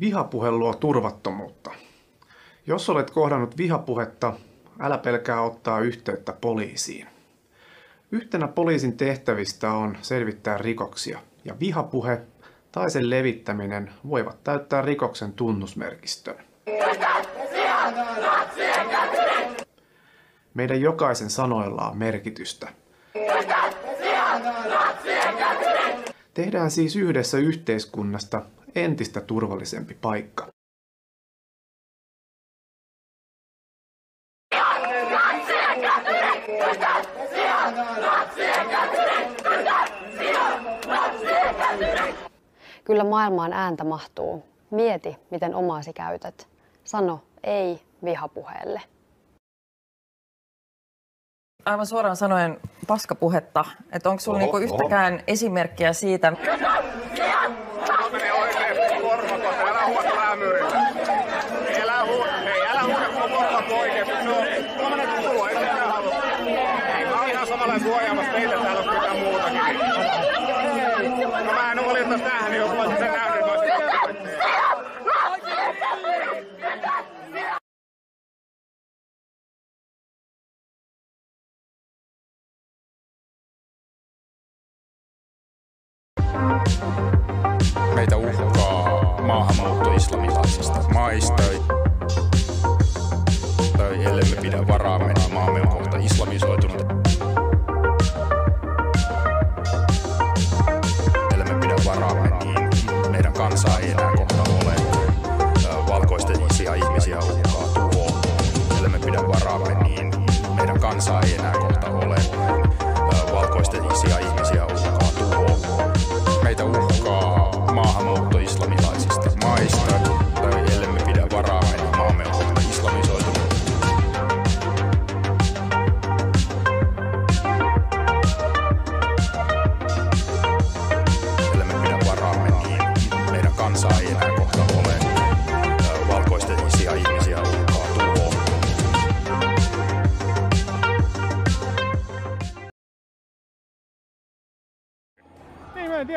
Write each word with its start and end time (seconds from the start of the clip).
Vihapuhe 0.00 0.50
luo 0.50 0.74
turvattomuutta. 0.74 1.70
Jos 2.66 2.90
olet 2.90 3.10
kohdannut 3.10 3.56
vihapuhetta, 3.56 4.32
älä 4.80 4.98
pelkää 4.98 5.42
ottaa 5.42 5.80
yhteyttä 5.80 6.32
poliisiin. 6.32 7.08
Yhtenä 8.12 8.48
poliisin 8.48 8.96
tehtävistä 8.96 9.72
on 9.72 9.98
selvittää 10.02 10.58
rikoksia, 10.58 11.18
ja 11.44 11.54
vihapuhe 11.60 12.20
tai 12.72 12.90
sen 12.90 13.10
levittäminen 13.10 13.90
voivat 14.08 14.44
täyttää 14.44 14.82
rikoksen 14.82 15.32
tunnusmerkistön. 15.32 16.36
Meidän 20.54 20.80
jokaisen 20.80 21.30
sanoilla 21.30 21.90
on 21.90 21.98
merkitystä. 21.98 22.68
Tehdään 26.36 26.70
siis 26.70 26.96
yhdessä 26.96 27.38
yhteiskunnasta 27.38 28.42
entistä 28.74 29.20
turvallisempi 29.20 29.94
paikka. 29.94 30.48
Kyllä 42.84 43.04
maailmaan 43.04 43.52
ääntä 43.52 43.84
mahtuu. 43.84 44.44
Mieti, 44.70 45.16
miten 45.30 45.54
omaasi 45.54 45.92
käytät. 45.92 46.48
Sano 46.84 47.20
ei 47.44 47.80
vihapuheelle. 48.04 48.95
Aivan 51.66 51.86
suoraan 51.86 52.16
sanoen 52.16 52.60
paskapuhetta. 52.86 53.64
Että 53.92 54.10
onko 54.10 54.20
sulla 54.20 54.38
niinku 54.38 54.58
yhtäkään 54.58 55.22
esimerkkiä 55.26 55.92
siitä? 55.92 56.32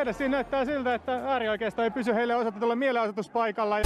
Tiedä. 0.05 0.29
Näyttää 0.29 0.65
siltä, 0.65 0.93
että 0.93 1.11
äärioikeisto 1.11 1.83
ei 1.83 1.91
pysy 1.91 2.13
heille 2.13 2.35
osoitetulla 2.35 2.75
mielenosoituspaikalla. 2.75 3.79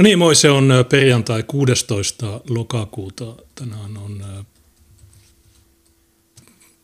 No 0.00 0.02
niin, 0.02 0.18
moi, 0.18 0.34
se 0.34 0.50
on 0.50 0.72
perjantai 0.88 1.42
16. 1.42 2.40
lokakuuta. 2.48 3.36
Tänään 3.54 3.96
on 3.96 4.24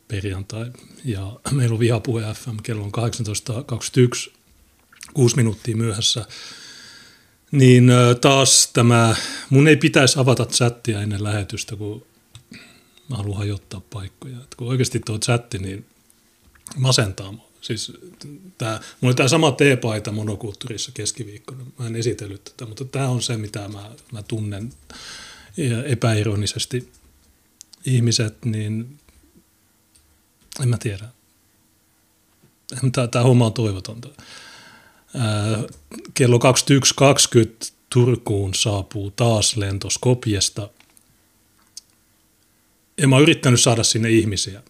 perjantai 0.09 0.72
ja 1.04 1.41
meillä 1.50 1.72
on 1.72 1.78
Vihapuhe 1.78 2.22
FM, 2.34 2.56
kello 2.62 2.84
on 2.84 2.93
18.21, 4.28 4.32
kuusi 5.15 5.37
minuuttia 5.37 5.76
myöhässä. 5.76 6.26
Niin 7.53 7.91
taas 8.21 8.71
tämä, 8.72 9.16
mun 9.50 9.69
ei 9.69 9.76
pitäisi 9.76 10.19
avata 10.19 10.47
chattia 10.47 11.03
ennen 11.03 11.25
lähetystä, 11.25 11.76
kun 11.76 12.06
mä 13.09 13.16
haluan 13.16 13.38
hajottaa 13.38 13.81
paikkoja. 13.81 14.37
Et 14.37 14.55
kun 14.55 14.69
oikeasti 14.69 15.00
tuo 15.00 15.19
chatti, 15.19 15.59
niin 15.59 15.87
masentaa 16.76 17.32
mua. 17.32 17.46
Siis 17.66 17.93
tää, 18.59 18.72
mulla 18.72 19.10
oli 19.10 19.15
tämä 19.15 19.28
sama 19.28 19.53
teepaita 19.53 20.12
monokulttuurissa 20.12 20.93
keskiviikkona. 20.94 21.65
Mä 21.78 21.87
en 21.87 21.97
esitellyt 21.97 22.44
tätä, 22.44 22.66
mutta 22.66 22.84
tämä 22.84 23.09
on 23.09 23.22
se, 23.22 23.37
mitä 23.37 23.69
mä, 23.69 23.91
mä 24.12 24.22
tunnen 24.22 24.72
epäironisesti 25.84 26.93
ihmiset, 27.87 28.44
niin 28.44 28.99
en 30.62 30.69
mä 30.69 30.78
tiedä. 30.78 31.09
Tämä 33.10 33.22
homma 33.22 33.47
on 33.47 33.53
toivotonta. 33.53 34.09
Kello 36.14 36.38
21.20 36.38 37.73
Turkuun 37.91 38.55
saapuu 38.55 39.11
taas 39.11 39.56
lento 39.56 39.91
Skopjesta. 39.91 40.70
Ja 42.99 43.08
mä 43.08 43.17
oon 43.17 43.23
yrittänyt 43.23 43.61
saada 43.61 43.85
sinne 43.85 44.11
ihmisiä, 44.11 44.62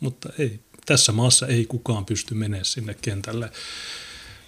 mutta 0.00 0.28
ei. 0.38 0.60
Tässä 0.86 1.12
maassa 1.12 1.46
ei 1.46 1.66
kukaan 1.66 2.04
pysty 2.04 2.34
menemään 2.34 2.64
sinne 2.64 2.94
kentälle 3.02 3.50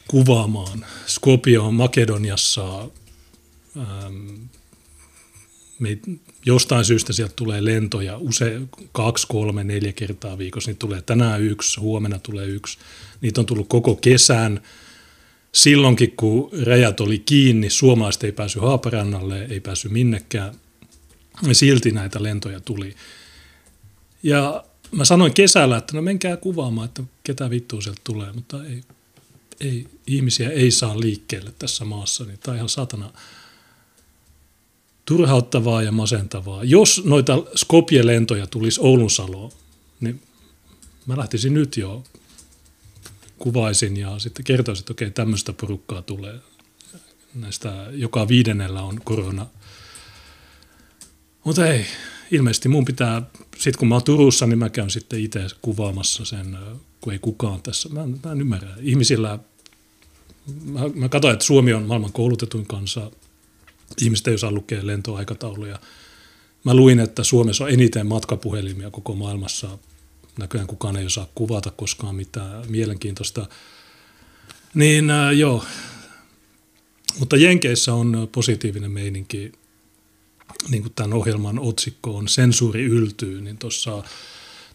kuvaamaan. 0.08 0.86
Skopje 1.06 1.58
on 1.58 1.74
Makedoniassa. 1.74 2.88
Ähm, 3.76 4.34
jostain 6.46 6.84
syystä 6.84 7.12
sieltä 7.12 7.32
tulee 7.36 7.64
lentoja 7.64 8.18
use, 8.18 8.60
kaksi, 8.92 9.26
kolme, 9.26 9.64
neljä 9.64 9.92
kertaa 9.92 10.38
viikossa. 10.38 10.70
Niitä 10.70 10.78
tulee 10.78 11.02
tänään 11.02 11.42
yksi, 11.42 11.80
huomenna 11.80 12.18
tulee 12.18 12.46
yksi. 12.46 12.78
Niitä 13.20 13.40
on 13.40 13.46
tullut 13.46 13.68
koko 13.68 13.96
kesän. 13.96 14.62
Silloinkin, 15.52 16.12
kun 16.16 16.50
rajat 16.66 17.00
oli 17.00 17.18
kiinni, 17.18 17.70
suomalaiset 17.70 18.24
ei 18.24 18.32
päässyt 18.32 18.62
Haaparannalle, 18.62 19.44
ei 19.44 19.60
päässyt 19.60 19.92
minnekään. 19.92 20.54
Silti 21.52 21.90
näitä 21.90 22.22
lentoja 22.22 22.60
tuli. 22.60 22.94
Ja 24.22 24.64
mä 24.96 25.04
sanoin 25.04 25.34
kesällä, 25.34 25.76
että 25.76 25.96
no 25.96 26.02
menkää 26.02 26.36
kuvaamaan, 26.36 26.84
että 26.84 27.02
ketä 27.24 27.50
vittua 27.50 27.80
sieltä 27.80 28.00
tulee, 28.04 28.32
mutta 28.32 28.64
ei, 28.64 28.82
ei, 29.60 29.86
ihmisiä 30.06 30.50
ei 30.50 30.70
saa 30.70 31.00
liikkeelle 31.00 31.52
tässä 31.58 31.84
maassa, 31.84 32.24
niin 32.24 32.38
tämä 32.38 32.52
on 32.52 32.56
ihan 32.56 32.68
satana 32.68 33.10
turhauttavaa 35.04 35.82
ja 35.82 35.92
masentavaa. 35.92 36.64
Jos 36.64 37.02
noita 37.04 37.42
Skopje-lentoja 37.56 38.46
tulisi 38.46 38.80
Oulunsaloon, 38.80 39.52
niin 40.00 40.22
mä 41.06 41.16
lähtisin 41.16 41.54
nyt 41.54 41.76
jo, 41.76 42.04
kuvaisin 43.38 43.96
ja 43.96 44.18
sitten 44.18 44.44
kertoisin, 44.44 44.82
että 44.82 44.92
okei, 44.92 45.10
tämmöistä 45.10 45.52
porukkaa 45.52 46.02
tulee. 46.02 46.34
Näistä 47.34 47.86
joka 47.90 48.28
viidennellä 48.28 48.82
on 48.82 49.00
korona. 49.04 49.46
Mutta 51.44 51.66
ei, 51.66 51.86
ilmeisesti 52.30 52.68
mun 52.68 52.84
pitää, 52.84 53.22
sitten 53.58 53.78
kun 53.78 53.88
mä 53.88 53.94
oon 53.94 54.04
Turussa, 54.04 54.46
niin 54.46 54.58
mä 54.58 54.70
käyn 54.70 54.90
sitten 54.90 55.20
itse 55.20 55.46
kuvaamassa 55.62 56.24
sen, 56.24 56.58
kun 57.00 57.12
ei 57.12 57.18
kukaan 57.18 57.62
tässä. 57.62 57.88
Mä, 57.88 58.06
mä 58.06 58.32
en 58.32 58.40
ymmärrä. 58.40 58.68
Ihmisillä, 58.80 59.38
mä, 60.64 60.80
mä 60.94 61.08
katsoin, 61.08 61.32
että 61.32 61.44
Suomi 61.44 61.72
on 61.72 61.82
maailman 61.82 62.12
koulutetuin 62.12 62.66
kansa. 62.66 63.10
Ihmiset 64.02 64.28
ei 64.28 64.34
osaa 64.34 64.52
lukea 64.52 64.86
lentoaikatauluja. 64.86 65.78
Mä 66.64 66.74
luin, 66.74 67.00
että 67.00 67.24
Suomessa 67.24 67.64
on 67.64 67.70
eniten 67.70 68.06
matkapuhelimia 68.06 68.90
koko 68.90 69.14
maailmassa. 69.14 69.78
Näköjään 70.38 70.66
kukaan 70.66 70.96
ei 70.96 71.06
osaa 71.06 71.28
kuvata 71.34 71.70
koskaan 71.70 72.14
mitään 72.14 72.70
mielenkiintoista. 72.70 73.48
Niin 74.74 75.10
äh, 75.10 75.32
joo, 75.32 75.64
mutta 77.18 77.36
Jenkeissä 77.36 77.94
on 77.94 78.28
positiivinen 78.32 78.90
meininki 78.90 79.52
niin 80.68 80.82
kuin 80.82 80.92
tämän 80.94 81.12
ohjelman 81.12 81.58
otsikko 81.58 82.16
on 82.16 82.28
Sensuuri 82.28 82.84
yltyy, 82.84 83.40
niin 83.40 83.58
tuossa 83.58 84.02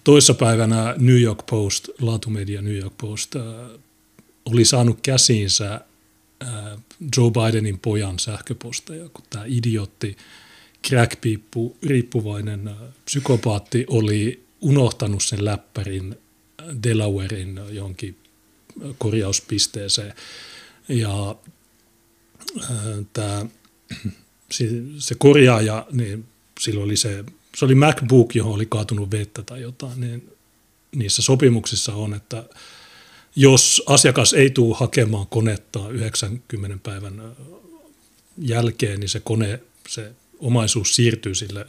toissapäivänä 0.03 0.95
New 0.97 1.21
York 1.21 1.45
Post, 1.45 1.89
laatumedia 2.01 2.61
New 2.61 2.77
York 2.77 2.93
Post, 2.97 3.35
äh, 3.35 3.43
oli 4.45 4.65
saanut 4.65 4.99
käsiinsä 5.01 5.81
äh, 6.43 6.49
Joe 7.17 7.31
Bidenin 7.31 7.79
pojan 7.79 8.19
sähköposteja, 8.19 9.09
kun 9.09 9.25
tämä 9.29 9.45
idiotti, 9.47 10.17
crackpiippu, 10.87 11.77
riippuvainen 11.83 12.67
äh, 12.67 12.75
psykopaatti 13.05 13.85
oli 13.87 14.43
unohtanut 14.61 15.23
sen 15.23 15.45
läppärin 15.45 16.15
Delawarein 16.83 17.59
johonkin 17.69 18.17
korjauspisteeseen. 18.97 20.13
Ja 20.89 21.35
äh, 22.61 22.69
tämä 23.13 23.45
se 24.97 25.15
korjaaja, 25.17 25.87
niin 25.91 26.25
silloin 26.59 26.85
oli 26.85 26.97
se, 26.97 27.23
se 27.55 27.65
oli 27.65 27.75
MacBook, 27.75 28.35
johon 28.35 28.53
oli 28.53 28.65
kaatunut 28.65 29.11
vettä 29.11 29.43
tai 29.43 29.61
jotain, 29.61 29.99
niin 30.01 30.29
niissä 30.95 31.21
sopimuksissa 31.21 31.95
on, 31.95 32.13
että 32.13 32.43
jos 33.35 33.83
asiakas 33.85 34.33
ei 34.33 34.49
tule 34.49 34.75
hakemaan 34.79 35.27
konetta 35.27 35.89
90 35.89 36.77
päivän 36.83 37.21
jälkeen, 38.37 38.99
niin 38.99 39.09
se 39.09 39.19
kone, 39.19 39.59
se 39.87 40.11
omaisuus 40.39 40.95
siirtyy 40.95 41.35
sille 41.35 41.65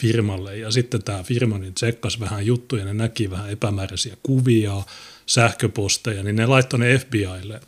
firmalle. 0.00 0.56
Ja 0.56 0.70
sitten 0.70 1.02
tämä 1.02 1.22
firma 1.22 1.58
niin 1.58 1.74
tsekkasi 1.74 2.20
vähän 2.20 2.46
juttuja, 2.46 2.84
ne 2.84 2.94
näki 2.94 3.30
vähän 3.30 3.50
epämääräisiä 3.50 4.16
kuvia, 4.22 4.82
sähköposteja, 5.26 6.22
niin 6.22 6.36
ne 6.36 6.46
laittoi 6.46 6.80
ne 6.80 6.98
FBIlle. 6.98 7.60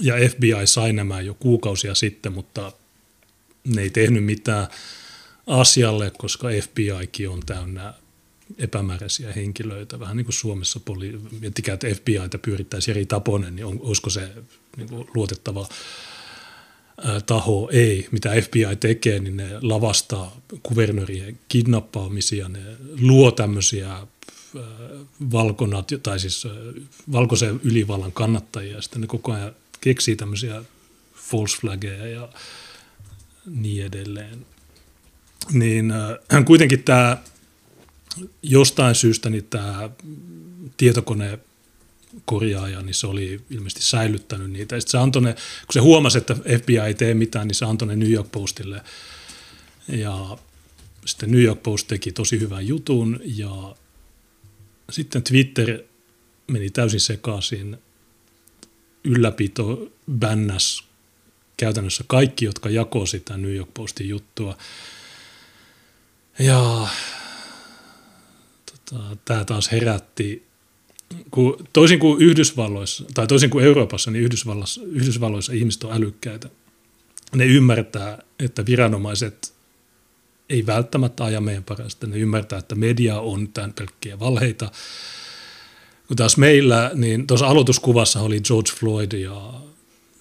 Ja 0.00 0.14
FBI 0.30 0.66
sai 0.66 0.92
nämä 0.92 1.20
jo 1.20 1.34
kuukausia 1.34 1.94
sitten, 1.94 2.32
mutta 2.32 2.72
ne 3.64 3.82
ei 3.82 3.90
tehnyt 3.90 4.24
mitään 4.24 4.66
asialle, 5.46 6.12
koska 6.18 6.48
FBIkin 6.62 7.28
on 7.28 7.40
täynnä 7.46 7.94
epämääräisiä 8.58 9.32
henkilöitä, 9.32 10.00
vähän 10.00 10.16
niin 10.16 10.24
kuin 10.24 10.34
Suomessa, 10.34 10.80
poli- 10.90 11.40
miettikää, 11.40 11.74
että 11.74 11.86
FBItä 11.86 12.38
pyörittäisi 12.38 12.90
eri 12.90 13.06
tapoinen, 13.06 13.56
niin 13.56 13.66
on, 13.66 13.80
olisiko 13.82 14.10
se 14.10 14.28
niin 14.76 14.88
kuin 14.88 15.08
luotettava 15.14 15.68
taho? 17.26 17.68
Ei. 17.72 18.08
Mitä 18.10 18.30
FBI 18.40 18.76
tekee, 18.80 19.18
niin 19.18 19.36
ne 19.36 19.48
lavastaa 19.60 20.40
kuvernöörien 20.62 21.38
kidnappaamisia, 21.48 22.48
ne 22.48 22.60
luo 23.00 23.30
tämmöisiä 23.30 24.06
valkonat, 25.32 25.88
tai 26.02 26.20
siis 26.20 26.46
valkoisen 27.12 27.60
ylivallan 27.64 28.12
kannattajia, 28.12 28.76
ja 28.76 28.82
sitten 28.82 29.00
ne 29.00 29.06
koko 29.06 29.32
ajan 29.32 29.54
keksii 29.80 30.16
tämmöisiä 30.16 30.64
false 31.14 31.56
flageja 31.60 32.06
ja 32.06 32.28
niin 33.46 33.84
edelleen. 33.86 34.46
Niin 35.52 35.90
äh, 35.90 36.44
kuitenkin 36.44 36.82
tämä 36.82 37.18
jostain 38.42 38.94
syystä 38.94 39.30
niin 39.30 39.44
tämä 39.44 39.90
tietokone 40.76 41.38
korjaaja, 42.24 42.82
niin 42.82 42.94
se 42.94 43.06
oli 43.06 43.40
ilmeisesti 43.50 43.82
säilyttänyt 43.82 44.50
niitä. 44.50 44.80
Sitten 44.80 44.90
se 44.90 44.98
antoi 44.98 45.22
ne, 45.22 45.32
kun 45.32 45.72
se 45.72 45.80
huomasi, 45.80 46.18
että 46.18 46.34
FBI 46.34 46.78
ei 46.78 46.94
tee 46.94 47.14
mitään, 47.14 47.48
niin 47.48 47.54
se 47.54 47.64
antoi 47.64 47.88
ne 47.88 47.96
New 47.96 48.10
York 48.10 48.32
Postille. 48.32 48.82
Ja 49.88 50.38
sitten 51.06 51.30
New 51.30 51.42
York 51.42 51.62
Post 51.62 51.88
teki 51.88 52.12
tosi 52.12 52.40
hyvän 52.40 52.66
jutun 52.66 53.20
ja 53.24 53.74
sitten 54.90 55.22
Twitter 55.22 55.78
meni 56.46 56.70
täysin 56.70 57.00
sekaisin. 57.00 57.76
Ylläpito 59.04 59.92
bännäs 60.18 60.84
käytännössä 61.56 62.04
kaikki, 62.06 62.44
jotka 62.44 62.70
jakoi 62.70 63.06
sitä 63.06 63.36
New 63.36 63.54
York 63.54 63.70
Postin 63.74 64.08
juttua. 64.08 64.56
Ja 66.38 66.88
tota, 68.66 69.16
tämä 69.24 69.44
taas 69.44 69.72
herätti, 69.72 70.46
kun, 71.30 71.68
toisin 71.72 71.98
kuin 71.98 72.22
Yhdysvalloissa, 72.22 73.04
tai 73.14 73.26
toisin 73.26 73.50
kuin 73.50 73.64
Euroopassa, 73.64 74.10
niin 74.10 74.24
Yhdysvalloissa, 74.24 74.80
Yhdysvalloissa 74.84 75.52
ihmiset 75.52 75.84
on 75.84 75.92
älykkäitä. 75.92 76.48
Ne 77.34 77.46
ymmärtää, 77.46 78.18
että 78.38 78.66
viranomaiset 78.66 79.54
ei 80.48 80.66
välttämättä 80.66 81.24
aja 81.24 81.40
meidän 81.40 81.64
parasta. 81.64 82.06
Ne 82.06 82.16
ymmärtää, 82.16 82.58
että 82.58 82.74
media 82.74 83.20
on 83.20 83.48
tämän 83.48 83.72
pelkkiä 83.72 84.18
valheita. 84.18 84.70
Kun 86.08 86.16
taas 86.16 86.36
meillä, 86.36 86.90
niin 86.94 87.26
tuossa 87.26 87.46
aloituskuvassa 87.46 88.20
oli 88.20 88.40
George 88.40 88.72
Floyd 88.72 89.12
ja 89.12 89.52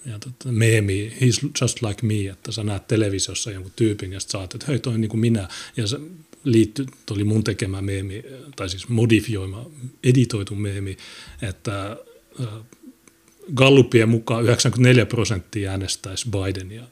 ja 0.06 0.20
tota, 0.20 0.52
meemi, 0.52 1.14
he's 1.22 1.50
just 1.62 1.82
like 1.82 2.06
me, 2.06 2.30
että 2.30 2.52
sä 2.52 2.64
näet 2.64 2.88
televisiossa 2.88 3.52
jonkun 3.52 3.72
tyypin 3.76 4.14
ja 4.14 4.20
sä 4.20 4.44
että 4.44 4.66
hei 4.68 4.80
toi 4.80 4.94
on 4.94 5.02
niin 5.02 5.10
kuin 5.10 5.22
minä. 5.22 5.48
Ja 5.78 5.88
se 5.88 6.00
liittyi, 6.44 6.86
oli 7.12 7.24
mun 7.24 7.44
tekemä 7.44 7.82
meemi, 7.82 8.24
tai 8.56 8.70
siis 8.70 8.88
modifioima, 8.88 9.66
editoitu 10.04 10.56
meemi, 10.56 10.98
että 11.42 11.98
äh, 12.40 12.48
Gallupien 13.56 14.10
mukaan 14.10 14.44
94 14.44 15.06
prosenttia 15.06 15.72
äänestäisi 15.72 16.30
Bidenia. 16.30 16.84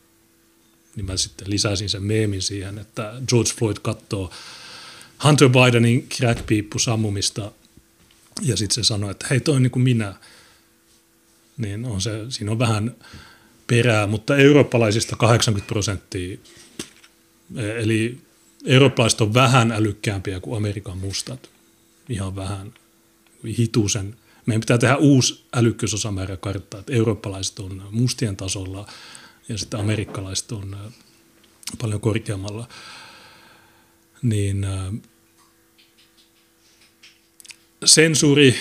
Niin 0.95 1.05
mä 1.05 1.17
sitten 1.17 1.50
lisäsin 1.50 1.89
sen 1.89 2.03
meemin 2.03 2.41
siihen, 2.41 2.77
että 2.77 3.13
George 3.27 3.51
Floyd 3.57 3.77
katsoo 3.81 4.31
Hunter 5.24 5.50
Bidenin 5.50 6.10
crackpiippu 6.10 6.79
sammumista 6.79 7.51
ja 8.41 8.57
sitten 8.57 8.75
se 8.75 8.88
sanoi, 8.88 9.12
että 9.12 9.27
hei 9.29 9.39
toi 9.39 9.55
on 9.55 9.63
niin 9.63 9.72
kuin 9.72 9.84
minä– 9.84 10.15
niin 11.60 11.86
on 11.86 12.01
se, 12.01 12.12
siinä 12.30 12.51
on 12.51 12.60
vähän 12.60 12.96
perää, 13.68 14.08
mutta 14.08 14.38
eurooppalaisista 14.38 15.16
80 15.16 15.68
prosenttia, 15.68 16.38
eli 17.56 18.18
eurooppalaiset 18.66 19.22
on 19.22 19.34
vähän 19.34 19.72
älykkäämpiä 19.72 20.39
kuin 20.39 20.58
Amerikan 20.58 20.98
mustat, 20.98 21.50
ihan 22.10 22.36
vähän 22.36 22.74
hitusen. 23.58 24.18
Meidän 24.46 24.62
pitää 24.62 24.78
tehdä 24.78 24.96
uusi 24.96 25.46
älykkyysosamäärä 25.54 26.38
kartta, 26.38 26.80
että 26.80 26.94
eurooppalaiset 26.94 27.60
on 27.60 27.84
mustien 27.92 28.36
tasolla 28.36 28.88
ja 29.50 29.58
sitten 29.58 29.80
amerikkalaiset 29.80 30.51
on 30.51 30.78
paljon 31.82 32.01
korkeammalla. 32.01 32.68
Niin 34.22 34.66
sensuuri 37.86 38.56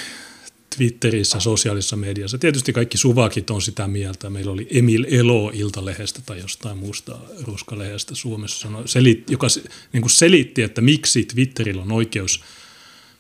Twitterissä, 0.78 1.40
sosiaalisessa 1.40 1.96
mediassa. 1.96 2.38
Tietysti 2.38 2.72
kaikki 2.72 2.98
suvakit 2.98 3.50
on 3.50 3.62
sitä 3.62 3.88
mieltä. 3.88 4.30
Meillä 4.30 4.52
oli 4.52 4.68
Emil 4.70 5.06
Elo 5.10 5.50
Iltalehdestä 5.54 6.20
tai 6.26 6.38
jostain 6.40 6.78
muusta 6.78 7.18
ruskalehdestä 7.42 8.14
Suomessa, 8.14 8.58
sanoi, 8.58 8.88
selit, 8.88 9.30
joka 9.30 9.46
niin 9.92 10.00
kuin 10.00 10.10
selitti, 10.10 10.62
että 10.62 10.80
miksi 10.80 11.24
Twitterillä 11.24 11.82
on 11.82 11.92
oikeus 11.92 12.44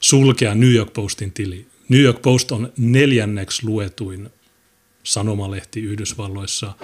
sulkea 0.00 0.54
New 0.54 0.72
York 0.72 0.92
Postin 0.92 1.32
tili. 1.32 1.66
New 1.88 2.00
York 2.00 2.22
Post 2.22 2.52
on 2.52 2.72
neljänneksi 2.76 3.66
luetuin 3.66 4.30
sanomalehti 5.04 5.80
Yhdysvalloissa. 5.80 6.74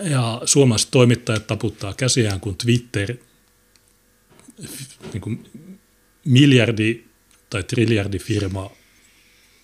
Ja 0.00 0.42
suomalaiset 0.44 0.90
toimittajat 0.90 1.46
taputtaa 1.46 1.94
käsiään, 1.94 2.40
kun 2.40 2.56
Twitter 2.56 3.16
niin 5.12 5.20
kuin 5.20 5.44
miljardi 6.24 7.04
tai 7.50 7.62
triljardi 7.62 8.18
firma 8.18 8.70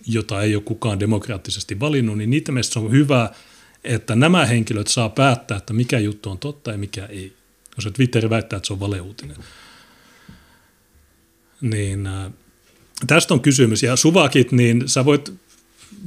jota 0.05 0.41
ei 0.41 0.55
ole 0.55 0.63
kukaan 0.63 0.99
demokraattisesti 0.99 1.79
valinnut, 1.79 2.17
niin 2.17 2.29
niitä 2.29 2.51
mielestä 2.51 2.79
on 2.79 2.91
hyvä, 2.91 3.29
että 3.83 4.15
nämä 4.15 4.45
henkilöt 4.45 4.87
saa 4.87 5.09
päättää, 5.09 5.57
että 5.57 5.73
mikä 5.73 5.99
juttu 5.99 6.29
on 6.29 6.37
totta 6.37 6.71
ja 6.71 6.77
mikä 6.77 7.05
ei. 7.05 7.33
Koska 7.75 7.91
Twitter 7.91 8.29
väittää, 8.29 8.57
että 8.57 8.67
se 8.67 8.73
on 8.73 8.79
valeuutinen. 8.79 9.37
Niin 11.61 12.07
äh, 12.07 12.31
tästä 13.07 13.33
on 13.33 13.39
kysymys. 13.39 13.83
Ja 13.83 13.95
suvakit, 13.95 14.51
niin 14.51 14.83
sä 14.85 15.05
voit, 15.05 15.33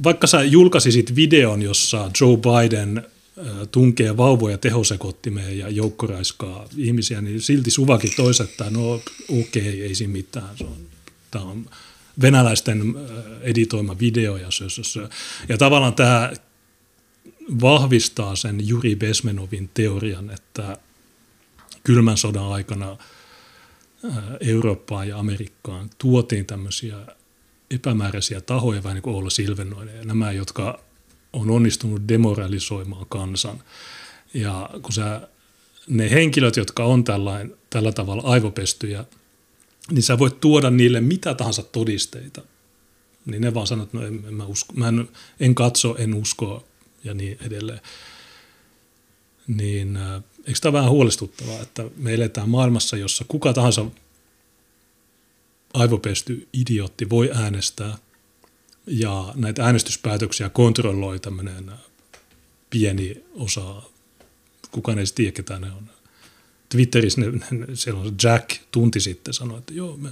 vaikka 0.03 0.27
sä 0.27 0.43
julkaisisit 0.43 1.15
videon, 1.15 1.61
jossa 1.61 2.11
Joe 2.21 2.37
Biden 2.37 2.97
äh, 2.97 3.45
tunkee 3.71 4.17
vauvoja 4.17 4.57
tehosekottimeen 4.57 5.57
ja 5.57 5.69
joukkoraiskaa 5.69 6.67
ihmisiä, 6.77 7.21
niin 7.21 7.41
silti 7.41 7.71
suvakit 7.71 8.15
toiset, 8.15 8.49
että 8.49 8.69
no 8.69 8.93
okei, 9.29 9.69
okay, 9.69 9.81
ei 9.81 9.95
siinä 9.95 10.13
mitään. 10.13 10.57
Se 10.57 10.63
on, 10.63 10.77
tämä 11.31 11.45
on 11.45 11.65
venäläisten 12.21 12.95
editoima 13.41 13.99
video 13.99 14.37
ja 14.37 14.47
Ja 15.49 15.57
tavallaan 15.57 15.93
tämä 15.93 16.33
vahvistaa 17.61 18.35
sen 18.35 18.67
Juri 18.67 18.95
Besmenovin 18.95 19.69
teorian, 19.73 20.29
että 20.29 20.77
kylmän 21.83 22.17
sodan 22.17 22.51
aikana 22.51 22.97
Eurooppaan 24.39 25.07
ja 25.07 25.19
Amerikkaan 25.19 25.89
tuotiin 25.97 26.45
tämmöisiä 26.45 26.95
epämääräisiä 27.71 28.41
tahoja, 28.41 28.83
vähän 28.83 28.95
niin 28.95 29.03
kuin 29.03 29.15
Oula 29.15 29.29
Silvenoinen, 29.29 29.95
ja 29.95 30.03
nämä, 30.03 30.31
jotka 30.31 30.79
on 31.33 31.49
onnistunut 31.49 32.01
demoralisoimaan 32.07 33.05
kansan. 33.09 33.63
Ja 34.33 34.69
kun 34.81 34.93
sä, 34.93 35.27
ne 35.87 36.09
henkilöt, 36.09 36.57
jotka 36.57 36.85
on 36.85 37.03
tällain, 37.03 37.55
tällä 37.69 37.91
tavalla 37.91 38.23
aivopestyjä, 38.25 39.05
niin 39.91 40.03
sä 40.03 40.19
voit 40.19 40.39
tuoda 40.39 40.69
niille 40.69 41.01
mitä 41.01 41.33
tahansa 41.33 41.63
todisteita. 41.63 42.41
Niin 43.25 43.41
ne 43.41 43.53
vaan 43.53 43.67
sanoo, 43.67 43.83
että 43.83 43.97
no 43.97 44.05
en, 44.05 44.23
en, 44.27 44.33
mä 44.33 44.45
usko, 44.45 44.73
mä 44.73 44.87
en, 44.87 45.09
en 45.39 45.55
katso, 45.55 45.95
en 45.97 46.13
usko 46.13 46.67
ja 47.03 47.13
niin 47.13 47.37
edelleen. 47.41 47.81
Niin 49.47 49.97
äh, 49.97 50.23
eikö 50.45 50.59
tämä 50.61 50.73
vähän 50.73 50.91
huolestuttavaa, 50.91 51.61
että 51.61 51.85
me 51.97 52.13
eletään 52.13 52.49
maailmassa, 52.49 52.97
jossa 52.97 53.25
kuka 53.27 53.53
tahansa 53.53 53.85
aivopesty 55.73 56.47
idiootti 56.53 57.09
voi 57.09 57.31
äänestää 57.33 57.97
ja 58.87 59.33
näitä 59.35 59.65
äänestyspäätöksiä 59.65 60.49
kontrolloi 60.49 61.19
tämmöinen 61.19 61.71
pieni 62.69 63.23
osa, 63.33 63.81
kukaan 64.71 64.99
ei 64.99 65.05
tiedä, 65.15 65.31
ketä 65.31 65.59
ne 65.59 65.71
on. 65.71 65.94
Twitterissä 66.69 67.21
ne, 67.21 67.31
ne, 67.51 67.65
siellä 67.73 68.01
on 68.01 68.15
Jack 68.23 68.49
tunti 68.71 68.99
sitten 68.99 69.33
sanoi, 69.33 69.57
että 69.57 69.73
joo, 69.73 69.97
me, 69.97 70.09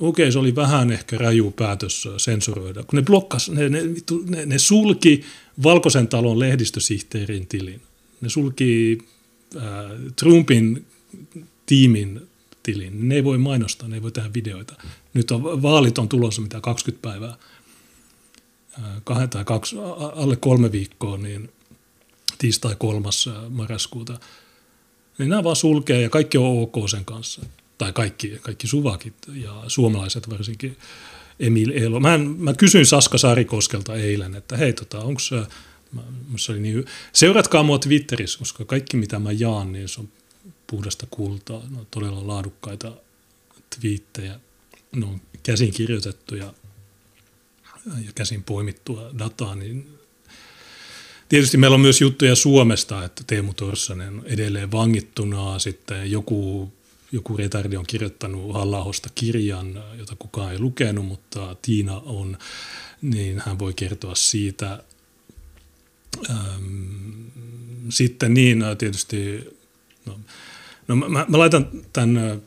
okei, 0.00 0.32
se 0.32 0.38
oli 0.38 0.54
vähän 0.56 0.92
ehkä 0.92 1.18
raju 1.18 1.50
päätös 1.50 2.08
sensuroida, 2.16 2.82
kun 2.82 2.96
ne 2.96 3.02
blokkas, 3.02 3.50
ne, 3.50 3.68
ne, 3.68 3.80
ne, 4.26 4.46
ne 4.46 4.58
sulki 4.58 5.24
Valkoisen 5.62 6.08
talon 6.08 6.38
lehdistösihteerin 6.38 7.46
tilin. 7.46 7.80
Ne 8.20 8.28
sulki 8.28 8.98
äh, 9.56 9.62
Trumpin 10.16 10.86
tiimin 11.66 12.20
tilin. 12.62 13.08
Ne 13.08 13.14
ei 13.14 13.24
voi 13.24 13.38
mainostaa, 13.38 13.88
ne 13.88 13.96
ei 13.96 14.02
voi 14.02 14.12
tehdä 14.12 14.30
videoita. 14.34 14.74
Nyt 15.14 15.30
on, 15.30 15.62
vaalit 15.62 15.98
on 15.98 16.08
tulossa 16.08 16.42
mitä 16.42 16.60
20 16.60 17.08
päivää, 17.08 17.36
kahden 19.04 19.28
tai 19.28 19.44
kaksi, 19.44 19.76
alle 20.14 20.36
kolme 20.36 20.72
viikkoa, 20.72 21.18
niin 21.18 21.50
tiistai 22.38 22.76
kolmas 22.78 23.30
marraskuuta. 23.48 24.20
Niin 25.18 25.28
nämä 25.28 25.44
vaan 25.44 25.56
sulkee 25.56 26.02
ja 26.02 26.10
kaikki 26.10 26.38
on 26.38 26.62
ok 26.62 26.88
sen 26.90 27.04
kanssa. 27.04 27.42
Tai 27.78 27.92
kaikki, 27.92 28.38
kaikki 28.42 28.66
suvakit 28.66 29.14
ja 29.34 29.62
suomalaiset 29.66 30.30
varsinkin. 30.30 30.76
Emil 31.40 31.72
Elo. 31.74 32.00
Mä, 32.00 32.14
en, 32.14 32.20
mä 32.20 32.54
kysyin 32.54 32.86
Saska 32.86 33.18
Sarikoskelta 33.18 33.96
eilen, 33.96 34.34
että 34.34 34.56
hei, 34.56 34.72
tota, 34.72 34.98
onko 35.00 35.20
se 35.20 36.52
oli 36.52 36.60
niin, 36.60 36.84
seuratkaa 37.12 37.62
mua 37.62 37.78
Twitterissä, 37.78 38.38
koska 38.38 38.64
kaikki 38.64 38.96
mitä 38.96 39.18
mä 39.18 39.32
jaan, 39.32 39.72
niin 39.72 39.88
se 39.88 40.00
on 40.00 40.08
puhdasta 40.66 41.06
kultaa, 41.10 41.62
ne 41.70 41.78
on 41.78 41.86
todella 41.90 42.26
laadukkaita 42.26 42.92
twiittejä, 43.80 44.40
ne 44.96 45.06
on 45.06 45.20
käsin 45.42 45.72
kirjoitettuja 45.72 46.52
ja 47.86 48.12
käsin 48.14 48.42
poimittua 48.42 49.10
dataa, 49.18 49.54
niin 49.54 49.97
Tietysti 51.28 51.56
meillä 51.56 51.74
on 51.74 51.80
myös 51.80 52.00
juttuja 52.00 52.34
Suomesta, 52.36 53.04
että 53.04 53.24
Teemu 53.26 53.54
Torssanen 53.54 54.14
on 54.14 54.26
edelleen 54.26 54.72
vangittuna, 54.72 55.58
sitten 55.58 56.10
joku, 56.10 56.72
joku 57.12 57.36
retardi 57.36 57.76
on 57.76 57.86
kirjoittanut 57.86 58.54
halla 58.54 58.92
kirjan, 59.14 59.84
jota 59.98 60.16
kukaan 60.18 60.52
ei 60.52 60.58
lukenut, 60.58 61.06
mutta 61.06 61.56
Tiina 61.62 61.98
on, 61.98 62.38
niin 63.02 63.42
hän 63.46 63.58
voi 63.58 63.74
kertoa 63.74 64.14
siitä. 64.14 64.82
Sitten 67.88 68.34
niin 68.34 68.64
tietysti, 68.78 69.44
no, 70.06 70.20
No 70.88 70.96
mä, 70.96 71.26
mä 71.28 71.38
laitan 71.38 71.84
tämän, 71.92 72.42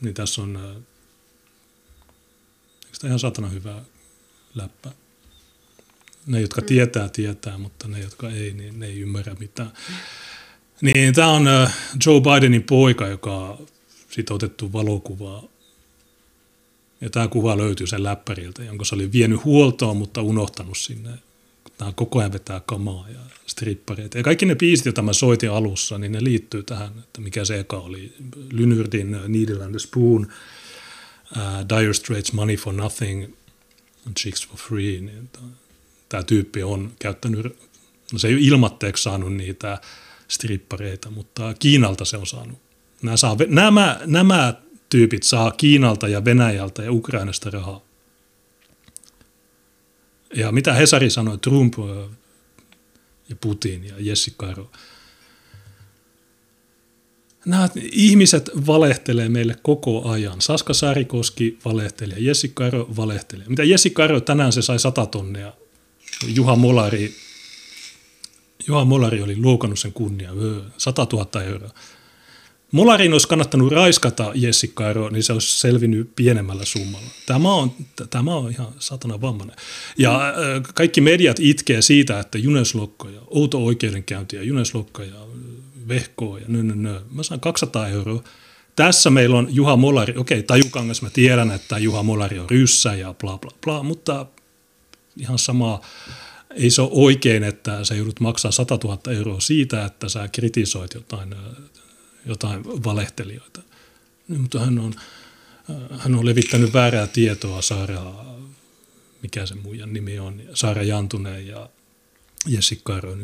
niin 0.00 0.14
tässä 0.14 0.42
on, 0.42 0.56
eikö 2.86 2.98
tämä 3.00 3.08
ihan 3.08 3.18
satana 3.18 3.48
hyvä 3.48 3.82
läppä? 4.54 4.90
Ne, 6.28 6.40
jotka 6.40 6.62
tietää, 6.62 7.08
tietää, 7.08 7.58
mutta 7.58 7.88
ne, 7.88 8.00
jotka 8.00 8.30
ei, 8.30 8.52
niin 8.52 8.80
ne 8.80 8.86
ei 8.86 9.00
ymmärrä 9.00 9.36
mitään. 9.38 9.72
Niin 10.80 11.14
tämä 11.14 11.28
on 11.28 11.48
Joe 12.06 12.20
Bidenin 12.20 12.62
poika, 12.62 13.06
joka 13.06 13.34
on 13.34 13.66
otettu 14.30 14.72
valokuvaa. 14.72 15.42
Ja 17.00 17.10
tämä 17.10 17.28
kuva 17.28 17.56
löytyy 17.56 17.86
sen 17.86 18.02
läppäriltä, 18.02 18.64
jonka 18.64 18.84
se 18.84 18.94
oli 18.94 19.12
vienyt 19.12 19.44
huoltoon, 19.44 19.96
mutta 19.96 20.22
unohtanut 20.22 20.78
sinne 20.78 21.10
Nämä 21.78 21.92
koko 21.92 22.18
ajan 22.18 22.32
vetää 22.32 22.60
kamaa 22.66 23.08
ja 23.08 23.20
strippareita. 23.46 24.18
Ja 24.18 24.24
kaikki 24.24 24.46
ne 24.46 24.54
biisit, 24.54 24.86
joita 24.86 25.02
mä 25.02 25.12
soitin 25.12 25.50
alussa, 25.50 25.98
niin 25.98 26.12
ne 26.12 26.24
liittyy 26.24 26.62
tähän, 26.62 26.98
että 26.98 27.20
mikä 27.20 27.44
se 27.44 27.58
eka 27.58 27.76
oli. 27.76 28.12
Lynyrdin 28.52 29.16
Needle 29.28 29.64
and 29.64 29.70
the 29.70 29.78
Spoon, 29.78 30.26
uh, 31.36 31.78
Dire 31.78 31.94
Straits 31.94 32.32
Money 32.32 32.56
for 32.56 32.74
Nothing, 32.74 33.34
Chicks 34.18 34.48
for 34.48 34.56
Free. 34.56 35.00
Niin 35.00 35.28
tämä 36.08 36.22
tyyppi 36.22 36.62
on 36.62 36.92
käyttänyt, 36.98 37.58
no 38.12 38.18
se 38.18 38.28
ei 38.28 38.34
ole 38.34 38.42
ilmatteeksi 38.42 39.02
saanut 39.02 39.34
niitä 39.34 39.80
strippareita, 40.28 41.10
mutta 41.10 41.54
Kiinalta 41.58 42.04
se 42.04 42.16
on 42.16 42.26
saanut. 42.26 42.58
Nämä, 43.02 43.16
saa, 43.16 43.36
nämä, 43.48 44.00
nämä 44.06 44.54
tyypit 44.88 45.22
saa 45.22 45.50
Kiinalta 45.50 46.08
ja 46.08 46.24
Venäjältä 46.24 46.82
ja 46.82 46.92
Ukrainasta 46.92 47.50
rahaa. 47.50 47.80
Ja 50.34 50.52
mitä 50.52 50.72
Hesari 50.72 51.10
sanoi, 51.10 51.38
Trump 51.38 51.74
ja 53.28 53.36
Putin 53.40 53.84
ja 53.84 53.94
Jesse 53.98 54.32
Karo. 54.36 54.70
Nämä 57.46 57.68
ihmiset 57.92 58.50
valehtelee 58.66 59.28
meille 59.28 59.56
koko 59.62 60.08
ajan. 60.08 60.40
Saska 60.40 60.74
Sarikoski 60.74 61.58
valehtelee, 61.64 62.18
Jesse 62.18 62.48
Karo 62.48 62.88
valehtelee. 62.96 63.46
Mitä 63.48 63.64
Jesse 63.64 63.90
Karo 63.90 64.20
tänään 64.20 64.52
se 64.52 64.62
sai 64.62 64.78
100 64.78 65.06
tonnia. 65.06 65.52
Juha 66.26 66.56
Molari, 66.56 67.14
Juha 68.66 68.84
Molari 68.84 69.22
oli 69.22 69.36
luokannut 69.36 69.78
sen 69.78 69.92
kunnia, 69.92 70.30
100 70.78 71.06
000 71.12 71.42
euroa. 71.42 71.70
Molarin 72.72 73.12
olisi 73.12 73.28
kannattanut 73.28 73.72
raiskata 73.72 74.32
Jessi 74.34 74.70
Kairo, 74.74 75.08
niin 75.08 75.22
se 75.22 75.32
olisi 75.32 75.60
selvinnyt 75.60 76.10
pienemmällä 76.16 76.64
summalla. 76.64 77.06
Tämä 77.26 77.54
on, 77.54 77.72
tämä 78.10 78.34
on 78.34 78.50
ihan 78.50 78.68
satana 78.78 79.20
vammainen. 79.20 79.56
Ja 79.98 80.34
kaikki 80.74 81.00
mediat 81.00 81.36
itkee 81.40 81.82
siitä, 81.82 82.20
että 82.20 82.38
Junes 82.38 82.74
Lokko 82.74 83.08
ja 83.08 83.20
outo 83.26 83.64
oikeudenkäynti 83.64 84.36
ja 84.36 84.42
Junes 84.42 84.74
Lokko 84.74 85.02
ja 85.02 85.26
Vehko 85.88 86.38
ja 86.38 86.44
nö, 86.48 86.62
nö, 86.62 86.74
nö. 86.74 87.00
Mä 87.10 87.22
saan 87.22 87.40
200 87.40 87.88
euroa. 87.88 88.22
Tässä 88.76 89.10
meillä 89.10 89.38
on 89.38 89.48
Juha 89.50 89.76
Molari. 89.76 90.14
Okei, 90.16 90.42
Tajukangas 90.42 91.02
mä 91.02 91.10
tiedän, 91.10 91.50
että 91.50 91.78
Juha 91.78 92.02
Molari 92.02 92.38
on 92.38 92.50
ryssä 92.50 92.94
ja 92.94 93.14
bla 93.14 93.38
bla 93.38 93.50
bla, 93.64 93.82
mutta 93.82 94.26
ihan 95.18 95.38
sama 95.38 95.80
ei 96.54 96.70
se 96.70 96.82
ole 96.82 96.90
oikein, 96.92 97.44
että 97.44 97.84
sä 97.84 97.94
joudut 97.94 98.20
maksaa 98.20 98.50
100 98.50 98.78
000 98.84 99.12
euroa 99.12 99.40
siitä, 99.40 99.84
että 99.84 100.08
sä 100.08 100.28
kritisoit 100.28 100.94
jotain 100.94 101.34
jotain 102.26 102.64
valehtelijoita. 102.64 103.60
Niin, 104.28 104.40
mutta 104.40 104.60
hän 104.60 104.78
on, 104.78 104.94
hän 105.98 106.14
on 106.14 106.26
levittänyt 106.26 106.72
väärää 106.72 107.06
tietoa 107.06 107.62
Saara, 107.62 108.14
mikä 109.22 109.46
se 109.46 109.54
muijan 109.54 109.92
nimi 109.92 110.18
on, 110.18 110.42
Saara 110.54 110.82
Jantunen 110.82 111.46
ja 111.46 111.68
Jessi 112.46 112.80
Karo. 112.84 113.16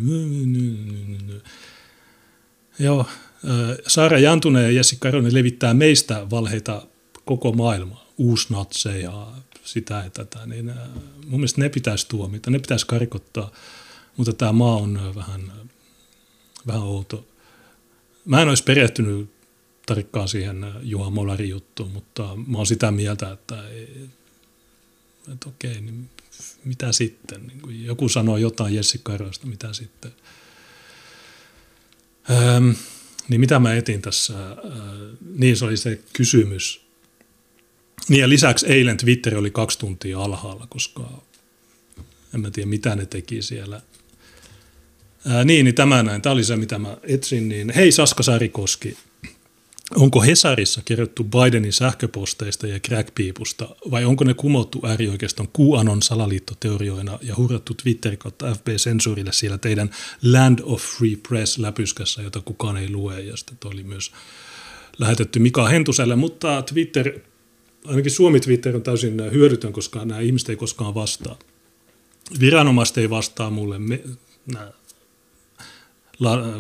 Joo, 2.79 3.01
äh, 3.01 3.77
Saara 3.87 4.19
Jantunen 4.19 4.63
ja 4.65 4.71
Jessi 4.71 4.97
Karonen 5.01 5.35
levittää 5.35 5.75
meistä 5.75 6.31
valheita 6.31 6.87
koko 7.25 7.53
maailma, 7.53 8.07
uusnatseja, 8.19 9.27
sitä 9.65 9.95
ja 9.95 10.11
tätä, 10.11 10.47
niin 10.47 10.69
äh, 10.69 10.77
mun 11.27 11.41
mielestä 11.41 11.61
ne 11.61 11.69
pitäisi 11.69 12.09
tuomita, 12.09 12.51
ne 12.51 12.59
pitäisi 12.59 12.87
karkottaa, 12.87 13.51
mutta 14.17 14.33
tämä 14.33 14.53
maa 14.53 14.77
on 14.77 15.15
vähän, 15.15 15.53
vähän 16.67 16.83
outo 16.83 17.27
Mä 18.25 18.43
en 18.43 18.49
olisi 18.49 18.65
perehtynyt 18.65 19.31
tarkkaan 19.87 20.29
siihen 20.29 20.73
Juha 20.83 21.11
Molarin 21.11 21.49
juttuun, 21.49 21.91
mutta 21.91 22.37
mä 22.47 22.59
oon 22.59 22.67
sitä 22.67 22.91
mieltä, 22.91 23.33
että, 23.33 23.65
että 25.33 25.49
okei, 25.49 25.81
niin 25.81 26.11
mitä 26.65 26.93
sitten? 26.93 27.47
Niin 27.47 27.85
joku 27.85 28.09
sanoo 28.09 28.37
jotain 28.37 28.75
Jessi 28.75 29.01
Karoista, 29.03 29.47
mitä 29.47 29.73
sitten? 29.73 30.13
Ähm, 32.31 32.71
niin 33.29 33.41
mitä 33.41 33.59
mä 33.59 33.75
etin 33.75 34.03
tässä? 34.03 34.51
Äh, 34.51 34.57
niin 35.37 35.57
se 35.57 35.65
oli 35.65 35.77
se 35.77 36.01
kysymys. 36.13 36.84
Niin 38.09 38.21
ja 38.21 38.29
lisäksi 38.29 38.67
eilen 38.67 38.97
Twitter 38.97 39.37
oli 39.37 39.51
kaksi 39.51 39.79
tuntia 39.79 40.21
alhaalla, 40.21 40.67
koska 40.67 41.23
en 42.35 42.41
mä 42.41 42.51
tiedä 42.51 42.69
mitä 42.69 42.97
ne 42.97 43.07
teki 43.07 43.43
siellä– 43.43 43.81
Ää, 45.27 45.45
niin, 45.45 45.65
niin 45.65 45.75
tämä 45.75 46.03
näin. 46.03 46.23
Tämä 46.23 46.33
oli 46.33 46.45
se, 46.45 46.57
mitä 46.57 46.79
mä 46.79 46.97
etsin. 47.03 47.49
Niin, 47.49 47.73
hei 47.75 47.93
Saska 47.93 48.23
Sarikoski. 48.23 48.97
onko 49.97 50.21
Hesarissa 50.23 50.83
kerrottu 50.85 51.25
Bidenin 51.25 51.73
sähköposteista 51.73 52.67
ja 52.67 52.81
crackpiipusta 52.81 53.69
vai 53.91 54.05
onko 54.05 54.25
ne 54.25 54.35
kumottu 54.35 54.81
äärioikeiston 54.87 55.49
QAnon 55.59 56.03
salaliittoteorioina 56.03 57.19
ja 57.23 57.37
hurrattu 57.37 57.75
Twitter 57.75 58.17
kautta 58.17 58.55
FB-sensuurille 58.55 59.33
siellä 59.33 59.59
teidän 59.59 59.91
Land 60.23 60.59
of 60.63 60.83
Free 60.83 61.17
Press 61.29 61.59
läpyskässä, 61.59 62.23
jota 62.23 62.41
kukaan 62.41 62.77
ei 62.77 62.91
lue 62.91 63.21
ja 63.21 63.37
sitten 63.37 63.59
oli 63.65 63.83
myös 63.83 64.13
lähetetty 64.99 65.39
Mika 65.39 65.69
Hentuselle, 65.69 66.17
mutta 66.17 66.63
Twitter, 66.63 67.13
ainakin 67.85 68.11
Suomi 68.11 68.41
Twitter 68.41 68.77
on 68.77 68.83
täysin 68.83 69.33
hyödytön, 69.33 69.73
koska 69.73 70.05
nämä 70.05 70.21
ihmiset 70.21 70.49
ei 70.49 70.57
koskaan 70.57 70.95
vastaa. 70.95 71.39
Viranomaiset 72.41 72.99
ei 72.99 73.11
vastaa 73.11 73.51
mulle, 73.51 73.79
me, 73.79 74.01
nämä 74.53 74.73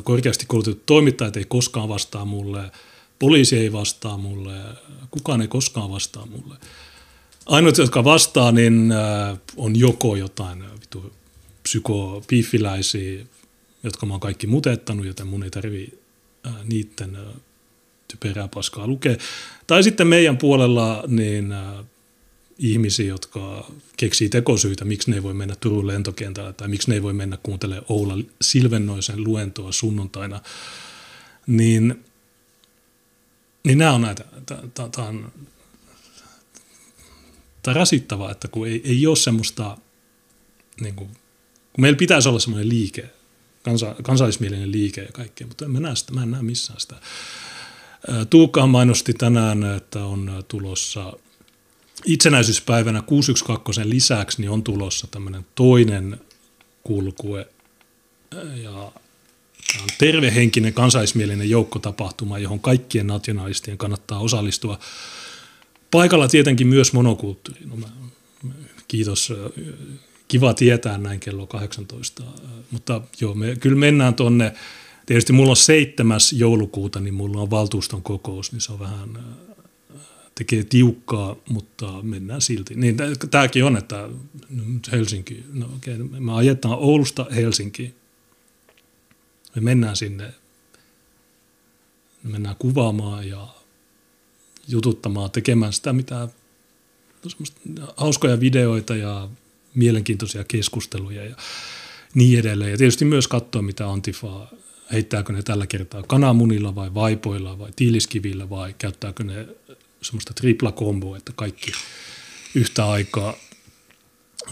korkeasti 0.04 0.46
koulutetut 0.46 0.86
toimittajat 0.86 1.36
ei 1.36 1.44
koskaan 1.44 1.88
vastaa 1.88 2.24
mulle, 2.24 2.70
poliisi 3.18 3.56
ei 3.56 3.72
vastaa 3.72 4.18
mulle, 4.18 4.52
kukaan 5.10 5.40
ei 5.40 5.48
koskaan 5.48 5.90
vastaa 5.90 6.26
mulle. 6.26 6.56
Ainoat, 7.46 7.78
jotka 7.78 8.04
vastaa, 8.04 8.52
niin 8.52 8.92
äh, 8.92 9.38
on 9.56 9.76
joko 9.76 10.16
jotain 10.16 10.62
äh, 10.62 10.70
vitu 10.80 11.12
jotka 13.82 14.06
mä 14.06 14.12
oon 14.12 14.20
kaikki 14.20 14.46
mutettanut, 14.46 15.06
joten 15.06 15.26
mun 15.26 15.44
ei 15.44 15.50
tarvi 15.50 15.98
äh, 16.46 16.52
niiden 16.64 17.18
typerää 18.08 18.48
paskaa 18.54 18.86
lukea. 18.86 19.16
Tai 19.66 19.82
sitten 19.82 20.06
meidän 20.06 20.38
puolella 20.38 21.04
niin 21.06 21.54
ihmisiä, 22.58 23.06
jotka 23.06 23.70
keksii 23.96 24.28
tekosyitä, 24.28 24.84
miksi 24.84 25.10
ne 25.10 25.16
ei 25.16 25.22
voi 25.22 25.34
mennä 25.34 25.56
Turun 25.60 25.86
lentokentällä 25.86 26.52
tai 26.52 26.68
miksi 26.68 26.88
ne 26.88 26.94
ei 26.94 27.02
voi 27.02 27.12
mennä 27.12 27.38
kuuntelemaan 27.42 27.86
Oula 27.88 28.14
Silvennoisen 28.40 29.24
luentoa 29.24 29.72
sunnuntaina, 29.72 30.40
niin, 31.46 32.04
niin 33.64 33.78
nämä 33.78 33.92
on 33.92 34.00
näitä, 34.00 34.24
tämä 34.76 35.08
on, 35.08 35.32
on 37.66 37.76
rasittavaa, 37.76 38.30
että 38.30 38.48
kun 38.48 38.66
ei, 38.68 38.82
ei 38.84 39.06
ole 39.06 39.16
semmoista, 39.16 39.78
niin 40.80 40.94
kuin, 40.94 41.08
kun 41.72 41.82
meillä 41.82 41.96
pitäisi 41.96 42.28
olla 42.28 42.38
semmoinen 42.38 42.68
liike, 42.68 43.10
kansa, 43.62 43.94
kansallismielinen 44.02 44.72
liike 44.72 45.02
ja 45.02 45.12
kaikkea, 45.12 45.46
mutta 45.46 45.64
en 45.64 45.70
mä, 45.70 45.80
näe 45.80 45.96
sitä, 45.96 46.12
mä 46.12 46.22
en 46.22 46.30
näe 46.30 46.42
missään 46.42 46.80
sitä. 46.80 46.96
Tuukka 48.30 48.66
mainosti 48.66 49.14
tänään, 49.14 49.76
että 49.76 50.04
on 50.04 50.44
tulossa 50.48 51.12
itsenäisyyspäivänä 52.04 53.02
612 53.02 53.88
lisäksi 53.88 54.40
niin 54.40 54.50
on 54.50 54.62
tulossa 54.62 55.06
tämmöinen 55.06 55.46
toinen 55.54 56.20
kulkue 56.82 57.48
ja 58.62 58.92
on 59.82 59.88
tervehenkinen 59.98 60.74
kansaismielinen 60.74 61.50
joukkotapahtuma, 61.50 62.38
johon 62.38 62.60
kaikkien 62.60 63.06
nationalistien 63.06 63.78
kannattaa 63.78 64.18
osallistua. 64.18 64.78
Paikalla 65.90 66.28
tietenkin 66.28 66.66
myös 66.66 66.92
monokulttuuri. 66.92 67.60
No 67.66 67.76
mä, 67.76 67.86
kiitos, 68.88 69.32
kiva 70.28 70.54
tietää 70.54 70.98
näin 70.98 71.20
kello 71.20 71.46
18. 71.46 72.22
Mutta 72.70 73.00
joo, 73.20 73.34
me 73.34 73.56
kyllä 73.56 73.76
mennään 73.76 74.14
tuonne, 74.14 74.52
tietysti 75.06 75.32
mulla 75.32 75.50
on 75.50 75.56
7. 75.56 76.20
joulukuuta, 76.32 77.00
niin 77.00 77.14
mulla 77.14 77.40
on 77.40 77.50
valtuuston 77.50 78.02
kokous, 78.02 78.52
niin 78.52 78.60
se 78.60 78.72
on 78.72 78.78
vähän 78.78 79.18
tekee 80.34 80.64
tiukkaa, 80.64 81.36
mutta 81.48 82.02
mennään 82.02 82.40
silti. 82.40 82.74
Niin 82.74 82.96
tämäkin 83.30 83.64
on, 83.64 83.76
että 83.76 84.08
Helsinki, 84.92 85.44
no 85.52 85.66
okei, 85.76 85.94
okay, 85.94 86.20
me 86.20 86.32
ajetaan 86.32 86.78
Oulusta 86.78 87.26
Helsinkiin. 87.34 87.94
Me 89.54 89.60
mennään 89.60 89.96
sinne, 89.96 90.34
me 92.22 92.30
mennään 92.30 92.56
kuvaamaan 92.58 93.28
ja 93.28 93.48
jututtamaan, 94.68 95.30
tekemään 95.30 95.72
sitä, 95.72 95.92
mitä 95.92 96.28
hauskoja 97.96 98.40
videoita 98.40 98.96
ja 98.96 99.28
mielenkiintoisia 99.74 100.44
keskusteluja 100.44 101.24
ja 101.24 101.36
niin 102.14 102.38
edelleen. 102.38 102.70
Ja 102.70 102.76
tietysti 102.76 103.04
myös 103.04 103.28
katsoa, 103.28 103.62
mitä 103.62 103.90
Antifa, 103.90 104.48
heittääkö 104.92 105.32
ne 105.32 105.42
tällä 105.42 105.66
kertaa 105.66 106.02
kananmunilla 106.02 106.74
vai 106.74 106.94
vaipoilla 106.94 107.58
vai 107.58 107.70
tiiliskivillä 107.76 108.50
vai 108.50 108.74
käyttääkö 108.78 109.24
ne 109.24 109.46
semmoista 110.02 110.34
tripla 110.34 110.72
komboa, 110.72 111.16
että 111.16 111.32
kaikki 111.36 111.72
yhtä 112.54 112.90
aikaa. 112.90 113.34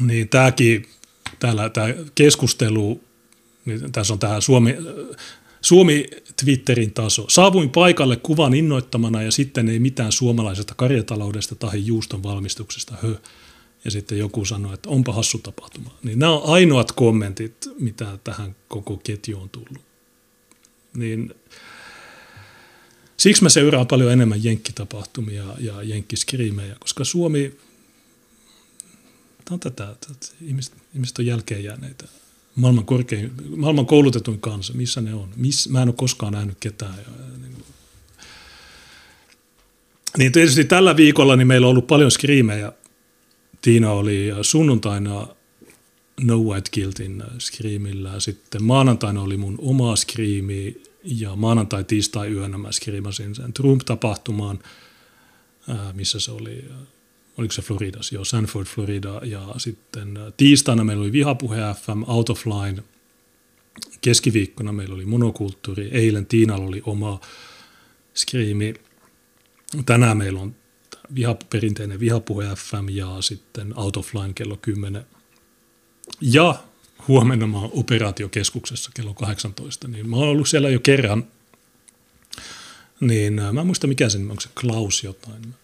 Niin 0.01 0.29
tämäkin, 0.29 0.89
täällä 1.39 1.69
tämä 1.69 1.89
keskustelu, 2.15 3.01
niin 3.65 3.93
tässä 3.93 4.13
on 4.13 4.19
tämä 4.19 4.41
Suomi, 4.41 4.77
Suomi 5.61 6.07
Twitterin 6.45 6.93
taso. 6.93 7.25
Saavuin 7.29 7.71
paikalle 7.71 8.17
kuvan 8.17 8.55
innoittamana 8.55 9.23
ja 9.23 9.33
sitten 9.33 9.69
ei 9.69 9.79
mitään 9.79 10.13
suomalaisesta 10.13 10.75
karjataloudesta 10.75 11.55
tai 11.55 11.87
juuston 11.87 12.23
valmistuksesta. 12.23 12.95
Hö. 13.03 13.15
Ja 13.85 13.91
sitten 13.91 14.19
joku 14.19 14.45
sanoi, 14.45 14.75
että 14.75 14.89
onpa 14.89 15.13
hassu 15.13 15.39
tapahtuma. 15.39 15.91
Niin 16.03 16.19
nämä 16.19 16.33
on 16.33 16.55
ainoat 16.55 16.93
kommentit, 16.93 17.69
mitä 17.79 18.19
tähän 18.25 18.57
koko 18.69 18.97
ketjuun 18.97 19.43
on 19.43 19.51
tullut. 19.51 19.92
Niin 20.97 21.35
Siksi 23.23 23.43
mä 23.43 23.49
seuraan 23.49 23.87
paljon 23.87 24.13
enemmän 24.13 24.45
jenkkitapahtumia 24.45 25.45
ja 25.59 25.83
jenkkiskriimejä, 25.83 26.77
koska 26.81 27.05
Suomi, 27.05 27.57
tämä 29.45 29.55
on 29.55 29.61
tätä, 29.61 29.87
tätä 29.87 30.27
ihmiset, 30.47 30.75
ihmiset 30.95 31.19
on 31.19 31.27
jälkeen 31.27 31.65
jääneitä. 31.65 32.05
Maailman, 32.55 32.85
korkein, 32.85 33.33
maailman 33.57 33.87
koulutetuin 33.87 34.41
kansa, 34.41 34.73
missä 34.73 35.01
ne 35.01 35.15
on? 35.15 35.29
Miss, 35.37 35.69
mä 35.69 35.83
en 35.83 35.89
ole 35.89 35.95
koskaan 35.97 36.33
nähnyt 36.33 36.57
ketään. 36.61 36.95
Niin, 37.43 37.57
niin 40.19 40.33
tietysti 40.33 40.65
tällä 40.65 40.97
viikolla 40.97 41.37
niin 41.37 41.49
meillä 41.49 41.67
on 41.67 41.71
ollut 41.71 41.87
paljon 41.87 42.11
skriimejä. 42.11 42.73
Tiina 43.63 43.91
oli 43.91 44.31
sunnuntaina 44.43 45.27
No 46.23 46.39
White 46.39 46.71
Guiltin 46.75 47.23
skriimillä. 47.39 48.21
Sitten 48.21 48.65
maanantaina 48.65 49.23
oli 49.23 49.37
mun 49.37 49.55
oma 49.59 49.97
skriimi 49.97 50.83
ja 51.05 51.37
maanantai, 51.37 51.85
tiistai 51.85 52.33
yönä 52.33 52.59
mä 52.59 52.73
skriimasin 52.73 53.35
sen 53.35 53.53
Trump-tapahtumaan, 53.53 54.59
missä 55.93 56.21
se 56.21 56.33
oli, 56.33 56.65
oliko 57.39 57.53
se 57.53 57.63
Floridas, 57.63 58.13
joo, 58.13 58.25
Sanford, 58.25 58.67
Florida, 58.67 59.21
ja 59.25 59.55
sitten 59.57 60.19
tiistaina 60.37 60.85
meillä 60.85 61.03
oli 61.03 61.13
Vihapuhe 61.13 61.57
FM, 61.57 62.03
Out 62.07 62.31
of 62.31 62.47
Line, 62.47 62.83
keskiviikkona 64.01 64.73
meillä 64.73 64.95
oli 64.95 65.05
monokulttuuri, 65.05 65.89
eilen 65.93 66.27
Tiinalla 66.27 66.67
oli 66.67 66.83
oma 66.87 67.21
skriimi, 68.15 68.75
tänään 69.87 70.17
meillä 70.17 70.41
on 70.41 70.55
viha, 71.15 71.37
perinteinen 71.51 72.01
Vihapuhe 72.01 72.47
FM 72.57 72.89
ja 72.91 73.17
sitten 73.21 73.79
Out 73.79 73.97
of 73.97 74.15
Line 74.15 74.33
kello 74.35 74.57
10. 74.57 75.07
Ja 76.21 76.63
huomenna 77.09 77.47
mä 77.47 77.59
oon 77.59 77.71
operaatiokeskuksessa 77.73 78.91
kello 78.95 79.15
18, 79.15 79.89
niin 79.89 80.11
mä 80.11 80.17
oon 80.17 80.29
ollut 80.29 80.49
siellä 80.49 80.71
jo 80.71 80.81
kerran, 80.81 81.27
niin 83.01 83.35
mä 83.53 83.61
en 83.61 83.67
muista 83.67 83.87
mikä 83.87 84.09
sen, 84.09 84.31
onko 84.31 84.41
se 84.41 84.49
Klaus 84.61 85.05
jotain. 85.05 85.55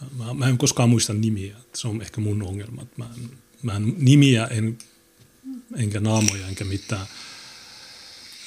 Mä, 0.00 0.24
mä, 0.24 0.34
mä 0.34 0.48
en 0.48 0.58
koskaan 0.58 0.90
muista 0.90 1.12
nimiä, 1.12 1.56
se 1.74 1.88
on 1.88 2.02
ehkä 2.02 2.20
mun 2.20 2.42
ongelma. 2.42 2.86
Mä 2.96 3.04
en, 3.04 3.30
mä 3.62 3.76
en 3.76 3.94
nimiä 3.98 4.46
en, 4.46 4.78
enkä 5.76 6.00
naamoja 6.00 6.48
enkä 6.48 6.64
mitään 6.64 7.06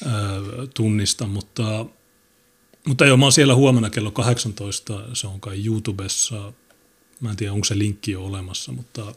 ö, 0.01 0.67
tunnista, 0.73 1.27
mutta, 1.27 1.85
mutta 2.87 3.05
joo, 3.05 3.17
mä 3.17 3.25
oon 3.25 3.31
siellä 3.31 3.55
huomenna 3.55 3.89
kello 3.89 4.11
18, 4.11 5.01
se 5.13 5.27
on 5.27 5.41
kai 5.41 5.65
YouTubessa, 5.65 6.53
mä 7.19 7.29
en 7.29 7.35
tiedä 7.35 7.53
onko 7.53 7.65
se 7.65 7.77
linkki 7.77 8.11
jo 8.11 8.25
olemassa, 8.25 8.71
mutta 8.71 9.15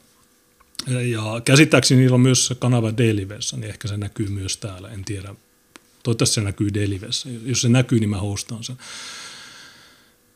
ja 0.87 1.41
käsittääkseni 1.45 2.01
niillä 2.01 2.15
on 2.15 2.21
myös 2.21 2.55
kanava 2.59 2.97
Delivessä, 2.97 3.57
niin 3.57 3.71
ehkä 3.71 3.89
se 3.89 3.97
näkyy 3.97 4.29
myös 4.29 4.57
täällä, 4.57 4.89
en 4.89 5.05
tiedä. 5.05 5.35
Toivottavasti 6.03 6.35
se 6.35 6.41
näkyy 6.41 6.75
Delivessä. 6.75 7.29
Jos 7.45 7.61
se 7.61 7.69
näkyy, 7.69 8.01
niin 8.01 8.11
mä 8.11 8.19
hostaan 8.19 8.65
sen. 8.65 8.77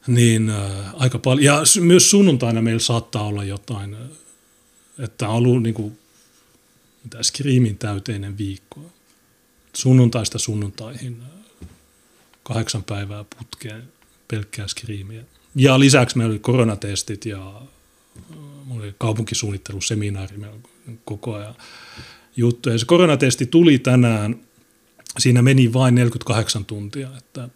Niin 0.06 0.50
äh, 0.50 0.94
aika 0.94 1.18
paljon. 1.18 1.44
Ja 1.44 1.62
myös 1.80 2.10
sunnuntaina 2.10 2.62
meillä 2.62 2.80
saattaa 2.80 3.22
olla 3.22 3.44
jotain, 3.44 3.94
äh, 3.94 4.00
että 4.98 5.28
on 5.28 5.34
ollut 5.34 5.62
niin 5.62 5.74
kuin, 5.74 5.98
mitä, 7.04 7.22
skriimin 7.22 7.78
täyteinen 7.78 8.38
viikko. 8.38 8.80
Sunnuntaista 9.72 10.38
sunnuntaihin 10.38 11.22
äh, 11.22 11.68
kahdeksan 12.42 12.84
päivää 12.84 13.24
putkeen 13.38 13.82
pelkkää 14.28 14.68
skriimiä. 14.68 15.22
Ja 15.54 15.80
lisäksi 15.80 16.16
meillä 16.18 16.32
oli 16.32 16.38
koronatestit 16.38 17.26
ja 17.26 17.62
mulla 18.66 18.84
oli 18.84 18.94
kaupunkisuunnitteluseminaari 18.98 20.36
koko 21.04 21.34
ajan 21.34 21.54
juttu. 22.36 22.70
Ja 22.70 22.78
se 22.78 22.86
koronatesti 22.86 23.46
tuli 23.46 23.78
tänään, 23.78 24.40
siinä 25.18 25.42
meni 25.42 25.72
vain 25.72 25.94
48 25.94 26.64
tuntia, 26.64 27.10
että 27.18 27.48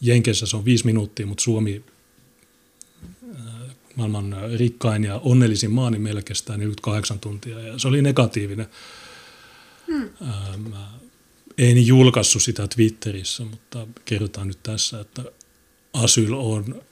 Jenkeissä 0.00 0.46
se 0.46 0.56
on 0.56 0.64
viisi 0.64 0.86
minuuttia, 0.86 1.26
mutta 1.26 1.42
Suomi 1.42 1.84
äh, 3.30 3.44
maailman 3.94 4.36
rikkain 4.56 5.04
ja 5.04 5.20
onnellisin 5.24 5.70
maa, 5.70 5.90
niin 5.90 6.02
meillä 6.02 6.22
kestää 6.22 6.56
48 6.56 7.18
tuntia 7.18 7.60
ja 7.60 7.78
se 7.78 7.88
oli 7.88 8.02
negatiivinen. 8.02 8.66
Hmm. 9.86 10.10
Mä 10.70 10.88
en 11.58 11.86
julkaissut 11.86 12.42
sitä 12.42 12.68
Twitterissä, 12.68 13.44
mutta 13.44 13.86
kerrotaan 14.04 14.48
nyt 14.48 14.62
tässä, 14.62 15.00
että 15.00 15.22
Asyl 15.92 16.32
on 16.32 16.82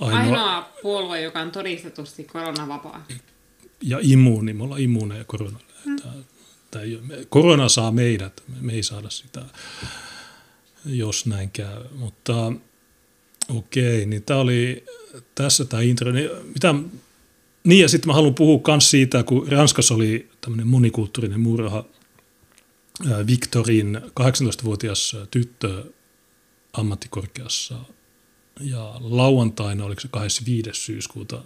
ainoa, 0.00 0.20
ainoa 0.20 0.70
puolue, 0.82 1.20
joka 1.20 1.40
on 1.40 1.50
todistetusti 1.50 2.24
koronavapaa. 2.24 3.06
Ja 3.82 3.98
immuuni, 4.02 4.52
me 4.52 4.62
ollaan 4.62 4.80
immuuneja 4.80 5.24
koronalle. 5.24 5.72
Hmm. 5.84 5.96
Tämä, 5.96 6.12
tämä 6.70 6.84
ei, 6.84 7.00
korona 7.28 7.68
saa 7.68 7.92
meidät, 7.92 8.42
me 8.60 8.72
ei 8.72 8.82
saada 8.82 9.10
sitä, 9.10 9.42
jos 10.84 11.26
näin 11.26 11.50
käy. 11.50 11.84
Mutta 11.94 12.52
okei, 13.48 14.06
niin 14.06 14.22
tämä 14.22 14.40
oli 14.40 14.84
tässä 15.34 15.64
tämä 15.64 15.82
intro. 15.82 16.12
Niin, 16.12 16.30
mitä, 16.54 16.74
niin 17.64 17.82
ja 17.82 17.88
sitten 17.88 18.08
mä 18.08 18.14
haluan 18.14 18.34
puhua 18.34 18.60
myös 18.66 18.90
siitä, 18.90 19.22
kun 19.22 19.48
Ranskassa 19.48 19.94
oli 19.94 20.28
tämmöinen 20.40 20.66
monikulttuurinen 20.66 21.40
murha, 21.40 21.84
Victorin 23.26 24.00
18-vuotias 24.20 25.16
tyttö 25.30 25.84
ammattikorkeassa 26.72 27.74
ja 28.60 28.94
lauantaina, 29.00 29.84
oliko 29.84 30.00
se 30.00 30.08
25. 30.08 30.70
syyskuuta, 30.72 31.42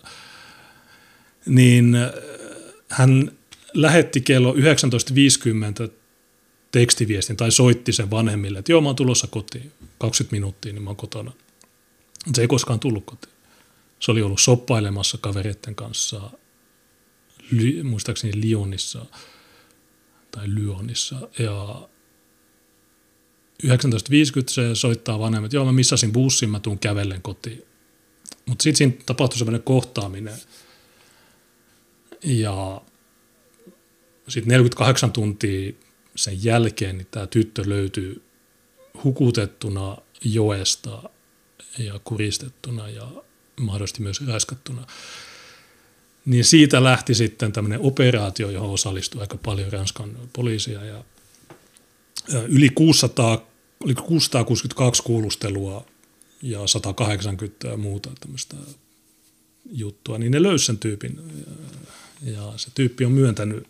niin 1.47 1.95
äh, 1.95 2.11
hän 2.89 3.33
lähetti 3.75 4.21
kello 4.21 4.53
19.50 4.53 5.91
tekstiviestin 6.73 7.37
tai 7.37 7.51
soitti 7.51 7.93
sen 7.93 8.11
vanhemmille, 8.11 8.59
että 8.59 8.73
joo 8.73 8.81
mä 8.81 8.89
oon 8.89 8.97
tulossa 8.97 9.27
kotiin, 9.27 9.73
20 9.99 10.37
minuuttia, 10.37 10.73
niin 10.73 10.83
mä 10.83 10.91
oon 10.91 10.97
kotona. 10.97 11.33
Se 12.35 12.41
ei 12.41 12.49
koskaan 12.49 12.81
tullut 12.81 13.05
kotiin. 13.05 13.35
Se 14.01 14.11
oli 14.11 14.23
ollut 14.23 14.41
soppailemassa 14.41 15.19
kavereiden 15.19 15.75
kanssa, 15.75 16.31
muistaakseni 17.83 18.41
Lyonissa 18.43 19.07
tai 20.31 20.45
Lyonissa, 20.47 21.29
ja 21.39 21.89
19.50 23.67 23.73
se 24.49 24.75
soittaa 24.75 25.19
vanhemmat, 25.19 25.53
joo 25.53 25.65
mä 25.65 25.73
missasin 25.73 26.13
bussin, 26.13 26.51
mä 26.51 26.61
tuun 26.61 26.79
kävellen 26.79 27.23
kotiin. 27.23 27.65
Mutta 28.47 28.63
sitten 28.63 28.77
siinä 28.77 29.05
tapahtui 29.07 29.39
sellainen 29.39 29.63
kohtaaminen. 29.63 30.35
Ja 32.23 32.81
sitten 34.29 34.49
48 34.49 35.13
tuntia 35.13 35.73
sen 36.17 36.45
jälkeen 36.45 36.99
niin 36.99 37.09
tämä 37.11 37.27
tyttö 37.27 37.63
löytyy 37.67 38.23
hukutettuna 39.05 39.97
joesta 40.25 41.03
ja 41.79 42.01
kuristettuna 42.05 42.89
ja 42.89 43.11
mahdollisesti 43.61 44.03
myös 44.03 44.27
raiskattuna. 44.27 44.87
Niin 46.25 46.45
siitä 46.45 46.85
lähti 46.85 47.15
sitten 47.15 47.53
tämmöinen 47.53 47.81
operaatio, 47.81 48.51
johon 48.51 48.71
osallistui 48.71 49.21
aika 49.21 49.37
paljon 49.37 49.73
Ranskan 49.73 50.17
poliisia 50.33 50.85
ja 50.85 51.05
yli 52.49 52.69
600 52.69 53.50
oli 53.85 53.95
662 53.95 55.03
kuulustelua 55.03 55.87
ja 56.43 56.67
180 56.67 57.69
ja 57.69 57.77
muuta 57.77 58.11
tämmöistä 58.21 58.57
juttua, 59.73 60.19
niin 60.19 60.33
ne 60.33 60.43
löysi 60.43 60.67
sen 60.67 60.79
tyypin. 60.79 61.21
Ja 62.23 62.53
se 62.57 62.71
tyyppi 62.75 63.05
on 63.05 63.13
myöntänyt, 63.13 63.67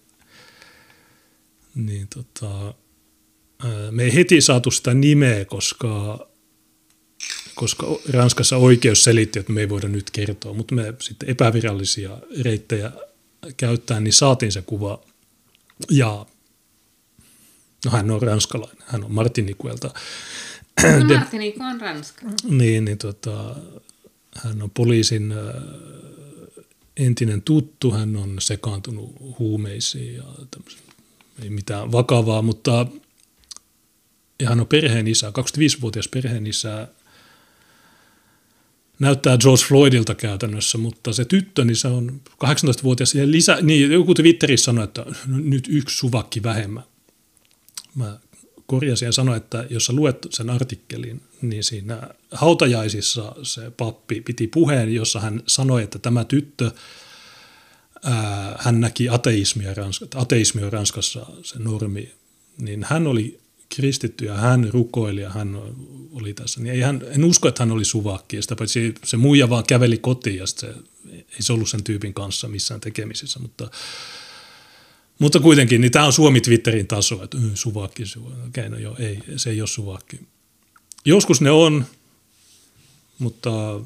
niin 1.75 2.09
tota, 2.15 2.75
me 3.91 4.03
ei 4.03 4.15
heti 4.15 4.41
saatu 4.41 4.71
sitä 4.71 4.95
nimeä, 4.95 5.45
koska, 5.45 6.27
koska 7.55 7.87
Ranskassa 8.09 8.57
oikeus 8.57 9.05
selitti, 9.05 9.39
että 9.39 9.53
me 9.53 9.61
ei 9.61 9.69
voida 9.69 9.89
nyt 9.89 10.11
kertoa, 10.11 10.53
mutta 10.53 10.75
me 10.75 10.95
sitten 11.01 11.31
epävirallisia 11.31 12.19
reittejä 12.43 12.93
käyttäen, 13.57 14.05
niin 14.05 14.13
saatiin 14.13 14.53
se 14.53 14.63
kuva. 14.63 15.03
Ja 15.91 16.27
No 17.85 17.91
hän 17.91 18.11
on 18.11 18.23
ranskalainen, 18.23 18.85
hän 18.87 19.05
on 19.05 19.13
Martinikuelta. 19.13 19.91
No 20.83 21.05
Martiniku 21.19 21.63
on 21.63 21.81
ranska. 21.81 22.27
Niin, 22.45 22.85
niin 22.85 22.99
tota, 22.99 23.57
hän 24.37 24.63
on 24.63 24.71
poliisin 24.71 25.33
äh, 25.33 25.63
entinen 26.97 27.43
tuttu, 27.43 27.91
hän 27.91 28.17
on 28.17 28.37
sekaantunut 28.41 29.17
huumeisiin 29.39 30.15
ja 30.15 30.25
ei 31.43 31.51
mitään 31.51 31.93
vakavaa, 31.93 32.43
mutta 32.43 32.87
ja 34.41 34.49
hän 34.49 34.61
on 34.61 34.67
perheen 34.67 35.09
isä, 35.09 35.31
25-vuotias 35.31 36.09
perheen 36.09 36.47
isä, 36.47 36.89
näyttää 38.99 39.39
George 39.39 39.65
Floydilta 39.65 40.15
käytännössä, 40.15 40.79
mutta 40.79 41.13
se 41.13 41.25
tyttö, 41.25 41.65
niin 41.65 41.77
se 41.77 41.89
on 41.89 42.21
18-vuotias 42.45 43.15
ja 43.15 43.31
lisä, 43.31 43.59
niin 43.63 43.91
joku 43.91 44.15
Twitterissä 44.15 44.65
sanoi, 44.65 44.85
että 44.85 45.07
nyt 45.27 45.69
yksi 45.71 45.97
suvakki 45.97 46.43
vähemmän 46.43 46.83
mä 47.95 48.19
korjasin 48.67 49.07
ja 49.07 49.13
sanoin, 49.13 49.37
että 49.37 49.67
jos 49.71 49.85
sä 49.85 49.93
luet 49.93 50.27
sen 50.31 50.51
artikkelin, 50.51 51.23
niin 51.43 51.65
siinä 51.65 52.03
hautajaisissa 52.33 53.35
se 53.43 53.71
pappi 53.71 54.21
piti 54.21 54.47
puheen, 54.47 54.95
jossa 54.95 55.21
hän 55.21 55.43
sanoi, 55.47 55.83
että 55.83 55.99
tämä 55.99 56.25
tyttö, 56.25 56.71
ää, 58.05 58.57
hän 58.59 58.81
näki 58.81 59.09
ateismia, 59.09 59.75
Ranskassa, 59.75 60.21
ateismia 60.21 60.71
Ranskassa 60.71 61.27
se 61.43 61.59
normi, 61.59 62.13
niin 62.59 62.87
hän 62.89 63.07
oli 63.07 63.41
kristitty 63.77 64.25
ja 64.25 64.35
hän 64.35 64.71
rukoili 64.73 65.21
ja 65.21 65.31
hän 65.31 65.59
oli 66.13 66.35
tässä. 66.35 66.61
Niin 66.61 66.75
ei 66.75 66.81
hän, 66.81 67.03
en 67.11 67.25
usko, 67.25 67.49
että 67.49 67.63
hän 67.63 67.73
oli 67.73 67.85
suvakki. 67.85 68.37
Ja 68.37 68.43
sitä 68.43 68.57
paitsi 68.57 68.95
se 69.05 69.17
muija 69.17 69.51
vaan 69.51 69.65
käveli 69.67 69.99
kotiin 69.99 70.37
ja 70.37 70.47
se, 70.47 70.75
ei 71.11 71.41
se 71.41 71.53
ollut 71.53 71.69
sen 71.69 71.85
tyypin 71.85 72.15
kanssa 72.15 72.49
missään 72.49 72.81
tekemisissä, 72.81 73.39
mutta 73.39 73.71
mutta 75.21 75.41
kuitenkin, 75.41 75.81
niin 75.81 75.93
tämä 75.93 76.05
on 76.07 76.13
Suomi 76.13 76.41
Twitterin 76.41 76.87
taso, 76.87 77.23
että 77.25 77.39
suvakki, 77.55 78.07
suvakki. 78.07 78.41
Okei, 78.49 78.69
no 78.69 78.79
joo, 78.79 78.97
ei, 78.99 79.19
se 79.37 79.51
ei 79.51 79.61
ole 79.61 79.69
suvakki. 79.69 80.21
Joskus 81.05 81.41
ne 81.41 81.51
on, 81.51 81.85
mutta 83.19 83.81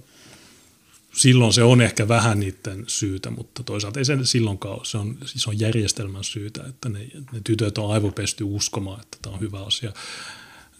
silloin 1.15 1.53
se 1.53 1.63
on 1.63 1.81
ehkä 1.81 2.09
vähän 2.09 2.41
niiden 2.41 2.85
syytä, 2.87 3.31
mutta 3.31 3.63
toisaalta 3.63 3.99
ei 3.99 4.05
se 4.05 4.19
silloinkaan 4.23 4.75
ole. 4.75 4.85
Se 4.85 4.99
on, 4.99 5.19
siis 5.25 5.47
on 5.47 5.61
järjestelmän 5.61 6.25
syytä, 6.25 6.65
että 6.69 6.89
ne, 6.89 6.99
ne 7.33 7.41
tytöt 7.45 7.79
on 7.79 7.93
aivopesty 7.93 8.45
uskomaan, 8.45 9.01
että 9.01 9.19
tämä 9.23 9.35
on 9.35 9.41
hyvä 9.41 9.65
asia 9.65 9.93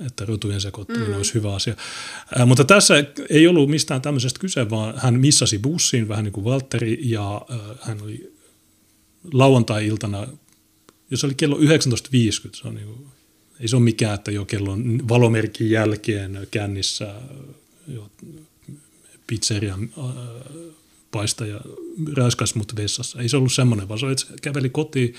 että 0.07 0.25
rotujen 0.25 0.61
sekoittaminen 0.61 1.09
mm. 1.09 1.17
olisi 1.17 1.35
hyvä 1.35 1.55
asia. 1.55 1.77
Ää, 2.39 2.47
mutta 2.47 2.65
tässä 2.65 2.95
ei 3.31 3.47
ollut 3.47 3.71
mistään 3.71 4.03
tämmöisestä 4.03 4.41
kyse, 4.41 4.71
vaan 4.71 4.95
hän 4.97 5.21
missasi 5.21 5.59
bussiin 5.59 6.09
vähän 6.09 6.25
niin 6.25 6.33
kuin 6.33 6.45
Valtteri 6.45 6.99
ja 7.03 7.41
ää, 7.49 7.59
hän 7.81 8.03
oli 8.03 8.35
lauantai-iltana 9.33 10.27
jos 11.11 11.25
oli 11.25 11.35
kello 11.35 11.57
19.50, 11.57 11.65
se 12.53 12.69
on 12.69 12.75
niin 12.75 12.87
kuin, 12.87 13.07
ei 13.61 13.69
se 13.69 13.77
ole 13.77 13.85
mikään, 13.85 14.15
että 14.15 14.31
jo 14.31 14.45
kellon 14.45 15.09
valomerkin 15.09 15.71
jälkeen 15.71 16.47
kännissä 16.51 17.15
jo 17.89 18.11
pizzerian 19.27 19.89
äh, 19.99 20.05
paistaja 21.11 21.61
raiskas 22.13 22.55
mut 22.55 22.77
vessassa. 22.77 23.21
Ei 23.21 23.29
se 23.29 23.37
ollut 23.37 23.53
semmoinen, 23.53 23.89
vaan 23.89 24.01
se, 24.01 24.07
se 24.17 24.27
käveli 24.43 24.71
kotiin 24.71 25.15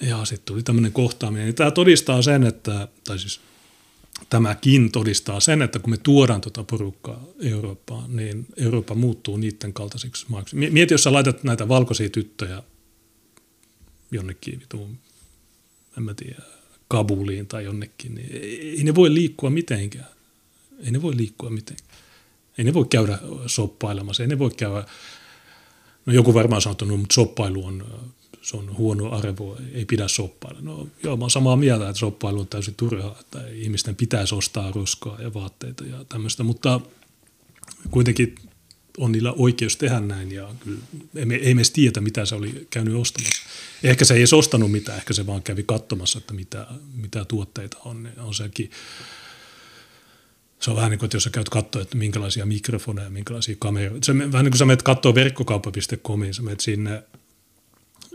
ja 0.00 0.24
sitten 0.24 0.46
tuli 0.46 0.62
tämmöinen 0.62 0.92
kohtaaminen. 0.92 1.54
Tämä 1.54 1.70
todistaa 1.70 2.22
sen, 2.22 2.44
että, 2.44 2.88
tai 3.04 3.18
siis 3.18 3.40
tämäkin 4.30 4.92
todistaa 4.92 5.40
sen, 5.40 5.62
että 5.62 5.78
kun 5.78 5.90
me 5.90 5.96
tuodaan 5.96 6.40
tuota 6.40 6.64
porukkaa 6.64 7.24
Eurooppaan, 7.40 8.16
niin 8.16 8.46
Eurooppa 8.56 8.94
muuttuu 8.94 9.36
niiden 9.36 9.72
kaltaisiksi 9.72 10.26
maaksi. 10.28 10.56
Mieti, 10.56 10.94
jos 10.94 11.02
sä 11.02 11.12
laitat 11.12 11.44
näitä 11.44 11.68
valkoisia 11.68 12.10
tyttöjä 12.10 12.62
jonnekin 14.10 14.60
vituun, 14.60 14.98
en 15.98 16.02
mä 16.02 16.14
tiedä, 16.14 16.42
Kabuliin 16.88 17.46
tai 17.46 17.64
jonnekin, 17.64 18.14
niin 18.14 18.28
ei 18.32 18.84
ne 18.84 18.94
voi 18.94 19.14
liikkua 19.14 19.50
mitenkään. 19.50 20.06
Ei 20.84 20.90
ne 20.90 21.02
voi 21.02 21.16
liikkua 21.16 21.50
mitenkään. 21.50 21.90
Ei 22.58 22.64
ne 22.64 22.74
voi 22.74 22.84
käydä 22.90 23.18
soppailemassa, 23.46 24.22
ei 24.22 24.28
ne 24.28 24.38
voi 24.38 24.50
käydä, 24.50 24.84
no 26.06 26.12
joku 26.12 26.34
varmaan 26.34 26.62
sanoo, 26.62 26.72
että 26.72 26.84
no, 26.84 26.96
mutta 26.96 27.14
soppailu 27.14 27.64
on, 27.64 27.84
se 28.42 28.56
on 28.56 28.76
huono 28.76 29.10
arvo, 29.10 29.58
ei 29.72 29.84
pidä 29.84 30.08
soppailla. 30.08 30.60
No 30.60 30.88
joo, 31.02 31.16
mä 31.16 31.24
oon 31.24 31.30
samaa 31.30 31.56
mieltä, 31.56 31.88
että 31.88 31.98
soppailu 32.00 32.40
on 32.40 32.46
täysin 32.46 32.74
turhaa, 32.74 33.16
että 33.20 33.48
ihmisten 33.48 33.96
pitäisi 33.96 34.34
ostaa 34.34 34.72
roskaa 34.72 35.22
ja 35.22 35.34
vaatteita 35.34 35.84
ja 35.84 36.04
tämmöistä, 36.04 36.42
mutta 36.42 36.80
kuitenkin 37.90 38.34
on 38.98 39.12
niillä 39.12 39.32
oikeus 39.32 39.76
tehdä 39.76 40.00
näin 40.00 40.32
ja 40.32 40.54
kyllä 40.60 40.78
ei 41.14 41.24
me, 41.24 41.54
me 41.54 41.62
tiedä, 41.72 42.00
mitä 42.00 42.24
se 42.24 42.34
oli 42.34 42.66
käynyt 42.70 42.94
ostamassa. 42.94 43.42
Ehkä 43.82 44.04
se 44.04 44.14
ei 44.14 44.20
edes 44.20 44.32
ostanut 44.32 44.72
mitään, 44.72 44.98
ehkä 44.98 45.12
se 45.12 45.26
vaan 45.26 45.42
kävi 45.42 45.62
katsomassa, 45.62 46.18
että 46.18 46.34
mitä, 46.34 46.66
mitä 46.94 47.24
tuotteita 47.24 47.76
on. 47.84 48.08
On 48.18 48.34
sekin, 48.34 48.70
se 50.60 50.70
on 50.70 50.76
vähän 50.76 50.90
niin 50.90 50.98
kuin, 50.98 51.06
että 51.06 51.16
jos 51.16 51.24
sä 51.24 51.30
käyt 51.30 51.48
katsoa, 51.48 51.82
että 51.82 51.96
minkälaisia 51.96 52.46
mikrofoneja, 52.46 53.10
minkälaisia 53.10 53.56
kameroita. 53.58 54.06
Se, 54.06 54.18
vähän 54.18 54.44
niin 54.44 54.52
kuin 54.52 54.58
sä 54.58 54.64
menet 54.64 54.82
katsoa 54.82 55.14
verkkokauppa.comiin, 55.14 56.34
sä 56.34 56.42
menet 56.42 56.60
sinne 56.60 57.02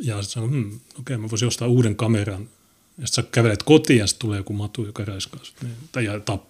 ja 0.02 0.24
sä 0.24 0.30
sanoo, 0.30 0.50
hmm, 0.50 0.68
okei, 0.68 0.82
okay, 1.00 1.18
mä 1.18 1.30
voisin 1.30 1.48
ostaa 1.48 1.68
uuden 1.68 1.96
kameran. 1.96 2.50
Ja 2.98 3.08
sä 3.08 3.24
kävelet 3.24 3.64
kotiin 3.64 4.00
ja 4.00 4.06
tulee 4.20 4.38
joku 4.38 4.54
matu, 4.54 4.86
joka 4.86 5.06
räiskää 5.06 5.40
sut. 5.44 5.56
Niin, 5.62 5.76
tai 5.92 6.06
ja 6.06 6.20
tap, 6.20 6.44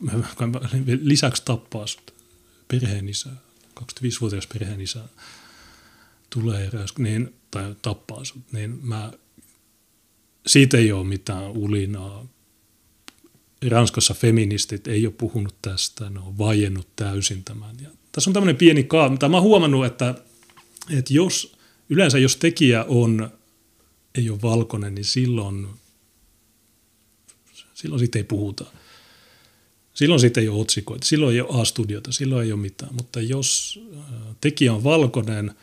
lisäksi 1.02 1.42
tappaa 1.46 1.88
sut 1.88 2.14
perheen 2.68 3.10
isää. 3.10 3.36
25-vuotias 3.82 4.48
perheen 4.48 4.82
isä 4.82 5.04
tulee 6.30 6.72
niin, 6.98 7.34
tai 7.52 7.76
tappaa 7.82 8.26
sut, 8.26 8.52
niin 8.52 8.80
mä, 8.82 9.12
siitä 10.48 10.78
ei 10.78 10.92
ole 10.92 11.08
mitään 11.08 11.52
ulinaa 11.52 12.26
Ranskassa 13.70 14.14
feministit 14.14 14.88
ei 14.88 15.06
ole 15.06 15.14
puhunut 15.18 15.56
tästä, 15.62 16.10
ne 16.10 16.20
on 16.20 16.38
vaiennut 16.38 16.88
täysin 16.96 17.44
tämän. 17.44 17.76
Ja 17.82 17.90
tässä 18.12 18.30
on 18.30 18.34
tämmöinen 18.34 18.56
pieni 18.56 18.84
kaa, 18.84 19.10
mutta 19.10 19.30
mä 19.30 19.38
oon 19.38 19.44
huomannut, 19.44 19.86
että, 19.86 20.16
että 20.98 21.14
jos, 21.14 21.58
yleensä 21.90 22.18
jos 22.18 22.36
tekijä 22.36 22.84
on, 22.84 23.30
ei 24.16 24.30
ole 24.30 24.42
valkoinen, 24.42 24.96
niin 24.96 25.06
silloin, 25.06 25.68
silloin 27.74 28.00
siitä 28.00 28.20
ei 28.20 28.24
puhuta. 28.24 28.66
Silloin 29.96 30.20
siitä 30.20 30.42
ei 30.42 30.50
ole 30.50 30.62
otsikoita, 30.62 31.06
silloin 31.06 31.36
ei 31.36 31.42
ole 31.42 31.62
A-studiota, 31.62 32.12
silloin 32.12 32.46
ei 32.46 32.52
ole 32.52 32.62
mitään. 32.62 32.96
Mutta 32.96 33.22
jos 33.22 33.80
tekijä 34.42 34.74
on 34.74 34.84
valkoinen– 34.84 35.52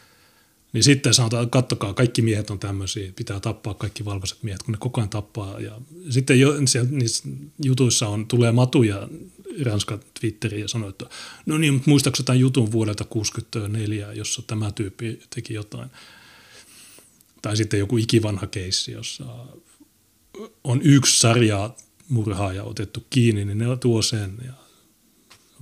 niin 0.73 0.85
sitten 0.85 1.15
sanotaan, 1.15 1.51
kattokaa, 1.51 1.95
kaikki 1.95 2.23
miehet 2.23 2.51
on 2.51 2.59
tämmöisiä, 2.59 3.13
pitää 3.17 3.41
tappaa 3.41 3.75
kaikki 3.75 4.05
valkoiset 4.05 4.43
miehet, 4.43 4.63
kun 4.63 4.73
ne 4.73 4.79
koko 4.79 5.01
ajan 5.01 5.09
tappaa. 5.09 5.61
Ja 5.61 5.81
sitten 6.11 6.41
jo, 6.41 6.55
niissä 6.91 7.29
jutuissa 7.63 8.09
on, 8.09 8.27
tulee 8.27 8.53
matuja 8.53 9.09
Ranskan 9.63 10.01
Twitteriin 10.21 10.63
ja 10.63 10.69
sanoo, 10.69 10.89
että 10.89 11.07
no 11.47 11.59
niin, 11.59 11.75
mutta 11.75 11.91
muistaakseni 11.91 12.27
tämän 12.27 12.41
jutun 12.41 12.73
vuodelta 12.73 13.05
64, 13.05 14.13
jossa 14.13 14.43
tämä 14.47 14.73
tyyppi 14.73 15.21
teki 15.35 15.55
jotain. 15.55 15.91
Tai 17.43 17.57
sitten 17.57 17.81
joku 17.81 17.97
ikivanha 17.97 18.47
keissi, 18.47 18.93
jossa 18.93 19.25
on 20.65 20.81
yksi 20.83 21.21
sarja 21.21 21.75
murhaaja 22.13 22.65
otettu 22.65 23.07
kiinni, 23.11 23.45
niin 23.45 23.59
ne 23.59 23.77
tuo 23.77 24.03
sen. 24.03 24.35
Ja 24.45 24.53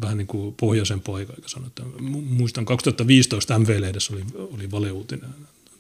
vähän 0.01 0.19
niin 0.19 0.27
kuin 0.27 0.55
pohjoisen 0.55 1.01
poika, 1.01 1.33
joka 1.37 1.49
sanoi, 1.49 1.67
että 1.67 1.83
muistan 2.23 2.65
2015 2.65 3.59
MV-lehdessä 3.59 4.13
oli, 4.15 4.25
oli 4.35 4.71
valeuutinen, 4.71 5.31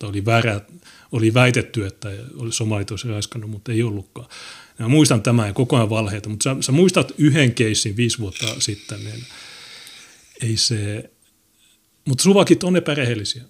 oli, 0.02 0.24
väärä, 0.24 0.60
oli 1.12 1.34
väitetty, 1.34 1.86
että 1.86 2.08
oli 2.36 2.52
somalit 2.52 2.90
olisi 2.90 3.08
raiskannut, 3.08 3.50
mutta 3.50 3.72
ei 3.72 3.82
ollutkaan. 3.82 4.28
Ja 4.78 4.88
muistan 4.88 5.22
tämän 5.22 5.46
ja 5.46 5.52
koko 5.52 5.76
ajan 5.76 5.90
valheita, 5.90 6.28
mutta 6.28 6.42
sä, 6.42 6.56
sä 6.60 6.72
muistat 6.72 7.12
yhden 7.18 7.54
keissin 7.54 7.96
viisi 7.96 8.18
vuotta 8.18 8.46
sitten, 8.60 9.04
niin 9.04 9.24
ei 10.42 10.56
se, 10.56 11.10
mutta 12.08 12.22
suvakit 12.22 12.64
on 12.64 12.76
epärehellisiä. 12.76 13.42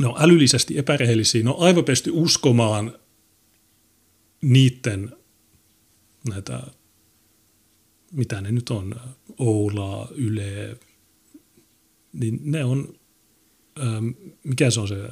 Ne 0.00 0.06
on 0.06 0.14
älyllisesti 0.18 0.78
epärehellisiä, 0.78 1.44
ne 1.44 1.50
on 1.50 1.66
aivan 1.66 1.84
pesty 1.84 2.10
uskomaan 2.14 2.98
niiden 4.42 5.16
näitä 6.28 6.62
mitä 8.12 8.40
ne 8.40 8.52
nyt 8.52 8.70
on, 8.70 8.94
Oulaa, 9.38 10.08
Yle, 10.14 10.76
niin 12.12 12.40
ne 12.42 12.64
on, 12.64 12.94
ähm, 13.80 14.08
mikä 14.44 14.70
se 14.70 14.80
on 14.80 14.88
se, 14.88 15.08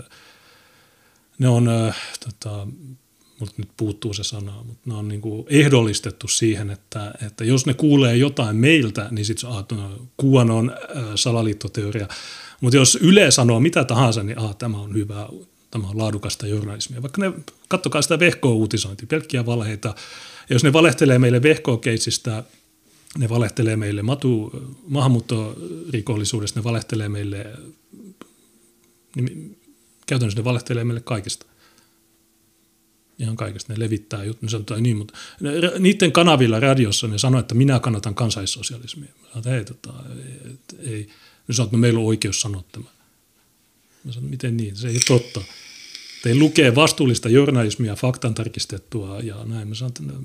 ne 1.38 1.48
on, 1.48 1.68
äh, 1.68 1.96
tota, 2.24 2.66
mutta 3.40 3.54
nyt 3.56 3.68
puuttuu 3.76 4.14
se 4.14 4.24
sana, 4.24 4.62
mutta 4.62 4.90
ne 4.90 4.94
on 4.94 5.08
niin 5.08 5.20
kuin 5.20 5.46
ehdollistettu 5.48 6.28
siihen, 6.28 6.70
että, 6.70 7.14
että 7.26 7.44
jos 7.44 7.66
ne 7.66 7.74
kuulee 7.74 8.16
jotain 8.16 8.56
meiltä, 8.56 9.08
niin 9.10 9.24
sitten 9.24 9.40
se 9.40 9.46
on 9.46 10.50
on 10.50 10.70
äh, 10.70 11.04
salaliittoteoria. 11.14 12.08
Mutta 12.60 12.76
jos 12.76 12.98
Yle 13.00 13.30
sanoo 13.30 13.60
mitä 13.60 13.84
tahansa, 13.84 14.22
niin 14.22 14.38
ah, 14.38 14.56
tämä 14.56 14.78
on 14.78 14.94
hyvä, 14.94 15.28
tämä 15.70 15.88
on 15.88 15.98
laadukasta 15.98 16.46
journalismia. 16.46 17.02
Vaikka 17.02 17.20
ne, 17.20 17.32
kattokaa 17.68 18.02
sitä 18.02 18.18
vehko-uutisointia, 18.18 19.06
pelkkiä 19.06 19.46
valheita. 19.46 19.94
Ja 20.48 20.54
jos 20.54 20.64
ne 20.64 20.72
valehtelee 20.72 21.18
meille 21.18 21.42
vehko-keitsistä 21.42 22.44
ne 23.18 23.28
valehtelee 23.28 23.76
meille 23.76 24.02
matu, 24.02 24.52
maahanmuuttorikollisuudesta, 24.88 26.60
ne 26.60 26.64
valehtelee 26.64 27.08
meille, 27.08 27.46
niin 29.16 29.58
käytännössä 30.06 30.40
ne 30.40 30.44
valehtelee 30.44 30.84
meille 30.84 31.00
kaikesta. 31.00 31.46
Ihan 33.18 33.36
kaikesta. 33.36 33.72
Ne 33.72 33.80
levittää 33.80 34.24
juttuja, 34.24 34.46
ne 34.46 34.50
sanotaan 34.50 34.82
niin, 34.82 34.96
mutta 34.96 35.14
niiden 35.78 36.12
kanavilla 36.12 36.60
radiossa 36.60 37.08
ne 37.08 37.18
sanoo, 37.18 37.40
että 37.40 37.54
minä 37.54 37.80
kannatan 37.80 38.14
kansaissosialismia. 38.14 39.08
Mä 39.22 39.28
sanoin, 39.28 39.38
että 39.38 39.56
ei, 39.56 39.64
tota, 39.64 39.92
ei. 40.78 41.08
Ne 41.48 41.54
sanoo, 41.54 41.66
että 41.66 41.76
no, 41.76 41.80
meillä 41.80 42.00
on 42.00 42.06
oikeus 42.06 42.40
sanoa 42.40 42.64
tämä. 42.72 42.84
Mä 44.04 44.12
sanoin, 44.12 44.30
miten 44.30 44.56
niin? 44.56 44.76
Se 44.76 44.88
ei 44.88 44.94
ole 44.94 45.20
totta. 45.20 45.40
Te 46.24 46.34
lukee 46.34 46.74
vastuullista 46.74 47.28
journalismia, 47.28 47.94
faktan 47.94 48.34
tarkistettua 48.34 49.20
ja 49.20 49.44
näin. 49.44 49.68
Mä 49.68 49.74
sanoin, 49.74 49.90
että 49.90 50.02
no, 50.02 50.20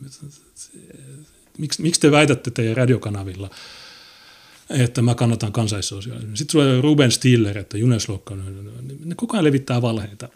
miksi, 1.57 1.81
miksi 1.81 2.01
te 2.01 2.11
väitätte 2.11 2.51
teidän 2.51 2.77
radiokanavilla, 2.77 3.49
että 4.69 5.01
mä 5.01 5.15
kannatan 5.15 5.51
kansaissosialismia. 5.51 6.35
Sitten 6.35 6.51
tulee 6.51 6.81
Ruben 6.81 7.11
Stiller, 7.11 7.57
että 7.57 7.77
Juneslokka, 7.77 8.35
ne 9.05 9.15
koko 9.15 9.37
ajan 9.37 9.43
levittää 9.43 9.81
valheita. 9.81 10.29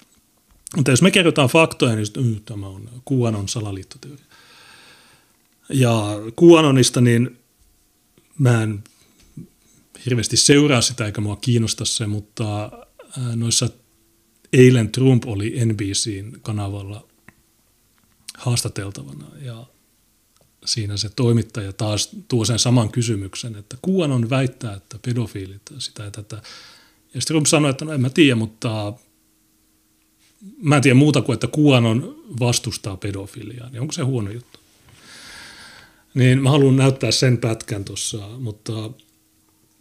Mutta 0.75 0.91
jos 0.91 1.01
me 1.01 1.11
kerrotaan 1.11 1.49
faktoja, 1.49 1.95
niin 1.95 2.05
sitten, 2.05 2.41
tämä 2.45 2.67
on 2.67 2.89
QAnon 3.11 3.49
salaliittoteoria. 3.49 4.25
Ja 5.69 6.03
QAnonista, 6.43 7.01
niin 7.01 7.37
mä 8.39 8.63
en 8.63 8.83
hirveästi 10.05 10.37
seuraa 10.37 10.81
sitä, 10.81 11.05
eikä 11.05 11.21
mua 11.21 11.35
kiinnosta 11.35 11.85
se, 11.85 12.07
mutta 12.07 12.71
noissa 13.35 13.69
eilen 14.53 14.91
Trump 14.91 15.25
oli 15.25 15.65
NBCin 15.65 16.37
kanavalla 16.41 17.07
haastateltavana 18.37 19.25
ja 19.41 19.65
siinä 20.65 20.97
se 20.97 21.09
toimittaja 21.09 21.73
taas 21.73 22.09
tuo 22.27 22.45
sen 22.45 22.59
saman 22.59 22.89
kysymyksen, 22.89 23.55
että 23.55 23.77
on 24.11 24.29
väittää, 24.29 24.73
että 24.73 24.99
pedofiilit 25.05 25.61
sitä 25.77 26.03
ja 26.03 26.11
tätä. 26.11 26.35
Ja 27.13 27.21
sitten 27.21 27.33
Trump 27.33 27.45
sanoi, 27.45 27.71
että 27.71 27.85
no 27.85 27.91
en 27.91 28.01
mä 28.01 28.09
tiedä, 28.09 28.35
mutta 28.35 28.93
mä 30.57 30.75
en 30.75 30.81
tiedä 30.81 30.95
muuta 30.95 31.21
kuin, 31.21 31.33
että 31.33 31.47
on 31.85 32.23
vastustaa 32.39 32.97
pedofiliaa. 32.97 33.69
Niin 33.69 33.81
onko 33.81 33.93
se 33.93 34.01
huono 34.01 34.31
juttu? 34.31 34.59
Niin 36.13 36.43
mä 36.43 36.49
haluan 36.49 36.75
näyttää 36.75 37.11
sen 37.11 37.37
pätkän 37.37 37.85
tuossa, 37.85 38.29
mutta 38.39 38.89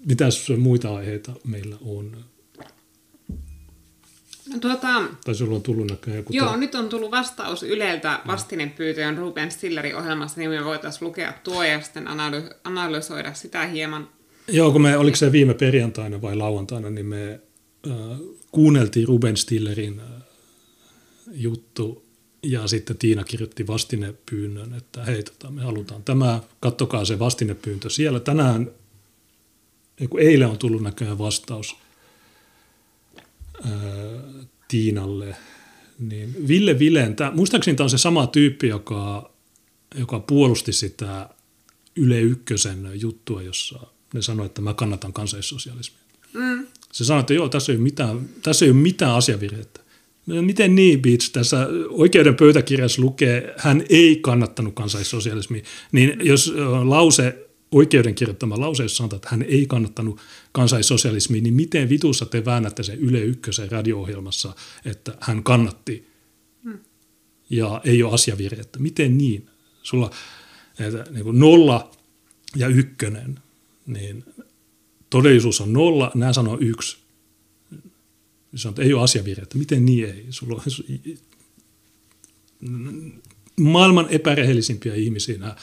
mitäs 0.07 0.49
muita 0.57 0.95
aiheita 0.95 1.33
meillä 1.45 1.77
on? 1.81 2.32
Tuota, 4.61 5.03
tai 5.25 5.35
sulla 5.35 5.57
on 5.57 5.63
tullut 5.63 5.91
näköjään 5.91 6.19
joku... 6.19 6.33
Joo, 6.33 6.57
nyt 6.57 6.75
on 6.75 6.89
tullut 6.89 7.11
vastaus 7.11 7.63
Yleltä 7.63 8.21
vastinepyytöön 8.27 9.19
Ruben 9.19 9.51
Stillerin 9.51 9.97
ohjelmassa, 9.97 10.41
niin 10.41 10.51
me 10.51 10.65
voitaisiin 10.65 11.09
lukea 11.09 11.33
tuo 11.45 11.63
ja 11.63 11.81
sitten 11.81 12.07
analy- 12.07 12.55
analysoida 12.65 13.35
sitä 13.35 13.67
hieman. 13.67 14.09
Joo, 14.49 14.73
kun 14.73 14.83
me, 14.83 14.97
oliko 14.97 15.17
se 15.17 15.33
viime 15.33 15.55
perjantaina 15.55 16.23
vai 16.23 16.37
lauantaina, 16.37 16.91
niin 16.91 17.07
me 17.07 17.41
äh, 17.87 17.95
kuunneltiin 18.53 19.09
Ruben 19.09 19.37
Stillerin 19.37 20.01
äh, 20.01 20.23
juttu 21.33 22.05
ja 22.43 22.67
sitten 22.67 22.99
Tiina 22.99 23.25
kirjoitti 23.25 23.67
vastinepyynnön, 23.67 24.75
että 24.75 25.05
hei, 25.05 25.23
tota, 25.23 25.51
me 25.51 25.63
halutaan 25.63 26.03
tämä, 26.03 26.41
kattokaa 26.61 27.05
se 27.05 27.19
vastinepyyntö 27.19 27.91
siellä. 27.91 28.21
Tänään, 28.21 28.71
eilen 30.19 30.49
on 30.49 30.59
tullut 30.59 30.83
näköjään 30.83 31.19
vastaus 31.19 31.77
Tiinalle, 34.69 35.37
niin 35.99 36.49
Ville 36.49 36.79
Vilen, 36.79 37.17
tämä, 37.17 37.31
muistaakseni 37.31 37.77
tämä 37.77 37.85
on 37.85 37.91
se 37.91 37.99
sama 37.99 38.27
tyyppi, 38.27 38.69
joka, 38.69 39.33
joka 39.99 40.21
puolusti 40.21 40.73
sitä 40.73 41.29
Yle 41.97 42.21
Ykkösen 42.21 42.89
juttua, 42.95 43.43
jossa 43.43 43.81
ne 44.15 44.23
sanoi, 44.23 44.47
että 44.47 44.63
mä 44.63 44.75
kannatan 44.75 45.13
kansallisosialismia. 45.13 46.03
Mm. 46.33 46.67
Se 46.93 47.05
sanoi, 47.05 47.21
että 47.21 47.35
joo, 47.35 47.49
tässä 47.49 47.73
ei 47.73 47.77
ole 47.77 47.83
mitään, 47.83 48.29
tässä 48.43 48.65
ei 48.65 48.71
ole 48.71 48.81
mitään 48.81 49.15
asiavirhettä. 49.15 49.81
Miten 50.27 50.75
niin, 50.75 51.03
Beach? 51.03 51.31
Tässä 51.33 51.69
oikeuden 51.89 52.35
pöytäkirjassa 52.35 53.03
lukee, 53.03 53.55
hän 53.57 53.85
ei 53.89 54.17
kannattanut 54.17 54.75
kansallissosialismia. 54.75 55.63
Niin 55.93 56.17
jos 56.23 56.55
lause 56.85 57.49
oikeuden 57.73 58.15
kirjoittama 58.15 58.61
lause, 58.61 58.83
jos 58.83 58.97
sanotaan, 58.97 59.19
että 59.19 59.29
hän 59.31 59.43
ei 59.43 59.67
kannattanut 59.67 60.21
kansaissosialismia, 60.53 61.43
niin 61.43 61.55
miten 61.55 61.89
vitussa 61.89 62.27
te 62.27 62.45
väännätte 62.45 62.83
sen 62.83 62.99
Yle 62.99 63.21
Ykkösen 63.21 63.71
radio-ohjelmassa, 63.71 64.55
että 64.85 65.17
hän 65.21 65.43
kannatti 65.43 66.09
hmm. 66.65 66.79
ja 67.51 67.81
ei 67.85 68.03
ole 68.03 68.15
asiavirhettä. 68.15 68.79
Miten 68.79 69.19
niin? 69.19 69.47
Sulla 69.83 70.11
että, 70.79 71.05
niin 71.11 71.25
kuin 71.25 71.39
nolla 71.39 71.91
ja 72.57 72.69
ykkönen, 72.69 73.39
niin 73.87 74.25
todellisuus 75.11 75.61
on 75.61 75.73
nolla, 75.73 76.13
nämä 76.15 76.33
sanoo 76.33 76.59
yksi. 76.61 76.97
Sanoo, 78.55 78.73
että 78.73 78.83
ei 78.83 78.93
ole 78.93 79.03
asiavirhettä. 79.03 79.59
Miten 79.59 79.85
niin 79.85 80.09
ei? 80.09 80.27
Sulla 80.31 80.63
on 80.67 80.73
maailman 83.61 84.07
epärehellisimpiä 84.11 84.95
ihmisiä 84.95 85.39
nämä 85.39 85.57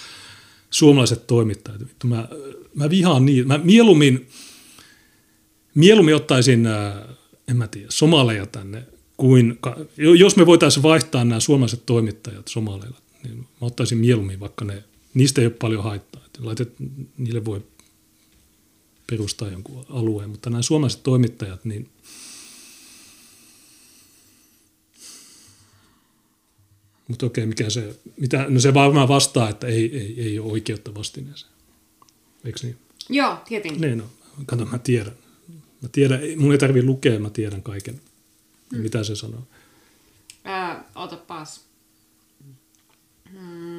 suomalaiset 0.69 1.27
toimittajat. 1.27 1.81
Vittu, 1.81 2.07
mä, 2.07 2.27
mä 2.75 2.89
vihaan 2.89 3.25
niin. 3.25 3.47
Mä 3.47 3.57
mieluummin, 3.57 4.27
mieluummin 5.75 6.15
ottaisin, 6.15 6.67
en 7.47 7.57
mä 7.57 7.67
tiedä, 7.67 7.87
somaleja 7.89 8.45
tänne, 8.45 8.83
kuin, 9.17 9.59
jos 10.17 10.35
me 10.35 10.45
voitaisiin 10.45 10.83
vaihtaa 10.83 11.25
nämä 11.25 11.39
suomalaiset 11.39 11.85
toimittajat 11.85 12.47
somaleilla, 12.47 12.97
niin 13.23 13.37
mä 13.37 13.45
ottaisin 13.61 13.97
mieluummin, 13.97 14.39
vaikka 14.39 14.65
ne, 14.65 14.83
niistä 15.13 15.41
ei 15.41 15.47
ole 15.47 15.55
paljon 15.59 15.83
haittaa. 15.83 16.21
Laitet, 16.39 16.73
niille 17.17 17.45
voi 17.45 17.61
perustaa 19.09 19.49
jonkun 19.49 19.85
alueen, 19.89 20.29
mutta 20.29 20.49
nämä 20.49 20.61
suomalaiset 20.61 21.03
toimittajat, 21.03 21.65
niin 21.65 21.89
Mutta 27.09 27.25
okei, 27.25 27.45
mikä 27.45 27.69
se, 27.69 27.95
mitä, 28.17 28.45
no 28.49 28.59
se 28.59 28.73
varmaan 28.73 29.07
vastaa, 29.07 29.49
että 29.49 29.67
ei, 29.67 29.97
ei, 29.97 30.15
ei 30.21 30.39
ole 30.39 30.51
oikeutta 30.51 30.95
vastineeseen. 30.95 31.51
Eikö 32.45 32.59
niin? 32.63 32.77
Joo, 33.09 33.37
tietenkin. 33.47 33.81
Niin, 33.81 33.97
no, 33.97 34.03
kato, 34.45 34.65
mä 34.65 34.77
tiedän. 34.77 35.13
Mä 35.81 35.89
tiedän, 35.91 36.19
mun 36.37 36.51
ei 36.51 36.57
tarvitse 36.57 36.85
lukea, 36.85 37.19
mä 37.19 37.29
tiedän 37.29 37.63
kaiken. 37.63 38.01
Hmm. 38.75 38.81
Mitä 38.81 39.03
se 39.03 39.15
sanoo? 39.15 39.47
Ää, 40.43 40.89
otapas. 40.95 41.65
Hmm. 43.31 43.78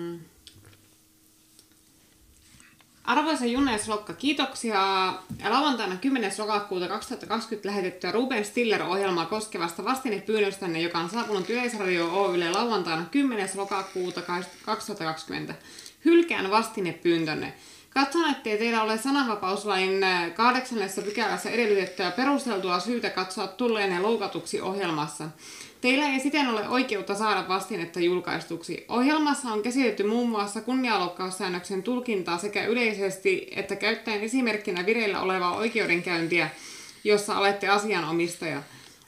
Arvoisa 3.05 3.47
Junne 3.47 3.79
Slokka, 3.79 4.13
kiitoksia 4.13 5.13
lauantaina 5.49 5.97
10. 5.97 6.33
lokakuuta 6.39 6.89
2020 6.89 7.69
lähetettyä 7.69 8.13
Ruben 8.13 8.45
Stiller-ohjelmaa 8.45 9.27
koskevasta 9.27 9.85
vastinepyynnöstänne, 9.85 10.81
joka 10.81 10.99
on 10.99 11.11
saapunut 11.11 11.51
Yleisradio 11.51 12.23
Oylle 12.23 12.51
lauantaina 12.51 13.05
10. 13.11 13.49
lokakuuta 13.55 14.23
2020. 14.65 15.55
Hylkään 16.05 16.51
vastinepyyntönne. 16.51 17.55
Katson, 17.91 18.31
ettei 18.31 18.59
teillä 18.59 18.83
ole 18.83 18.99
sananvapauslain 18.99 20.05
kahdeksannessa 20.35 21.03
pykälässä 21.03 21.51
edellytettyä 21.51 22.11
perusteltua 22.11 22.81
syytä 22.81 23.11
katsoa 23.11 23.47
tulleen 23.47 24.03
loukatuksi 24.03 24.61
ohjelmassa. 24.61 25.25
Teillä 25.81 26.09
ei 26.09 26.21
siten 26.21 26.49
ole 26.49 26.69
oikeutta 26.69 27.15
saada 27.15 27.49
vastinetta 27.49 28.01
julkaistuksi. 28.01 28.85
Ohjelmassa 28.89 29.49
on 29.49 29.63
käsitelty 29.63 30.03
muun 30.03 30.29
muassa 30.29 30.61
kunnianloukkaussäännöksen 30.61 31.83
tulkintaa 31.83 32.39
sekä 32.39 32.65
yleisesti 32.65 33.49
että 33.57 33.77
käyttäen 33.77 34.21
esimerkkinä 34.21 34.87
vireillä 34.87 35.21
olevaa 35.21 35.57
oikeudenkäyntiä, 35.57 36.51
jossa 37.05 37.39
olette 37.39 37.69
asianomistaja. 37.69 38.63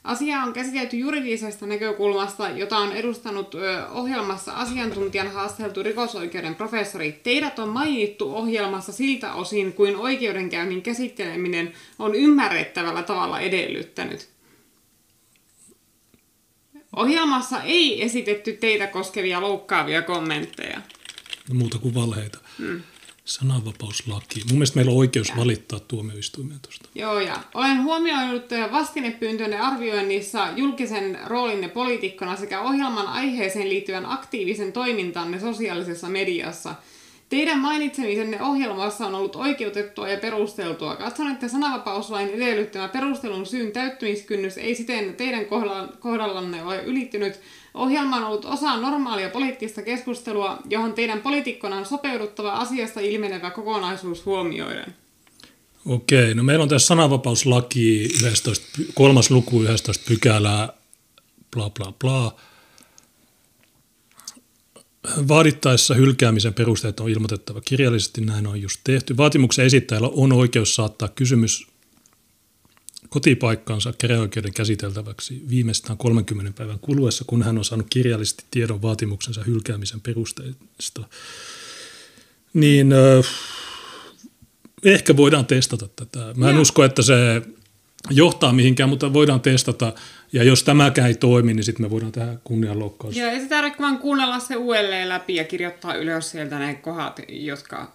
Asia 0.05 0.39
on 0.39 0.53
käsitelty 0.53 0.97
juridisesta 0.97 1.67
näkökulmasta, 1.67 2.49
jota 2.49 2.79
on 2.79 2.93
edustanut 2.93 3.55
ohjelmassa 3.91 4.53
asiantuntijan 4.53 5.33
haasteltu 5.33 5.83
rikosoikeuden 5.83 6.55
professori. 6.55 7.21
Teidät 7.23 7.59
on 7.59 7.69
mainittu 7.69 8.35
ohjelmassa 8.35 8.93
siltä 8.93 9.33
osin, 9.33 9.73
kuin 9.73 9.97
oikeudenkäynnin 9.97 10.83
käsitteleminen 10.83 11.73
on 11.99 12.15
ymmärrettävällä 12.15 13.03
tavalla 13.03 13.41
edellyttänyt. 13.41 14.32
Ohjelmassa 16.97 17.63
ei 17.63 18.03
esitetty 18.03 18.53
teitä 18.53 18.87
koskevia 18.87 19.41
loukkaavia 19.41 20.03
kommentteja. 20.03 20.81
No, 21.49 21.55
muuta 21.55 21.79
kuin 21.79 21.95
valheita. 21.95 22.39
Hmm. 22.59 22.83
Sananvapauslaki. 23.25 24.41
Mun 24.45 24.55
mielestä 24.55 24.77
meillä 24.77 24.93
on 24.93 24.99
oikeus 24.99 25.29
ja. 25.29 25.37
valittaa 25.37 25.81
tuomioistuimeen 25.81 26.61
tuosta. 26.61 26.89
Joo, 26.95 27.21
ja 27.21 27.37
olen 27.55 27.83
huomioinut 27.83 28.45
vastinepyyntönne 28.73 29.59
arvioinnissa 29.61 30.49
julkisen 30.57 31.19
roolinne 31.27 31.69
poliitikkona 31.69 32.37
sekä 32.37 32.61
ohjelman 32.61 33.07
aiheeseen 33.07 33.69
liittyvän 33.69 34.07
aktiivisen 34.07 34.73
toimintanne 34.73 35.41
sosiaalisessa 35.41 36.09
mediassa– 36.09 36.75
Teidän 37.33 37.59
mainitsemisenne 37.59 38.43
ohjelmassa 38.43 39.07
on 39.07 39.15
ollut 39.15 39.37
oikeutettua 39.37 40.09
ja 40.09 40.19
perusteltua. 40.19 40.97
Katson, 40.97 41.31
että 41.31 41.49
sananvapauslain 41.49 42.29
edellyttämä 42.29 42.89
perustelun 42.89 43.47
syyn 43.47 43.73
täyttymiskynnys 43.73 44.59
ei 44.59 44.75
siten 44.75 45.15
teidän 45.15 45.45
kohdallanne 46.01 46.65
ole 46.65 46.83
ylittynyt. 46.83 47.41
Ohjelma 47.75 48.17
on 48.17 48.25
ollut 48.25 48.45
osa 48.45 48.77
normaalia 48.77 49.29
poliittista 49.31 49.83
keskustelua, 49.83 50.59
johon 50.71 50.93
teidän 50.93 51.21
poliitikkona 51.21 51.77
on 51.77 51.87
sopeuduttava 51.87 52.53
asiasta 52.53 53.01
ilmenevä 53.01 53.51
kokonaisuus 53.51 54.27
huomioiden. 54.27 54.95
Okei, 55.87 56.35
no 56.35 56.43
meillä 56.43 56.63
on 56.63 56.69
tässä 56.69 56.87
sananvapauslaki 56.87 58.05
11, 58.05 58.67
kolmas 58.95 59.31
luku 59.31 59.63
11 59.63 60.05
pykälää, 60.09 60.73
bla 61.55 61.71
bla 61.71 61.93
bla 62.01 62.37
Vaadittaessa 65.29 65.95
hylkäämisen 65.95 66.55
perusteet 66.55 67.01
on 67.01 67.09
ilmoitettava 67.09 67.61
kirjallisesti, 67.61 68.21
näin 68.21 68.47
on 68.47 68.63
just 68.63 68.81
tehty. 68.85 69.17
Vaatimuksen 69.17 69.67
esittäjällä 69.67 70.09
on 70.13 70.33
oikeus 70.33 70.75
saattaa 70.75 71.09
kysymys 71.09 71.67
kotipaikkaansa 73.09 73.93
käräjäoikeuden 73.99 74.53
käsiteltäväksi 74.53 75.43
viimeistään 75.49 75.99
30 75.99 76.53
päivän 76.59 76.79
kuluessa, 76.79 77.25
kun 77.27 77.43
hän 77.43 77.59
on 77.59 77.65
saanut 77.65 77.87
kirjallisesti 77.91 78.45
tiedon 78.51 78.83
vaatimuksensa 78.83 79.45
hylkäämisen 79.45 80.01
perusteista. 80.01 81.09
Niin 82.55 82.95
ehkä 84.85 85.17
voidaan 85.17 85.47
testata 85.47 85.89
tätä. 85.89 86.35
Mä 86.37 86.49
en 86.49 86.55
ja. 86.55 86.61
usko, 86.61 86.85
että 86.85 87.03
se 87.03 87.43
johtaa 88.11 88.53
mihinkään, 88.53 88.89
mutta 88.89 89.13
voidaan 89.13 89.41
testata. 89.41 89.93
Ja 90.33 90.45
jos 90.45 90.63
tämäkään 90.63 91.09
ei 91.09 91.15
toimi, 91.15 91.55
niin 91.55 91.65
sitten 91.65 91.87
me 91.87 91.91
voidaan 91.91 92.13
tehdä 92.13 92.37
kunnianloukkaus. 92.45 93.17
Joo, 93.17 93.31
ja 93.31 93.41
se 93.41 93.49
tarvitsee 93.49 93.83
vaan 93.83 93.99
kuunnella 93.99 94.39
se 94.39 94.57
uudelleen 94.57 95.09
läpi 95.09 95.35
ja 95.35 95.45
kirjoittaa 95.45 95.95
ylös 95.95 96.31
sieltä 96.31 96.59
ne 96.59 96.75
kohdat, 96.75 97.21
jotka 97.29 97.93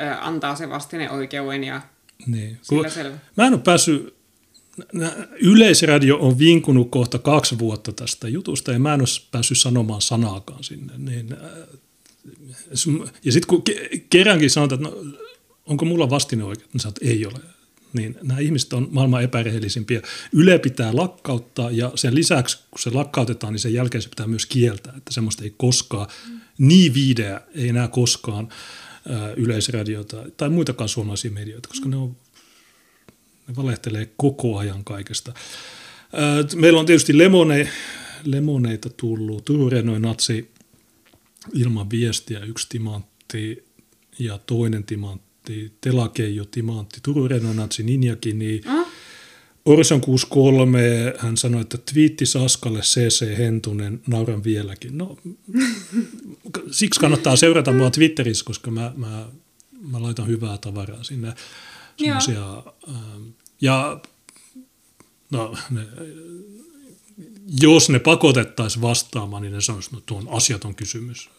ö, 0.00 0.14
antaa 0.20 0.54
se 0.54 0.68
vastine 0.68 1.10
oikeuden 1.10 1.64
ja 1.64 1.80
niin. 2.26 2.58
sillä 2.62 2.88
selvä. 2.88 3.16
Mä 3.36 3.46
en 3.46 3.52
ole 3.52 3.60
päässyt, 3.64 4.18
Yleisradio 5.40 6.18
on 6.18 6.38
vinkunut 6.38 6.90
kohta 6.90 7.18
kaksi 7.18 7.58
vuotta 7.58 7.92
tästä 7.92 8.28
jutusta 8.28 8.72
ja 8.72 8.78
mä 8.78 8.94
en 8.94 9.00
ole 9.00 9.08
päässyt 9.30 9.58
sanomaan 9.58 10.02
sanaakaan 10.02 10.64
sinne. 10.64 10.92
Niin, 10.96 11.36
ja 13.24 13.32
sitten 13.32 13.48
kun 13.48 13.62
kerrankin 14.10 14.50
sanotaan, 14.50 14.86
että 14.86 14.96
no, 14.96 15.12
onko 15.66 15.84
mulla 15.84 16.10
vastine 16.10 16.44
oikein, 16.44 16.68
niin 16.72 16.80
sanot, 16.80 16.98
että 16.98 17.10
ei 17.10 17.26
ole 17.26 17.57
niin 17.92 18.18
nämä 18.22 18.40
ihmiset 18.40 18.72
on 18.72 18.88
maailman 18.90 19.22
epärehellisimpiä. 19.22 20.02
Yle 20.32 20.58
pitää 20.58 20.96
lakkauttaa 20.96 21.70
ja 21.70 21.92
sen 21.94 22.14
lisäksi, 22.14 22.58
kun 22.70 22.78
se 22.78 22.90
lakkautetaan, 22.90 23.52
niin 23.52 23.60
sen 23.60 23.74
jälkeen 23.74 24.02
se 24.02 24.08
pitää 24.08 24.26
myös 24.26 24.46
kieltää, 24.46 24.94
että 24.96 25.12
semmoista 25.12 25.44
ei 25.44 25.54
koskaan, 25.56 26.06
niin 26.58 26.94
viideä 26.94 27.40
ei 27.54 27.68
enää 27.68 27.88
koskaan 27.88 28.48
ä, 29.10 29.32
yleisradiota 29.36 30.16
tai 30.36 30.48
muitakaan 30.48 30.88
suomalaisia 30.88 31.30
medioita, 31.30 31.68
koska 31.68 31.88
ne, 31.88 31.96
on, 31.96 32.16
ne 33.48 33.56
valehtelee 33.56 34.10
koko 34.16 34.58
ajan 34.58 34.84
kaikesta. 34.84 35.32
Ä, 35.34 36.56
meillä 36.56 36.80
on 36.80 36.86
tietysti 36.86 37.18
lemone, 37.18 37.68
lemoneita 38.24 38.90
tullut, 38.90 39.44
Turun 39.44 39.70
noin 39.82 40.02
natsi 40.02 40.50
ilman 41.54 41.90
viestiä, 41.90 42.40
yksi 42.40 42.66
timantti 42.68 43.64
ja 44.18 44.38
toinen 44.38 44.84
timantti 44.84 45.27
timantti, 45.48 45.78
Telakeijo 45.80 46.44
timantti, 46.44 47.00
Turun 47.02 47.30
Renonatsi 47.30 47.82
Ninjakin, 47.82 48.38
niin 48.38 48.62
mm? 48.64 48.84
Orson 49.64 50.00
63, 50.00 51.14
hän 51.18 51.36
sanoi, 51.36 51.60
että 51.60 51.78
twiitti 51.78 52.26
Saskalle 52.26 52.80
CC 52.80 53.38
Hentunen, 53.38 54.02
nauran 54.06 54.44
vieläkin. 54.44 54.98
No, 54.98 55.16
siksi 56.70 57.00
kannattaa 57.00 57.36
seurata 57.36 57.72
mua 57.72 57.90
Twitterissä, 57.90 58.44
koska 58.44 58.70
mä, 58.70 58.92
mä, 58.96 59.28
mä 59.80 60.02
laitan 60.02 60.26
hyvää 60.26 60.58
tavaraa 60.58 61.02
sinne. 61.02 61.34
Semmosia, 61.96 62.62
ähm, 62.88 63.22
ja 63.60 64.00
no, 65.30 65.54
ne, 65.70 65.80
jos 67.60 67.90
ne 67.90 67.98
pakotettaisiin 67.98 68.82
vastaamaan, 68.82 69.42
niin 69.42 69.52
ne 69.52 69.60
sanoisivat, 69.60 69.98
että 69.98 70.14
no, 70.14 70.20
tuo 70.20 70.30
on 70.30 70.36
asiaton 70.36 70.74
kysymys. 70.74 71.30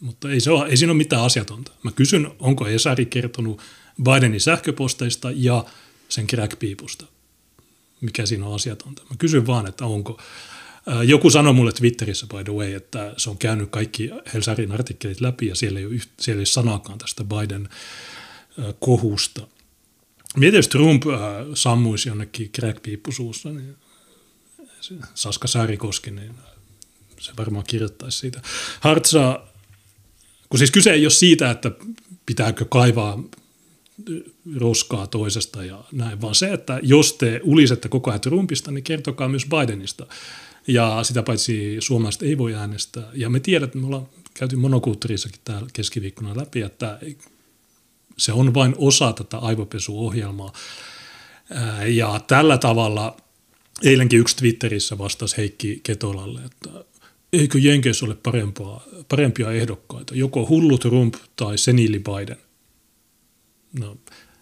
Mutta 0.00 0.30
ei, 0.30 0.40
se 0.40 0.50
ole, 0.50 0.68
ei 0.68 0.76
siinä 0.76 0.92
ole 0.92 0.98
mitään 0.98 1.24
asiatonta. 1.24 1.72
Mä 1.82 1.92
kysyn, 1.92 2.30
onko 2.38 2.68
Esari 2.68 3.06
kertonut 3.06 3.60
Bidenin 4.02 4.40
sähköposteista 4.40 5.30
ja 5.34 5.64
sen 6.08 6.26
crackpiipusta. 6.26 7.06
Mikä 8.00 8.26
siinä 8.26 8.46
on 8.46 8.54
asiatonta. 8.54 9.02
Mä 9.10 9.16
kysyn 9.18 9.46
vaan, 9.46 9.66
että 9.66 9.86
onko. 9.86 10.20
Joku 11.04 11.30
sanoi 11.30 11.52
mulle 11.52 11.72
Twitterissä, 11.72 12.26
by 12.26 12.44
the 12.44 12.52
way, 12.52 12.74
että 12.74 13.14
se 13.16 13.30
on 13.30 13.38
käynyt 13.38 13.70
kaikki 13.70 14.10
Helsarin 14.34 14.72
artikkelit 14.72 15.20
läpi 15.20 15.46
ja 15.46 15.54
siellä 15.54 15.78
ei 15.78 15.86
ole, 15.86 16.00
siellä 16.20 16.38
ei 16.38 16.40
ole 16.40 16.46
sanakaan 16.46 16.98
tästä 16.98 17.24
Biden 17.24 17.68
kohusta. 18.80 19.46
Mietin, 20.36 20.58
jos 20.58 20.68
Trump 20.68 21.02
sammuisi 21.54 22.08
jonnekin 22.08 22.50
crackpiippusuussa, 22.52 23.48
niin 23.48 23.76
Saska 25.14 25.48
Saarikoski, 25.48 26.10
niin 26.10 26.34
se 27.20 27.32
varmaan 27.38 27.64
kirjoittaisi 27.66 28.18
siitä. 28.18 28.42
Hartsa 28.80 29.40
kun 30.50 30.58
siis 30.58 30.70
kyse 30.70 30.90
ei 30.90 31.04
ole 31.04 31.10
siitä, 31.10 31.50
että 31.50 31.70
pitääkö 32.26 32.64
kaivaa 32.64 33.22
roskaa 34.56 35.06
toisesta 35.06 35.64
ja 35.64 35.84
näin, 35.92 36.20
vaan 36.20 36.34
se, 36.34 36.52
että 36.52 36.80
jos 36.82 37.12
te 37.12 37.40
ulisette 37.44 37.88
koko 37.88 38.10
ajan 38.10 38.20
Trumpista, 38.20 38.70
niin 38.70 38.84
kertokaa 38.84 39.28
myös 39.28 39.46
Bidenista. 39.46 40.06
Ja 40.66 41.00
sitä 41.02 41.22
paitsi 41.22 41.76
suomalaiset 41.78 42.22
ei 42.22 42.38
voi 42.38 42.54
äänestää. 42.54 43.10
Ja 43.14 43.30
me 43.30 43.40
tiedämme, 43.40 43.64
että 43.64 43.78
me 43.78 43.86
ollaan 43.86 44.08
käyty 44.34 44.56
monokulttuurissakin 44.56 45.40
täällä 45.44 45.68
keskiviikkona 45.72 46.36
läpi, 46.36 46.60
että 46.60 46.98
se 48.18 48.32
on 48.32 48.54
vain 48.54 48.74
osa 48.78 49.12
tätä 49.12 49.38
aivopesuohjelmaa. 49.38 50.52
Ja 51.86 52.20
tällä 52.26 52.58
tavalla 52.58 53.16
eilenkin 53.84 54.20
yksi 54.20 54.36
Twitterissä 54.36 54.98
vastasi 54.98 55.36
Heikki 55.36 55.80
Ketolalle, 55.82 56.40
että 56.40 56.70
eikö 57.32 57.58
Jenkeissä 57.58 58.06
ole 58.06 58.14
parempaa, 58.14 58.84
parempia 59.08 59.52
ehdokkaita, 59.52 60.14
joko 60.14 60.48
hullu 60.48 60.78
Trump 60.78 61.14
tai 61.36 61.58
seniili 61.58 61.98
Biden. 61.98 62.36
No, 63.78 63.96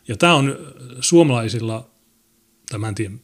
ja 0.08 0.16
tämä 0.16 0.34
on 0.34 0.58
suomalaisilla, 1.00 1.90
tämän 2.70 2.94
tien 2.94 3.20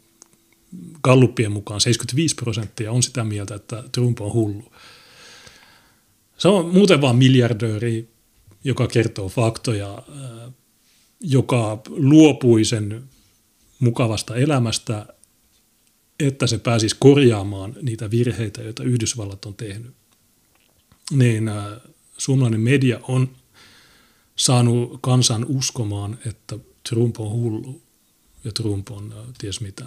Galluppien 1.03 1.53
mukaan 1.53 1.81
75 1.81 2.35
prosenttia 2.35 2.93
on 2.93 3.03
sitä 3.03 3.25
mieltä, 3.25 3.55
että 3.55 3.85
Trump 3.93 4.21
on 4.21 4.33
hullu. 4.33 4.73
Se 6.39 6.49
on 6.49 6.67
muuten 6.75 7.01
vaan 7.01 7.17
miljardööri, 7.17 8.09
joka 8.65 8.87
kertoo 8.87 9.29
faktoja, 9.29 10.03
ää, 10.23 10.51
joka 11.21 11.83
luopui 11.89 12.65
sen 12.65 13.05
mukavasta 13.81 14.37
elämästä, 14.37 15.07
että 16.27 16.47
se 16.47 16.59
pääsisi 16.59 16.97
korjaamaan 16.99 17.75
niitä 17.83 18.11
virheitä, 18.11 18.63
joita 18.63 18.83
Yhdysvallat 18.83 19.45
on 19.45 19.55
tehnyt. 19.55 19.93
Niin 21.11 21.49
ää, 21.49 21.81
suomalainen 22.19 22.61
media 22.61 23.01
on 23.09 23.29
saanut 24.37 24.99
kansan 25.03 25.47
uskomaan, 25.49 26.19
että 26.27 26.59
Trump 26.89 27.21
on 27.21 27.31
hullu 27.31 27.83
ja 28.45 28.53
Trump 28.53 28.91
on 28.91 29.13
ää, 29.17 29.25
ties 29.39 29.61
mitä. 29.61 29.85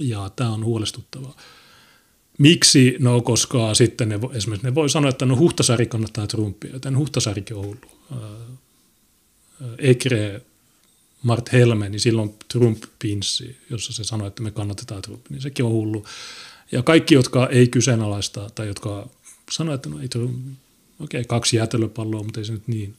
Ja 0.00 0.30
tämä 0.36 0.50
on 0.50 0.64
huolestuttavaa. 0.64 1.36
Miksi? 2.38 2.96
No 2.98 3.20
koska 3.20 3.74
sitten 3.74 4.08
ne, 4.08 4.20
esimerkiksi 4.32 4.66
ne 4.66 4.74
voi 4.74 4.90
sanoa, 4.90 5.10
että 5.10 5.26
no 5.26 5.36
Huhtasari 5.36 5.86
kannattaa 5.86 6.26
Trumpia, 6.26 6.72
joten 6.72 6.98
Huhtasarikin 6.98 7.56
on 7.56 7.64
hullu. 7.64 7.98
Ää, 8.12 8.18
Ekre, 9.78 10.42
Mart 11.22 11.52
Helme, 11.52 11.88
niin 11.88 12.00
silloin 12.00 12.34
Trump-pinssi, 12.52 13.56
jossa 13.70 13.92
se 13.92 14.04
sanoi, 14.04 14.28
että 14.28 14.42
me 14.42 14.50
kannatetaan 14.50 15.02
Trumpia, 15.02 15.30
niin 15.30 15.42
sekin 15.42 15.64
on 15.64 15.72
hullu. 15.72 16.04
Ja 16.72 16.82
kaikki, 16.82 17.14
jotka 17.14 17.48
ei 17.48 17.68
kyseenalaista 17.68 18.50
tai 18.54 18.66
jotka 18.66 19.08
sanoo, 19.50 19.74
että 19.74 19.88
no 19.88 20.00
ei 20.00 20.08
Trump, 20.08 20.46
okei, 21.00 21.24
kaksi 21.24 21.56
jäätelöpalloa, 21.56 22.22
mutta 22.22 22.40
ei 22.40 22.44
se 22.44 22.52
nyt 22.52 22.68
niin 22.68 22.94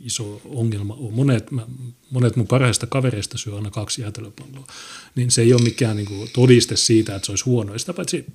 iso 0.00 0.40
ongelma 0.44 0.94
ole. 0.94 1.12
Monet, 1.12 1.50
mä, 1.50 1.66
monet 2.10 2.36
mun 2.36 2.46
parhaista 2.46 2.86
kavereista 2.86 3.38
syö 3.38 3.56
aina 3.56 3.70
kaksi 3.70 4.02
jäätelöpalloa. 4.02 4.66
Niin 5.14 5.30
se 5.30 5.42
ei 5.42 5.52
ole 5.52 5.62
mikään 5.62 5.96
niin 5.96 6.06
kuin, 6.06 6.30
todiste 6.32 6.76
siitä, 6.76 7.14
että 7.14 7.26
se 7.26 7.32
olisi 7.32 7.44
huono. 7.44 7.78
Sitä 7.78 7.92
paitsi 7.92 8.26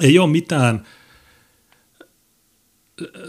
ei 0.00 0.18
ole 0.18 0.30
mitään, 0.30 0.86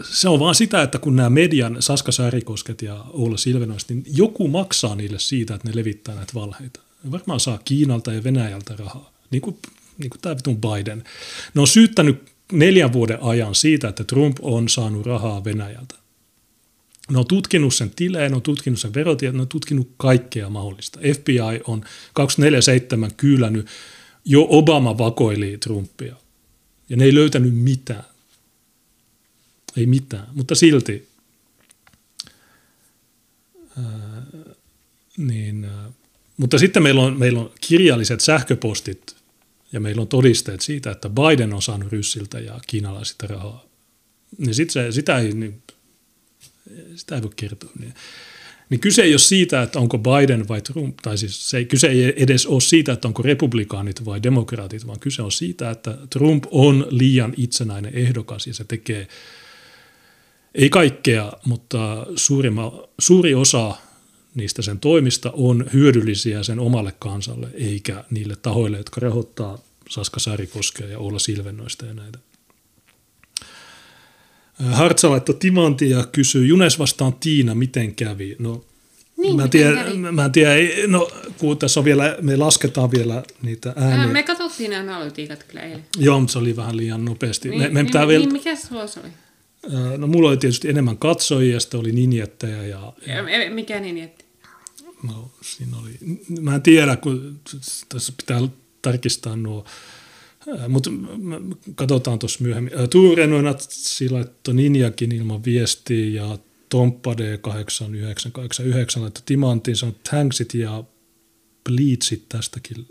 se 0.02 0.28
on 0.28 0.40
vaan 0.40 0.54
sitä, 0.54 0.82
että 0.82 0.98
kun 0.98 1.16
nämä 1.16 1.30
median 1.30 1.76
Saska 1.82 2.12
Saarikosket 2.12 2.82
ja 2.82 3.04
Oula 3.10 3.36
Silvenoista, 3.36 3.94
niin 3.94 4.04
joku 4.14 4.48
maksaa 4.48 4.94
niille 4.94 5.18
siitä, 5.18 5.54
että 5.54 5.68
ne 5.68 5.76
levittää 5.76 6.14
näitä 6.14 6.32
valheita. 6.34 6.80
Ne 7.04 7.10
varmaan 7.10 7.40
saa 7.40 7.58
Kiinalta 7.64 8.12
ja 8.12 8.24
Venäjältä 8.24 8.76
rahaa, 8.78 9.12
niin 9.30 9.42
kuin, 9.42 9.56
niin 9.98 10.10
kuin 10.10 10.20
tämä 10.20 10.36
vitun 10.36 10.60
Biden. 10.60 11.04
Ne 11.54 11.60
on 11.60 11.66
syyttänyt 11.66 12.30
neljän 12.52 12.92
vuoden 12.92 13.18
ajan 13.22 13.54
siitä, 13.54 13.88
että 13.88 14.04
Trump 14.04 14.36
on 14.42 14.68
saanut 14.68 15.06
rahaa 15.06 15.44
Venäjältä. 15.44 15.94
Ne 17.10 17.18
on 17.18 17.26
tutkinut 17.26 17.74
sen 17.74 17.90
tilejä, 17.90 18.28
ne 18.28 18.36
on 18.36 18.42
tutkinut 18.42 18.80
sen 18.80 18.94
verotiedot, 18.94 19.36
ne 19.36 19.42
on 19.42 19.48
tutkinut 19.48 19.90
kaikkea 19.96 20.50
mahdollista. 20.50 21.00
FBI 21.14 21.60
on 21.66 21.84
247 22.14 23.10
kyylännyt, 23.16 23.66
jo 24.24 24.46
Obama 24.50 24.98
vakoili 24.98 25.58
Trumpia. 25.58 26.16
Ja 26.88 26.96
ne 26.96 27.04
ei 27.04 27.14
löytänyt 27.14 27.54
mitään. 27.54 28.04
Ei 29.76 29.86
mitään, 29.86 30.26
mutta 30.34 30.54
silti. 30.54 31.08
Ää, 33.78 34.22
niin, 35.16 35.64
ää, 35.64 35.90
mutta 36.36 36.58
sitten 36.58 36.82
meillä 36.82 37.02
on, 37.02 37.18
meillä 37.18 37.40
on 37.40 37.52
kirjalliset 37.60 38.20
sähköpostit 38.20 39.16
ja 39.72 39.80
meillä 39.80 40.02
on 40.02 40.08
todisteet 40.08 40.60
siitä, 40.60 40.90
että 40.90 41.08
Biden 41.08 41.54
on 41.54 41.62
saanut 41.62 41.92
ryssiltä 41.92 42.40
ja 42.40 42.60
kiinalaisilta 42.66 43.26
rahaa. 43.26 43.64
Niin 44.38 44.54
sit 44.54 44.70
se, 44.70 44.92
sitä, 44.92 45.18
ei, 45.18 45.32
niin, 45.32 45.62
sitä 46.96 47.14
ei 47.14 47.22
voi 47.22 47.30
kertoa. 47.36 47.70
Niin, 47.78 47.94
niin 48.70 48.80
kyse 48.80 49.02
ei 49.02 49.12
ole 49.12 49.18
siitä, 49.18 49.62
että 49.62 49.78
onko 49.78 49.98
Biden 49.98 50.48
vai 50.48 50.60
Trump, 50.60 50.96
tai 51.02 51.18
siis 51.18 51.50
se 51.50 51.64
kyse 51.64 51.86
ei 51.86 52.22
edes 52.22 52.46
ole 52.46 52.60
siitä, 52.60 52.92
että 52.92 53.08
onko 53.08 53.22
republikaanit 53.22 54.04
vai 54.04 54.22
demokraatit, 54.22 54.86
vaan 54.86 55.00
kyse 55.00 55.22
on 55.22 55.32
siitä, 55.32 55.70
että 55.70 55.98
Trump 56.10 56.44
on 56.50 56.86
liian 56.90 57.34
itsenäinen 57.36 57.94
ehdokas 57.94 58.46
ja 58.46 58.54
se 58.54 58.64
tekee, 58.64 59.08
ei 60.54 60.70
kaikkea, 60.70 61.32
mutta 61.46 62.06
suurima, 62.16 62.72
suuri 62.98 63.34
osa 63.34 63.74
niistä 64.34 64.62
sen 64.62 64.78
toimista 64.80 65.30
on 65.34 65.64
hyödyllisiä 65.72 66.42
sen 66.42 66.58
omalle 66.58 66.94
kansalle, 66.98 67.48
eikä 67.54 68.04
niille 68.10 68.36
tahoille, 68.36 68.76
jotka 68.76 69.00
rahoittaa 69.00 69.58
Saska 69.88 70.20
Sarikoskea 70.20 70.86
ja 70.88 70.98
Oula 70.98 71.18
Silvennoista 71.18 71.86
ja 71.86 71.94
näitä. 71.94 72.18
Hartsa 74.70 75.10
laittoi 75.10 75.34
timantia 75.34 75.98
ja 75.98 76.06
kysyy, 76.06 76.46
Junes 76.46 76.78
vastaan 76.78 77.12
Tiina, 77.20 77.54
miten 77.54 77.94
kävi? 77.94 78.36
No, 78.38 78.64
Niin, 79.16 79.36
mä, 79.36 79.42
en 79.42 79.46
miten 79.46 79.50
tiedä, 79.50 79.84
kävi? 79.84 79.96
mä 79.96 80.24
en 80.24 80.32
tiedä, 80.32 80.54
ei- 80.54 80.86
no 80.86 81.10
kun 81.38 81.58
tässä 81.58 81.80
on 81.80 81.84
vielä, 81.84 82.16
me 82.20 82.36
lasketaan 82.36 82.90
vielä 82.90 83.22
niitä 83.42 83.72
Ää, 83.76 83.88
ääniä. 83.88 84.06
Me 84.06 84.22
katsottiin 84.22 84.70
nämä 84.70 84.96
analytiikat 84.96 85.42
kyllä 85.42 85.62
eilen. 85.62 85.84
Joo, 85.98 86.20
mutta 86.20 86.32
se 86.32 86.38
oli 86.38 86.56
vähän 86.56 86.76
liian 86.76 87.04
nopeasti. 87.04 87.48
Niin, 87.48 87.62
me, 87.62 87.68
me 87.68 87.74
niin, 87.74 87.86
pitää 87.86 88.02
niin, 88.02 88.08
vielä, 88.08 88.24
niin, 88.24 88.32
mikä 88.32 88.56
se 88.56 88.68
oli? 88.74 89.08
No 89.96 90.06
mulla 90.06 90.28
oli 90.28 90.36
tietysti 90.36 90.68
enemmän 90.68 90.98
katsojia, 90.98 91.54
ja 91.54 91.60
sitten 91.60 91.80
oli 91.80 91.92
ninjettejä 91.92 92.66
ja, 92.66 92.92
ja 93.06 93.22
mikä 93.50 93.76
että 94.04 94.24
no, 95.02 95.30
siinä 95.40 95.76
oli, 95.76 95.90
mä 96.40 96.54
en 96.54 96.62
tiedä, 96.62 96.96
kun 96.96 97.40
tässä 97.88 98.12
pitää 98.16 98.40
tarkistaa 98.82 99.36
nuo, 99.36 99.64
mutta 100.68 100.90
katsotaan 101.74 102.18
tuossa 102.18 102.44
myöhemmin. 102.44 102.78
Ää, 102.78 102.86
Tuure 102.86 103.26
Noinatsi 103.26 104.10
laittoi 104.10 104.54
Ninjakin 104.54 105.12
ilman 105.12 105.44
viestiä 105.44 106.22
ja 106.22 106.38
Tomppa 106.68 107.12
D8989 107.12 109.00
laittoi 109.00 109.22
Timantin, 109.26 109.76
sanoi 109.76 109.94
Tanksit 110.10 110.54
ja 110.54 110.84
Bleachit 111.64 112.28
tästäkin 112.28 112.86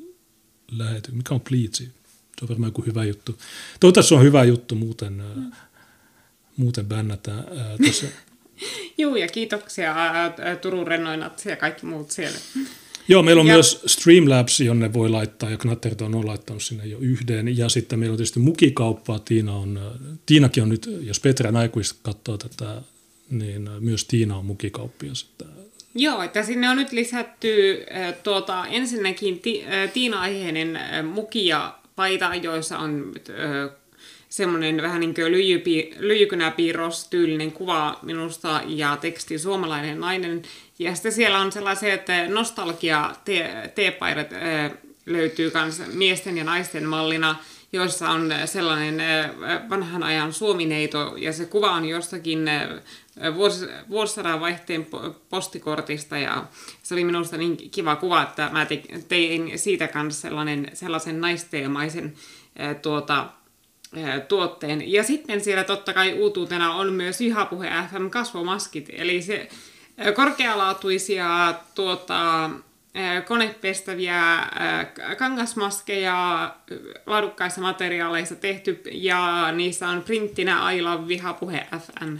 lähety. 0.71 1.11
Mikä 1.11 1.33
on 1.33 1.41
Bleachi? 1.41 1.83
Se 1.83 2.45
on 2.45 2.49
varmaan 2.49 2.67
joku 2.67 2.81
hyvä 2.81 3.05
juttu. 3.05 3.37
Toivottavasti 3.79 4.09
se 4.09 4.15
on 4.15 4.23
hyvä 4.23 4.43
juttu, 4.43 4.75
muuten, 4.75 5.13
mm. 5.35 5.51
Muuten 6.59 6.85
bännätään. 6.85 7.45
Ää, 7.57 7.77
Tässä, 7.85 8.07
Juu, 8.97 9.15
ja 9.15 9.27
kiitoksia 9.27 9.93
ää, 9.93 10.55
Turun 10.61 10.87
Rennoinatsi 10.87 11.49
ja 11.49 11.55
kaikki 11.55 11.85
muut 11.85 12.11
siellä. 12.11 12.37
Joo, 13.07 13.23
meillä 13.23 13.39
on 13.41 13.47
Ja- 13.47 13.53
myös 13.53 13.81
Streamlabs, 13.85 14.59
jonne 14.59 14.93
voi 14.93 15.09
laittaa, 15.09 15.49
ja 15.49 15.57
Knatterton 15.57 16.15
on 16.15 16.27
laittanut 16.27 16.63
sinne 16.63 16.85
jo 16.85 16.97
yhden. 16.99 17.57
Ja 17.57 17.69
sitten 17.69 17.99
meillä 17.99 18.13
on 18.13 18.17
tietysti 18.17 18.39
mukikauppaa. 18.39 19.19
Tiina 19.19 19.55
on, 19.55 19.79
Tiinakin 20.25 20.63
on 20.63 20.69
nyt, 20.69 20.89
jos 21.01 21.19
Petran 21.19 21.55
aikuista 21.55 21.99
katsoo 22.03 22.37
tätä, 22.37 22.81
niin 23.29 23.69
myös 23.79 24.05
Tiina 24.05 24.37
on 24.37 24.45
mukikauppias. 24.45 25.29
Joo, 25.95 26.21
että 26.23 26.43
sinne 26.43 26.69
on 26.69 26.77
nyt 26.77 26.91
lisätty 26.91 27.83
äh, 27.95 28.13
tuota, 28.23 28.65
ensinnäkin 28.67 29.39
ti, 29.39 29.65
äh, 29.65 29.91
Tiina-aiheinen 29.91 30.75
äh, 30.75 31.05
muki 31.05 31.47
ja 31.47 31.79
paita, 31.95 32.35
joissa 32.35 32.79
on 32.79 33.11
äh, 33.29 33.69
semmoinen 34.29 34.81
vähän 34.81 34.99
niin 34.99 35.13
kuin 35.13 35.31
lyijypi, 35.31 35.93
lyijykynäpiirros 35.97 37.07
tyylinen 37.07 37.51
kuva 37.51 37.99
minusta 38.01 38.61
ja 38.67 38.97
teksti 39.01 39.39
suomalainen 39.39 39.99
nainen. 39.99 40.41
Ja 40.79 40.95
sitten 40.95 41.11
siellä 41.11 41.39
on 41.39 41.51
sellaiset 41.51 42.05
nostalgia 42.27 43.15
te- 43.25 43.71
teepaidat 43.75 44.27
löytyy 45.05 45.51
myös 45.55 45.81
miesten 45.93 46.37
ja 46.37 46.43
naisten 46.43 46.85
mallina, 46.85 47.35
joissa 47.73 48.09
on 48.09 48.33
sellainen 48.45 49.01
vanhan 49.69 50.03
ajan 50.03 50.33
suomineito 50.33 51.13
ja 51.17 51.33
se 51.33 51.45
kuva 51.45 51.71
on 51.71 51.85
jostakin 51.85 52.49
vuos, 53.35 53.65
vuosisadan 53.89 54.39
vaihteen 54.39 54.85
po- 54.85 55.15
postikortista 55.29 56.17
ja 56.17 56.43
se 56.83 56.93
oli 56.93 57.03
minusta 57.03 57.37
niin 57.37 57.57
kiva 57.71 57.95
kuva, 57.95 58.23
että 58.23 58.49
mä 58.51 58.65
te, 58.65 58.83
tein 59.07 59.59
siitä 59.59 59.87
kanssa 59.87 60.21
sellainen, 60.21 60.71
sellaisen 60.73 61.21
naisteemaisen 61.21 62.13
tuota, 62.81 63.27
tuotteen. 64.27 64.91
Ja 64.91 65.03
sitten 65.03 65.41
siellä 65.41 65.63
totta 65.63 65.93
kai 65.93 66.13
uutuutena 66.13 66.73
on 66.73 66.93
myös 66.93 67.19
Vihapuhe 67.19 67.69
FM 67.91 68.09
kasvomaskit, 68.09 68.89
eli 68.93 69.21
se 69.21 69.49
korkealaatuisia 70.15 71.53
tuota, 71.75 72.49
konepestäviä 73.27 74.47
kangasmaskeja 75.17 76.55
laadukkaissa 77.05 77.61
materiaaleissa 77.61 78.35
tehty 78.35 78.81
ja 78.91 79.51
niissä 79.51 79.87
on 79.87 80.03
printtinä 80.03 80.61
love 80.81 81.07
Vihapuhe 81.07 81.67
FM. 81.71 82.17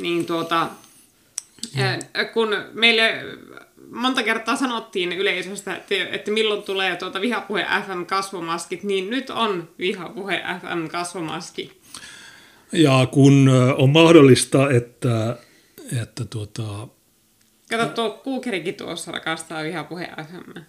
Niin 0.00 0.26
tuota, 0.26 0.68
ää, 1.76 1.98
kun 2.32 2.56
meille 2.72 3.24
monta 3.90 4.22
kertaa 4.22 4.56
sanottiin 4.56 5.12
yleisöstä, 5.12 5.76
että, 5.76 5.94
että 6.12 6.30
milloin 6.30 6.62
tulee 6.62 6.96
tuota 6.96 7.20
Vihapuhe 7.20 7.66
FM 7.86 8.04
kasvomaskit, 8.04 8.82
niin 8.82 9.10
nyt 9.10 9.30
on 9.30 9.68
Vihapuhe 9.78 10.42
FM 10.60 10.88
kasvomaski. 10.88 11.80
Ja 12.72 13.08
kun 13.10 13.50
on 13.76 13.90
mahdollista, 13.90 14.70
että, 14.70 15.36
että 16.02 16.24
tuota, 16.24 16.88
Kato, 17.70 17.88
tuo 17.88 18.10
kuukerikin 18.10 18.74
tuossa 18.74 19.12
rakastaa 19.12 19.64
Vihapuhe 19.64 20.08
FM. 20.30 20.60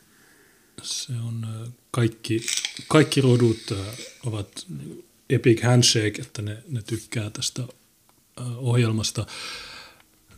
se 0.82 1.14
on 1.28 1.48
kaikki, 1.92 2.42
kaikki 2.88 3.22
rodut 3.22 3.74
ovat 4.26 4.66
epic 5.30 5.64
handshake, 5.64 6.22
että 6.22 6.42
ne, 6.42 6.58
ne 6.70 6.82
tykkää 6.82 7.30
tästä 7.30 7.64
ohjelmasta. 8.58 9.26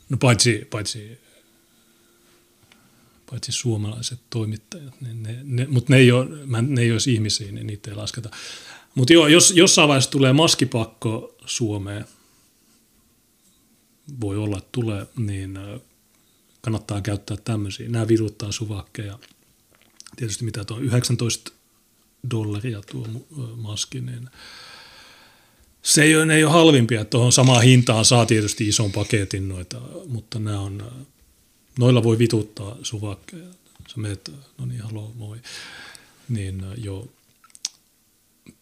No 0.09 0.17
paitsi, 0.17 0.67
paitsi, 0.69 1.20
paitsi 3.31 3.51
suomalaiset 3.51 4.19
toimittajat, 4.29 5.01
ne, 5.01 5.13
ne, 5.13 5.39
ne, 5.43 5.67
mutta 5.69 5.93
ne 5.93 5.99
ei, 5.99 6.11
ole, 6.11 6.45
mä- 6.45 6.61
ne 6.61 6.81
ei 6.81 6.91
olisi 6.91 7.13
ihmisiä, 7.13 7.51
niin 7.51 7.67
niitä 7.67 7.91
ei 7.91 7.95
lasketa. 7.95 8.29
Mutta 8.95 9.13
joo, 9.13 9.27
jos 9.27 9.51
jossain 9.55 9.87
vaiheessa 9.87 10.11
tulee 10.11 10.33
maskipakko 10.33 11.35
Suomeen, 11.45 12.05
voi 14.21 14.37
olla, 14.37 14.57
että 14.57 14.69
tulee, 14.71 15.07
niin 15.17 15.59
kannattaa 16.61 17.01
käyttää 17.01 17.37
tämmöisiä. 17.37 17.89
Nämä 17.89 18.07
viduttaa 18.07 18.51
suvakkeja. 18.51 19.19
Tietysti 20.15 20.45
mitä 20.45 20.65
tuo 20.65 20.79
19 20.79 21.51
dollaria 22.31 22.81
tuo 22.91 23.07
maski, 23.55 24.01
niin 24.01 24.29
se 25.81 26.03
ei 26.03 26.15
ole, 26.15 26.25
ne 26.25 26.35
ei 26.35 26.43
ole 26.43 26.51
halvimpia. 26.51 27.05
Tuohon 27.05 27.31
samaan 27.31 27.63
hintaan 27.63 28.05
saa 28.05 28.25
tietysti 28.25 28.67
ison 28.67 28.91
paketin 28.91 29.49
noita, 29.49 29.81
mutta 30.07 30.39
nämä 30.39 30.59
on, 30.59 31.05
noilla 31.79 32.03
voi 32.03 32.19
vituttaa 32.19 32.77
suvakkeja. 32.83 33.47
Sä 33.87 33.97
meet, 33.97 34.31
no 34.57 34.65
niin, 34.65 34.81
haloo, 34.81 35.13
moi. 35.15 35.37
Niin 36.29 36.65
joo, 36.77 37.07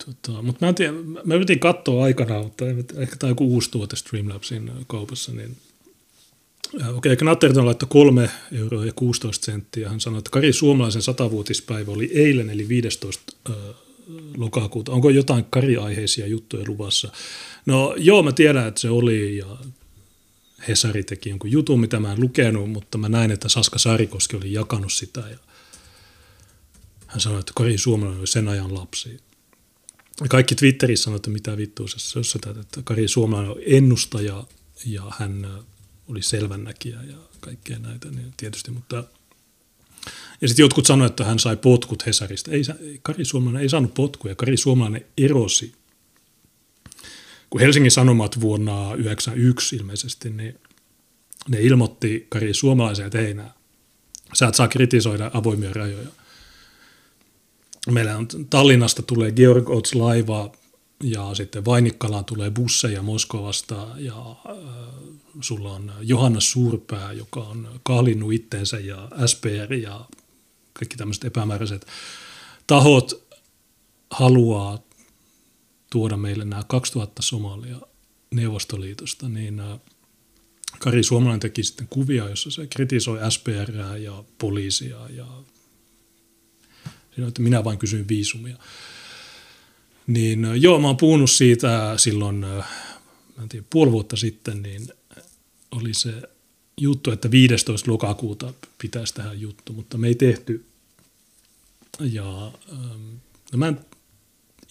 Tota, 0.06 0.42
mutta 0.42 0.66
mä 0.66 0.70
en 0.70 0.76
tiedä, 0.76 0.94
mä 1.26 1.36
yritin 1.36 1.60
katsoa 1.60 2.04
aikana, 2.04 2.44
mutta 2.44 2.66
ehkä 2.98 3.16
tämä 3.20 3.32
joku 3.32 3.54
uusi 3.54 3.72
tuote 3.72 3.96
Streamlabsin 3.96 4.72
kaupassa, 4.88 5.32
niin 5.32 5.58
Okei, 6.74 6.94
okay, 6.96 7.16
Knatterton 7.16 7.66
laittoi 7.66 7.88
3 7.90 8.30
euroa 8.52 8.86
ja 8.86 8.94
16 8.96 9.46
senttiä. 9.46 9.90
Hän 9.90 10.00
sanoi, 10.00 10.18
että 10.18 10.30
Kari 10.30 10.54
Suomalaisen 10.54 11.02
satavuotispäivä 11.02 11.92
oli 11.92 12.12
eilen, 12.14 12.50
eli 12.50 12.68
15 12.68 13.34
äh, 13.50 13.56
lokakuuta. 14.38 14.92
Onko 14.92 15.10
jotain 15.10 15.46
Kari-aiheisia 15.50 16.28
juttuja 16.28 16.64
luvassa? 16.68 17.12
No 17.66 17.96
joo, 17.98 18.24
mä 18.24 18.32
tiedän, 18.32 18.68
että 18.68 18.82
se 18.82 18.90
oli 18.90 19.38
ja 19.38 19.58
Hesari 20.68 21.04
teki 21.04 21.30
jonkun 21.30 21.52
jutun, 21.52 21.80
mitä 21.80 22.00
mä 22.00 22.12
en 22.12 22.22
lukenut, 22.22 22.72
mutta 22.72 22.98
mä 22.98 23.10
näin, 23.10 23.32
että 23.32 23.50
Saska 23.50 23.80
Saarikoski 23.80 24.36
oli 24.36 24.54
jakanut 24.54 24.94
sitä 24.94 25.20
ja 25.20 25.38
hän 27.08 27.20
sanoi, 27.20 27.40
että 27.40 27.52
Kari 27.56 27.78
Suomalainen 27.78 28.20
oli 28.20 28.28
sen 28.28 28.48
ajan 28.48 28.74
lapsi. 28.74 29.20
Kaikki 30.30 30.56
Twitterissä 30.56 31.04
sanoivat, 31.04 31.20
että 31.20 31.30
mitä 31.30 31.58
vittua 31.58 31.88
se 31.88 32.20
on, 32.20 32.60
että 32.60 32.82
Kari 32.84 33.08
Suomalainen 33.08 33.52
on 33.52 33.62
ennustaja 33.66 34.44
ja 34.86 35.12
hän 35.18 35.48
oli 36.08 36.22
selvännäkijä 36.22 37.04
ja 37.04 37.18
kaikkea 37.40 37.80
näitä 37.80 38.12
niin 38.12 38.34
tietysti, 38.38 38.72
mutta 38.72 39.04
ja 40.42 40.48
sitten 40.48 40.64
jotkut 40.64 40.86
sanoivat, 40.86 41.12
että 41.12 41.24
hän 41.24 41.40
sai 41.40 41.58
potkut 41.58 42.06
Hesarista. 42.06 42.52
Ei, 42.52 42.64
Kari 43.02 43.26
Suomalainen 43.26 43.62
ei 43.62 43.70
saanut 43.70 43.94
potkuja, 43.94 44.36
Kari 44.36 44.58
Suomalainen 44.58 45.06
erosi. 45.18 45.74
Kun 47.50 47.62
Helsingin 47.62 47.92
Sanomat 47.92 48.42
vuonna 48.42 48.72
1991 48.72 49.76
ilmeisesti, 49.76 50.30
niin 50.30 50.60
ne 51.48 51.62
ilmoitti 51.62 52.28
Kari 52.30 52.54
Suomalaisen, 52.54 53.06
että 53.06 53.18
hei 53.18 53.34
nää, 53.34 53.54
sä 54.34 54.48
et 54.48 54.56
saa 54.56 54.68
kritisoida 54.68 55.32
avoimia 55.34 55.74
rajoja. 55.74 56.08
Meillä 57.92 58.18
on 58.18 58.28
Tallinnasta 58.50 59.02
tulee 59.02 59.32
Georg 59.32 59.70
Ots 59.70 59.96
laiva 59.96 60.52
ja 61.04 61.36
sitten 61.36 61.66
Vainikkalaan 61.66 62.26
tulee 62.26 62.52
busseja 62.52 63.02
Moskovasta 63.02 63.88
ja 63.98 64.36
äh, 64.50 64.56
sulla 65.42 65.74
on 65.74 65.92
Johanna 66.02 66.40
Suurpää, 66.40 67.14
joka 67.14 67.40
on 67.40 67.80
kahlinnut 67.84 68.34
itteensä 68.34 68.80
ja 68.80 69.10
SPR 69.26 69.74
ja 69.74 70.06
kaikki 70.74 70.98
tämmöiset 70.98 71.26
epämääräiset 71.26 71.88
tahot 72.68 73.30
haluaa 74.12 74.80
tuoda 75.90 76.18
meille 76.18 76.46
nämä 76.46 76.64
2000 76.68 77.22
Somalia 77.22 77.82
Neuvostoliitosta, 78.32 79.30
niin 79.30 79.60
äh, 79.60 79.80
Kari 80.80 81.04
Suomalainen 81.04 81.40
teki 81.40 81.64
sitten 81.64 81.88
kuvia, 81.90 82.30
jossa 82.30 82.52
se 82.52 82.68
kritisoi 82.68 83.32
SPR 83.32 83.98
ja 83.98 84.24
poliisia 84.38 84.98
ja 85.10 85.28
että 87.28 87.42
minä 87.42 87.64
vain 87.64 87.78
kysyin 87.78 88.08
viisumia. 88.08 88.58
Niin 90.08 90.46
äh, 90.46 90.56
joo, 90.56 90.80
mä 90.80 90.88
oon 90.88 90.98
puhunut 90.98 91.32
siitä 91.32 91.94
silloin, 91.98 92.36
mä 92.36 92.64
en 93.44 93.50
tiedä, 93.50 93.66
puoli 93.70 93.92
vuotta 93.92 94.16
sitten, 94.16 94.62
niin 94.62 94.88
oli 95.72 95.94
se 95.94 96.22
juttu, 96.82 97.12
että 97.12 97.32
15. 97.32 97.92
lokakuuta 97.92 98.54
pitäisi 98.82 99.14
tehdä 99.14 99.34
juttu, 99.34 99.74
mutta 99.74 99.98
me 99.98 100.08
ei 100.08 100.16
tehty. 100.16 100.66
Ja 102.00 102.52
no 103.52 103.58
mä 103.58 103.68
en 103.68 103.80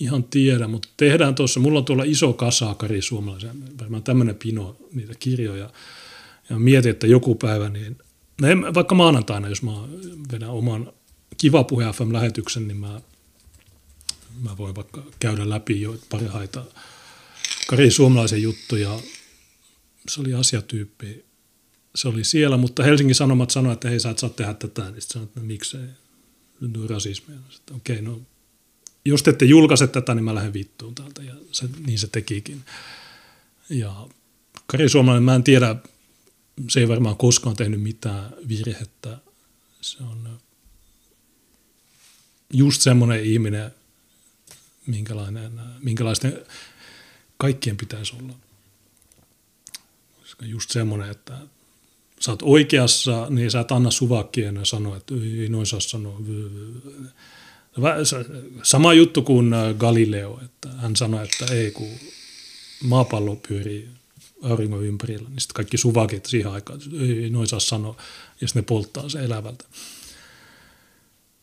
ihan 0.00 0.24
tiedä, 0.24 0.68
mutta 0.68 0.88
tehdään 0.96 1.34
tuossa, 1.34 1.60
mulla 1.60 1.78
on 1.78 1.84
tuolla 1.84 2.04
iso 2.04 2.32
kasa 2.32 2.74
Kari 2.74 3.02
Suomalaisen, 3.02 3.78
varmaan 3.80 4.02
tämmöinen 4.02 4.34
pino 4.34 4.76
niitä 4.94 5.14
kirjoja. 5.18 5.70
Ja 6.50 6.58
mietin, 6.58 6.90
että 6.90 7.06
joku 7.06 7.34
päivä, 7.34 7.68
niin 7.68 7.98
no 8.40 8.48
en, 8.48 8.74
vaikka 8.74 8.94
maanantaina, 8.94 9.48
jos 9.48 9.62
mä 9.62 9.72
vedän 10.32 10.50
oman 10.50 10.92
Kiva 11.38 11.64
Puhe 11.64 11.84
FM-lähetyksen, 11.84 12.68
niin 12.68 12.76
mä, 12.76 13.00
mä 14.42 14.56
voin 14.56 14.74
vaikka 14.74 15.02
käydä 15.20 15.48
läpi 15.48 15.80
jo 15.80 15.96
parhaita 16.10 16.64
Kari 17.68 17.90
Suomalaisen 17.90 18.42
juttuja. 18.42 19.00
Se 20.08 20.20
oli 20.20 20.34
asiatyyppi, 20.34 21.24
se 21.94 22.08
oli 22.08 22.24
siellä, 22.24 22.56
mutta 22.56 22.82
Helsingin 22.82 23.14
Sanomat 23.14 23.50
sanoi, 23.50 23.72
että 23.72 23.88
hei 23.88 24.00
sä 24.00 24.10
et 24.10 24.18
saa 24.18 24.30
tehdä 24.30 24.54
tätä, 24.54 24.90
niin 24.90 25.02
sitten 25.02 25.12
sanoin, 25.12 25.28
että 25.28 25.40
no, 25.40 25.46
miksei, 25.46 25.86
nyt 26.60 26.76
on 26.76 26.90
rasismia. 26.90 27.38
Sitten, 27.50 27.76
okei, 27.76 28.00
okay, 28.00 28.12
no 28.12 28.20
jos 29.04 29.22
te 29.22 29.30
ette 29.30 29.44
julkaise 29.44 29.86
tätä, 29.86 30.14
niin 30.14 30.24
mä 30.24 30.34
lähden 30.34 30.52
vittuun 30.52 30.94
täältä, 30.94 31.22
ja 31.22 31.34
se, 31.52 31.68
niin 31.86 31.98
se 31.98 32.06
tekikin. 32.06 32.64
Ja 33.70 34.06
Kari 34.66 34.88
Suomalainen, 34.88 35.22
mä 35.22 35.34
en 35.34 35.44
tiedä, 35.44 35.76
se 36.68 36.80
ei 36.80 36.88
varmaan 36.88 37.16
koskaan 37.16 37.56
tehnyt 37.56 37.82
mitään 37.82 38.34
virhettä. 38.48 39.18
Se 39.80 40.02
on 40.02 40.38
just 42.52 42.82
semmoinen 42.82 43.24
ihminen, 43.24 43.70
minkälainen, 44.86 45.60
minkälaisten 45.82 46.38
kaikkien 47.36 47.76
pitäisi 47.76 48.16
olla 48.16 48.34
just 50.42 50.70
semmoinen, 50.70 51.10
että 51.10 51.38
sä 52.20 52.30
oot 52.30 52.42
oikeassa, 52.42 53.26
niin 53.30 53.50
sä 53.50 53.60
et 53.60 53.72
anna 53.72 53.90
suvakkien 53.90 54.56
ja 54.56 54.64
sano, 54.64 54.96
että 54.96 55.14
ei 55.14 55.48
noin 55.48 55.66
saa 55.66 55.80
sanoa. 55.80 56.20
Sama 58.62 58.94
juttu 58.94 59.22
kuin 59.22 59.52
äh, 59.52 59.74
Galileo, 59.74 60.40
että 60.44 60.68
hän 60.68 60.96
sanoi, 60.96 61.24
että 61.24 61.54
ei 61.54 61.70
kun 61.70 61.90
maapallo 62.84 63.36
pyörii 63.48 63.88
auringon 64.42 64.84
ympärillä, 64.84 65.28
niin 65.28 65.40
sitten 65.40 65.54
kaikki 65.54 65.76
suvakit 65.76 66.26
siihen 66.26 66.52
aikaan, 66.52 66.78
että 66.78 66.96
ei 67.04 67.30
noin 67.30 67.46
saa 67.46 67.60
sanoa, 67.60 67.96
ja 68.40 68.48
sitten 68.48 68.62
ne 68.62 68.66
polttaa 68.66 69.08
se 69.08 69.24
elävältä. 69.24 69.64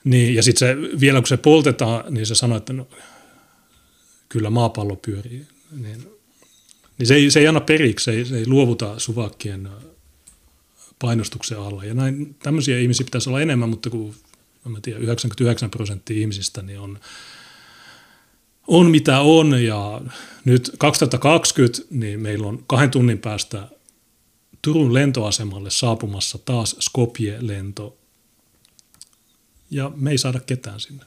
Niin, 0.03 0.35
ja 0.35 0.43
sitten 0.43 0.99
vielä 0.99 1.19
kun 1.19 1.27
se 1.27 1.37
poltetaan, 1.37 2.13
niin 2.13 2.25
se 2.25 2.35
sanoo, 2.35 2.57
että 2.57 2.73
no, 2.73 2.87
kyllä 4.29 4.49
maapallo 4.49 4.95
pyörii. 4.95 5.45
Niin 5.71 6.15
niin 6.97 7.07
se 7.07 7.15
ei, 7.15 7.31
se 7.31 7.39
ei 7.39 7.47
anna 7.47 7.61
periksi, 7.61 8.03
se 8.03 8.11
ei, 8.11 8.25
se 8.25 8.37
ei 8.37 8.47
luovuta 8.47 8.99
suvakkien 8.99 9.69
painostuksen 10.99 11.59
alla. 11.59 11.83
Ja 11.83 11.93
näin, 11.93 12.35
tämmöisiä 12.43 12.79
ihmisiä 12.79 13.05
pitäisi 13.05 13.29
olla 13.29 13.41
enemmän, 13.41 13.69
mutta 13.69 13.89
kun 13.89 14.15
mä 14.69 14.79
tiedän, 14.81 15.01
99 15.01 15.69
prosenttia 15.69 16.17
ihmisistä 16.21 16.61
niin 16.61 16.79
on, 16.79 16.99
on 18.67 18.91
mitä 18.91 19.19
on. 19.19 19.63
Ja 19.63 20.01
nyt 20.45 20.71
2020 20.77 21.81
niin 21.89 22.19
meillä 22.19 22.47
on 22.47 22.63
kahden 22.67 22.91
tunnin 22.91 23.19
päästä 23.19 23.67
Turun 24.61 24.93
lentoasemalle 24.93 25.69
saapumassa 25.69 26.37
taas 26.37 26.75
Skopje-lento. 26.79 27.97
Ja 29.71 29.91
me 29.95 30.11
ei 30.11 30.17
saada 30.17 30.39
ketään 30.39 30.79
sinne. 30.79 31.05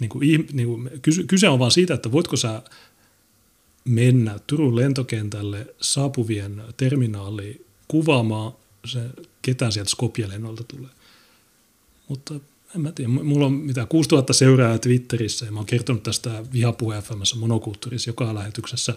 Niin 0.00 0.08
kuin, 0.08 0.46
niin 0.52 0.68
kuin, 0.68 0.90
kyse 1.26 1.48
on 1.48 1.58
vaan 1.58 1.70
siitä, 1.70 1.94
että 1.94 2.12
voitko 2.12 2.36
sä 2.36 2.62
mennä 3.84 4.38
Turun 4.46 4.76
lentokentälle 4.76 5.74
saapuvien 5.80 6.62
terminaaliin 6.76 7.66
kuvaamaan 7.88 8.52
se, 8.84 9.00
ketä 9.42 9.70
sieltä 9.70 9.90
Skopje-lennolta 9.90 10.64
tulee. 10.68 10.90
Mutta 12.08 12.34
en 12.74 12.80
mä 12.80 12.92
tiedä, 12.92 13.08
mulla 13.08 13.46
on 13.46 13.52
mitä 13.52 13.86
6000 13.86 14.32
seuraajaa 14.32 14.78
Twitterissä 14.78 15.46
ja 15.46 15.52
mä 15.52 15.58
oon 15.58 15.66
kertonut 15.66 16.02
tästä 16.02 16.44
Vihapuhe 16.52 17.02
FMssä 17.02 17.36
monokulttuurissa 17.36 18.10
joka 18.10 18.34
lähetyksessä. 18.34 18.94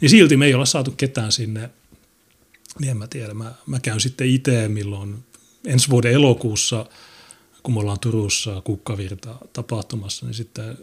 Niin 0.00 0.10
silti 0.10 0.36
me 0.36 0.46
ei 0.46 0.54
olla 0.54 0.64
saatu 0.64 0.90
ketään 0.90 1.32
sinne, 1.32 1.70
niin 2.80 2.90
en 2.90 2.96
mä 2.96 3.06
tiedä. 3.06 3.34
Mä, 3.34 3.54
mä 3.66 3.80
käyn 3.80 4.00
sitten 4.00 4.28
itse 4.28 4.68
milloin 4.68 5.24
ensi 5.66 5.90
vuoden 5.90 6.12
elokuussa, 6.12 6.86
kun 7.62 7.74
me 7.74 7.80
ollaan 7.80 8.00
Turussa 8.00 8.60
kukkavirta 8.60 9.34
tapahtumassa, 9.52 10.26
niin 10.26 10.34
sitten 10.34 10.78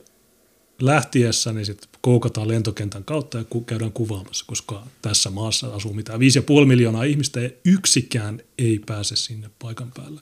lähtiessä 0.82 1.54
niin 1.54 1.66
sitten 1.66 1.90
koukataan 2.02 2.48
lentokentän 2.48 3.04
kautta 3.04 3.38
ja 3.38 3.46
käydään 3.66 3.92
kuvaamassa, 3.92 4.46
koska 4.48 4.88
tässä 5.02 5.30
maassa 5.30 5.68
asuu 5.68 5.94
mitään 5.94 6.20
5,5 6.20 6.66
miljoonaa 6.66 7.04
ihmistä 7.04 7.40
ja 7.40 7.50
yksikään 7.66 8.42
ei 8.58 8.80
pääse 8.86 9.16
sinne 9.16 9.50
paikan 9.60 9.92
päälle. 9.96 10.22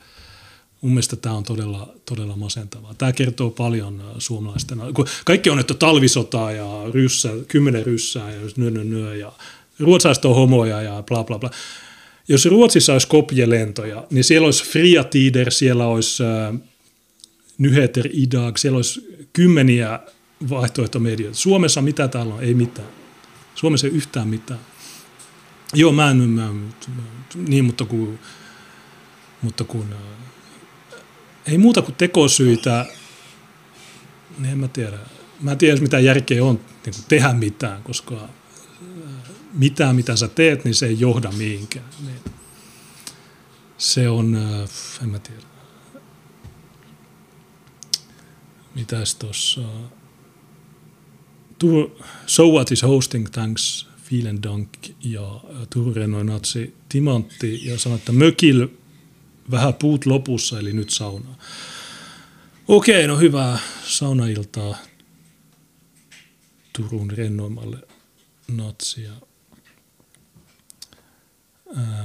Mun 0.81 0.91
mielestä 0.91 1.15
tämä 1.15 1.35
on 1.35 1.43
todella, 1.43 1.93
todella 2.05 2.35
masentavaa. 2.35 2.93
Tämä 2.93 3.13
kertoo 3.13 3.49
paljon 3.49 4.01
äh, 4.01 4.15
suomalaisten, 4.17 4.77
kaikki 5.25 5.49
on, 5.49 5.59
että 5.59 5.73
talvisotaa 5.73 6.51
ja 6.51 6.65
ryssä, 6.93 7.29
kymmenen 7.47 7.85
ryssää 7.85 8.31
ja 8.31 8.39
nö, 8.57 8.71
nö, 8.71 8.83
nö, 8.83 9.15
ja 9.15 9.31
ruotsalaiset 9.79 10.25
on 10.25 10.35
homoja 10.35 10.81
ja 10.81 11.03
bla 11.07 11.23
bla 11.23 11.39
bla. 11.39 11.49
Jos 12.27 12.45
Ruotsissa 12.45 12.93
olisi 12.93 13.07
kopjelentoja, 13.07 14.07
niin 14.09 14.23
siellä 14.23 14.45
olisi 14.45 14.63
Fria 14.63 15.03
Tider, 15.03 15.51
siellä 15.51 15.85
olisi 15.85 16.23
äh, 16.23 16.59
Nyheter 17.57 18.09
Idag, 18.13 18.57
siellä 18.57 18.75
olisi 18.75 19.27
kymmeniä 19.33 19.99
vaihtoehtomedioita. 20.49 21.37
Suomessa 21.37 21.81
mitä 21.81 22.07
täällä 22.07 22.33
on? 22.33 22.43
Ei 22.43 22.53
mitään. 22.53 22.87
Suomessa 23.55 23.87
ei 23.87 23.93
yhtään 23.93 24.27
mitään. 24.27 24.59
Joo, 25.73 25.91
mä 25.91 26.11
en, 26.11 26.17
mä, 26.17 26.49
niin, 27.35 27.65
mutta 27.65 27.85
kun, 27.85 28.19
mutta 29.41 29.63
kun 29.63 29.85
ei 31.45 31.57
muuta 31.57 31.81
kuin 31.81 31.95
tekosyitä, 31.95 32.85
niin 34.37 34.51
en 34.51 34.57
mä 34.57 34.67
tiedä. 34.67 34.97
Mä 35.41 35.51
en 35.51 35.57
tiedä, 35.57 35.81
mitä 35.81 35.99
järkeä 35.99 36.43
on 36.43 36.55
niin 36.55 36.95
kuin 36.95 37.05
tehdä 37.07 37.33
mitään, 37.33 37.83
koska 37.83 38.29
mitään, 39.53 39.95
mitä 39.95 40.15
sä 40.15 40.27
teet, 40.27 40.63
niin 40.63 40.75
se 40.75 40.85
ei 40.85 40.99
johda 40.99 41.31
mihinkään. 41.31 41.85
Niin 42.05 42.19
se 43.77 44.09
on, 44.09 44.37
en 45.03 45.09
mä 45.09 45.19
tiedä. 45.19 45.41
Mitäs 48.75 49.15
tuossa? 49.15 49.61
So 52.25 52.51
What 52.51 52.71
is 52.71 52.83
Hosting, 52.83 53.27
thanks, 53.31 53.87
vielen 54.11 54.43
dank. 54.43 54.69
Ja 54.99 55.39
Turun 55.69 55.95
Rennoin 55.95 56.27
natsi 56.27 56.75
Timantti 56.89 57.67
ja 57.67 57.79
sanoi, 57.79 57.97
että 57.97 58.11
mökil 58.11 58.67
vähän 59.51 59.73
puut 59.73 60.05
lopussa, 60.05 60.59
eli 60.59 60.73
nyt 60.73 60.89
saunaa. 60.89 61.37
Okei, 62.67 63.07
no 63.07 63.17
hyvää 63.17 63.59
saunailtaa 63.83 64.77
Turun 66.73 67.11
rennoimmalle 67.11 67.77
natsia. 68.47 69.11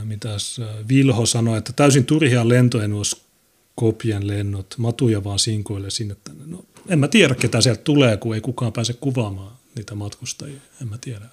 Mitäs 0.04 0.60
Vilho 0.88 1.26
sanoi, 1.26 1.58
että 1.58 1.72
täysin 1.72 2.04
turhia 2.04 2.48
lentoja 2.48 2.88
nuo 2.88 3.02
Skopien 3.04 4.26
lennot, 4.26 4.74
matuja 4.78 5.24
vaan 5.24 5.38
sinkoille 5.38 5.90
sinne 5.90 6.16
tänne. 6.24 6.46
No, 6.46 6.64
en 6.88 6.98
mä 6.98 7.08
tiedä, 7.08 7.34
ketä 7.34 7.60
sieltä 7.60 7.82
tulee, 7.82 8.16
kun 8.16 8.34
ei 8.34 8.40
kukaan 8.40 8.72
pääse 8.72 8.92
kuvaamaan 8.92 9.56
niitä 9.74 9.94
matkustajia. 9.94 10.60
En 10.82 10.88
mä 10.88 10.98
tiedä. 10.98 11.26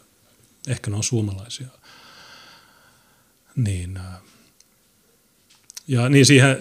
Ehkä 0.67 0.89
ne 0.89 0.97
on 0.97 1.03
suomalaisia. 1.03 1.67
Niin, 3.55 3.99
ja 5.87 6.09
niin 6.09 6.25
siihen, 6.25 6.57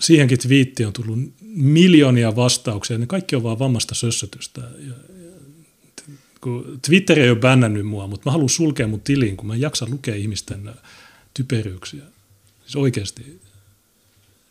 siihenkin 0.00 0.38
twiitti 0.38 0.84
on 0.84 0.92
tullut 0.92 1.18
miljoonia 1.54 2.36
vastauksia. 2.36 2.98
Ne 2.98 3.06
kaikki 3.06 3.36
on 3.36 3.42
vaan 3.42 3.58
vammasta 3.58 3.94
sössötystä. 3.94 4.60
Ja, 4.60 4.94
kun 6.40 6.80
Twitter 6.86 7.18
ei 7.18 7.30
ole 7.30 7.38
bännännyt 7.38 7.86
mua, 7.86 8.06
mutta 8.06 8.28
mä 8.28 8.32
haluan 8.32 8.48
sulkea 8.48 8.88
mun 8.88 9.00
tiliin, 9.00 9.36
kun 9.36 9.46
mä 9.46 9.54
en 9.54 9.60
jaksa 9.60 9.86
lukea 9.90 10.14
ihmisten 10.14 10.70
typeryyksiä. 11.34 12.02
Siis 12.62 12.76
oikeasti. 12.76 13.40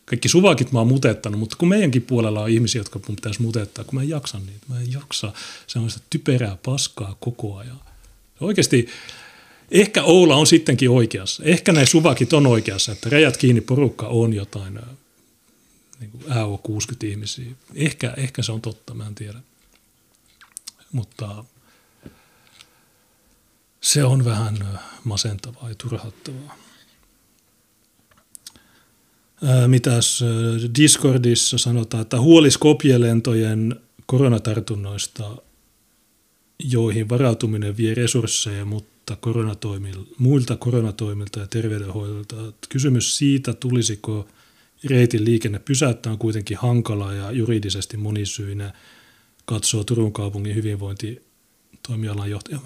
Kaikki 0.04 0.28
suvakit 0.28 0.72
mä 0.72 0.78
oon 0.78 0.88
mutettanut, 0.88 1.40
mutta 1.40 1.56
kun 1.56 1.68
meidänkin 1.68 2.02
puolella 2.02 2.40
on 2.40 2.50
ihmisiä, 2.50 2.80
jotka 2.80 3.00
mun 3.08 3.16
pitäisi 3.16 3.42
mutettaa, 3.42 3.84
kun 3.84 3.94
mä 3.94 4.02
en 4.02 4.08
jaksa 4.08 4.38
niitä. 4.38 4.66
Mä 4.68 4.80
en 4.80 4.92
jaksa 4.92 5.32
sellaista 5.66 6.00
typerää 6.10 6.56
paskaa 6.64 7.16
koko 7.20 7.56
ajan. 7.56 7.80
Oikeasti 8.40 8.88
ehkä 9.72 10.02
Oula 10.02 10.36
on 10.36 10.46
sittenkin 10.46 10.90
oikeassa. 10.90 11.42
Ehkä 11.44 11.72
ne 11.72 11.86
suvakit 11.86 12.32
on 12.32 12.46
oikeassa, 12.46 12.92
että 12.92 13.10
rajat 13.10 13.36
kiinni 13.36 13.60
porukka 13.60 14.06
on 14.06 14.32
jotain 14.32 14.78
niin 16.00 16.10
kuin 16.10 16.24
AO60 16.24 17.06
ihmisiä. 17.06 17.50
Ehkä, 17.74 18.14
ehkä 18.16 18.42
se 18.42 18.52
on 18.52 18.60
totta, 18.60 18.94
mä 18.94 19.06
en 19.06 19.14
tiedä. 19.14 19.38
Mutta 20.92 21.44
se 23.80 24.04
on 24.04 24.24
vähän 24.24 24.68
masentavaa 25.04 25.68
ja 25.68 25.74
turhauttavaa. 25.74 26.56
Mitäs 29.66 30.24
Discordissa 30.78 31.58
sanotaan, 31.58 32.00
että 32.02 32.20
huoli 32.20 32.50
Skopjelentojen 32.50 33.80
koronatartunnoista, 34.06 35.36
joihin 36.58 37.08
varautuminen 37.08 37.76
vie 37.76 37.94
resursseja, 37.94 38.64
mutta 38.64 38.91
koronatoimil, 39.20 40.04
muilta 40.18 40.56
koronatoimilta 40.56 41.40
ja 41.40 41.46
terveydenhoidolta. 41.46 42.36
Kysymys 42.68 43.16
siitä, 43.18 43.52
tulisiko 43.52 44.28
reitin 44.84 45.24
liikenne 45.24 45.58
pysäyttää, 45.58 46.12
on 46.12 46.18
kuitenkin 46.18 46.56
hankala 46.56 47.12
ja 47.12 47.30
juridisesti 47.30 47.96
monisyinen, 47.96 48.72
katsoo 49.44 49.84
Turun 49.84 50.12
kaupungin 50.12 50.54
hyvinvointitoimialan 50.54 52.30
johtaja. 52.30 52.58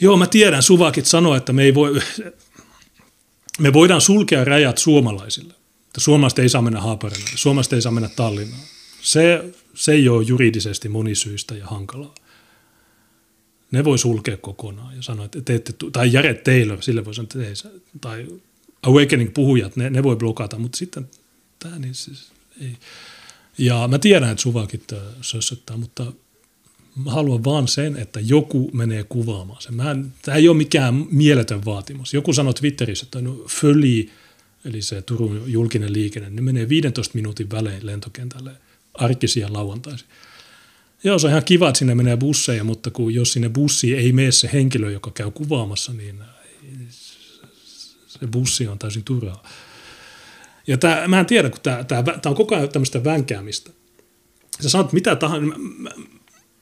Joo, 0.00 0.16
mä 0.16 0.26
tiedän, 0.26 0.62
Suvakit 0.62 1.06
sanoo, 1.06 1.34
että 1.34 1.52
me, 1.52 1.62
ei 1.62 1.74
voi, 1.74 2.00
me 3.58 3.72
voidaan 3.72 4.00
sulkea 4.00 4.44
rajat 4.44 4.78
suomalaisille. 4.78 5.54
Että 5.86 6.00
suomalaiset 6.00 6.38
ei 6.38 6.48
saa 6.48 6.62
mennä 6.62 6.80
Haaparille, 6.80 7.30
suomalaiset 7.34 7.72
ei 7.72 7.82
saa 7.82 7.92
mennä 7.92 8.08
Tallinnaan. 8.16 8.62
Se, 9.02 9.44
se 9.74 9.92
ei 9.92 10.08
ole 10.08 10.24
juridisesti 10.24 10.88
monisyistä 10.88 11.54
ja 11.54 11.66
hankalaa. 11.66 12.14
Ne 13.70 13.84
voi 13.84 13.98
sulkea 13.98 14.36
kokonaan 14.36 14.96
ja 14.96 15.02
sanoa, 15.02 15.24
että 15.24 15.40
te 15.40 15.54
ette, 15.54 15.72
tai 15.92 16.12
Jared 16.12 16.42
Taylor, 16.42 16.82
sille 16.82 17.04
voi 17.04 17.14
sanoa, 17.14 17.28
että 17.34 17.48
ei, 17.48 17.72
tai 18.00 18.26
Awakening-puhujat, 18.82 19.76
ne, 19.76 19.90
ne 19.90 20.02
voi 20.02 20.16
blokata, 20.16 20.58
mutta 20.58 20.78
sitten 20.78 21.08
tämä 21.58 21.78
niin 21.78 21.94
siis 21.94 22.32
ei. 22.60 22.76
Ja 23.58 23.88
mä 23.88 23.98
tiedän, 23.98 24.30
että 24.30 24.42
suvakit 24.42 24.92
äh, 24.92 24.98
sössöttää, 25.20 25.76
mutta 25.76 26.12
Mä 27.04 27.10
haluan 27.10 27.44
vaan 27.44 27.68
sen, 27.68 27.96
että 27.96 28.20
joku 28.20 28.70
menee 28.72 29.04
kuvaamaan 29.04 29.62
sen. 29.62 29.74
Mä 29.74 29.90
en, 29.90 30.12
tämä 30.22 30.36
ei 30.36 30.48
ole 30.48 30.56
mikään 30.56 31.06
mieletön 31.10 31.64
vaatimus. 31.64 32.14
Joku 32.14 32.32
sanoi 32.32 32.54
Twitterissä, 32.54 33.04
että 33.06 33.20
no 33.20 33.44
Föli, 33.48 34.10
eli 34.64 34.82
se 34.82 35.02
Turun 35.02 35.42
julkinen 35.46 35.92
liikenne, 35.92 36.30
ne 36.30 36.40
menee 36.40 36.68
15 36.68 37.14
minuutin 37.14 37.50
välein 37.50 37.86
lentokentälle 37.86 38.50
arkisia 38.94 39.52
lauantaisin. 39.52 40.08
Joo, 41.04 41.18
se 41.18 41.26
on 41.26 41.30
ihan 41.30 41.44
kiva, 41.44 41.68
että 41.68 41.78
sinne 41.78 41.94
menee 41.94 42.16
busseja, 42.16 42.64
mutta 42.64 42.90
kun 42.90 43.14
jos 43.14 43.32
sinne 43.32 43.48
bussiin 43.48 43.98
ei 43.98 44.12
mene 44.12 44.32
se 44.32 44.50
henkilö, 44.52 44.90
joka 44.90 45.10
käy 45.10 45.30
kuvaamassa, 45.30 45.92
niin 45.92 46.18
se 48.06 48.26
bussi 48.26 48.66
on 48.66 48.78
täysin 48.78 49.04
turhaa. 49.04 49.48
Ja 50.66 50.78
tämä, 50.78 51.08
mä 51.08 51.20
en 51.20 51.26
tiedä, 51.26 51.50
kun 51.50 51.60
tämä, 51.62 51.84
tämä, 51.84 52.02
tämä 52.02 52.20
on 52.30 52.34
koko 52.34 52.56
ajan 52.56 52.68
tämmöistä 52.68 53.04
vänkäämistä. 53.04 53.70
Sä 54.60 54.68
sanot 54.68 54.92
mitä 54.92 55.16
tahansa, 55.16 55.46
mä, 55.46 55.54
mä, 55.78 55.90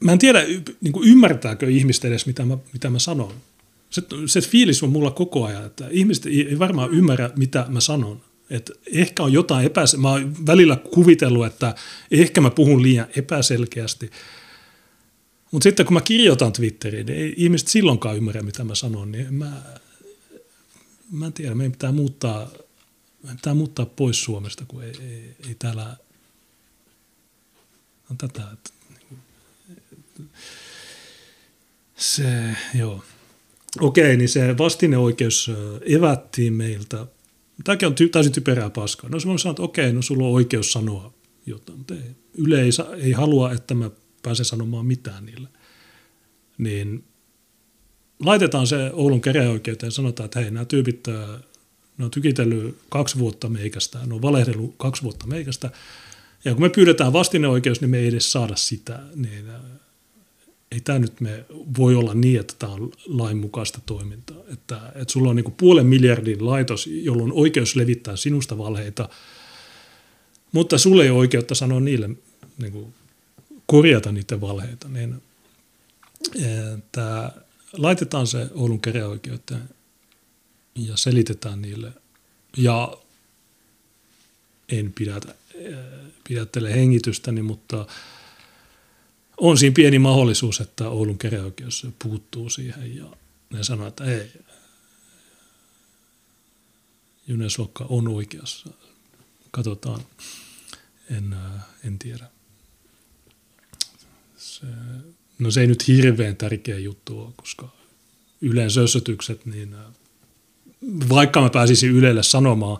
mä 0.00 0.12
en 0.12 0.18
tiedä, 0.18 0.44
niin 0.80 0.92
kuin 0.92 1.08
ymmärtääkö 1.08 1.70
ihmiset 1.70 2.04
edes, 2.04 2.26
mitä 2.26 2.44
mä, 2.44 2.58
mitä 2.72 2.90
mä 2.90 2.98
sanon. 2.98 3.32
Se, 3.90 4.02
se 4.26 4.40
fiilis 4.40 4.82
on 4.82 4.90
mulla 4.90 5.10
koko 5.10 5.44
ajan, 5.44 5.66
että 5.66 5.88
ihmiset 5.90 6.26
ei 6.26 6.58
varmaan 6.58 6.90
ymmärrä, 6.90 7.30
mitä 7.36 7.66
mä 7.68 7.80
sanon. 7.80 8.20
Että 8.50 8.72
ehkä 8.92 9.22
on 9.22 9.32
jotain 9.32 9.66
epäselvää. 9.66 10.02
Mä 10.02 10.10
oon 10.10 10.46
välillä 10.46 10.76
kuvitellut, 10.76 11.46
että 11.46 11.74
ehkä 12.10 12.40
mä 12.40 12.50
puhun 12.50 12.82
liian 12.82 13.06
epäselkeästi. 13.16 14.10
Mutta 15.50 15.64
sitten 15.64 15.86
kun 15.86 15.94
mä 15.94 16.00
kirjoitan 16.00 16.52
Twitteriin, 16.52 17.06
niin 17.06 17.18
ei 17.18 17.34
ihmiset 17.36 17.68
silloinkaan 17.68 18.16
ymmärrä, 18.16 18.42
mitä 18.42 18.64
mä 18.64 18.74
sanon. 18.74 19.12
Niin 19.12 19.34
mä, 19.34 19.62
mä 21.10 21.26
en 21.26 21.32
tiedä, 21.32 21.54
meidän 21.54 21.72
pitää 21.72 21.92
muuttaa, 21.92 22.50
meidän 23.22 23.36
pitää 23.36 23.54
muuttaa 23.54 23.86
pois 23.86 24.24
Suomesta, 24.24 24.64
kun 24.68 24.84
ei, 24.84 24.92
ei, 25.00 25.36
ei 25.48 25.54
täällä 25.58 25.96
on 28.10 28.18
tätä, 28.18 28.42
että 28.52 28.70
se, 31.96 32.56
joo. 32.74 33.04
Okei, 33.80 34.16
niin 34.16 34.28
se 34.28 34.58
vastineoikeus 34.58 35.50
evättiin 35.86 36.52
meiltä. 36.52 37.06
Tämäkin 37.64 37.88
on 37.88 37.94
ty- 37.94 38.08
täysin 38.08 38.32
typerää 38.32 38.70
paskaa. 38.70 39.10
No 39.10 39.20
se 39.20 39.28
on 39.28 39.38
sanonut, 39.38 39.58
että 39.58 39.62
okei, 39.62 39.92
no 39.92 40.02
sulla 40.02 40.26
on 40.26 40.32
oikeus 40.32 40.72
sanoa 40.72 41.12
jotain, 41.46 41.78
mutta 41.78 41.94
ei, 41.94 42.00
Yle 42.38 42.62
ei, 42.62 42.70
ei 42.98 43.12
halua, 43.12 43.52
että 43.52 43.74
mä 43.74 43.90
pääsen 44.22 44.44
sanomaan 44.44 44.86
mitään 44.86 45.26
niille. 45.26 45.48
Niin 46.58 47.04
laitetaan 48.20 48.66
se 48.66 48.90
Oulun 48.92 49.20
käräjäoikeuteen 49.20 49.88
ja 49.88 49.92
sanotaan, 49.92 50.24
että 50.24 50.40
hei, 50.40 50.50
nämä 50.50 50.64
tyypit, 50.64 51.06
ne 51.98 52.04
on 52.04 52.10
tykitellyt 52.10 52.78
kaksi 52.88 53.18
vuotta 53.18 53.48
meikästä, 53.48 53.98
ne 54.06 54.14
on 54.14 54.22
valehdellut 54.22 54.74
kaksi 54.78 55.02
vuotta 55.02 55.26
meikästä, 55.26 55.70
ja 56.44 56.52
kun 56.52 56.62
me 56.62 56.68
pyydetään 56.68 57.12
vastineoikeus, 57.12 57.80
niin 57.80 57.90
me 57.90 57.98
ei 57.98 58.06
edes 58.06 58.32
saada 58.32 58.56
sitä, 58.56 59.02
niin 59.14 59.44
ei 60.72 60.80
tämä 60.80 60.98
nyt 60.98 61.20
me 61.20 61.44
voi 61.78 61.94
olla 61.94 62.14
niin, 62.14 62.40
että 62.40 62.54
tämä 62.58 62.72
on 62.72 62.92
lainmukaista 63.06 63.80
toimintaa. 63.86 64.36
Että, 64.52 64.92
että 64.94 65.12
sulla 65.12 65.30
on 65.30 65.36
niin 65.36 65.52
puolen 65.56 65.86
miljardin 65.86 66.46
laitos, 66.46 66.86
jolla 66.86 67.22
on 67.22 67.32
oikeus 67.32 67.76
levittää 67.76 68.16
sinusta 68.16 68.58
valheita, 68.58 69.08
mutta 70.52 70.78
sulle 70.78 71.04
ei 71.04 71.10
ole 71.10 71.18
oikeutta 71.18 71.54
sanoa 71.54 71.80
niille, 71.80 72.10
niin 72.58 72.72
kuin, 72.72 72.94
korjata 73.66 74.12
niiden 74.12 74.40
valheita. 74.40 74.88
Niin, 74.88 75.22
että 76.78 77.32
laitetaan 77.72 78.26
se 78.26 78.46
Oulun 78.54 78.80
käräjäoikeuteen 78.80 79.68
ja 80.74 80.96
selitetään 80.96 81.62
niille. 81.62 81.92
Ja 82.56 82.96
en 84.68 84.92
pidätä, 84.92 85.34
pidättele 86.28 86.74
hengitystäni, 86.74 87.42
mutta– 87.42 87.86
on 89.36 89.58
siinä 89.58 89.74
pieni 89.74 89.98
mahdollisuus, 89.98 90.60
että 90.60 90.88
Oulun 90.88 91.18
keräoikeus 91.18 91.86
puuttuu 92.04 92.50
siihen 92.50 92.96
ja 92.96 93.04
ne 93.50 93.64
sanoo, 93.64 93.86
että 93.86 94.04
ei, 94.04 94.32
Junes 97.26 97.58
Lokka 97.58 97.86
on 97.88 98.08
oikeassa. 98.08 98.68
Katsotaan, 99.50 100.00
en, 101.10 101.36
en 101.84 101.98
tiedä. 101.98 102.30
se, 104.36 104.66
no 105.38 105.50
se 105.50 105.60
ei 105.60 105.66
nyt 105.66 105.88
hirveän 105.88 106.36
tärkeä 106.36 106.78
juttu 106.78 107.20
ole, 107.20 107.32
koska 107.36 107.68
Ylen 108.40 108.70
sössötykset, 108.70 109.46
niin 109.46 109.76
vaikka 111.08 111.40
mä 111.40 111.50
pääsisin 111.50 111.90
Ylelle 111.90 112.22
sanomaan, 112.22 112.78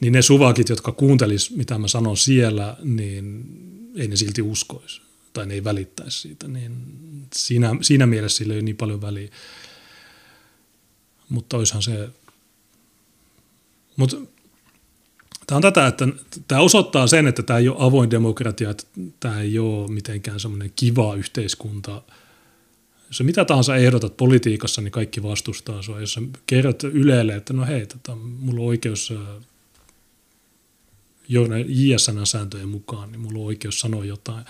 niin 0.00 0.12
ne 0.12 0.22
suvakit, 0.22 0.68
jotka 0.68 0.92
kuuntelis, 0.92 1.50
mitä 1.50 1.78
mä 1.78 1.88
sanon 1.88 2.16
siellä, 2.16 2.76
niin 2.82 3.44
ei 3.96 4.08
ne 4.08 4.16
silti 4.16 4.42
uskoisi 4.42 5.03
tai 5.34 5.46
ne 5.46 5.54
ei 5.54 5.64
välittäisi 5.64 6.20
siitä. 6.20 6.48
Niin 6.48 6.76
siinä, 7.34 7.76
siinä 7.82 8.06
mielessä 8.06 8.38
sillä 8.38 8.54
ei 8.54 8.58
ole 8.58 8.64
niin 8.64 8.76
paljon 8.76 9.02
väliä. 9.02 9.28
Mutta 11.28 11.56
olisihan 11.56 11.82
se... 11.82 12.08
Mutta 13.96 14.16
Tämä 15.46 15.56
on 15.56 15.62
tätä, 15.62 15.86
että 15.86 16.08
tämä 16.48 16.60
osoittaa 16.60 17.06
sen, 17.06 17.26
että 17.26 17.42
tämä 17.42 17.58
ei 17.58 17.68
ole 17.68 17.76
avoin 17.80 18.10
demokratia, 18.10 18.70
että 18.70 18.84
tämä 19.20 19.40
ei 19.40 19.58
ole 19.58 19.90
mitenkään 19.92 20.40
semmoinen 20.40 20.72
kiva 20.76 21.14
yhteiskunta. 21.14 22.02
Jos 23.08 23.22
mitä 23.22 23.44
tahansa 23.44 23.76
ehdotat 23.76 24.16
politiikassa, 24.16 24.82
niin 24.82 24.92
kaikki 24.92 25.22
vastustaa 25.22 25.82
sinua. 25.82 26.00
Jos 26.00 26.12
sä 26.12 26.22
kerrot 26.46 26.84
Ylelle, 26.84 27.34
että 27.34 27.52
no 27.52 27.66
hei, 27.66 27.86
tota, 27.86 28.16
mulla 28.16 28.60
on 28.60 28.66
oikeus 28.68 29.12
JSN-sääntöjen 31.68 32.68
mukaan, 32.68 33.12
niin 33.12 33.20
mulla 33.20 33.38
on 33.38 33.46
oikeus 33.46 33.80
sanoa 33.80 34.04
jotain. 34.04 34.44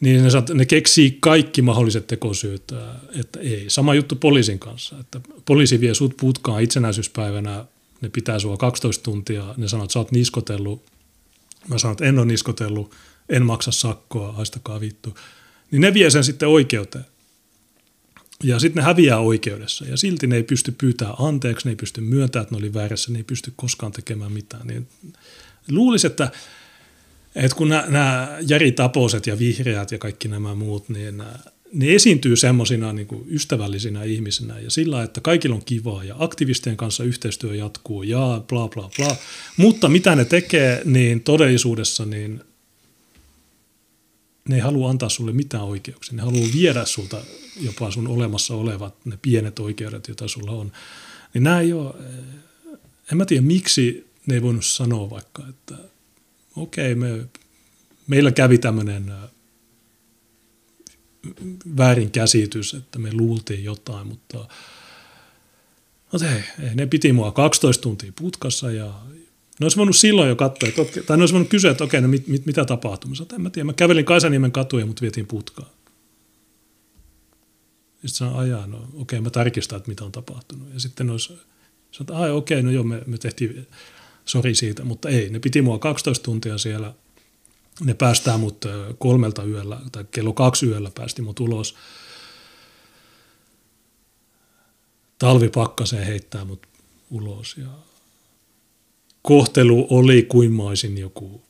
Niin 0.00 0.22
ne, 0.22 0.28
ne 0.54 0.66
keksii 0.66 1.18
kaikki 1.20 1.62
mahdolliset 1.62 2.06
tekosyyt, 2.06 2.72
että 3.20 3.40
ei. 3.40 3.64
Sama 3.68 3.94
juttu 3.94 4.16
poliisin 4.16 4.58
kanssa, 4.58 4.98
että 5.00 5.20
poliisi 5.44 5.80
vie 5.80 5.94
sut 5.94 6.16
putkaan 6.16 6.62
itsenäisyyspäivänä 6.62 7.64
ne 8.00 8.08
pitää 8.08 8.38
sua 8.38 8.56
12 8.56 9.04
tuntia, 9.04 9.54
ne 9.56 9.68
sanoo, 9.68 9.84
että 9.84 9.92
sä 9.92 9.98
oot 9.98 10.12
niskotellut, 10.12 10.82
mä 11.68 11.78
sanon, 11.78 11.92
että 11.92 12.04
en 12.04 12.18
ole 12.18 12.26
niskotellut, 12.26 12.94
en 13.28 13.46
maksa 13.46 13.70
sakkoa, 13.70 14.32
haistakaa 14.32 14.80
vittu. 14.80 15.18
Niin 15.70 15.80
ne 15.80 15.94
vie 15.94 16.10
sen 16.10 16.24
sitten 16.24 16.48
oikeuteen. 16.48 17.04
Ja 18.42 18.58
sitten 18.58 18.80
ne 18.80 18.86
häviää 18.86 19.18
oikeudessa 19.18 19.84
ja 19.84 19.96
silti 19.96 20.26
ne 20.26 20.36
ei 20.36 20.42
pysty 20.42 20.72
pyytämään 20.72 21.16
anteeksi, 21.18 21.66
ne 21.66 21.72
ei 21.72 21.76
pysty 21.76 22.00
myöntämään, 22.00 22.42
että 22.42 22.54
ne 22.54 22.58
oli 22.58 22.74
väärässä, 22.74 23.12
ne 23.12 23.18
ei 23.18 23.24
pysty 23.24 23.52
koskaan 23.56 23.92
tekemään 23.92 24.32
mitään. 24.32 24.66
Niin 24.66 24.88
luulisi, 25.70 26.06
että, 26.06 26.32
että 27.34 27.56
kun 27.56 27.68
nämä, 27.68 28.38
Jari 28.48 28.72
Taposet 28.72 29.26
ja 29.26 29.38
Vihreät 29.38 29.92
ja 29.92 29.98
kaikki 29.98 30.28
nämä 30.28 30.54
muut, 30.54 30.88
niin 30.88 31.22
ne 31.72 31.94
esiintyy 31.94 32.36
semmoisina 32.36 32.92
niin 32.92 33.08
ystävällisinä 33.30 34.02
ihmisinä 34.02 34.58
ja 34.58 34.70
sillä, 34.70 35.02
että 35.02 35.20
kaikilla 35.20 35.54
on 35.54 35.64
kivaa 35.64 36.04
ja 36.04 36.16
aktivistien 36.18 36.76
kanssa 36.76 37.04
yhteistyö 37.04 37.54
jatkuu 37.54 38.02
ja 38.02 38.42
bla 38.48 38.68
bla 38.68 38.90
bla. 38.96 39.16
Mutta 39.56 39.88
mitä 39.88 40.16
ne 40.16 40.24
tekee, 40.24 40.82
niin 40.84 41.20
todellisuudessa 41.20 42.04
niin 42.04 42.40
ne 44.48 44.54
ei 44.54 44.60
halua 44.60 44.90
antaa 44.90 45.08
sulle 45.08 45.32
mitään 45.32 45.64
oikeuksia. 45.64 46.16
Ne 46.16 46.22
haluaa 46.22 46.48
viedä 46.54 46.84
sulta 46.84 47.20
jopa 47.60 47.90
sun 47.90 48.08
olemassa 48.08 48.54
olevat 48.54 48.94
ne 49.04 49.18
pienet 49.22 49.58
oikeudet, 49.58 50.08
joita 50.08 50.28
sulla 50.28 50.52
on. 50.52 50.72
Niin 51.34 51.44
nämä 51.44 51.60
ei 51.60 51.72
ole, 51.72 51.94
en 53.12 53.18
mä 53.18 53.24
tiedä 53.24 53.42
miksi 53.42 54.06
ne 54.26 54.34
ei 54.34 54.42
voinut 54.42 54.64
sanoa 54.64 55.10
vaikka, 55.10 55.42
että 55.48 55.74
okei, 56.56 56.92
okay, 56.92 56.94
me, 56.94 57.26
meillä 58.06 58.32
kävi 58.32 58.58
tämmöinen 58.58 59.12
väärinkäsitys, 61.76 62.74
että 62.74 62.98
me 62.98 63.12
luultiin 63.12 63.64
jotain, 63.64 64.06
mutta 64.06 64.48
no 66.12 66.18
hei, 66.20 66.74
ne 66.74 66.86
piti 66.86 67.12
mua 67.12 67.32
12 67.32 67.82
tuntia 67.82 68.12
putkassa 68.20 68.70
ja 68.70 69.00
ne 69.60 69.64
olisi 69.64 69.76
voinut 69.76 69.96
silloin 69.96 70.28
jo 70.28 70.36
katsoa, 70.36 70.68
että, 70.68 71.02
tai 71.02 71.16
ne 71.16 71.22
olisi 71.22 71.34
voinut 71.34 71.48
kysyä, 71.48 71.70
että 71.70 71.84
okei, 71.84 72.00
no 72.00 72.08
mit, 72.08 72.28
mit, 72.28 72.46
mitä 72.46 72.64
tapahtui. 72.64 73.08
Mä 73.08 73.14
sanoin, 73.14 73.34
en 73.34 73.40
mä 73.40 73.50
tiedä, 73.50 73.64
mä 73.64 73.72
kävelin 73.72 74.04
Kaisaniemen 74.04 74.52
katuja, 74.52 74.86
mutta 74.86 75.00
vietiin 75.00 75.26
putkaan. 75.26 75.68
Sitten 77.92 78.08
sanoin, 78.10 78.36
ajaa, 78.36 78.66
no 78.66 78.88
okei, 78.94 79.20
mä 79.20 79.30
tarkistan, 79.30 79.76
että 79.76 79.88
mitä 79.88 80.04
on 80.04 80.12
tapahtunut. 80.12 80.68
Ja 80.74 80.80
sitten 80.80 81.10
olisi, 81.10 81.26
sanoin, 81.26 81.42
että 82.00 82.16
ai 82.16 82.30
okei, 82.30 82.62
no 82.62 82.70
joo, 82.70 82.84
me, 82.84 83.02
me 83.06 83.18
tehtiin, 83.18 83.66
sori 84.24 84.54
siitä, 84.54 84.84
mutta 84.84 85.08
ei, 85.08 85.30
ne 85.30 85.38
piti 85.38 85.62
mua 85.62 85.78
12 85.78 86.22
tuntia 86.24 86.58
siellä– 86.58 86.94
ne 87.80 87.94
päästään 87.94 88.40
mut 88.40 88.64
kolmelta 88.98 89.44
yöllä, 89.44 89.80
tai 89.92 90.04
kello 90.10 90.32
kaksi 90.32 90.66
yöllä 90.66 90.90
päästi 90.94 91.22
mut 91.22 91.40
ulos. 91.40 91.76
Talvipakkaseen 95.18 96.06
heittää 96.06 96.44
mut 96.44 96.66
ulos 97.10 97.56
ja 97.56 97.68
kohtelu 99.22 99.86
oli 99.90 100.22
kuin 100.22 100.52
mä 100.52 100.62
olisin 100.62 100.98
joku 100.98 101.42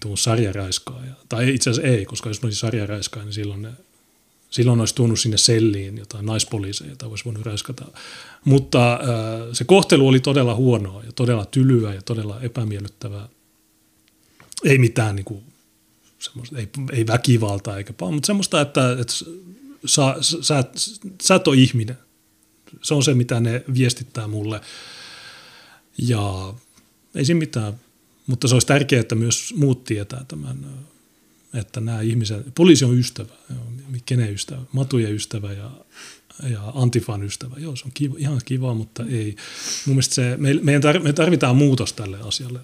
tuon 0.00 0.18
sarjaraiskaaja. 0.18 1.12
Tai 1.28 1.54
itse 1.54 1.70
asiassa 1.70 1.88
ei, 1.88 2.04
koska 2.04 2.30
jos 2.30 2.42
mä 2.42 2.46
olisin 2.46 2.60
sarjaraiskaaja, 2.60 3.24
niin 3.24 3.32
silloin, 3.32 3.62
ne, 3.62 3.72
silloin 4.50 4.80
olisi 4.80 4.94
tuonut 4.94 5.20
sinne 5.20 5.38
selliin 5.38 5.98
jotain 5.98 6.26
naispoliiseja, 6.26 6.90
joita 6.90 7.06
olisi 7.06 7.24
voinut 7.24 7.46
raiskata. 7.46 7.84
Mutta 8.44 8.92
äh, 8.92 9.00
se 9.52 9.64
kohtelu 9.64 10.08
oli 10.08 10.20
todella 10.20 10.54
huonoa 10.54 11.04
ja 11.04 11.12
todella 11.12 11.44
tylyä 11.44 11.94
ja 11.94 12.02
todella 12.02 12.40
epämiellyttävää 12.40 13.28
ei 14.64 14.78
mitään 14.78 15.16
niin 15.16 15.24
kuin, 15.24 15.42
semmoista, 16.18 16.58
ei, 16.58 16.68
ei 16.92 17.06
väkivaltaa 17.06 17.76
eikä 17.76 17.92
paljon, 17.92 18.14
mutta 18.14 18.26
semmoista, 18.26 18.60
että, 18.60 18.92
että 19.00 19.14
sä, 19.86 20.16
sä, 20.40 20.64
sä 21.22 21.34
et 21.34 21.48
ole 21.48 21.56
ihminen. 21.56 21.98
Se 22.82 22.94
on 22.94 23.02
se, 23.02 23.14
mitä 23.14 23.40
ne 23.40 23.64
viestittää 23.74 24.26
mulle. 24.26 24.60
Ja 25.98 26.54
ei 27.14 27.24
siinä 27.24 27.38
mitään, 27.38 27.80
mutta 28.26 28.48
se 28.48 28.54
olisi 28.54 28.66
tärkeää, 28.66 29.00
että 29.00 29.14
myös 29.14 29.54
muut 29.56 29.84
tietää 29.84 30.24
tämän, 30.28 30.86
että 31.54 31.80
nämä 31.80 32.00
ihmiset, 32.00 32.54
poliisi 32.54 32.84
on 32.84 32.98
ystävä, 32.98 33.32
kenen 34.06 34.32
ystävä, 34.32 34.60
Matujen 34.72 35.14
ystävä 35.14 35.52
ja, 35.52 35.70
ja 36.50 36.72
Antifan 36.74 37.22
ystävä. 37.22 37.56
Joo, 37.58 37.76
se 37.76 37.84
on 37.84 37.90
kiva, 37.94 38.14
ihan 38.18 38.40
kiva, 38.44 38.74
mutta 38.74 39.04
ei. 39.10 39.36
Mun 39.86 39.96
mielestä 39.96 40.14
se, 40.14 40.36
me, 40.36 40.54
me 41.02 41.12
tarvitaan 41.12 41.56
muutos 41.56 41.92
tälle 41.92 42.18
asialle 42.20 42.60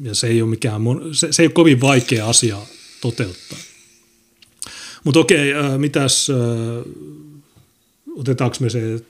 ja 0.00 0.14
se 0.14 0.26
ei 0.26 0.42
ole, 0.42 0.50
mikään, 0.50 0.82
se, 1.12 1.32
se 1.32 1.42
ei 1.42 1.46
ole 1.46 1.52
kovin 1.52 1.80
vaikea 1.80 2.28
asia 2.28 2.58
toteuttaa. 3.00 3.58
Mutta 5.04 5.20
okei, 5.20 5.54
äh, 5.54 5.78
mitäs, 5.78 6.30
äh, 6.30 6.36
otetaanko 8.16 8.56
me 8.60 8.70
se 8.70 9.04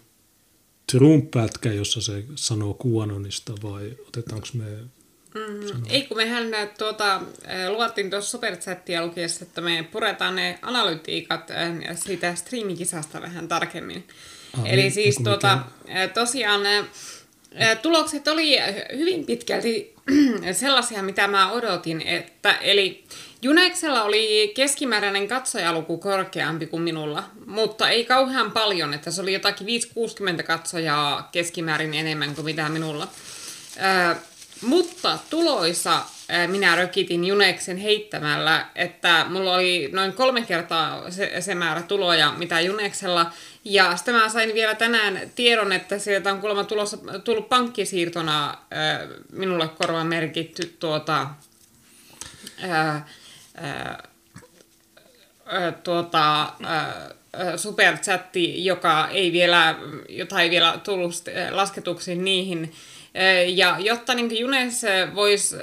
Trump-pätkä, 0.93 1.73
jossa 1.73 2.01
se 2.01 2.25
sanoo 2.35 2.75
Kuanonista 2.75 3.53
vai 3.63 3.93
otetaanko 4.09 4.49
me 4.55 4.65
Mm, 5.35 5.83
ei 5.89 6.03
kun 6.03 6.17
mehän 6.17 6.45
tuota, 6.79 7.21
luvattiin 7.69 8.11
tuossa 8.11 8.31
superchattia 8.31 9.07
lukiessa, 9.07 9.45
että 9.45 9.61
me 9.61 9.89
puretaan 9.93 10.37
ne 10.37 10.59
analytiikat 10.63 11.51
siitä 11.95 12.35
streamikisasta 12.35 13.23
vähän 13.23 13.49
tarkemmin. 13.49 14.05
Ah, 14.59 14.67
Eli 14.67 14.83
niin, 14.83 14.93
siis 14.93 15.19
niin 15.19 15.25
tuota, 15.25 15.59
tosiaan 16.15 16.61
tulokset 17.83 18.29
oli 18.29 18.57
hyvin 18.97 19.27
pitkälti 19.27 19.95
sellaisia, 20.53 21.03
mitä 21.03 21.29
mä 21.29 21.53
odotin. 21.53 22.03
Että, 22.03 22.53
eli 22.53 23.05
Juneksella 23.43 24.03
oli 24.03 24.53
keskimääräinen 24.57 25.29
katsojaluku 25.29 25.99
korkeampi 25.99 26.67
kuin 26.67 26.83
minulla, 26.83 27.25
mutta 27.47 27.91
ei 27.91 28.05
kauhean 28.05 28.53
paljon, 28.53 28.95
että 28.95 29.11
se 29.11 29.23
oli 29.23 29.33
jotakin 29.33 29.67
5-60 30.41 30.43
katsojaa 30.43 31.29
keskimäärin 31.33 31.95
enemmän 31.95 32.35
kuin 32.35 32.45
mitä 32.45 32.69
minulla. 32.69 33.09
Mutta 34.65 35.19
tuloissa 35.31 36.03
minä 36.47 36.77
rökitin 36.77 37.25
Juneksen 37.25 37.77
heittämällä, 37.77 38.67
että 38.75 39.27
mulla 39.29 39.55
oli 39.55 39.89
noin 39.93 40.13
kolme 40.13 40.43
kertaa 40.43 41.11
se, 41.11 41.41
se 41.41 41.55
määrä 41.55 41.83
tuloja, 41.83 42.33
mitä 42.37 42.61
Juneksella. 42.61 43.33
Ja 43.65 43.97
sitten 43.97 44.15
mä 44.15 44.29
sain 44.29 44.55
vielä 44.55 44.75
tänään 44.75 45.21
tiedon, 45.35 45.73
että 45.73 45.99
sieltä 45.99 46.33
on 46.33 46.41
kuulemma 46.41 46.65
tulossa, 46.65 46.99
tullut 47.25 47.49
pankkisiirtona 47.49 48.59
minulle 49.33 49.69
korva 49.69 50.05
merkitty 50.05 50.77
tuota, 50.81 51.27
äh, 52.65 52.97
äh, 52.97 53.05
tuota, 55.85 56.43
äh, 56.43 57.57
superchatti, 57.57 58.65
joka 58.65 59.09
ei 59.09 59.33
vielä, 59.33 59.75
jota 60.09 60.41
ei 60.41 60.51
vielä 60.51 60.81
tullut 60.85 61.15
lasketuksi 61.51 62.15
niihin. 62.15 62.73
Ja 63.55 63.77
jotta 63.79 64.15
niin 64.15 64.39
Junes 64.39 64.83
voisi 65.15 65.57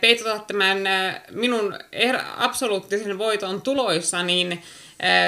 peitota 0.00 0.44
tämän 0.46 0.78
minun 1.30 1.78
absoluuttisen 2.36 3.18
voiton 3.18 3.62
tuloissa, 3.62 4.22
niin 4.22 4.62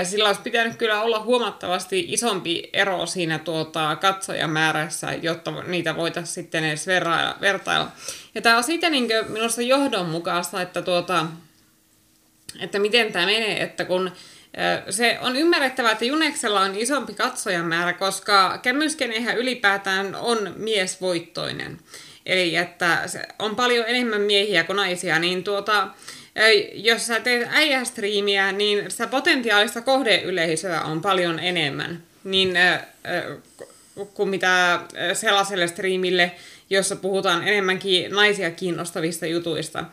sillä 0.04 0.28
olisi 0.28 0.42
pitänyt 0.42 0.76
kyllä 0.76 1.02
olla 1.02 1.20
huomattavasti 1.20 2.06
isompi 2.08 2.70
ero 2.72 3.06
siinä 3.06 3.38
tuota, 3.38 3.96
katsojamäärässä, 3.96 5.12
jotta 5.12 5.50
niitä 5.50 5.96
voitaisiin 5.96 6.34
sitten 6.34 6.64
edes 6.64 6.86
vertailla. 7.40 7.92
Ja 8.34 8.42
tämä 8.42 8.56
on 8.56 8.64
siitä 8.64 8.90
niin 8.90 9.08
minusta 9.28 9.62
johdonmukaista, 9.62 10.62
että, 10.62 10.82
tuota, 10.82 11.26
että 12.60 12.78
miten 12.78 13.12
tämä 13.12 13.26
menee, 13.26 13.62
että 13.62 13.84
kun 13.84 14.12
se 14.90 15.18
on 15.20 15.36
ymmärrettävää, 15.36 15.92
että 15.92 16.04
Juneksella 16.04 16.60
on 16.60 16.74
isompi 16.74 17.14
katsojamäärä, 17.14 17.92
koska 17.92 18.58
kämmyskenehän 18.62 19.38
ylipäätään 19.38 20.14
on 20.14 20.54
miesvoittoinen. 20.56 21.78
Eli 22.26 22.56
että 22.56 22.98
on 23.38 23.56
paljon 23.56 23.84
enemmän 23.88 24.20
miehiä 24.20 24.64
kuin 24.64 24.76
naisia, 24.76 25.18
niin 25.18 25.44
tuota, 25.44 25.88
jos 26.72 27.06
sä 27.06 27.20
teet 27.20 27.48
äijästriimiä, 27.50 28.52
niin 28.52 28.90
sitä 28.90 29.06
potentiaalista 29.06 29.80
kohdeyleisöä 29.80 30.80
on 30.80 31.02
paljon 31.02 31.38
enemmän 31.38 32.02
niin, 32.24 32.58
kuin 34.14 34.28
mitä 34.28 34.80
sellaiselle 35.14 35.66
striimille, 35.66 36.32
jossa 36.70 36.96
puhutaan 36.96 37.48
enemmänkin 37.48 38.10
naisia 38.10 38.50
kiinnostavista 38.50 39.26
jutuista. 39.26 39.84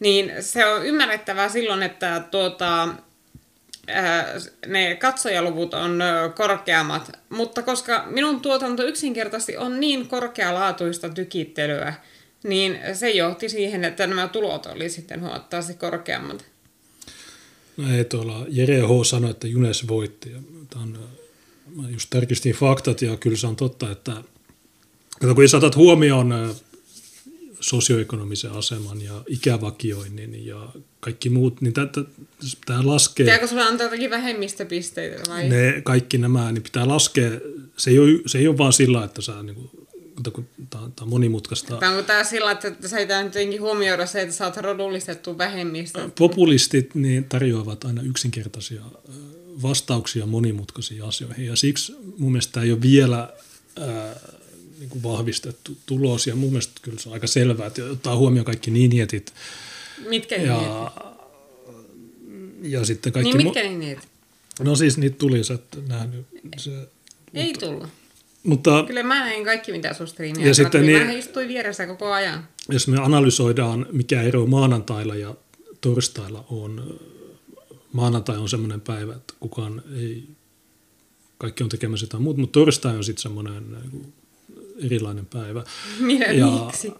Niin 0.00 0.32
se 0.40 0.66
on 0.66 0.86
ymmärrettävää 0.86 1.48
silloin, 1.48 1.82
että 1.82 2.22
tuota, 2.30 2.88
ne 4.66 4.96
katsojaluvut 4.96 5.74
on 5.74 6.02
korkeammat, 6.36 7.10
mutta 7.28 7.62
koska 7.62 8.04
minun 8.06 8.40
tuotanto 8.40 8.82
yksinkertaisesti 8.82 9.56
on 9.56 9.80
niin 9.80 10.08
korkealaatuista 10.08 11.08
tykittelyä, 11.08 11.94
niin 12.44 12.78
se 12.92 13.10
johti 13.10 13.48
siihen, 13.48 13.84
että 13.84 14.06
nämä 14.06 14.28
tulot 14.28 14.66
oli 14.66 14.90
sitten 14.90 15.20
huomattavasti 15.20 15.74
korkeammat. 15.74 16.44
No 17.76 17.96
ei 17.96 18.04
tuolla, 18.04 18.46
Jere 18.48 18.80
H. 18.80 18.88
sanoi, 19.04 19.30
että 19.30 19.46
Junes 19.46 19.88
voitti. 19.88 20.32
Tämän, 20.70 20.98
mä 21.76 21.88
just 21.90 22.10
tarkistin 22.10 22.54
faktat 22.54 23.02
ja 23.02 23.16
kyllä 23.16 23.36
se 23.36 23.46
on 23.46 23.56
totta, 23.56 23.90
että 23.90 24.12
kun 25.34 25.48
saatat 25.48 25.76
huomioon 25.76 26.54
sosioekonomisen 27.68 28.52
aseman 28.52 29.02
ja 29.02 29.22
ikävakioinnin 29.26 30.46
ja 30.46 30.68
kaikki 31.00 31.30
muut, 31.30 31.60
niin 31.60 31.74
tämä 32.66 32.86
laskee... 32.86 33.24
Pitääkö 33.24 33.46
sulla 33.46 33.66
antaa 33.66 33.86
jotakin 33.86 34.10
vähemmistöpisteitä 34.10 35.30
vai? 35.30 35.48
Ne, 35.48 35.80
kaikki 35.84 36.18
nämä, 36.18 36.52
niin 36.52 36.62
pitää 36.62 36.88
laskea, 36.88 37.30
se 37.76 37.90
ei 37.90 37.98
ole, 37.98 38.10
se 38.26 38.38
ei 38.38 38.48
ole 38.48 38.58
vaan 38.58 38.72
sillä, 38.72 39.04
että 39.04 39.22
sä 39.22 39.42
niin 39.42 39.54
kuin, 39.54 39.70
tämä 40.70 40.84
on, 40.84 40.92
tämä 40.92 41.04
on 41.04 41.08
monimutkaista. 41.08 41.76
Tai 41.76 41.88
onko 41.88 42.02
tämä 42.02 42.24
sillä, 42.24 42.50
että 42.50 42.88
sä 42.88 42.98
ei 42.98 43.06
jotenkin 43.24 43.60
huomioida 43.60 44.06
se, 44.06 44.22
että 44.22 44.34
sä 44.34 44.44
oot 44.44 44.56
rodullistettu 44.56 45.38
vähemmistö? 45.38 46.10
Populistit 46.18 46.94
niin 46.94 47.24
tarjoavat 47.24 47.84
aina 47.84 48.02
yksinkertaisia 48.02 48.82
vastauksia 49.62 50.26
monimutkaisiin 50.26 51.04
asioihin 51.04 51.46
ja 51.46 51.56
siksi 51.56 51.96
mun 52.18 52.32
mielestä 52.32 52.52
tämä 52.52 52.64
ei 52.64 52.72
ole 52.72 52.82
vielä 52.82 53.32
ää, 53.80 54.16
niin 54.78 54.90
kuin 54.90 55.02
vahvistettu 55.02 55.76
tulos 55.86 56.26
ja 56.26 56.36
mun 56.36 56.50
mielestä 56.50 56.80
kyllä 56.82 56.98
se 56.98 57.08
on 57.08 57.12
aika 57.12 57.26
selvää, 57.26 57.66
että 57.66 57.84
ottaa 57.84 58.16
huomioon 58.16 58.44
kaikki 58.44 58.70
niinietit. 58.70 59.34
Mitkä 60.08 60.36
ja, 60.36 60.92
ja 62.62 62.84
sitten 62.84 63.12
kaikki... 63.12 63.32
Niin 63.32 63.46
mitkä 63.46 63.62
niinietit? 63.62 64.08
No 64.60 64.76
siis 64.76 64.98
niitä 64.98 65.16
tuli, 65.18 65.44
sä 65.44 65.54
et 65.54 65.78
nähnyt. 65.88 66.26
Se, 66.56 66.70
ei 67.34 67.46
mutta, 67.46 67.66
tullut. 67.66 67.88
Mutta, 68.42 68.84
Kyllä 68.86 69.02
mä 69.02 69.20
näin 69.20 69.44
kaikki, 69.44 69.72
mitä 69.72 69.94
sun 69.94 70.08
striimiä 70.08 70.46
ja 70.46 70.54
sitten 70.54 70.86
niin, 70.86 71.06
Mä 71.06 71.12
istuin 71.12 71.48
vieressä 71.48 71.86
koko 71.86 72.12
ajan. 72.12 72.48
Jos 72.68 72.88
me 72.88 72.98
analysoidaan, 72.98 73.86
mikä 73.92 74.22
ero 74.22 74.46
maanantailla 74.46 75.16
ja 75.16 75.34
torstailla 75.80 76.44
on, 76.50 77.00
maanantai 77.92 78.36
on 78.36 78.48
semmoinen 78.48 78.80
päivä, 78.80 79.14
että 79.14 79.34
kukaan 79.40 79.82
ei, 79.96 80.24
kaikki 81.38 81.62
on 81.62 81.68
tekemässä 81.68 82.04
jotain 82.04 82.22
muuta, 82.22 82.40
mutta 82.40 82.60
torstai 82.60 82.96
on 82.96 83.04
sitten 83.04 83.22
semmoinen 83.22 83.72
niin 83.72 84.12
erilainen 84.86 85.26
päivä. 85.26 85.64
Minä, 86.00 86.26
ja, 86.32 86.46
miksi? 86.46 86.92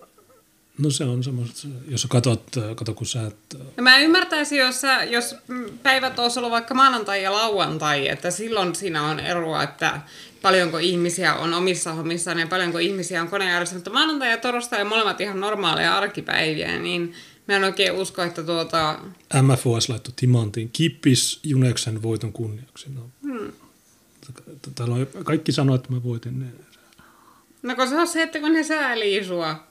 No 0.78 0.90
se 0.90 1.04
on 1.04 1.24
semmoista, 1.24 1.68
jos 1.88 2.06
katsot, 2.08 2.42
kato 2.76 2.94
kun 2.94 3.06
sä 3.06 3.26
et... 3.26 3.36
No 3.76 3.82
mä 3.82 3.98
ymmärtäisin, 3.98 4.58
jos, 4.58 4.80
sä, 4.80 5.04
jos 5.04 5.34
päivät 5.82 6.18
olisi 6.18 6.38
ollut 6.38 6.50
vaikka 6.50 6.74
maanantai 6.74 7.22
ja 7.22 7.32
lauantai, 7.32 8.08
että 8.08 8.30
silloin 8.30 8.74
siinä 8.74 9.02
on 9.02 9.20
eroa, 9.20 9.62
että 9.62 10.00
paljonko 10.42 10.78
ihmisiä 10.78 11.34
on 11.34 11.54
omissa 11.54 11.92
hommissaan 11.92 12.38
ja 12.38 12.46
paljonko 12.46 12.78
ihmisiä 12.78 13.22
on 13.22 13.28
koneääressä, 13.28 13.74
mutta 13.74 13.90
maanantai 13.90 14.30
ja 14.30 14.36
torstai 14.36 14.82
on 14.82 14.88
molemmat 14.88 15.20
ihan 15.20 15.40
normaaleja 15.40 15.96
arkipäiviä, 15.96 16.78
niin 16.78 17.12
mä 17.48 17.56
en 17.56 17.64
oikein 17.64 17.92
usko, 17.92 18.22
että 18.22 18.42
tuota... 18.42 18.98
MFOS 19.42 19.88
laittoi 19.88 20.14
timantin 20.16 20.70
kippis 20.72 21.40
Juneksen 21.42 22.02
voiton 22.02 22.32
kunniaksi. 22.32 22.86
No. 22.94 23.10
Hmm. 23.22 23.52
Täällä 24.74 24.94
on, 24.94 25.06
kaikki 25.24 25.52
sanoo, 25.52 25.76
että 25.76 25.92
mä 25.92 26.02
voitin. 26.02 26.52
No 27.62 27.76
kun 27.76 27.88
se 27.88 27.96
on 27.96 28.08
se, 28.08 28.22
että 28.22 28.40
kun 28.40 28.52
ne 28.52 28.62
säälii 28.62 29.24
sua. 29.24 29.68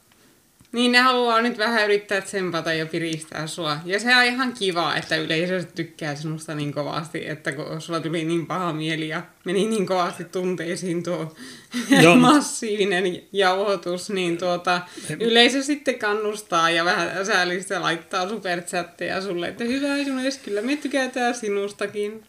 Niin 0.71 0.91
ne 0.91 0.99
haluaa 0.99 1.41
nyt 1.41 1.57
vähän 1.57 1.85
yrittää 1.85 2.21
tsempata 2.21 2.73
ja 2.73 2.85
piristää 2.85 3.47
sua. 3.47 3.77
Ja 3.85 3.99
se 3.99 4.15
on 4.15 4.23
ihan 4.23 4.53
kiva, 4.53 4.95
että 4.95 5.15
yleisö 5.15 5.63
tykkää 5.63 6.15
sinusta 6.15 6.55
niin 6.55 6.73
kovasti, 6.73 7.27
että 7.27 7.51
kun 7.51 7.81
sulla 7.81 7.99
tuli 7.99 8.25
niin 8.25 8.45
paha 8.45 8.73
mieli 8.73 9.07
ja 9.07 9.21
meni 9.45 9.67
niin 9.67 9.85
kovasti 9.85 10.23
tunteisiin 10.23 11.03
tuo 11.03 11.35
ja. 12.03 12.15
massiivinen 12.15 13.21
jauhotus, 13.33 14.09
niin 14.09 14.37
tuota, 14.37 14.81
yleisö 15.19 15.63
sitten 15.63 15.99
kannustaa 15.99 16.69
ja 16.69 16.85
vähän 16.85 17.25
säällistä 17.25 17.81
laittaa 17.81 18.29
superchatteja 18.29 19.21
sulle, 19.21 19.47
että 19.47 19.63
hyvä 19.63 19.97
Junes, 19.97 20.37
kyllä 20.37 20.61
me 20.61 20.75
tykätään 20.75 21.35
sinustakin. 21.35 22.23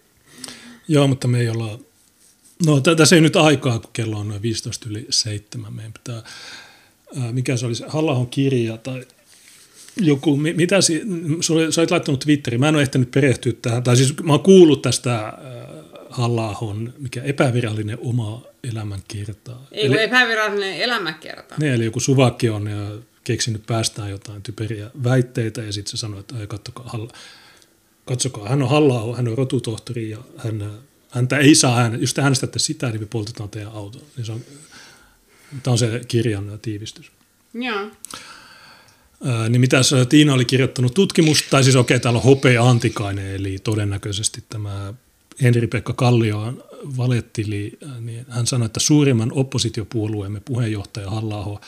Joo, 0.89 1.09
mutta 1.09 1.29
me 1.29 1.41
ei 1.41 1.49
olla... 1.49 1.88
No 2.67 2.81
tässä 2.81 3.17
ei 3.17 3.23
nyt 3.23 3.37
aikaa, 3.37 3.79
kun 3.79 3.91
kello 3.93 4.19
on 4.19 4.29
noin 4.29 4.43
15 4.43 4.89
yli 4.91 5.07
7. 5.11 5.75
Meidän 5.75 5.93
pitää 5.93 6.23
mikä 7.33 7.57
se 7.57 7.67
olisi, 7.67 7.85
halla 7.87 8.27
kirja 8.31 8.77
tai 8.77 9.07
joku, 9.97 10.37
mitä 10.37 10.81
si, 10.81 11.03
sä 11.71 11.81
olit 11.81 11.91
laittanut 11.91 12.21
Twitteriin, 12.21 12.61
mä 12.61 12.69
en 12.69 12.75
ole 12.75 12.83
ehtinyt 12.83 13.11
perehtyä 13.11 13.53
tähän, 13.63 13.83
tai 13.83 13.97
siis 13.97 14.23
mä 14.23 14.33
oon 14.33 14.43
kuullut 14.43 14.83
tästä 14.83 15.33
halla 16.11 16.57
mikä 16.99 17.23
epävirallinen 17.23 17.99
oma 18.01 18.43
elämänkerta. 18.73 19.57
Ei 19.73 19.87
eli, 19.87 20.03
epävirallinen 20.03 20.81
elämänkerta. 20.81 21.55
Ne, 21.61 21.75
eli 21.75 21.85
joku 21.85 22.01
suvakki 22.01 22.49
on 22.51 22.67
ja 22.67 22.91
keksinyt 23.25 23.67
päästään 23.67 24.11
jotain 24.11 24.43
typeriä 24.43 24.91
väitteitä 25.05 25.63
ja 25.63 25.73
sitten 25.73 25.91
se 25.91 25.97
sanoo, 25.97 26.21
että 26.21 26.35
katsokaa, 26.47 26.89
halla, 26.89 27.13
katsokaa, 28.05 28.49
hän 28.49 28.63
on 28.63 28.69
halla 28.69 29.17
hän 29.17 29.29
on 29.29 29.39
rotutohtori 29.39 30.11
ja 30.11 30.19
hän, 30.37 30.73
häntä 31.11 31.39
ei 31.39 31.55
saa 31.55 31.79
äänestä, 31.79 32.03
jos 32.03 32.15
te 32.15 32.23
äänestätte 32.23 32.59
sitä, 32.59 32.91
niin 32.91 33.01
me 33.01 33.07
poltetaan 33.07 33.49
teidän 33.49 33.73
auto. 33.73 33.99
Niin 34.17 34.27
se 34.27 34.33
on 34.33 34.41
Tämä 35.63 35.73
on 35.73 35.79
se 35.79 36.01
kirjan 36.09 36.59
tiivistys. 36.63 37.13
Joo. 37.55 37.91
Ää, 39.25 39.49
niin 39.49 39.61
mitä 39.61 39.81
Tiina 40.09 40.35
oli 40.35 40.45
kirjoittanut 40.45 40.95
tutkimusta, 40.95 41.49
tai 41.51 41.65
siis 41.65 41.77
okei, 41.77 41.95
okay, 41.95 42.03
täällä 42.03 42.19
on 42.19 42.25
Hopea 42.25 42.69
Antikainen, 42.69 43.35
eli 43.35 43.59
todennäköisesti 43.59 44.45
tämä 44.49 44.95
Henri-Pekka 45.43 45.93
Kallio 45.93 46.67
valettili, 46.97 47.79
niin 48.01 48.27
hän 48.29 48.47
sanoi, 48.47 48.67
että 48.67 48.81
suurimman 48.81 49.33
oppositiopuolueemme 49.33 50.41
puheenjohtaja 50.41 51.11
halla 51.11 51.61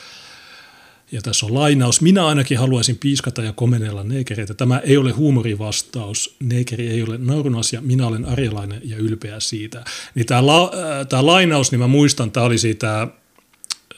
ja 1.11 1.21
tässä 1.21 1.45
on 1.45 1.53
lainaus, 1.53 2.01
minä 2.01 2.25
ainakin 2.25 2.57
haluaisin 2.57 2.97
piiskata 2.97 3.43
ja 3.43 3.53
komenella 3.53 4.03
neekereitä. 4.03 4.53
Tämä 4.53 4.79
ei 4.79 4.97
ole 4.97 5.11
huumorivastaus, 5.11 6.35
neekeri 6.39 6.87
ei 6.87 7.03
ole 7.03 7.17
naurun 7.17 7.55
asia, 7.55 7.81
minä 7.81 8.07
olen 8.07 8.25
arjalainen 8.25 8.81
ja 8.83 8.97
ylpeä 8.97 9.39
siitä. 9.39 9.85
Niin 10.15 10.25
tämä, 10.25 10.45
la, 10.45 10.71
tämä 11.09 11.25
lainaus, 11.25 11.71
niin 11.71 11.79
mä 11.79 11.87
muistan, 11.87 12.31
tämä 12.31 12.45
oli 12.45 12.57
siitä 12.57 13.07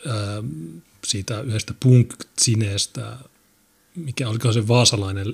Ähm, 0.08 0.78
siitä 1.06 1.42
yhdestä 1.42 1.74
punk-sineestä, 1.80 3.18
mikä 3.96 4.30
oliko 4.30 4.52
se 4.52 4.68
vaasalainen 4.68 5.34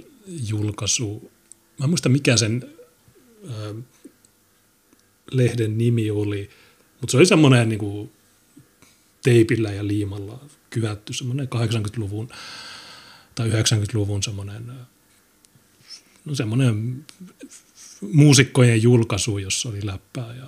julkaisu. 0.50 1.32
Mä 1.80 1.84
en 1.84 1.90
muista 1.90 2.10
mikä 2.10 2.38
sen 2.38 2.70
ö, 3.50 3.70
ähm, 3.70 3.80
lehden 5.32 5.78
nimi 5.78 6.12
oli, 6.12 6.50
mutta 7.02 7.12
se 7.12 7.18
oli 7.18 7.26
semmoinen 7.26 7.70
niin 7.70 7.80
kuin, 7.80 8.12
teipillä 9.24 9.72
ja 9.72 9.88
liimalla 9.88 10.46
kyvätty 10.70 11.14
semmoinen 11.14 11.48
80-luvun 11.56 12.30
tai 13.36 13.50
90-luvun 13.50 14.24
semmoinen, 14.24 14.72
no 16.26 16.36
semmoinen 16.36 17.06
muusikkojen 18.02 18.84
julkaisu, 18.84 19.38
jossa 19.38 19.70
oli 19.70 19.86
läppää 19.86 20.36
ja 20.36 20.46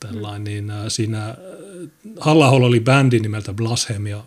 tällainen, 0.00 0.44
niin 0.44 0.70
äh, 0.70 0.84
siinä 0.88 1.28
äh, 1.28 1.36
halla 2.20 2.48
oli 2.48 2.80
bändi 2.80 3.20
nimeltä 3.20 3.52
Blasphemia 3.52 4.24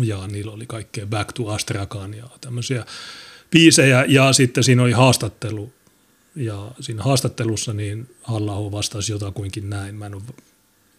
ja 0.00 0.26
niillä 0.26 0.52
oli 0.52 0.66
kaikkea 0.66 1.06
Back 1.06 1.32
to 1.32 1.48
Astrakan 1.48 2.14
ja 2.14 2.28
tämmöisiä 2.40 2.84
biisejä 3.50 4.04
ja 4.08 4.32
sitten 4.32 4.64
siinä 4.64 4.82
oli 4.82 4.92
haastattelu 4.92 5.72
ja 6.36 6.70
siinä 6.80 7.02
haastattelussa 7.02 7.72
niin 7.72 8.10
halla 8.22 8.72
vastasi 8.72 9.12
jotakuinkin 9.12 9.70
näin. 9.70 9.94
Mä 9.94 10.06
en 10.06 10.14
ole, 10.14 10.22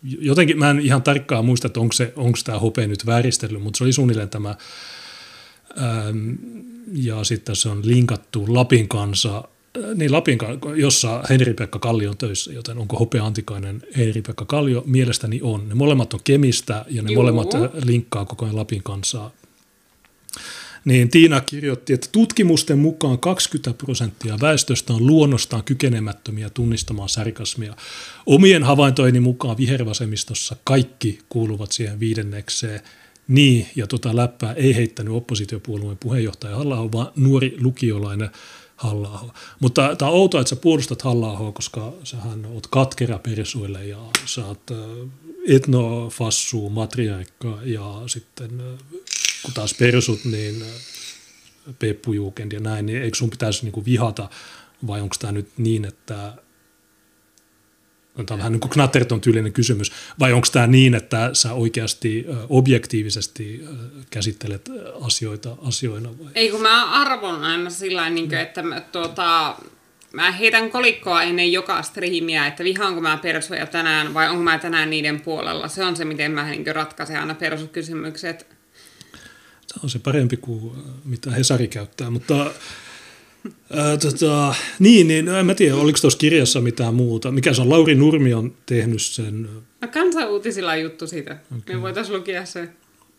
jotenkin 0.03 0.59
mä 0.59 0.69
en 0.69 0.79
ihan 0.79 1.03
tarkkaan 1.03 1.45
muista, 1.45 1.67
että 1.67 1.79
onko, 1.79 1.93
se, 1.93 2.13
onko 2.15 2.37
tämä 2.45 2.59
hope 2.59 2.87
nyt 2.87 3.05
vääristellyt, 3.05 3.63
mutta 3.63 3.77
se 3.77 3.83
oli 3.83 3.93
suunnilleen 3.93 4.29
tämä 4.29 4.55
ähm, 5.81 6.33
ja 6.93 7.23
sitten 7.23 7.55
se 7.55 7.69
on 7.69 7.81
linkattu 7.83 8.45
Lapin 8.47 8.87
kanssa 8.87 9.43
niin 9.95 10.11
Lapin, 10.11 10.39
jossa 10.75 11.23
Henri-Pekka 11.29 11.79
Kallio 11.79 12.09
on 12.09 12.17
töissä, 12.17 12.53
joten 12.53 12.77
onko 12.77 12.97
Hopea 12.97 13.25
Antikainen 13.25 13.81
Henri-Pekka 13.97 14.45
Kallio? 14.45 14.83
Mielestäni 14.85 15.39
on. 15.43 15.69
Ne 15.69 15.75
molemmat 15.75 16.13
on 16.13 16.19
Kemistä 16.23 16.85
ja 16.89 17.01
ne 17.01 17.11
Juu. 17.11 17.23
molemmat 17.23 17.47
linkkaa 17.85 18.25
koko 18.25 18.45
ajan 18.45 18.55
Lapin 18.55 18.83
kanssa. 18.83 19.31
Niin 20.87 21.09
Tiina 21.09 21.41
kirjoitti, 21.41 21.93
että 21.93 22.07
tutkimusten 22.11 22.79
mukaan 22.79 23.19
20 23.19 23.73
prosenttia 23.85 24.37
väestöstä 24.41 24.93
on 24.93 25.07
luonnostaan 25.07 25.63
kykenemättömiä 25.63 26.49
tunnistamaan 26.49 27.09
sarkasmia. 27.09 27.75
Omien 28.25 28.63
havaintojeni 28.63 29.19
mukaan 29.19 29.57
vihervasemmistossa 29.57 30.55
kaikki 30.63 31.19
kuuluvat 31.29 31.71
siihen 31.71 31.99
viidennekseen. 31.99 32.81
Niin, 33.27 33.67
ja 33.75 33.87
tota 33.87 34.15
läppää 34.15 34.53
ei 34.53 34.75
heittänyt 34.75 35.13
oppositiopuolueen 35.13 35.97
puheenjohtaja 35.97 36.55
halla 36.55 36.91
vaan 36.91 37.11
nuori 37.15 37.57
lukiolainen 37.59 38.29
halla 38.75 39.33
Mutta 39.59 39.95
tämä 39.95 40.11
on 40.11 40.17
outoa, 40.17 40.41
että 40.41 40.49
sä 40.49 40.55
puolustat 40.55 41.01
halla 41.01 41.51
koska 41.51 41.93
sähän 42.03 42.45
oot 42.45 42.67
katkera 42.67 43.19
persuille 43.19 43.85
ja 43.85 43.99
sä 44.25 44.45
oot 44.45 44.71
etnofassu, 45.47 46.69
matriarkka 46.69 47.59
ja 47.63 48.01
sitten 48.07 48.61
kun 49.43 49.53
taas 49.53 49.73
persut, 49.73 50.25
niin 50.25 50.63
Peppu 51.79 52.13
Juukend 52.13 52.51
ja 52.51 52.59
näin, 52.59 52.85
niin 52.85 53.01
eikö 53.01 53.17
sun 53.17 53.29
pitäisi 53.29 53.63
niinku 53.63 53.85
vihata 53.85 54.29
vai 54.87 55.01
onko 55.01 55.15
tämä 55.19 55.31
nyt 55.31 55.47
niin, 55.57 55.85
että 55.85 56.33
No, 58.17 58.23
tämä 58.23 58.35
on 58.35 58.39
vähän 58.39 58.51
niin 58.51 58.59
kuin 58.59 58.71
Knatterton 58.71 59.21
tyylinen 59.21 59.53
kysymys. 59.53 59.91
Vai 60.19 60.33
onko 60.33 60.47
tämä 60.51 60.67
niin, 60.67 60.95
että 60.95 61.29
sä 61.33 61.53
oikeasti 61.53 62.25
objektiivisesti 62.49 63.65
käsittelet 64.09 64.69
asioita 65.01 65.55
asioina? 65.61 66.09
Vai? 66.09 66.31
Ei, 66.35 66.49
kun 66.49 66.61
mä 66.61 66.91
arvon 66.91 67.43
aina 67.43 67.69
sillä 67.69 68.09
niin 68.09 68.27
kuin, 68.27 68.39
että 68.39 68.63
mä, 68.63 68.81
tuota, 68.81 69.55
mä 70.13 70.31
heitän 70.31 70.69
kolikkoa 70.69 71.23
ennen 71.23 71.51
joka 71.51 71.81
striimiä, 71.81 72.47
että 72.47 72.63
vihaanko 72.63 73.01
mä 73.01 73.17
persoja 73.17 73.67
tänään 73.67 74.13
vai 74.13 74.29
onko 74.29 74.43
mä 74.43 74.59
tänään 74.59 74.89
niiden 74.89 75.21
puolella. 75.21 75.67
Se 75.67 75.83
on 75.83 75.95
se, 75.95 76.05
miten 76.05 76.31
mä 76.31 76.49
niin 76.49 76.75
ratkaisen 76.75 77.19
aina 77.19 77.35
persukysymykset. 77.35 78.56
Se 79.67 79.79
on 79.83 79.89
se 79.89 79.99
parempi 79.99 80.37
kuin 80.37 80.71
mitä 81.05 81.31
Hesari 81.31 81.67
käyttää, 81.67 82.09
mutta 82.09 82.51
Ää, 83.73 83.97
tota, 83.97 84.55
niin, 84.79 85.07
niin, 85.07 85.27
en 85.27 85.45
mä 85.45 85.55
tiedä, 85.55 85.75
oliko 85.75 85.97
tuossa 86.01 86.19
kirjassa 86.19 86.61
mitään 86.61 86.93
muuta. 86.93 87.31
Mikä 87.31 87.53
se 87.53 87.61
on? 87.61 87.69
Lauri 87.69 87.95
Nurmi 87.95 88.33
on 88.33 88.55
tehnyt 88.65 89.01
sen. 89.01 89.49
No 89.81 89.87
kansanuutisilla 89.87 90.71
on 90.71 90.81
juttu 90.81 91.07
siitä. 91.07 91.37
Okay. 91.57 91.75
Me 91.75 91.81
voitaisiin 91.81 92.17
lukea 92.17 92.45
se. 92.45 92.69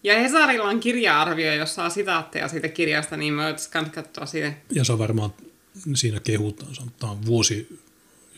Ja 0.02 0.18
Hesarilla 0.18 0.68
on 0.68 0.80
kirja-arvio, 0.80 1.54
jossa 1.54 1.74
saa 1.74 1.90
sitaatteja 1.90 2.48
siitä 2.48 2.68
kirjasta, 2.68 3.16
niin 3.16 3.34
me 3.34 3.42
voitaisiin 3.42 3.90
katsoa 3.90 4.26
siitä. 4.26 4.52
Ja 4.70 4.84
se 4.84 4.92
on 4.92 4.98
varmaan 4.98 5.30
siinä 5.94 6.20
kehutaan. 6.20 6.72
Tämä 6.98 7.12
on 7.12 7.26
vuosi, 7.26 7.78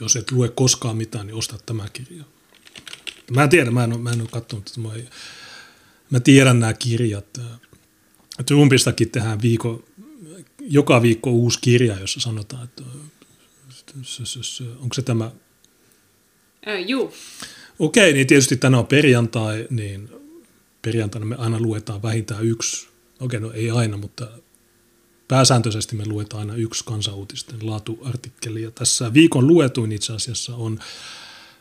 jos 0.01 0.17
et 0.17 0.33
lue 0.33 0.49
koskaan 0.49 0.97
mitään, 0.97 1.27
niin 1.27 1.35
osta 1.35 1.59
tämä 1.67 1.85
kirja. 1.93 2.25
Mä 3.31 3.43
en 3.43 3.49
tiedä, 3.49 3.71
mä 3.71 3.85
en 3.85 3.93
ole, 3.93 4.01
mä 4.01 4.11
en 4.11 4.21
ole 4.21 4.29
katsonut, 4.33 4.69
että 4.69 4.81
mä, 4.81 4.89
mä 6.11 6.21
tiedän 6.21 6.61
nämä 6.61 6.73
kirjat. 6.73 7.41
Trumpistakin 8.47 9.11
tehdään 9.11 9.43
viikon 9.43 9.85
joka 10.61 11.03
viikko 11.03 11.31
uusi 11.31 11.59
kirja, 11.61 12.01
jossa 12.01 12.21
sanotaan, 12.21 12.65
että 12.65 12.83
onko 14.81 14.95
se 14.95 15.03
tämä? 15.03 15.31
Äh, 16.69 16.81
juu. 16.87 17.15
Okei, 17.79 18.13
niin 18.13 18.27
tietysti 18.27 18.57
tänään 18.57 18.79
on 18.79 18.87
perjantai, 18.87 19.67
niin 19.71 20.11
perjantaina 20.83 21.27
me 21.27 21.37
aina 21.37 21.61
luetaan 21.61 22.03
vähintään 22.03 22.45
yksi, 22.45 22.89
okei, 23.21 23.41
no 23.41 23.53
ei 23.53 23.71
aina, 23.71 23.97
mutta 23.97 24.29
pääsääntöisesti 25.29 25.97
me 25.97 26.07
luetaan 26.07 26.41
aina 26.41 26.55
yksi 26.55 26.85
kansanuutisten 26.85 27.67
laatuartikkeli. 27.67 28.63
Ja 28.63 28.71
tässä 28.71 29.15
viikon 29.15 29.47
luetuin 29.47 29.93
itse 29.93 30.13
asiassa 30.13 30.57
on, 30.57 30.81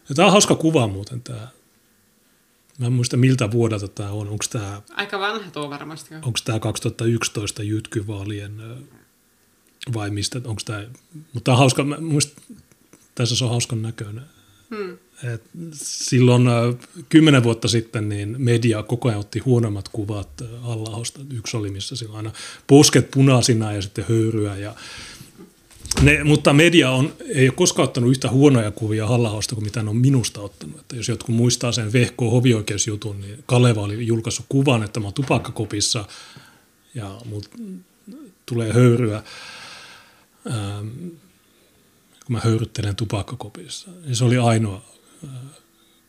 ja 0.09 0.15
tämä 0.15 0.25
on 0.25 0.32
hauska 0.32 0.55
kuva 0.55 0.88
muuten 0.88 1.21
tämä, 1.21 1.47
Mä 2.80 2.86
en 2.86 2.93
muista 2.93 3.17
miltä 3.17 3.51
vuodelta 3.51 3.88
tämä 3.88 4.11
on. 4.11 4.30
Onko 4.30 4.45
tämä, 4.49 4.82
Aika 4.89 5.19
vanha 5.19 5.51
tuo 5.51 5.69
varmasti. 5.69 6.15
Onko 6.15 6.39
tämä 6.45 6.59
2011 6.59 7.63
jytkyvaalien 7.63 8.61
vai 9.93 10.09
mistä, 10.09 10.41
onko 10.43 10.61
tämä, 10.65 10.86
mutta 11.13 11.43
tämä 11.43 11.53
on 11.55 11.59
hauska, 11.59 11.84
mä 11.84 11.97
muist, 11.99 12.38
tässä 13.15 13.36
se 13.36 13.43
on 13.43 13.49
hauskan 13.49 13.82
näköinen. 13.82 14.23
Hmm. 14.75 14.97
Et 15.34 15.43
silloin 15.73 16.43
kymmenen 17.09 17.43
vuotta 17.43 17.67
sitten 17.67 18.09
niin 18.09 18.36
media 18.38 18.84
koko 18.84 19.07
ajan 19.09 19.19
otti 19.19 19.39
huonommat 19.39 19.89
kuvat 19.89 20.30
Allahosta. 20.63 21.19
Yksi 21.34 21.57
oli, 21.57 21.69
missä 21.69 21.95
sillä 21.95 22.17
aina 22.17 22.32
posket 22.67 23.11
punaisina 23.11 23.73
ja 23.73 23.82
sitten 23.82 24.05
höyryä. 24.09 24.57
Ja 24.57 24.75
ne, 26.01 26.23
mutta 26.23 26.53
media 26.53 26.91
on, 26.91 27.13
ei 27.35 27.47
ole 27.47 27.55
koskaan 27.55 27.87
ottanut 27.87 28.09
yhtä 28.09 28.29
huonoja 28.29 28.71
kuvia 28.71 29.07
Hallahosta 29.07 29.55
kuin 29.55 29.65
mitä 29.65 29.83
ne 29.83 29.89
on 29.89 29.97
minusta 29.97 30.41
ottanut. 30.41 30.79
Että 30.79 30.95
jos 30.95 31.07
jotkut 31.07 31.35
muistaa 31.35 31.71
sen 31.71 31.93
Vehko 31.93 32.29
hovioikeusjutun, 32.29 33.21
niin 33.21 33.43
Kaleva 33.45 33.81
oli 33.81 34.07
julkaissut 34.07 34.45
kuvan, 34.49 34.83
että 34.83 34.99
mä 34.99 35.05
oon 35.05 35.13
tupakkakopissa 35.13 36.05
ja 36.95 37.21
mut 37.25 37.49
tulee 38.45 38.73
höyryä 38.73 39.23
ähm, 40.51 40.87
kun 42.29 42.35
mä 42.35 42.41
höyryttelen 42.43 42.95
tupakkakopissa. 42.95 43.91
Ja 44.05 44.15
se 44.15 44.23
oli 44.23 44.37
ainoa 44.37 44.81
äh, 45.23 45.29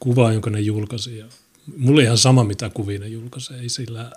kuva, 0.00 0.32
jonka 0.32 0.50
ne 0.50 0.60
julkaisi. 0.60 1.18
Ja 1.18 1.26
mulla 1.76 2.02
ihan 2.02 2.18
sama, 2.18 2.44
mitä 2.44 2.70
kuvia 2.70 2.98
ne 2.98 3.08
julkaisi. 3.08 3.54
Ei 3.54 3.68
sillä 3.68 4.12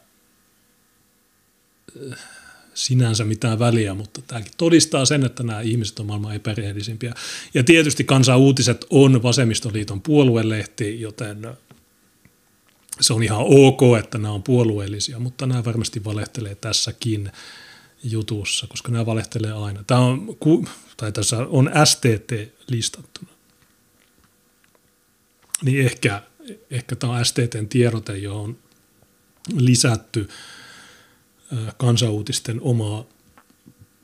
äh, 2.12 2.20
sinänsä 2.74 3.24
mitään 3.24 3.60
väliä, 3.60 3.94
mutta 3.94 4.22
tämäkin 4.28 4.52
todistaa 4.58 5.06
sen, 5.06 5.26
että 5.26 5.44
nämä 5.44 5.62
ihmiset 5.62 6.00
on 6.00 6.06
maailman 6.06 6.36
epärehellisimpiä. 6.36 7.14
Ja 7.54 7.64
tietysti 7.64 8.04
Kansan 8.04 8.38
uutiset 8.38 8.86
on 8.90 9.24
Vasemmistoliiton 9.24 10.02
puoluelehti, 10.02 11.02
joten 11.02 11.48
se 13.02 13.14
on 13.14 13.24
ihan 13.24 13.46
ok, 13.50 13.82
että 14.00 14.18
nämä 14.18 14.34
on 14.34 14.44
puolueellisia, 14.44 15.20
mutta 15.20 15.46
nämä 15.46 15.66
varmasti 15.66 16.04
valehtelee 16.04 16.56
tässäkin 16.56 17.32
jutussa, 18.04 18.68
koska 18.68 18.92
nämä 18.92 19.06
valehtelee 19.06 19.52
aina. 19.52 19.84
Tämä 19.84 20.00
on, 20.00 20.38
tai 20.98 21.12
tässä 21.12 21.38
on 21.38 21.72
STT 21.86 22.32
listattuna. 22.68 23.32
Niin 25.64 25.86
ehkä, 25.86 26.22
ehkä 26.72 26.96
tämä 26.96 27.14
on 27.14 27.26
STTn 27.26 27.68
tiedote, 27.70 28.18
johon 28.18 28.44
on 28.44 28.58
lisätty 29.56 30.30
kansanuutisten 31.78 32.62
omaa 32.62 33.06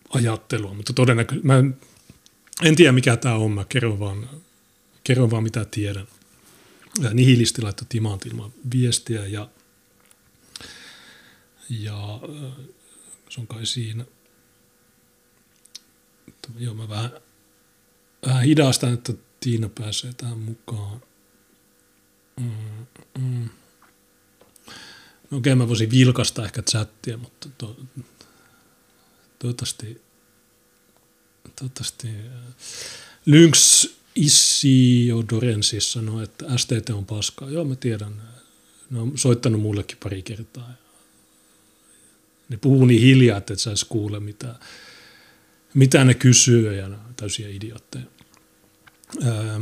ajattelua, 0.10 0.74
mutta 0.74 0.94
todennäköisesti, 0.94 1.48
mä 1.48 1.58
en, 1.58 1.78
en 2.64 2.76
tiedä 2.76 2.92
mikä 2.92 3.18
tämä 3.18 3.36
on, 3.36 3.52
mä 3.52 3.66
kerron 3.66 4.00
vaan, 4.00 4.30
kerron 5.04 5.32
vaan 5.32 5.44
mitä 5.44 5.66
tiedän. 5.66 6.08
Nihilisti 7.14 7.62
laittoi 7.62 7.86
timantilman 7.90 8.52
viestiä 8.74 9.26
ja, 9.26 9.50
ja 11.70 12.20
se 13.30 13.42
on 13.42 13.48
kai 13.48 13.66
siinä. 13.66 14.06
Joo, 16.58 16.74
mä 16.74 16.90
vähän, 16.90 17.12
vähän 18.26 18.44
hidastan, 18.44 18.94
että 18.94 19.14
Tiina 19.40 19.70
pääsee 19.70 20.14
tähän 20.14 20.38
mukaan. 20.38 21.02
Mm, 22.40 22.86
mm. 23.20 23.50
Okei, 25.32 25.38
okay, 25.38 25.56
mä 25.56 25.68
voisin 25.68 25.92
vilkasta 25.92 26.46
ehkä 26.46 26.62
chattia, 26.62 27.18
mutta 27.18 27.50
to, 27.58 27.80
toivottavasti, 29.40 30.02
toivottavasti 31.56 32.08
äh, 32.08 32.56
Lynx 33.26 33.86
Isiodoren 34.16 35.64
siis 35.64 35.92
sanoi, 35.92 36.24
että 36.24 36.58
STT 36.58 36.90
on 36.90 37.06
paskaa. 37.06 37.50
Joo, 37.50 37.66
mä 37.66 37.76
tiedän. 37.76 38.22
Ne 38.90 39.00
on 39.00 39.18
soittanut 39.18 39.62
mullekin 39.62 39.98
pari 40.04 40.22
kertaa. 40.22 40.70
Ne 42.50 42.58
puhuu 42.58 42.86
niin 42.86 43.02
hiljaa, 43.02 43.38
että 43.38 43.54
et 43.54 43.60
saisi 43.60 43.86
kuulla 43.90 44.20
mitä, 44.20 44.56
mitä 45.74 46.04
ne 46.04 46.14
kysyy 46.14 46.76
ja 46.76 46.90
ne 46.90 46.96
on 46.96 47.16
täysiä 47.16 47.50
idiotteja. 47.50 48.06
Öö, 49.26 49.60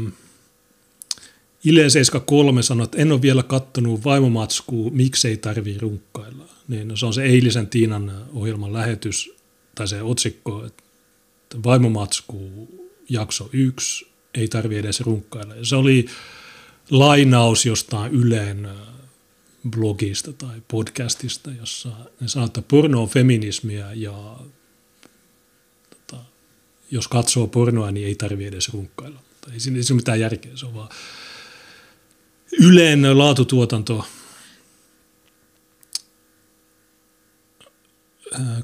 Ile73 1.72 2.61
sanoi, 2.61 2.84
että 2.84 3.01
en 3.01 3.11
ole 3.11 3.22
vielä 3.22 3.43
kattonut 3.43 4.03
vaimomatskua, 4.03 4.89
miksei 4.89 5.38
tarvii 5.38 5.78
runkkailla. 5.78 6.45
Niin, 6.68 6.88
no 6.88 6.95
se 6.95 7.05
on 7.05 7.13
se 7.13 7.24
eilisen 7.24 7.68
Tiinan 7.68 8.26
ohjelman 8.34 8.74
lähetys, 8.74 9.32
tai 9.76 9.88
se 9.88 10.01
otsikko, 10.01 10.65
että 10.65 10.84
vaimomatskuu 11.63 12.68
jakso 13.09 13.49
1, 13.53 14.07
ei 14.34 14.47
tarvi 14.47 14.78
edes 14.78 15.01
runkkailla. 15.01 15.53
Se 15.63 15.76
oli 15.76 16.05
lainaus 16.89 17.65
jostain 17.65 18.11
Ylen 18.11 18.65
äh, 18.65 18.72
blogista 19.70 20.34
tai 20.34 20.61
podcastista, 20.68 21.51
jossa 21.59 21.89
ne 22.22 22.28
sanoo, 22.28 22.45
että 22.45 22.61
porno 22.61 23.01
on 23.01 23.09
feminismiä 23.09 23.93
ja 23.93 24.39
tota, 25.89 26.24
jos 26.91 27.07
katsoo 27.07 27.47
pornoa, 27.47 27.91
niin 27.91 28.07
ei 28.07 28.15
tarvi 28.15 28.45
edes 28.45 28.74
runkkailla. 28.74 29.20
Ei 29.53 29.59
siinä, 29.59 29.78
ei 29.78 29.84
siinä 29.84 29.95
mitään 29.95 30.20
järkeä, 30.20 30.51
se 30.55 30.65
on 30.65 30.74
vaan 30.74 30.89
yleinen 32.51 33.17
laatutuotanto. 33.17 34.05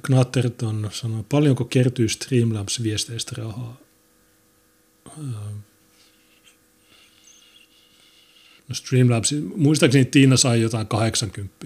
Knatterton 0.01 0.89
sanoo, 0.93 1.23
paljonko 1.23 1.65
kertyy 1.65 2.07
Streamlabs-viesteistä 2.07 3.31
rahaa? 3.37 3.77
No 8.67 8.75
Streamlabs, 8.75 9.33
muistaakseni 9.55 10.05
Tiina 10.05 10.37
sai 10.37 10.61
jotain 10.61 10.87
80 10.87 11.65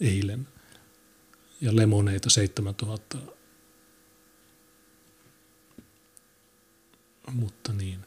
eilen 0.00 0.48
ja 1.60 1.76
lemoneita 1.76 2.30
7000. 2.30 3.18
Mutta 7.32 7.72
niin. 7.72 8.00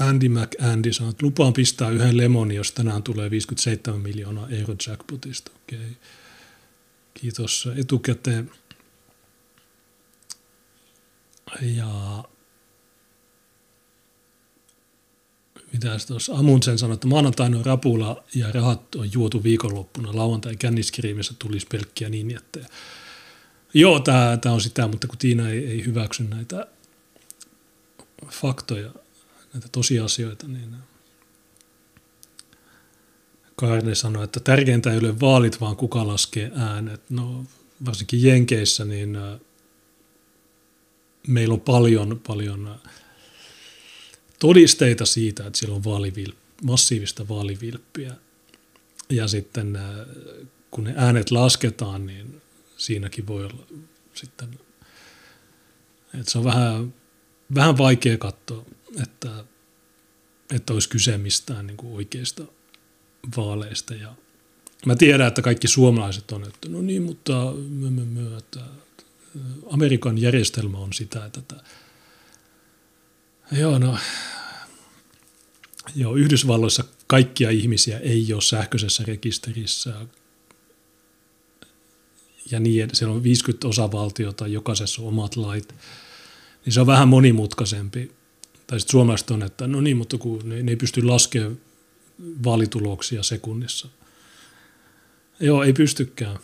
Andy 0.00 0.28
McAndy 0.28 0.92
sanoi, 0.92 1.10
että 1.10 1.26
lupaan 1.26 1.52
pistää 1.52 1.90
yhden 1.90 2.16
lemoni, 2.16 2.54
jos 2.54 2.72
tänään 2.72 3.02
tulee 3.02 3.30
57 3.30 4.00
miljoonaa 4.00 4.48
euro 4.48 4.74
jackpotista. 4.86 5.50
Okei. 5.56 5.78
Okay. 5.78 5.90
Kiitos 7.14 7.68
etukäteen. 7.76 8.50
Ja 11.60 12.24
mitä 15.72 15.96
tuossa 16.06 16.34
Amundsen 16.34 16.78
sanoi, 16.78 16.94
että 16.94 17.06
maanantaina 17.06 17.58
on 17.58 17.66
rapula 17.66 18.24
ja 18.34 18.52
rahat 18.52 18.94
on 18.94 19.12
juotu 19.12 19.42
viikonloppuna. 19.42 20.16
Lauantai 20.16 20.56
känniskriimissä 20.56 21.34
tulisi 21.38 21.66
pelkkiä 21.66 22.08
ninjettejä. 22.08 22.66
Joo, 23.74 24.00
tämä 24.00 24.38
on 24.54 24.60
sitä, 24.60 24.88
mutta 24.88 25.06
kun 25.06 25.18
Tiina 25.18 25.48
ei, 25.48 25.66
ei 25.66 25.84
hyväksy 25.84 26.24
näitä 26.24 26.66
faktoja, 28.30 28.90
näitä 29.54 29.68
tosiasioita, 29.72 30.48
niin 30.48 30.76
Karne 33.56 33.94
sanoi, 33.94 34.24
että 34.24 34.40
tärkeintä 34.40 34.92
ei 34.92 34.98
ole 34.98 35.20
vaalit, 35.20 35.60
vaan 35.60 35.76
kuka 35.76 36.06
laskee 36.06 36.50
äänet. 36.54 37.00
No 37.10 37.44
varsinkin 37.84 38.22
Jenkeissä, 38.22 38.84
niin 38.84 39.18
meillä 41.26 41.54
on 41.54 41.60
paljon, 41.60 42.20
paljon 42.26 42.80
todisteita 44.38 45.06
siitä, 45.06 45.46
että 45.46 45.58
siellä 45.58 45.76
on 45.76 45.84
vaalivil, 45.84 46.32
massiivista 46.62 47.28
vaalivilppiä. 47.28 48.14
Ja 49.10 49.28
sitten 49.28 49.78
kun 50.70 50.84
ne 50.84 50.94
äänet 50.96 51.30
lasketaan, 51.30 52.06
niin 52.06 52.42
siinäkin 52.80 53.26
voi 53.26 53.44
olla 53.44 53.66
sitten, 54.14 54.48
että 56.20 56.32
se 56.32 56.38
on 56.38 56.44
vähän, 56.44 56.94
vähän 57.54 57.78
vaikea 57.78 58.18
katsoa, 58.18 58.64
että, 59.02 59.44
että 60.54 60.72
olisi 60.72 60.88
kyse 60.88 61.18
mistään 61.18 61.66
niin 61.66 61.76
kuin 61.76 61.94
oikeista 61.94 62.44
vaaleista. 63.36 63.94
Ja 63.94 64.14
mä 64.86 64.96
tiedän, 64.96 65.28
että 65.28 65.42
kaikki 65.42 65.68
suomalaiset 65.68 66.32
on, 66.32 66.44
että 66.44 66.68
no 66.68 66.82
niin, 66.82 67.02
mutta 67.02 67.52
my, 67.68 67.90
my, 67.90 68.04
my, 68.04 68.36
että 68.36 68.60
Amerikan 69.70 70.18
järjestelmä 70.18 70.78
on 70.78 70.92
sitä, 70.92 71.24
että, 71.24 71.40
että 71.40 71.56
joo, 73.52 73.78
no, 73.78 73.98
joo, 75.94 76.14
Yhdysvalloissa 76.14 76.84
kaikkia 77.06 77.50
ihmisiä 77.50 77.98
ei 77.98 78.32
ole 78.32 78.42
sähköisessä 78.42 79.04
rekisterissä 79.06 80.06
ja 82.50 82.60
niin, 82.60 82.88
siellä 82.92 83.14
on 83.14 83.22
50 83.22 83.68
osavaltiota, 83.68 84.46
jokaisessa 84.46 85.02
on 85.02 85.08
omat 85.08 85.36
lait, 85.36 85.74
niin 86.64 86.72
se 86.72 86.80
on 86.80 86.86
vähän 86.86 87.08
monimutkaisempi. 87.08 88.12
Tai 88.66 88.80
sitten 88.80 88.92
suomalaiset 88.92 89.30
on, 89.30 89.42
että 89.42 89.66
no 89.66 89.80
niin, 89.80 89.96
mutta 89.96 90.18
kun 90.18 90.48
ne, 90.48 90.62
ne 90.62 90.72
ei 90.72 90.76
pysty 90.76 91.02
laskemaan 91.02 91.58
vaalituloksia 92.44 93.22
sekunnissa. 93.22 93.88
Joo, 95.40 95.62
ei 95.62 95.72
pystykään. 95.72 96.38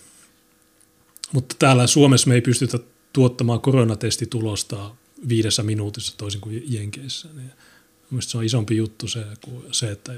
Mutta 1.32 1.56
täällä 1.58 1.86
Suomessa 1.86 2.28
me 2.28 2.34
ei 2.34 2.40
pystytä 2.40 2.78
tuottamaan 3.12 3.60
koronatestitulosta 3.60 4.94
viidessä 5.28 5.62
minuutissa 5.62 6.14
toisin 6.16 6.40
kuin 6.40 6.62
Jenkeissä. 6.66 7.28
Niin 7.34 7.50
Mielestäni 8.10 8.30
se 8.30 8.38
on 8.38 8.44
isompi 8.44 8.76
juttu 8.76 9.08
se, 9.08 9.24
kuin 9.44 9.64
se, 9.72 9.90
että 9.90 10.12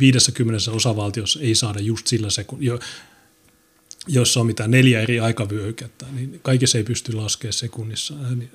50 0.00 0.70
osavaltiossa 0.70 1.40
ei 1.40 1.54
saada 1.54 1.80
just 1.80 2.06
sillä 2.06 2.30
sekunnilla, 2.30 2.78
jossa 4.08 4.40
on 4.40 4.46
mitään 4.46 4.70
neljä 4.70 5.00
eri 5.00 5.20
aikavyöhykettä, 5.20 6.06
niin 6.12 6.40
kaikessa 6.42 6.78
ei 6.78 6.84
pysty 6.84 7.12
laskemaan 7.12 7.52
sekunnissa 7.52 8.14
ääniä. 8.24 8.48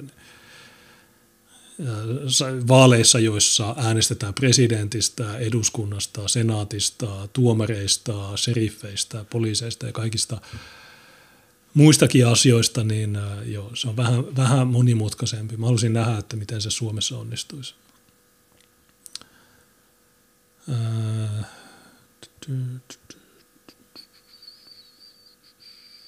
Vaaleissa, 2.67 3.19
joissa 3.19 3.75
äänestetään 3.77 4.33
presidentistä, 4.33 5.37
eduskunnasta, 5.37 6.27
senaatista, 6.27 7.27
tuomareista, 7.33 8.37
seriffeistä, 8.37 9.25
poliiseista 9.29 9.85
ja 9.85 9.91
kaikista 9.91 10.41
muistakin 11.73 12.27
asioista, 12.27 12.83
niin 12.83 13.17
joo, 13.45 13.71
se 13.75 13.87
on 13.87 13.97
vähän, 13.97 14.35
vähän 14.35 14.67
monimutkaisempi. 14.67 15.57
Mä 15.57 15.65
haluaisin 15.65 15.93
nähdä, 15.93 16.17
että 16.17 16.35
miten 16.35 16.61
se 16.61 16.71
Suomessa 16.71 17.17
onnistuisi. 17.17 17.75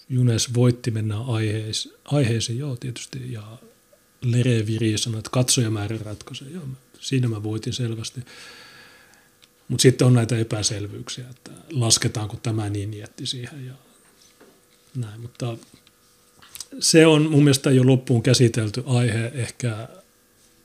Junes 0.09 0.53
voitti 0.53 0.91
mennä 0.91 1.19
aiheisiin, 1.19 1.95
aiheisiin, 2.05 2.57
joo 2.57 2.75
tietysti, 2.75 3.31
ja 3.31 3.57
Lereviri 4.21 4.97
sanoi, 4.97 5.19
että 5.19 5.29
katsojamäärä 5.29 5.97
ratkaisee, 5.97 6.47
joo, 6.49 6.63
siinä 6.99 7.27
mä 7.27 7.43
voitin 7.43 7.73
selvästi. 7.73 8.21
Mutta 9.67 9.81
sitten 9.81 10.07
on 10.07 10.13
näitä 10.13 10.37
epäselvyyksiä, 10.37 11.25
että 11.29 11.51
lasketaanko 11.71 12.37
tämä 12.43 12.69
niin 12.69 12.93
jätti 12.93 13.25
siihen 13.25 13.65
ja 13.65 13.73
näin, 14.95 15.21
mutta 15.21 15.57
se 16.79 17.05
on 17.05 17.31
mun 17.31 17.43
mielestä 17.43 17.71
jo 17.71 17.85
loppuun 17.85 18.23
käsitelty 18.23 18.83
aihe, 18.85 19.31
ehkä, 19.35 19.87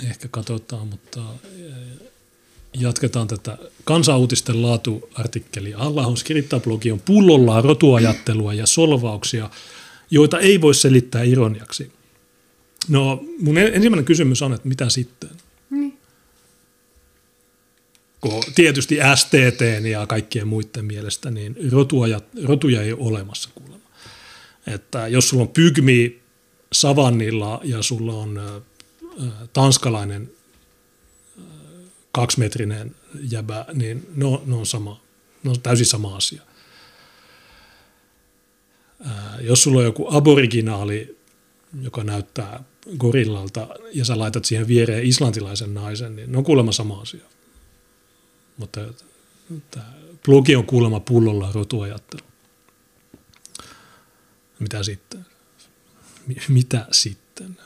ehkä 0.09 0.29
katsotaan, 0.29 0.89
mutta 0.89 1.25
jatketaan 2.75 3.29
tätä 3.29 3.59
kansauutisten 3.85 4.63
laatuartikkelia. 4.63 5.79
Allahon 5.79 6.17
skriptablogi 6.17 6.93
on 6.93 7.01
pullollaan 7.01 7.65
rotuajattelua 7.65 8.55
ja 8.55 8.67
solvauksia, 8.67 9.51
joita 10.11 10.39
ei 10.39 10.61
voi 10.61 10.75
selittää 10.75 11.23
ironiaksi. 11.23 11.93
No 12.89 13.25
mun 13.41 13.59
ensimmäinen 13.59 14.05
kysymys 14.05 14.43
on, 14.43 14.53
että 14.53 14.69
mitä 14.69 14.89
sitten? 14.89 15.31
Niin. 15.71 15.99
Kun 18.21 18.43
tietysti 18.55 18.99
STT 19.15 19.61
ja 19.91 20.07
kaikkien 20.07 20.49
muiden 20.49 20.85
mielestä, 20.85 21.31
niin 21.31 21.57
rotuja, 21.73 22.21
rotuja 22.45 22.83
ei 22.83 22.93
ole 22.93 23.01
olemassa 23.01 23.51
kuulemma. 23.55 23.87
Että 24.67 25.09
jos 25.09 25.29
sulla 25.29 25.43
on 25.43 25.49
pygmi 25.49 26.21
savannilla 26.73 27.61
ja 27.65 27.83
sulla 27.83 28.15
on 28.15 28.39
äh, 28.39 29.33
tanskalainen 29.53 30.31
kaksimetrinen 32.13 32.97
jäbä, 33.31 33.65
niin 33.73 34.07
ne 34.15 34.25
on, 34.25 34.43
ne 34.47 34.55
on, 34.55 34.67
sama, 34.67 35.01
ne 35.43 35.51
on 35.51 35.61
täysin 35.61 35.87
sama 35.87 36.17
asia. 36.17 36.43
Ää, 39.07 39.39
jos 39.41 39.63
sulla 39.63 39.79
on 39.79 39.85
joku 39.85 40.07
aboriginaali, 40.11 41.19
joka 41.83 42.05
näyttää 42.05 42.65
gorillalta, 42.99 43.69
ja 43.93 44.05
sä 44.05 44.19
laitat 44.19 44.45
siihen 44.45 44.69
viereen 44.69 45.07
islantilaisen 45.07 45.75
naisen, 45.75 46.17
niin 46.17 46.33
ne 46.33 46.39
on 46.39 46.45
kuulemma 46.45 46.73
sama 46.73 47.01
asia. 47.01 47.25
Mutta 48.57 48.81
tämä 49.71 49.93
blogi 50.25 50.57
on 50.57 50.67
kuulemma 50.67 51.01
pullolla 51.01 51.53
rotuajattelu. 51.53 52.23
Mitä 54.59 54.83
sitten? 54.83 55.27
Mitä 56.49 56.87
sitten? 56.91 57.59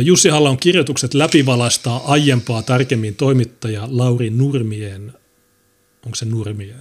Jussi 0.00 0.28
Halla 0.28 0.50
on 0.50 0.58
kirjoitukset 0.58 1.14
läpivalaistaa 1.14 2.12
aiempaa 2.12 2.62
tarkemmin 2.62 3.14
toimittaja 3.14 3.88
Lauri 3.90 4.30
Nurmien, 4.30 5.12
onko 6.04 6.14
se 6.14 6.24
Nurmie 6.24 6.74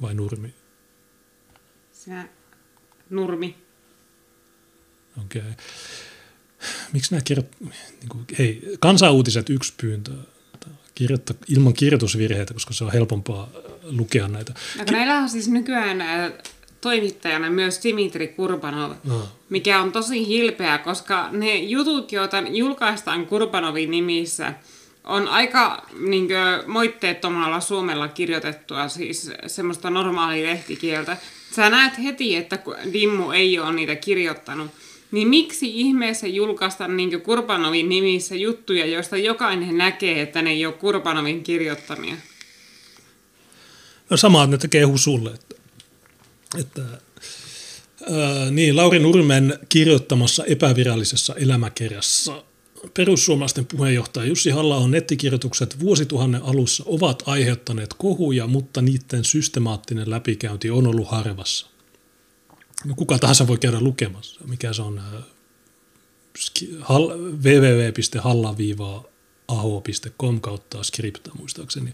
vai 0.00 0.14
Nurmi? 0.14 0.54
Se 1.92 2.10
Nurmi. 3.10 3.56
Okei. 5.24 5.40
Okay. 5.42 5.52
Miksi 6.92 7.10
nämä 7.10 7.22
kirjoit... 7.24 7.60
Niin 7.60 8.08
kuin, 8.08 8.24
ei, 8.38 8.76
kansanuutiset 8.80 9.50
yksi 9.50 9.74
pyyntö 9.76 10.12
kirjoittaa 10.94 11.36
ilman 11.48 11.72
kirjoitusvirheitä, 11.72 12.54
koska 12.54 12.74
se 12.74 12.84
on 12.84 12.92
helpompaa 12.92 13.50
lukea 13.82 14.28
näitä. 14.28 14.54
No, 14.78 14.84
näillä 14.90 15.18
on 15.18 15.28
siis 15.28 15.48
nykyään 15.48 15.98
toimittajana 16.82 17.50
myös 17.50 17.80
Dimitri 17.84 18.28
Kurbanov, 18.28 18.92
no. 19.04 19.28
mikä 19.48 19.80
on 19.80 19.92
tosi 19.92 20.26
hilpeä, 20.26 20.78
koska 20.78 21.28
ne 21.30 21.56
jutut, 21.56 22.12
joita 22.12 22.42
julkaistaan 22.50 23.26
Kurbanovin 23.26 23.90
nimissä, 23.90 24.54
on 25.04 25.28
aika 25.28 25.86
niin 25.98 26.28
kuin, 26.28 26.70
moitteettomalla 26.70 27.60
suomella 27.60 28.08
kirjoitettua, 28.08 28.88
siis 28.88 29.30
semmoista 29.46 29.90
normaalia 29.90 30.46
lehtikieltä. 30.46 31.16
Sä 31.56 31.70
näet 31.70 31.98
heti, 32.02 32.36
että 32.36 32.58
Dimmu 32.92 33.30
ei 33.30 33.58
ole 33.58 33.72
niitä 33.72 33.96
kirjoittanut. 33.96 34.70
Niin 35.10 35.28
miksi 35.28 35.80
ihmeessä 35.80 36.26
julkaista 36.26 36.88
niin 36.88 37.22
Kurbanovin 37.22 37.88
nimissä 37.88 38.34
juttuja, 38.34 38.86
joista 38.86 39.16
jokainen 39.16 39.78
näkee, 39.78 40.22
että 40.22 40.42
ne 40.42 40.50
ei 40.50 40.66
ole 40.66 40.74
Kurbanovin 40.74 41.42
kirjoittamia? 41.42 42.14
No 44.10 44.16
samaa 44.16 44.46
ne 44.46 44.58
tekee 44.58 44.86
sulle, 44.96 45.30
että 45.30 45.61
että, 46.58 46.82
ää, 46.82 48.50
niin, 48.50 48.76
Lauri 48.76 48.98
Nurmen 48.98 49.58
kirjoittamassa 49.68 50.44
epävirallisessa 50.44 51.34
elämäkerjassa 51.34 52.44
perussuomalaisten 52.94 53.66
puheenjohtaja 53.66 54.26
Jussi 54.26 54.50
halla 54.50 54.76
on 54.76 54.90
nettikirjoitukset 54.90 55.80
vuosituhannen 55.80 56.42
alussa 56.42 56.84
ovat 56.86 57.22
aiheuttaneet 57.26 57.94
kohuja, 57.94 58.46
mutta 58.46 58.82
niiden 58.82 59.24
systemaattinen 59.24 60.10
läpikäynti 60.10 60.70
on 60.70 60.86
ollut 60.86 61.08
harvassa. 61.08 61.66
No, 62.84 62.94
kuka 62.94 63.18
tahansa 63.18 63.46
voi 63.46 63.58
käydä 63.58 63.80
lukemassa, 63.80 64.40
mikä 64.46 64.72
se 64.72 64.82
on 64.82 65.00
www.halla 67.44 68.56
aho.com 69.48 70.40
kautta 70.40 70.82
skripta 70.82 71.30
muistaakseni, 71.38 71.92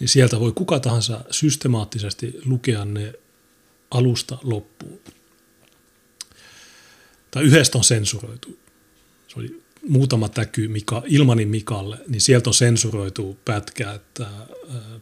niin 0.00 0.08
sieltä 0.08 0.40
voi 0.40 0.52
kuka 0.52 0.80
tahansa 0.80 1.24
systemaattisesti 1.30 2.40
lukea 2.44 2.84
ne 2.84 3.12
alusta 3.90 4.38
loppuun. 4.42 5.00
Tai 7.30 7.42
yhdestä 7.42 7.78
on 7.78 7.84
sensuroitu. 7.84 8.58
Se 9.28 9.38
oli 9.38 9.62
muutama 9.88 10.28
täky 10.28 10.68
Mika, 10.68 11.02
Ilmanin 11.06 11.48
Mikalle, 11.48 11.98
niin 12.08 12.20
sieltä 12.20 12.50
on 12.50 12.54
sensuroitu 12.54 13.38
pätkä, 13.44 13.92
että 13.92 14.26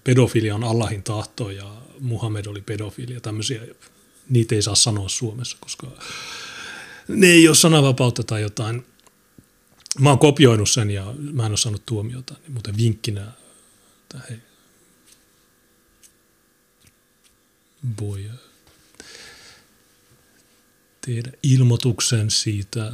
pedofilia 0.04 0.54
on 0.54 0.64
Allahin 0.64 1.02
tahto 1.02 1.50
ja 1.50 1.76
Muhammed 2.00 2.46
oli 2.46 2.60
pedofilia. 2.60 3.20
Tämmöisiä, 3.20 3.62
niitä 4.28 4.54
ei 4.54 4.62
saa 4.62 4.74
sanoa 4.74 5.08
Suomessa, 5.08 5.56
koska 5.60 5.86
ne 7.08 7.26
ei 7.26 7.48
ole 7.48 7.56
sananvapautta 7.56 8.22
tai 8.22 8.42
jotain. 8.42 8.86
Mä 10.00 10.08
oon 10.08 10.18
kopioinut 10.18 10.70
sen 10.70 10.90
ja 10.90 11.14
mä 11.18 11.46
en 11.46 11.52
ole 11.52 11.56
saanut 11.56 11.86
tuomiota, 11.86 12.34
niin 12.42 12.52
muuten 12.52 12.76
vinkkinä, 12.76 13.32
että 14.02 14.20
hei, 14.30 14.38
voi 18.00 18.30
tehdä 21.08 21.30
ilmoituksen 21.42 22.30
siitä. 22.30 22.92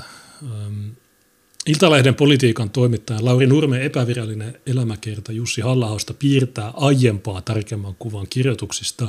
Iltalehden 1.66 2.14
politiikan 2.14 2.70
toimittaja 2.70 3.24
Lauri 3.24 3.46
Nurmen 3.46 3.82
epävirallinen 3.82 4.60
elämäkerta 4.66 5.32
Jussi 5.32 5.60
Hallahosta 5.60 6.14
piirtää 6.14 6.72
aiempaa 6.76 7.42
tarkemman 7.42 7.94
kuvan 7.98 8.26
kirjoituksista, 8.30 9.08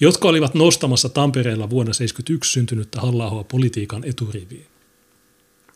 jotka 0.00 0.28
olivat 0.28 0.54
nostamassa 0.54 1.08
Tampereella 1.08 1.70
vuonna 1.70 1.92
1971 1.92 2.52
syntynyttä 2.52 3.00
halla 3.00 3.44
politiikan 3.44 4.04
eturiviin. 4.04 4.66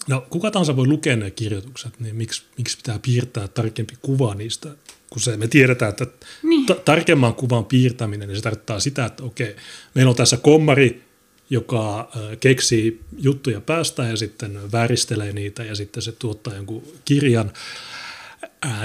No, 0.09 0.27
kuka 0.31 0.51
tahansa 0.51 0.77
voi 0.77 0.87
lukea 0.87 1.17
ne 1.17 1.31
kirjoitukset, 1.31 2.01
niin 2.01 2.17
miksi, 2.17 2.43
miksi 2.59 2.77
pitää 2.77 2.99
piirtää 2.99 3.49
tarkempi 3.49 3.95
kuva 4.03 4.35
niistä, 4.35 4.69
kun 5.11 5.23
se, 5.23 5.37
me 5.37 5.49
tiedetään, 5.49 5.91
että 5.91 6.07
niin. 6.43 6.67
ta- 6.67 6.75
tarkemman 6.75 7.35
kuvan 7.35 7.65
piirtäminen, 7.65 8.29
niin 8.29 8.37
se 8.37 8.43
tarkoittaa 8.43 8.81
sitä, 8.81 9.05
että 9.05 9.25
okei, 9.25 9.57
meillä 9.95 10.11
on 10.11 10.17
tässä 10.17 10.37
kommari, 10.37 11.12
joka 11.53 12.11
keksii 12.41 13.01
juttuja 13.19 13.61
päästä 13.61 14.03
ja 14.03 14.17
sitten 14.17 14.73
vääristelee 14.73 15.33
niitä 15.33 15.65
ja 15.65 15.75
sitten 15.75 16.03
se 16.03 16.13
tuottaa 16.13 16.55
jonkun 16.55 16.83
kirjan 17.05 17.53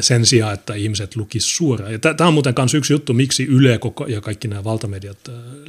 sen 0.01 0.25
sijaan, 0.25 0.53
että 0.53 0.73
ihmiset 0.73 1.15
lukisivat 1.15 1.55
suoraan. 1.55 1.91
Ja 1.91 1.99
tämä 1.99 2.27
on 2.27 2.33
muuten 2.33 2.53
myös 2.57 2.73
yksi 2.73 2.93
juttu, 2.93 3.13
miksi 3.13 3.43
Yle 3.43 3.79
ja 4.07 4.21
kaikki 4.21 4.47
nämä 4.47 4.63
valtamediat 4.63 5.17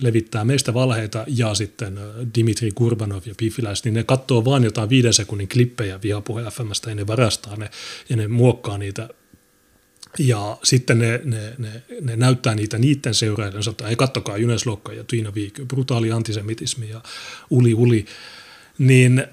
levittää 0.00 0.44
meistä 0.44 0.74
valheita 0.74 1.24
ja 1.26 1.54
sitten 1.54 1.98
Dimitri 2.34 2.70
Kurbanov 2.74 3.22
ja 3.26 3.34
Piffiläiset, 3.36 3.84
niin 3.84 3.94
ne 3.94 4.04
katsoo 4.04 4.44
vain 4.44 4.64
jotain 4.64 4.88
viiden 4.88 5.12
sekunnin 5.12 5.48
klippejä 5.48 6.02
vihapuhe 6.02 6.42
FMstä 6.50 6.90
ja 6.90 6.94
ne 6.94 7.06
varastaa 7.06 7.56
ne 7.56 7.70
ja 8.08 8.16
ne 8.16 8.28
muokkaa 8.28 8.78
niitä 8.78 9.08
ja 10.18 10.58
sitten 10.62 10.98
ne, 10.98 11.20
ne, 11.24 11.54
ne, 11.58 11.82
ne 12.00 12.16
näyttää 12.16 12.54
niitä 12.54 12.78
niiden 12.78 13.14
seuraajille, 13.14 13.62
sanotaan, 13.62 13.90
ei 13.90 13.96
kattokaa 13.96 14.36
Junes 14.36 14.66
Lokka 14.66 14.92
ja 14.92 15.04
Tiina 15.04 15.34
Viikö, 15.34 15.66
brutaali 15.66 16.12
antisemitismi 16.12 16.88
ja 16.88 17.00
uli 17.50 17.74
uli, 17.74 18.06
niin 18.78 19.24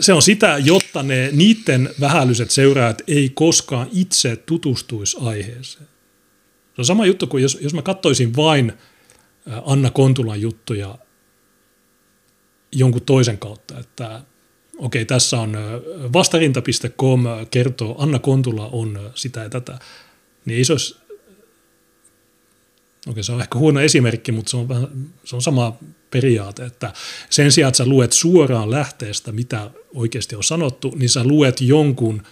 se 0.00 0.12
on 0.12 0.22
sitä, 0.22 0.58
jotta 0.58 1.02
ne 1.02 1.28
niiden 1.32 1.90
vähälliset 2.00 2.50
seuraajat 2.50 3.02
ei 3.06 3.30
koskaan 3.34 3.88
itse 3.92 4.36
tutustuisi 4.36 5.16
aiheeseen. 5.20 5.88
Se 6.74 6.80
on 6.80 6.84
sama 6.84 7.06
juttu 7.06 7.26
kuin 7.26 7.42
jos, 7.42 7.58
jos 7.60 7.74
mä 7.74 7.82
katsoisin 7.82 8.36
vain 8.36 8.72
Anna 9.64 9.90
Kontulan 9.90 10.40
juttuja 10.40 10.98
jonkun 12.72 13.02
toisen 13.02 13.38
kautta, 13.38 13.78
että 13.78 14.22
okei, 14.78 15.04
tässä 15.04 15.40
on 15.40 15.56
vastarinta.com 16.12 17.24
kertoo, 17.50 18.02
Anna 18.02 18.18
Kontula 18.18 18.68
on 18.72 19.10
sitä 19.14 19.40
ja 19.40 19.50
tätä, 19.50 19.78
niin 20.44 20.58
ei 20.58 20.64
se 20.64 20.72
olisi, 20.72 20.96
okei 23.08 23.22
se 23.22 23.32
on 23.32 23.40
ehkä 23.40 23.58
huono 23.58 23.80
esimerkki, 23.80 24.32
mutta 24.32 24.50
se 24.50 24.56
on, 24.56 24.68
vähän, 24.68 24.88
se 25.24 25.36
on 25.36 25.42
sama 25.42 25.78
periaate, 26.10 26.64
että 26.64 26.92
sen 27.30 27.52
sijaan, 27.52 27.68
että 27.68 27.76
sä 27.76 27.86
luet 27.86 28.12
suoraan 28.12 28.70
lähteestä, 28.70 29.32
mitä 29.32 29.70
oikeasti 29.94 30.36
on 30.36 30.44
sanottu, 30.44 30.94
niin 30.96 31.08
sä 31.08 31.24
luet 31.24 31.60
jonkun 31.60 32.22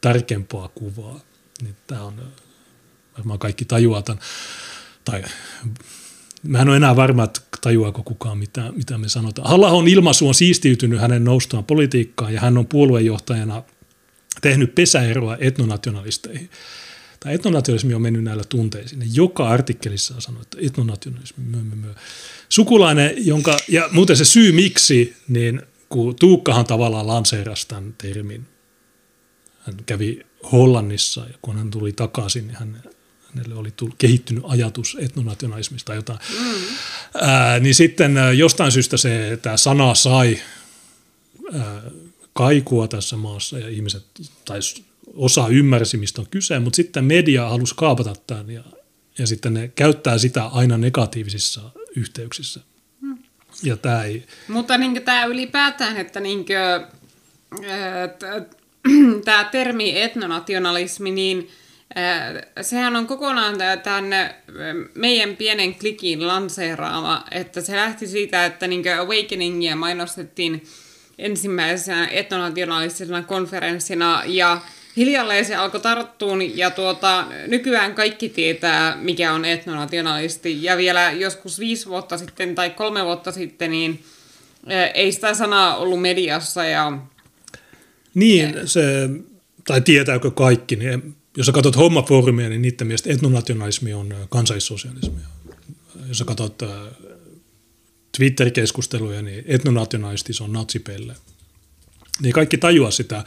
tarkempaa 0.00 0.68
kuvaa. 0.68 1.20
Niin 1.62 1.76
tämä 1.86 2.02
on, 2.02 2.32
varmaan 3.18 3.38
kaikki 3.38 3.64
tajuaa 3.64 4.02
tai 5.04 5.22
Mä 6.48 6.58
en 6.58 6.68
ole 6.68 6.76
enää 6.76 6.96
varma, 6.96 7.24
että 7.24 7.40
tajuaako 7.60 8.02
kukaan, 8.02 8.38
mitä, 8.38 8.72
mitä 8.76 8.98
me 8.98 9.08
sanotaan. 9.08 9.50
halla 9.50 9.88
ilmaisu 9.88 10.28
on 10.28 10.34
siistiytynyt 10.34 11.00
hänen 11.00 11.24
noustaan 11.24 11.64
politiikkaan 11.64 12.34
ja 12.34 12.40
hän 12.40 12.58
on 12.58 12.66
puoluejohtajana 12.66 13.62
tehnyt 14.40 14.74
pesäeroa 14.74 15.36
etnonationalisteihin. 15.40 16.50
Tämä 17.20 17.32
etnonationalismi 17.32 17.94
on 17.94 18.02
mennyt 18.02 18.24
näillä 18.24 18.44
tunteisiin. 18.48 19.02
Joka 19.12 19.48
artikkelissa 19.48 20.14
on 20.14 20.22
sanonut, 20.22 20.46
että 20.54 20.66
etnonationalismi, 20.66 21.44
mö, 21.44 21.56
mö, 21.56 21.76
mö. 21.76 21.94
Sukulainen, 22.48 23.14
jonka, 23.16 23.56
ja 23.68 23.88
muuten 23.92 24.16
se 24.16 24.24
syy 24.24 24.52
miksi, 24.52 25.16
niin 25.28 25.62
kun 25.88 26.16
Tuukkahan 26.16 26.64
tavallaan 26.64 27.06
lanseerasi 27.06 27.68
tämän 27.68 27.94
termin. 27.98 28.46
Hän 29.60 29.76
kävi 29.86 30.20
Hollannissa 30.52 31.20
ja 31.20 31.38
kun 31.42 31.56
hän 31.56 31.70
tuli 31.70 31.92
takaisin, 31.92 32.46
niin 32.46 32.56
hän 32.56 32.82
hänelle 33.34 33.54
oli 33.54 33.70
tullut, 33.70 33.94
kehittynyt 33.98 34.44
ajatus 34.46 34.96
etnonationalismista 35.00 35.86
tai 35.86 35.96
jotain. 35.96 36.18
Mm. 36.38 36.54
Ää, 37.14 37.60
niin 37.60 37.74
sitten 37.74 38.16
jostain 38.36 38.72
syystä 38.72 38.96
se, 38.96 39.38
tämä 39.42 39.56
sana 39.56 39.94
sai 39.94 40.38
ää, 41.54 41.82
kaikua 42.32 42.88
tässä 42.88 43.16
maassa 43.16 43.58
ja 43.58 43.68
ihmiset, 43.68 44.04
tai 44.44 44.58
osa 45.14 45.48
ymmärsi, 45.48 45.96
mistä 45.96 46.20
on 46.20 46.26
kyse, 46.30 46.58
mutta 46.58 46.76
sitten 46.76 47.04
media 47.04 47.48
halusi 47.48 47.74
kaapata 47.76 48.12
tämän 48.26 48.50
ja, 48.50 48.64
ja 49.18 49.26
sitten 49.26 49.54
ne 49.54 49.68
käyttää 49.68 50.18
sitä 50.18 50.44
aina 50.44 50.78
negatiivisissa 50.78 51.60
yhteyksissä. 51.96 52.60
Mm. 53.00 53.18
Ja 53.62 53.76
tämä 53.76 54.02
ei... 54.02 54.24
Mutta 54.48 54.78
niin 54.78 55.02
tämä 55.02 55.24
ylipäätään, 55.24 55.96
että 55.96 56.20
niin 56.20 56.44
kuin, 56.44 56.56
tämä 59.24 59.44
termi 59.44 60.00
etnonationalismi, 60.00 61.10
niin– 61.10 61.48
Sehän 62.62 62.96
on 62.96 63.06
kokonaan 63.06 63.56
tämän 63.82 64.10
meidän 64.94 65.36
pienen 65.36 65.74
klikin 65.74 66.26
lanseeraama, 66.26 67.24
että 67.30 67.60
se 67.60 67.76
lähti 67.76 68.06
siitä, 68.06 68.44
että 68.44 68.66
niin 68.66 68.98
Awakeningia 68.98 69.76
mainostettiin 69.76 70.64
ensimmäisenä 71.18 72.06
etnonationalistisena 72.06 73.22
konferenssina 73.22 74.22
ja 74.26 74.60
hiljalleen 74.96 75.44
se 75.44 75.54
alkoi 75.54 75.80
tarttua 75.80 76.36
ja 76.54 76.70
tuota, 76.70 77.26
nykyään 77.46 77.94
kaikki 77.94 78.28
tietää, 78.28 78.96
mikä 78.96 79.32
on 79.32 79.44
etnonationalisti 79.44 80.62
ja 80.62 80.76
vielä 80.76 81.12
joskus 81.12 81.58
viisi 81.58 81.86
vuotta 81.86 82.18
sitten 82.18 82.54
tai 82.54 82.70
kolme 82.70 83.04
vuotta 83.04 83.32
sitten, 83.32 83.70
niin 83.70 84.04
ei 84.94 85.12
sitä 85.12 85.34
sanaa 85.34 85.76
ollut 85.76 86.02
mediassa. 86.02 86.64
Ja... 86.64 86.98
Niin, 88.14 88.54
se, 88.64 89.08
tai 89.66 89.80
tietääkö 89.80 90.30
kaikki, 90.30 90.76
niin 90.76 91.16
jos 91.36 91.46
sä 91.46 91.52
katsot 91.52 91.76
hommafoorumia, 91.76 92.48
niin 92.48 92.62
niiden 92.62 92.86
mielestä 92.86 93.10
etnonationalismi 93.10 93.94
on 93.94 94.14
kansallisosialismia. 94.28 95.26
Jos 96.08 96.18
sä 96.18 96.24
katsot 96.24 96.62
Twitter-keskusteluja, 98.16 99.22
niin 99.22 99.44
etnonationalisti 99.46 100.32
se 100.32 100.44
on 100.44 100.52
natsipelle. 100.52 101.14
Niin 102.22 102.32
kaikki 102.32 102.58
tajua 102.58 102.90
sitä. 102.90 103.24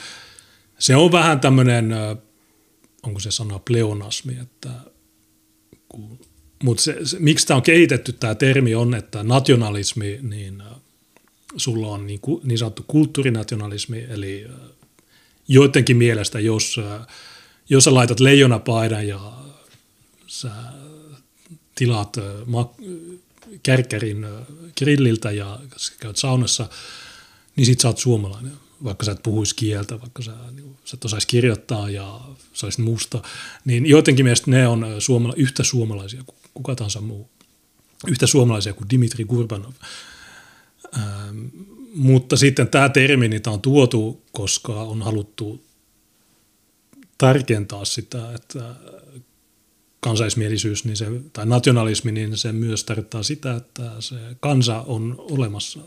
Se 0.79 0.95
on 0.95 1.11
vähän 1.11 1.39
tämmöinen, 1.39 1.95
onko 3.03 3.19
se 3.19 3.31
sana 3.31 3.59
pleonasmi, 3.59 4.37
että 4.41 4.69
mutta 6.63 6.83
se, 6.83 6.97
se, 7.03 7.19
miksi 7.19 7.47
tämä 7.47 7.55
on 7.55 7.63
kehitetty, 7.63 8.13
tämä 8.13 8.35
termi 8.35 8.75
on, 8.75 8.93
että 8.93 9.23
nationalismi, 9.23 10.19
niin 10.21 10.63
sulla 11.57 11.87
on 11.87 12.07
niin, 12.07 12.19
niin 12.43 12.57
sanottu 12.57 12.83
kulttuurinationalismi, 12.87 14.05
eli 14.09 14.47
joidenkin 15.47 15.97
mielestä, 15.97 16.39
jos 16.39 16.79
jos 17.69 17.83
sä 17.83 17.93
laitat 17.93 18.19
leijonapaidan 18.19 19.07
ja 19.07 19.33
sä 20.27 20.51
tilaat 21.75 22.17
kärkkärin 23.63 24.25
grilliltä 24.77 25.31
ja 25.31 25.59
käyt 25.99 26.17
saunassa, 26.17 26.69
niin 27.55 27.65
sit 27.65 27.79
sä 27.79 27.87
oot 27.87 27.97
suomalainen. 27.97 28.53
Vaikka 28.83 29.05
sä 29.05 29.11
et 29.11 29.23
puhuisi 29.23 29.55
kieltä, 29.55 30.01
vaikka 30.01 30.23
sä, 30.23 30.31
niin, 30.55 30.77
sä 30.85 30.97
et 30.97 31.05
osaisi 31.05 31.27
kirjoittaa 31.27 31.89
ja 31.89 32.19
sä 32.53 32.65
olisit 32.65 32.85
musta, 32.85 33.21
niin 33.65 33.85
jotenkin 33.85 34.25
mielestä 34.25 34.51
ne 34.51 34.67
on 34.67 34.85
suomala- 34.99 35.33
yhtä 35.37 35.63
suomalaisia 35.63 36.23
kuin 36.25 36.37
kuka 36.53 36.75
tahansa 36.75 37.01
muu. 37.01 37.29
Yhtä 38.07 38.27
suomalaisia 38.27 38.73
kuin 38.73 38.89
Dimitri 38.89 39.25
Gurbanov. 39.25 39.73
Ähm, 40.97 41.45
mutta 41.93 42.37
sitten 42.37 42.67
tämä 42.67 42.89
termi, 42.89 43.27
niitä 43.27 43.51
on 43.51 43.61
tuotu, 43.61 44.21
koska 44.31 44.73
on 44.73 45.01
haluttu 45.01 45.66
tarkentaa 47.17 47.85
sitä, 47.85 48.33
että 48.33 48.75
kansaismielisyys 49.99 50.85
niin 50.85 50.97
se, 50.97 51.05
tai 51.33 51.45
nationalismi, 51.45 52.11
niin 52.11 52.37
se 52.37 52.51
myös 52.51 52.83
tarkoittaa 52.83 53.23
sitä, 53.23 53.55
että 53.55 53.91
se 53.99 54.15
kansa 54.39 54.83
on 54.87 55.15
olemassa, 55.17 55.79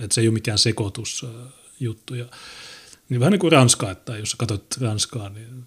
että 0.00 0.14
se 0.14 0.20
ei 0.20 0.28
ole 0.28 0.34
mikään 0.34 0.58
sekoitusjuttu. 0.58 2.14
Ja 2.14 2.26
Niin 3.08 3.20
vähän 3.20 3.32
niin 3.32 3.40
kuin 3.40 3.52
Ranska, 3.52 3.90
että 3.90 4.16
jos 4.16 4.34
katsot 4.34 4.76
Ranskaa, 4.80 5.28
niin 5.28 5.64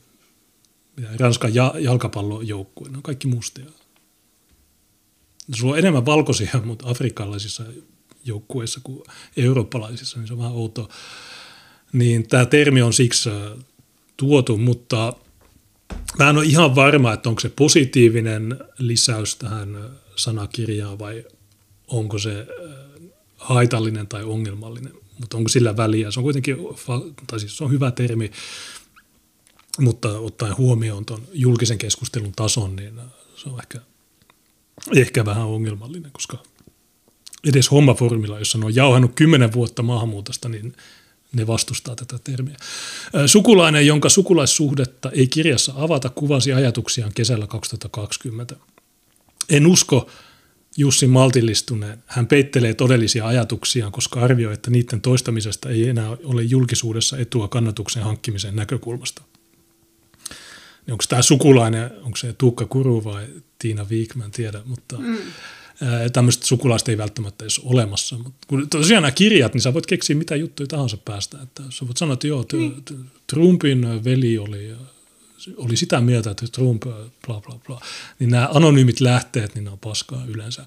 Ranskan 1.19 1.55
ja, 1.55 1.73
jalkapallojoukkue, 1.79 2.89
ne 2.89 2.97
on 2.97 3.03
kaikki 3.03 3.27
mustia. 3.27 3.65
Sulla 5.51 5.73
on 5.73 5.79
enemmän 5.79 6.05
valkoisia, 6.05 6.61
mutta 6.63 6.89
afrikkalaisissa 6.89 7.63
joukkueissa 8.25 8.79
kuin 8.83 9.03
eurooppalaisissa, 9.37 10.19
niin 10.19 10.27
se 10.27 10.33
on 10.33 10.39
vähän 10.39 10.51
outoa. 10.51 10.89
Niin 11.93 12.27
tämä 12.27 12.45
termi 12.45 12.81
on 12.81 12.93
siksi 12.93 13.29
tuotu, 14.19 14.57
mutta 14.57 15.13
mä 16.19 16.29
en 16.29 16.37
ole 16.37 16.45
ihan 16.45 16.75
varma, 16.75 17.13
että 17.13 17.29
onko 17.29 17.41
se 17.41 17.49
positiivinen 17.49 18.59
lisäys 18.77 19.35
tähän 19.35 19.75
äh, 19.75 19.81
sanakirjaan 20.15 20.99
vai 20.99 21.25
onko 21.87 22.19
se 22.19 22.39
äh, 22.39 22.75
haitallinen 23.37 24.07
tai 24.07 24.23
ongelmallinen, 24.23 24.93
mutta 25.19 25.37
onko 25.37 25.49
sillä 25.49 25.77
väliä. 25.77 26.11
Se 26.11 26.19
on 26.19 26.23
kuitenkin, 26.23 26.57
tai 27.27 27.39
siis 27.39 27.57
se 27.57 27.63
on 27.63 27.71
hyvä 27.71 27.91
termi, 27.91 28.31
mutta 29.79 30.19
ottaen 30.19 30.57
huomioon 30.57 31.05
tuon 31.05 31.21
julkisen 31.33 31.77
keskustelun 31.77 32.33
tason, 32.35 32.75
niin 32.75 33.01
se 33.35 33.49
on 33.49 33.59
ehkä, 33.59 33.79
ehkä 34.95 35.25
vähän 35.25 35.45
ongelmallinen, 35.45 36.11
koska 36.11 36.37
edes 37.43 37.71
hommaformilla, 37.71 38.39
jossa 38.39 38.57
ne 38.57 38.65
on 38.65 38.75
jauhannut 38.75 39.11
kymmenen 39.15 39.53
vuotta 39.53 39.83
maahanmuutosta, 39.83 40.49
niin 40.49 40.73
ne 41.33 41.47
vastustaa 41.47 41.95
tätä 41.95 42.19
termiä. 42.23 42.55
Sukulainen, 43.25 43.87
jonka 43.87 44.09
sukulaissuhdetta 44.09 45.11
ei 45.11 45.27
kirjassa 45.27 45.73
avata, 45.75 46.09
kuvasi 46.09 46.53
ajatuksiaan 46.53 47.11
kesällä 47.15 47.47
2020. 47.47 48.55
En 49.49 49.67
usko 49.67 50.09
Jussin 50.77 51.09
maltillistuneen. 51.09 52.03
Hän 52.05 52.27
peittelee 52.27 52.73
todellisia 52.73 53.27
ajatuksiaan, 53.27 53.91
koska 53.91 54.19
arvioi, 54.19 54.53
että 54.53 54.71
niiden 54.71 55.01
toistamisesta 55.01 55.69
ei 55.69 55.89
enää 55.89 56.09
ole 56.23 56.43
julkisuudessa 56.43 57.17
etua 57.17 57.47
kannatuksen 57.47 58.03
hankkimisen 58.03 58.55
näkökulmasta. 58.55 59.21
Onko 60.91 61.03
tämä 61.09 61.21
sukulainen, 61.21 61.91
onko 62.03 62.17
se 62.17 62.33
Tuukka 62.33 62.65
Kuru 62.65 63.03
vai 63.03 63.27
Tiina 63.59 63.89
Viikman, 63.89 64.31
tiedä, 64.31 64.61
mutta 64.65 64.97
mm 64.97 65.17
tämmöistä 66.13 66.47
sukulaista 66.47 66.91
ei 66.91 66.97
välttämättä 66.97 67.43
edes 67.43 67.59
olemassa. 67.59 68.17
Mutta 68.17 68.47
kun 68.47 68.69
tosiaan 68.69 69.01
nämä 69.03 69.11
kirjat, 69.11 69.53
niin 69.53 69.61
sä 69.61 69.73
voit 69.73 69.85
keksiä 69.85 70.15
mitä 70.15 70.35
juttuja 70.35 70.67
tahansa 70.67 70.97
päästä. 70.97 71.37
Että 71.43 71.63
sä 71.69 71.87
voit 71.87 71.97
sanoa, 71.97 72.13
että 72.13 72.27
joo, 72.27 72.45
niin. 72.53 72.83
Trumpin 73.27 74.03
veli 74.03 74.37
oli, 74.37 74.71
oli 75.57 75.77
sitä 75.77 76.01
mieltä, 76.01 76.31
että 76.31 76.45
Trump, 76.51 76.83
bla 77.27 77.41
bla 77.41 77.59
bla. 77.67 77.81
Niin 78.19 78.29
nämä 78.29 78.49
anonyymit 78.53 78.99
lähteet, 78.99 79.55
niin 79.55 79.63
ne 79.63 79.71
on 79.71 79.79
paskaa 79.79 80.25
yleensä. 80.27 80.65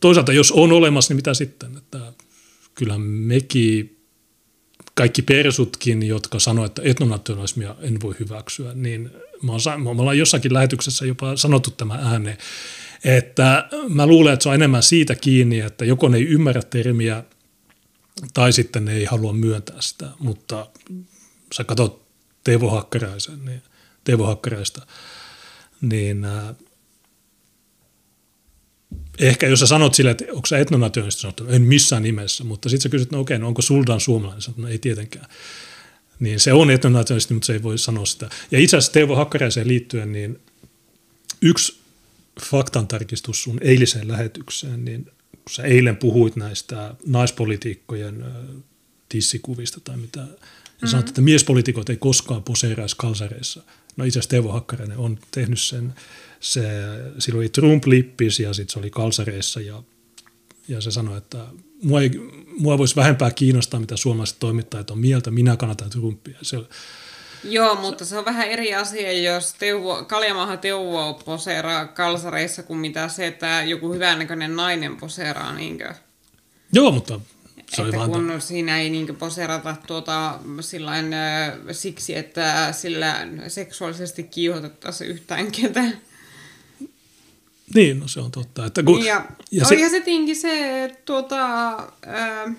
Toisaalta 0.00 0.32
jos 0.32 0.52
on 0.52 0.72
olemassa, 0.72 1.10
niin 1.10 1.16
mitä 1.18 1.34
sitten? 1.34 1.76
Että 1.76 2.12
kyllä 2.74 2.98
mekin 2.98 3.90
kaikki 4.94 5.22
persutkin, 5.22 6.02
jotka 6.02 6.38
sanoivat, 6.38 6.78
että 6.78 6.90
etnonationalismia 6.90 7.74
en 7.80 8.00
voi 8.02 8.14
hyväksyä, 8.20 8.74
niin 8.74 9.10
mä 9.42 9.52
oon, 9.52 9.82
me 9.82 9.90
ollaan 9.90 10.18
jossakin 10.18 10.54
lähetyksessä 10.54 11.06
jopa 11.06 11.36
sanottu 11.36 11.70
tämä 11.70 11.94
ääneen, 11.94 12.38
että 13.04 13.68
mä 13.88 14.06
luulen, 14.06 14.32
että 14.32 14.42
se 14.42 14.48
on 14.48 14.54
enemmän 14.54 14.82
siitä 14.82 15.14
kiinni, 15.14 15.60
että 15.60 15.84
joko 15.84 16.08
ne 16.08 16.16
ei 16.16 16.24
ymmärrä 16.24 16.62
termiä 16.62 17.24
tai 18.34 18.52
sitten 18.52 18.84
ne 18.84 18.92
ei 18.92 19.04
halua 19.04 19.32
myöntää 19.32 19.76
sitä, 19.80 20.08
mutta 20.18 20.66
sä 21.54 21.64
katsot 21.64 22.04
Teivo 22.44 22.70
Hakkaraisen, 22.70 23.44
niin, 23.44 23.62
Teivo 24.04 24.26
Hakkaraista, 24.26 24.86
niin 25.80 26.24
äh, 26.24 26.54
ehkä 29.18 29.46
jos 29.46 29.60
sä 29.60 29.66
sanot 29.66 29.94
sille, 29.94 30.10
että 30.10 30.24
onko 30.30 30.46
sä 30.46 30.58
etnonationalisti, 30.58 31.20
sanot, 31.20 31.40
en 31.48 31.62
missään 31.62 32.02
nimessä, 32.02 32.44
mutta 32.44 32.68
sitten 32.68 32.82
sä 32.82 32.88
kysyt, 32.88 33.10
no 33.10 33.20
okei, 33.20 33.38
no 33.38 33.48
onko 33.48 33.62
Suldan 33.62 34.00
suomalainen, 34.00 34.42
sanot, 34.42 34.58
no 34.58 34.68
ei 34.68 34.78
tietenkään. 34.78 35.26
Niin 36.20 36.40
se 36.40 36.52
on 36.52 36.70
etnonationalisti, 36.70 37.34
mutta 37.34 37.46
se 37.46 37.52
ei 37.52 37.62
voi 37.62 37.78
sanoa 37.78 38.06
sitä. 38.06 38.28
Ja 38.50 38.58
itse 38.58 38.76
asiassa 38.76 38.92
Teivo 38.92 39.16
Hakkaraiseen 39.16 39.68
liittyen, 39.68 40.12
niin 40.12 40.40
yksi 41.42 41.83
faktantarkistus 42.42 43.42
sun 43.42 43.58
eiliseen 43.62 44.08
lähetykseen, 44.08 44.84
niin 44.84 45.04
kun 45.30 45.50
sä 45.50 45.62
eilen 45.62 45.96
puhuit 45.96 46.36
näistä 46.36 46.94
naispolitiikkojen 47.06 48.24
tissikuvista 49.08 49.80
tai 49.80 49.96
mitä, 49.96 50.20
ja 50.20 50.26
mm-hmm. 50.26 50.88
sanoit, 50.88 51.08
että 51.08 51.20
miespolitiikot 51.20 51.90
ei 51.90 51.96
koskaan 51.96 52.42
poseeraisi 52.42 52.96
kalsareissa. 52.98 53.62
No 53.96 54.04
itse 54.04 54.18
asiassa 54.18 54.30
Teuvo 54.30 54.52
Hakkarainen 54.52 54.98
on 54.98 55.18
tehnyt 55.30 55.60
sen, 55.60 55.94
se, 56.40 56.62
sillä 57.18 57.38
oli 57.38 57.48
Trump-lippis 57.48 58.40
ja 58.40 58.54
sitten 58.54 58.72
se 58.72 58.78
oli 58.78 58.90
kalsareissa 58.90 59.60
ja, 59.60 59.82
ja 60.68 60.80
se 60.80 60.90
sanoi, 60.90 61.18
että 61.18 61.46
mua, 61.82 62.00
ei, 62.00 62.10
mua 62.58 62.78
voisi 62.78 62.96
vähempää 62.96 63.30
kiinnostaa, 63.30 63.80
mitä 63.80 63.96
suomalaiset 63.96 64.38
toimittajat 64.38 64.90
on 64.90 64.98
mieltä, 64.98 65.30
minä 65.30 65.56
kannatan 65.56 65.90
Trumpia. 65.90 66.38
Se, 66.42 66.56
Joo, 67.44 67.74
mutta 67.74 68.04
se 68.04 68.18
on 68.18 68.24
vähän 68.24 68.48
eri 68.48 68.74
asia, 68.74 69.12
jos 69.12 69.54
teuvo, 69.54 70.04
Kaljamaha 70.04 70.56
Teuvo 70.56 71.14
poseeraa 71.24 71.86
kalsareissa 71.86 72.62
kuin 72.62 72.78
mitä 72.78 73.08
se, 73.08 73.26
että 73.26 73.62
joku 73.62 73.92
hyvännäköinen 73.92 74.56
nainen 74.56 74.96
poseeraa, 74.96 75.52
niinkö? 75.54 75.94
Joo, 76.72 76.92
mutta 76.92 77.20
se 77.70 77.82
että 77.82 78.00
oli 78.00 78.08
kun 78.08 78.40
siinä 78.40 78.80
ei 78.80 78.90
niinkö 78.90 79.14
poseerata 79.14 79.76
tuota, 79.86 80.38
sillain, 80.60 81.06
siksi, 81.72 82.16
että 82.16 82.72
sillä 82.72 83.26
seksuaalisesti 83.48 84.22
kiihotettaisiin 84.22 85.10
yhtään 85.10 85.52
ketään. 85.52 85.98
Niin, 87.74 88.00
no 88.00 88.08
se 88.08 88.20
on 88.20 88.30
totta. 88.30 88.66
Että 88.66 88.82
kun, 88.82 89.04
ja, 89.04 89.24
ja 89.50 89.64
se... 89.64 89.74
olihan 89.74 89.90
se 89.90 90.00
tietenkin 90.00 90.36
se 90.36 90.90
tuota, 91.04 91.70
ää, 92.06 92.52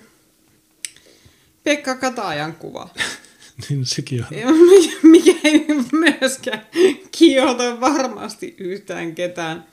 Pekka 1.64 1.94
Katajan 1.94 2.54
kuva. 2.54 2.88
niin 3.68 3.86
sekin 3.86 4.24
on. 4.44 4.56
Mikä 5.12 5.32
ei 5.44 5.66
myöskään 5.92 6.66
kiihota 7.12 7.80
varmasti 7.80 8.54
yhtään 8.58 9.14
ketään. 9.14 9.64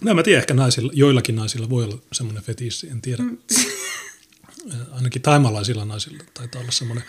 No 0.00 0.14
mä 0.14 0.22
tiedän, 0.22 0.40
ehkä 0.40 0.54
naisilla, 0.54 0.92
joillakin 0.94 1.36
naisilla 1.36 1.70
voi 1.70 1.84
olla 1.84 1.98
semmoinen 2.12 2.42
fetissi, 2.42 2.88
en 2.88 3.02
tiedä. 3.02 3.22
Mm. 3.22 3.38
Ainakin 4.96 5.22
taimalaisilla 5.22 5.84
naisilla 5.84 6.24
taitaa 6.34 6.60
olla 6.60 6.72
semmoinen. 6.72 7.04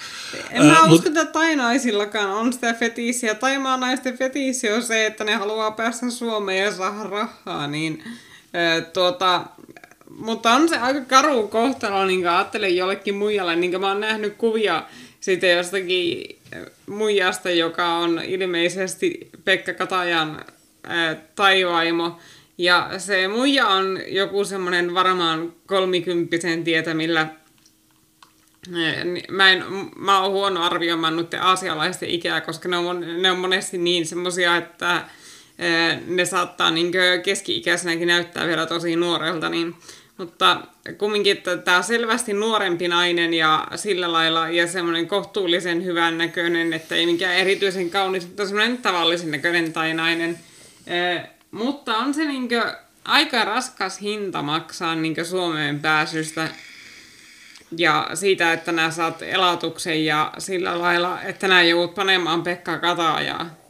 En 0.52 0.66
mä 0.66 0.84
usko, 0.84 1.08
että 1.08 1.26
tainaisillakaan 1.26 2.30
on 2.30 2.54
sitä 2.54 2.74
fetiisiä. 2.74 3.36
Taimaa 3.36 3.78
naisten 3.78 4.18
fetiisi 4.18 4.72
on 4.72 4.84
se, 4.84 5.06
että 5.06 5.24
ne 5.24 5.36
haluaa 5.36 5.72
päästä 5.72 6.10
Suomeen 6.10 6.66
ja 6.66 6.72
saada 6.72 7.04
rahaa, 7.04 7.68
niin 7.68 8.04
tuota, 8.94 9.46
mutta 10.10 10.52
on 10.52 10.70
se 10.70 10.78
aika 10.78 11.02
karu 11.02 11.48
kohtalo, 11.48 12.06
niin 12.06 12.30
ajattelen 12.30 12.76
jollekin 12.76 13.16
muijalle, 13.16 13.56
niin 13.56 13.82
mä 13.82 13.88
oon 13.88 14.00
nähnyt 14.00 14.36
kuvia 14.38 14.84
sitten 15.24 15.58
jostakin 15.58 16.40
muijasta, 16.88 17.50
joka 17.50 17.94
on 17.96 18.22
ilmeisesti 18.24 19.30
Pekka 19.46 19.74
Katajan 19.74 20.46
ää, 20.84 21.16
taivaimo. 21.36 22.20
Ja 22.58 22.90
se 22.98 23.28
muija 23.28 23.68
on 23.68 24.00
joku 24.08 24.46
semmoinen 24.46 24.94
varmaan 24.94 25.54
kolmikymppisen 25.66 26.64
tietämillä 26.64 27.28
Mä, 29.32 29.52
en, 29.52 29.64
mä 29.96 30.22
oon 30.22 30.32
huono 30.32 30.64
arvioimaan 30.64 31.16
nyt 31.16 31.34
aasialaisten 31.34 32.10
ikää, 32.10 32.42
koska 32.42 32.70
ne 32.70 32.78
on, 32.78 33.22
ne 33.22 33.32
on 33.32 33.38
monesti 33.38 33.78
niin 33.78 34.06
semmoisia, 34.06 34.58
että 34.58 35.06
ne 36.08 36.26
saattaa 36.26 36.72
niin 36.72 36.92
keski-ikäisenäkin 37.24 38.08
näyttää 38.08 38.48
vielä 38.48 38.66
tosi 38.66 38.96
nuorelta, 38.96 39.50
niin 39.50 39.76
mutta 40.18 40.62
kumminkin, 40.98 41.44
tämä 41.64 41.78
on 41.78 41.84
selvästi 41.84 42.34
nuorempi 42.34 42.88
nainen 42.88 43.34
ja 43.34 43.68
sillä 43.76 44.12
lailla 44.12 44.50
ja 44.50 44.68
semmoinen 44.68 45.08
kohtuullisen 45.08 45.86
hyvän 45.86 46.18
näköinen, 46.18 46.74
että 46.74 46.96
ei 46.96 47.06
mikään 47.06 47.36
erityisen 47.36 47.90
kaunis, 47.90 48.28
mutta 48.28 48.46
semmoinen 48.46 48.78
tavallisen 48.78 49.32
näköinen 49.32 49.74
tai 49.74 49.94
nainen. 49.94 50.40
E, 50.88 51.20
mutta 51.52 51.98
on 51.98 52.14
se 52.14 52.26
niinkö 52.26 52.76
aika 53.06 53.46
raskas 53.46 54.02
hinta 54.02 54.42
maksaa 54.42 54.96
niinkö 54.96 55.26
Suomeen 55.26 55.80
pääsystä 55.80 56.48
ja 57.78 58.10
siitä, 58.14 58.54
että 58.54 58.72
nämä 58.72 58.92
saat 58.92 59.22
elatuksen 59.22 60.06
ja 60.06 60.34
sillä 60.38 60.80
lailla, 60.80 61.22
että 61.22 61.48
nämä 61.48 61.64
joudut 61.64 61.96
panemaan 61.96 62.44
Pekka 62.44 62.78
Kataajaa 62.78 63.63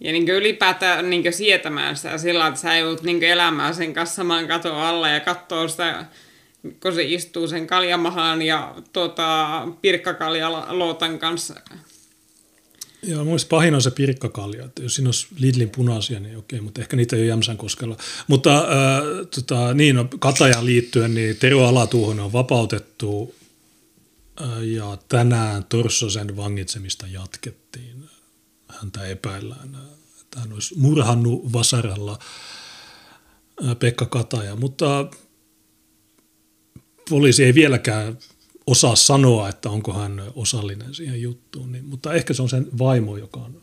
ja 0.00 0.12
niin 0.12 0.28
ylipäätään 0.28 1.10
niin 1.10 1.32
sietämään 1.32 1.96
sitä 1.96 2.18
sillä 2.18 2.46
että 2.46 2.60
sä 2.60 2.76
joudut 2.76 3.02
niin 3.02 3.22
elämään 3.22 3.74
sen 3.74 3.94
kanssa 3.94 4.16
saman 4.16 4.48
katon 4.48 4.76
alla 4.76 5.08
ja 5.08 5.20
katsoo 5.20 5.68
sitä, 5.68 6.04
kun 6.82 6.94
se 6.94 7.02
istuu 7.02 7.48
sen 7.48 7.66
kaljamahaan 7.66 8.42
ja 8.42 8.74
tuota, 8.92 9.68
pirkkakaljalotan 9.82 11.18
kanssa. 11.18 11.54
Joo, 13.02 13.24
mun 13.24 13.38
pahin 13.48 13.74
on 13.74 13.82
se 13.82 13.90
pirkkakalja. 13.90 14.64
Että 14.64 14.82
jos 14.82 14.94
siinä 14.94 15.08
olisi 15.08 15.26
Lidlin 15.38 15.70
punaisia, 15.70 16.20
niin 16.20 16.38
okei, 16.38 16.60
mutta 16.60 16.80
ehkä 16.80 16.96
niitä 16.96 17.16
ei 17.16 17.22
ole 17.22 17.28
Jämsän 17.28 17.56
koskella. 17.56 17.96
Mutta 18.26 18.58
äh, 18.58 18.66
tota, 19.34 19.74
niin, 19.74 19.96
no, 19.96 20.08
Katajan 20.18 20.66
liittyen, 20.66 21.14
niin 21.14 21.36
Tero 21.36 21.66
Alatuuhon 21.66 22.20
on 22.20 22.32
vapautettu 22.32 23.34
äh, 24.40 24.62
ja 24.62 24.98
tänään 25.08 25.64
Torssosen 25.64 26.36
vangitsemista 26.36 27.06
jatkettiin 27.06 28.10
häntä 28.80 29.06
epäillään, 29.06 29.76
että 30.30 30.40
hän 30.40 30.52
olisi 30.52 30.78
murhannut 30.78 31.52
Vasaralla 31.52 32.18
Pekka 33.78 34.06
Kataja, 34.06 34.56
mutta 34.56 35.06
poliisi 37.08 37.44
ei 37.44 37.54
vieläkään 37.54 38.18
osaa 38.66 38.96
sanoa, 38.96 39.48
että 39.48 39.70
onko 39.70 39.92
hän 39.92 40.22
osallinen 40.34 40.94
siihen 40.94 41.22
juttuun. 41.22 41.72
Niin, 41.72 41.84
mutta 41.84 42.12
ehkä 42.12 42.34
se 42.34 42.42
on 42.42 42.48
sen 42.48 42.66
vaimo, 42.78 43.16
joka 43.16 43.40
on, 43.40 43.62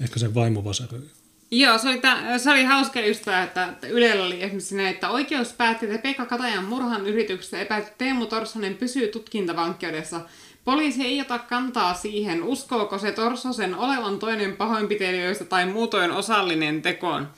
ehkä 0.00 0.18
sen 0.18 0.34
vaimo 0.34 0.64
vaseröi. 0.64 1.02
Joo, 1.50 1.78
se 1.78 1.88
oli, 1.88 1.98
ta- 1.98 2.38
se 2.38 2.50
oli 2.50 2.64
hauska 2.64 3.00
just 3.00 3.22
tämä, 3.24 3.42
että, 3.42 3.64
että 3.66 3.86
Ylellä 3.86 4.24
oli 4.24 4.42
esimerkiksi 4.42 4.76
näin, 4.76 4.88
että 4.88 5.10
oikeus 5.10 5.52
päätti, 5.52 5.86
että 5.86 5.98
Pekka 5.98 6.26
Katajan 6.26 6.64
murhan 6.64 7.06
yrityksestä 7.06 7.60
epäilty 7.60 7.90
Teemu 7.98 8.26
Torsonen 8.26 8.74
pysyy 8.74 9.08
tutkintavankeudessa. 9.08 10.20
Poliisi 10.64 11.02
ei 11.02 11.20
ota 11.20 11.38
kantaa 11.38 11.94
siihen, 11.94 12.42
uskooko 12.42 12.98
se 12.98 13.12
Torsosen 13.12 13.74
olevan 13.74 14.18
toinen 14.18 14.56
pahoinpitelijöistä 14.56 15.44
tai 15.44 15.66
muutoin 15.66 16.10
osallinen 16.10 16.82
tekoon. 16.82 17.28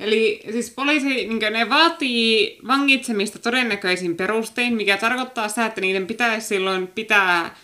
Eli 0.00 0.40
siis 0.52 0.70
poliisi, 0.70 1.08
niin 1.08 1.52
ne 1.52 1.68
vaatii 1.68 2.58
vangitsemista 2.66 3.38
todennäköisin 3.38 4.16
perustein, 4.16 4.74
mikä 4.74 4.96
tarkoittaa 4.96 5.48
sitä, 5.48 5.66
että 5.66 5.80
niiden 5.80 6.06
pitäisi 6.06 6.46
silloin 6.46 6.86
pitää 6.86 7.56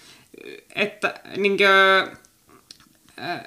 että, 0.74 1.14
niin 1.36 1.56
kuin, 1.56 1.68
äh, 3.28 3.40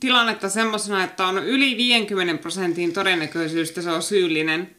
tilannetta 0.00 0.48
semmoisena, 0.48 1.04
että 1.04 1.26
on 1.26 1.38
yli 1.38 1.76
50 1.76 2.42
prosentin 2.42 2.92
todennäköisyys, 2.92 3.68
että 3.68 3.82
se 3.82 3.90
on 3.90 4.02
syyllinen. 4.02 4.76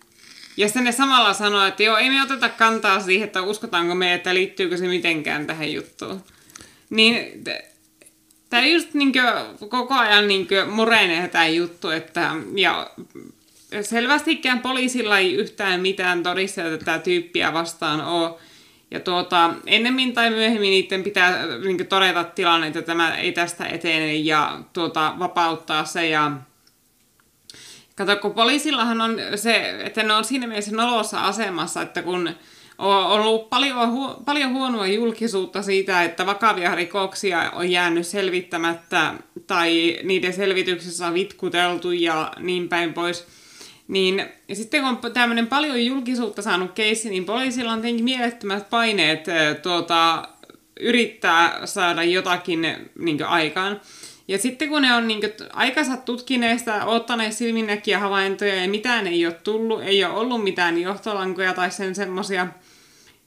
Ja 0.58 0.68
sitten 0.68 0.84
ne 0.84 0.92
samalla 0.92 1.34
sanoo, 1.34 1.66
että 1.66 1.84
joo, 1.84 1.98
ei 1.98 2.10
me 2.10 2.22
oteta 2.22 2.50
kantaa 2.50 3.00
siihen, 3.00 3.28
että 3.28 3.42
uskotaanko 3.42 3.96
me, 3.96 4.14
että 4.14 4.34
liittyykö 4.34 4.78
se 4.78 4.88
mitenkään 4.88 5.48
tähän 5.48 5.72
juttuun. 5.72 6.24
Niin 6.90 7.44
tämä 8.50 8.66
just 8.66 8.94
niin 8.94 9.12
kuin, 9.12 9.70
koko 9.70 9.94
ajan 9.94 10.28
niin 10.28 10.48
murenee 10.70 11.28
tämä 11.28 11.48
juttu, 11.48 11.90
että 11.90 12.32
ja 12.56 12.92
selvästikään 13.82 14.60
poliisilla 14.60 15.18
ei 15.18 15.34
yhtään 15.34 15.82
mitään 15.82 16.24
todisteita 16.24 16.78
tätä 16.78 17.00
tyyppiä 17.00 17.54
vastaan 17.54 18.02
ole. 18.02 18.32
Ja 18.92 19.00
tuota, 19.00 19.54
ennemmin 19.66 20.14
tai 20.14 20.30
myöhemmin 20.30 20.70
niiden 20.70 21.04
pitää 21.04 21.46
niin 21.66 21.88
todeta 21.88 22.24
tilanne, 22.24 22.68
että 22.68 22.82
tämä 22.82 23.18
ei 23.18 23.32
tästä 23.32 23.66
etene 23.66 24.16
ja 24.16 24.60
tuota, 24.74 25.14
vapauttaa 25.20 25.86
se. 25.86 26.08
Ja 26.08 26.32
Kato, 28.06 28.22
kun 28.22 28.34
poliisillahan 28.34 29.02
on 29.02 29.18
se, 29.36 29.76
että 29.84 30.04
ne 30.04 30.14
on 30.14 30.26
siinä 30.26 30.48
mielessä 30.48 30.76
nolossa 30.76 31.24
asemassa, 31.24 31.82
että 31.82 32.02
kun 32.02 32.30
on 32.78 33.22
ollut 33.22 33.50
paljon, 33.50 33.92
hu, 33.92 34.14
paljon 34.26 34.54
huonoa 34.54 34.88
julkisuutta 34.88 35.62
siitä, 35.62 36.04
että 36.04 36.26
vakavia 36.26 36.76
rikoksia 36.76 37.52
on 37.52 37.72
jäänyt 37.72 38.08
selvittämättä 38.08 39.14
tai 39.48 40.00
niiden 40.04 40.34
selvityksessä 40.34 41.08
on 41.08 41.14
vitkuteltu 41.14 41.92
ja 41.92 42.32
niin 42.40 42.70
päin 42.70 42.94
pois– 42.94 43.26
niin 43.88 44.26
sitten 44.54 44.82
kun 44.82 45.00
on 45.04 45.14
tämmöinen 45.14 45.48
paljon 45.48 45.86
julkisuutta 45.86 46.42
saanut 46.42 46.72
keissi, 46.72 47.10
niin 47.10 47.26
poliisilla 47.26 47.72
on 47.72 47.82
tietenkin 47.82 48.06
mielettömät 48.06 48.70
paineet 48.70 49.26
tuota, 49.62 50.28
yrittää 50.80 51.66
saada 51.66 52.04
jotakin 52.04 52.90
niin 53.00 53.26
aikaan. 53.26 53.82
Ja 54.32 54.38
sitten 54.38 54.70
kun 54.70 54.82
ne 54.82 54.94
on 54.94 55.08
niin 55.08 55.20
kuin, 55.20 55.34
aikansa 55.54 55.98
tutkineesta, 55.98 56.86
ottaneet 56.86 57.34
silminnäkiä 57.34 58.00
havaintoja 58.00 58.56
ja 58.56 58.70
mitään 58.70 59.08
ei 59.08 59.26
ole 59.26 59.34
tullut, 59.34 59.84
ei 59.84 60.04
ole 60.04 60.14
ollut 60.14 60.44
mitään 60.44 60.82
johtolankoja 60.82 61.54
tai 61.54 61.72
sen 61.72 61.96
semmosia, 61.96 62.48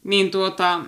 niin 0.04 0.30
tuota, 0.30 0.80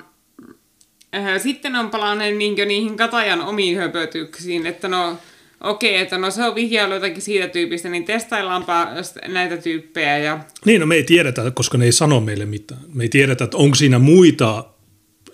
äh, 1.14 1.42
sitten 1.42 1.76
on 1.76 1.90
palannut 1.90 2.34
niin 2.34 2.68
niihin 2.68 2.96
Katajan 2.96 3.40
omiin 3.40 3.78
höpötyksiin, 3.78 4.66
että 4.66 4.88
no 4.88 5.18
okei, 5.60 5.96
että 5.96 6.18
no 6.18 6.30
se 6.30 6.44
on 6.44 6.54
vihjailu 6.54 6.94
jotakin 6.94 7.22
siitä 7.22 7.48
tyypistä, 7.48 7.88
niin 7.88 8.04
testaillaanpa 8.04 8.88
näitä 9.28 9.56
tyyppejä. 9.56 10.18
Ja... 10.18 10.44
Niin, 10.64 10.80
no 10.80 10.86
me 10.86 10.94
ei 10.94 11.04
tiedetä, 11.04 11.50
koska 11.50 11.78
ne 11.78 11.84
ei 11.84 11.92
sano 11.92 12.20
meille 12.20 12.44
mitään. 12.46 12.80
Me 12.94 13.02
ei 13.04 13.08
tiedetä, 13.08 13.44
että 13.44 13.56
onko 13.56 13.74
siinä 13.74 13.98
muita 13.98 14.64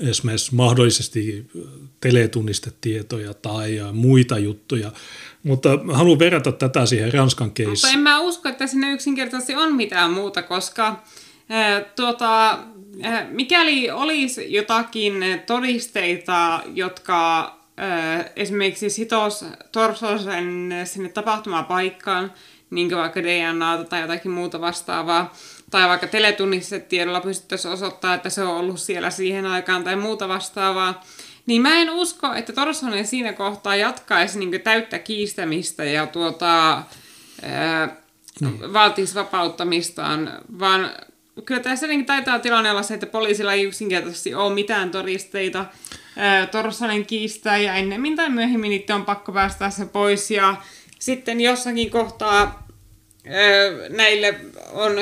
esimerkiksi 0.09 0.55
mahdollisesti 0.55 1.47
teletunnistetietoja 2.03 3.35
tai 3.35 3.81
muita 3.93 4.39
juttuja. 4.39 4.93
Mutta 5.43 5.69
haluan 5.93 6.19
verrata 6.19 6.53
tätä 6.53 6.87
siihen 6.87 7.13
Ranskan 7.13 7.51
keissiin. 7.51 7.91
Mutta 7.91 7.93
en 7.93 8.01
mä 8.01 8.21
usko, 8.21 8.49
että 8.49 8.67
sinne 8.67 8.93
yksinkertaisesti 8.93 9.55
on 9.55 9.75
mitään 9.75 10.11
muuta, 10.11 10.43
koska 10.43 10.87
äh, 10.89 11.85
tuota, 11.97 12.51
äh, 13.05 13.27
mikäli 13.31 13.91
olisi 13.91 14.53
jotakin 14.53 15.15
todisteita, 15.47 16.63
jotka 16.75 17.53
esimerkiksi 18.37 18.91
sitos 18.91 19.45
torsosen 19.73 20.75
sinne 20.85 21.09
tapahtumapaikkaan, 21.09 22.33
niin 22.71 22.89
kuin 22.89 22.99
vaikka 22.99 23.23
DNAta 23.23 23.85
tai 23.85 24.01
jotakin 24.01 24.31
muuta 24.31 24.61
vastaavaa, 24.61 25.33
tai 25.71 25.89
vaikka 25.89 26.07
teletunnistetiedolla 26.07 27.21
pystyttäisiin 27.21 27.73
osoittaa, 27.73 28.15
että 28.15 28.31
se 28.31 28.43
on 28.43 28.57
ollut 28.57 28.81
siellä 28.81 29.11
siihen 29.11 29.47
aikaan 29.47 29.85
tai 29.85 29.97
muuta 29.97 30.29
vastaavaa, 30.29 31.05
niin 31.47 31.63
mä 31.63 31.77
en 31.77 31.91
usko, 31.91 32.35
että 32.35 32.53
Torsonen 32.53 33.07
siinä 33.07 33.33
kohtaa 33.33 33.77
jatkaisi 33.77 34.39
niin 34.39 34.61
täyttä 34.61 34.99
kiistämistä 34.99 35.85
ja 35.85 36.07
tuota, 36.07 36.83
ää, 37.43 37.97
no. 38.41 38.51
vaatisi 38.73 39.15
vapauttamistaan, 39.15 40.39
vaan 40.59 40.91
kyllä 41.45 41.61
tässä 41.61 41.87
taitaa 42.07 42.39
tilanne 42.39 42.71
olla 42.71 42.83
se, 42.83 42.95
että 42.95 43.07
poliisilla 43.07 43.53
ei 43.53 43.63
yksinkertaisesti 43.63 44.35
ole 44.35 44.55
mitään 44.55 44.91
todisteita, 44.91 45.65
Torsanen 46.51 47.07
kiistää 47.07 47.59
ja 47.59 47.75
ennemmin 47.75 48.17
tai 48.17 48.31
myöhemmin 48.31 48.71
niitä 48.71 48.95
on 48.95 49.05
pakko 49.05 49.33
päästä 49.33 49.71
se 49.71 49.87
pois 49.87 50.31
ja 50.31 50.57
sitten 50.99 51.41
jossakin 51.41 51.91
kohtaa 51.91 52.67
näille 53.89 54.35
on, 54.73 54.93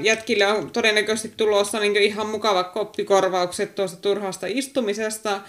jätkille 0.00 0.46
on 0.46 0.70
todennäköisesti 0.70 1.32
tulossa 1.36 1.80
niin 1.80 1.96
ihan 1.96 2.26
mukava 2.26 2.64
koppikorvaukset 2.64 3.74
tuosta 3.74 3.96
turhasta 3.96 4.46
istumisesta. 4.50 5.40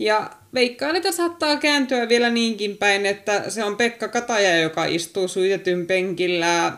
Ja 0.00 0.30
veikkaan, 0.54 0.96
että 0.96 1.12
saattaa 1.12 1.56
kääntyä 1.56 2.08
vielä 2.08 2.30
niinkin 2.30 2.76
päin, 2.76 3.06
että 3.06 3.50
se 3.50 3.64
on 3.64 3.76
Pekka 3.76 4.08
Kataja, 4.08 4.56
joka 4.56 4.84
istuu 4.84 5.28
syytetyn 5.28 5.86
penkillä 5.86 6.72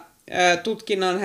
tutkinnan 0.62 1.20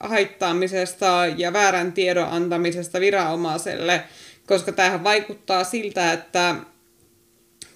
haittaamisesta 0.00 1.22
ja 1.36 1.52
väärän 1.52 1.92
tiedon 1.92 2.28
antamisesta 2.28 3.00
viranomaiselle– 3.00 4.02
koska 4.50 4.72
tämähän 4.72 5.04
vaikuttaa 5.04 5.64
siltä, 5.64 6.12
että 6.12 6.54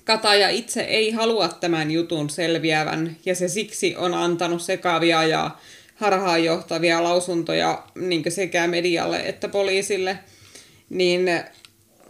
Kataja 0.05 0.49
itse 0.49 0.81
ei 0.81 1.11
halua 1.11 1.49
tämän 1.49 1.91
jutun 1.91 2.31
selviävän, 2.31 3.17
ja 3.27 3.35
se 3.35 3.49
siksi 3.49 3.97
on 3.97 4.15
antanut 4.15 4.63
sekavia 4.63 5.25
ja 5.25 5.51
harhaanjohtavia 5.95 7.05
lausuntoja 7.05 7.83
niin 7.95 8.25
sekä 8.29 8.67
medialle 8.67 9.21
että 9.21 9.49
poliisille, 9.49 10.19
niin 10.91 11.29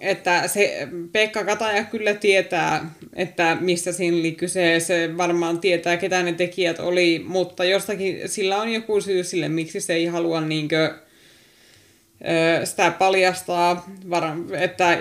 että 0.05 0.49
se 0.49 0.89
Pekka 1.13 1.45
Kataja 1.45 1.85
kyllä 1.85 2.15
tietää, 2.15 2.91
että 3.17 3.57
mistä 3.61 3.93
siinä 3.93 4.17
oli 4.17 4.33
kyse, 4.33 4.81
se 4.81 5.17
varmaan 5.17 5.59
tietää, 5.59 5.97
ketä 5.97 6.23
ne 6.23 6.33
tekijät 6.33 6.81
oli, 6.81 7.25
mutta 7.27 7.65
jostakin 7.65 8.29
sillä 8.29 8.57
on 8.57 8.69
joku 8.69 9.01
syy 9.01 9.25
sille, 9.25 9.49
miksi 9.49 9.81
se 9.81 9.95
ei 9.95 10.07
halua 10.07 10.41
niinkö 10.41 10.95
sitä 12.65 12.91
paljastaa, 12.91 13.89
että, 14.61 14.99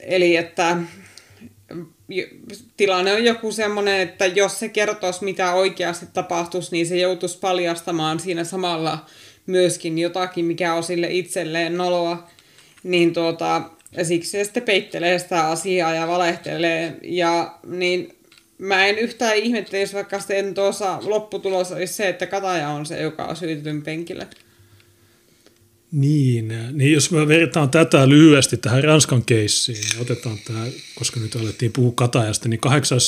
eli 0.00 0.36
että 0.36 0.76
tilanne 2.76 3.12
on 3.12 3.24
joku 3.24 3.52
semmoinen, 3.52 4.00
että 4.00 4.26
jos 4.26 4.58
se 4.58 4.68
kertoisi 4.68 5.24
mitä 5.24 5.52
oikeasti 5.54 6.06
tapahtuisi, 6.12 6.68
niin 6.72 6.86
se 6.86 6.96
joutuisi 6.96 7.38
paljastamaan 7.38 8.20
siinä 8.20 8.44
samalla 8.44 9.06
myöskin 9.46 9.98
jotakin, 9.98 10.44
mikä 10.44 10.74
on 10.74 10.82
sille 10.82 11.08
itselleen 11.10 11.76
noloa, 11.76 12.28
niin 12.82 13.12
tuota, 13.12 13.70
ja 13.96 14.04
siksi 14.04 14.30
se 14.30 14.44
sitten 14.44 14.62
peittelee 14.62 15.18
sitä 15.18 15.48
asiaa 15.48 15.94
ja 15.94 16.08
valehtelee, 16.08 16.96
ja 17.02 17.58
niin 17.66 18.12
mä 18.58 18.86
en 18.86 18.98
yhtään 18.98 19.36
ihmettele, 19.36 19.80
jos 19.80 19.94
vaikka 19.94 20.18
sitten 20.18 20.54
tuossa 20.54 20.98
lopputulos 21.02 21.72
olisi 21.72 21.94
se, 21.94 22.08
että 22.08 22.26
Kataja 22.26 22.68
on 22.68 22.86
se, 22.86 23.02
joka 23.02 23.24
on 23.24 23.36
syytetyn 23.36 23.82
penkillä. 23.82 24.26
Niin, 25.92 26.54
niin 26.72 26.92
jos 26.92 27.10
me 27.10 27.28
verrataan 27.28 27.70
tätä 27.70 28.08
lyhyesti 28.08 28.56
tähän 28.56 28.84
Ranskan 28.84 29.24
keissiin, 29.24 29.80
niin 29.80 30.02
otetaan 30.02 30.38
tämä, 30.46 30.66
koska 30.94 31.20
nyt 31.20 31.36
alettiin 31.36 31.72
puhua 31.72 31.92
Katajasta, 31.94 32.48
niin 32.48 32.60
8, 32.60 32.98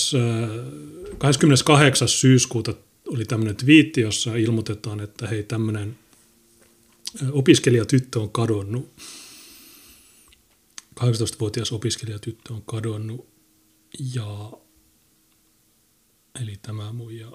28. 1.18 2.06
Äh, 2.06 2.10
syyskuuta 2.10 2.74
oli 3.06 3.24
tämmöinen 3.24 3.56
twiitti, 3.56 4.00
jossa 4.00 4.36
ilmoitetaan, 4.36 5.00
että 5.00 5.26
hei 5.26 5.42
tämmöinen 5.42 5.96
äh, 7.22 7.28
opiskelijatyttö 7.32 8.20
on 8.20 8.30
kadonnut. 8.30 8.92
18-vuotias 11.00 11.72
opiskelijatyttö 11.72 12.52
on 12.52 12.62
kadonnut 12.62 13.28
ja 14.14 14.52
eli 16.42 16.58
tämä 16.62 16.92
muija 16.92 17.32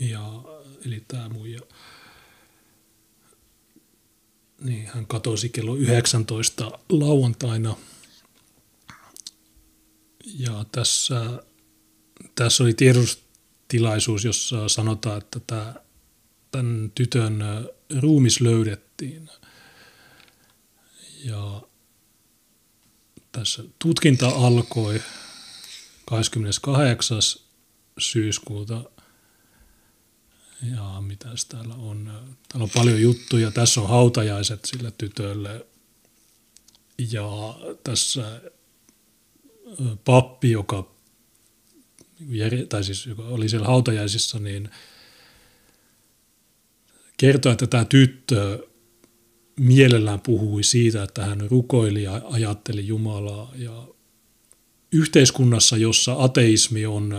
ja 0.00 0.42
eli 0.86 1.04
tämä 1.08 1.28
muija 1.28 1.60
niin 4.60 4.86
hän 4.86 5.06
katosi 5.06 5.48
kello 5.48 5.76
19 5.76 6.78
lauantaina. 6.88 7.76
Ja 10.38 10.64
tässä, 10.72 11.42
tässä 12.34 12.64
oli 12.64 12.74
tiedostilaisuus, 12.74 14.24
jossa 14.24 14.68
sanotaan, 14.68 15.18
että 15.18 15.40
tämä, 15.46 15.74
tämän 16.50 16.92
tytön 16.94 17.44
ruumis 18.00 18.40
löydettiin 18.40 19.30
Ja 21.24 21.62
tässä 23.32 23.62
tutkinta 23.78 24.28
alkoi 24.28 25.02
28. 26.04 27.18
syyskuuta. 27.98 28.90
Ja 30.76 31.00
mitäs 31.00 31.44
täällä 31.44 31.74
on? 31.74 32.04
Täällä 32.48 32.64
on 32.64 32.70
paljon 32.74 33.02
juttuja. 33.02 33.50
Tässä 33.50 33.80
on 33.80 33.88
hautajaiset 33.88 34.64
sille 34.64 34.92
tytölle. 34.98 35.66
Ja 36.98 37.28
tässä 37.84 38.40
pappi, 40.04 40.50
joka, 40.50 40.90
tai 42.68 42.84
siis, 42.84 43.06
joka 43.06 43.22
oli 43.22 43.48
siellä 43.48 43.66
hautajaisissa, 43.66 44.38
niin 44.38 44.70
kertoi, 47.16 47.52
että 47.52 47.66
tämä 47.66 47.84
tyttö 47.84 48.67
mielellään 49.58 50.20
puhui 50.20 50.62
siitä, 50.62 51.02
että 51.02 51.24
hän 51.24 51.50
rukoili 51.50 52.02
ja 52.02 52.22
ajatteli 52.24 52.86
Jumalaa. 52.86 53.52
Ja 53.56 53.88
yhteiskunnassa, 54.92 55.76
jossa 55.76 56.16
ateismi 56.18 56.86
on 56.86 57.14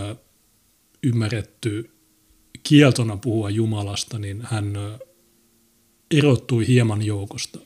ymmärretty 1.03 1.91
kieltona 2.63 3.17
puhua 3.17 3.49
Jumalasta, 3.49 4.19
niin 4.19 4.41
hän 4.43 4.73
erottui 6.11 6.67
hieman 6.67 7.01
joukosta. 7.01 7.59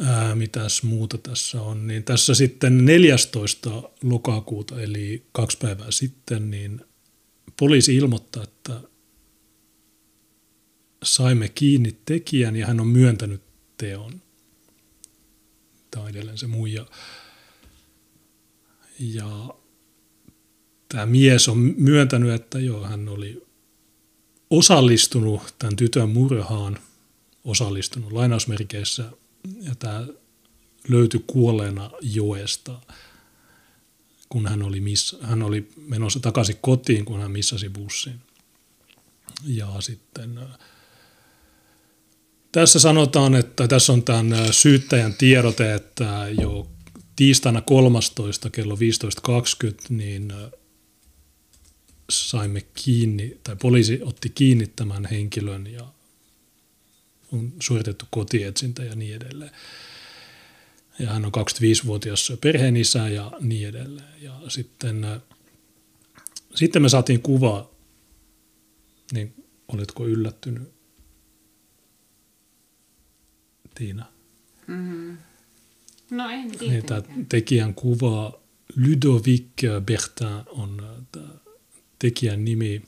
Ää, 0.00 0.34
mitäs 0.34 0.82
muuta 0.82 1.18
tässä 1.18 1.62
on, 1.62 1.86
niin 1.86 2.04
tässä 2.04 2.34
sitten 2.34 2.84
14. 2.84 3.82
lokakuuta, 4.02 4.80
eli 4.80 5.26
kaksi 5.32 5.58
päivää 5.58 5.90
sitten, 5.90 6.50
niin 6.50 6.80
poliisi 7.58 7.96
ilmoittaa, 7.96 8.42
että 8.42 8.80
saimme 11.04 11.48
kiinni 11.48 11.96
tekijän 12.06 12.56
ja 12.56 12.66
hän 12.66 12.80
on 12.80 12.86
myöntänyt 12.86 13.42
teon. 13.76 14.22
Tämä 15.90 16.02
on 16.02 16.10
edelleen 16.10 16.38
se 16.38 16.46
muija. 16.46 16.86
Ja 18.98 19.54
tämä 20.88 21.06
mies 21.06 21.48
on 21.48 21.58
myöntänyt, 21.76 22.30
että 22.30 22.58
joo, 22.58 22.84
hän 22.84 23.08
oli 23.08 23.46
osallistunut 24.50 25.54
tämän 25.58 25.76
tytön 25.76 26.10
murhaan, 26.10 26.78
osallistunut 27.44 28.12
lainausmerkeissä, 28.12 29.10
ja 29.60 29.74
tämä 29.74 30.06
löytyi 30.88 31.24
kuolleena 31.26 31.90
joesta, 32.02 32.80
kun 34.28 34.46
hän 34.46 34.62
oli, 34.62 34.80
miss, 34.80 35.16
hän 35.20 35.42
oli 35.42 35.68
menossa 35.76 36.20
takaisin 36.20 36.56
kotiin, 36.60 37.04
kun 37.04 37.20
hän 37.20 37.30
missasi 37.30 37.68
bussin. 37.68 38.20
Ja 39.46 39.80
sitten 39.80 40.40
tässä 42.54 42.78
sanotaan, 42.78 43.34
että 43.34 43.68
tässä 43.68 43.92
on 43.92 44.02
tämän 44.02 44.52
syyttäjän 44.52 45.14
tiedote, 45.14 45.74
että 45.74 46.26
jo 46.40 46.70
tiistaina 47.16 47.60
13. 47.60 48.50
kello 48.50 48.74
15.20 48.74 48.80
niin 49.88 50.32
saimme 52.10 52.60
kiinni, 52.74 53.38
tai 53.42 53.56
poliisi 53.56 54.00
otti 54.02 54.28
kiinni 54.28 54.66
tämän 54.66 55.06
henkilön 55.10 55.66
ja 55.66 55.86
on 57.32 57.52
suoritettu 57.60 58.04
kotietsintä 58.10 58.84
ja 58.84 58.94
niin 58.94 59.16
edelleen. 59.16 59.50
Ja 60.98 61.10
hän 61.10 61.24
on 61.24 61.32
25-vuotias 61.36 62.32
perheenisä 62.40 63.08
ja 63.08 63.32
niin 63.40 63.68
edelleen. 63.68 64.22
Ja 64.22 64.40
sitten, 64.48 65.06
sitten 66.54 66.82
me 66.82 66.88
saatiin 66.88 67.22
kuva, 67.22 67.70
niin 69.12 69.44
oletko 69.68 70.06
yllättynyt 70.06 70.73
Tiina? 73.74 74.06
Mm-hmm. 74.66 75.16
No 76.10 76.28
en 76.30 76.58
tiedä. 76.58 77.02
Tekijän 77.28 77.74
kuva 77.74 78.40
Ludovic 78.76 79.46
Bertin 79.84 80.42
on 80.46 80.98
tämä 81.12 81.28
tekijän 81.98 82.44
nimi. 82.44 82.82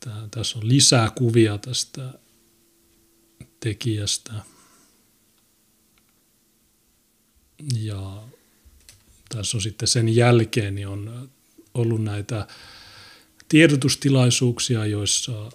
Tämä, 0.00 0.28
tässä 0.30 0.58
on 0.58 0.68
lisää 0.68 1.10
kuvia 1.10 1.58
tästä 1.58 2.14
tekijästä. 3.60 4.32
Ja 7.74 8.22
tässä 9.28 9.56
on 9.56 9.60
sitten 9.60 9.88
sen 9.88 10.16
jälkeen 10.16 10.74
niin 10.74 10.88
on 10.88 11.30
ollut 11.74 12.02
näitä 12.02 12.46
tiedotustilaisuuksia, 13.48 14.86
joissa 14.86 15.50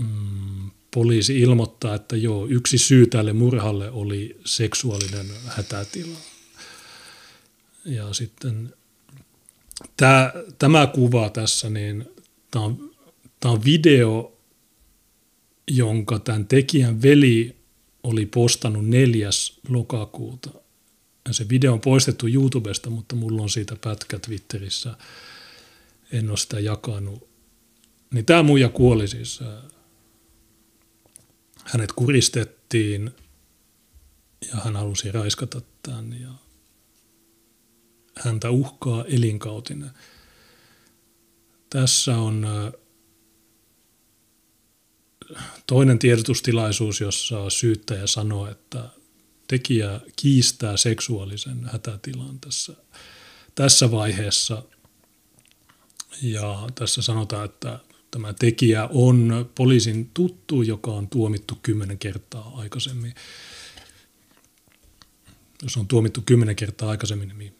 mm, 0.00 0.70
poliisi 0.94 1.40
ilmoittaa, 1.40 1.94
että 1.94 2.16
joo, 2.16 2.46
yksi 2.46 2.78
syy 2.78 3.06
tälle 3.06 3.32
murhalle 3.32 3.90
oli 3.90 4.40
seksuaalinen 4.44 5.26
hätätila. 5.46 6.18
Ja 7.84 8.14
sitten 8.14 8.74
tämä, 9.96 10.32
tämä 10.58 10.86
kuva 10.86 11.30
tässä, 11.30 11.70
niin 11.70 12.04
tämä 12.50 12.64
on, 12.64 12.90
tämä 13.40 13.52
on 13.52 13.64
video, 13.64 14.38
jonka 15.70 16.18
tämän 16.18 16.46
tekijän 16.46 17.02
veli 17.02 17.56
oli 18.02 18.26
postannut 18.26 18.86
4. 18.86 19.30
lokakuuta. 19.68 20.50
Ja 21.28 21.34
se 21.34 21.48
video 21.48 21.72
on 21.72 21.80
poistettu 21.80 22.26
YouTubesta, 22.28 22.90
mutta 22.90 23.16
mulla 23.16 23.42
on 23.42 23.50
siitä 23.50 23.76
pätkä 23.76 24.18
Twitterissä. 24.18 24.94
En 26.12 26.30
ole 26.30 26.36
sitä 26.36 26.60
jakanut. 26.60 27.28
Niin 28.14 28.24
tämä 28.24 28.42
muija 28.42 28.68
kuoli 28.68 29.08
siis 29.08 29.40
hänet 31.64 31.92
kuristettiin 31.92 33.10
ja 34.48 34.60
hän 34.64 34.76
halusi 34.76 35.12
raiskata 35.12 35.60
tämän 35.82 36.20
ja 36.20 36.30
häntä 38.24 38.50
uhkaa 38.50 39.04
elinkautinen. 39.04 39.90
Tässä 41.70 42.16
on 42.16 42.46
toinen 45.66 45.98
tiedotustilaisuus, 45.98 47.00
jossa 47.00 47.50
syyttäjä 47.50 48.06
sanoo, 48.06 48.48
että 48.50 48.88
tekijä 49.48 50.00
kiistää 50.16 50.76
seksuaalisen 50.76 51.68
hätätilan 51.72 52.40
tässä, 52.40 52.72
tässä 53.54 53.90
vaiheessa. 53.90 54.62
Ja 56.22 56.68
tässä 56.74 57.02
sanotaan, 57.02 57.44
että 57.44 57.78
tämä 58.12 58.32
tekijä 58.32 58.88
on 58.92 59.50
poliisin 59.54 60.10
tuttu, 60.14 60.62
joka 60.62 60.90
on 60.90 61.08
tuomittu 61.08 61.58
kymmenen 61.62 61.98
kertaa 61.98 62.52
aikaisemmin. 62.56 63.14
Jos 65.62 65.76
on 65.76 65.88
tuomittu 65.88 66.22
kymmenen 66.26 66.56
kertaa 66.56 66.90
aikaisemmin, 66.90 67.32
niin 67.38 67.54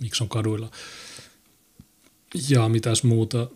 miksi 0.00 0.24
on 0.24 0.28
kaduilla? 0.28 0.70
Ja 2.48 2.68
mitäs 2.68 3.02
muuta? 3.02 3.50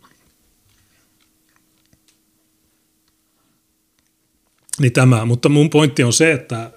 Niin 4.78 4.93
tämä, 4.93 5.24
mutta 5.24 5.48
mun 5.48 5.70
pointti 5.70 6.03
on 6.03 6.12
se, 6.12 6.32
että 6.32 6.73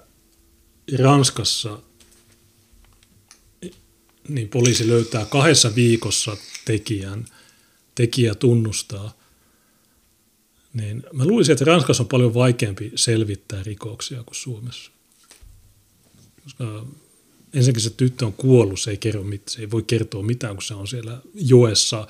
Ranskassa 0.98 1.78
niin 4.28 4.48
poliisi 4.48 4.88
löytää 4.88 5.24
kahdessa 5.24 5.74
viikossa 5.74 6.36
tekijän– 6.64 7.24
tekijä 8.00 8.34
tunnustaa, 8.34 9.12
niin 10.74 11.02
mä 11.12 11.24
luulisin, 11.24 11.52
että 11.52 11.64
Ranskassa 11.64 12.02
on 12.02 12.08
paljon 12.08 12.34
vaikeampi 12.34 12.92
selvittää 12.94 13.62
rikoksia 13.62 14.22
kuin 14.22 14.34
Suomessa. 14.34 14.90
Koska 16.42 16.86
ensinnäkin 17.54 17.82
se 17.82 17.90
tyttö 17.90 18.26
on 18.26 18.32
kuollut, 18.32 18.80
se 18.80 18.90
ei, 18.90 18.96
kerro 18.96 19.22
mit, 19.22 19.48
se 19.48 19.60
ei 19.60 19.70
voi 19.70 19.82
kertoa 19.82 20.22
mitään, 20.22 20.54
kun 20.54 20.62
se 20.62 20.74
on 20.74 20.88
siellä 20.88 21.18
joessa 21.34 22.06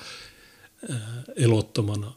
ää, 0.89 1.23
elottomana. 1.35 2.13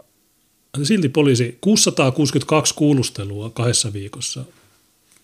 Silti 0.83 1.09
poliisi 1.09 1.59
662 1.61 2.75
kuulustelua 2.75 3.51
kahdessa 3.51 3.93
viikossa 3.93 4.45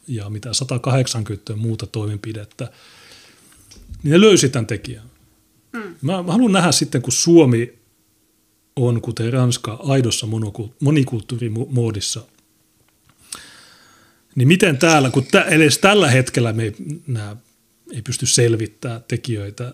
ja 0.08 0.30
mitä 0.30 0.52
180 0.52 1.56
muuta 1.56 1.86
toimenpidettä, 1.86 2.72
niin 4.02 4.12
ne 4.12 4.20
löysi 4.20 4.48
tämän 4.48 4.66
tekijän. 4.66 5.10
Mm. 5.72 5.94
Mä, 6.02 6.22
mä 6.22 6.32
haluan 6.32 6.52
nähdä 6.52 6.72
sitten, 6.72 7.02
kun 7.02 7.12
Suomi 7.12 7.79
on, 8.76 9.00
kuten 9.00 9.32
Ranska, 9.32 9.78
aidossa 9.82 10.26
monikulttuurimoodissa. 10.80 12.20
Niin 14.34 14.48
miten 14.48 14.78
täällä, 14.78 15.10
kun 15.10 15.26
tä, 15.30 15.42
edes 15.42 15.78
tällä 15.78 16.10
hetkellä 16.10 16.52
me 16.52 16.62
ei, 16.62 16.74
nää, 17.06 17.36
ei 17.94 18.02
pysty 18.02 18.26
selvittämään 18.26 19.04
tekijöitä. 19.08 19.72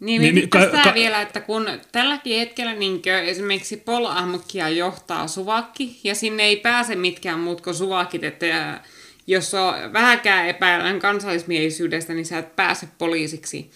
Niin, 0.00 0.22
niin, 0.22 0.34
niin 0.34 0.48
ka- 0.48 0.66
ka- 0.66 0.94
vielä, 0.94 1.20
että 1.20 1.40
kun 1.40 1.66
tälläkin 1.92 2.38
hetkellä 2.38 2.74
niin 2.74 3.02
esimerkiksi 3.24 3.76
Polahmokkia 3.76 4.68
johtaa 4.68 5.28
suvakki, 5.28 6.00
ja 6.04 6.14
sinne 6.14 6.42
ei 6.42 6.56
pääse 6.56 6.96
mitkään 6.96 7.40
muut 7.40 7.60
kuin 7.60 7.74
suvakit, 7.74 8.24
että 8.24 8.80
jos 9.26 9.54
on 9.54 9.92
vähäkään 9.92 10.48
epäilän 10.48 10.98
kansallismielisyydestä, 10.98 12.14
niin 12.14 12.26
sä 12.26 12.38
et 12.38 12.56
pääse 12.56 12.88
poliisiksi 12.98 13.70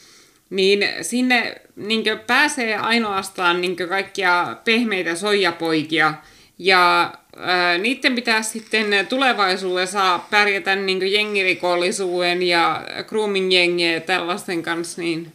niin 0.50 0.84
sinne 1.02 1.62
niin 1.76 2.04
pääsee 2.26 2.76
ainoastaan 2.76 3.60
niin 3.60 3.76
kaikkia 3.76 4.56
pehmeitä 4.64 5.14
soijapoikia, 5.14 6.14
Ja 6.58 7.14
ää, 7.36 7.78
niiden 7.78 8.14
pitäisi 8.14 8.50
sitten 8.50 9.06
tulevaisuudessa 9.08 10.20
pärjätä 10.30 10.76
niin 10.76 11.12
jengirikollisuuden 11.12 12.42
ja 12.42 12.86
grooming-jengien 13.06 13.94
ja 13.94 14.00
tällaisten 14.00 14.62
kanssa. 14.62 15.02
Niin. 15.02 15.32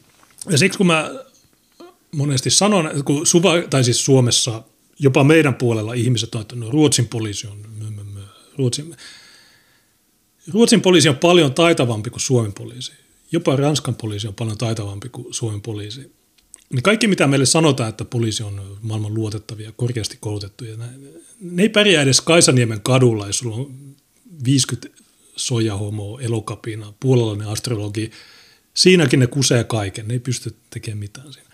Ja 0.49 0.57
siksi 0.57 0.77
kun 0.77 0.87
mä 0.87 1.11
monesti 2.11 2.49
sanon, 2.49 2.91
kun 3.05 3.27
Suva, 3.27 3.53
tai 3.69 3.83
siis 3.83 4.05
Suomessa, 4.05 4.63
jopa 4.99 5.23
meidän 5.23 5.55
puolella 5.55 5.93
ihmiset 5.93 6.35
on, 6.35 6.41
että 6.41 6.55
no, 6.55 6.71
Ruotsin 6.71 7.07
poliisi 7.07 7.47
on, 7.47 7.57
Ruotsin, 8.57 8.95
Ruotsin 10.53 10.81
poliisi 10.81 11.09
on 11.09 11.17
paljon 11.17 11.53
taitavampi 11.53 12.09
kuin 12.09 12.21
Suomen 12.21 12.53
poliisi. 12.53 13.02
Jopa 13.33 13.55
Ranskan 13.55 13.95
poliisi 13.95 14.27
on 14.27 14.35
paljon 14.35 14.57
taitavampi 14.57 15.09
kuin 15.09 15.33
Suomen 15.33 15.61
poliisi. 15.61 16.11
Niin 16.69 16.83
kaikki, 16.83 17.07
mitä 17.07 17.27
meille 17.27 17.45
sanotaan, 17.45 17.89
että 17.89 18.05
poliisi 18.05 18.43
on 18.43 18.77
maailman 18.81 19.13
luotettavia, 19.13 19.71
korkeasti 19.71 20.17
koulutettuja, 20.19 20.77
ne 21.39 21.61
ei 21.61 21.69
pärjää 21.69 22.03
edes 22.03 22.21
Kaisaniemen 22.21 22.81
kadulla, 22.81 23.27
jos 23.27 23.37
sulla 23.37 23.55
on 23.55 23.95
50 24.45 24.89
sojahomoa, 25.35 26.21
elokapina, 26.21 26.93
puolalainen 26.99 27.47
astrologi. 27.47 28.11
Siinäkin 28.73 29.19
ne 29.19 29.27
kusee 29.27 29.63
kaiken, 29.63 30.07
ne 30.07 30.13
ei 30.13 30.19
pysty 30.19 30.55
tekemään 30.69 30.99
mitään 30.99 31.33
siinä. 31.33 31.49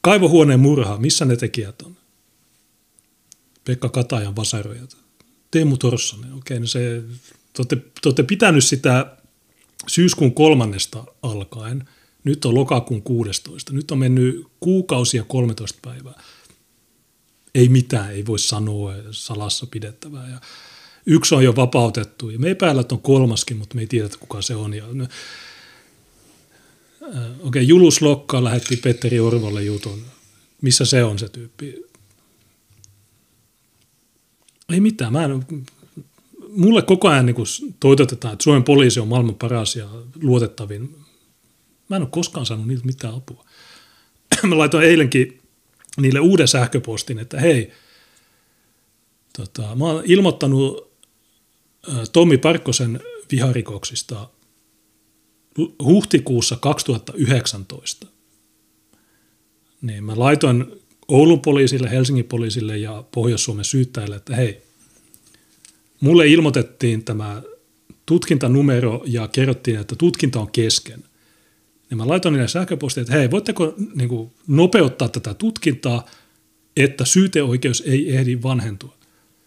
Kaivohuoneen 0.00 0.60
murha, 0.60 0.96
missä 0.96 1.24
ne 1.24 1.36
tekijät 1.36 1.82
on? 1.82 1.96
Pekka 3.64 3.88
Katajan 3.88 4.36
vasarojat. 4.36 4.96
Teemu 5.50 5.76
Torssonen, 5.76 6.32
okei, 6.32 6.60
no 6.60 6.66
se, 6.66 7.02
te 7.68 7.76
te 7.76 7.82
olette 8.06 8.22
pitänyt 8.22 8.64
sitä 8.64 9.17
syyskuun 9.86 10.34
kolmannesta 10.34 11.04
alkaen. 11.22 11.88
Nyt 12.24 12.44
on 12.44 12.54
lokakuun 12.54 13.02
16. 13.02 13.72
Nyt 13.72 13.90
on 13.90 13.98
mennyt 13.98 14.46
kuukausia 14.60 15.24
13 15.24 15.78
päivää. 15.82 16.22
Ei 17.54 17.68
mitään, 17.68 18.12
ei 18.12 18.26
voi 18.26 18.38
sanoa, 18.38 18.94
salassa 19.10 19.66
pidettävää. 19.66 20.28
Ja 20.28 20.40
yksi 21.06 21.34
on 21.34 21.44
jo 21.44 21.56
vapautettu 21.56 22.30
ja 22.30 22.38
me 22.38 22.50
epäillä, 22.50 22.80
että 22.80 22.94
on 22.94 23.02
kolmaskin, 23.02 23.56
mutta 23.56 23.74
me 23.74 23.80
ei 23.80 23.86
tiedä, 23.86 24.08
kuka 24.20 24.42
se 24.42 24.54
on. 24.54 24.74
Ja 24.74 24.84
Okei, 27.08 27.32
okay, 27.42 27.62
Julus 27.62 28.02
Lokka 28.02 28.44
lähetti 28.44 28.76
Petteri 28.76 29.20
Orvolle 29.20 29.62
jutun. 29.62 30.04
Missä 30.62 30.84
se 30.84 31.04
on 31.04 31.18
se 31.18 31.28
tyyppi? 31.28 31.84
Ei 34.72 34.80
mitään. 34.80 35.12
Mä 35.12 35.24
en, 35.24 35.46
mulle 36.56 36.82
koko 36.82 37.08
ajan 37.08 37.26
niin 37.26 37.36
toitotetaan, 37.80 38.32
että 38.32 38.42
Suomen 38.42 38.64
poliisi 38.64 39.00
on 39.00 39.08
maailman 39.08 39.34
paras 39.34 39.76
ja 39.76 39.88
luotettavin. 40.22 40.96
Mä 41.88 41.96
en 41.96 42.02
ole 42.02 42.10
koskaan 42.10 42.46
saanut 42.46 42.66
niiltä 42.66 42.86
mitään 42.86 43.14
apua. 43.14 43.44
Mä 44.48 44.58
laitoin 44.58 44.84
eilenkin 44.84 45.40
niille 45.96 46.20
uuden 46.20 46.48
sähköpostin, 46.48 47.18
että 47.18 47.40
hei, 47.40 47.72
tota, 49.36 49.76
mä 49.76 49.84
oon 49.84 50.02
ilmoittanut 50.06 50.92
Tommi 52.12 52.38
Parkkosen 52.38 53.00
viharikoksista 53.30 54.28
huhtikuussa 55.84 56.56
2019. 56.56 58.06
Niin 59.82 60.04
mä 60.04 60.12
laitoin 60.16 60.82
Oulun 61.08 61.40
poliisille, 61.40 61.90
Helsingin 61.90 62.24
poliisille 62.24 62.78
ja 62.78 63.04
Pohjois-Suomen 63.14 63.64
syyttäjille, 63.64 64.16
että 64.16 64.36
hei, 64.36 64.62
mulle 66.00 66.26
ilmoitettiin 66.26 67.04
tämä 67.04 67.42
tutkintanumero 68.06 69.02
ja 69.06 69.28
kerrottiin, 69.28 69.80
että 69.80 69.96
tutkinta 69.96 70.40
on 70.40 70.50
kesken. 70.50 71.04
Ja 71.90 71.96
mä 71.96 72.08
laitoin 72.08 72.32
niille 72.32 72.48
sähköpostia, 72.48 73.00
että 73.00 73.12
hei, 73.12 73.30
voitteko 73.30 73.74
niin 73.94 74.08
kuin, 74.08 74.30
nopeuttaa 74.46 75.08
tätä 75.08 75.34
tutkintaa, 75.34 76.06
että 76.76 77.04
syyteoikeus 77.04 77.82
ei 77.86 78.16
ehdi 78.16 78.38
vanhentua. 78.42 78.94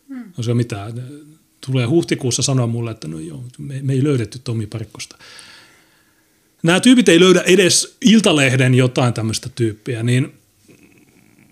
Hmm. 0.08 0.32
No 0.38 0.44
se 0.44 0.52
on 0.52 0.58
mitään. 0.58 1.04
Tulee 1.66 1.86
huhtikuussa 1.86 2.42
sanoa 2.42 2.68
mulle, 2.68 2.92
että 2.92 3.08
no 3.08 3.20
joo, 3.20 3.44
me, 3.58 3.80
me 3.82 3.94
ei 3.94 4.04
löydetty 4.04 4.40
Tomi 4.40 4.68
Parkkosta 4.68 5.18
nämä 6.64 6.80
tyypit 6.80 7.10
ei 7.10 7.20
löydä 7.20 7.42
edes 7.42 7.98
Iltalehden 8.02 8.76
jotain 8.76 9.14
tämmöistä 9.14 9.50
tyyppiä, 9.56 10.04
niin 10.04 10.34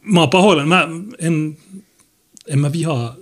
mä 0.01 0.19
oon 0.19 0.29
pahoillani. 0.29 0.69
Mä 0.69 0.87
en, 1.19 1.57
en 2.47 2.59
mä 2.59 2.71
vihaa 2.71 3.15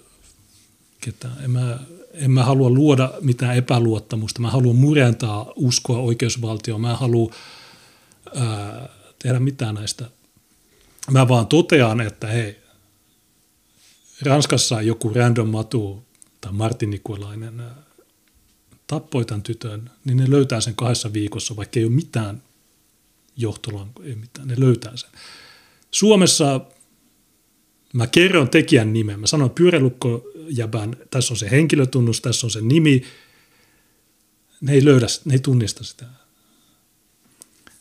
ketään. 1.12 1.38
En 1.44 1.52
mä, 1.52 1.80
en 2.14 2.32
mä 2.32 2.44
halua 2.44 2.70
luoda 2.70 3.14
mitään 3.22 3.56
epäluottamusta. 3.56 4.42
Mä 4.42 4.52
haluan 4.52 4.76
murentaa 4.76 5.54
uskoa 5.56 5.98
oikeusvaltioon. 5.98 6.82
Mä 6.82 6.96
haluan 6.96 7.34
ää, 8.36 8.90
tehdä 9.20 9.40
mitään 9.40 9.76
näistä. 9.76 10.10
Mä 11.12 11.28
vaan 11.28 11.48
totean, 11.48 12.02
että 12.02 12.28
hei, 12.28 12.60
Ranskassa 14.22 14.82
joku 14.82 15.10
random 15.10 15.50
matu 15.50 16.04
tai 16.42 16.52
Martin 16.54 16.90
Nikolainen 16.90 17.62
tappoi 18.88 19.26
tämän 19.26 19.44
tytön, 19.44 19.92
niin 20.06 20.18
ne 20.18 20.30
löytää 20.30 20.62
sen 20.62 20.76
kahdessa 20.76 21.14
viikossa, 21.14 21.56
vaikka 21.56 21.80
ei 21.80 21.86
ole 21.86 21.94
mitään 21.94 22.42
johtolankoja, 23.38 24.10
ei 24.10 24.16
mitään, 24.16 24.48
ne 24.48 24.56
löytää 24.58 24.98
sen. 24.98 25.10
Suomessa 25.92 26.62
mä 27.94 28.08
kerron 28.08 28.50
tekijän 28.50 28.94
nimen, 28.94 29.20
mä 29.20 29.28
sanon 29.28 29.50
pyörälukkojäbän, 30.48 30.96
tässä 31.12 31.34
on 31.34 31.38
se 31.38 31.52
henkilötunnus, 31.52 32.22
tässä 32.22 32.48
on 32.48 32.52
se 32.52 32.62
nimi, 32.62 33.04
ne 34.62 34.74
ei 34.74 34.86
löydä, 34.86 35.08
ne 35.26 35.34
ei 35.34 35.40
tunnista 35.40 35.84
sitä. 35.84 36.06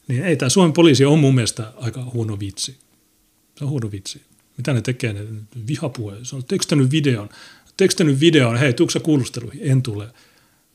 Niin 0.08 0.24
ei, 0.24 0.36
tämä 0.36 0.48
Suomen 0.48 0.72
poliisi 0.72 1.04
on 1.04 1.18
mun 1.18 1.34
mielestä 1.34 1.72
aika 1.76 2.04
huono 2.04 2.38
vitsi. 2.38 2.76
Se 3.58 3.64
on 3.64 3.70
huono 3.70 3.90
vitsi. 3.90 4.22
Mitä 4.56 4.72
ne 4.72 4.80
tekee, 4.80 5.12
ne 5.12 5.26
vihapuhe. 5.66 6.16
Se 6.22 6.36
on 6.36 6.44
tekstänyt 6.44 6.90
videon. 6.90 7.28
Tekstänyt 7.76 8.20
videon, 8.20 8.56
hei, 8.56 8.72
tuukse 8.72 9.00
kuulusteluihin? 9.00 9.60
En 9.62 9.82
tule. 9.82 10.12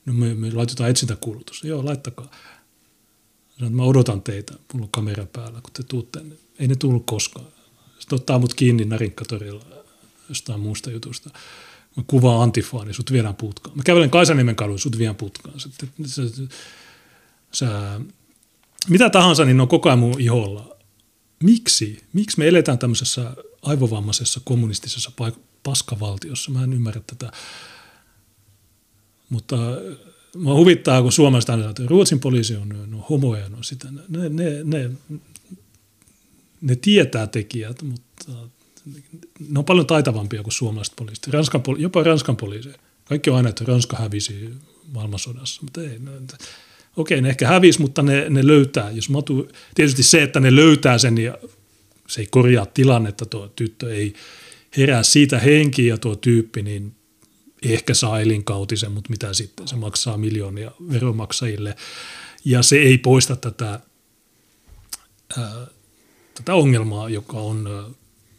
No 0.06 0.14
me, 0.14 0.36
me 0.36 0.52
laitetaan 0.52 0.90
etsintäkuulutus. 0.90 1.64
Joo, 1.64 1.86
laittakaa. 1.86 2.32
Sanoin, 3.56 3.76
mä 3.76 3.84
odotan 3.84 4.22
teitä, 4.22 4.54
mulla 4.74 4.86
on 4.86 4.92
kamera 4.92 5.26
päällä, 5.26 5.62
kun 5.62 5.74
te 5.74 5.84
tuutte. 5.84 6.22
Ei 6.60 6.68
ne 6.68 6.76
tullut 6.76 7.06
koskaan. 7.06 7.48
Sitten 8.00 8.16
ottaa 8.16 8.40
mut 8.40 8.54
kiinni 8.54 8.86
Narinkkatorilla 8.86 9.66
jostain 10.30 10.60
muusta 10.60 10.92
jutusta. 10.92 11.30
Mä 11.98 12.04
kuvaan 12.08 12.42
antifaa, 12.42 12.86
niin 12.86 12.94
sut 12.94 13.12
viedään 13.12 13.36
putkaan. 13.36 13.78
Mä 13.78 13.84
kävelen 13.84 14.10
Kaisaniemen 14.10 14.56
kadun, 14.56 14.80
sut 14.80 14.98
viedään 14.98 15.16
putkaan. 15.16 15.60
Sitten, 15.60 15.90
sä, 16.06 16.22
sä, 17.52 18.00
mitä 18.90 19.10
tahansa, 19.10 19.46
niin 19.46 19.58
ne 19.58 19.64
on 19.64 19.70
koko 19.70 19.90
ajan 19.90 20.00
mun 20.00 20.22
iholla. 20.22 20.76
Miksi? 21.44 22.04
Miksi 22.14 22.40
me 22.40 22.48
eletään 22.48 22.80
tämmöisessä 22.80 23.36
aivovammaisessa 23.62 24.42
kommunistisessa 24.44 25.12
paik- 25.22 25.40
paskavaltiossa? 25.64 26.52
Mä 26.52 26.64
en 26.64 26.74
ymmärrä 26.74 27.02
tätä. 27.08 27.32
Mutta 29.30 29.56
mä 30.38 30.54
huvittaa, 30.54 31.02
kun 31.02 31.12
suomalaiset 31.12 31.50
aina 31.50 31.70
että 31.70 31.84
Ruotsin 31.86 32.20
poliisi 32.20 32.56
on 32.56 32.88
no, 32.88 33.06
homoja, 33.10 33.50
no 33.50 33.64
sitä. 33.64 33.88
Ne, 33.92 34.30
ne, 34.30 34.64
ne, 34.64 34.92
ne 36.62 36.76
tietää 36.76 37.28
tekijät, 37.28 37.82
mutta 37.82 38.32
ne 39.50 39.60
on 39.60 39.66
paljon 39.66 39.88
taitavampia 39.88 40.44
kuin 40.44 40.54
suomalaiset 40.54 40.96
poliisit. 40.96 41.28
Ranskan, 41.28 41.64
jopa 41.78 42.04
Ranskan 42.04 42.38
poliisi. 42.38 42.70
Kaikki 43.06 43.30
on 43.30 43.38
aina, 43.38 43.50
että 43.50 43.66
Ranska 43.68 43.98
hävisi 43.98 44.50
maailmansodassa, 44.94 45.62
mutta 45.64 45.82
ei. 45.82 46.00
Ne, 46.00 46.12
okei, 46.98 47.22
ne 47.22 47.30
ehkä 47.30 47.48
hävisi, 47.48 47.82
mutta 47.82 48.02
ne, 48.02 48.30
ne 48.30 48.48
löytää. 48.48 48.92
Jos 48.92 49.10
matu, 49.10 49.48
tietysti 49.76 50.04
se, 50.04 50.24
että 50.24 50.40
ne 50.40 50.56
löytää 50.56 50.98
sen 50.98 51.18
ja 51.18 51.38
se 52.08 52.22
ei 52.22 52.28
korjaa 52.32 52.66
tilannetta, 52.66 53.26
tuo 53.26 53.48
tyttö 53.48 53.96
ei 53.96 54.14
herää 54.78 55.04
siitä 55.04 55.40
henkiä 55.40 55.94
ja 55.94 55.98
tuo 55.98 56.16
tyyppi, 56.16 56.62
niin 56.62 56.96
ehkä 57.64 57.94
saa 57.94 58.20
elinkautisen, 58.20 58.92
mutta 58.92 59.10
mitä 59.10 59.34
sitten, 59.34 59.68
se 59.68 59.76
maksaa 59.76 60.18
miljoonia 60.18 60.72
veromaksajille. 60.92 61.76
Ja 62.46 62.64
se 62.64 62.76
ei 62.76 62.98
poista 62.98 63.36
tätä, 63.36 63.80
ää, 65.38 65.68
tätä 66.34 66.54
ongelmaa, 66.54 67.10
joka 67.10 67.38
on 67.38 67.68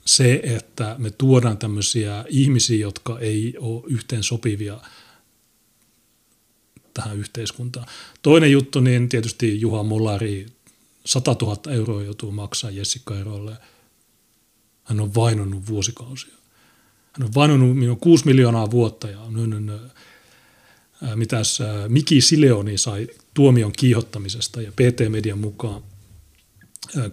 se, 0.04 0.40
että 0.42 0.94
me 0.98 1.10
tuodaan 1.10 1.58
tämmöisiä 1.58 2.24
ihmisiä, 2.28 2.78
jotka 2.78 3.18
ei 3.18 3.54
ole 3.58 3.82
yhteen 3.86 4.22
sopivia 4.22 4.80
tähän 6.94 7.16
yhteiskuntaan. 7.16 7.86
Toinen 8.22 8.52
juttu, 8.52 8.80
niin 8.80 9.08
tietysti 9.08 9.60
Juha 9.60 9.82
Mollari 9.82 10.46
100 11.04 11.36
000 11.42 11.72
euroa 11.72 12.02
joutuu 12.02 12.32
maksaa 12.32 12.70
Jessica 12.70 13.18
Erolle. 13.18 13.56
Hän 14.84 15.00
on 15.00 15.14
vainonnut 15.14 15.66
vuosikausia. 15.66 16.34
Hän 17.12 17.26
on 17.26 17.34
vanonnut 17.34 17.78
minun 17.78 18.00
6 18.00 18.26
miljoonaa 18.26 18.70
vuotta 18.70 19.10
ja 19.10 19.20
on, 19.20 19.80
mitäs 21.14 21.58
Miki 21.88 22.20
Sileoni 22.20 22.78
sai 22.78 23.08
tuomion 23.34 23.72
kiihottamisesta 23.72 24.62
ja 24.62 24.72
PT-median 24.72 25.38
mukaan 25.38 25.82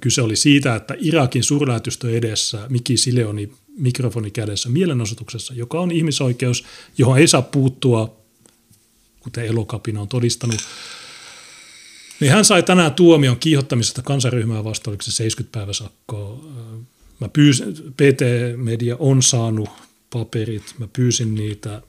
kyse 0.02 0.22
oli 0.22 0.36
siitä, 0.36 0.76
että 0.76 0.96
Irakin 1.00 1.44
suurlähetystö 1.44 2.18
edessä 2.18 2.66
Miki 2.70 2.98
Sileoni 2.98 3.52
mikrofoni 3.78 4.32
kädessä 4.32 4.70
mielenosoituksessa, 4.70 5.54
joka 5.54 5.80
on 5.80 5.92
ihmisoikeus, 5.92 6.64
johon 6.98 7.18
ei 7.18 7.28
saa 7.28 7.42
puuttua, 7.42 8.18
kuten 9.20 9.46
Elokapina 9.46 10.02
on 10.02 10.08
todistanut, 10.08 10.60
niin 12.20 12.32
hän 12.32 12.46
sai 12.46 12.64
tänään 12.64 12.94
tuomion 12.94 13.38
kiihottamisesta 13.40 14.02
kansaryhmää 14.02 14.64
vastaan, 14.64 14.92
oliko 14.92 15.04
se 15.04 15.12
70 15.12 15.60
päiväsakkoa. 15.60 16.46
Mä 17.20 17.30
pyysin, 17.30 17.74
PT 17.74 18.22
Media 18.58 18.96
on 19.00 19.24
saanut 19.24 19.70
paperit. 20.10 20.76
Mä 20.78 20.88
pyysin 20.94 21.36
niitä, 21.36 21.82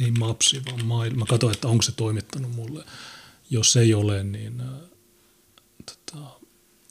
ei 0.00 0.10
mapsi, 0.10 0.62
vaan 0.70 0.84
mail. 0.84 1.14
Mä 1.14 1.24
katsoin, 1.28 1.54
että 1.54 1.68
onko 1.68 1.82
se 1.82 1.92
toimittanut 1.92 2.54
mulle. 2.54 2.84
Jos 3.50 3.76
ei 3.76 3.94
ole, 3.94 4.22
niin 4.22 4.62
tota, 5.90 6.40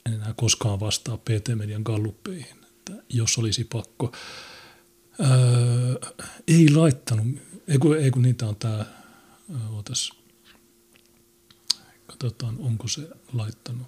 en 0.06 0.12
enää 0.12 0.34
koskaan 0.36 0.80
vastaa 0.80 1.16
PT-median 1.16 1.82
galluppeihin, 1.82 2.64
että 2.64 2.92
jos 3.08 3.38
olisi 3.38 3.64
pakko. 3.64 4.12
Öö, 5.20 6.10
ei 6.48 6.70
laittanut, 6.70 7.26
ei 7.68 7.78
kun, 7.78 7.98
ei 7.98 8.10
kun 8.10 8.22
niitä 8.22 8.46
on 8.46 8.56
tämä, 8.56 8.84
otas, 9.72 10.12
katsotaan 12.06 12.56
onko 12.58 12.88
se 12.88 13.08
laittanut. 13.32 13.86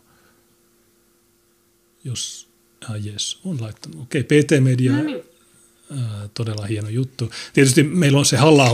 Jos, 2.05 2.49
ah 2.89 3.07
yes, 3.07 3.41
on 3.45 3.61
laittanut. 3.61 4.03
Okei, 4.03 4.20
okay, 4.20 4.43
PT-media, 4.43 4.93
no 4.93 5.03
niin. 5.03 5.23
ää, 5.91 6.28
todella 6.35 6.66
hieno 6.66 6.89
juttu. 6.89 7.32
Tietysti 7.53 7.82
meillä 7.82 8.19
on 8.19 8.27
se 8.27 8.37
halla 8.37 8.65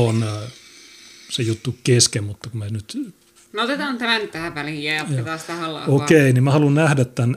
se 1.30 1.42
juttu 1.42 1.78
kesken, 1.84 2.24
mutta 2.24 2.50
kun 2.50 2.58
me 2.58 2.70
nyt... 2.70 3.16
No 3.56 3.62
otetaan 3.62 3.98
tämä 3.98 4.18
nyt 4.18 4.30
tähän 4.30 4.54
väliin 4.54 4.82
ja 4.82 4.94
jatketaan 4.94 5.38
sitä 5.38 5.54
halla 5.54 5.84
Okei, 5.84 6.20
okay, 6.20 6.32
niin 6.32 6.44
mä 6.44 6.50
haluan 6.50 6.74
nähdä 6.74 7.04
tämän. 7.04 7.36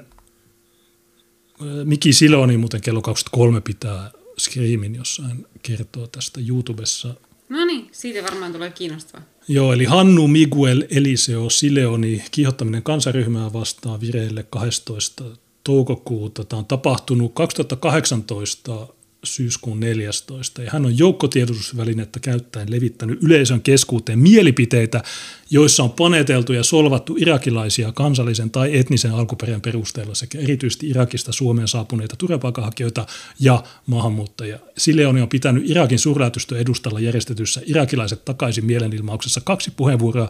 Miki 1.83 2.13
Siloni 2.13 2.57
muuten 2.57 2.81
kello 2.81 3.01
23 3.01 3.61
pitää 3.61 4.11
Screamin 4.39 4.95
jossain 4.95 5.47
kertoo 5.61 6.07
tästä 6.07 6.39
YouTubessa. 6.47 7.13
No 7.49 7.65
niin, 7.65 7.89
siitä 7.91 8.23
varmaan 8.23 8.53
tulee 8.53 8.71
kiinnostavaa. 8.71 9.25
Joo, 9.47 9.73
eli 9.73 9.85
Hannu 9.85 10.27
Miguel 10.27 10.83
Eliseo 10.89 11.49
Sileoni, 11.49 12.23
kiihottaminen 12.31 12.83
kansaryhmää 12.83 13.53
vastaan 13.53 14.01
vireille 14.01 14.45
12. 14.49 15.23
toukokuuta. 15.63 16.43
Tämä 16.43 16.57
on 16.57 16.65
tapahtunut 16.65 17.33
2018 17.33 18.87
syyskuun 19.23 19.79
14. 19.79 20.63
Ja 20.63 20.69
hän 20.73 20.85
on 20.85 20.97
joukkotiedotusvälinettä 20.97 22.19
käyttäen 22.19 22.71
levittänyt 22.71 23.23
yleisön 23.23 23.61
keskuuteen 23.61 24.19
mielipiteitä, 24.19 25.03
joissa 25.49 25.83
on 25.83 25.91
paneteltu 25.91 26.53
ja 26.53 26.63
solvattu 26.63 27.15
irakilaisia 27.19 27.91
kansallisen 27.91 28.51
tai 28.51 28.77
etnisen 28.77 29.11
alkuperän 29.11 29.61
perusteella 29.61 30.15
sekä 30.15 30.39
erityisesti 30.39 30.89
Irakista 30.89 31.31
Suomeen 31.31 31.67
saapuneita 31.67 32.15
turvapaikanhakijoita 32.15 33.05
ja 33.39 33.63
maahanmuuttajia. 33.85 34.59
Sille 34.77 35.07
on 35.07 35.27
pitänyt 35.29 35.69
Irakin 35.69 35.99
suurlähetystön 35.99 36.59
edustalla 36.59 36.99
järjestetyssä 36.99 37.61
irakilaiset 37.65 38.25
takaisin 38.25 38.65
mielenilmauksessa 38.65 39.41
kaksi 39.41 39.71
puheenvuoroa, 39.71 40.29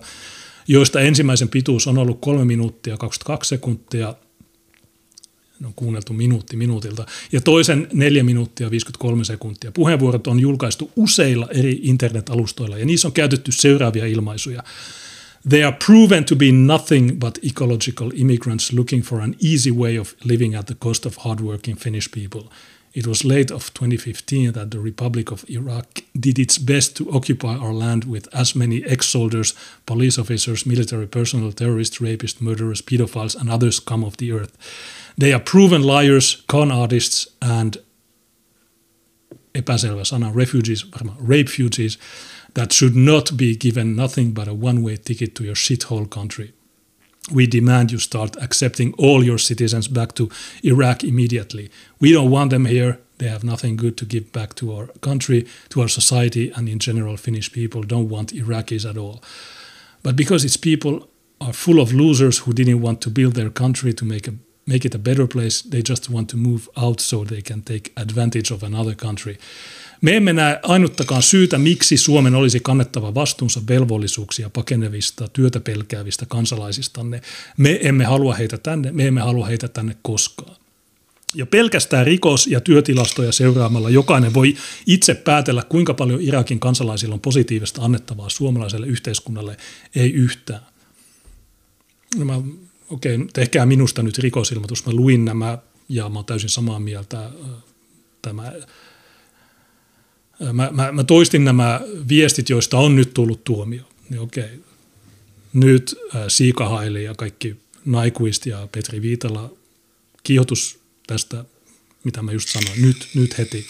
joista 0.67 0.99
ensimmäisen 0.99 1.49
pituus 1.49 1.87
on 1.87 1.97
ollut 1.97 2.21
3 2.21 2.45
minuuttia 2.45 2.97
22 2.97 3.49
sekuntia– 3.49 4.15
on 5.65 5.73
kuunneltu 5.75 6.13
minuutti 6.13 6.57
minuutilta, 6.57 7.05
ja 7.31 7.41
toisen 7.41 7.87
4 7.93 8.23
minuuttia 8.23 8.71
53 8.71 9.23
sekuntia. 9.23 9.71
Puheenvuorot 9.71 10.27
on 10.27 10.39
julkaistu 10.39 10.91
useilla 10.95 11.47
eri 11.53 11.79
internet-alustoilla, 11.81 12.77
ja 12.77 12.85
niissä 12.85 13.07
on 13.07 13.13
käytetty 13.13 13.51
seuraavia 13.51 14.05
ilmaisuja. 14.05 14.63
They 15.49 15.63
are 15.63 15.77
proven 15.85 16.25
to 16.25 16.35
be 16.35 16.51
nothing 16.51 17.19
but 17.19 17.39
ecological 17.43 18.11
immigrants 18.15 18.73
looking 18.73 19.03
for 19.03 19.21
an 19.21 19.35
easy 19.53 19.71
way 19.71 19.99
of 19.99 20.13
living 20.23 20.55
at 20.55 20.65
the 20.65 20.75
cost 20.75 21.05
of 21.05 21.17
hardworking 21.17 21.77
Finnish 21.77 22.11
people. 22.11 22.49
It 22.95 23.07
was 23.07 23.23
late 23.23 23.53
of 23.53 23.71
2015 23.73 24.53
that 24.53 24.71
the 24.71 24.79
Republic 24.79 25.31
of 25.31 25.45
Iraq 25.47 25.85
did 26.19 26.39
its 26.39 26.57
best 26.57 26.95
to 26.95 27.09
occupy 27.11 27.55
our 27.55 27.73
land 27.73 28.03
with 28.05 28.27
as 28.33 28.55
many 28.55 28.83
ex-soldiers, 28.83 29.53
police 29.85 30.17
officers, 30.21 30.65
military 30.65 31.07
personnel, 31.07 31.51
terrorists, 31.51 32.01
rapists, 32.01 32.41
murderers, 32.41 32.81
pedophiles 32.81 33.35
and 33.35 33.49
others 33.49 33.79
come 33.79 34.03
of 34.03 34.17
the 34.17 34.31
earth. 34.31 34.57
They 35.19 35.33
are 35.33 35.43
proven 35.43 35.81
liars, 35.81 36.43
con 36.47 36.71
artists 36.71 37.37
and 37.41 37.73
epäselvä 39.53 40.05
sana, 40.05 40.31
refugees, 40.35 40.91
varmaan 40.91 41.17
refugees, 41.27 41.99
that 42.53 42.71
should 42.71 42.95
not 42.95 43.31
be 43.37 43.55
given 43.55 43.95
nothing 43.95 44.33
but 44.33 44.47
a 44.47 44.53
one-way 44.53 44.97
ticket 44.97 45.33
to 45.33 45.43
your 45.43 45.55
shithole 45.55 46.07
country. 46.09 46.53
We 47.33 47.47
demand 47.51 47.91
you 47.91 47.99
start 47.99 48.37
accepting 48.41 48.93
all 48.97 49.23
your 49.23 49.39
citizens 49.39 49.89
back 49.89 50.13
to 50.13 50.29
Iraq 50.63 51.03
immediately. 51.03 51.69
We 51.99 52.11
don't 52.11 52.31
want 52.31 52.49
them 52.49 52.65
here. 52.65 52.97
They 53.17 53.29
have 53.29 53.43
nothing 53.43 53.77
good 53.77 53.97
to 53.97 54.05
give 54.05 54.31
back 54.31 54.53
to 54.55 54.71
our 54.71 54.87
country, 55.01 55.45
to 55.67 55.81
our 55.81 55.89
society, 55.89 56.51
and 56.55 56.69
in 56.69 56.79
general, 56.79 57.17
Finnish 57.17 57.51
people 57.51 57.83
don't 57.83 58.09
want 58.09 58.33
Iraqis 58.33 58.85
at 58.89 58.97
all. 58.97 59.21
But 60.01 60.15
because 60.15 60.45
its 60.45 60.57
people 60.57 61.07
are 61.39 61.53
full 61.53 61.79
of 61.79 61.91
losers 61.91 62.39
who 62.39 62.53
didn't 62.53 62.81
want 62.81 63.01
to 63.01 63.09
build 63.09 63.33
their 63.33 63.51
country 63.51 63.93
to 63.93 64.05
make 64.05 64.27
a 64.27 64.33
make 64.69 64.87
it 64.87 64.95
a 64.95 64.99
better 64.99 65.27
place. 65.27 65.69
They 65.69 65.81
just 65.89 66.09
want 66.11 66.27
to 66.27 66.37
move 66.37 66.61
out 66.75 66.99
so 66.99 67.25
they 67.25 67.41
can 67.41 67.61
take 67.61 67.91
advantage 67.95 68.53
of 68.53 68.63
another 68.63 68.95
country. 68.95 69.37
Me 70.01 70.17
emme 70.17 70.33
näe 70.33 70.59
ainuttakaan 70.63 71.23
syytä, 71.23 71.57
miksi 71.57 71.97
Suomen 71.97 72.35
olisi 72.35 72.59
kannettava 72.59 73.15
vastuunsa 73.15 73.61
velvollisuuksia 73.69 74.49
pakenevista, 74.49 75.27
työtä 75.27 75.59
pelkäävistä 75.59 76.25
kansalaisistanne. 76.25 77.21
Me 77.57 77.79
emme 77.81 78.05
halua 78.05 78.33
heitä 78.33 78.57
tänne, 78.57 78.91
me 78.91 79.07
emme 79.07 79.21
halua 79.21 79.45
heitä 79.45 79.67
tänne 79.67 79.95
koskaan. 80.01 80.55
Ja 81.35 81.45
pelkästään 81.45 82.05
rikos- 82.05 82.47
ja 82.47 82.61
työtilastoja 82.61 83.31
seuraamalla 83.31 83.89
jokainen 83.89 84.33
voi 84.33 84.55
itse 84.85 85.13
päätellä, 85.15 85.63
kuinka 85.69 85.93
paljon 85.93 86.21
Irakin 86.21 86.59
kansalaisilla 86.59 87.13
on 87.13 87.21
positiivista 87.21 87.81
annettavaa 87.81 88.29
suomalaiselle 88.29 88.87
yhteiskunnalle, 88.87 89.57
ei 89.95 90.13
yhtään. 90.13 90.61
No 92.17 92.43
okei, 92.89 93.17
tehkää 93.33 93.65
minusta 93.65 94.03
nyt 94.03 94.17
rikosilmoitus. 94.17 94.85
Mä 94.85 94.93
luin 94.93 95.25
nämä 95.25 95.57
ja 95.89 96.09
mä 96.09 96.19
oon 96.19 96.25
täysin 96.25 96.49
samaa 96.49 96.79
mieltä. 96.79 97.29
Tämä, 98.21 98.51
mä, 100.53 100.69
mä, 100.71 100.91
mä 100.91 101.03
toistin 101.03 101.45
nämä 101.45 101.81
viestit, 102.07 102.49
joista 102.49 102.77
on 102.77 102.95
nyt 102.95 103.13
tullut 103.13 103.43
tuomio. 103.43 103.83
Niin 104.09 104.19
okei, 104.19 104.49
nyt 105.53 105.95
Siikahaili 106.27 107.03
ja 107.03 107.15
kaikki 107.15 107.55
Naikuist 107.85 108.45
ja 108.45 108.67
Petri 108.71 109.01
Viitala, 109.01 109.53
kiihotus 110.23 110.79
tästä, 111.07 111.45
mitä 112.03 112.21
mä 112.21 112.31
just 112.31 112.49
sanoin, 112.49 112.81
nyt, 112.81 113.07
nyt 113.15 113.37
heti. 113.37 113.67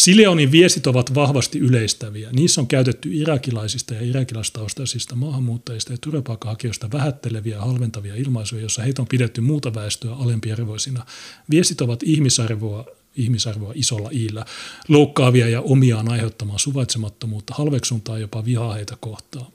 Sileonin 0.00 0.52
viestit 0.52 0.86
ovat 0.86 1.14
vahvasti 1.14 1.58
yleistäviä. 1.58 2.30
Niissä 2.32 2.60
on 2.60 2.66
käytetty 2.66 3.08
irakilaisista 3.12 3.94
ja 3.94 4.02
irakilastaustaisista 4.02 5.14
maahanmuuttajista 5.14 5.92
ja 5.92 5.98
turvapaikanhakijoista 6.00 6.88
vähätteleviä 6.92 7.56
ja 7.56 7.60
halventavia 7.60 8.14
ilmaisuja, 8.14 8.60
joissa 8.60 8.82
heitä 8.82 9.02
on 9.02 9.08
pidetty 9.08 9.40
muuta 9.40 9.74
väestöä 9.74 10.14
alempiarvoisina. 10.14 11.06
Viestit 11.50 11.80
ovat 11.80 12.02
ihmisarvoa, 12.02 12.84
ihmisarvoa 13.16 13.72
isolla 13.74 14.10
iillä, 14.12 14.44
loukkaavia 14.88 15.48
ja 15.48 15.60
omiaan 15.60 16.12
aiheuttamaan 16.12 16.58
suvaitsemattomuutta, 16.58 17.54
halveksuntaa 17.54 18.18
jopa 18.18 18.44
vihaa 18.44 18.74
heitä 18.74 18.96
kohtaan. 19.00 19.52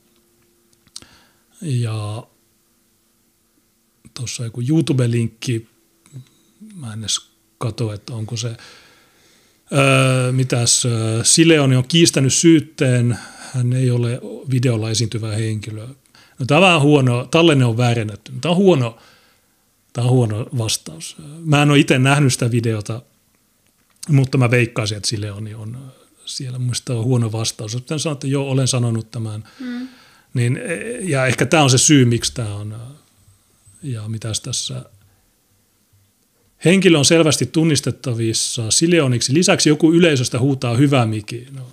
Ja 1.62 2.28
tuossa 4.14 4.44
joku 4.44 4.62
YouTube-linkki, 4.70 5.68
mä 6.76 6.94
en 6.94 7.00
edes 7.00 7.20
katso, 7.58 7.94
että 7.94 8.14
onko 8.14 8.38
se 8.38 8.58
Öö, 9.74 10.32
mitäs, 10.32 10.88
Sileoni 11.24 11.76
on 11.76 11.88
kiistänyt 11.88 12.34
syytteen, 12.34 13.20
hän 13.54 13.74
ei 13.74 13.92
ole 13.92 14.22
videolla 14.52 14.90
esiintyvä 14.90 15.32
henkilö. 15.32 15.88
No, 16.40 16.46
tämä 16.46 16.76
on 16.76 16.82
huono, 16.82 17.28
tallenne 17.32 17.66
on 17.66 17.78
väärennetty. 17.78 18.32
Tämä 18.42 18.52
on 18.52 18.58
huono, 18.58 18.98
tämä 19.94 20.08
on 20.08 20.14
huono 20.14 20.48
vastaus. 20.58 21.18
Mä 21.46 21.62
en 21.62 21.72
ole 21.72 21.80
itse 21.80 22.00
nähnyt 22.00 22.34
sitä 22.34 22.52
videota, 22.52 23.02
mutta 24.10 24.38
mä 24.38 24.52
veikkaisin, 24.52 24.98
että 24.98 25.10
Sileoni 25.10 25.54
on 25.54 25.78
siellä. 26.26 26.60
Mielestäni 26.60 27.00
on 27.00 27.06
huono 27.06 27.32
vastaus. 27.32 27.72
Sitten 27.72 28.00
sanoa, 28.00 28.14
että 28.14 28.28
joo, 28.28 28.50
olen 28.50 28.68
sanonut 28.68 29.12
tämän. 29.12 29.44
Mm. 29.60 29.88
Niin, 30.34 30.60
ja 31.02 31.26
ehkä 31.26 31.46
tämä 31.46 31.64
on 31.64 31.70
se 31.70 31.78
syy, 31.78 32.06
miksi 32.06 32.34
tämä 32.34 32.56
on. 32.56 32.76
Ja 33.84 34.08
mitäs 34.08 34.42
tässä 34.42 34.86
Henkilö 36.65 36.98
on 36.98 37.06
selvästi 37.06 37.45
tunnistettavissa 37.45 38.72
Sileoniksi. 38.72 39.34
Lisäksi 39.34 39.69
joku 39.69 39.94
yleisöstä 39.94 40.40
huutaa 40.40 40.76
hyvää 40.76 41.06
Miki. 41.06 41.48
No, 41.52 41.68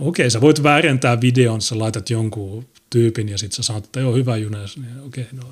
okei, 0.00 0.30
sä 0.30 0.40
voit 0.40 0.62
väärentää 0.62 1.20
videon, 1.20 1.62
sä 1.62 1.78
laitat 1.78 2.10
jonkun 2.10 2.66
tyypin 2.90 3.28
ja 3.28 3.38
sitten 3.38 3.56
sä 3.56 3.62
sanot, 3.62 3.84
että 3.84 4.00
joo, 4.00 4.14
hyvä 4.14 4.36
Junes. 4.36 4.76
Niin, 4.76 5.00
okei, 5.06 5.26
no, 5.32 5.42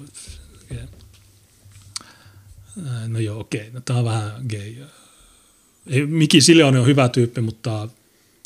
okay. 0.64 0.86
no 3.08 3.18
joo, 3.18 3.40
okei, 3.40 3.70
no 3.72 3.80
tää 3.80 3.96
on 3.96 4.04
vähän 4.04 4.32
gay. 4.48 4.74
Miki 6.06 6.40
Sileoni 6.40 6.78
on 6.78 6.86
hyvä 6.86 7.08
tyyppi, 7.08 7.40
mutta 7.40 7.88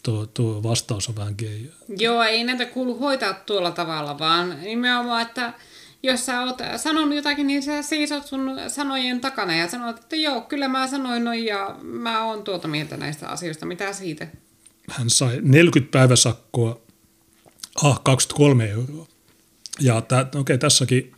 tuo, 0.02 0.26
tuo 0.26 0.62
vastaus 0.62 1.09
on 1.09 1.16
vähän 1.16 1.34
gay. 1.38 1.60
Joo, 1.98 2.22
ei 2.22 2.44
näitä 2.44 2.66
kuulu 2.66 2.98
hoitaa 2.98 3.34
tuolla 3.34 3.70
tavalla, 3.70 4.18
vaan 4.18 4.62
nimenomaan, 4.62 5.22
että 5.22 5.52
jos 6.07 6.27
sä 6.27 6.43
oot 6.43 6.59
sanonut 6.77 7.16
jotakin, 7.16 7.47
niin 7.47 7.62
sä 7.62 7.83
seisot 7.83 8.27
sun 8.27 8.51
sanojen 8.69 9.20
takana 9.20 9.57
ja 9.57 9.69
sanot, 9.69 9.99
että 9.99 10.16
joo, 10.16 10.41
kyllä 10.41 10.69
mä 10.69 10.87
sanoin 10.87 11.24
noin 11.24 11.45
ja 11.45 11.77
mä 11.83 12.24
oon 12.24 12.45
tuota 12.45 12.69
mieltä 12.69 12.97
näistä 12.97 13.28
asioista. 13.28 13.66
Mitä 13.66 13.93
siitä? 13.93 14.28
Hän 14.91 15.11
sai 15.11 15.39
40 15.43 15.93
päiväsakkoa, 15.93 16.81
ah, 17.83 18.01
23 18.03 18.70
euroa. 18.70 19.07
Ja 19.81 19.97
okei, 19.97 20.41
okay, 20.41 20.59
tässäkin 20.59 21.12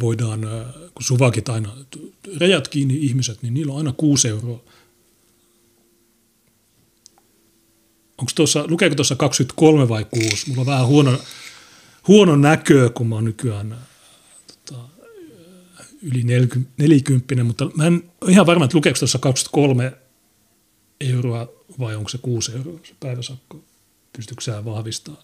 voidaan, 0.00 0.40
kun 0.94 1.04
suvakit 1.04 1.48
aina 1.48 1.76
rejät 2.36 2.68
kiinni 2.68 2.96
ihmiset, 2.96 3.42
niin 3.42 3.54
niillä 3.54 3.72
on 3.72 3.78
aina 3.78 3.92
6 3.92 4.28
euroa 4.28 4.60
onko 8.20 8.32
tuossa, 8.34 8.64
lukeeko 8.68 8.94
tuossa 8.94 9.16
23 9.16 9.88
vai 9.88 10.04
6? 10.04 10.48
Mulla 10.48 10.60
on 10.60 10.66
vähän 10.66 10.86
huono, 10.86 11.18
huono 12.08 12.36
näköä, 12.36 12.88
kun 12.88 13.06
mä 13.06 13.14
oon 13.14 13.24
nykyään 13.24 13.68
tota, 13.68 13.89
yli 16.02 16.22
40, 16.22 16.72
40, 16.78 17.44
mutta 17.44 17.70
mä 17.74 17.86
en 17.86 18.10
ole 18.20 18.30
ihan 18.30 18.46
varma, 18.46 18.64
että 18.64 18.76
lukeeko 18.76 18.98
tuossa 18.98 19.18
23 19.18 19.92
euroa 21.00 21.48
vai 21.78 21.96
onko 21.96 22.08
se 22.08 22.18
6 22.18 22.52
euroa 22.52 22.78
se 22.84 22.94
päiväsakko. 23.00 23.64
Pystytkö 24.16 24.44
sä 24.44 24.64
vahvistaa? 24.64 25.22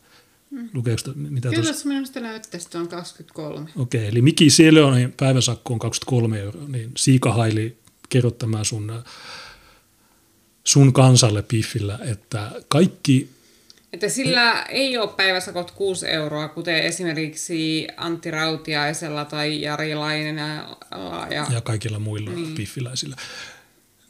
Lukeeko, 0.74 1.02
to- 1.04 1.12
mitä 1.16 1.48
Kyllä 1.48 1.54
tuossa? 1.54 1.72
tuossa 1.72 1.88
minusta 1.88 2.20
näyttäisi, 2.20 2.66
että 2.66 2.78
on 2.78 2.88
23. 2.88 3.70
Okei, 3.76 4.06
eli 4.06 4.22
Miki 4.22 4.50
Seleonin 4.50 5.12
päiväsakko 5.12 5.72
on 5.72 5.78
23 5.78 6.40
euroa, 6.40 6.68
niin 6.68 6.92
Siika 6.96 7.32
Haili, 7.32 7.76
kerro 8.08 8.30
tämä 8.30 8.64
sun, 8.64 9.02
sun 10.64 10.92
kansalle 10.92 11.42
piffillä, 11.42 11.98
että 12.02 12.52
kaikki, 12.68 13.28
Että 13.96 14.08
sillä 14.08 14.62
ei 14.62 14.98
ole 14.98 15.10
päiväsakot 15.16 15.70
6 15.70 16.06
euroa, 16.08 16.48
kuten 16.48 16.76
esimerkiksi 16.76 17.86
Antti 17.96 18.30
Rautiaisella 18.30 19.24
tai 19.24 19.60
Jari 19.60 19.94
Lainenella 19.94 21.26
ja, 21.30 21.46
ja 21.50 21.60
kaikilla 21.60 21.98
muilla 21.98 22.30
niin. 22.30 22.54
piffiläisillä, 22.54 23.16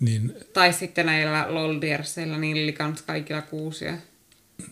niin, 0.00 0.34
tai 0.52 0.72
sitten 0.72 1.06
näillä 1.06 1.46
Loldierseillä, 1.48 2.38
niillä 2.38 2.62
oli 2.62 2.72
kans 2.72 3.02
kaikilla 3.02 3.42
kuusia. 3.42 3.94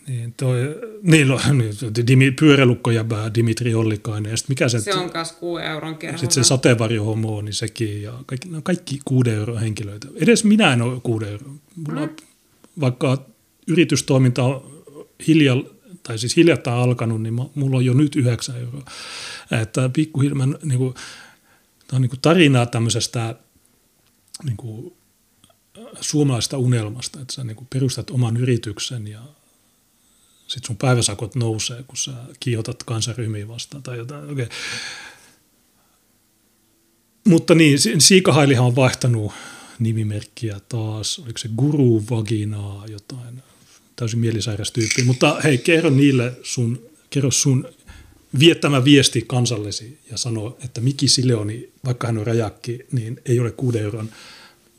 niin, 0.09 0.35
toi, 0.37 0.57
niin, 1.03 1.29
lo- 1.29 1.41
niin 1.53 2.07
Dimi, 2.07 2.31
pyörälukko 2.31 2.91
ja 2.91 3.05
Dimitri 3.35 3.75
Ollikainen, 3.75 4.31
ja 4.31 4.37
sitten 4.37 4.53
mikä 4.55 4.69
se, 4.69 4.81
Se 4.81 4.95
on 4.95 5.11
kas 5.11 5.33
6 5.33 5.65
euron 5.65 5.97
kerralla. 5.97 6.21
sitten 6.21 6.45
se 6.45 6.49
sateenvarjohomo, 6.49 7.43
niin 7.43 7.55
sekin, 7.55 8.03
ja 8.03 8.13
kaikki, 8.27 8.49
ne 8.49 8.57
on 8.57 8.63
kaikki 8.63 9.01
kuuden 9.05 9.35
euron 9.35 9.61
henkilöitä. 9.61 10.09
Edes 10.17 10.45
minä 10.45 10.73
en 10.73 10.83
ole 10.83 11.01
kuuden 11.03 11.29
euroa. 11.29 11.53
Mulla, 11.77 12.07
mm. 12.07 12.17
Vaikka 12.81 13.27
yritystoiminta 13.67 14.43
on 14.43 14.74
hilja, 15.27 15.57
tai 16.03 16.19
siis 16.19 16.37
hiljattain 16.37 16.77
alkanut, 16.77 17.23
niin 17.23 17.35
mulla 17.55 17.77
on 17.77 17.85
jo 17.85 17.95
nyt 17.95 18.17
9 18.17 18.57
euroa. 18.57 18.85
Että 19.63 19.91
pikkuhiljaa, 19.93 20.47
niin 20.63 20.79
kuin, 20.79 20.95
tämä 21.87 21.97
on 21.97 22.03
niin 22.03 22.11
kuin 22.11 22.21
tarinaa 22.21 22.67
tämmöisestä 22.67 23.35
niin 24.45 24.57
kuin, 24.57 24.97
suomalaisesta 26.01 26.59
unelmasta, 26.59 27.21
että 27.21 27.35
sä 27.35 27.45
niin 27.45 27.57
kuin 27.57 27.69
perustat 27.73 28.11
oman 28.11 28.37
yrityksen 28.37 29.07
ja 29.07 29.21
sitten 30.47 30.67
sun 30.67 30.77
päiväsakot 30.77 31.35
nousee, 31.35 31.83
kun 31.83 31.97
sä 31.97 32.13
kiihotat 32.41 32.83
kansaryhmiä 32.83 33.49
vastaan 33.49 33.83
tai 33.83 33.99
jotain. 33.99 34.31
Okay. 34.31 34.47
Mutta 37.29 37.55
niin, 37.55 37.79
Si- 37.79 37.95
Siikahailihan 37.99 38.67
on 38.67 38.77
vaihtanut 38.77 39.33
nimimerkkiä 39.79 40.61
taas, 40.69 41.19
oliko 41.19 41.39
se 41.39 41.49
Guru 41.57 42.05
Vaginaa, 42.11 42.87
jotain 42.87 43.43
täysin 43.97 44.19
mielisairas 44.19 44.73
tyyppi. 44.73 45.03
Mutta 45.03 45.41
hei, 45.45 45.59
kerro 45.59 45.91
niille 45.91 46.33
sun, 46.43 46.91
kerro 47.11 47.31
sun 47.31 47.69
viettämä 48.39 48.85
viesti 48.85 49.25
kansallesi 49.27 49.99
ja 50.11 50.17
sano, 50.17 50.57
että 50.65 50.81
Miki 50.81 51.09
Sileoni, 51.09 51.73
vaikka 51.85 52.07
hän 52.07 52.19
on 52.19 52.27
rajakki, 52.27 52.87
niin 52.93 53.21
ei 53.27 53.41
ole 53.41 53.51
6 53.51 53.79
euron, 53.79 54.11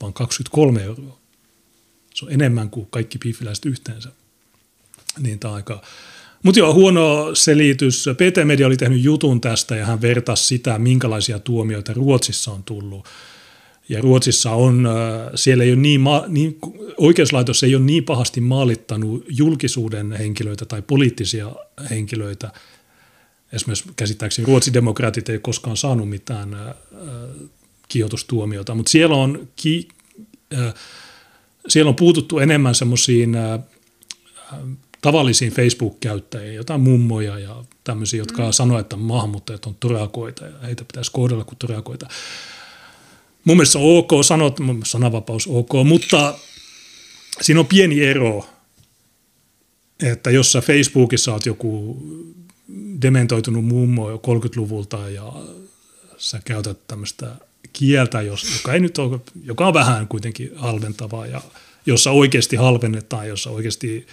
vaan 0.02 0.14
23 0.14 0.84
euroa. 0.84 1.20
Se 2.14 2.26
on 2.26 2.32
enemmän 2.32 2.70
kuin 2.70 2.88
kaikki 2.90 3.18
piifiläiset 3.18 3.66
yhteensä. 3.66 4.10
Niin 5.20 5.40
tämä 5.40 5.54
aika... 5.54 5.82
Mutta 6.44 6.60
joo, 6.60 6.74
huono 6.74 7.36
selitys. 7.36 8.06
PT 8.14 8.46
Media 8.46 8.68
oli 8.68 8.78
tehnyt 8.78 9.04
jutun 9.04 9.42
tästä 9.42 9.76
ja 9.76 9.86
hän 9.86 10.02
vertasi 10.02 10.46
sitä, 10.46 10.80
minkälaisia 10.80 11.40
tuomioita 11.40 11.94
Ruotsissa 11.94 12.52
on 12.52 12.64
tullut. 12.64 13.08
Ja 13.90 14.02
Ruotsissa 14.02 14.52
on, 14.52 14.86
äh, 14.86 14.94
siellä 15.36 15.64
ei 15.64 15.70
ole 15.70 15.80
niin, 15.80 16.02
ma- 16.02 16.24
niin, 16.28 16.58
oikeuslaitos 16.98 17.64
ei 17.64 17.76
ole 17.76 17.84
niin 17.84 18.04
pahasti 18.04 18.42
maalittanut 18.42 19.26
julkisuuden 19.30 20.12
henkilöitä 20.12 20.66
tai 20.66 20.82
poliittisia 20.82 21.52
henkilöitä. 21.90 22.52
Esimerkiksi 23.54 23.90
käsittääkseni 23.96 24.46
ruotsidemokraatit 24.46 25.30
ei 25.30 25.40
koskaan 25.40 25.78
saanut 25.78 26.10
mitään 26.10 26.54
äh, 26.54 26.76
kiihotustuomiota, 27.88 28.76
mutta 28.76 28.90
siellä 28.90 29.16
on, 29.16 29.48
ki, 29.56 29.88
äh, 30.54 30.74
siellä 31.68 31.90
on 31.90 31.96
puututtu 31.96 32.40
enemmän 32.40 32.76
semmoisiin 32.76 33.36
äh, 33.36 33.60
tavallisiin 35.02 35.52
Facebook-käyttäjiin, 35.52 36.56
jotain 36.56 36.82
mummoja 36.82 37.40
ja 37.40 37.64
tämmöisiä, 37.84 38.20
jotka 38.20 38.46
mm. 38.46 38.52
sanoo, 38.52 38.80
että 38.80 38.96
maahanmuuttajat 38.96 39.66
on 39.66 39.76
torakoita 39.80 40.46
ja 40.46 40.60
heitä 40.64 40.86
pitäisi 40.86 41.12
kohdella 41.12 41.44
kuin 41.44 41.58
torakoita. 41.58 42.08
Mun 43.46 43.58
mielestä 43.58 43.72
se 43.72 43.78
on 43.78 43.98
ok, 43.98 44.12
sanot, 44.22 44.58
sananvapaus 44.86 45.48
ok, 45.48 45.72
mutta 45.86 46.36
siinä 47.42 47.60
on 47.60 47.66
pieni 47.66 48.04
ero, 48.04 48.50
että 50.04 50.32
jos 50.32 50.52
sä 50.52 50.62
Facebookissa 50.62 51.32
oot 51.32 51.46
joku 51.46 52.02
dementoitunut 53.02 53.66
mummo 53.66 54.10
jo 54.10 54.18
30-luvulta 54.18 55.10
ja 55.10 55.34
sä 56.18 56.42
käytät 56.46 56.88
tämmöistä 56.88 57.36
kieltä, 57.74 58.22
jos, 58.22 58.54
joka, 58.54 58.74
ei 58.74 58.80
nyt 58.80 58.98
ole, 58.98 59.20
joka 59.44 59.68
on 59.68 59.74
vähän 59.74 60.08
kuitenkin 60.08 60.52
halventavaa 60.56 61.26
ja 61.26 61.42
jossa 61.86 62.12
oikeasti 62.12 62.56
halvennetaan, 62.56 63.28
jossa 63.28 63.50
oikeasti 63.50 64.08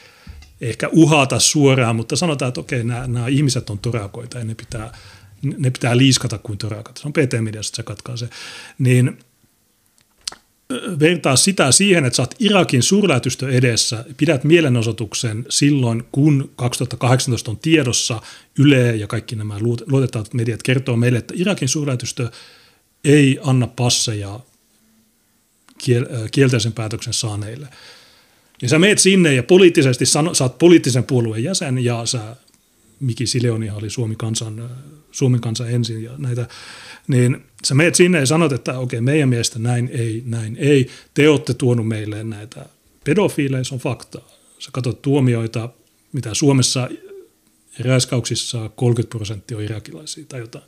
ehkä 0.60 0.88
uhata 0.92 1.38
suoraan, 1.38 1.96
mutta 1.96 2.16
sanotaan, 2.16 2.48
että 2.48 2.60
okei, 2.60 2.84
nämä, 2.84 3.06
nämä 3.06 3.28
ihmiset 3.28 3.70
on 3.70 3.78
torakoita 3.78 4.38
ja 4.38 4.44
ne 4.44 4.54
pitää, 4.54 4.98
ne 5.42 5.70
pitää 5.70 5.96
liiskata 5.96 6.38
kuin 6.38 6.58
torakat. 6.58 6.96
Se 6.96 7.08
on 7.08 7.12
PT-mediasta, 7.12 7.76
se 7.76 7.82
katkaa 7.82 8.16
se. 8.16 8.28
Niin 8.78 9.18
vertaa 11.00 11.36
sitä 11.36 11.72
siihen, 11.72 12.04
että 12.04 12.22
oot 12.22 12.34
Irakin 12.38 12.82
suurlähetystö 12.82 13.50
edessä, 13.50 14.04
pidät 14.16 14.44
mielenosoituksen 14.44 15.46
silloin, 15.48 16.04
kun 16.12 16.52
2018 16.56 17.50
on 17.50 17.58
tiedossa 17.58 18.22
Yle 18.58 18.96
ja 18.96 19.06
kaikki 19.06 19.36
nämä 19.36 19.58
luotettavat 19.86 20.34
mediat 20.34 20.62
kertoo 20.62 20.96
meille, 20.96 21.18
että 21.18 21.34
Irakin 21.36 21.68
suurlähetystö 21.68 22.30
ei 23.04 23.38
anna 23.42 23.66
passeja 23.66 24.40
kielteisen 26.32 26.72
päätöksen 26.72 27.14
saaneille. 27.14 27.68
Niin 28.62 28.68
sä 28.68 28.78
meet 28.78 28.98
sinne 28.98 29.34
ja 29.34 29.42
poliittisesti 29.42 30.06
sano, 30.06 30.34
sä 30.34 30.44
oot 30.44 30.58
poliittisen 30.58 31.04
puolueen 31.04 31.44
jäsen 31.44 31.84
ja 31.84 32.06
sä, 32.06 32.36
Miki 33.02 33.26
Sileoni 33.26 33.70
oli 33.70 33.90
Suomi 33.90 34.14
kansan, 34.18 34.70
Suomen 35.10 35.40
kansan 35.40 35.70
ensin 35.70 36.02
ja 36.02 36.12
näitä, 36.18 36.48
niin 37.08 37.44
sä 37.64 37.74
meet 37.74 37.94
sinne 37.94 38.18
ja 38.18 38.26
sanot, 38.26 38.52
että 38.52 38.78
okei, 38.78 39.00
meidän 39.00 39.28
mielestä 39.28 39.58
näin 39.58 39.90
ei, 39.92 40.22
näin 40.26 40.56
ei. 40.56 40.88
Te 41.14 41.28
olette 41.28 41.54
tuonut 41.54 41.88
meille 41.88 42.24
näitä 42.24 42.66
pedofiileja, 43.04 43.64
se 43.64 43.74
on 43.74 43.80
faktaa. 43.80 44.28
Sä 44.58 44.70
katsot 44.72 45.02
tuomioita, 45.02 45.68
mitä 46.12 46.34
Suomessa 46.34 46.88
räiskauksissa 47.78 48.70
30 48.76 49.16
prosenttia 49.16 49.56
on 49.56 49.62
irakilaisia 49.62 50.24
tai 50.28 50.40
jotain. 50.40 50.64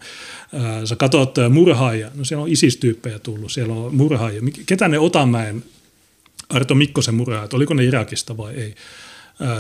Sä 0.85 0.97
katsot 0.97 1.35
murhaajia, 1.51 2.11
no 2.15 2.25
siellä 2.25 2.43
on 2.43 2.49
isistyyppejä 2.49 3.19
tullut, 3.19 3.53
siellä 3.53 3.75
on 3.75 3.95
murhaajia. 3.95 4.43
Ketä 4.67 4.89
ne 4.89 4.99
Otamäen 4.99 5.65
Arto 6.49 6.75
Mikkosen 6.75 7.15
murhaajat, 7.15 7.55
oliko 7.55 7.75
ne 7.75 7.85
Irakista 7.85 8.37
vai 8.37 8.55
ei? 8.55 8.75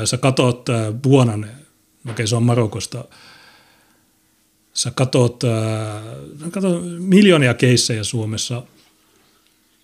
Sä 0.04 0.16
katot 0.16 0.66
Buonanen, 1.02 1.50
okei 2.10 2.26
se 2.26 2.36
on 2.36 2.42
Marokosta. 2.42 3.04
Sä 4.74 4.90
katot, 4.90 5.40
sä 6.40 6.50
katot 6.50 6.82
miljoonia 6.98 7.54
keissejä 7.54 8.04
Suomessa. 8.04 8.62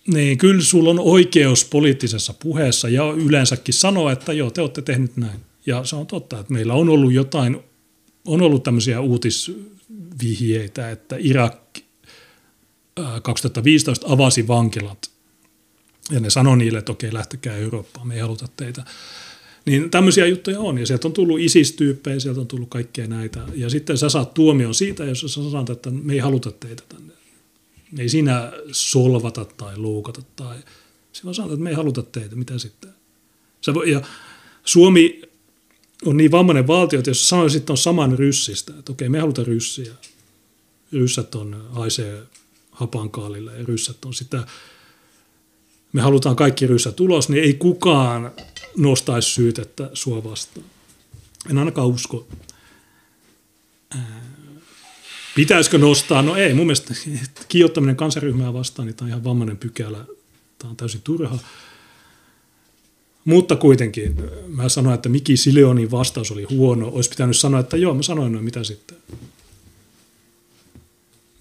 Niin 0.07 0.37
kyllä 0.37 0.61
sulla 0.61 0.89
on 0.89 0.99
oikeus 0.99 1.65
poliittisessa 1.65 2.33
puheessa 2.33 2.89
ja 2.89 3.03
yleensäkin 3.11 3.73
sanoa, 3.73 4.11
että 4.11 4.33
joo, 4.33 4.51
te 4.51 4.61
olette 4.61 4.81
tehnyt 4.81 5.17
näin. 5.17 5.39
Ja 5.65 5.85
se 5.85 5.95
on 5.95 6.07
totta, 6.07 6.39
että 6.39 6.53
meillä 6.53 6.73
on 6.73 6.89
ollut 6.89 7.13
jotain, 7.13 7.59
on 8.25 8.41
ollut 8.41 8.63
tämmöisiä 8.63 9.01
uutisvihjeitä, 9.01 10.91
että 10.91 11.15
Irak 11.19 11.57
2015 13.23 14.07
avasi 14.09 14.47
vankilat 14.47 15.11
ja 16.11 16.19
ne 16.19 16.29
sanoi 16.29 16.57
niille, 16.57 16.77
että 16.77 16.91
okei, 16.91 17.13
lähtekää 17.13 17.55
Eurooppaan, 17.55 18.07
me 18.07 18.13
ei 18.13 18.21
haluta 18.21 18.47
teitä. 18.57 18.85
Niin 19.65 19.89
tämmöisiä 19.89 20.27
juttuja 20.27 20.59
on, 20.59 20.77
ja 20.77 20.85
sieltä 20.85 21.07
on 21.07 21.13
tullut 21.13 21.39
isistyyppejä, 21.39 22.19
sieltä 22.19 22.41
on 22.41 22.47
tullut 22.47 22.69
kaikkea 22.69 23.07
näitä. 23.07 23.39
Ja 23.55 23.69
sitten 23.69 23.97
sä 23.97 24.09
saat 24.09 24.33
tuomion 24.33 24.75
siitä, 24.75 25.03
jos 25.03 25.21
sä 25.21 25.27
sanot, 25.27 25.69
että 25.69 25.89
me 25.89 26.13
ei 26.13 26.19
haluta 26.19 26.51
teitä 26.51 26.83
tänne. 26.89 27.13
Ei 27.97 28.09
siinä 28.09 28.51
solvata 28.71 29.45
tai 29.45 29.77
loukata 29.77 30.21
tai... 30.35 30.57
Silloin 31.13 31.35
sanotaan, 31.35 31.53
että 31.53 31.63
me 31.63 31.69
ei 31.69 31.75
haluta 31.75 32.03
teitä, 32.03 32.35
mitä 32.35 32.57
sitten? 32.57 32.89
Sä 33.61 33.73
voi, 33.73 33.91
ja 33.91 34.01
Suomi 34.65 35.21
on 36.05 36.17
niin 36.17 36.31
vammainen 36.31 36.67
valtio, 36.67 36.99
että 36.99 37.09
jos 37.09 37.29
sanoisit 37.29 37.69
on 37.69 37.77
saman 37.77 38.19
ryssistä, 38.19 38.73
että 38.79 38.91
okei, 38.91 39.09
me 39.09 39.19
halutaan 39.19 39.47
ryssiä. 39.47 39.93
Ryssät 40.93 41.35
on, 41.35 41.67
haisee 41.69 42.21
hapankaalille 42.71 43.57
ja 43.57 43.65
ryssät 43.65 44.05
on 44.05 44.13
sitä 44.13 44.43
me 45.93 46.01
halutaan 46.01 46.35
kaikki 46.35 46.67
ryssät 46.67 46.99
ulos, 46.99 47.29
niin 47.29 47.43
ei 47.43 47.53
kukaan 47.53 48.31
nostaisi 48.77 49.29
syytettä 49.29 49.89
sua 49.93 50.23
vastaan. 50.23 50.65
En 51.49 51.57
ainakaan 51.57 51.87
usko. 51.87 52.27
Pitäisikö 55.35 55.77
nostaa? 55.77 56.21
No 56.21 56.35
ei, 56.35 56.53
mun 56.53 56.65
mielestä 56.65 56.93
kiihottaminen 57.47 57.95
kansaryhmää 57.95 58.53
vastaan, 58.53 58.85
niin 58.85 58.95
tämä 58.95 59.05
on 59.05 59.09
ihan 59.09 59.23
vammainen 59.23 59.57
pykälä. 59.57 60.05
Tämä 60.57 60.71
on 60.71 60.77
täysin 60.77 61.01
turha. 61.01 61.39
Mutta 63.25 63.55
kuitenkin, 63.55 64.15
mä 64.47 64.69
sanoin, 64.69 64.95
että 64.95 65.09
Miki 65.09 65.37
Sileonin 65.37 65.91
vastaus 65.91 66.31
oli 66.31 66.43
huono. 66.43 66.87
Olisi 66.87 67.09
pitänyt 67.09 67.37
sanoa, 67.37 67.59
että 67.59 67.77
joo, 67.77 67.93
mä 67.93 68.01
sanoin 68.01 68.31
noin, 68.31 68.45
mitä 68.45 68.63
sitten? 68.63 68.97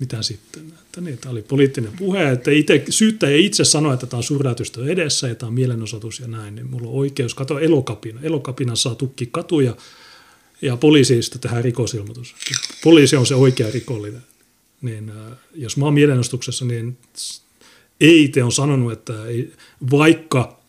Mitä 0.01 0.23
sitten? 0.23 0.63
Että 0.83 1.01
niin, 1.01 1.19
tämä 1.19 1.33
oli 1.33 1.43
poliittinen 1.43 1.93
puhe, 1.99 2.31
että 2.31 2.51
itse, 2.51 2.85
syyttäjä 2.91 3.37
itse 3.37 3.65
sanoi, 3.65 3.95
että 3.95 4.07
tämä 4.07 4.19
on 4.19 4.25
suurlähetystö 4.25 4.93
edessä 4.93 5.29
ja 5.29 5.35
tämä 5.35 5.49
on 5.49 5.55
mielenosoitus 5.55 6.21
ja 6.21 6.29
näin, 6.29 6.55
niin 6.55 6.71
mulla 6.71 6.89
on 6.89 6.95
oikeus 6.95 7.35
katsoa 7.35 7.61
elokapina. 7.61 8.21
Elokapina 8.23 8.77
saa 8.77 8.95
tukki 8.95 9.29
katuja 9.33 9.77
ja 10.63 10.77
poliisista 10.77 11.39
tehdään 11.39 11.65
rikosilmoitus. 11.65 12.35
Poliisi 12.85 13.17
on 13.17 13.27
se 13.27 13.35
oikea 13.35 13.71
rikollinen. 13.71 14.23
Niin, 14.83 15.11
äh, 15.11 15.39
jos 15.55 15.77
mä 15.77 15.85
oon 15.85 15.95
mielenostuksessa, 15.95 16.65
niin 16.65 16.99
EIT 18.01 18.37
on 18.37 18.53
sanonut, 18.53 18.93
että 18.93 19.27
ei, 19.27 19.53
vaikka 19.91 20.61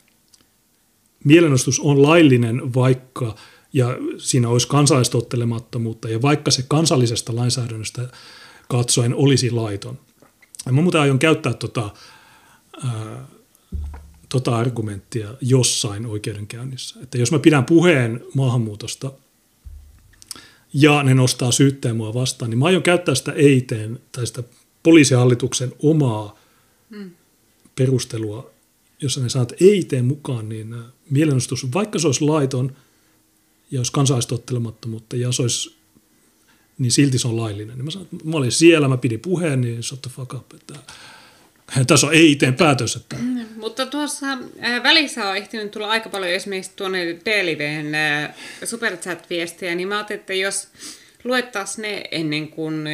mielenostus 1.24 1.80
on 1.80 2.02
laillinen, 2.02 2.74
vaikka 2.74 3.36
ja 3.74 3.98
siinä 4.18 4.50
olisi 4.50 4.68
kansalaistottelemattomuutta 4.68 6.10
ja 6.10 6.22
vaikka 6.22 6.52
se 6.52 6.66
kansallisesta 6.68 7.36
lainsäädännöstä 7.36 8.10
katsoen 8.72 9.16
olisi 9.16 9.52
laiton. 9.52 10.00
Ja 10.66 10.72
mä 10.72 10.82
muuten 10.82 11.02
aion 11.02 11.20
käyttää 11.20 11.54
tota, 11.54 11.90
ää, 12.86 13.28
tota 14.30 14.58
argumenttia 14.58 15.34
jossain 15.42 16.06
oikeudenkäynnissä. 16.06 17.00
Että 17.04 17.18
jos 17.18 17.32
mä 17.32 17.40
pidän 17.40 17.66
puheen 17.66 18.24
maahanmuutosta 18.34 19.12
ja 20.74 21.04
ne 21.04 21.14
nostaa 21.14 21.52
syytteen 21.52 21.96
mua 21.96 22.14
vastaan, 22.14 22.50
niin 22.52 22.60
mä 22.60 22.66
aion 22.66 22.84
käyttää 22.84 23.16
sitä 23.16 23.32
eiteen 23.32 24.00
tai 24.12 24.28
sitä 24.28 24.44
poliisihallituksen 24.84 25.74
omaa 25.84 26.40
mm. 26.90 27.12
perustelua, 27.76 28.52
jossa 29.02 29.22
ne 29.22 29.30
sanoo, 29.30 29.44
että 29.44 29.66
eiteen 29.66 30.06
mukaan, 30.06 30.50
niin 30.50 30.76
mielenostus, 31.10 31.74
vaikka 31.74 32.00
se 32.00 32.08
olisi 32.08 32.24
laiton 32.24 32.76
ja 33.72 33.80
olisi 33.80 33.92
kansalaistottelemattomuutta 33.92 35.16
ja 35.16 35.32
se 35.32 35.42
olisi 35.42 35.81
niin 36.82 36.92
silti 36.92 37.20
se 37.20 37.28
on 37.28 37.38
laillinen. 37.38 37.76
Niin 37.76 37.86
mä, 37.86 37.92
sanoin, 37.92 38.10
mä 38.24 38.38
olin 38.38 38.52
siellä, 38.52 38.88
mä 38.88 38.98
pidin 38.98 39.20
puheen, 39.20 39.62
niin 39.62 39.84
shut 39.84 40.02
the 40.02 40.12
fuck 40.16 40.34
up. 40.34 40.54
Että, 40.54 40.74
tässä 41.88 42.08
on 42.08 42.14
ei-teen 42.14 42.54
päätös. 42.54 42.96
Että. 42.96 43.16
Mm, 43.16 43.46
mutta 43.56 43.86
tuossa 43.86 44.28
äh, 44.64 44.84
välissä 44.84 45.30
on 45.30 45.38
ehtinyt 45.38 45.72
tulla 45.72 45.88
aika 45.88 46.10
paljon 46.10 46.32
esimerkiksi 46.32 46.72
tuonne 46.76 47.06
DLVn 47.06 47.96
äh, 47.96 48.36
superchat-viestiä, 48.64 49.76
niin 49.76 49.88
mä 49.88 49.96
ajattelin, 49.96 50.20
että 50.20 50.34
jos 50.34 50.68
luettaisiin 51.24 51.82
ne 51.82 52.04
ennen 52.12 52.48
kuin 52.48 52.88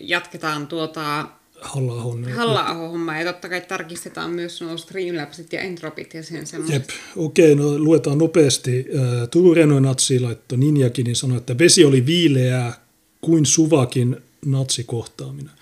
jatketaan 0.00 0.66
tuota 0.66 1.28
Halla-ahon. 1.62 2.32
Halla-aho-homma 2.32 3.18
ja 3.18 3.32
totta 3.32 3.48
kai 3.48 3.60
tarkistetaan 3.60 4.30
myös 4.30 4.60
nuo 4.60 4.76
Streamlabsit 4.76 5.52
ja 5.52 5.60
Entropit 5.60 6.14
ja 6.14 6.22
sen 6.22 6.46
semmoiset. 6.46 6.74
Jep, 6.74 6.90
okei, 7.16 7.54
no 7.54 7.78
luetaan 7.78 8.18
nopeasti. 8.18 8.86
Turun 9.30 9.56
Renoinatsi 9.56 10.20
laittoi 10.20 10.58
Ninjakin, 10.58 11.04
niin 11.04 11.16
sanoi, 11.16 11.36
että 11.36 11.58
vesi 11.58 11.84
oli 11.84 12.06
viileää, 12.06 12.81
kuin 13.22 13.46
Suvakin 13.46 14.16
natsikohtaaminen. 14.44 15.52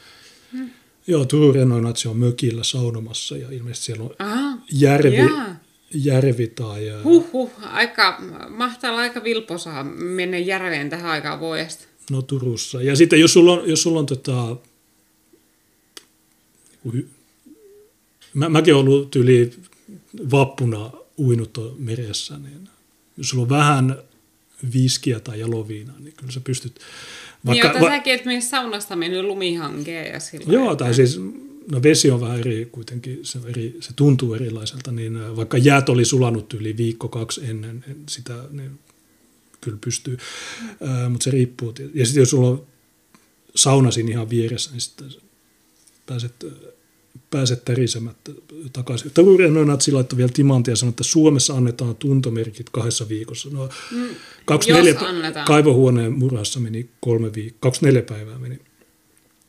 Hmm. 0.53 0.71
Joo, 1.07 1.25
Turun 1.25 1.55
Renoinatsi 1.55 2.09
on 2.09 2.17
mökillä 2.17 2.65
saunomassa 2.65 3.37
ja 3.37 3.51
ilmeisesti 3.51 3.87
siellä 3.87 4.05
on 4.05 4.15
Aha, 4.19 4.59
järvi, 4.73 5.17
järvi 5.95 6.47
tai... 6.47 6.87
Huhhuh, 7.05 7.51
aika, 7.63 8.23
mahtaa 8.49 8.91
olla 8.91 9.01
aika 9.01 9.25
vilposaa 9.25 9.85
mennä 9.85 10.39
järveen 10.39 10.91
tähän 10.91 11.11
aikaan 11.11 11.41
vuodesta. 11.41 11.85
No 12.11 12.23
Turussa. 12.23 12.83
Ja 12.83 12.97
sitten 12.97 13.21
jos 13.21 13.33
sulla 13.33 13.53
on, 13.53 13.71
jos 13.71 13.83
sulla 13.83 13.99
on 13.99 14.07
tota, 14.07 14.57
mä, 18.35 18.49
mäkin 18.49 18.75
olen 18.75 18.89
ollut 18.89 19.17
yli 19.17 19.53
vappuna 20.31 20.91
uinut 21.19 21.59
meressä, 21.79 22.39
niin 22.39 22.69
jos 23.17 23.29
sulla 23.29 23.43
on 23.43 23.49
vähän 23.49 23.99
viskiä 24.75 25.21
tai 25.21 25.41
jaloviinaa, 25.41 25.99
niin 25.99 26.15
kyllä 26.17 26.33
sä 26.33 26.41
pystyt 26.41 26.81
vaikka, 27.47 27.73
niin, 27.73 27.81
va- 27.81 27.89
säkin, 27.89 28.15
että 28.15 28.27
mene 28.27 28.41
saunasta 28.41 28.97
mennyt 28.97 29.25
lumihankeen 29.25 30.13
ja 30.13 30.21
sillä 30.21 30.53
Joo, 30.53 30.77
tai 30.77 30.95
siis 30.95 31.21
no 31.71 31.83
vesi 31.83 32.11
on 32.11 32.21
vähän 32.21 32.39
eri 32.39 32.69
kuitenkin, 32.73 33.19
se, 33.23 33.39
eri, 33.47 33.77
se 33.81 33.93
tuntuu 33.97 34.35
erilaiselta, 34.35 34.93
niin 34.93 35.37
vaikka 35.37 35.59
jäät 35.59 35.89
oli 35.89 36.05
sulanut 36.05 36.53
yli 36.53 36.77
viikko 36.77 37.09
kaksi 37.09 37.41
ennen 37.45 37.85
sitä, 38.09 38.35
niin 38.51 38.79
kyllä 39.61 39.79
pystyy, 39.81 40.19
mm. 40.81 41.13
mutta 41.13 41.25
se 41.25 41.31
riippuu. 41.31 41.75
Ja 41.95 42.07
sitten 42.07 42.21
jos 42.21 42.31
sulla 42.31 42.49
on 42.49 42.67
sauna 43.55 43.91
siinä 43.91 44.11
ihan 44.11 44.31
vieressä, 44.31 44.71
niin 44.71 44.81
sitten 44.81 45.09
pääset 46.07 46.47
pääse 47.31 47.57
tärisemättä 47.57 48.33
takaisin. 48.73 49.11
Tavuria 49.11 49.51
Nonatsi 49.51 49.93
laittoi 49.93 50.17
vielä 50.17 50.31
timantia 50.35 50.73
ja 50.73 50.77
sanoi, 50.77 50.91
että 50.91 51.05
Suomessa 51.05 51.55
annetaan 51.55 51.97
tuntomerkit 51.97 52.71
kahdessa 52.71 53.09
viikossa. 53.09 53.49
No, 53.53 53.69
mm, 53.91 54.09
24 54.45 55.45
kaivohuoneen 55.45 56.13
murhassa 56.13 56.61
meni 56.61 56.89
kolme 57.01 57.29
viik- 57.29 57.55
24 57.61 58.03
päivää 58.03 58.39
meni. 58.39 58.59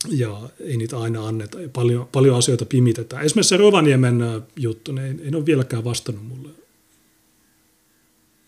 Ja 0.08 0.48
ei 0.60 0.76
niitä 0.76 0.98
aina 0.98 1.26
anneta. 1.26 1.60
Ja 1.60 1.68
paljon, 1.68 2.08
paljon 2.12 2.36
asioita 2.36 2.64
pimitetään. 2.64 3.24
Esimerkiksi 3.24 3.48
se 3.48 3.56
Rovaniemen 3.56 4.20
juttu, 4.56 4.92
ne 4.92 5.06
ei, 5.06 5.14
ei 5.22 5.34
ole 5.34 5.46
vieläkään 5.46 5.84
vastannut 5.84 6.26
mulle. 6.26 6.48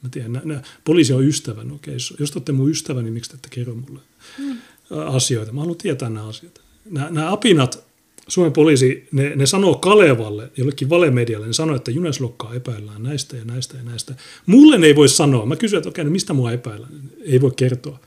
Mä 0.02 0.08
tiedän, 0.10 0.32
nä, 0.32 0.40
nä, 0.44 0.62
poliisi 0.84 1.12
on 1.12 1.24
ystävä. 1.24 1.64
No 1.64 1.74
okei, 1.74 1.94
jos 1.94 2.30
te 2.30 2.36
olette 2.36 2.52
mun 2.52 2.70
ystävä, 2.70 3.02
niin 3.02 3.12
miksi 3.12 3.30
te 3.30 3.36
ette 3.36 3.48
kerro 3.48 3.74
mulle 3.74 4.00
mm. 4.38 4.58
asioita? 5.06 5.52
Mä 5.52 5.60
haluan 5.60 5.78
tietää 5.78 6.10
nämä 6.10 6.26
asiat. 6.26 6.60
Nämä, 6.90 7.10
nämä 7.10 7.32
apinat, 7.32 7.84
Suomen 8.28 8.52
poliisi, 8.52 9.08
ne, 9.12 9.36
ne 9.36 9.46
sanoo 9.46 9.74
Kalevalle, 9.74 10.50
jollekin 10.56 10.90
valemedialle, 10.90 11.46
ne 11.46 11.52
sanoo, 11.52 11.76
että 11.76 11.90
Juneslokkaa 11.90 12.54
epäillään 12.54 13.02
näistä 13.02 13.36
ja 13.36 13.44
näistä 13.44 13.76
ja 13.76 13.82
näistä. 13.82 14.14
Mulle 14.46 14.78
ne 14.78 14.86
ei 14.86 14.96
voi 14.96 15.08
sanoa. 15.08 15.46
Mä 15.46 15.56
kysyn, 15.56 15.76
että 15.76 15.88
okei, 15.88 16.04
no 16.04 16.10
mistä 16.10 16.32
mua 16.32 16.52
epäillään? 16.52 16.92
Ei 17.20 17.40
voi 17.40 17.52
kertoa. 17.56 18.00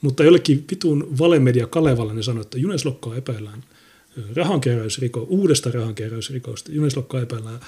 Mutta 0.00 0.24
jollekin 0.24 0.64
vitun 0.70 1.18
valemedia 1.18 1.66
Kalevalle 1.66 2.14
ne 2.14 2.22
sanoo, 2.22 2.42
että 2.42 2.58
Juneslokkaa 2.58 3.16
epäillään 3.16 3.64
rahankeräysriko, 4.36 5.20
uudesta 5.20 5.70
rahankeräysrikosta. 5.70 6.72
Juneslokkaa 6.72 7.20
epäillään 7.20 7.60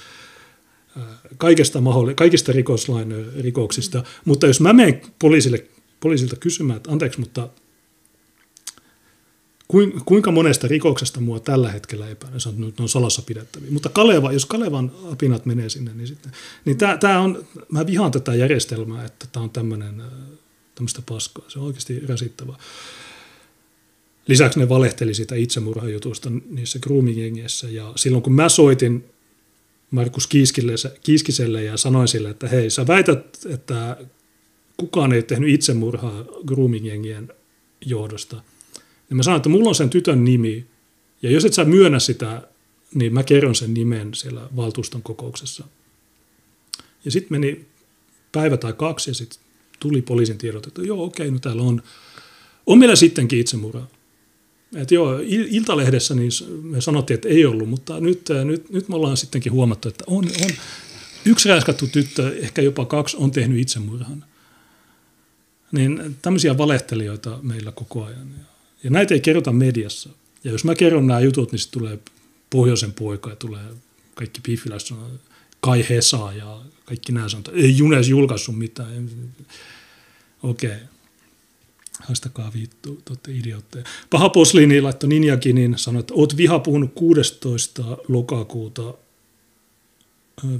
kaikesta, 1.36 1.80
maholle, 1.80 2.14
kaikista 2.14 2.52
rikoslain 2.52 3.26
rikoksista. 3.40 4.04
Mutta 4.24 4.46
jos 4.46 4.60
mä 4.60 4.72
menen 4.72 5.00
poliisille, 5.18 5.64
poliisilta 6.00 6.36
kysymään, 6.36 6.76
että 6.76 6.90
anteeksi, 6.90 7.20
mutta 7.20 7.48
kuinka 10.04 10.30
monesta 10.30 10.68
rikoksesta 10.68 11.20
mua 11.20 11.40
tällä 11.40 11.72
hetkellä 11.72 12.08
epäilen, 12.08 12.40
se 12.40 12.48
on, 12.48 12.60
ne 12.60 12.72
on 12.80 12.88
salassa 12.88 13.22
pidettäviä. 13.22 13.70
Mutta 13.70 13.88
Kaleva, 13.88 14.32
jos 14.32 14.46
Kalevan 14.46 14.92
apinat 15.12 15.46
menee 15.46 15.68
sinne, 15.68 15.94
niin, 15.94 16.06
sitten, 16.06 16.32
niin 16.64 16.78
tää, 16.78 16.96
tää 16.96 17.20
on, 17.20 17.46
mä 17.72 17.86
vihaan 17.86 18.10
tätä 18.10 18.34
järjestelmää, 18.34 19.04
että 19.04 19.26
tämä 19.32 19.44
on 19.44 19.50
tämmöinen, 19.50 20.02
tämmöistä 20.74 21.02
paskaa. 21.08 21.44
Se 21.48 21.58
on 21.58 21.66
oikeasti 21.66 22.00
rasittava. 22.06 22.58
Lisäksi 24.26 24.58
ne 24.58 24.68
valehteli 24.68 25.14
sitä 25.14 25.34
itsemurhajutusta 25.34 26.30
niissä 26.50 26.78
grooming 26.78 27.38
ja 27.70 27.92
silloin 27.96 28.22
kun 28.22 28.32
mä 28.32 28.48
soitin 28.48 29.04
Markus 29.90 30.26
Kiiskille, 30.26 30.72
Kiiskiselle 31.02 31.64
ja 31.64 31.76
sanoin 31.76 32.08
sille, 32.08 32.30
että 32.30 32.48
hei, 32.48 32.70
sä 32.70 32.86
väität, 32.86 33.38
että 33.48 33.96
kukaan 34.76 35.12
ei 35.12 35.22
tehnyt 35.22 35.50
itsemurhaa 35.50 36.24
grooming 36.46 36.86
johdosta– 37.80 38.42
niin 39.08 39.16
mä 39.16 39.22
sanoin, 39.22 39.38
että 39.38 39.48
mulla 39.48 39.68
on 39.68 39.74
sen 39.74 39.90
tytön 39.90 40.24
nimi, 40.24 40.66
ja 41.22 41.30
jos 41.30 41.44
et 41.44 41.54
sä 41.54 41.64
myönnä 41.64 41.98
sitä, 41.98 42.42
niin 42.94 43.14
mä 43.14 43.22
kerron 43.22 43.54
sen 43.54 43.74
nimen 43.74 44.14
siellä 44.14 44.48
valtuuston 44.56 45.02
kokouksessa. 45.02 45.64
Ja 47.04 47.10
sitten 47.10 47.40
meni 47.40 47.66
päivä 48.32 48.56
tai 48.56 48.72
kaksi, 48.72 49.10
ja 49.10 49.14
sitten 49.14 49.40
tuli 49.80 50.02
poliisin 50.02 50.38
tiedot, 50.38 50.66
että 50.66 50.82
joo, 50.82 51.04
okei, 51.04 51.30
no 51.30 51.38
täällä 51.38 51.62
on, 51.62 51.82
on 52.66 52.78
meillä 52.78 52.96
sittenkin 52.96 53.40
itsemurha. 53.40 53.86
Että 54.76 54.94
joo, 54.94 55.18
Iltalehdessä 55.26 56.14
niin 56.14 56.30
me 56.62 56.80
sanottiin, 56.80 57.14
että 57.14 57.28
ei 57.28 57.46
ollut, 57.46 57.68
mutta 57.68 58.00
nyt, 58.00 58.28
nyt, 58.44 58.70
nyt 58.70 58.88
me 58.88 58.96
ollaan 58.96 59.16
sittenkin 59.16 59.52
huomattu, 59.52 59.88
että 59.88 60.04
on, 60.06 60.24
on 60.44 60.50
yksi 61.24 61.48
rääskattu 61.48 61.86
tyttö, 61.86 62.38
ehkä 62.38 62.62
jopa 62.62 62.84
kaksi, 62.84 63.16
on 63.16 63.30
tehnyt 63.30 63.58
itsemurhan. 63.58 64.24
Niin 65.72 66.16
tämmöisiä 66.22 66.58
valehtelijoita 66.58 67.38
meillä 67.42 67.72
koko 67.72 68.04
ajan. 68.04 68.28
Ja 68.38 68.44
näitä 68.82 69.14
ei 69.14 69.20
kerrota 69.20 69.52
mediassa. 69.52 70.10
Ja 70.44 70.50
jos 70.50 70.64
mä 70.64 70.74
kerron 70.74 71.06
nämä 71.06 71.20
jutut, 71.20 71.52
niin 71.52 71.60
tulee 71.70 71.98
pohjoisen 72.50 72.92
poika 72.92 73.30
ja 73.30 73.36
tulee 73.36 73.64
kaikki 74.14 74.40
piffiläiset 74.40 74.96
Kai 75.60 75.86
Hesa 75.88 76.32
ja 76.32 76.60
kaikki 76.84 77.12
nämä 77.12 77.28
sanoo, 77.28 77.52
ei 77.52 77.78
Junes 77.78 78.08
julkaissut 78.08 78.58
mitään. 78.58 79.10
Okei. 80.42 80.70
Okay. 80.70 80.80
Haistakaa 82.00 82.52
vittu, 82.54 82.94
te 82.94 83.10
olette 83.10 83.32
idiootteja. 83.32 83.84
Paha 84.10 84.28
posliini 84.28 84.80
laittoi 84.80 85.08
Ninjakin, 85.08 85.54
niin 85.54 85.78
sanoi, 85.78 86.00
että 86.00 86.14
oot 86.14 86.36
vihapuhunut 86.36 86.90
16. 86.94 87.82
lokakuuta 88.08 88.94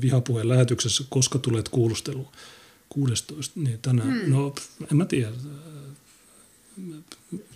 vihapuheen 0.01 0.49
lähetyksessä, 0.49 1.05
koska 1.09 1.39
tulet 1.39 1.69
kuulusteluun. 1.69 2.29
16, 2.89 3.61
niin 3.61 3.79
tänään, 3.83 4.21
hmm. 4.21 4.33
no 4.33 4.55
en 4.93 4.97
mä 4.97 5.05
tiedä, 5.05 5.31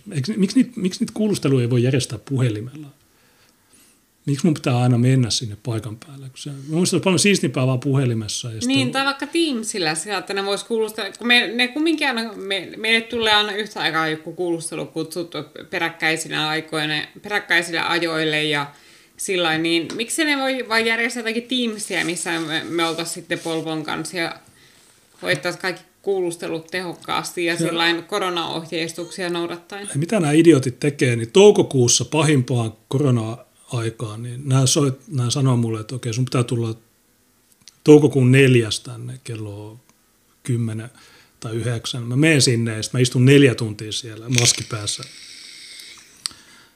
Miksi, 0.05 0.33
niitä, 0.55 0.71
miksi 0.75 0.99
niitä 0.99 1.13
kuulusteluja 1.13 1.61
ei 1.61 1.69
voi 1.69 1.83
järjestää 1.83 2.19
puhelimella? 2.29 2.87
miksi 4.25 4.45
mun 4.45 4.53
pitää 4.53 4.81
aina 4.81 4.97
mennä 4.97 5.29
sinne 5.29 5.57
paikan 5.65 5.97
päälle? 5.97 6.29
Kun 6.29 6.37
se, 6.37 6.49
mun 6.49 6.59
mielestä 6.69 6.95
olisi 6.95 7.03
paljon 7.03 7.19
siistimpää 7.19 7.67
vaan 7.67 7.79
puhelimessa. 7.79 8.51
Ja 8.51 8.59
niin, 8.65 8.91
tai 8.91 9.05
vaikka 9.05 9.27
Teamsillä 9.27 9.95
sillä, 9.95 10.17
että 10.17 10.33
ne 10.33 10.45
vois 10.45 10.63
kuulustella, 10.63 11.11
kun 11.17 11.27
me, 11.27 11.47
ne 11.47 11.67
kumminkin 11.67 12.07
aina, 12.07 12.33
me, 12.33 12.69
meille 12.77 13.01
tulee 13.01 13.33
aina 13.33 13.51
yhtä 13.51 13.79
aikaa 13.79 14.07
joku 14.07 14.33
kuulustelu 14.33 14.85
kutsuttu 14.85 15.37
peräkkäisillä 15.69 16.47
aikoina, 16.47 16.93
peräkkäisillä 17.21 17.89
ajoille 17.89 18.43
ja 18.43 18.71
sillä 19.17 19.57
niin 19.57 19.87
miksi 19.95 20.25
ne 20.25 20.37
voi 20.37 20.65
vain 20.69 20.85
järjestää 20.85 21.21
jotakin 21.21 21.43
Teamsia, 21.43 22.05
missä 22.05 22.39
me, 22.39 22.63
me 22.63 22.85
oltaisiin 22.85 23.15
sitten 23.15 23.39
Polvon 23.39 23.83
kanssa 23.83 24.17
ja 24.17 24.35
hoittaisiin 25.21 25.61
kaikki 25.61 25.83
kuulustelut 26.03 26.67
tehokkaasti 26.67 27.45
ja, 27.45 27.53
ja 27.53 28.01
koronaohjeistuksia 28.01 29.29
noudattaen. 29.29 29.89
Mitä 29.95 30.19
nämä 30.19 30.33
idiotit 30.33 30.79
tekee, 30.79 31.15
niin 31.15 31.31
toukokuussa 31.31 32.05
pahimpaan 32.05 32.73
korona-aikaan, 32.87 34.23
niin 34.23 34.49
nämä, 34.49 34.65
soit, 34.65 34.99
nämä 35.07 35.29
sanoo 35.29 35.57
mulle, 35.57 35.79
että 35.79 35.95
okei, 35.95 36.13
sun 36.13 36.25
pitää 36.25 36.43
tulla 36.43 36.75
toukokuun 37.83 38.31
neljäs 38.31 38.79
tänne 38.79 39.19
kello 39.23 39.79
10 40.43 40.89
tai 41.39 41.55
9. 41.55 42.03
Mä 42.03 42.15
menen 42.15 42.41
sinne 42.41 42.71
ja 42.71 42.81
mä 42.93 42.99
istun 42.99 43.25
neljä 43.25 43.55
tuntia 43.55 43.91
siellä 43.91 44.29
maski 44.39 44.63
päässä. 44.69 45.03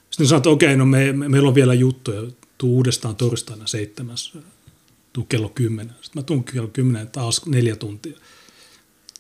Sitten 0.10 0.28
sanoin, 0.28 0.40
että 0.40 0.50
okei, 0.50 0.78
no 0.78 0.86
me, 0.86 1.14
me, 1.14 1.30
meillä 1.30 1.48
on 1.48 1.56
vielä 1.56 1.74
juttuja, 1.74 2.22
tuu 2.58 2.76
uudestaan 2.76 3.16
torstaina 3.16 3.68
seitsemäs, 3.68 4.38
tuu 5.14 5.26
kello 5.26 5.50
10. 5.50 5.96
Sitten 6.02 6.22
mä 6.22 6.24
tuun 6.24 6.44
kello 6.44 6.68
10 6.68 7.08
taas 7.08 7.46
neljä 7.46 7.76
tuntia. 7.76 8.18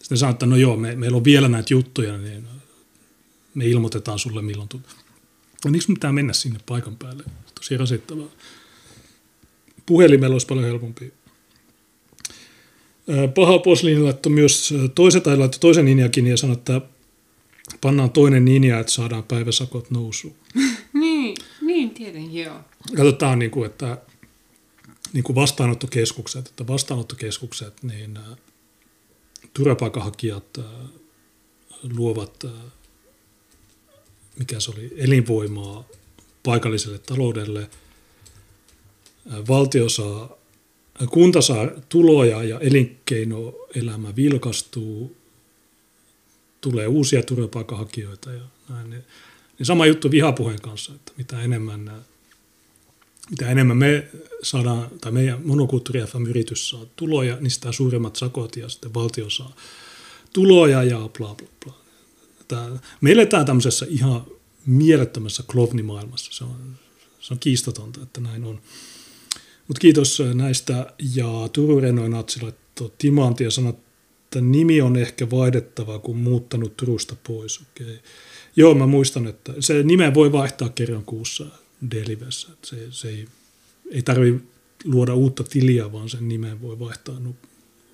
Sitten 0.07 0.17
sanoin, 0.17 0.33
että 0.33 0.45
no 0.45 0.55
joo, 0.55 0.77
me, 0.77 0.95
meillä 0.95 1.17
on 1.17 1.23
vielä 1.23 1.47
näitä 1.47 1.73
juttuja, 1.73 2.17
niin 2.17 2.47
me 3.53 3.65
ilmoitetaan 3.65 4.19
sulle 4.19 4.41
milloin 4.41 4.69
tulee. 4.69 4.87
No 5.65 5.71
miksi 5.71 5.93
pitää 5.93 6.11
mennä 6.11 6.33
sinne 6.33 6.59
paikan 6.65 6.95
päälle? 6.95 7.23
Tosi 7.55 7.77
rasittavaa. 7.77 8.27
Puhelimella 9.85 10.33
olisi 10.33 10.47
paljon 10.47 10.65
helpompi. 10.65 11.13
Paha 13.35 13.59
Poslin 13.59 14.05
laittoi 14.05 14.31
myös 14.31 14.73
toisen, 14.95 15.21
tai 15.21 15.37
laittoi 15.37 15.59
toisen 15.59 15.85
linjakin 15.85 16.27
ja 16.27 16.37
sanoi, 16.37 16.53
että 16.53 16.81
pannaan 17.81 18.11
toinen 18.11 18.45
linja, 18.45 18.79
että 18.79 18.91
saadaan 18.91 19.23
päiväsakot 19.23 19.91
nousuun. 19.91 20.35
niin, 20.93 21.37
niin 21.61 21.89
tietenkin 21.89 22.43
joo. 22.43 22.59
Katsotaan, 22.95 23.39
niin 23.39 23.51
kuin, 23.51 23.65
että 23.65 23.97
niin 25.13 25.23
kuin 25.23 25.35
vastaanottokeskukset, 25.35 26.47
että 26.47 26.67
vastaanottokeskukset, 26.67 27.83
niin 27.83 28.19
turvapaikanhakijat 29.57 30.59
luovat, 31.95 32.45
mikä 34.39 34.59
se 34.59 34.71
oli, 34.71 34.93
elinvoimaa 34.97 35.87
paikalliselle 36.43 36.99
taloudelle. 36.99 37.69
Valtio 39.47 39.89
saa, 39.89 40.37
kunta 41.09 41.41
saa 41.41 41.67
tuloja 41.89 42.43
ja 42.43 42.59
elinkeinoelämä 42.59 44.15
vilkastuu, 44.15 45.15
tulee 46.61 46.87
uusia 46.87 47.23
turvapaikanhakijoita 47.23 48.31
ja 48.31 48.43
näin. 48.69 48.89
Niin 48.89 49.65
sama 49.65 49.85
juttu 49.85 50.11
vihapuheen 50.11 50.61
kanssa, 50.61 50.93
että 50.95 51.11
mitä 51.17 51.41
enemmän, 51.41 52.05
mitä 53.29 53.49
enemmän 53.49 53.77
me 53.77 54.07
saadaan, 54.43 54.87
tai 55.01 55.11
meidän 55.11 55.41
monokulttuuri 55.47 56.01
FM-yritys 56.01 56.69
saa 56.69 56.85
tuloja, 56.95 57.37
niin 57.39 57.51
sitä 57.51 57.71
suuremmat 57.71 58.15
sakot 58.15 58.55
ja 58.55 58.69
sitten 58.69 58.93
valtio 58.93 59.29
saa 59.29 59.55
tuloja 60.33 60.83
ja 60.83 61.09
bla 61.17 61.35
bla 61.35 61.47
bla. 61.65 61.73
Tämä, 62.47 62.79
me 63.01 63.11
eletään 63.11 63.45
tämmöisessä 63.45 63.85
ihan 63.89 64.25
mielettömässä 64.65 65.43
klovnimaailmassa. 65.51 66.31
Se 66.33 66.43
on, 66.43 66.75
se 67.19 67.33
on 67.33 67.39
kiistatonta, 67.39 68.03
että 68.03 68.21
näin 68.21 68.43
on. 68.43 68.61
Mutta 69.67 69.79
kiitos 69.79 70.23
näistä 70.33 70.93
ja 71.15 71.49
Turun 71.53 71.83
Renoin 71.83 72.13
timanti 72.97 73.43
ja 73.43 73.51
sanoi, 73.51 73.69
että 73.69 74.41
nimi 74.41 74.81
on 74.81 74.95
ehkä 74.95 75.29
vaihdettava, 75.29 75.99
kun 75.99 76.17
muuttanut 76.17 76.77
Turusta 76.77 77.15
pois. 77.27 77.59
Okay. 77.59 77.97
Joo, 78.55 78.73
mä 78.73 78.87
muistan, 78.87 79.27
että 79.27 79.53
se 79.59 79.83
nime 79.83 80.13
voi 80.13 80.31
vaihtaa 80.31 80.69
kerran 80.69 81.05
kuussa 81.05 81.45
Delivessä. 81.91 82.49
Se, 82.63 82.91
se 82.91 83.09
ei, 83.09 83.27
ei 83.91 84.01
tarvitse 84.01 84.43
luoda 84.83 85.15
uutta 85.15 85.43
tiliä, 85.43 85.91
vaan 85.91 86.09
sen 86.09 86.27
nimen 86.27 86.61
voi 86.61 86.79
vaihtaa 86.79 87.19
no, 87.19 87.35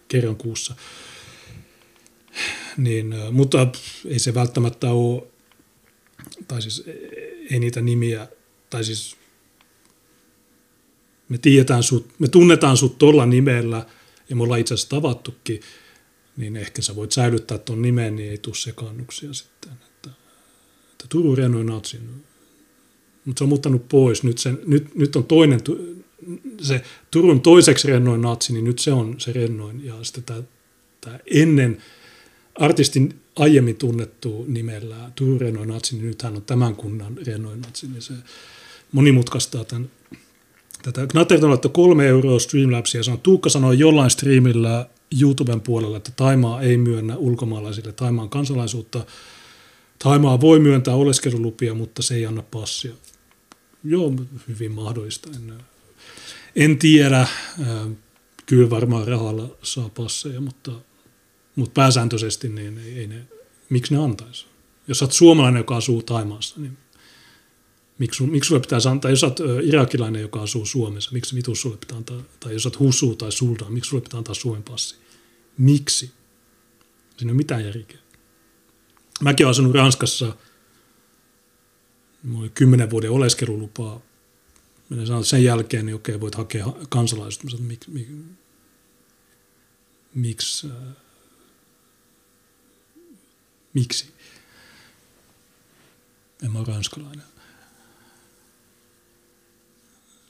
kerran 0.08 0.36
kuussa. 0.36 0.76
Niin, 2.78 3.16
mutta 3.32 3.68
ei 4.06 4.20
se 4.20 4.34
välttämättä 4.34 4.92
ole, 4.92 5.24
tai 6.48 6.62
siis 6.62 6.84
ei 7.52 7.60
niitä 7.60 7.82
nimiä, 7.82 8.28
tai 8.70 8.84
siis 8.84 9.18
me, 11.30 11.38
tiedetään 11.38 11.84
sut, 11.84 12.20
me 12.20 12.28
tunnetaan 12.28 12.78
sut 12.78 12.98
tuolla 12.98 13.26
nimellä, 13.26 13.86
ja 14.30 14.36
me 14.36 14.44
ollaan 14.44 14.60
itse 14.60 14.74
asiassa 14.74 14.90
tavattukin, 14.90 15.62
niin 16.38 16.58
ehkä 16.58 16.82
sä 16.82 16.96
voit 16.96 17.12
säilyttää 17.12 17.58
tuon 17.58 17.82
nimen, 17.82 18.16
niin 18.16 18.32
ei 18.32 18.38
tule 18.38 18.56
sekannuksia 18.56 19.34
sitten. 19.34 19.72
Että, 19.72 20.10
että 20.92 21.06
Turun 21.10 21.38
Renoin 21.38 21.66
Natsin 21.66 22.24
mutta 23.26 23.40
se 23.40 23.44
on 23.44 23.50
muuttanut 23.50 23.90
pois. 23.90 24.24
Nyt, 24.24 24.38
sen, 24.38 24.60
nyt, 24.66 24.96
nyt 24.96 25.16
on 25.16 25.24
toinen, 25.24 25.60
se 26.62 26.82
Turun 27.12 27.42
toiseksi 27.42 27.88
rennoin 27.88 28.22
natsi, 28.22 28.54
niin 28.54 28.66
nyt 28.66 28.80
se 28.80 28.92
on 28.92 29.16
se 29.18 29.34
rennoin. 29.34 29.86
Ja 29.86 29.94
sitten 30.02 30.24
tämä, 30.24 30.42
tämä 31.02 31.20
ennen 31.34 31.78
artistin 32.56 33.14
aiemmin 33.36 33.76
tunnettu 33.76 34.46
nimellä 34.48 35.12
Turun 35.16 35.42
rennoin 35.42 35.70
natsi, 35.70 35.96
niin 35.96 36.08
nyt 36.08 36.22
hän 36.22 36.36
on 36.36 36.42
tämän 36.42 36.76
kunnan 36.76 37.18
rennoin 37.28 37.62
natsi. 37.62 37.88
Niin 37.88 38.02
se 38.02 38.14
monimutkaistaa 38.92 39.66
tämän, 39.66 39.90
tätä. 40.84 41.08
Knatterton 41.08 41.50
laittoi 41.50 41.72
kolme 41.72 42.08
euroa 42.08 42.40
Streamlabsia 42.40 43.00
ja 43.00 43.04
sanoi, 43.04 43.20
Tuukka 43.24 43.50
sanoi 43.50 43.80
jollain 43.80 44.10
streamillä 44.10 44.90
YouTuben 45.22 45.62
puolella, 45.62 45.98
että 45.98 46.12
Taimaa 46.16 46.62
ei 46.62 46.78
myönnä 46.78 47.18
ulkomaalaisille 47.18 47.92
Taimaan 47.92 48.30
kansalaisuutta. 48.30 49.06
Taimaa 50.00 50.42
voi 50.42 50.60
myöntää 50.60 50.96
oleskelulupia, 50.96 51.74
mutta 51.74 52.02
se 52.02 52.16
ei 52.16 52.26
anna 52.26 52.44
passia. 52.52 52.94
Joo, 53.84 54.14
hyvin 54.48 54.72
mahdollista. 54.72 55.30
En, 55.36 55.54
en 56.56 56.78
tiedä. 56.80 57.28
Kyllä 58.46 58.70
varmaan 58.70 59.08
rahalla 59.08 59.58
saa 59.64 59.90
passeja, 59.90 60.42
mutta, 60.42 60.72
mutta 61.56 61.82
pääsääntöisesti 61.82 62.50
niin 62.50 62.78
ei, 62.78 63.00
ei 63.00 63.08
ne, 63.08 63.28
miksi 63.70 63.94
ne 63.94 64.04
antaisi? 64.04 64.46
Jos 64.88 65.02
olet 65.02 65.12
suomalainen, 65.12 65.60
joka 65.60 65.78
asuu 65.78 66.04
Taimaassa, 66.04 66.56
niin 66.60 66.78
miksi, 68.00 68.24
miksi 68.24 68.48
sulle 68.48 68.62
pitäisi 68.62 68.90
antaa, 68.90 69.12
jos 69.12 69.24
olet 69.24 69.40
irakilainen, 69.64 70.22
joka 70.22 70.42
asuu 70.42 70.66
Suomessa, 70.66 71.12
miksi 71.14 71.36
vitus 71.36 71.62
sulle 71.62 71.78
pitää 71.78 71.98
antaa, 71.98 72.22
tai 72.40 72.54
jos 72.54 72.66
olet 72.66 72.80
Husu 72.80 73.16
tai 73.16 73.32
Sultan, 73.32 73.74
miksi 73.74 73.90
sulle 73.90 74.04
pitää 74.04 74.18
antaa 74.18 74.36
Suomen 74.36 74.64
passi? 74.64 74.96
Miksi? 75.58 76.12
Siinä 77.18 77.30
ei 77.30 77.32
ole 77.32 77.34
mitään 77.34 77.66
järkeä. 77.66 77.98
Mäkin 79.22 79.46
olen 79.46 79.52
asunut 79.52 79.76
Ranskassa– 79.76 80.36
Mulla 82.24 82.42
oli 82.42 82.50
kymmenen 82.50 82.90
vuoden 82.90 83.12
oleskelulupaa. 83.12 84.02
Minä 84.90 85.06
sanoin, 85.06 85.22
että 85.22 85.30
sen 85.30 85.44
jälkeen 85.44 85.86
niin 85.86 85.96
okei, 85.96 86.20
voit 86.20 86.36
hakea 86.36 86.66
kansalaisuutta. 86.90 87.50
Sanoin, 87.50 87.68
mik, 87.68 87.88
mik, 87.88 88.08
miksi? 90.16 90.68
Äh, 90.68 90.96
miksi? 93.74 94.14
En 96.44 96.52
mä 96.52 96.60
ole 96.60 96.68
ranskalainen. 96.68 97.26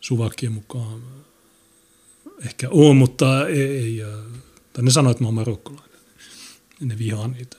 Suvakkien 0.01 0.51
mukaan 0.51 1.01
ehkä 2.45 2.67
on, 2.71 2.97
mutta 2.97 3.47
ei, 3.47 3.61
ei 3.61 4.03
äh, 4.03 4.09
tai 4.73 4.83
ne 4.83 4.91
sanoivat, 4.91 5.15
että 5.15 5.23
mä 5.23 5.27
oon 5.27 5.33
marokkolainen. 5.33 5.99
Ne 6.79 6.97
vihaa 6.97 7.27
niitä. 7.27 7.57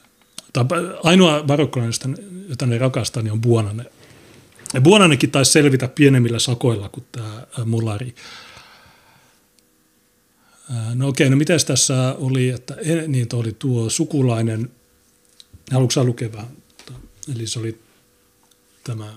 Tai 0.53 0.65
ainoa 1.03 1.43
marokkolainen, 1.43 2.47
jota 2.49 2.67
ne 2.67 2.79
rakastaa, 2.79 3.23
niin 3.23 3.33
on 3.33 3.41
Buonanen. 3.41 3.91
Buonanenkin 4.81 5.31
taisi 5.31 5.53
selvitä 5.53 5.89
pienemmillä 5.89 6.39
sakoilla 6.39 6.89
kuin 6.89 7.07
tämä 7.13 7.47
Mulari. 7.65 8.15
No 10.95 11.09
okei, 11.09 11.31
no 11.31 11.37
miten 11.37 11.61
tässä 11.67 12.15
oli, 12.19 12.49
että 12.49 12.77
niin 13.07 13.27
oli 13.33 13.57
tuo 13.59 13.91
sukulainen, 13.91 14.71
haluatko 15.73 16.05
lukea 16.05 16.33
vähän? 16.33 16.51
Eli 17.35 17.47
se 17.47 17.59
oli 17.59 17.79
tämä 18.85 19.13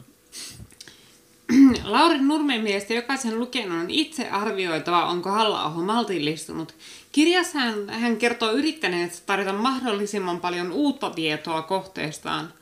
Lauri 1.84 2.22
Nurmen 2.22 2.62
mielestä 2.62 2.94
jokaisen 2.94 3.40
lukenut 3.40 3.80
on 3.80 3.90
itse 3.90 4.30
arvioitava, 4.30 5.06
onko 5.06 5.32
halla 5.32 5.70
maltillistunut. 5.70 6.76
Kirjassa 7.12 7.60
hän, 7.60 7.90
hän 7.90 8.18
kertoo 8.18 8.52
yrittäneet 8.52 9.24
tarjota 9.26 9.54
mahdollisimman 9.54 10.40
paljon 10.40 10.72
uutta 10.72 11.10
tietoa 11.10 11.62
kohteestaan– 11.62 12.54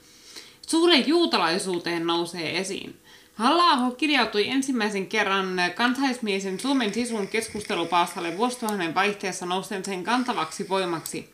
Suuren 0.67 1.07
juutalaisuuteen 1.07 2.07
nousee 2.07 2.57
esiin. 2.57 2.99
halla 3.35 3.91
kirjautui 3.91 4.47
ensimmäisen 4.47 5.07
kerran 5.07 5.47
kansaismiesen 5.75 6.59
Suomen 6.59 6.93
sisun 6.93 7.27
keskustelupaastalle 7.27 8.37
vuosituhannen 8.37 8.95
vaihteessa 8.95 9.45
nousteen 9.45 9.85
sen 9.85 10.03
kantavaksi 10.03 10.69
voimaksi. 10.69 11.29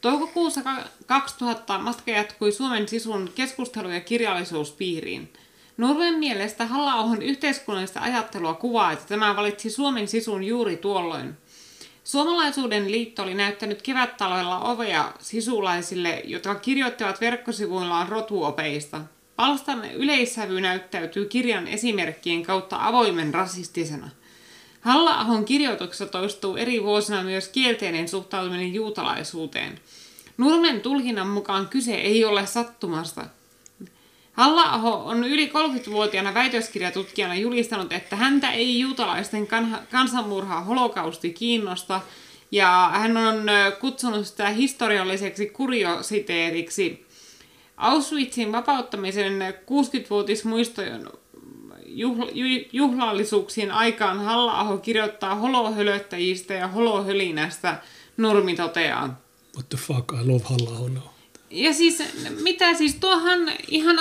Toukokuussa 0.00 0.60
2000 1.06 1.78
matka 1.78 2.10
jatkui 2.10 2.52
Suomen 2.52 2.88
sisun 2.88 3.32
keskustelu- 3.34 3.90
ja 3.90 4.00
kirjallisuuspiiriin. 4.00 5.32
Nurmen 5.76 6.14
mielestä 6.14 6.66
halla 6.66 6.94
yhteiskunnallista 7.22 8.00
ajattelua 8.00 8.54
kuvaa, 8.54 8.92
että 8.92 9.04
tämä 9.06 9.36
valitsi 9.36 9.70
Suomen 9.70 10.08
sisun 10.08 10.44
juuri 10.44 10.76
tuolloin. 10.76 11.36
Suomalaisuuden 12.08 12.90
liitto 12.90 13.22
oli 13.22 13.34
näyttänyt 13.34 13.82
kevättaloilla 13.82 14.60
ovea 14.60 15.12
sisulaisille, 15.20 16.22
jotka 16.24 16.54
kirjoittavat 16.54 17.20
verkkosivuillaan 17.20 18.08
rotuopeista. 18.08 19.00
Palstan 19.36 19.92
yleissävy 19.92 20.60
näyttäytyy 20.60 21.24
kirjan 21.24 21.68
esimerkkien 21.68 22.42
kautta 22.42 22.76
avoimen 22.80 23.34
rasistisena. 23.34 24.10
Halla-ahon 24.80 25.44
kirjoituksessa 25.44 26.06
toistuu 26.06 26.56
eri 26.56 26.82
vuosina 26.82 27.22
myös 27.22 27.48
kielteinen 27.48 28.08
suhtautuminen 28.08 28.74
juutalaisuuteen. 28.74 29.80
Nurmen 30.38 30.80
tulkinnan 30.80 31.28
mukaan 31.28 31.68
kyse 31.68 31.94
ei 31.94 32.24
ole 32.24 32.46
sattumasta. 32.46 33.26
Halla-aho 34.38 35.02
on 35.04 35.24
yli 35.24 35.46
30-vuotiaana 35.46 36.34
väitöskirjatutkijana 36.34 37.34
julistanut, 37.34 37.92
että 37.92 38.16
häntä 38.16 38.50
ei 38.50 38.80
juutalaisten 38.80 39.48
kansanmurha 39.90 40.60
holokausti 40.60 41.30
kiinnosta, 41.30 42.00
ja 42.52 42.90
hän 42.92 43.16
on 43.16 43.46
kutsunut 43.80 44.26
sitä 44.26 44.48
historialliseksi 44.48 45.46
kuriositeetiksi. 45.46 47.06
Auschwitzin 47.76 48.52
vapauttamisen 48.52 49.40
60-vuotismuistojen 49.40 51.08
juhlallisuuksien 52.72 53.70
aikaan 53.70 54.24
halla 54.24 54.78
kirjoittaa 54.78 55.34
holohölöttäjistä 55.34 56.54
ja 56.54 56.68
holohölinästä, 56.68 57.80
Nurmi 58.16 58.56
toteaa. 58.56 59.20
What 59.54 59.68
the 59.68 59.78
fuck, 59.78 60.12
I 60.12 60.26
love 60.26 60.44
halla 60.44 60.88
now. 60.88 61.02
Ja 61.50 61.72
siis, 61.72 62.02
mitä 62.42 62.74
siis, 62.74 62.94
tuohan 62.94 63.52
ihan 63.68 63.96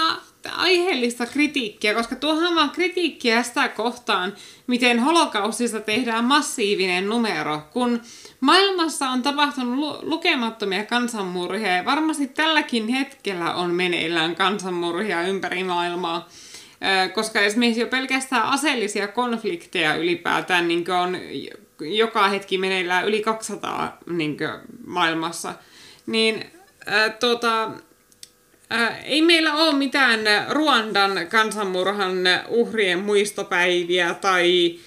aiheellista 0.49 1.26
kritiikkiä, 1.26 1.94
koska 1.94 2.15
tuohan 2.15 2.56
vaan 2.56 2.69
kritiikkiä 2.69 3.44
sitä 3.44 3.68
kohtaan, 3.68 4.34
miten 4.68 4.99
holokaustista 4.99 5.80
tehdään 5.80 6.26
massiivinen 6.26 7.07
numero, 7.07 7.61
kun 7.74 8.02
maailmassa 8.40 9.10
on 9.10 9.22
tapahtunut 9.22 9.80
lu- 9.80 9.99
lukemattomia 10.02 10.86
kansanmurhia 10.86 11.76
ja 11.76 11.86
varmasti 11.86 12.28
tälläkin 12.28 12.88
hetkellä 12.88 13.53
on 13.53 13.72
meneillään 13.72 14.36
kansanmurhia 14.36 15.22
ympäri 15.22 15.64
maailmaa 15.64 16.28
koska 17.14 17.40
esimerkiksi 17.40 17.82
jo 17.82 17.88
pelkästään 17.88 18.44
aseellisia 18.44 19.07
konflikteja 19.07 19.95
ylipäätään 19.95 20.68
niin 20.68 20.91
on 20.91 21.18
joka 21.80 22.28
hetki 22.28 22.57
meneillään 22.57 23.07
yli 23.07 23.22
200 23.22 23.98
niin 24.10 24.38
maailmassa, 24.86 25.53
niin 26.06 26.45
tota, 27.19 27.72
ää, 28.69 28.98
ei 28.98 29.22
meillä 29.22 29.53
ole 29.53 29.73
mitään 29.73 30.19
Ruandan 30.49 31.27
kansanmurhan 31.27 32.14
uhrien 32.48 32.99
muistopäiviä 32.99 34.14
tai 34.14 34.80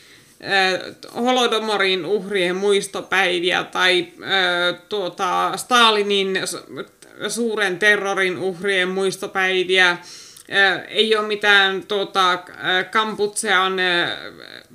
ää, 0.42 0.78
Holodomorin 1.14 2.04
uhrien 2.04 2.56
muistopäiviä 2.56 3.64
tai 3.64 4.08
ää, 4.22 4.72
tuota, 4.72 5.56
Stalinin 5.56 6.40
suuren 7.28 7.78
terrorin 7.78 8.38
uhrien 8.38 8.88
muistopäiviä 8.88 9.98
ei 10.88 11.16
ole 11.16 11.26
mitään 11.26 11.82
tuota, 11.82 12.42
Kamputsean 12.90 13.72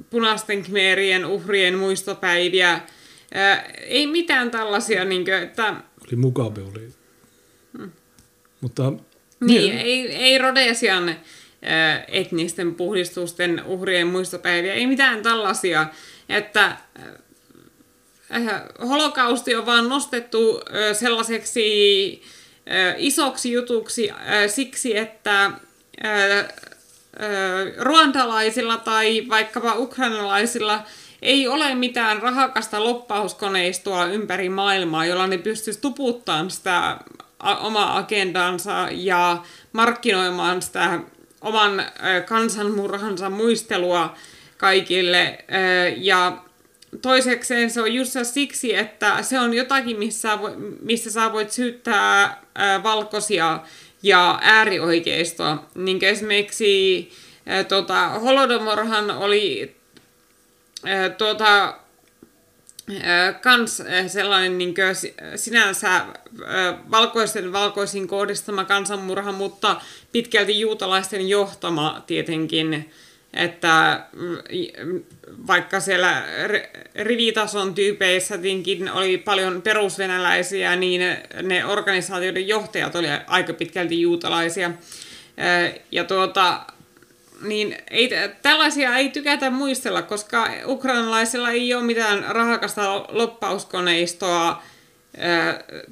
punaisten 0.09 0.63
kmeerien 0.63 1.25
uhrien 1.25 1.77
muistopäiviä. 1.77 2.79
Ei 3.81 4.07
mitään 4.07 4.51
tällaisia, 4.51 5.05
niin 5.05 5.25
kuin, 5.25 5.37
että... 5.37 5.75
Oli 6.07 6.15
Mugabe, 6.15 6.61
oli. 6.61 6.89
Mutta... 8.65 8.93
Niin, 9.39 9.77
ei, 9.77 10.15
ei 10.15 10.37
Rodesian 10.37 11.15
etnisten 12.07 12.75
puhdistusten 12.75 13.63
uhrien 13.65 14.07
muistopäiviä, 14.07 14.73
ei 14.73 14.87
mitään 14.87 15.23
tällaisia, 15.23 15.87
että 16.29 16.77
holokausti 18.87 19.55
on 19.55 19.65
vaan 19.65 19.89
nostettu 19.89 20.61
sellaiseksi 20.93 22.21
isoksi 22.97 23.51
jutuksi 23.51 24.09
siksi, 24.47 24.97
että 24.97 25.51
ruandalaisilla 27.77 28.77
tai 28.77 29.25
vaikkapa 29.29 29.75
ukrainalaisilla 29.75 30.83
ei 31.21 31.47
ole 31.47 31.75
mitään 31.75 32.21
rahakasta 32.21 32.83
loppauskoneistoa 32.83 34.05
ympäri 34.05 34.49
maailmaa, 34.49 35.05
jolla 35.05 35.27
ne 35.27 35.37
pystyisi 35.37 35.81
tuputtamaan 35.81 36.51
sitä 36.51 36.97
omaa 37.59 37.97
agendansa 37.97 38.87
ja 38.91 39.43
markkinoimaan 39.73 40.61
sitä 40.61 40.99
oman 41.41 41.83
kansanmurhansa 42.25 43.29
muistelua 43.29 44.15
kaikille. 44.57 45.45
Ja 45.97 46.37
toisekseen 47.01 47.71
se 47.71 47.81
on 47.81 47.93
just 47.93 48.13
siksi, 48.23 48.75
että 48.75 49.23
se 49.23 49.39
on 49.39 49.53
jotakin, 49.53 49.99
missä, 49.99 50.37
missä 50.81 51.11
sä 51.11 51.33
voit 51.33 51.51
syyttää 51.51 52.41
valkoisia 52.83 53.59
ja 54.03 54.39
äärioikeistoa. 54.41 55.65
Niin 55.75 56.03
esimerkiksi 56.03 57.11
tota, 57.67 58.09
Holodomorhan 58.09 59.11
oli 59.11 59.75
ää, 60.83 61.09
kans 63.41 63.83
sellainen 64.07 64.57
niin 64.57 64.73
kuin, 64.73 65.13
sinänsä 65.35 66.05
valkoisten 66.91 67.53
valkoisin 67.53 68.07
kohdistama 68.07 68.65
kansanmurha, 68.65 69.31
mutta 69.31 69.81
pitkälti 70.11 70.59
juutalaisten 70.59 71.29
johtama 71.29 72.03
tietenkin 72.07 72.89
että 73.35 74.05
mm, 74.13 75.03
vaikka 75.47 75.79
siellä 75.79 76.23
rivitason 76.95 77.75
tyypeissä 77.75 78.39
oli 78.93 79.17
paljon 79.17 79.61
perusvenäläisiä, 79.61 80.75
niin 80.75 81.01
ne 81.41 81.65
organisaatioiden 81.65 82.47
johtajat 82.47 82.95
oli 82.95 83.07
aika 83.27 83.53
pitkälti 83.53 84.01
juutalaisia. 84.01 84.71
Ja 85.91 86.03
tuota, 86.03 86.65
niin 87.41 87.77
ei, 87.91 88.09
tällaisia 88.41 88.97
ei 88.97 89.09
tykätä 89.09 89.49
muistella, 89.49 90.01
koska 90.01 90.49
ukrainalaisilla 90.65 91.51
ei 91.51 91.73
ole 91.73 91.83
mitään 91.83 92.25
rahakasta 92.29 93.05
loppauskoneistoa 93.09 94.63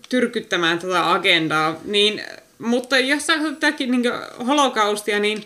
tyrkyttämään 0.09 0.79
tätä 0.79 1.11
agendaa. 1.11 1.75
Niin, 1.85 2.23
mutta 2.59 2.99
jos 2.99 3.27
sä 3.27 3.33
tätäkin 3.37 3.91
niin 3.91 4.03
holokaustia, 4.47 5.19
niin 5.19 5.43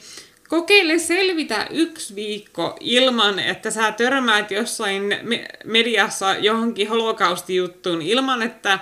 Kokeile 0.48 1.00
selvitä 1.00 1.68
yksi 1.70 2.16
viikko 2.16 2.78
ilman, 2.80 3.40
että 3.40 3.72
sä 3.72 3.92
törmäät 3.92 4.52
jossain 4.52 5.18
mediassa 5.66 6.36
johonkin 6.36 6.90
holokaustijuttuun, 6.90 8.02
ilman 8.02 8.42
että 8.42 8.80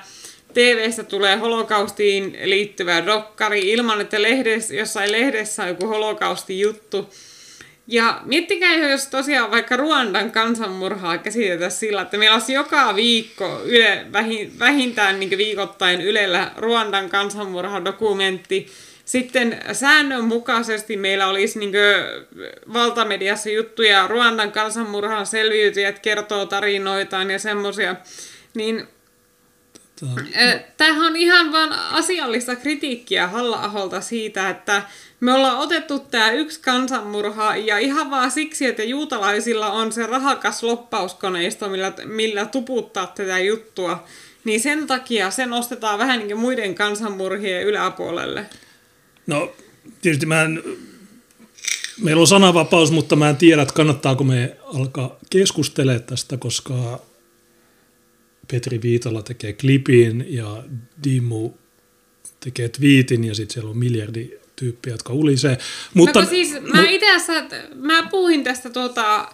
TV-stä 0.55 1.03
tulee 1.03 1.35
holokaustiin 1.35 2.37
liittyvä 2.43 3.05
dokkari, 3.05 3.59
ilman 3.59 4.01
että 4.01 4.21
lehdessä, 4.21 4.75
jossain 4.75 5.11
lehdessä 5.11 5.63
on 5.63 5.69
joku 5.69 5.87
holokaustijuttu. 5.87 7.13
Ja 7.87 8.21
miettikää, 8.25 8.75
jos 8.75 9.07
tosiaan 9.07 9.51
vaikka 9.51 9.77
Ruandan 9.77 10.31
kansanmurhaa 10.31 11.17
käsitetä 11.17 11.69
sillä, 11.69 12.01
että 12.01 12.17
meillä 12.17 12.35
olisi 12.35 12.53
joka 12.53 12.95
viikko 12.95 13.61
yle, 13.65 14.05
vähintään 14.59 15.19
niin 15.19 15.37
viikoittain 15.37 16.01
Ylellä 16.01 16.51
Ruandan 16.57 17.09
kansanmurha-dokumentti, 17.09 18.67
sitten 19.05 19.59
säännönmukaisesti 19.73 20.97
meillä 20.97 21.27
olisi 21.27 21.59
niin 21.59 21.73
valtamediassa 22.73 23.49
juttuja, 23.49 24.07
Ruandan 24.07 24.51
kansanmurhan 24.51 25.25
selviytyjät 25.25 25.99
kertoo 25.99 26.45
tarinoitaan 26.45 27.31
ja 27.31 27.39
semmoisia, 27.39 27.95
niin 28.53 28.87
Tämähän 30.77 31.05
on 31.05 31.15
ihan 31.15 31.51
vain 31.51 31.71
asiallista 31.73 32.55
kritiikkiä 32.55 33.27
Halla-aholta 33.27 34.01
siitä, 34.01 34.49
että 34.49 34.83
me 35.19 35.33
ollaan 35.33 35.57
otettu 35.57 35.99
tämä 35.99 36.31
yksi 36.31 36.59
kansanmurha 36.59 37.55
ja 37.55 37.77
ihan 37.77 38.11
vaan 38.11 38.31
siksi, 38.31 38.65
että 38.65 38.83
juutalaisilla 38.83 39.71
on 39.71 39.91
se 39.91 40.05
rahakas 40.05 40.63
loppauskoneisto, 40.63 41.69
millä, 41.69 41.93
millä 42.05 42.45
tuputtaa 42.45 43.07
tätä 43.07 43.39
juttua, 43.39 44.03
niin 44.43 44.59
sen 44.59 44.87
takia 44.87 45.31
se 45.31 45.45
nostetaan 45.45 45.99
vähän 45.99 46.19
niin 46.19 46.27
kuin 46.27 46.39
muiden 46.39 46.75
kansanmurhien 46.75 47.63
yläpuolelle. 47.63 48.45
No 49.27 49.51
tietysti 50.01 50.25
mä 50.25 50.41
en, 50.41 50.63
meillä 52.01 52.21
on 52.21 52.27
sananvapaus, 52.27 52.91
mutta 52.91 53.15
mä 53.15 53.29
en 53.29 53.37
tiedä, 53.37 53.61
että 53.61 53.73
kannattaako 53.73 54.23
me 54.23 54.57
alkaa 54.73 55.17
keskustelemaan 55.29 56.03
tästä, 56.03 56.37
koska 56.37 57.01
Petri 58.51 58.81
Viitala 58.81 59.21
tekee 59.23 59.53
klipin 59.53 60.25
ja 60.29 60.63
Dimu 61.03 61.51
tekee 62.39 62.69
twiitin 62.69 63.23
ja 63.23 63.35
sitten 63.35 63.53
siellä 63.53 63.69
on 63.69 63.77
miljardi 63.77 64.29
tyyppiä, 64.55 64.93
jotka 64.93 65.13
ulisee. 65.13 65.57
Mutta, 65.93 66.21
no 66.21 66.29
siis 66.29 66.53
mä 66.61 66.81
mu- 66.81 66.89
itse 66.89 67.07
mä 67.75 68.07
puhuin 68.11 68.43
tästä 68.43 68.69
tuota, 68.69 69.27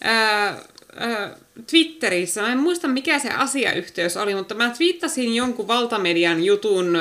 ää, 0.00 0.58
ää, 0.96 1.36
Twitterissä, 1.70 2.42
mä 2.42 2.52
en 2.52 2.58
muista 2.58 2.88
mikä 2.88 3.18
se 3.18 3.28
asiayhteys 3.28 4.16
oli, 4.16 4.34
mutta 4.34 4.54
mä 4.54 4.70
twiittasin 4.70 5.34
jonkun 5.34 5.68
valtamedian 5.68 6.44
jutun 6.44 6.96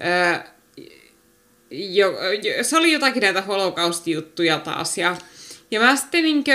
ää, 0.00 0.54
jo, 1.70 2.10
jo, 2.42 2.64
se 2.64 2.76
oli 2.76 2.92
jotakin 2.92 3.22
näitä 3.22 3.42
holokaustijuttuja 3.42 4.58
taas. 4.58 4.98
Ja, 4.98 5.16
ja 5.70 5.80
mä 5.80 5.96
sitten 5.96 6.22
niinkö, 6.22 6.52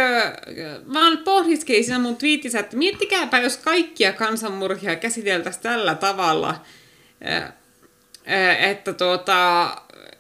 vaan 0.94 1.18
pohdiskelin 1.18 1.84
siinä 1.84 2.00
mun 2.00 2.16
twiitissä, 2.16 2.60
että 2.60 2.78
miettikääpä, 2.78 3.40
jos 3.40 3.58
kaikkia 3.58 4.14
kansanmurhia 4.14 4.96
käsiteltäisiin 4.96 5.64
tällä 5.64 5.96
tavalla, 5.96 6.56
että, 8.60 8.94
tuota, 8.94 9.72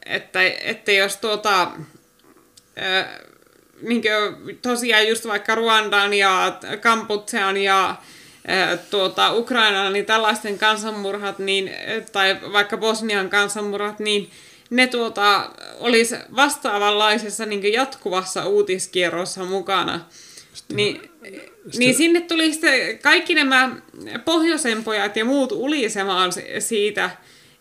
että, 0.05 0.43
että 0.43 0.91
jos 0.91 1.17
tuota, 1.17 1.71
niinkö, 3.81 4.33
tosiaan 4.61 5.07
just 5.07 5.27
vaikka 5.27 5.55
Ruandan 5.55 6.13
ja 6.13 6.59
Kamputsean 6.81 7.57
ja 7.57 7.95
tuota, 8.89 9.33
Ukrainan, 9.33 9.93
niin 9.93 10.05
tällaisten 10.05 10.59
kansanmurhat, 10.59 11.39
niin, 11.39 11.71
tai 12.11 12.37
vaikka 12.53 12.77
Bosnian 12.77 13.29
kansanmurhat, 13.29 13.99
niin 13.99 14.31
ne 14.69 14.87
tuota, 14.87 15.49
olisi 15.79 16.15
vastaavanlaisessa 16.35 17.45
niin 17.45 17.73
jatkuvassa 17.73 18.45
uutiskierrossa 18.45 19.43
mukana. 19.43 19.99
Sitten, 20.53 20.77
niin, 20.77 20.95
sitten, 20.95 21.79
niin 21.79 21.95
sinne 21.95 22.21
tuli 22.21 22.53
sitten 22.53 22.99
kaikki 22.99 23.35
nämä 23.35 23.75
pohjoisen 24.25 24.83
pojat 24.83 25.15
ja 25.15 25.25
muut 25.25 25.51
ulisemaan 25.51 26.31
siitä, 26.59 27.09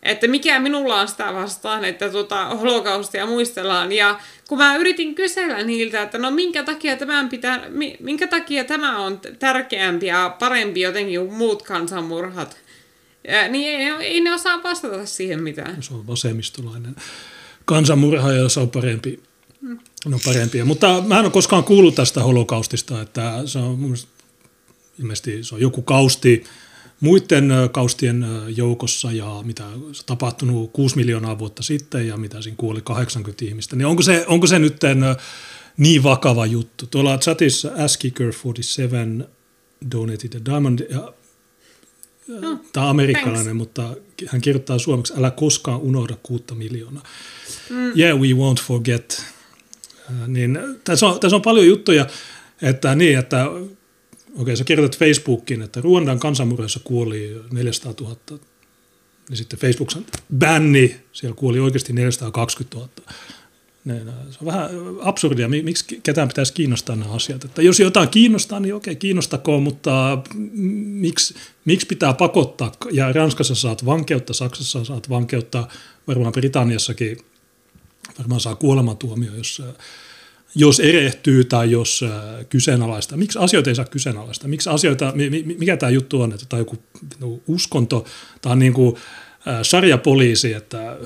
että 0.02 0.28
mikä 0.28 0.60
minulla 0.60 1.00
on 1.00 1.08
sitä 1.08 1.34
vastaan, 1.34 1.84
että 1.84 2.08
tuota, 2.08 2.44
holokaustia 2.44 3.26
muistellaan. 3.26 3.92
Ja 3.92 4.20
kun 4.48 4.58
mä 4.58 4.76
yritin 4.76 5.14
kysellä 5.14 5.62
niiltä, 5.62 6.02
että 6.02 6.18
no 6.18 6.30
minkä 6.30 6.62
takia, 6.62 6.96
tämän 6.96 7.28
pitää, 7.28 7.62
minkä 8.00 8.26
takia 8.26 8.64
tämä 8.64 8.98
on 8.98 9.20
tärkeämpi 9.38 10.06
ja 10.06 10.36
parempi 10.38 10.80
jotenkin 10.80 11.20
kuin 11.20 11.32
muut 11.32 11.62
kansanmurhat, 11.62 12.56
ja, 13.28 13.48
niin 13.48 13.80
ei, 13.80 14.06
ei 14.06 14.20
ne 14.20 14.34
osaa 14.34 14.62
vastata 14.62 15.06
siihen 15.06 15.42
mitään. 15.42 15.82
Se 15.82 15.94
on 15.94 16.06
vasemmistolainen 16.06 16.96
kansanmurha 17.64 18.32
ja 18.32 18.48
se 18.48 18.60
on 18.60 18.70
parempi. 18.70 19.22
No 20.06 20.18
parempia. 20.24 20.64
Mutta 20.64 21.02
mä 21.06 21.18
en 21.18 21.24
ole 21.24 21.30
koskaan 21.30 21.64
kuullut 21.64 21.94
tästä 21.94 22.22
holokaustista, 22.22 23.00
että 23.00 23.42
se 23.46 23.58
on 23.58 23.78
mielestä, 23.78 24.10
ilmeisesti 24.98 25.44
se 25.44 25.54
on 25.54 25.60
joku 25.60 25.82
kausti, 25.82 26.44
muiden 27.00 27.48
kaustien 27.72 28.26
joukossa 28.56 29.12
ja 29.12 29.42
mitä 29.44 29.66
on 29.66 29.92
tapahtunut 30.06 30.72
6 30.72 30.96
miljoonaa 30.96 31.38
vuotta 31.38 31.62
sitten 31.62 32.08
ja 32.08 32.16
mitä 32.16 32.42
siinä 32.42 32.56
kuoli 32.56 32.80
80 32.80 33.44
ihmistä, 33.44 33.76
niin 33.76 33.86
onko 33.86 34.02
se, 34.02 34.24
onko 34.28 34.46
se 34.46 34.58
nyt 34.58 34.76
niin 35.76 36.02
vakava 36.02 36.46
juttu? 36.46 36.86
Tuolla 36.86 37.18
chatissa 37.18 37.68
Askiker47 37.68 39.24
donated 39.92 40.40
a 40.40 40.44
diamond 40.44 40.78
ja 40.90 41.12
No, 42.28 42.58
Tämä 42.72 42.86
on 42.86 42.90
amerikkalainen, 42.90 43.44
thanks. 43.44 43.58
mutta 43.58 43.96
hän 44.26 44.40
kirjoittaa 44.40 44.78
suomeksi, 44.78 45.14
älä 45.16 45.30
koskaan 45.30 45.80
unohda 45.80 46.16
kuutta 46.22 46.54
miljoonaa. 46.54 47.02
Mm. 47.70 47.98
Yeah, 47.98 48.18
we 48.18 48.28
won't 48.28 48.62
forget. 48.66 49.24
Niin, 50.26 50.58
tässä, 50.84 51.06
on, 51.06 51.20
tässä 51.20 51.36
on 51.36 51.42
paljon 51.42 51.66
juttuja, 51.66 52.06
että 52.62 52.94
niin, 52.94 53.18
että 53.18 53.46
okei, 54.38 54.56
sä 54.56 54.64
kirjoitat 54.64 54.98
Facebookiin, 54.98 55.62
että 55.62 55.80
Ruandan 55.80 56.18
kansanmurheessa 56.18 56.80
kuoli 56.84 57.42
400 57.52 57.94
000, 58.00 58.16
niin 59.28 59.36
sitten 59.36 59.58
Facebook 59.58 59.90
bänni, 60.38 60.96
siellä 61.12 61.36
kuoli 61.36 61.58
oikeasti 61.58 61.92
420 61.92 62.76
000. 62.76 62.88
Se 64.30 64.38
on 64.40 64.46
vähän 64.46 64.70
absurdia, 65.00 65.48
miksi 65.48 66.00
ketään 66.02 66.28
pitäisi 66.28 66.52
kiinnostaa 66.52 66.96
nämä 66.96 67.12
asiat. 67.12 67.44
Että 67.44 67.62
jos 67.62 67.80
jotain 67.80 68.08
kiinnostaa, 68.08 68.60
niin 68.60 68.74
okei, 68.74 68.96
kiinnostakoon, 68.96 69.62
mutta 69.62 70.18
miksi, 70.84 71.34
miksi 71.64 71.86
pitää 71.86 72.14
pakottaa? 72.14 72.72
Ja 72.92 73.12
Ranskassa 73.12 73.54
saat 73.54 73.86
vankeutta, 73.86 74.32
Saksassa 74.32 74.84
saat 74.84 75.10
vankeutta, 75.10 75.68
varmaan 76.08 76.32
Britanniassakin 76.32 77.18
varmaan 78.18 78.40
saa 78.40 78.56
kuolematuomio, 78.56 79.34
jos 79.34 79.62
jos 80.54 80.80
erehtyy 80.80 81.44
tai 81.44 81.70
jos 81.70 82.02
äh, 82.02 82.46
kyseenalaista. 82.48 83.16
Miksi 83.16 83.38
asioita 83.38 83.70
ei 83.70 83.76
saa 83.76 83.84
kyseenalaista? 83.84 84.48
Miksi 84.48 84.70
asioita, 84.70 85.12
mikä 85.58 85.76
tämä 85.76 85.90
juttu 85.90 86.22
on, 86.22 86.32
että 86.32 86.46
tämä 86.48 86.58
on 86.58 86.66
joku 86.66 86.82
no, 87.20 87.40
uskonto, 87.46 88.04
tämä 88.40 88.52
on 88.52 88.58
niin 88.58 88.72
kuin 88.72 88.96
äh, 89.48 89.58
sarjapoliisi, 89.62 90.52
että 90.52 90.96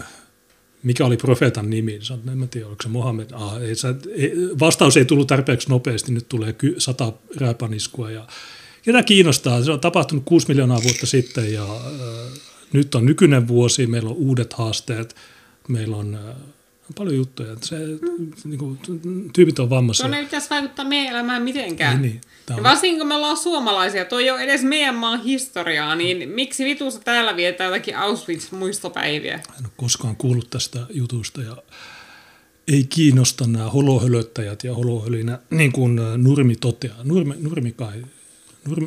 mikä 0.82 1.04
oli 1.06 1.16
profeetan 1.16 1.70
nimi? 1.70 1.98
Sanoin, 2.02 2.28
en 2.28 2.38
mä 2.38 2.46
tiedä, 2.46 2.66
oliko 2.66 2.82
se 2.82 2.88
Mohammed. 2.88 3.30
Ah, 3.32 3.62
ei, 3.62 3.74
sä, 3.74 3.94
ei, 4.16 4.32
vastaus 4.60 4.96
ei 4.96 5.04
tullut 5.04 5.26
tarpeeksi 5.26 5.68
nopeasti, 5.68 6.12
nyt 6.12 6.28
tulee 6.28 6.52
ky, 6.52 6.74
sata 6.78 7.12
rääpaniskua. 7.36 8.10
Ja, 8.10 8.26
ketä 8.82 9.02
kiinnostaa? 9.02 9.62
Se 9.62 9.72
on 9.72 9.80
tapahtunut 9.80 10.24
6 10.24 10.48
miljoonaa 10.48 10.82
vuotta 10.82 11.06
sitten 11.06 11.52
ja 11.52 11.64
äh, 11.64 12.40
nyt 12.72 12.94
on 12.94 13.06
nykyinen 13.06 13.48
vuosi, 13.48 13.86
meillä 13.86 14.10
on 14.10 14.16
uudet 14.16 14.52
haasteet, 14.52 15.16
meillä 15.68 15.96
on 15.96 16.14
äh, 16.14 16.36
on 16.88 16.94
paljon 16.94 17.16
juttuja. 17.16 17.56
Se, 17.60 17.76
mm. 17.76 18.32
niin 18.44 18.58
kuin, 18.58 18.78
tyypit 19.32 19.58
on 19.58 19.70
vammassa. 19.70 20.02
Tuonne 20.02 20.18
ei 20.18 20.24
pitäisi 20.24 20.50
vaikuttaa 20.50 20.84
meidän 20.84 21.14
elämään 21.14 21.42
mitenkään. 21.42 22.02
Niin, 22.02 22.20
niin. 22.48 22.56
On... 22.58 22.62
Varsinkin 22.62 22.98
kun 22.98 23.08
me 23.08 23.14
ollaan 23.14 23.36
suomalaisia, 23.36 24.04
tuo 24.04 24.18
ei 24.18 24.30
ole 24.30 24.40
edes 24.40 24.62
meidän 24.62 24.94
maan 24.94 25.22
historiaa, 25.22 25.94
niin 25.94 26.28
miksi 26.28 26.64
vitussa 26.64 27.00
täällä 27.00 27.36
vietää 27.36 27.66
jotakin 27.66 27.96
Auschwitz-muistopäiviä? 27.96 29.34
En 29.34 29.64
ole 29.64 29.72
koskaan 29.76 30.16
kuullut 30.16 30.50
tästä 30.50 30.86
jutusta 30.90 31.42
ja 31.42 31.56
ei 32.68 32.84
kiinnosta 32.84 33.46
nämä 33.46 33.70
holohölöttäjät 33.70 34.64
ja 34.64 34.74
holohölinä, 34.74 35.38
niin 35.50 35.72
kuin 35.72 36.00
Nurmi 36.16 36.56
toteaa. 36.56 37.04
Nurmi, 37.04 37.34
Nurmi 37.38 37.72
kai 37.72 38.02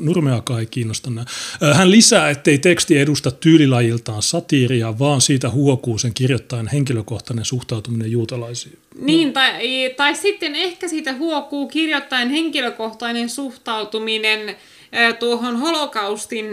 Nurmeakaan 0.01 0.59
ei 0.59 0.65
kiinnosta 0.65 1.09
nämä. 1.09 1.25
Hän 1.73 1.91
lisää, 1.91 2.29
ettei 2.29 2.57
teksti 2.57 2.97
edusta 2.97 3.31
tyylilajiltaan 3.31 4.21
satiiria, 4.21 4.99
vaan 4.99 5.21
siitä 5.21 5.49
huokuu 5.49 5.97
sen 5.97 6.13
kirjoittajan 6.13 6.67
henkilökohtainen 6.67 7.45
suhtautuminen 7.45 8.11
juutalaisiin. 8.11 8.77
Niin, 9.01 9.33
tai, 9.33 9.53
tai 9.97 10.15
sitten 10.15 10.55
ehkä 10.55 10.87
siitä 10.87 11.13
huokuu 11.13 11.67
kirjoittajan 11.67 12.29
henkilökohtainen 12.29 13.29
suhtautuminen 13.29 14.55
tuohon 15.19 15.57
holokaustin 15.57 16.45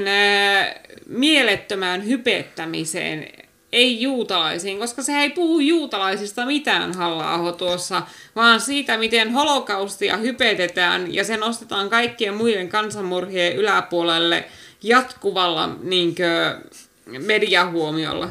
mielettömään 1.07 2.07
hypettämiseen 2.07 3.48
ei 3.73 4.01
juutalaisiin, 4.01 4.79
koska 4.79 5.03
se 5.03 5.13
ei 5.13 5.31
puhu 5.31 5.61
juutalaisista 5.61 6.47
mitään 6.47 6.95
halla 6.95 7.53
tuossa, 7.53 8.03
vaan 8.37 8.61
siitä, 8.61 8.99
miten 8.99 9.33
holokaustia 9.33 10.17
hypetetään 10.17 11.15
ja 11.15 11.25
se 11.25 11.37
nostetaan 11.37 11.91
kaikkien 11.91 12.35
muiden 12.35 12.69
kansanmurhien 12.69 13.57
yläpuolelle 13.57 14.45
jatkuvalla 14.83 15.77
niinkö, 15.83 16.61
mediahuomiolla. 17.07 18.31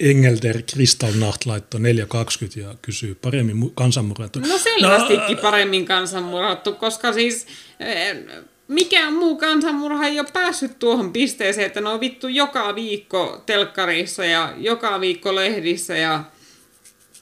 Engelder 0.00 0.62
Kristallnacht 0.62 1.46
laittoi 1.46 1.80
420 1.80 2.60
ja 2.60 2.74
kysyy 2.82 3.14
paremmin 3.14 3.74
kansanmurhattu. 3.74 4.40
No 4.40 4.58
selvästikin 4.58 5.36
no, 5.36 5.42
paremmin 5.42 5.84
kansanmurhattu, 5.84 6.72
koska 6.72 7.12
siis 7.12 7.46
eh, 7.80 8.16
mikään 8.68 9.12
muu 9.12 9.36
kansanmurha 9.36 10.06
ei 10.06 10.20
ole 10.20 10.28
päässyt 10.32 10.78
tuohon 10.78 11.12
pisteeseen, 11.12 11.66
että 11.66 11.80
ne 11.80 11.88
on 11.88 12.00
vittu 12.00 12.28
joka 12.28 12.74
viikko 12.74 13.42
telkkarissa 13.46 14.24
ja 14.24 14.52
joka 14.56 15.00
viikko 15.00 15.34
lehdissä 15.34 15.96
ja 15.96 16.24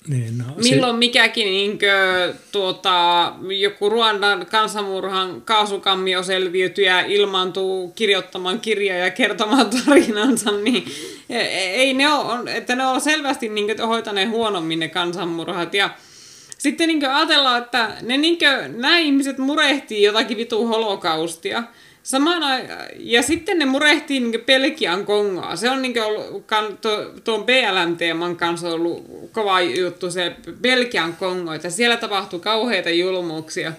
niin, 0.09 0.39
no, 0.39 0.45
milloin 0.65 0.95
se... 0.95 0.99
mikäkin 0.99 1.47
niinkö, 1.47 1.89
tuota, 2.53 3.33
joku 3.61 3.89
Ruandan 3.89 4.47
kansanmurhan 4.47 5.43
kaasukammio 5.43 6.23
selviytyjä 6.23 7.01
ilmaantuu 7.01 7.89
kirjoittamaan 7.89 8.61
kirjaa 8.61 8.99
ja 8.99 9.11
kertomaan 9.11 9.71
tarinansa, 9.71 10.51
niin 10.51 10.85
e- 11.31 11.41
e- 11.41 11.75
ei 11.75 11.95
ne 11.95 12.13
ole, 12.13 12.57
että 12.57 12.77
ne 12.77 12.87
on 12.87 13.01
selvästi 13.01 13.49
niinkö, 13.49 13.87
hoitaneet 13.87 14.31
huonommin 14.31 14.79
ne 14.79 14.89
kansanmurhat 14.89 15.75
ja 15.75 15.91
sitten 16.67 16.89
niin 16.89 17.11
ajatellaan, 17.11 17.63
että 17.63 17.91
ne 18.03 18.17
niin 18.17 18.39
nämä 18.77 18.99
ihmiset 18.99 19.39
murehtii 19.39 20.03
jotakin 20.03 20.37
vitu 20.37 20.67
holokaustia. 20.67 21.63
Samana, 22.03 22.59
ja 22.99 23.23
sitten 23.23 23.59
ne 23.59 23.65
murehtii 23.65 24.21
niin 24.21 24.41
Pelkian 24.41 25.07
Kongoa. 25.07 25.57
Se 25.57 25.71
on 25.71 25.83
niin 25.83 26.03
ollut, 26.03 26.45
tuon 27.25 27.45
BLM-teeman 27.45 28.37
kanssa 28.37 28.69
ollut 28.69 29.05
kova 29.33 29.61
juttu, 29.61 30.11
se 30.11 30.37
Belgian 30.63 31.17
Kongo, 31.17 31.53
että 31.53 31.71
siellä 31.71 31.97
tapahtuu 31.97 32.39
kauheita 32.39 32.91
julmuuksia. 32.91 33.73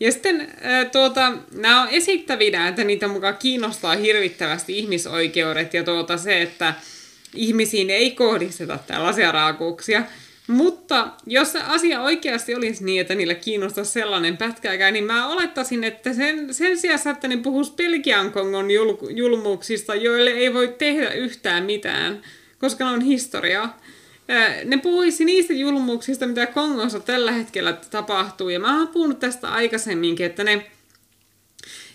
Ja 0.00 0.12
sitten 0.12 0.48
tuota, 0.92 1.32
nämä 1.52 1.82
on 1.82 1.88
esittävinä, 1.88 2.68
että 2.68 2.84
niitä 2.84 3.08
mukaan 3.08 3.36
kiinnostaa 3.36 3.96
hirvittävästi 3.96 4.78
ihmisoikeudet 4.78 5.74
ja 5.74 5.84
tuota, 5.84 6.16
se, 6.16 6.42
että 6.42 6.74
ihmisiin 7.34 7.90
ei 7.90 8.10
kohdisteta 8.10 8.78
tällaisia 8.86 9.32
raakuuksia. 9.32 10.02
Mutta 10.46 11.08
jos 11.26 11.52
se 11.52 11.60
asia 11.60 12.00
oikeasti 12.00 12.54
olisi 12.54 12.84
niin, 12.84 13.00
että 13.00 13.14
niillä 13.14 13.34
kiinnostaisi 13.34 13.92
sellainen 13.92 14.36
pätkääkään, 14.36 14.92
niin 14.92 15.04
mä 15.04 15.28
olettaisin, 15.28 15.84
että 15.84 16.12
sen, 16.12 16.54
sen 16.54 16.78
sijaan, 16.78 17.08
että 17.08 17.28
ne 17.28 17.36
puhuisi 17.36 17.72
Belgian 17.76 18.32
Kongon 18.32 18.70
jul, 18.70 18.96
julmuuksista, 19.10 19.94
joille 19.94 20.30
ei 20.30 20.54
voi 20.54 20.74
tehdä 20.78 21.10
yhtään 21.10 21.64
mitään, 21.64 22.22
koska 22.58 22.84
ne 22.84 22.90
on 22.90 23.00
historiaa. 23.00 23.80
Ne 24.64 24.76
puhuisi 24.76 25.24
niistä 25.24 25.52
julmuuksista, 25.52 26.26
mitä 26.26 26.46
Kongossa 26.46 27.00
tällä 27.00 27.32
hetkellä 27.32 27.72
tapahtuu. 27.90 28.48
Ja 28.48 28.60
mä 28.60 28.78
oon 28.78 28.88
puhunut 28.88 29.18
tästä 29.18 29.48
aikaisemminkin, 29.48 30.26
että 30.26 30.44
ne 30.44 30.66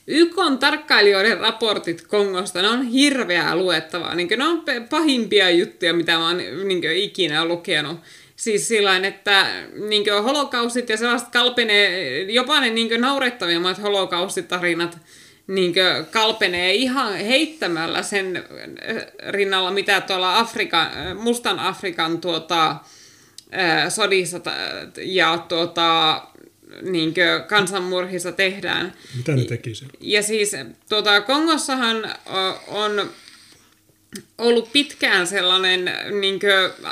YK 0.08 0.38
on 0.38 0.58
tarkkailijoiden 0.58 1.40
raportit 1.40 2.08
Kongosta, 2.08 2.62
ne 2.62 2.70
on 2.70 2.84
hirveää 2.84 3.56
luettavaa. 3.56 4.16
Niin 4.16 4.30
ne 4.38 4.44
on 4.44 4.64
pahimpia 4.90 5.50
juttuja, 5.50 5.94
mitä 5.94 6.18
mä 6.18 6.28
oon 6.28 6.38
niin 6.38 6.84
ikinä 6.96 7.46
lukenut. 7.46 8.00
Siis 8.40 8.68
sillä 8.68 8.98
että 8.98 9.46
niin 9.90 10.06
holokaustit 10.24 10.90
ja 10.90 10.98
sellaiset 10.98 11.28
kalpenee, 11.28 12.22
jopa 12.22 12.60
ne 12.60 12.70
niin 12.70 13.02
naurettavimmat 13.02 13.82
holokaustitarinat 13.82 14.98
niin 15.48 15.74
kalpenee 16.12 16.74
ihan 16.74 17.14
heittämällä 17.14 18.04
sen 18.04 18.44
rinnalla, 19.30 19.72
mitä 19.72 20.02
tuolla 20.02 20.38
Afrika, 20.40 20.92
Mustan 21.20 21.60
Afrikan 21.60 22.22
tuota, 22.22 22.76
sodissa 23.90 24.42
ja 24.98 25.38
tuota, 25.38 26.22
niin 26.82 27.14
kansanmurhissa 27.48 28.32
tehdään. 28.32 28.94
Mitä 29.18 29.36
ne 29.36 29.46
teki 29.46 29.76
siellä? 29.76 29.94
Ja 30.02 30.24
siis 30.24 30.56
tuota, 30.90 31.22
Kongossahan 31.22 32.16
on 32.68 33.10
ollut 34.38 34.72
pitkään 34.72 35.28
sellainen 35.28 35.92
niin 36.22 36.40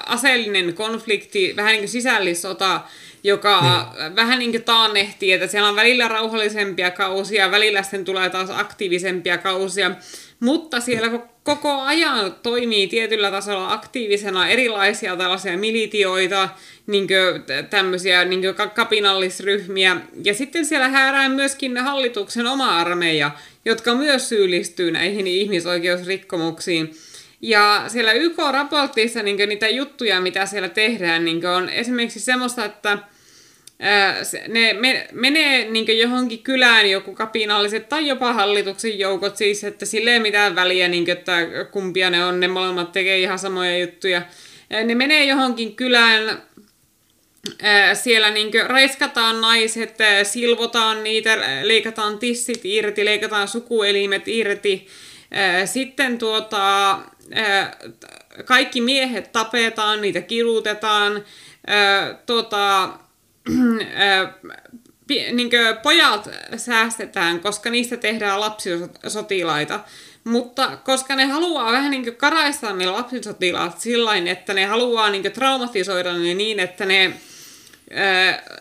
aseellinen 0.06 0.73
konflikti, 0.73 1.53
vähän 1.56 1.72
niin 1.72 1.81
kuin 1.81 1.89
sisällissota, 1.89 2.81
joka 3.23 3.61
niin. 3.61 4.15
vähän 4.15 4.39
niin 4.39 4.52
kuin 4.52 4.64
taannehtii, 4.64 5.31
että 5.31 5.48
siellä 5.48 5.69
on 5.69 5.76
välillä 5.76 6.07
rauhallisempia 6.07 6.91
kausia, 6.91 7.52
välillä 7.52 7.84
sitten 7.84 8.06
tulee 8.06 8.30
taas 8.30 8.49
aktiivisempia 8.49 9.38
kausia, 9.38 9.91
mutta 10.39 10.80
siellä 10.80 11.19
koko 11.44 11.81
ajan 11.81 12.35
toimii 12.44 12.88
tietyllä 12.88 13.31
tasolla 13.31 13.73
aktiivisena 13.73 14.49
erilaisia 14.49 15.15
tällaisia 15.15 15.57
militioita, 15.57 16.49
niin 16.88 17.07
tämmöisiä 17.69 18.26
niin 18.26 18.41
kapinallisryhmiä. 18.73 19.98
Ja 20.23 20.34
sitten 20.34 20.65
siellä 20.65 20.88
häärää 20.89 21.30
myöskin 21.30 21.77
hallituksen 21.77 22.48
oma 22.48 22.77
armeija, 22.77 23.31
jotka 23.65 23.95
myös 23.95 24.30
syyllistyy 24.30 24.91
näihin 24.91 25.27
ihmisoikeusrikkomuksiin. 25.27 26.95
Ja 27.41 27.84
siellä 27.88 28.11
YK-raportissa 28.11 29.23
niin 29.23 29.49
niitä 29.49 29.69
juttuja, 29.69 30.22
mitä 30.22 30.45
siellä 30.45 30.69
tehdään, 30.69 31.26
niin 31.26 31.47
on 31.47 31.69
esimerkiksi 31.69 32.19
semmoista, 32.19 32.65
että 32.65 32.97
ne 34.47 34.76
menee 35.11 35.72
niin 35.72 35.99
johonkin 35.99 36.43
kylään 36.43 36.91
joku 36.91 37.14
kapinalliset 37.14 37.89
tai 37.89 38.07
jopa 38.07 38.34
hallituksen 38.34 38.99
joukot 38.99 39.38
siis, 39.38 39.64
että 39.64 39.85
sille 39.85 40.14
ei 40.14 40.19
mitään 40.19 40.55
väliä, 40.55 40.88
niin 40.88 41.05
kuin, 41.05 41.18
että 41.18 41.38
kumpia 41.72 42.09
ne 42.09 42.26
on, 42.26 42.39
ne 42.39 42.47
molemmat 42.47 42.91
tekee 42.91 43.19
ihan 43.19 43.39
samoja 43.39 43.77
juttuja. 43.77 44.22
Ne 44.84 44.95
menee 44.95 45.26
johonkin 45.26 45.76
kylään, 45.76 46.41
siellä 47.93 48.30
niin 48.30 48.51
raiskataan 48.65 49.41
naiset, 49.41 49.97
silvotaan 50.23 51.03
niitä, 51.03 51.38
leikataan 51.64 52.19
tissit 52.19 52.61
irti, 52.64 53.05
leikataan 53.05 53.47
sukuelimet 53.47 54.27
irti. 54.27 54.88
Sitten 55.65 56.17
tuota, 56.17 56.99
kaikki 58.45 58.81
miehet 58.81 59.31
tapetaan, 59.31 60.01
niitä 60.01 60.21
kirutetaan. 60.21 61.23
Tuota, 62.25 62.89
niin 65.31 65.49
pojat 65.83 66.29
säästetään, 66.57 67.39
koska 67.39 67.69
niistä 67.69 67.97
tehdään 67.97 68.39
lapsisotilaita. 68.39 69.79
Mutta 70.23 70.77
koska 70.83 71.15
ne 71.15 71.25
haluaa 71.25 71.71
vähän 71.71 71.91
niin 71.91 72.15
karaistaa 72.15 72.73
ne 72.73 72.85
lapsisotilaat 72.85 73.79
sillä 73.79 74.15
että 74.15 74.53
ne 74.53 74.65
haluaa 74.65 75.09
niin 75.09 75.31
traumatisoida 75.31 76.13
ne 76.13 76.33
niin, 76.33 76.59
että 76.59 76.85
ne, 76.85 77.13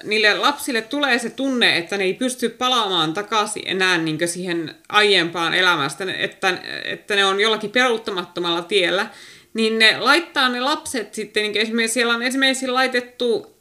niille 0.05 0.35
lapsille 0.35 0.82
tulee 0.82 1.19
se 1.19 1.31
tunne, 1.31 1.77
että 1.77 1.97
ne 1.97 2.05
ei 2.05 2.15
pysty 2.15 2.48
palaamaan 2.48 3.15
takaisin 3.15 3.62
enää 3.66 3.98
niin 3.98 4.28
siihen 4.28 4.74
aiempaan 4.89 5.55
elämästä, 5.55 6.05
että, 6.19 6.59
että 6.85 7.16
ne 7.16 7.24
on 7.24 7.40
jollakin 7.40 7.70
peruuttamattomalla 7.70 8.62
tiellä, 8.62 9.07
niin 9.55 9.78
ne 9.78 9.98
laittaa 9.98 10.48
ne 10.48 10.61
lapset 10.61 11.15
sitten, 11.15 11.43
niin 11.43 11.57
esimerkiksi 11.57 11.94
siellä 11.94 12.15
on 12.15 12.23
esimerkiksi 12.23 12.69
laitettu 12.69 13.57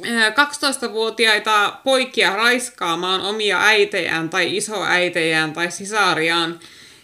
12-vuotiaita 0.00 1.80
poikia 1.84 2.36
raiskaamaan 2.36 3.20
omia 3.20 3.60
äitejään 3.60 4.30
tai 4.30 4.56
isoäitejään 4.56 5.52
tai 5.52 5.70
sisariaan. 5.70 6.60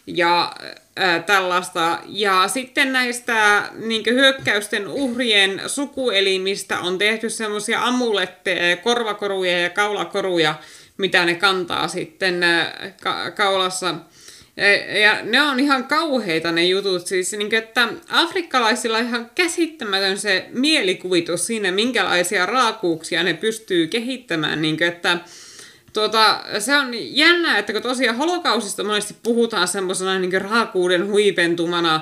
Ja 0.06 0.56
ää, 0.98 1.22
tällaista. 1.22 1.98
Ja 2.06 2.48
sitten 2.48 2.92
näistä 2.92 3.62
niin 3.74 4.04
hyökkäysten 4.06 4.88
uhrien 4.88 5.62
sukuelimistä 5.66 6.78
on 6.78 6.98
tehty 6.98 7.30
semmoisia 7.30 7.84
amuletteja, 7.84 8.76
korvakoruja 8.76 9.58
ja 9.58 9.70
kaulakoruja, 9.70 10.54
mitä 10.96 11.24
ne 11.24 11.34
kantaa 11.34 11.88
sitten 11.88 12.42
ää, 12.42 12.92
ka- 13.02 13.30
kaulassa– 13.30 13.94
ja 15.02 15.22
ne 15.22 15.42
on 15.42 15.60
ihan 15.60 15.84
kauheita 15.84 16.52
ne 16.52 16.64
jutut, 16.64 17.06
siis 17.06 17.32
niin 17.32 17.48
kuin, 17.48 17.58
että 17.58 17.88
afrikkalaisilla 18.08 18.98
on 18.98 19.06
ihan 19.06 19.30
käsittämätön 19.34 20.18
se 20.18 20.46
mielikuvitus 20.52 21.46
siinä, 21.46 21.72
minkälaisia 21.72 22.46
raakuuksia 22.46 23.22
ne 23.22 23.34
pystyy 23.34 23.86
kehittämään, 23.86 24.62
niin 24.62 24.76
kuin, 24.76 24.88
että 24.88 25.18
Tuota, 25.98 26.44
se 26.58 26.76
on 26.76 26.88
jännää, 26.94 27.58
että 27.58 27.72
kun 27.72 27.82
tosiaan 27.82 28.16
holokausista 28.16 28.84
monesti 28.84 29.16
puhutaan 29.22 29.68
semmoisena 29.68 30.18
niin 30.18 30.40
raakuuden 30.42 31.06
huipentumana, 31.06 32.00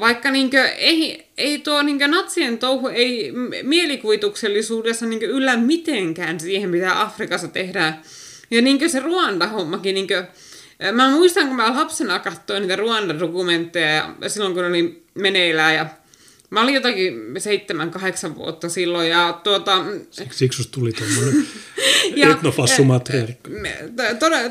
vaikka 0.00 0.30
niin 0.30 0.50
kuin, 0.50 0.62
ei, 0.76 1.26
ei 1.38 1.58
tuo 1.58 1.82
niin 1.82 1.98
natsien 2.10 2.58
touhu 2.58 2.88
ei 2.88 3.32
mielikuvituksellisuudessa 3.62 5.06
niin 5.06 5.22
yllä 5.22 5.56
mitenkään 5.56 6.40
siihen, 6.40 6.70
mitä 6.70 7.00
Afrikassa 7.00 7.48
tehdään. 7.48 8.02
Ja 8.50 8.62
niin 8.62 8.90
se 8.90 9.00
Ruanda-hommakin, 9.00 9.94
niin 9.94 10.08
kuin, 10.08 10.26
Mä 10.92 11.10
muistan, 11.10 11.46
kun 11.46 11.56
mä 11.56 11.76
lapsena 11.76 12.18
katsoin 12.18 12.60
niitä 12.60 12.76
Ruanda-dokumentteja 12.76 14.14
silloin, 14.26 14.54
kun 14.54 14.64
oli 14.64 15.04
meneillään 15.14 15.74
ja 15.74 15.86
Mä 16.52 16.62
olin 16.62 16.74
jotakin 16.74 17.14
seitsemän, 17.38 17.90
kahdeksan 17.90 18.34
vuotta 18.34 18.68
silloin 18.68 19.10
ja 19.10 19.40
tuota... 19.44 19.84
Siksi 20.30 20.70
tuli 20.70 20.92
tuommoinen 20.92 21.46
etnofassumatriarikko. 22.32 23.50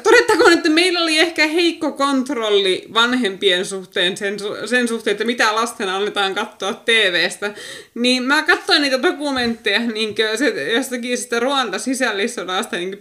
Todettakoon, 0.03 0.53
että 0.53 0.69
meillä 0.69 0.99
oli 0.99 1.19
ehkä 1.19 1.47
heikko 1.47 1.91
kontrolli 1.91 2.85
vanhempien 2.93 3.65
suhteen 3.65 4.17
sen, 4.17 4.37
sen 4.65 4.87
suhteen, 4.87 5.11
että 5.11 5.25
mitä 5.25 5.55
lasten 5.55 5.89
annetaan 5.89 6.35
katsoa 6.35 6.73
TVstä. 6.73 7.53
Niin 7.95 8.23
mä 8.23 8.43
katsoin 8.43 8.81
niitä 8.81 9.01
dokumentteja 9.01 9.79
niin 9.79 10.15
se, 10.35 10.73
jostakin 10.73 11.17
sitä 11.17 11.39
Ruanda 11.39 11.79
sisällissodasta 11.79 12.77
niin 12.77 12.97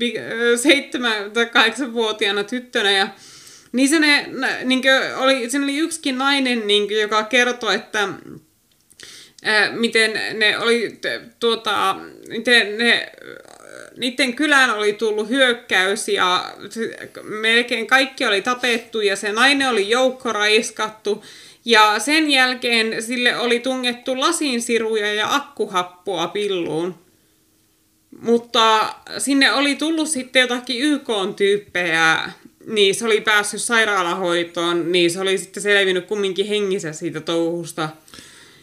seitsemän 0.57 1.31
tai 1.31 1.47
kahdeksan 1.47 1.93
vuotiaana 1.93 2.45
tyttönä 2.45 2.91
ja 2.91 3.09
niin 3.73 3.89
se 3.89 3.99
ne, 3.99 4.31
niin 4.65 4.83
oli, 5.17 5.51
siinä 5.51 5.65
oli 5.65 5.79
yksikin 5.79 6.19
nainen, 6.19 6.67
niin 6.67 7.01
joka 7.01 7.23
kertoi, 7.23 7.75
että 7.75 8.09
miten 9.73 10.39
ne 10.39 10.59
oli, 10.59 11.01
tuota, 11.41 11.97
miten 12.29 12.79
ne, 12.79 13.13
niiden 13.97 14.35
kylään 14.35 14.71
oli 14.71 14.93
tullut 14.93 15.29
hyökkäys 15.29 16.09
ja 16.09 16.55
melkein 17.23 17.87
kaikki 17.87 18.27
oli 18.27 18.43
tapettu 18.43 19.01
ja 19.01 19.17
se 19.17 19.33
nainen 19.33 19.69
oli 19.69 19.91
joukkoraiskattu. 19.91 21.25
Ja 21.65 21.99
sen 21.99 22.31
jälkeen 22.31 23.03
sille 23.03 23.37
oli 23.37 23.61
tungettu 23.61 24.21
lasinsiruja 24.21 25.15
ja 25.15 25.35
akkuhappoa 25.35 26.29
pilluun. 26.29 26.95
Mutta 28.21 28.95
sinne 29.19 29.53
oli 29.53 29.75
tullut 29.77 30.09
sitten 30.09 30.41
jotakin 30.41 30.83
YK-tyyppejä, 30.83 32.31
niin 32.67 32.95
se 32.95 33.05
oli 33.05 33.21
päässyt 33.21 33.63
sairaalahoitoon, 33.63 34.93
niin 34.93 35.11
se 35.11 35.21
oli 35.21 35.39
sitten 35.39 35.63
selvinnyt 35.63 36.07
kumminkin 36.07 36.47
hengissä 36.47 36.93
siitä 36.93 37.21
touhusta. 37.21 37.89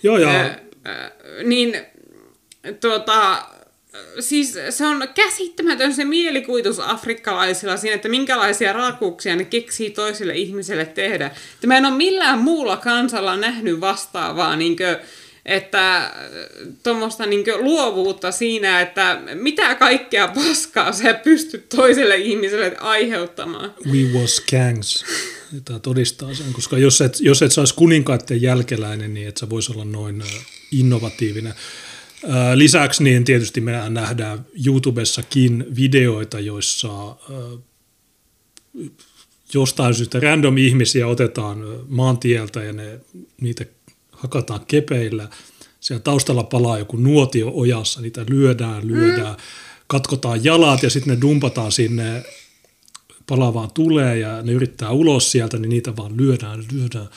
Joo, 0.04 0.18
ja 0.18 0.56
niin 1.44 1.78
tuota, 2.82 3.46
siis 4.20 4.58
se 4.70 4.86
on 4.86 5.08
käsittämätön 5.16 5.94
se 5.94 6.06
mielikuvitus 6.06 6.80
afrikkalaisilla 6.80 7.78
siinä, 7.78 7.96
että 7.96 8.10
minkälaisia 8.10 8.74
raakuuksia 8.74 9.36
ne 9.36 9.46
keksii 9.46 9.90
toisille 9.90 10.34
ihmisille 10.36 10.86
tehdä. 10.86 11.26
Että 11.54 11.68
mä 11.68 11.78
en 11.78 11.86
ole 11.86 11.96
millään 11.96 12.40
muulla 12.40 12.78
kansalla 12.78 13.38
nähnyt 13.38 13.82
vastaavaa 13.82 14.56
niin 14.56 14.78
kuin, 14.78 14.96
että 15.46 16.12
tuommoista 16.84 17.26
niin 17.26 17.44
luovuutta 17.60 18.32
siinä, 18.32 18.82
että 18.82 19.22
mitä 19.34 19.76
kaikkea 19.76 20.28
paskaa 20.28 20.92
sä 20.92 21.14
pystyt 21.14 21.70
toiselle 21.70 22.18
ihmiselle 22.18 22.78
aiheuttamaan. 22.80 23.74
We 23.92 24.20
was 24.20 24.42
gangs. 24.52 25.06
Tämä 25.66 25.80
todistaa 25.80 26.34
sen, 26.34 26.54
koska 26.54 26.78
jos 26.78 27.02
et, 27.02 27.18
jos 27.20 27.42
et 27.42 27.52
saisi 27.52 27.76
kuninkaiden 27.76 28.42
jälkeläinen, 28.42 29.14
niin 29.14 29.28
et 29.28 29.38
sä 29.38 29.50
voisi 29.50 29.72
olla 29.72 29.86
noin 29.86 30.24
innovatiivinen. 30.72 31.54
Lisäksi 32.56 33.04
niin 33.04 33.24
tietysti 33.24 33.62
me 33.62 33.90
nähdään 33.90 34.46
YouTubessakin 34.66 35.66
videoita, 35.76 36.40
joissa 36.40 37.16
jostain 39.54 39.94
syystä 39.94 40.20
random 40.20 40.58
ihmisiä 40.58 41.08
otetaan 41.08 41.58
maantieltä 41.88 42.64
ja 42.64 42.74
ne, 42.74 43.00
niitä 43.42 43.66
hakataan 44.12 44.66
kepeillä. 44.68 45.30
Siellä 45.80 46.02
taustalla 46.04 46.44
palaa 46.44 46.80
joku 46.80 46.98
nuotio 46.98 47.52
ojassa, 47.54 48.02
niitä 48.02 48.26
lyödään, 48.30 48.88
lyödään, 48.88 49.36
mm. 49.36 49.42
katkotaan 49.88 50.44
jalat 50.44 50.84
ja 50.84 50.90
sitten 50.90 51.14
ne 51.14 51.22
dumpataan 51.22 51.72
sinne 51.72 52.24
palavaa 53.28 53.68
tulee 53.68 54.18
ja 54.18 54.42
ne 54.42 54.52
yrittää 54.52 54.92
ulos 54.92 55.32
sieltä, 55.32 55.58
niin 55.58 55.70
niitä 55.70 55.96
vaan 55.96 56.18
lyödään, 56.18 56.66
lyödään 56.72 57.08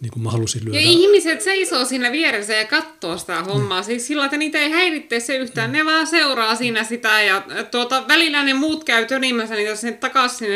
niin 0.00 0.10
kuin 0.10 0.22
mä 0.22 0.30
halusin 0.30 0.64
lyödä. 0.64 0.80
Ja 0.80 0.86
ihmiset 0.86 1.40
seisoo 1.40 1.84
siinä 1.84 2.12
vieressä 2.12 2.52
ja 2.52 2.64
katsoo 2.64 3.18
sitä 3.18 3.42
hommaa. 3.42 3.80
Mm. 3.80 3.84
Siis 3.84 4.06
sillä, 4.06 4.24
että 4.24 4.36
niitä 4.36 4.58
ei 4.58 4.70
häiritte 4.70 5.20
se 5.20 5.36
yhtään. 5.36 5.70
Mm. 5.70 5.76
Ne 5.76 5.84
vaan 5.84 6.06
seuraa 6.06 6.56
siinä 6.56 6.84
sitä 6.84 7.22
ja 7.22 7.42
tuota, 7.70 8.04
välillä 8.08 8.42
ne 8.42 8.54
muut 8.54 8.84
käy 8.84 9.06
tönimässä 9.06 9.54
niitä 9.54 9.76
sen 9.76 9.98
takaisin 9.98 10.50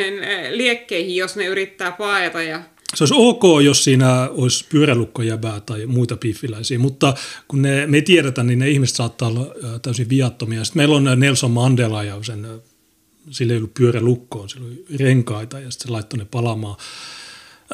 liekkeihin, 0.50 1.16
jos 1.16 1.36
ne 1.36 1.44
yrittää 1.46 1.92
paeta. 1.92 2.42
Ja... 2.42 2.62
Se 2.94 3.04
olisi 3.04 3.14
ok, 3.16 3.42
jos 3.64 3.84
siinä 3.84 4.28
olisi 4.30 4.64
pyörälukkojäbää 4.68 5.60
tai 5.60 5.86
muita 5.86 6.16
piffiläisiä, 6.16 6.78
mutta 6.78 7.14
kun 7.48 7.62
ne, 7.62 7.86
me 7.86 7.96
ei 7.96 8.02
tiedetä, 8.02 8.42
niin 8.42 8.58
ne 8.58 8.70
ihmiset 8.70 8.96
saattaa 8.96 9.28
olla 9.28 9.46
täysin 9.82 10.08
viattomia. 10.08 10.64
Sitten 10.64 10.80
meillä 10.80 10.96
on 10.96 11.20
Nelson 11.20 11.50
Mandela 11.50 12.04
ja 12.04 12.22
sen, 12.22 12.46
sillä 13.30 13.52
ei 13.52 13.56
ollut 13.56 13.74
pyörälukkoon, 13.74 14.48
sillä 14.48 14.66
oli 14.66 14.98
renkaita 14.98 15.60
ja 15.60 15.70
sitten 15.70 15.88
se 15.88 15.92
laittoi 15.92 16.18
ne 16.18 16.26
palamaan 16.30 16.76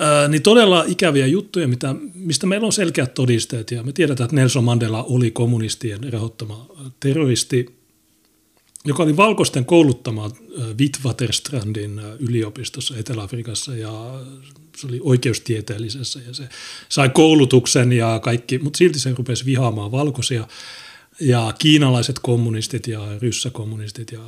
Ää, 0.01 0.29
niin 0.29 0.43
todella 0.43 0.85
ikäviä 0.87 1.27
juttuja, 1.27 1.69
mitä, 1.69 1.95
mistä 2.15 2.47
meillä 2.47 2.67
on 2.67 2.73
selkeät 2.73 3.15
todisteet. 3.15 3.71
Ja 3.71 3.83
me 3.83 3.93
tiedetään, 3.93 4.25
että 4.25 4.37
Nelson 4.37 4.65
Mandela 4.65 5.03
oli 5.03 5.31
kommunistien 5.31 6.13
rahoittama 6.13 6.67
terroristi, 7.01 7.79
joka 8.85 9.03
oli 9.03 9.17
valkoisten 9.17 9.65
kouluttama 9.65 10.31
Witwaterstrandin 10.81 12.01
yliopistossa 12.19 12.97
Etelä-Afrikassa 12.97 13.77
ja 13.77 14.21
se 14.77 14.87
oli 14.87 15.01
oikeustieteellisessä 15.03 16.21
ja 16.27 16.35
se 16.35 16.49
sai 16.89 17.09
koulutuksen 17.09 17.93
ja 17.93 18.21
kaikki, 18.23 18.59
mutta 18.59 18.79
silti 18.79 18.99
se 18.99 19.15
rupesi 19.19 19.45
vihaamaan 19.45 19.93
valkoisia 19.93 20.49
ja 21.21 21.55
kiinalaiset 21.59 22.19
kommunistit 22.19 22.87
ja 22.87 23.01
ryssäkommunistit 23.23 24.13
ja 24.13 24.21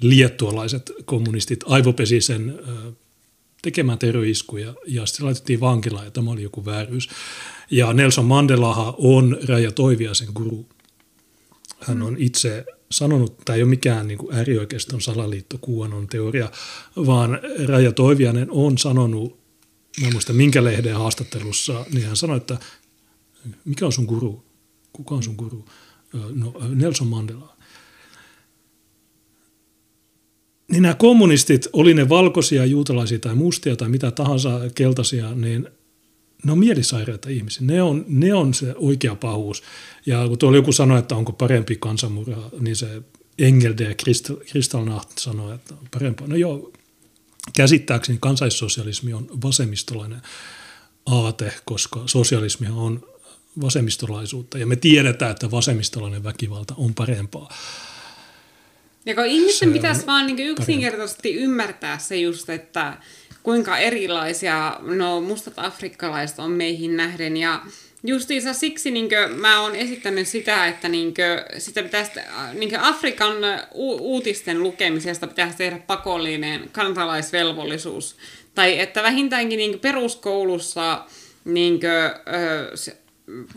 liettualaiset 0.00 0.92
kommunistit 1.04 1.64
aivopesi 1.66 2.20
sen 2.20 2.58
tekemään 3.62 3.98
terroriskuja 3.98 4.74
ja 4.86 5.06
sitten 5.06 5.26
laitettiin 5.26 5.60
vankilaan 5.60 6.04
ja 6.04 6.10
tämä 6.10 6.30
oli 6.30 6.42
joku 6.42 6.64
vääryys. 6.64 7.08
Ja 7.70 7.92
Nelson 7.92 8.24
Mandelaha 8.24 8.94
on 8.98 9.38
Raja 9.48 9.72
Toiviasen 9.72 10.28
guru. 10.34 10.66
Hän 11.80 12.02
on 12.02 12.16
itse 12.18 12.64
sanonut, 12.90 13.38
tämä 13.44 13.56
ei 13.56 13.62
ole 13.62 13.70
mikään 13.70 14.08
niin 14.08 14.18
kuin 14.18 14.34
äärioikeiston 14.34 15.00
salaliitto, 15.00 15.58
kuuanon 15.58 16.06
teoria, 16.06 16.50
vaan 16.96 17.38
Raja 17.66 17.92
Toivianen 17.92 18.50
on 18.50 18.78
sanonut, 18.78 19.38
mä 20.00 20.06
en 20.06 20.12
muista 20.12 20.32
minkä 20.32 20.64
lehden 20.64 20.96
haastattelussa, 20.96 21.86
niin 21.92 22.06
hän 22.06 22.16
sanoi, 22.16 22.36
että 22.36 22.58
mikä 23.64 23.86
on 23.86 23.92
sun 23.92 24.04
guru? 24.04 24.44
Kuka 24.92 25.14
on 25.14 25.22
sun 25.22 25.34
guru? 25.34 25.64
No, 26.34 26.54
Nelson 26.74 27.08
Mandela 27.08 27.51
niin 30.72 30.82
nämä 30.82 30.94
kommunistit, 30.94 31.68
oli 31.72 31.94
ne 31.94 32.08
valkoisia, 32.08 32.64
juutalaisia 32.64 33.18
tai 33.18 33.34
mustia 33.34 33.76
tai 33.76 33.88
mitä 33.88 34.10
tahansa 34.10 34.60
keltaisia, 34.74 35.34
niin 35.34 35.68
ne 36.44 36.52
on 36.52 36.58
mielisairaita 36.58 37.28
ihmisiä. 37.28 37.66
Ne 37.66 37.82
on, 37.82 38.04
ne 38.08 38.34
on 38.34 38.54
se 38.54 38.74
oikea 38.76 39.14
pahuus. 39.14 39.62
Ja 40.06 40.28
kun 40.28 40.38
tuolla 40.38 40.58
joku 40.58 40.72
sanoi, 40.72 40.98
että 40.98 41.16
onko 41.16 41.32
parempi 41.32 41.76
kansanmurha, 41.76 42.50
niin 42.60 42.76
se 42.76 43.02
Engelde 43.38 43.84
ja 43.84 43.94
Kristallnacht 44.50 45.18
sanoi, 45.18 45.54
että 45.54 45.74
on 45.74 45.88
parempaa. 45.90 46.26
No 46.26 46.36
joo, 46.36 46.72
käsittääkseni 47.56 48.18
kansaissosialismi 48.20 49.12
on 49.12 49.28
vasemmistolainen 49.42 50.22
aate, 51.06 51.52
koska 51.64 52.02
sosialismi 52.06 52.66
on 52.70 53.06
vasemmistolaisuutta. 53.60 54.58
Ja 54.58 54.66
me 54.66 54.76
tiedetään, 54.76 55.30
että 55.30 55.50
vasemmistolainen 55.50 56.24
väkivalta 56.24 56.74
on 56.76 56.94
parempaa. 56.94 57.48
Ja 59.06 59.14
kun 59.14 59.26
ihmisten 59.26 59.68
se 59.68 59.72
pitäisi 59.72 60.06
vaan 60.06 60.26
niin 60.26 60.38
yksinkertaisesti 60.38 61.34
ymmärtää 61.34 61.98
se 61.98 62.16
just, 62.16 62.50
että 62.50 62.96
kuinka 63.42 63.78
erilaisia 63.78 64.76
no, 64.80 65.20
mustat 65.20 65.54
afrikkalaiset 65.56 66.38
on 66.38 66.50
meihin 66.50 66.96
nähden. 66.96 67.36
Ja 67.36 67.60
justiinsa 68.04 68.52
siksi 68.52 68.90
niin 68.90 69.08
kuin, 69.08 69.40
mä 69.40 69.60
oon 69.60 69.76
esittänyt 69.76 70.28
sitä, 70.28 70.66
että 70.66 70.88
niin 70.88 71.14
kuin, 71.14 71.60
sitä 71.60 71.82
pitäisi, 71.82 72.10
niin 72.52 72.68
kuin 72.68 72.80
Afrikan 72.80 73.34
u- 73.74 74.12
uutisten 74.12 74.62
lukemisesta 74.62 75.26
pitäisi 75.26 75.56
tehdä 75.56 75.78
pakollinen 75.86 76.68
kansalaisvelvollisuus. 76.72 78.16
Tai 78.54 78.80
että 78.80 79.02
vähintäänkin 79.02 79.56
niin 79.56 79.78
peruskoulussa 79.78 81.04
niin 81.44 81.80
kuin, 81.80 81.92
ö, 81.92 82.76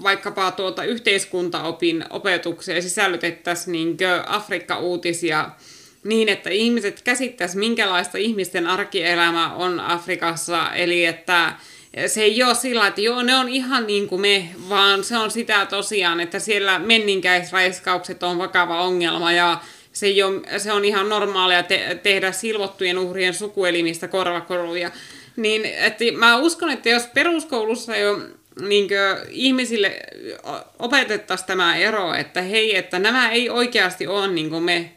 vaikkapa 0.03 0.51
tuota 0.51 0.83
yhteiskuntaopin 0.83 2.05
opetukseen 2.09 2.83
sisällytettäisiin 2.83 3.97
Afrikka-uutisia 4.27 5.49
niin, 6.03 6.29
että 6.29 6.49
ihmiset 6.49 7.01
käsittäisivät, 7.01 7.59
minkälaista 7.59 8.17
ihmisten 8.17 8.67
arkielämä 8.67 9.53
on 9.53 9.79
Afrikassa. 9.79 10.71
Eli 10.73 11.05
että 11.05 11.53
se 12.07 12.21
ei 12.21 12.43
ole 12.43 12.55
sillä, 12.55 12.87
että 12.87 13.01
joo, 13.01 13.23
ne 13.23 13.35
on 13.35 13.49
ihan 13.49 13.87
niin 13.87 14.07
kuin 14.07 14.21
me, 14.21 14.49
vaan 14.69 15.03
se 15.03 15.17
on 15.17 15.31
sitä 15.31 15.65
tosiaan, 15.65 16.19
että 16.19 16.39
siellä 16.39 16.79
menninkäisraiskaukset 16.79 18.23
on 18.23 18.37
vakava 18.37 18.81
ongelma 18.81 19.31
ja 19.31 19.59
se, 19.93 20.05
ei 20.05 20.23
ole, 20.23 20.59
se 20.59 20.71
on 20.71 20.85
ihan 20.85 21.09
normaalia 21.09 21.63
te- 21.63 21.99
tehdä 22.03 22.31
silvottujen 22.31 22.97
uhrien 22.97 23.33
sukuelimistä 23.33 24.07
korvakoruja. 24.07 24.91
Niin 25.35 25.65
että 25.65 26.03
mä 26.17 26.37
uskon, 26.37 26.69
että 26.69 26.89
jos 26.89 27.07
peruskoulussa 27.13 27.97
jo 27.97 28.19
niin 28.61 28.89
ihmisille 29.29 29.99
opetettaisiin 30.79 31.47
tämä 31.47 31.75
ero, 31.75 32.13
että 32.13 32.41
hei, 32.41 32.75
että 32.75 32.99
nämä 32.99 33.31
ei 33.31 33.49
oikeasti 33.49 34.07
ole 34.07 34.27
niin 34.27 34.49
kuin 34.49 34.63
me, 34.63 34.93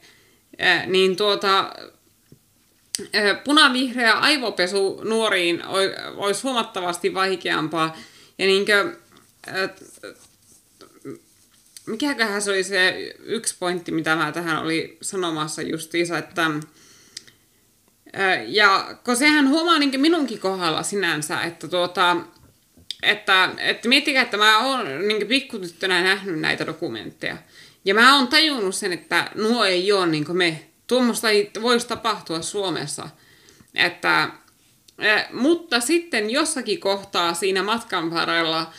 niin 0.86 1.16
tuota, 1.16 1.72
punavihreä 3.44 4.12
aivopesu 4.12 5.00
nuoriin 5.04 5.62
olisi 6.16 6.42
huomattavasti 6.42 7.14
vaikeampaa. 7.14 7.96
Ja 8.38 8.46
niin 8.46 8.64
kuin, 8.66 8.96
mikäköhän 11.86 12.42
se 12.42 12.50
oli 12.50 12.64
se 12.64 13.14
yksi 13.24 13.56
pointti, 13.58 13.92
mitä 13.92 14.16
mä 14.16 14.32
tähän 14.32 14.62
oli 14.62 14.98
sanomassa 15.02 15.62
justiinsa, 15.62 16.18
että 16.18 16.50
ja 18.46 18.98
kun 19.04 19.16
sehän 19.16 19.48
huomaa 19.48 19.78
niin 19.78 20.00
minunkin 20.00 20.38
kohdalla 20.38 20.82
sinänsä, 20.82 21.42
että 21.42 21.68
tuota, 21.68 22.16
että, 23.02 23.50
että 23.58 23.88
miettikää, 23.88 24.22
että 24.22 24.36
mä 24.36 24.58
oon 24.58 25.08
niin 25.08 25.26
pikkutyttönä 25.26 26.02
nähnyt 26.02 26.40
näitä 26.40 26.66
dokumentteja. 26.66 27.36
Ja 27.84 27.94
mä 27.94 28.16
oon 28.16 28.28
tajunnut 28.28 28.74
sen, 28.74 28.92
että 28.92 29.30
nuo 29.34 29.64
ei 29.64 29.92
ole 29.92 30.06
niin 30.06 30.36
me. 30.36 30.60
Tuommoista 30.86 31.30
ei 31.30 31.50
voisi 31.62 31.88
tapahtua 31.88 32.42
Suomessa. 32.42 33.08
Että, 33.74 34.28
mutta 35.32 35.80
sitten 35.80 36.30
jossakin 36.30 36.80
kohtaa 36.80 37.34
siinä 37.34 37.62
matkan 37.62 38.10
varrella, 38.10 38.72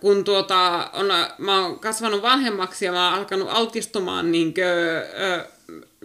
kun 0.00 0.24
tuota, 0.24 0.90
on, 0.92 1.06
mä 1.38 1.60
oon 1.60 1.78
kasvanut 1.78 2.22
vanhemmaksi 2.22 2.84
ja 2.84 2.92
mä 2.92 3.08
oon 3.08 3.18
alkanut 3.18 3.48
altistumaan 3.50 4.32
niin 4.32 4.54
kuin, 4.54 4.64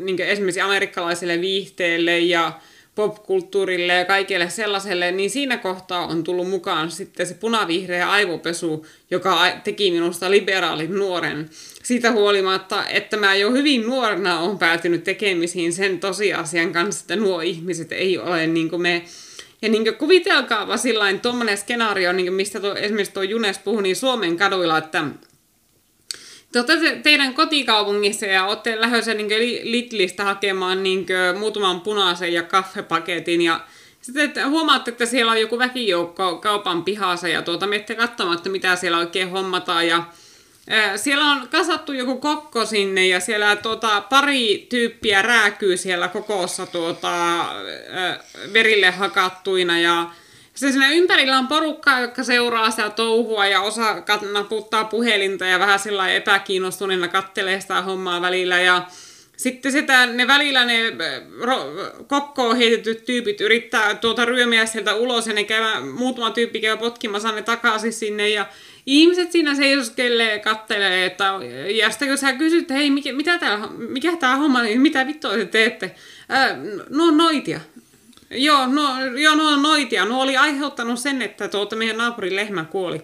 niin 0.05 0.17
kuin 0.17 0.29
esimerkiksi 0.29 0.61
amerikkalaiselle 0.61 1.41
viihteelle 1.41 2.19
ja 2.19 2.51
popkulttuurille 2.95 3.93
ja 3.93 4.05
kaikille 4.05 4.49
sellaiselle, 4.49 5.11
niin 5.11 5.29
siinä 5.29 5.57
kohtaa 5.57 6.07
on 6.07 6.23
tullut 6.23 6.49
mukaan 6.49 6.91
sitten 6.91 7.27
se 7.27 7.33
punavihreä 7.33 8.11
aivopesu, 8.11 8.85
joka 9.11 9.51
teki 9.63 9.91
minusta 9.91 10.31
liberaalin 10.31 10.95
nuoren. 10.95 11.49
Siitä 11.83 12.11
huolimatta, 12.11 12.87
että 12.87 13.17
mä 13.17 13.35
jo 13.35 13.51
hyvin 13.51 13.81
nuorena 13.81 14.39
on 14.39 14.59
päätynyt 14.59 15.03
tekemisiin 15.03 15.73
sen 15.73 15.99
tosiasian 15.99 16.73
kanssa, 16.73 17.03
että 17.03 17.15
nuo 17.15 17.41
ihmiset 17.41 17.91
ei 17.91 18.17
ole 18.17 18.47
niin 18.47 18.69
kuin 18.69 18.81
me. 18.81 19.03
Ja 19.61 19.69
niin 19.69 19.95
kuvitelkaapa 19.97 20.77
sillain 20.77 21.19
tuommoinen 21.19 21.57
skenaario, 21.57 22.13
niin 22.13 22.33
mistä 22.33 22.59
tuo, 22.59 22.75
esimerkiksi 22.75 23.13
tuo 23.13 23.23
Junes 23.23 23.59
puhui, 23.59 23.83
niin 23.83 23.95
Suomen 23.95 24.37
kaduilla, 24.37 24.77
että 24.77 25.03
te 26.53 26.59
olette 26.59 26.99
teidän 27.03 27.33
kotikaupungissa 27.33 28.25
ja 28.25 28.45
olette 28.45 28.81
lähdössä 28.81 29.13
niin 29.13 29.29
Lidlistä 29.71 30.23
hakemaan 30.23 30.83
niin 30.83 31.05
muutaman 31.39 31.81
punaisen 31.81 32.33
ja 32.33 32.43
kaffepaketin 32.43 33.41
ja 33.41 33.59
sitten 34.01 34.23
että 34.23 34.47
huomaatte, 34.47 34.91
että 34.91 35.05
siellä 35.05 35.31
on 35.31 35.41
joku 35.41 35.59
väkijoukko 35.59 36.37
kaupan 36.37 36.83
pihassa 36.83 37.27
ja 37.27 37.41
tuota, 37.41 37.67
menette 37.67 37.95
katsomaan, 37.95 38.37
että 38.37 38.49
mitä 38.49 38.75
siellä 38.75 38.97
oikein 38.97 39.29
hommataan 39.29 39.87
ja 39.87 40.03
siellä 40.95 41.25
on 41.25 41.47
kasattu 41.47 41.93
joku 41.93 42.17
kokko 42.17 42.65
sinne 42.65 43.07
ja 43.07 43.19
siellä 43.19 43.55
tuota, 43.55 44.01
pari 44.01 44.67
tyyppiä 44.69 45.21
rääkyy 45.21 45.77
siellä 45.77 46.07
kokossa 46.07 46.65
tuota, 46.65 47.45
verille 48.53 48.91
hakattuina 48.91 49.79
ja 49.79 50.11
se 50.53 50.71
siinä 50.71 50.91
ympärillä 50.91 51.37
on 51.37 51.47
porukkaa, 51.47 51.99
jotka 51.99 52.23
seuraa 52.23 52.71
sitä 52.71 52.89
touhua 52.89 53.47
ja 53.47 53.61
osa 53.61 54.03
naputtaa 54.33 54.85
puhelinta 54.85 55.45
ja 55.45 55.59
vähän 55.59 55.79
sillä 55.79 56.09
epäkiinnostuneena 56.09 57.07
kattelee 57.07 57.61
sitä 57.61 57.81
hommaa 57.81 58.21
välillä. 58.21 58.61
Ja 58.61 58.85
sitten 59.37 59.71
sitä, 59.71 60.05
ne 60.05 60.27
välillä 60.27 60.65
ne 60.65 60.93
ro, 61.41 61.71
kokkoon 62.07 62.57
heitetyt 62.57 63.05
tyypit 63.05 63.41
yrittää 63.41 63.95
tuota 63.95 64.25
ryömiä 64.25 64.65
sieltä 64.65 64.95
ulos 64.95 65.27
ja 65.27 65.33
ne 65.33 65.43
käy, 65.43 65.81
muutama 65.93 66.31
tyyppi 66.31 66.61
käy 66.61 66.77
potkimassa 66.77 67.31
ne 67.31 67.41
takaisin 67.41 67.93
sinne 67.93 68.29
ja 68.29 68.45
ihmiset 68.85 69.31
siinä 69.31 69.55
seisoskelee 69.55 70.39
kattelee, 70.39 71.05
että 71.05 71.33
ja 71.75 71.89
sitten 71.89 72.07
kun 72.07 72.17
sä 72.17 72.33
kysyt, 72.33 72.69
hei, 72.69 72.89
mikä, 72.89 73.13
mitä 73.13 73.37
tää, 73.37 73.67
mikä 73.77 74.17
tämä 74.17 74.35
homma, 74.35 74.61
niin 74.61 74.81
mitä 74.81 75.07
vittua 75.07 75.33
te 75.33 75.45
teette? 75.45 75.95
Ää, 76.29 76.57
no 76.89 77.11
noitia. 77.11 77.59
Joo, 78.33 78.67
no, 78.67 79.05
joo, 79.17 79.35
no 79.35 79.55
noitia. 79.61 80.05
No 80.05 80.21
oli 80.21 80.37
aiheuttanut 80.37 80.99
sen, 80.99 81.21
että 81.21 81.47
tuota 81.47 81.75
meidän 81.75 81.97
naapurin 81.97 82.35
lehmä 82.35 82.65
kuoli. 82.65 83.01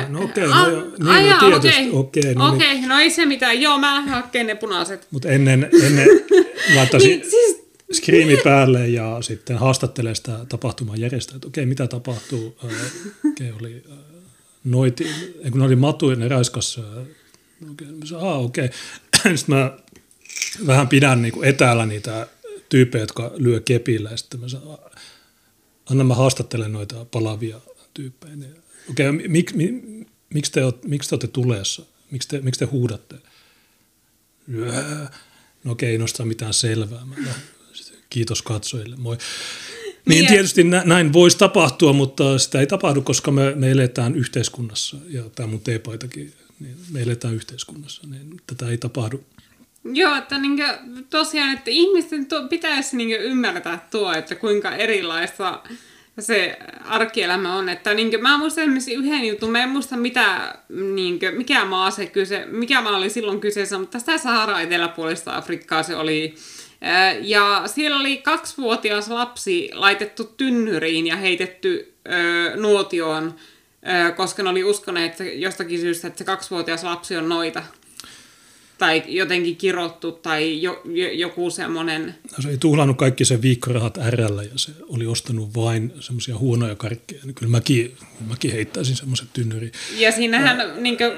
Ah, 0.00 0.10
no 0.10 0.20
okei, 0.24 0.44
Ah, 0.44 0.66
no, 0.68 0.70
jo- 0.70 0.80
niin, 0.80 1.30
no 1.30 1.58
tietysti, 1.60 1.68
okei. 1.68 1.90
okei, 1.92 2.34
no, 2.34 2.50
niin. 2.50 2.54
Okei, 2.56 2.80
no 2.86 2.98
ei 2.98 3.10
se 3.10 3.26
mitään. 3.26 3.60
Joo, 3.62 3.78
mä 3.78 4.00
hakkeen 4.00 4.46
ne 4.46 4.54
punaiset. 4.54 5.06
Mutta 5.10 5.28
ennen, 5.28 5.70
ennen 5.82 6.08
laittaisin 6.76 7.10
Niin, 7.10 7.30
siis- 7.30 7.60
skriimi 7.92 8.36
päälle 8.44 8.88
ja 8.88 9.18
sitten 9.20 9.58
haastattelee 9.58 10.14
sitä 10.14 10.38
tapahtuman 10.48 11.00
järjestäjää, 11.00 11.36
että 11.36 11.48
okei, 11.48 11.66
mitä 11.66 11.86
tapahtuu. 11.86 12.56
Okei, 13.30 13.52
oli 13.60 13.82
äh, 13.92 13.98
noiti, 14.64 15.06
kun 15.50 15.58
ne 15.60 15.66
oli 15.66 15.76
matu 15.76 16.10
ja 16.10 16.16
ne 16.16 16.28
raiskas. 16.28 16.80
Okei, 17.72 17.86
mä 17.88 18.06
sanoin, 18.06 18.26
ah, 18.26 18.44
okei. 18.44 18.68
Sitten 19.36 19.54
mä 19.56 19.72
vähän 20.66 20.88
pidän 20.88 21.22
niin 21.22 21.32
kuin 21.32 21.48
etäällä 21.48 21.86
niitä 21.86 22.26
tyyppejä, 22.70 23.02
jotka 23.02 23.32
lyö 23.36 23.60
kepillä. 23.60 24.10
Ja 24.10 24.16
sitten 24.16 24.40
mä 24.40 24.48
sanon, 24.48 24.72
"Ah, 24.72 24.92
anna 25.90 26.04
mä 26.04 26.14
haastattelen 26.14 26.72
noita 26.72 27.04
palavia 27.04 27.60
tyyppejä. 27.94 28.36
Niin, 28.36 28.54
Okei, 28.90 29.12
mik, 29.12 29.52
mi, 29.52 29.82
miksi, 30.34 30.52
te, 30.52 30.60
miksi 30.84 31.08
te 31.08 31.14
olette 31.14 31.26
tulessa? 31.28 31.82
Miksi 32.10 32.28
te, 32.28 32.40
miksi 32.40 32.58
te 32.58 32.64
huudatte? 32.64 33.16
Lyö. 34.46 34.72
No 35.64 35.72
okei, 35.72 35.90
ei 35.90 35.98
nosta 35.98 36.24
mitään 36.24 36.54
selvää. 36.54 37.04
Mä, 37.04 37.14
no, 37.26 37.30
kiitos 38.10 38.42
katsojille, 38.42 38.96
moi. 38.96 39.16
Niin 39.16 40.16
Niin, 40.18 40.26
tietysti 40.26 40.64
nä- 40.64 40.82
näin 40.86 41.12
voisi 41.12 41.38
tapahtua, 41.38 41.92
mutta 41.92 42.38
sitä 42.38 42.60
ei 42.60 42.66
tapahdu, 42.66 43.02
koska 43.02 43.30
me, 43.30 43.54
me 43.54 43.70
eletään 43.70 44.14
yhteiskunnassa, 44.14 44.96
ja 45.08 45.22
tämä 45.34 45.46
mun 45.46 45.60
teepaitakin, 45.60 46.32
niin 46.60 46.76
me 46.90 47.02
eletään 47.02 47.34
yhteiskunnassa, 47.34 48.02
niin 48.06 48.40
tätä 48.46 48.68
ei 48.68 48.78
tapahdu. 48.78 49.24
Joo, 49.84 50.16
että 50.16 50.38
niinkö, 50.38 50.78
tosiaan, 51.10 51.54
että 51.54 51.70
ihmisten 51.70 52.26
tuo, 52.26 52.48
pitäisi 52.48 52.96
niinkö 52.96 53.18
ymmärtää 53.18 53.86
tuo, 53.90 54.12
että 54.12 54.34
kuinka 54.34 54.76
erilaista 54.76 55.62
se 56.18 56.58
arkielämä 56.84 57.56
on. 57.56 57.68
Että 57.68 57.94
niinkö, 57.94 58.18
mä 58.18 58.38
muistan 58.38 58.62
esimerkiksi 58.62 58.94
yhden 58.94 59.24
jutun, 59.24 59.50
mä 59.50 59.62
en 59.62 59.68
muista 59.68 59.96
mitä, 59.96 60.54
niinkö, 60.94 61.32
mikä 61.32 61.64
maa 61.64 61.90
se 61.90 62.06
kyse, 62.06 62.46
mikä 62.46 62.80
maa 62.80 62.96
oli 62.96 63.10
silloin 63.10 63.40
kyseessä, 63.40 63.78
mutta 63.78 63.98
sitä 63.98 64.18
Sahara 64.18 64.60
eteläpuolista 64.60 65.36
Afrikkaa 65.36 65.82
se 65.82 65.96
oli. 65.96 66.34
Ja 67.20 67.62
siellä 67.66 68.00
oli 68.00 68.16
kaksivuotias 68.16 69.08
lapsi 69.08 69.70
laitettu 69.72 70.24
tynnyriin 70.24 71.06
ja 71.06 71.16
heitetty 71.16 71.94
ö, 72.06 72.56
nuotioon, 72.56 73.34
ö, 74.08 74.12
koska 74.12 74.42
ne 74.42 74.48
oli 74.48 74.64
uskoneet 74.64 75.10
että 75.12 75.24
jostakin 75.24 75.80
syystä, 75.80 76.08
että 76.08 76.18
se 76.18 76.24
kaksivuotias 76.24 76.84
lapsi 76.84 77.16
on 77.16 77.28
noita 77.28 77.62
tai 78.80 79.02
jotenkin 79.06 79.56
kirottu 79.56 80.12
tai 80.12 80.62
jo, 80.62 80.82
jo, 80.84 81.10
joku 81.10 81.50
semmoinen. 81.50 82.14
No, 82.36 82.42
se 82.42 82.48
ei 82.48 82.58
tuhlannut 82.58 82.96
kaikki 82.96 83.24
sen 83.24 83.42
viikkorahat 83.42 83.98
RL 84.10 84.38
ja 84.38 84.50
se 84.56 84.72
oli 84.88 85.06
ostanut 85.06 85.54
vain 85.54 85.92
semmoisia 86.00 86.38
huonoja 86.38 86.74
karkkeja. 86.74 87.20
Niin 87.24 87.34
kyllä 87.34 87.50
mäkin, 87.50 87.94
mäkin 88.28 88.52
heittäisin 88.52 88.96
semmoiset 88.96 89.28
tynnyriin. 89.32 89.72
Ja 89.96 90.12
siinähän 90.12 90.82
niin 90.82 90.96
kuin, 90.96 91.12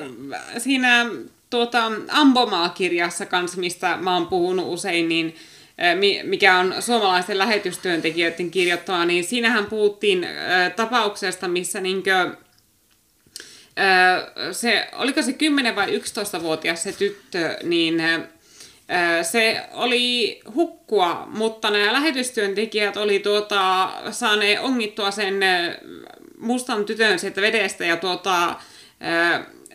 siinä 0.58 1.06
tuota, 1.50 1.92
Ambomaa-kirjassa 2.08 3.26
kanssa, 3.26 3.60
mistä 3.60 3.98
mä 4.00 4.14
oon 4.14 4.26
puhunut 4.26 4.68
usein, 4.68 5.08
niin 5.08 5.34
mikä 6.24 6.58
on 6.58 6.74
suomalaisten 6.80 7.38
lähetystyöntekijöiden 7.38 8.50
kirjoittama, 8.50 9.04
niin 9.04 9.24
siinähän 9.24 9.66
puhuttiin 9.66 10.26
tapauksesta, 10.76 11.48
missä 11.48 11.80
niinkö, 11.80 12.36
Se, 14.52 14.88
oliko 14.92 15.22
se 15.22 15.32
10 15.32 15.76
vai 15.76 15.98
11-vuotias 15.98 16.82
se 16.82 16.92
tyttö, 16.92 17.56
niin 17.62 18.02
se 19.22 19.62
oli 19.72 20.40
hukkua, 20.54 21.28
mutta 21.30 21.70
nämä 21.70 21.92
lähetystyöntekijät 21.92 22.96
oli 22.96 23.18
tuota, 23.18 23.90
saaneet 24.10 24.58
ongittua 24.60 25.10
sen 25.10 25.34
mustan 26.38 26.84
tytön 26.84 27.18
sieltä 27.18 27.40
vedestä 27.40 27.84
ja 27.84 27.96
tuota, 27.96 28.56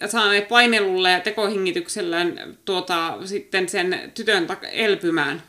saaneet 0.05 0.47
painelulla 0.47 1.09
ja 1.09 1.19
tekohengityksellä 1.19 2.17
tuota, 2.65 3.17
sitten 3.25 3.69
sen 3.69 4.11
tytön 4.13 4.47
elpymään. 4.71 5.43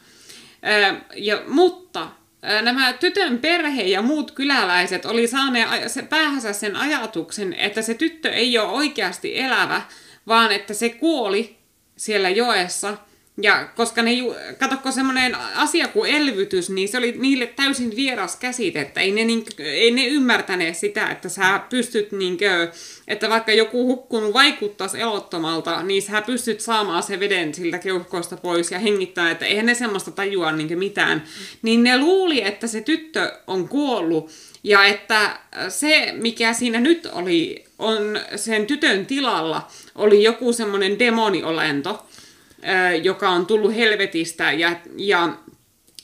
Ja, 1.16 1.42
mutta 1.46 2.08
nämä 2.42 2.92
tytön 2.92 3.38
perhe 3.38 3.82
ja 3.82 4.02
muut 4.02 4.30
kyläläiset 4.30 5.04
oli 5.04 5.26
saaneet 5.26 5.68
päähänsä 6.08 6.52
sen 6.52 6.76
ajatuksen, 6.76 7.54
että 7.54 7.82
se 7.82 7.94
tyttö 7.94 8.32
ei 8.32 8.58
ole 8.58 8.68
oikeasti 8.68 9.38
elävä, 9.38 9.82
vaan 10.26 10.52
että 10.52 10.74
se 10.74 10.88
kuoli 10.88 11.58
siellä 11.96 12.28
joessa. 12.28 12.96
Ja 13.42 13.68
koska 13.76 14.02
ne, 14.02 14.10
katsokko 14.58 14.90
semmoinen 14.90 15.34
asia 15.34 15.88
kuin 15.88 16.10
elvytys, 16.10 16.70
niin 16.70 16.88
se 16.88 16.98
oli 16.98 17.14
niille 17.18 17.46
täysin 17.46 17.96
vieras 17.96 18.36
käsite, 18.36 18.80
että 18.80 19.00
ei 19.00 19.12
ne, 19.12 19.24
niin, 19.24 19.44
ei 19.58 19.90
ne 19.90 20.06
ymmärtäneet 20.06 20.76
sitä, 20.76 21.10
että 21.10 21.28
sä 21.28 21.60
pystyt 21.70 22.12
niinkö, 22.12 22.72
että 23.08 23.28
vaikka 23.28 23.52
joku 23.52 23.86
hukkunut 23.86 24.34
vaikuttaisi 24.34 25.00
elottomalta, 25.00 25.82
niin 25.82 26.02
sä 26.02 26.22
pystyt 26.22 26.60
saamaan 26.60 27.02
se 27.02 27.20
veden 27.20 27.54
siltä 27.54 27.78
keuhkoista 27.78 28.36
pois 28.36 28.70
ja 28.70 28.78
hengittää, 28.78 29.30
että 29.30 29.46
eihän 29.46 29.66
ne 29.66 29.74
semmoista 29.74 30.10
tajua 30.10 30.52
niinkö 30.52 30.76
mitään. 30.76 31.24
Niin 31.62 31.84
ne 31.84 31.98
luuli, 31.98 32.42
että 32.42 32.66
se 32.66 32.80
tyttö 32.80 33.32
on 33.46 33.68
kuollut 33.68 34.30
ja 34.64 34.84
että 34.84 35.38
se, 35.68 36.12
mikä 36.16 36.52
siinä 36.52 36.80
nyt 36.80 37.08
oli, 37.12 37.64
on 37.78 38.20
sen 38.36 38.66
tytön 38.66 39.06
tilalla, 39.06 39.68
oli 39.94 40.22
joku 40.22 40.52
semmoinen 40.52 40.98
demoniolento, 40.98 42.07
joka 43.02 43.30
on 43.30 43.46
tullut 43.46 43.74
helvetistä 43.74 44.52
ja, 44.52 44.76
ja 44.96 45.34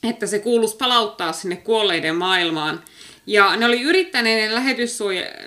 että 0.03 0.27
se 0.27 0.39
kuuluisi 0.39 0.77
palauttaa 0.77 1.33
sinne 1.33 1.57
kuolleiden 1.57 2.17
maailmaan. 2.17 2.83
Ja 3.27 3.57
ne 3.57 3.67
oli 3.67 3.83
yrittäneet 3.83 4.51
ne 4.51 4.63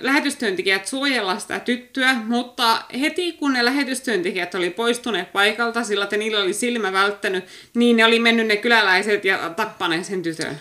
lähetystyöntekijät 0.00 0.86
suojella 0.86 1.38
sitä 1.38 1.60
tyttöä, 1.60 2.14
mutta 2.14 2.84
heti 3.00 3.32
kun 3.32 3.52
ne 3.52 3.64
lähetystyöntekijät 3.64 4.54
oli 4.54 4.70
poistuneet 4.70 5.32
paikalta, 5.32 5.84
sillä 5.84 6.04
että 6.04 6.16
niillä 6.16 6.40
oli 6.40 6.52
silmä 6.52 6.92
välttänyt, 6.92 7.44
niin 7.74 7.96
ne 7.96 8.04
oli 8.04 8.18
mennyt 8.18 8.46
ne 8.46 8.56
kyläläiset 8.56 9.24
ja 9.24 9.50
tappaneet 9.56 10.04
sen 10.04 10.22
tytön. 10.22 10.60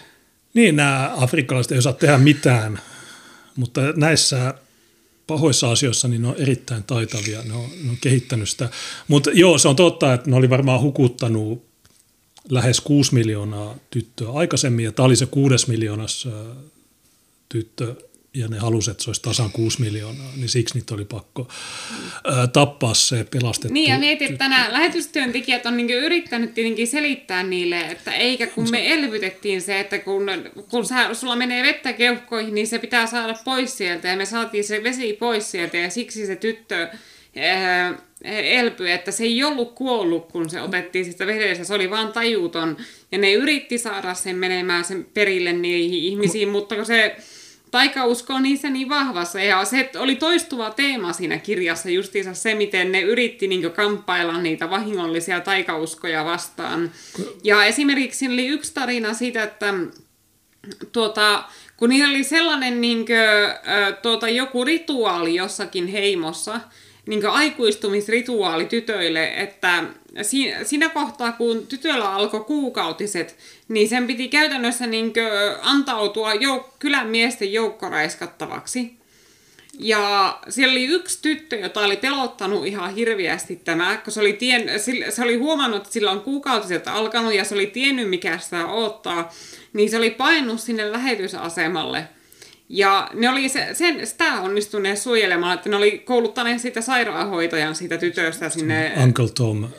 Niin, 0.53 0.75
nämä 0.75 1.11
afrikkalaiset 1.17 1.71
ei 1.71 1.77
osaa 1.77 1.93
tehdä 1.93 2.17
mitään, 2.17 2.79
mutta 3.55 3.81
näissä 3.95 4.53
pahoissa 5.27 5.71
asioissa 5.71 6.07
niin 6.07 6.21
ne 6.21 6.27
on 6.27 6.35
erittäin 6.37 6.83
taitavia, 6.83 7.41
ne 7.43 7.53
on, 7.53 7.69
ne 7.83 7.89
on 7.89 7.97
kehittänyt 8.01 8.49
sitä. 8.49 8.69
Mutta 9.07 9.31
joo, 9.33 9.57
se 9.57 9.67
on 9.67 9.75
totta, 9.75 10.13
että 10.13 10.29
ne 10.29 10.35
oli 10.35 10.49
varmaan 10.49 10.81
hukuttanut 10.81 11.67
lähes 12.49 12.81
6 12.81 13.13
miljoonaa 13.13 13.75
tyttöä 13.89 14.31
aikaisemmin, 14.31 14.85
ja 14.85 14.91
tämä 14.91 15.05
oli 15.05 15.15
se 15.15 15.25
kuudes 15.25 15.67
miljoonas 15.67 16.25
ö, 16.25 16.55
tyttö, 17.49 17.95
ja 18.39 18.47
ne 18.47 18.57
halusivat, 18.57 18.93
että 18.93 19.03
se 19.03 19.09
olisi 19.09 19.21
tasan 19.21 19.51
6 19.51 19.81
miljoonaa, 19.81 20.31
niin 20.35 20.49
siksi 20.49 20.75
niitä 20.75 20.93
oli 20.93 21.05
pakko 21.05 21.47
ö, 22.27 22.47
tappaa 22.47 22.93
se 22.93 23.25
pelastettu. 23.31 23.73
Niin 23.73 23.89
ja 23.89 23.99
mietit, 23.99 24.31
että 24.31 24.49
nämä 24.49 24.73
lähetystyöntekijät 24.73 25.65
on 25.65 25.77
niin 25.77 25.89
yrittänyt 25.89 26.53
tietenkin 26.53 26.87
selittää 26.87 27.43
niille, 27.43 27.79
että 27.79 28.11
eikä 28.11 28.47
kun 28.47 28.71
me 28.71 28.93
elvytettiin 28.93 29.61
se, 29.61 29.79
että 29.79 29.99
kun, 29.99 30.25
kun 30.69 30.85
sä, 30.85 31.13
sulla 31.13 31.35
menee 31.35 31.63
vettä 31.63 31.93
keuhkoihin, 31.93 32.55
niin 32.55 32.67
se 32.67 32.79
pitää 32.79 33.07
saada 33.07 33.35
pois 33.45 33.77
sieltä 33.77 34.07
ja 34.07 34.17
me 34.17 34.25
saatiin 34.25 34.63
se 34.63 34.83
vesi 34.83 35.13
pois 35.13 35.51
sieltä 35.51 35.77
ja 35.77 35.89
siksi 35.89 36.25
se 36.25 36.35
tyttö 36.35 36.89
ää, 37.37 37.97
elpyi, 38.23 38.91
että 38.91 39.11
se 39.11 39.23
ei 39.23 39.43
ollut 39.43 39.75
kuollut, 39.75 40.31
kun 40.31 40.49
se 40.49 40.61
otettiin 40.61 41.05
sitä 41.05 41.27
vedestä, 41.27 41.63
se 41.63 41.73
oli 41.73 41.89
vaan 41.89 42.13
tajuton. 42.13 42.77
Ja 43.11 43.17
ne 43.17 43.33
yritti 43.33 43.77
saada 43.77 44.13
sen 44.13 44.35
menemään 44.35 44.83
sen 44.83 45.07
perille 45.13 45.53
niihin 45.53 45.99
ihmisiin, 45.99 46.49
mutta 46.49 46.75
kun 46.75 46.85
se 46.85 47.15
taikausko 47.71 48.33
on 48.33 48.43
niissä 48.43 48.69
niin 48.69 48.89
vahvassa. 48.89 49.41
Ja 49.41 49.65
se 49.65 49.89
oli 49.97 50.15
toistuva 50.15 50.69
teema 50.69 51.13
siinä 51.13 51.37
kirjassa, 51.37 51.89
justiinsa 51.89 52.33
se, 52.33 52.55
miten 52.55 52.91
ne 52.91 53.01
yritti 53.01 53.47
niin 53.47 53.71
kamppailla 53.71 54.41
niitä 54.41 54.69
vahingollisia 54.69 55.39
taikauskoja 55.39 56.25
vastaan. 56.25 56.91
Ja 57.43 57.65
esimerkiksi 57.65 58.27
oli 58.27 58.47
yksi 58.47 58.73
tarina 58.73 59.13
siitä, 59.13 59.43
että 59.43 59.73
tuota, 60.91 61.43
kun 61.77 61.89
niillä 61.89 62.09
oli 62.09 62.23
sellainen 62.23 62.81
niin 62.81 63.05
kuin, 63.05 63.17
tuota, 64.01 64.29
joku 64.29 64.65
rituaali 64.65 65.35
jossakin 65.35 65.87
heimossa, 65.87 66.59
niin 67.07 67.27
aikuistumisrituaali 67.27 68.65
tytöille, 68.65 69.33
että 69.35 69.83
siinä, 70.23 70.89
kohtaa, 70.89 71.31
kun 71.31 71.67
tytöllä 71.67 72.13
alkoi 72.13 72.43
kuukautiset, 72.43 73.35
niin 73.67 73.89
sen 73.89 74.07
piti 74.07 74.27
käytännössä 74.27 74.87
niin 74.87 75.13
antautua 75.61 76.33
jouk- 76.33 76.71
kylän 76.79 77.07
miesten 77.07 77.53
joukkoraiskattavaksi. 77.53 78.97
Ja 79.79 80.39
siellä 80.49 80.71
oli 80.71 80.85
yksi 80.85 81.21
tyttö, 81.21 81.55
jota 81.55 81.79
oli 81.79 81.97
pelottanut 81.97 82.65
ihan 82.65 82.95
hirviästi 82.95 83.55
tämä, 83.55 83.97
kun 83.97 84.13
se 84.13 84.19
oli, 84.19 84.33
tien, 84.33 84.63
se 85.09 85.23
oli 85.23 85.35
huomannut, 85.35 85.81
että 85.81 85.93
sillä 85.93 86.11
on 86.11 86.21
kuukautiset 86.21 86.87
alkanut 86.87 87.33
ja 87.33 87.43
se 87.43 87.55
oli 87.55 87.67
tiennyt, 87.67 88.09
mikä 88.09 88.37
sitä 88.37 88.67
odottaa, 88.67 89.33
niin 89.73 89.89
se 89.89 89.97
oli 89.97 90.11
painut 90.11 90.61
sinne 90.61 90.91
lähetysasemalle. 90.91 92.07
Ja 92.69 93.09
ne 93.13 93.29
oli 93.29 93.49
se, 93.49 93.67
sen, 93.73 94.07
sitä 94.07 94.41
onnistuneet 94.41 94.99
suojelemaan, 94.99 95.53
että 95.53 95.69
ne 95.69 95.75
oli 95.75 95.99
kouluttaneet 95.99 96.61
sitä 96.61 96.81
sairaanhoitajan 96.81 97.75
siitä 97.75 97.97
tytöstä 97.97 98.49
sinne, 98.49 98.93
Uncle 99.03 99.29
Tom. 99.29 99.63
Äh, 99.63 99.69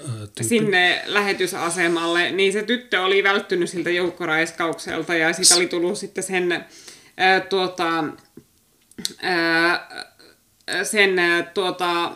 sinne 0.41 1.03
lähetysasemalle, 1.07 2.31
niin 2.31 2.53
se 2.53 2.63
tyttö 2.63 3.03
oli 3.03 3.23
välttynyt 3.23 3.71
siltä 3.71 3.91
joukkoraiskaukselta 3.91 5.15
ja 5.15 5.33
siitä 5.33 5.55
oli 5.55 5.67
tullut 5.67 5.99
sitten 5.99 6.25
sen, 6.25 6.65
ää, 7.17 7.41
tuota, 7.41 8.05
ää, 9.23 9.89
sen 10.83 11.17
tuota, 11.55 12.13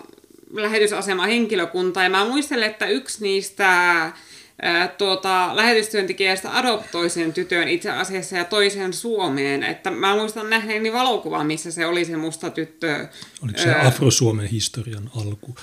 lähetysaseman 0.53 1.29
henkilökunta. 1.29 2.03
Ja 2.03 2.11
mä 2.11 2.25
muistelen, 2.25 2.71
että 2.71 2.87
yksi 2.87 3.23
niistä 3.23 4.13
tuota, 4.99 5.57
lähetystyöntekijästä 5.57 6.57
adoptoi 6.57 7.11
sen 7.11 7.33
tytön 7.33 7.69
itse 7.69 7.91
asiassa 7.91 8.37
ja 8.37 8.45
toisen 8.45 8.93
Suomeen. 8.93 9.63
Että 9.63 9.91
mä 9.91 10.17
muistan 10.17 10.51
nähneeni 10.51 10.93
valokuva, 10.93 11.45
missä 11.45 11.71
se 11.71 11.87
oli 11.87 12.05
se 12.05 12.17
musta 12.17 12.51
tyttö. 12.51 13.09
Oliko 13.43 13.59
se 13.59 13.71
ää... 13.71 13.87
Afro-Suomen 13.87 14.47
historian 14.47 15.11
alku? 15.17 15.55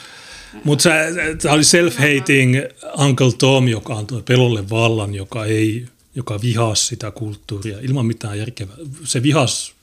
Mutta 0.64 0.82
se, 0.82 1.14
se 1.40 1.50
oli 1.50 1.62
self-hating 1.62 2.74
Uncle 3.06 3.32
Tom, 3.38 3.68
joka 3.68 3.94
antoi 3.94 4.22
pelolle 4.22 4.70
vallan, 4.70 5.16
joka 5.16 5.46
ei 5.46 5.86
joka 6.16 6.42
vihasi 6.42 6.86
sitä 6.86 7.12
kulttuuria 7.12 7.78
ilman 7.82 8.06
mitään 8.06 8.40
järkevää. 8.40 8.76
Se 9.04 9.24
vihasi 9.24 9.74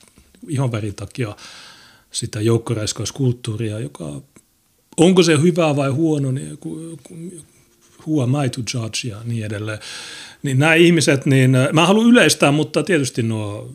ihonvärin 0.47 0.95
takia 0.95 1.35
sitä 2.11 2.41
joukkoräiskäyskulttuuria, 2.41 3.79
joka 3.79 4.21
onko 4.97 5.23
se 5.23 5.41
hyvä 5.41 5.75
vai 5.75 5.89
huono, 5.89 6.31
niin 6.31 6.57
who 8.07 8.23
am 8.23 8.45
I 8.45 8.49
to 8.49 8.61
judge 8.73 9.07
ja 9.07 9.17
niin 9.25 9.45
edelleen. 9.45 9.79
Niin 10.43 10.59
nämä 10.59 10.73
ihmiset, 10.73 11.25
niin 11.25 11.51
mä 11.73 11.85
haluan 11.85 12.07
yleistää, 12.07 12.51
mutta 12.51 12.83
tietysti 12.83 13.23
nuo, 13.23 13.73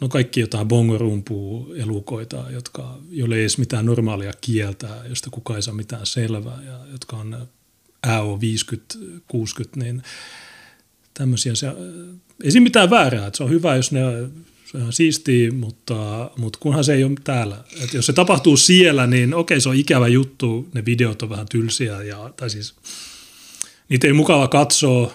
no 0.00 0.08
kaikki 0.08 0.40
jotain 0.40 0.68
bongorumpuu 0.68 1.74
elukoita, 1.76 2.44
jotka, 2.50 2.98
joille 3.10 3.34
ei 3.34 3.40
edes 3.40 3.58
mitään 3.58 3.86
normaalia 3.86 4.32
kieltä, 4.40 4.88
josta 5.08 5.30
kukaan 5.30 5.56
ei 5.56 5.62
saa 5.62 5.74
mitään 5.74 6.06
selvää 6.06 6.58
ja 6.66 6.78
jotka 6.92 7.16
on 7.16 7.48
AO 8.06 8.40
50, 8.40 8.94
60, 9.28 9.80
niin 9.80 10.02
tämmöisiä. 11.14 11.54
Se, 11.54 11.66
ei 12.44 12.50
siinä 12.50 12.64
mitään 12.64 12.90
väärää, 12.90 13.26
että 13.26 13.36
se 13.36 13.44
on 13.44 13.50
hyvä, 13.50 13.76
jos 13.76 13.92
ne 13.92 14.00
se 14.72 14.78
on 14.78 14.92
siistiä, 14.92 15.50
mutta, 15.50 16.30
mutta 16.36 16.58
kunhan 16.62 16.84
se 16.84 16.94
ei 16.94 17.04
ole 17.04 17.12
täällä. 17.24 17.64
Et 17.82 17.94
jos 17.94 18.06
se 18.06 18.12
tapahtuu 18.12 18.56
siellä, 18.56 19.06
niin 19.06 19.34
okei, 19.34 19.60
se 19.60 19.68
on 19.68 19.76
ikävä 19.76 20.08
juttu, 20.08 20.68
ne 20.74 20.84
videot 20.84 21.22
on 21.22 21.30
vähän 21.30 21.46
tylsiä, 21.48 22.02
ja, 22.02 22.30
tai 22.36 22.50
siis 22.50 22.74
niitä 23.88 24.06
ei 24.06 24.12
mukava 24.12 24.48
katsoa. 24.48 25.12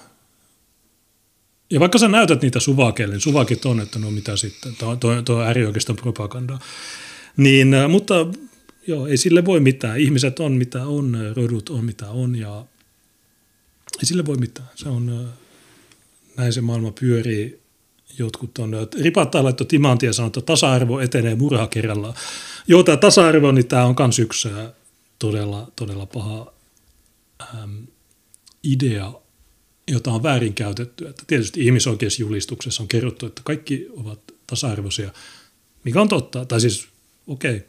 Ja 1.69 1.79
vaikka 1.79 1.97
sä 1.97 2.07
näytät 2.07 2.41
niitä 2.41 2.59
suvakeille, 2.59 3.13
niin 3.13 3.21
suvakit 3.21 3.65
on, 3.65 3.79
että 3.79 3.99
no 3.99 4.11
mitä 4.11 4.37
sitten, 4.37 4.75
tuo, 4.75 5.21
tuo 5.25 5.41
äärioikeiston 5.41 5.95
propaganda. 5.95 6.59
Niin, 7.37 7.73
äh, 7.73 7.89
mutta 7.89 8.13
joo, 8.87 9.07
ei 9.07 9.17
sille 9.17 9.45
voi 9.45 9.59
mitään. 9.59 9.99
Ihmiset 9.99 10.39
on 10.39 10.51
mitä 10.51 10.85
on, 10.85 11.17
rodut 11.35 11.69
on 11.69 11.85
mitä 11.85 12.09
on, 12.09 12.35
ja 12.35 12.65
ei 13.99 14.05
sille 14.05 14.25
voi 14.25 14.37
mitään. 14.37 14.69
Se 14.75 14.89
on, 14.89 15.25
äh, 15.25 15.33
näin 16.37 16.53
se 16.53 16.61
maailma 16.61 16.91
pyörii 16.91 17.67
jotkut 18.19 18.57
on, 18.57 18.71
ripattaa 19.01 19.43
laitto 19.43 19.65
timantia 19.65 20.09
ja 20.09 20.13
sanoo, 20.13 20.27
että 20.27 20.41
tasa-arvo 20.41 20.99
etenee 20.99 21.35
murha 21.35 21.67
kerrallaan. 21.67 22.13
Joo, 22.67 22.83
tämä 22.83 22.97
tasa-arvo, 22.97 23.51
niin 23.51 23.67
tämä 23.67 23.85
on 23.85 23.95
myös 23.99 24.19
yksi 24.19 24.49
todella, 25.19 25.71
todella 25.75 26.05
paha 26.05 26.53
äm, 27.63 27.87
idea, 28.71 29.13
jota 29.87 30.11
on 30.11 30.23
väärin 30.23 30.53
käytetty. 30.53 31.07
Että 31.07 31.23
tietysti 31.27 31.65
ihmisoikeusjulistuksessa 31.65 32.83
on 32.83 32.87
kerrottu, 32.87 33.25
että 33.25 33.41
kaikki 33.45 33.87
ovat 33.95 34.19
tasa-arvoisia, 34.47 35.13
mikä 35.83 36.01
on 36.01 36.09
totta, 36.09 36.45
tai 36.45 36.61
siis 36.61 36.87
okei. 37.27 37.55
Okay. 37.55 37.67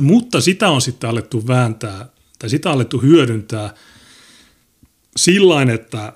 Mutta 0.00 0.40
sitä 0.40 0.68
on 0.68 0.80
sitten 0.80 1.10
alettu 1.10 1.46
vääntää, 1.46 2.08
tai 2.38 2.50
sitä 2.50 2.68
on 2.68 2.74
alettu 2.74 2.98
hyödyntää 2.98 3.74
sillä 5.18 5.72
että 5.74 6.12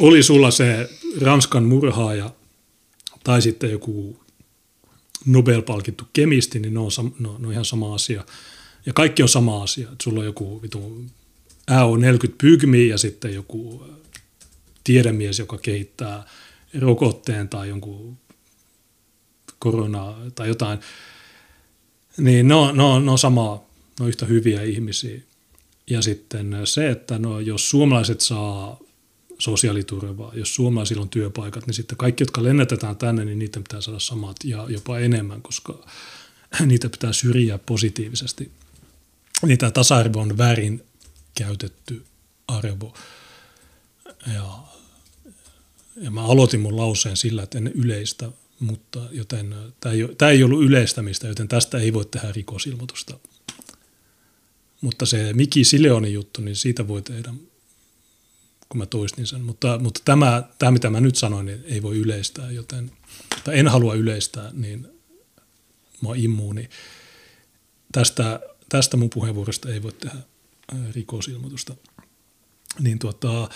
oli 0.00 0.22
sulla 0.22 0.50
se 0.50 0.90
Ranskan 1.20 1.64
murhaaja 1.64 2.30
tai 3.24 3.42
sitten 3.42 3.70
joku 3.70 4.20
Nobel-palkittu 5.26 6.04
kemisti, 6.12 6.60
niin 6.60 6.74
ne 6.74 6.80
on, 6.80 6.90
no, 7.18 7.38
ne 7.38 7.46
on 7.46 7.52
ihan 7.52 7.64
sama 7.64 7.94
asia. 7.94 8.24
Ja 8.86 8.92
kaikki 8.92 9.22
on 9.22 9.28
sama 9.28 9.62
asia. 9.62 9.88
Että 9.92 10.04
sulla 10.04 10.20
on 10.20 10.26
joku 10.26 10.62
vitu 10.62 11.04
AO40 11.70 12.34
pygmi 12.38 12.88
ja 12.88 12.98
sitten 12.98 13.34
joku 13.34 13.86
tiedemies, 14.84 15.38
joka 15.38 15.58
kehittää 15.58 16.26
rokotteen 16.78 17.48
tai 17.48 17.68
jonkun 17.68 18.18
korona 19.58 20.14
tai 20.34 20.48
jotain. 20.48 20.78
Niin 22.16 22.48
ne 22.48 22.54
on, 22.54 22.76
ne 22.76 22.82
on, 22.82 23.04
ne 23.04 23.10
on 23.10 23.18
samaa, 23.18 23.68
ne 23.98 24.02
on 24.04 24.08
yhtä 24.08 24.26
hyviä 24.26 24.62
ihmisiä. 24.62 25.20
Ja 25.90 26.02
sitten 26.02 26.56
se, 26.64 26.90
että 26.90 27.18
no, 27.18 27.40
jos 27.40 27.70
suomalaiset 27.70 28.20
saa 28.20 28.80
sosiaaliturvaa. 29.38 30.32
Jos 30.34 30.54
suomalaisilla 30.54 31.02
on 31.02 31.08
työpaikat, 31.08 31.66
niin 31.66 31.74
sitten 31.74 31.98
kaikki, 31.98 32.22
jotka 32.22 32.42
lennätetään 32.42 32.96
tänne, 32.96 33.24
niin 33.24 33.38
niitä 33.38 33.60
pitää 33.60 33.80
saada 33.80 33.98
samat 33.98 34.36
ja 34.44 34.66
jopa 34.68 34.98
enemmän, 34.98 35.42
koska 35.42 35.86
niitä 36.66 36.88
pitää 36.88 37.12
syrjiä 37.12 37.58
positiivisesti. 37.58 38.50
Tämä 39.58 39.70
tasa-arvo 39.70 40.20
on 40.20 40.38
väärin 40.38 40.82
käytetty 41.34 42.04
arvo. 42.48 42.94
Ja, 44.34 44.58
ja 45.96 46.10
mä 46.10 46.24
aloitin 46.24 46.60
mun 46.60 46.76
lauseen 46.76 47.16
sillä, 47.16 47.42
että 47.42 47.58
en 47.58 47.66
yleistä, 47.66 48.30
mutta 48.60 49.00
joten 49.12 49.54
tämä 49.80 49.94
ei, 49.94 50.08
tämä 50.18 50.30
ei 50.30 50.42
ollut 50.42 50.62
yleistämistä, 50.62 51.26
joten 51.26 51.48
tästä 51.48 51.78
ei 51.78 51.92
voi 51.92 52.04
tehdä 52.04 52.32
rikosilmoitusta. 52.32 53.18
Mutta 54.80 55.06
se 55.06 55.32
Miki 55.32 55.64
Sileonin 55.64 56.12
juttu, 56.12 56.40
niin 56.40 56.56
siitä 56.56 56.88
voi 56.88 57.02
tehdä 57.02 57.34
kun 58.74 58.78
mä 58.78 58.86
toistin 58.86 59.26
sen. 59.26 59.40
Mutta, 59.40 59.78
mutta 59.78 60.00
tämä, 60.04 60.42
tämä, 60.58 60.70
mitä 60.70 60.90
mä 60.90 61.00
nyt 61.00 61.16
sanoin, 61.16 61.46
niin 61.46 61.64
ei 61.64 61.82
voi 61.82 61.96
yleistää, 61.96 62.50
joten, 62.50 62.90
tai 63.44 63.58
en 63.58 63.68
halua 63.68 63.94
yleistää, 63.94 64.50
niin 64.52 64.88
mä 66.02 66.08
oon 66.08 66.16
immuuni. 66.16 66.68
Tästä, 67.92 68.40
tästä 68.68 68.96
mun 68.96 69.10
puheenvuorosta 69.10 69.68
ei 69.68 69.82
voi 69.82 69.92
tehdä 69.92 70.16
rikosilmoitusta. 70.94 71.74
Niin 72.80 72.98
tuota, 72.98 73.48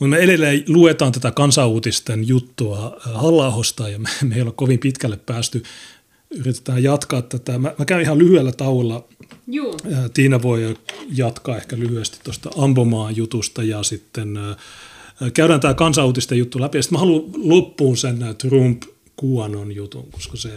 mutta 0.00 0.06
me 0.06 0.16
edelleen 0.16 0.64
luetaan 0.68 1.12
tätä 1.12 1.30
kansanuutisten 1.30 2.28
juttua 2.28 2.96
halla 3.00 3.52
ja 3.92 3.98
me, 3.98 4.08
me 4.28 4.34
ei 4.34 4.42
ole 4.42 4.52
kovin 4.52 4.78
pitkälle 4.78 5.16
päästy. 5.16 5.62
Yritetään 6.30 6.82
jatkaa 6.82 7.22
tätä. 7.22 7.58
Mä, 7.58 7.74
mä 7.78 7.84
käyn 7.84 8.02
ihan 8.02 8.18
lyhyellä 8.18 8.52
tauolla 8.52 9.08
Joo. 9.46 9.76
Tiina 10.14 10.42
voi 10.42 10.76
jatkaa 11.14 11.56
ehkä 11.56 11.78
lyhyesti 11.78 12.18
tuosta 12.24 12.50
Ambomaan 12.56 13.16
jutusta 13.16 13.62
ja 13.62 13.82
sitten 13.82 14.38
käydään 15.34 15.60
tämä 15.60 15.74
kansanuutisten 15.74 16.38
juttu 16.38 16.60
läpi. 16.60 16.78
Ja 16.78 16.82
sitten 16.82 16.96
mä 16.96 17.00
haluan 17.00 17.22
loppuun 17.36 17.96
sen 17.96 18.18
Trump 18.38 18.82
Kuanon 19.16 19.72
jutun, 19.72 20.10
koska 20.10 20.36
se, 20.36 20.50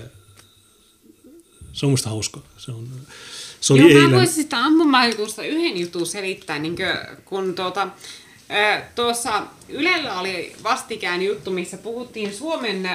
se 1.74 1.86
on 1.86 1.92
musta 1.92 2.10
hauska. 2.10 2.42
Se, 2.58 2.72
on, 2.72 2.88
se 3.62 3.74
oli 3.74 3.82
Joo, 3.82 3.90
eilen. 3.90 4.10
mä 4.10 4.18
voisin 4.18 4.36
sitä 4.36 4.58
ampumaan 4.58 5.10
jutusta 5.10 5.44
yhden 5.44 5.78
jutun 5.78 6.06
selittää, 6.06 6.60
niin 6.60 6.76
kun 7.26 7.56
tuota, 7.56 7.88
Tuossa 8.96 9.44
Ylellä 9.70 10.20
oli 10.20 10.56
vastikään 10.64 11.22
juttu, 11.22 11.52
missä 11.52 11.78
puhuttiin 11.78 12.34
Suomen 12.34 12.90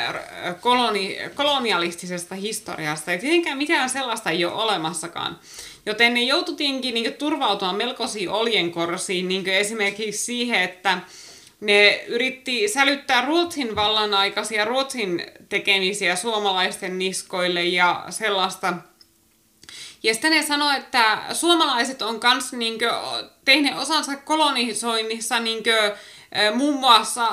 koloni, 0.60 1.18
kolonialistisesta 1.34 2.34
historiasta. 2.34 3.12
Ja 3.12 3.18
tietenkään 3.18 3.58
mitään 3.58 3.91
sellaista 3.91 4.31
ei 4.31 4.44
ole 4.44 4.55
olemassakaan. 4.55 5.39
Joten 5.86 6.15
ne 6.15 6.23
joututiinkin 6.23 6.94
niin 6.94 7.15
turvautumaan 7.15 7.76
melkoisiin 7.76 8.28
oljenkorsiin, 8.31 9.28
niin 9.28 9.49
esimerkiksi 9.49 10.24
siihen, 10.24 10.62
että 10.62 10.99
ne 11.60 12.05
yritti 12.08 12.68
sälyttää 12.68 13.26
Ruotsin 13.26 13.76
vallan 13.76 14.15
aikaisia 14.15 14.65
Ruotsin 14.65 15.26
tekemisiä 15.49 16.16
suomalaisten 16.16 16.99
niskoille 16.99 17.65
ja 17.65 18.05
sellaista. 18.10 18.74
Ja 20.03 20.15
sitten 20.15 20.31
ne 20.31 20.43
sanoi, 20.43 20.77
että 20.77 21.19
suomalaiset 21.33 22.03
on 22.03 22.21
myös 22.23 22.53
niin 22.53 22.79
tehneet 23.45 23.79
osansa 23.79 24.17
kolonisoinnissa 24.17 25.41
niin 25.41 25.63
kuin, 25.63 25.93
muun 26.55 26.81
muassa 26.81 27.29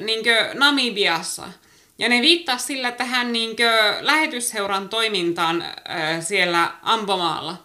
niin 0.00 0.24
Namibiassa. 0.54 1.42
Ja 1.98 2.08
ne 2.08 2.20
viittaa 2.20 2.58
sillä 2.58 2.92
tähän 2.92 3.32
niin 3.32 3.56
lähetysseuran 4.00 4.88
toimintaan 4.88 5.64
siellä 6.20 6.70
Ampomaalla. 6.82 7.56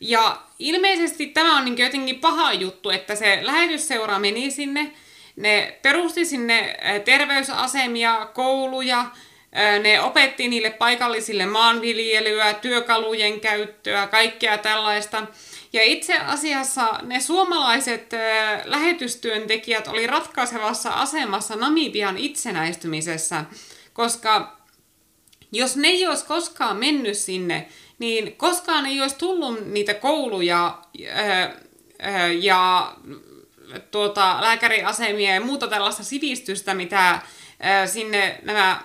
Ja 0.00 0.42
ilmeisesti 0.58 1.26
tämä 1.26 1.56
on 1.56 1.64
niin 1.64 1.78
jotenkin 1.78 2.20
paha 2.20 2.52
juttu, 2.52 2.90
että 2.90 3.14
se 3.14 3.38
lähetysseura 3.42 4.18
meni 4.18 4.50
sinne, 4.50 4.92
ne 5.36 5.78
perusti 5.82 6.24
sinne 6.24 6.76
terveysasemia, 7.04 8.28
kouluja, 8.34 9.06
ne 9.82 10.00
opetti 10.00 10.48
niille 10.48 10.70
paikallisille 10.70 11.46
maanviljelyä, 11.46 12.54
työkalujen 12.54 13.40
käyttöä, 13.40 14.06
kaikkea 14.06 14.58
tällaista. 14.58 15.26
Ja 15.72 15.82
itse 15.82 16.16
asiassa 16.18 17.00
ne 17.02 17.20
suomalaiset 17.20 18.10
lähetystyöntekijät 18.64 19.88
oli 19.88 20.06
ratkaisevassa 20.06 20.90
asemassa 20.90 21.56
Namibian 21.56 22.18
itsenäistymisessä, 22.18 23.44
koska 23.92 24.58
Jos 25.52 25.76
ne 25.76 25.88
ei 25.88 26.06
olisi 26.06 26.24
koskaan 26.24 26.76
mennyt 26.76 27.16
sinne, 27.16 27.68
niin 27.98 28.36
koskaan 28.36 28.86
ei 28.86 29.00
olisi 29.00 29.16
tullut 29.18 29.66
niitä 29.66 29.94
kouluja 29.94 30.78
ja 32.40 32.92
tuota, 33.90 34.36
lääkäriasemia 34.40 35.34
ja 35.34 35.40
muuta 35.40 35.68
tällaista 35.68 36.04
sivistystä, 36.04 36.74
mitä 36.74 37.20
sinne 37.86 38.40
nämä 38.42 38.80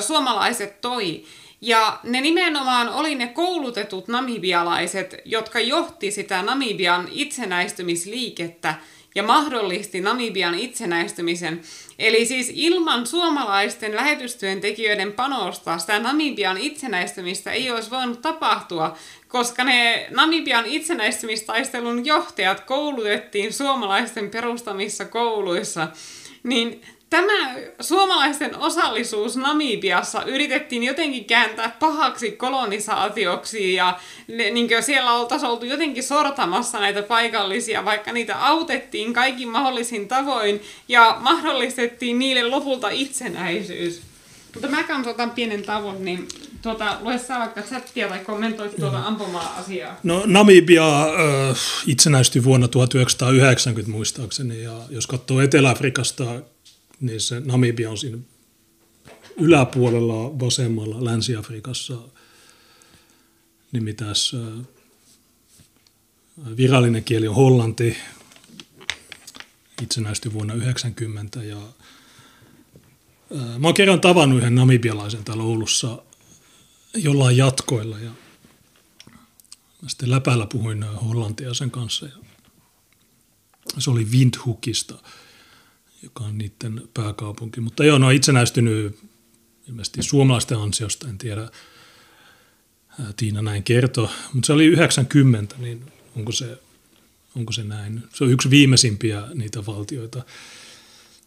suomalaiset 0.00 0.80
toi. 0.80 1.24
Ja 1.60 2.00
ne 2.02 2.20
nimenomaan 2.20 2.88
oli 2.88 3.14
ne 3.14 3.26
koulutetut 3.26 4.08
namibialaiset, 4.08 5.16
jotka 5.24 5.60
johti 5.60 6.10
sitä 6.10 6.42
Namibian 6.42 7.08
itsenäistymisliikettä 7.10 8.74
ja 9.14 9.22
mahdollisti 9.22 10.00
Namibian 10.00 10.54
itsenäistymisen. 10.58 11.62
Eli 11.98 12.26
siis 12.26 12.52
ilman 12.54 13.06
suomalaisten 13.06 13.96
lähetystyöntekijöiden 13.96 15.12
panosta 15.12 15.78
sitä 15.78 15.98
Namibian 15.98 16.58
itsenäistymistä 16.58 17.52
ei 17.52 17.70
olisi 17.70 17.90
voinut 17.90 18.22
tapahtua, 18.22 18.96
koska 19.28 19.64
ne 19.64 20.06
Namibian 20.10 20.66
itsenäistymistaistelun 20.66 22.06
johtajat 22.06 22.60
koulutettiin 22.60 23.52
suomalaisten 23.52 24.30
perustamissa 24.30 25.04
kouluissa. 25.04 25.88
Niin 26.42 26.82
tämä 27.12 27.54
suomalaisten 27.80 28.58
osallisuus 28.58 29.36
Namibiassa 29.36 30.24
yritettiin 30.24 30.82
jotenkin 30.82 31.24
kääntää 31.24 31.76
pahaksi 31.78 32.30
kolonisaatioksi 32.30 33.74
ja 33.74 33.98
ne, 34.28 34.50
niin 34.50 34.68
siellä 34.80 35.12
oltaisiin 35.12 35.50
oltu 35.50 35.66
jotenkin 35.66 36.02
sortamassa 36.02 36.80
näitä 36.80 37.02
paikallisia, 37.02 37.84
vaikka 37.84 38.12
niitä 38.12 38.46
autettiin 38.46 39.12
kaikin 39.12 39.48
mahdollisin 39.48 40.08
tavoin 40.08 40.62
ja 40.88 41.16
mahdollistettiin 41.20 42.18
niille 42.18 42.42
lopulta 42.48 42.90
itsenäisyys. 42.90 44.02
Mutta 44.54 44.68
mä 44.68 44.82
kanssa 44.82 45.10
otan 45.10 45.30
pienen 45.30 45.62
tavon, 45.62 46.04
niin 46.04 46.28
tuota, 46.62 46.98
lue 47.00 47.18
sä 47.18 47.38
vaikka 47.38 47.62
chattia 47.62 48.08
tai 48.08 48.18
kommentoit 48.18 48.76
tuota 48.76 48.98
ampuma-asiaa. 48.98 50.00
No 50.02 50.22
Namibia 50.26 51.02
äh, 51.02 51.56
itsenäistyi 51.86 52.44
vuonna 52.44 52.68
1990 52.68 53.92
muistaakseni 53.92 54.62
ja 54.62 54.72
jos 54.90 55.06
katsoo 55.06 55.40
Etelä-Afrikasta 55.40 56.24
niin 57.02 57.20
se 57.20 57.40
Namibia 57.40 57.90
on 57.90 57.98
siinä 57.98 58.18
yläpuolella 59.36 60.38
vasemmalla 60.38 61.04
Länsi-Afrikassa, 61.04 61.98
niin 63.72 63.84
mitäs 63.84 64.36
virallinen 66.56 67.04
kieli 67.04 67.28
on 67.28 67.34
hollanti, 67.34 67.96
itsenäistyi 69.82 70.32
vuonna 70.32 70.54
90 70.54 71.42
ja 71.42 71.58
Mä 73.58 73.68
oon 73.68 73.74
kerran 73.74 74.00
tavannut 74.00 74.38
yhden 74.38 74.54
namibialaisen 74.54 75.24
täällä 75.24 75.42
Oulussa 75.42 76.02
jollain 76.94 77.36
jatkoilla 77.36 77.98
ja 77.98 78.10
mä 79.82 79.88
sitten 79.88 80.10
läpällä 80.10 80.46
puhuin 80.46 80.82
hollantia 80.82 81.54
sen 81.54 81.70
kanssa 81.70 82.06
ja 82.06 82.12
se 83.78 83.90
oli 83.90 84.04
Windhoekista– 84.04 84.98
joka 86.02 86.24
on 86.24 86.38
niiden 86.38 86.82
pääkaupunki. 86.94 87.60
Mutta 87.60 87.84
joo, 87.84 87.98
ne 87.98 88.06
on 88.06 88.12
itsenäistynyt 88.12 88.98
ilmeisesti 89.68 90.02
suomalaisten 90.02 90.58
ansiosta, 90.58 91.08
en 91.08 91.18
tiedä, 91.18 91.50
Tiina 93.16 93.42
näin 93.42 93.62
kertoo. 93.62 94.10
Mutta 94.34 94.46
se 94.46 94.52
oli 94.52 94.64
90, 94.64 95.56
niin 95.58 95.92
onko 96.16 96.32
se, 96.32 96.58
onko 97.36 97.52
se 97.52 97.64
näin? 97.64 98.02
Se 98.14 98.24
on 98.24 98.30
yksi 98.30 98.50
viimeisimpiä 98.50 99.22
niitä 99.34 99.66
valtioita. 99.66 100.22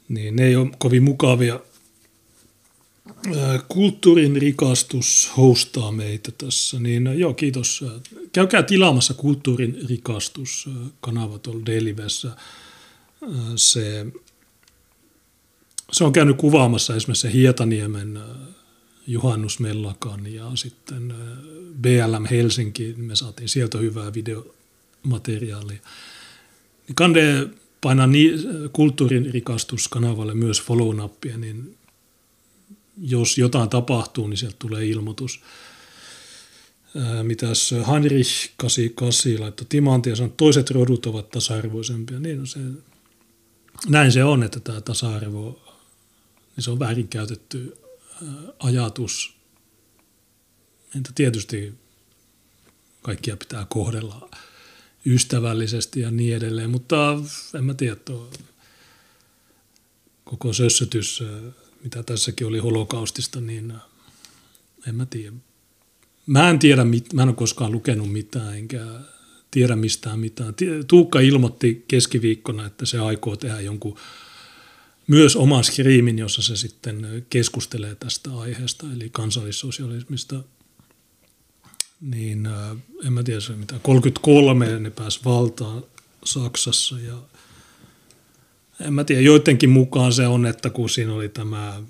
Niin 0.09 0.35
ne 0.35 0.45
ei 0.45 0.55
ole 0.55 0.71
kovin 0.77 1.03
mukavia. 1.03 1.59
Kulttuurin 3.67 4.35
rikastus 4.35 5.31
hostaa 5.37 5.91
meitä 5.91 6.31
tässä, 6.31 6.79
niin 6.79 7.19
joo, 7.19 7.33
kiitos. 7.33 7.85
Käykää 8.33 8.63
tilaamassa 8.63 9.13
Kulttuurin 9.13 9.79
rikastus 9.87 10.69
kanava 11.01 11.39
tuolla 11.39 11.65
Delivessä. 11.65 12.31
Se 13.55 14.05
se 15.91 16.03
on 16.03 16.13
käynyt 16.13 16.37
kuvaamassa 16.37 16.95
esimerkiksi 16.95 17.33
Hietaniemen 17.33 18.17
äh, 18.17 18.23
juhannusmellakan 19.07 20.33
ja 20.33 20.51
sitten 20.55 21.11
äh, 21.11 21.17
BLM 21.81 22.25
Helsinki, 22.25 22.93
me 22.97 23.15
saatiin 23.15 23.49
sieltä 23.49 23.77
hyvää 23.77 24.13
videomateriaalia. 24.13 25.79
Niin 26.87 26.95
kande 26.95 27.47
painaa 27.81 28.07
niin, 28.07 28.39
kulttuurin 28.73 29.33
rikastuskanavalle 29.33 30.33
myös 30.33 30.61
follow-nappia, 30.61 31.37
niin 31.37 31.77
jos 33.01 33.37
jotain 33.37 33.69
tapahtuu, 33.69 34.27
niin 34.27 34.37
sieltä 34.37 34.55
tulee 34.59 34.85
ilmoitus. 34.85 35.41
Äh, 36.97 37.23
mitäs 37.23 37.73
Heinrich 37.91 38.49
88 38.55 39.41
laittoi 39.41 39.65
timantia, 39.69 40.15
sanoi, 40.15 40.27
että 40.27 40.37
toiset 40.37 40.71
rodut 40.71 41.05
ovat 41.05 41.29
tasa-arvoisempia. 41.29 42.19
Niin 42.19 42.39
no 42.39 42.45
se, 42.45 42.59
näin 43.87 44.11
se 44.11 44.23
on, 44.23 44.43
että 44.43 44.59
tämä 44.59 44.81
tasa-arvo 44.81 45.64
niin 46.55 46.63
se 46.63 46.71
on 46.71 46.79
väärinkäytetty 46.79 47.77
ajatus. 48.59 49.35
Entä 50.95 51.09
tietysti 51.15 51.73
kaikkia 53.01 53.37
pitää 53.37 53.65
kohdella 53.69 54.29
ystävällisesti 55.05 55.99
ja 55.99 56.11
niin 56.11 56.35
edelleen, 56.35 56.69
mutta 56.69 57.17
en 57.57 57.63
mä 57.63 57.73
tiedä, 57.73 57.95
tuo 57.95 58.29
koko 60.23 60.53
sössötys, 60.53 61.23
mitä 61.83 62.03
tässäkin 62.03 62.47
oli 62.47 62.59
holokaustista, 62.59 63.41
niin 63.41 63.73
en 64.87 64.95
mä 64.95 65.05
tiedä. 65.05 65.35
Mä 66.25 66.49
en 66.49 66.59
tiedä, 66.59 66.85
mä 67.13 67.21
en 67.21 67.27
ole 67.27 67.35
koskaan 67.35 67.71
lukenut 67.71 68.11
mitään, 68.11 68.57
enkä 68.57 68.85
tiedä 69.51 69.75
mistään 69.75 70.19
mitään. 70.19 70.55
Tuukka 70.87 71.19
ilmoitti 71.19 71.85
keskiviikkona, 71.87 72.65
että 72.65 72.85
se 72.85 72.99
aikoo 72.99 73.35
tehdä 73.35 73.61
jonkun 73.61 73.97
myös 75.07 75.35
oman 75.35 75.63
skriimin, 75.63 76.19
jossa 76.19 76.41
se 76.41 76.55
sitten 76.55 77.25
keskustelee 77.29 77.95
tästä 77.95 78.37
aiheesta, 78.37 78.87
eli 78.95 79.09
kansallissosialismista. 79.09 80.43
Niin 82.01 82.49
en 83.05 83.13
mä 83.13 83.23
tiedä, 83.23 83.39
mitä 83.55 83.79
33 83.81 84.79
ne 84.79 84.89
pääsi 84.89 85.19
valtaan 85.25 85.83
Saksassa 86.25 86.99
ja 86.99 87.17
en 88.81 88.93
mä 88.93 89.03
tiedä, 89.03 89.21
joidenkin 89.21 89.69
mukaan 89.69 90.13
se 90.13 90.27
on, 90.27 90.45
että 90.45 90.69
kun 90.69 90.89
siinä 90.89 91.13
oli 91.13 91.29
tämä 91.29 91.83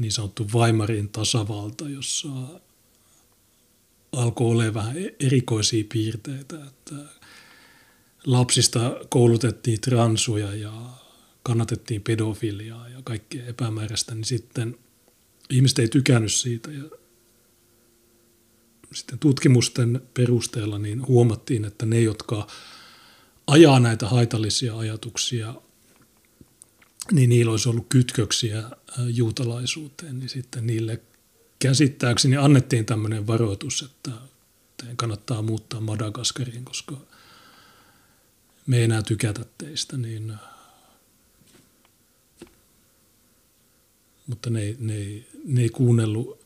niin 0.00 0.12
sanottu 0.12 0.48
Weimarin 0.54 1.08
tasavalta, 1.08 1.88
jossa 1.88 2.28
alkoi 4.12 4.50
olla 4.50 4.74
vähän 4.74 4.96
erikoisia 5.20 5.84
piirteitä, 5.92 6.56
että 6.66 6.94
lapsista 8.26 8.96
koulutettiin 9.08 9.80
transuja 9.80 10.54
ja 10.54 10.72
kannatettiin 11.44 12.02
pedofiliaa 12.02 12.88
ja 12.88 12.98
kaikkea 13.04 13.46
epämääräistä, 13.46 14.14
niin 14.14 14.24
sitten 14.24 14.78
ihmiset 15.50 15.78
ei 15.78 15.88
tykännyt 15.88 16.32
siitä. 16.32 16.70
Ja 16.70 16.84
sitten 18.92 19.18
tutkimusten 19.18 20.02
perusteella 20.14 20.78
niin 20.78 21.06
huomattiin, 21.06 21.64
että 21.64 21.86
ne, 21.86 22.00
jotka 22.00 22.46
ajaa 23.46 23.80
näitä 23.80 24.08
haitallisia 24.08 24.78
ajatuksia, 24.78 25.54
niin 27.12 27.30
niillä 27.30 27.50
olisi 27.50 27.68
ollut 27.68 27.86
kytköksiä 27.88 28.70
juutalaisuuteen, 28.98 30.18
niin 30.18 30.28
sitten 30.28 30.66
niille 30.66 31.00
käsittääkseni 31.58 32.36
annettiin 32.36 32.86
tämmöinen 32.86 33.26
varoitus, 33.26 33.82
että 33.82 34.10
teidän 34.76 34.96
kannattaa 34.96 35.42
muuttaa 35.42 35.80
Madagaskariin, 35.80 36.64
koska 36.64 36.96
me 38.66 38.78
ei 38.78 38.84
enää 38.84 39.02
tykätä 39.02 39.44
teistä, 39.58 39.96
niin 39.96 40.34
mutta 44.26 44.50
ne 44.50 44.76
ne 44.78 45.24
ne 45.44 45.62
ei 45.62 45.68
kuunnellut. 45.68 46.44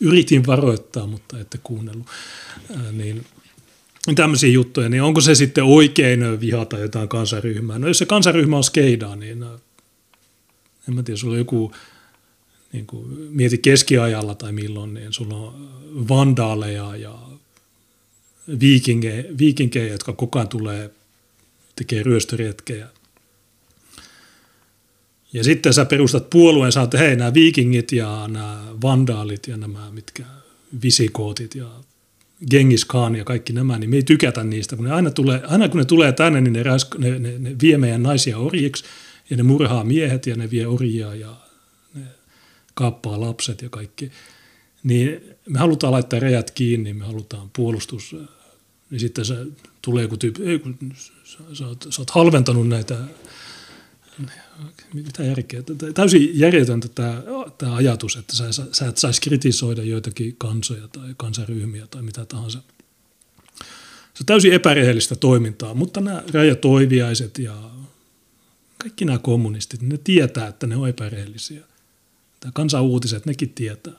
Yritin 0.00 0.46
varoittaa, 0.46 1.06
mutta 1.06 1.40
ette 1.40 1.58
kuunnellut. 1.62 2.06
Ää, 2.76 2.92
niin, 2.92 3.26
tämmöisiä 4.14 4.50
juttuja, 4.50 4.88
niin 4.88 5.02
onko 5.02 5.20
se 5.20 5.34
sitten 5.34 5.64
oikein 5.64 6.40
vihata 6.40 6.78
jotain 6.78 7.08
kansaryhmää? 7.08 7.78
No 7.78 7.88
jos 7.88 7.98
se 7.98 8.06
kansaryhmä 8.06 8.56
on 8.56 8.64
skeidaa, 8.64 9.16
niin 9.16 9.42
en 10.88 10.94
mä 10.94 11.02
tiedä, 11.02 11.18
sulla 11.18 11.32
on 11.32 11.38
joku, 11.38 11.72
niin 12.72 12.86
kuin, 12.86 13.06
mieti 13.30 13.58
keskiajalla 13.58 14.34
tai 14.34 14.52
milloin, 14.52 14.94
niin 14.94 15.12
sulla 15.12 15.36
on 15.36 15.70
vandaaleja 16.08 16.96
ja 16.96 17.18
viikinkejä, 18.60 19.24
viikinkejä 19.38 19.92
jotka 19.92 20.12
koko 20.12 20.38
ajan 20.38 20.48
tulee, 20.48 20.90
tekee 21.76 22.02
ryöstöretkejä– 22.02 22.88
ja 25.32 25.44
sitten 25.44 25.72
sä 25.72 25.84
perustat 25.84 26.30
puolueen, 26.30 26.72
sanot, 26.72 26.94
että 26.94 27.06
hei, 27.06 27.16
nämä 27.16 27.34
viikingit 27.34 27.92
ja 27.92 28.28
nämä 28.28 28.64
vandaalit 28.82 29.48
ja 29.48 29.56
nämä 29.56 29.90
mitkä 29.90 30.24
visikootit 30.82 31.54
ja 31.54 31.66
Genghis 32.50 32.84
Khan 32.84 33.16
ja 33.16 33.24
kaikki 33.24 33.52
nämä, 33.52 33.78
niin 33.78 33.90
me 33.90 33.96
ei 33.96 34.02
tykätä 34.02 34.44
niistä, 34.44 34.76
kun 34.76 34.84
ne 34.84 34.92
aina, 34.92 35.10
tulee, 35.10 35.42
aina 35.46 35.68
kun 35.68 35.78
ne 35.78 35.84
tulee 35.84 36.12
tänne, 36.12 36.40
niin 36.40 36.52
ne, 36.52 36.62
räsk, 36.62 36.98
ne, 36.98 37.18
ne, 37.18 37.38
ne 37.38 37.56
vie 37.62 37.78
meidän 37.78 38.02
naisia 38.02 38.38
orjiksi 38.38 38.84
ja 39.30 39.36
ne 39.36 39.42
murhaa 39.42 39.84
miehet 39.84 40.26
ja 40.26 40.36
ne 40.36 40.50
vie 40.50 40.66
orjia 40.66 41.14
ja 41.14 41.36
ne 41.94 42.02
kaappaa 42.74 43.20
lapset 43.20 43.62
ja 43.62 43.68
kaikki. 43.68 44.10
Niin 44.82 45.20
me 45.48 45.58
halutaan 45.58 45.92
laittaa 45.92 46.20
rejät 46.20 46.50
kiinni, 46.50 46.94
me 46.94 47.04
halutaan 47.04 47.50
puolustus, 47.56 48.16
niin 48.90 49.00
sitten 49.00 49.24
se 49.24 49.36
tulee 49.82 50.02
joku 50.02 50.16
tyyppi, 50.16 50.42
ei 50.42 50.58
kun 50.58 50.76
sä, 51.24 51.38
sä, 51.52 51.66
oot, 51.66 51.86
sä 51.90 52.02
oot 52.02 52.10
halventanut 52.10 52.68
näitä 52.68 52.96
mitä 54.94 55.22
järkeä? 55.22 55.62
Täysin 55.94 56.38
järjetöntä 56.38 56.88
tämä, 56.88 57.22
tämä 57.58 57.74
ajatus, 57.74 58.16
että 58.16 58.36
sä, 58.36 58.44
sä 58.72 58.88
et 58.88 58.96
saisi 58.96 59.20
kritisoida 59.20 59.82
joitakin 59.82 60.34
kansoja 60.38 60.88
tai 60.88 61.14
kansaryhmiä 61.16 61.86
tai 61.86 62.02
mitä 62.02 62.24
tahansa. 62.24 62.58
Se 64.14 64.22
on 64.22 64.26
täysin 64.26 64.52
epärehellistä 64.52 65.16
toimintaa, 65.16 65.74
mutta 65.74 66.00
nämä 66.00 66.22
rajatoiviaiset 66.34 67.38
ja 67.38 67.70
kaikki 68.78 69.04
nämä 69.04 69.18
kommunistit, 69.18 69.82
ne 69.82 69.98
tietää, 70.04 70.48
että 70.48 70.66
ne 70.66 70.76
on 70.76 70.88
epärehellisiä. 70.88 71.60
Tämä 72.40 72.52
kansanuutiset, 72.52 73.26
nekin 73.26 73.50
tietää. 73.50 73.92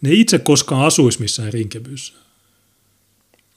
Ne 0.00 0.10
ei 0.10 0.20
itse 0.20 0.38
koskaan 0.38 0.86
asuisi 0.86 1.20
missään 1.20 1.52
rinkebyssä. 1.52 2.12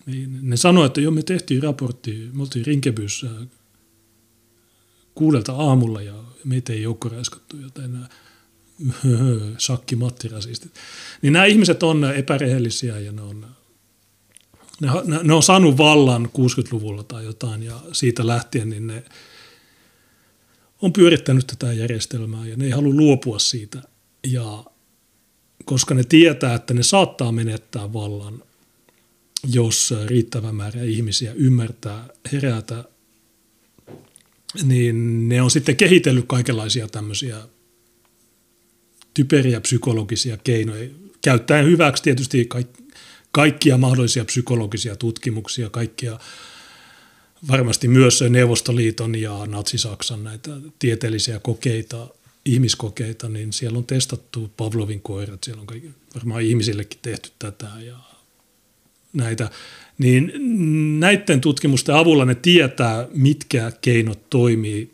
Niin 0.05 0.39
ne 0.41 0.57
sanoi, 0.57 0.85
että 0.85 1.01
joo, 1.01 1.11
me 1.11 1.23
tehtiin 1.23 1.63
raportti, 1.63 2.29
me 2.33 2.41
oltiin 2.41 2.65
rinkebyssä 2.65 3.27
kuudelta 5.19 5.53
aamulla 5.53 6.01
ja 6.01 6.13
meitä 6.43 6.73
ei 6.73 6.81
joukkoräiskattu, 6.81 7.57
joten 7.57 7.93
nämä 7.93 8.07
sakki 9.57 9.95
Matti 9.95 10.27
rasistit. 10.27 10.71
Niin 11.21 11.33
nämä 11.33 11.45
ihmiset 11.45 11.83
on 11.83 12.13
epärehellisiä 12.15 12.99
ja 12.99 13.11
ne 13.11 13.21
on, 13.21 13.45
ne, 14.81 14.89
ne 15.23 15.33
on 15.33 15.43
saanut 15.43 15.77
vallan 15.77 16.25
60-luvulla 16.25 17.03
tai 17.03 17.25
jotain 17.25 17.63
ja 17.63 17.79
siitä 17.91 18.27
lähtien 18.27 18.69
niin 18.69 18.87
ne 18.87 19.03
on 20.81 20.93
pyörittänyt 20.93 21.47
tätä 21.47 21.73
järjestelmää 21.73 22.47
ja 22.47 22.57
ne 22.57 22.65
ei 22.65 22.71
halua 22.71 22.93
luopua 22.93 23.39
siitä. 23.39 23.81
Ja 24.27 24.63
koska 25.65 25.93
ne 25.93 26.03
tietää, 26.03 26.55
että 26.55 26.73
ne 26.73 26.83
saattaa 26.83 27.31
menettää 27.31 27.93
vallan, 27.93 28.43
jos 29.53 29.93
riittävä 30.05 30.51
määrä 30.51 30.81
ihmisiä 30.81 31.33
ymmärtää 31.33 32.07
herätä 32.31 32.83
niin 34.63 35.29
ne 35.29 35.41
on 35.41 35.51
sitten 35.51 35.75
kehitellyt 35.75 36.25
kaikenlaisia 36.27 36.87
tämmöisiä 36.87 37.37
typeriä 39.13 39.61
psykologisia 39.61 40.37
keinoja, 40.37 40.89
käyttäen 41.21 41.65
hyväksi 41.65 42.03
tietysti 42.03 42.49
kaikkia 43.31 43.77
mahdollisia 43.77 44.25
psykologisia 44.25 44.95
tutkimuksia, 44.95 45.69
kaikkia 45.69 46.19
varmasti 47.47 47.87
myös 47.87 48.23
Neuvostoliiton 48.29 49.15
ja 49.15 49.45
Natsi-Saksan 49.45 50.23
näitä 50.23 50.51
tieteellisiä 50.79 51.39
kokeita, 51.39 52.07
ihmiskokeita, 52.45 53.29
niin 53.29 53.53
siellä 53.53 53.77
on 53.77 53.85
testattu 53.85 54.51
Pavlovin 54.57 55.01
koirat, 55.01 55.43
siellä 55.43 55.61
on 55.61 55.67
kaikki, 55.67 55.91
varmaan 56.15 56.41
ihmisillekin 56.41 56.99
tehty 57.01 57.31
tätä 57.39 57.67
ja 57.85 57.97
näitä 59.13 59.49
niin 59.99 60.31
näiden 60.99 61.41
tutkimusten 61.41 61.95
avulla 61.95 62.25
ne 62.25 62.35
tietää, 62.35 63.07
mitkä 63.13 63.71
keinot 63.81 64.29
toimii, 64.29 64.91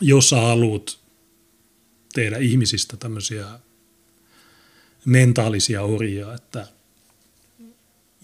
jos 0.00 0.30
sä 0.30 0.36
haluat 0.36 0.98
tehdä 2.14 2.38
ihmisistä 2.38 2.96
tämmöisiä 2.96 3.46
mentaalisia 5.04 5.82
orjia, 5.82 6.34
että, 6.34 6.66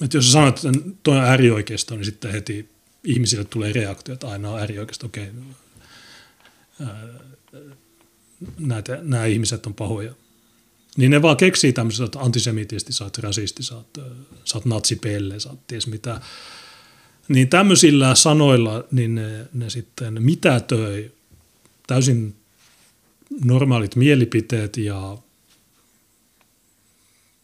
että 0.03 0.17
jos 0.17 0.27
sä 0.27 0.33
sanot, 0.33 0.65
että 0.65 0.91
toi 1.03 1.17
on 1.17 1.25
äärioikeisto, 1.25 1.97
niin 1.97 2.05
sitten 2.05 2.33
heti 2.33 2.69
ihmisille 3.05 3.45
tulee 3.45 3.73
reaktio, 3.73 4.15
että 4.15 4.29
aina 4.29 4.51
on 4.51 4.61
äärioikeisto, 4.61 5.07
okei, 5.07 5.31
okay. 6.81 6.91
nämä 9.03 9.27
ihmiset 9.27 9.67
on 9.67 9.75
pahoja. 9.75 10.15
Niin 10.97 11.11
ne 11.11 11.23
vaan 11.23 11.37
keksii 11.37 11.73
tämmöiset, 11.73 12.05
että 12.05 12.21
antisemitisti, 12.21 12.93
sä 12.93 13.05
oot 13.05 13.19
rasisti, 13.19 13.63
sä 13.63 13.77
oot, 13.77 13.99
sä 14.45 14.59
oot 14.59 14.65
natsipelle, 14.65 15.41
sä 15.41 15.51
oot 15.51 15.67
ties 15.67 15.87
mitä. 15.87 16.21
Niin 17.29 17.49
tämmöisillä 17.49 18.15
sanoilla 18.15 18.85
niin 18.91 19.15
ne, 19.15 19.47
ne 19.53 19.71
sitten 19.71 20.23
mitätöi 20.23 21.13
täysin 21.87 22.37
normaalit 23.45 23.97
mielipiteet 23.97 24.77
ja 24.77 25.19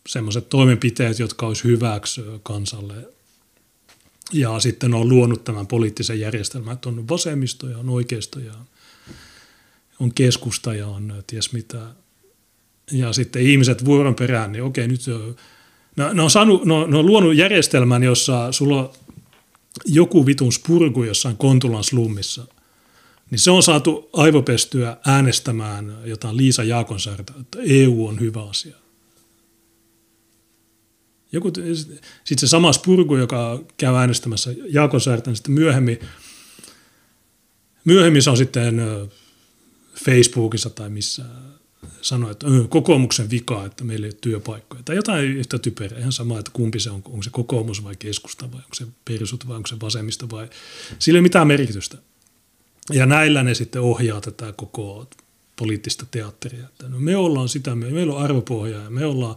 semmoiset 0.09 0.49
toimenpiteet, 0.49 1.19
jotka 1.19 1.47
olisi 1.47 1.65
hyväksi 1.65 2.21
kansalle. 2.43 2.95
Ja 4.33 4.61
sitten 4.61 4.95
on 4.95 5.09
luonut 5.09 5.45
tämän 5.45 5.67
poliittisen 5.67 6.21
järjestelmän, 6.21 6.75
että 6.75 6.89
on 6.89 7.09
vasemmisto 7.09 7.69
ja 7.69 7.79
on 7.79 7.89
oikeisto 7.89 8.39
ja 8.39 8.55
on 10.01 10.15
keskusta 10.15 10.75
ja 10.75 10.87
on 10.87 11.25
ties 11.27 11.53
mitä 11.53 11.79
ja 12.93 13.13
sitten 13.13 13.43
ihmiset 13.43 13.85
vuoron 13.85 14.15
perään, 14.15 14.53
niin 14.53 14.63
okei, 14.63 14.89
nyt 14.89 15.01
no, 15.97 16.13
ne, 16.13 16.23
on 16.23 16.31
saanut, 16.31 16.65
ne, 16.65 16.75
ne 16.87 16.97
on 16.97 17.07
luonut 17.07 17.37
järjestelmän, 17.37 18.03
jossa 18.03 18.53
sulla 18.53 18.81
on 18.81 18.91
joku 19.85 20.27
vitun 20.27 20.53
spurgu 20.53 21.05
jossain 21.05 21.37
Kontulan 21.37 21.85
slummissa, 21.85 22.47
niin 23.31 23.39
se 23.39 23.51
on 23.51 23.63
saatu 23.63 24.11
aivopestyä 24.13 24.97
äänestämään 25.07 25.97
jotain 26.05 26.37
Liisa 26.37 26.65
Jaakonsaarta, 26.65 27.33
että 27.41 27.59
EU 27.63 28.07
on 28.07 28.21
hyvä 28.21 28.43
asia. 28.43 28.77
Joku, 31.33 31.53
sitten 32.25 32.39
se 32.39 32.47
sama 32.47 32.73
spurgu, 32.73 33.17
joka 33.17 33.61
käy 33.77 33.95
äänestämässä 33.95 34.51
Jaakonsaarta, 34.69 35.31
niin 35.31 35.37
sitten 35.37 35.55
myöhemmin, 35.55 35.99
myöhemmin 37.85 38.23
se 38.23 38.31
on 38.31 38.37
sitten 38.37 38.83
Facebookissa 40.05 40.71
tai 40.71 40.91
missä 40.91 41.25
sanoi, 42.03 42.31
että 42.31 42.47
kokoomuksen 42.69 43.31
vika, 43.31 43.65
että 43.65 43.85
meillä 43.85 44.07
ei 44.07 44.11
ole 44.11 44.19
työpaikkoja. 44.21 44.83
Tai 44.83 44.97
jotain 44.97 45.25
yhtä 45.25 45.59
typerää, 45.59 45.99
ihan 45.99 46.13
sama, 46.13 46.39
että 46.39 46.51
kumpi 46.55 46.81
se 46.81 46.91
on, 46.91 47.03
onko 47.05 47.23
se 47.23 47.31
kokoomus 47.31 47.85
vai 47.85 47.97
keskusta 47.97 48.53
vai 48.53 48.61
onko 48.61 48.75
se 48.75 48.87
persut 49.05 49.49
vai 49.49 49.57
onko 49.57 49.67
se 49.67 49.81
vasemmista 49.81 50.31
vai 50.31 50.49
sillä 50.99 51.17
ei 51.17 51.21
ole 51.21 51.23
mitään 51.23 51.47
merkitystä. 51.47 51.99
Ja 52.93 53.07
näillä 53.07 53.43
ne 53.43 53.55
sitten 53.55 53.83
ohjaa 53.83 54.21
tätä 54.21 54.53
koko 54.53 55.09
poliittista 55.57 56.07
teatteria. 56.11 56.65
Että 56.65 56.89
no 56.89 56.99
me 56.99 57.17
ollaan 57.17 57.49
sitä, 57.49 57.75
meillä 57.75 58.15
on 58.15 58.23
arvopohja 58.23 58.79
ja 58.79 58.91
me 58.91 59.07
ollaan 59.07 59.37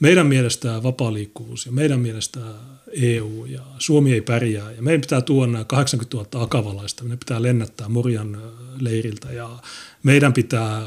meidän 0.00 0.26
mielestä 0.26 0.82
vapaa 0.82 1.12
liikkuvuus 1.12 1.66
ja 1.66 1.72
meidän 1.72 2.00
mielestä 2.00 2.40
EU 2.92 3.44
ja 3.44 3.60
Suomi 3.78 4.12
ei 4.12 4.20
pärjää 4.20 4.72
ja 4.72 4.82
meidän 4.82 5.00
pitää 5.00 5.20
tuoda 5.20 5.52
nämä 5.52 5.64
80 5.64 6.16
000 6.16 6.44
akavalaista, 6.44 7.02
meidän 7.04 7.18
pitää 7.18 7.42
lennättää 7.42 7.88
Morjan 7.88 8.42
leiriltä 8.80 9.32
ja 9.32 9.58
meidän 10.02 10.32
pitää 10.32 10.82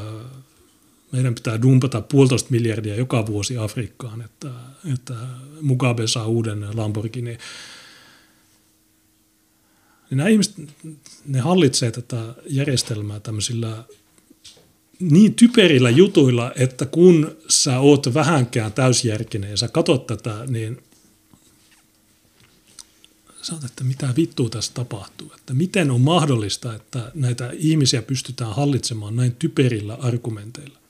meidän 1.11 1.35
pitää 1.35 1.61
dumpata 1.61 2.01
puolitoista 2.01 2.49
miljardia 2.51 2.95
joka 2.95 3.27
vuosi 3.27 3.57
Afrikkaan, 3.57 4.21
että, 4.21 4.49
että 4.93 5.13
Mugabe 5.61 6.07
saa 6.07 6.27
uuden 6.27 6.77
Lamborghini. 6.77 7.37
Niin 10.09 10.17
nämä 10.17 10.29
ihmiset, 10.29 10.55
ne 11.25 11.39
hallitsee 11.39 11.91
tätä 11.91 12.35
järjestelmää 12.47 13.19
tämmöisillä 13.19 13.83
niin 14.99 15.33
typerillä 15.33 15.89
jutuilla, 15.89 16.51
että 16.55 16.85
kun 16.85 17.37
sä 17.47 17.79
oot 17.79 18.13
vähänkään 18.13 18.73
täysjärkinen 18.73 19.51
ja 19.51 19.57
sä 19.57 19.67
katot 19.67 20.07
tätä, 20.07 20.45
niin 20.47 20.83
sä 23.41 23.53
oot, 23.53 23.63
että 23.63 23.83
mitä 23.83 24.13
vittua 24.17 24.49
tässä 24.49 24.73
tapahtuu. 24.73 25.31
Että 25.35 25.53
miten 25.53 25.91
on 25.91 26.01
mahdollista, 26.01 26.75
että 26.75 27.11
näitä 27.13 27.49
ihmisiä 27.53 28.01
pystytään 28.01 28.55
hallitsemaan 28.55 29.15
näin 29.15 29.35
typerillä 29.35 29.93
argumenteilla. 29.93 30.80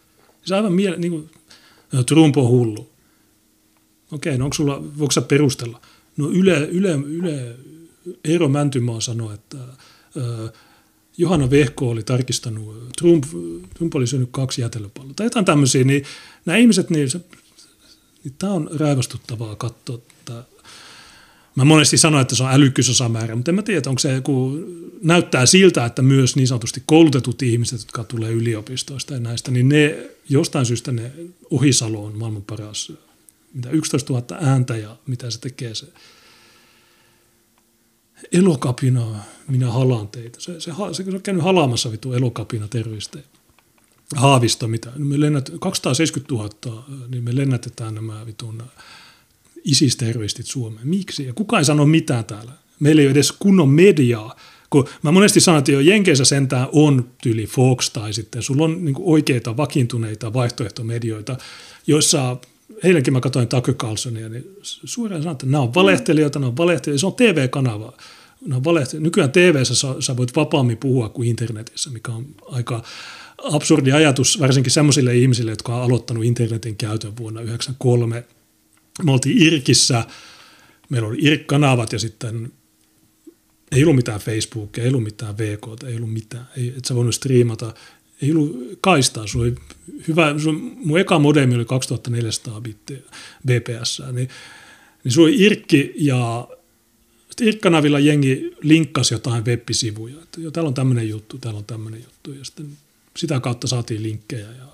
Se 0.46 0.56
aivan 0.56 0.74
miele, 0.74 0.98
niin 0.98 1.12
kuin, 1.12 1.30
Trump 2.06 2.38
on 2.38 2.48
hullu. 2.48 2.90
Okei, 4.12 4.38
no 4.38 4.46
onko 4.46 4.54
sulla, 4.54 4.84
voiko 4.98 5.12
sä 5.12 5.22
perustella? 5.22 5.82
No 6.18 6.30
Yle, 6.30 6.68
Yle, 6.72 6.92
Yle 6.92 7.56
Eero 8.24 8.50
Mäntymaa 8.50 9.02
sanoi, 9.02 9.34
että 9.34 9.58
äh, 9.58 10.52
Johanna 11.18 11.50
Vehko 11.50 11.90
oli 11.90 12.04
tarkistanut, 12.04 12.90
Trump, 12.98 13.24
Trump 13.78 13.96
oli 13.96 14.08
syönyt 14.08 14.30
kaksi 14.32 14.62
jätelöpalloa 14.62 15.14
tai 15.16 15.26
jotain 15.26 15.46
tämmöisiä, 15.46 15.84
niin 15.84 16.04
nämä 16.46 16.58
ihmiset, 16.58 16.90
niin, 16.90 17.10
niin 18.24 18.34
tämä 18.38 18.54
on 18.54 18.70
raivostuttavaa 18.80 19.56
katsoa. 19.56 19.96
Että, 19.96 20.44
mä 21.56 21.66
monesti 21.66 21.98
sanoin, 21.98 22.22
että 22.22 22.36
se 22.36 22.44
on 22.44 22.52
älykkyysosamäärä, 22.52 23.36
mutta 23.36 23.52
en 23.52 23.56
mä 23.56 23.62
tiedä, 23.62 23.90
onko 23.90 24.00
se 24.00 24.14
joku, 24.14 24.58
näyttää 25.04 25.46
siltä, 25.46 25.86
että 25.86 26.02
myös 26.02 26.36
niin 26.36 26.48
sanotusti 26.48 26.84
koulutetut 26.86 27.42
ihmiset, 27.42 27.80
jotka 27.80 28.04
tulee 28.04 28.32
yliopistoista 28.32 29.14
ja 29.14 29.20
näistä, 29.20 29.52
niin 29.52 29.70
ne 29.70 30.10
jostain 30.30 30.66
syystä 30.66 30.92
ne 30.92 31.12
Ohisalo 31.52 32.06
on 32.06 32.18
maailman 32.18 32.44
paras, 32.44 32.92
mitä 33.54 33.70
11 33.70 34.14
000 34.14 34.26
ääntä 34.42 34.78
ja 34.78 34.98
mitä 35.08 35.32
se 35.32 35.40
tekee 35.40 35.76
se 35.76 35.88
elokapina, 38.32 39.16
minä 39.48 39.72
halaan 39.72 40.08
teitä. 40.08 40.40
Se, 40.40 40.60
se, 40.60 40.72
se, 40.94 41.04
se 41.04 41.16
on 41.16 41.22
käynyt 41.22 41.44
halaamassa 41.44 41.92
vitu 41.92 42.14
elokapina 42.14 42.68
tervistä. 42.68 43.20
Haavisto, 44.16 44.68
mitä. 44.68 44.92
Me 44.98 45.20
lennät, 45.20 45.52
270 45.60 46.34
000, 46.34 46.86
niin 47.08 47.24
me 47.24 47.36
lennätetään 47.36 47.96
nämä 47.96 48.26
vitun 48.26 48.64
ISIS-terroristit 49.64 50.46
Suomeen. 50.46 50.88
Miksi? 50.88 51.26
Ja 51.26 51.34
kukaan 51.34 51.60
ei 51.60 51.66
sano 51.66 51.86
mitään 51.86 52.26
täällä. 52.26 52.52
Meillä 52.80 53.02
ei 53.02 53.08
ole 53.08 53.12
edes 53.12 53.32
kunnon 53.32 53.70
mediaa 53.70 54.36
kun 54.72 54.88
mä 55.04 55.12
monesti 55.12 55.40
sanon, 55.40 55.60
että 55.60 55.72
jo 55.72 55.80
Jenkeissä 55.80 56.26
sentään 56.26 56.68
on 56.72 57.10
tyyli 57.24 57.48
Fox 57.48 57.90
tai 57.90 58.14
sitten 58.14 58.42
sulla 58.42 58.64
on 58.64 58.86
niin 58.86 58.96
oikeita 59.00 59.58
vakiintuneita 59.58 60.34
vaihtoehtomedioita, 60.34 61.38
joissa 61.88 62.38
eilenkin 62.84 63.14
mä 63.14 63.20
katsoin 63.22 63.48
Tucker 63.48 63.74
Carlsonia, 63.74 64.30
niin 64.30 64.58
suoraan 64.62 65.22
sanon, 65.22 65.32
että 65.32 65.46
nämä 65.46 65.64
on 65.64 65.74
valehtelijoita, 65.74 66.40
nämä 66.40 66.48
on 66.48 66.58
valehtelijoita, 66.58 67.00
se 67.00 67.06
on 67.06 67.14
TV-kanava. 67.14 67.94
Nykyään 69.00 69.32
TV-ssä 69.32 69.76
sä, 69.76 69.88
sä 70.00 70.18
voit 70.18 70.36
vapaammin 70.36 70.78
puhua 70.78 71.10
kuin 71.10 71.30
internetissä, 71.30 71.90
mikä 71.90 72.12
on 72.12 72.26
aika 72.46 72.84
absurdi 73.44 73.92
ajatus, 73.92 74.40
varsinkin 74.40 74.72
sellaisille 74.72 75.16
ihmisille, 75.16 75.52
jotka 75.52 75.76
on 75.76 75.84
aloittanut 75.84 76.24
internetin 76.24 76.78
käytön 76.78 77.18
vuonna 77.18 77.40
1993. 77.40 78.41
Me 79.04 79.12
oltiin 79.12 79.42
Irkissä, 79.42 80.06
meillä 80.90 81.08
oli 81.08 81.18
IRK-kanavat 81.20 81.94
ja 81.94 82.00
sitten 82.00 82.52
ei 83.72 83.84
ollut 83.84 83.96
mitään 83.96 84.20
Facebookia, 84.20 84.84
ei 84.84 84.90
ollut 84.90 85.04
mitään 85.04 85.38
VK, 85.38 85.84
ei 85.88 85.96
ollut 85.96 86.14
mitään, 86.14 86.48
ei, 86.58 86.74
et 86.78 86.86
sä 86.86 86.96
voinut 86.96 87.16
striimata, 87.16 87.74
ei 88.22 88.32
ollut 88.32 88.78
kaistaa, 88.82 89.28
sulla 89.28 89.46
oli 89.46 89.56
hyvä, 90.08 90.40
sun, 90.40 90.78
mun 90.86 91.00
eka 91.00 91.20
modemi 91.20 91.56
oli 91.56 91.66
2400 91.66 92.62
bittiä 92.62 92.98
BPS, 93.46 94.02
niin, 94.12 94.30
niin 95.04 95.12
sulla 95.12 95.28
oli 95.28 95.42
Irkki 95.42 95.94
ja 95.96 96.48
Irkkanavilla 97.42 98.00
jengi 98.00 98.52
linkkasi 98.62 99.14
jotain 99.14 99.46
web-sivuja, 99.46 100.22
että 100.24 100.42
jo, 100.42 100.52
täällä 100.52 100.68
on 100.68 100.74
tämmöinen 100.74 101.10
juttu, 101.10 101.38
täällä 101.38 101.58
on 101.58 101.66
tämmöinen 101.66 102.04
juttu, 102.04 102.32
ja 102.32 102.46
sitten 102.46 102.78
sitä 103.18 103.40
kautta 103.40 103.68
saatiin 103.68 104.04
linkkejä 104.04 104.48
ja 104.48 104.66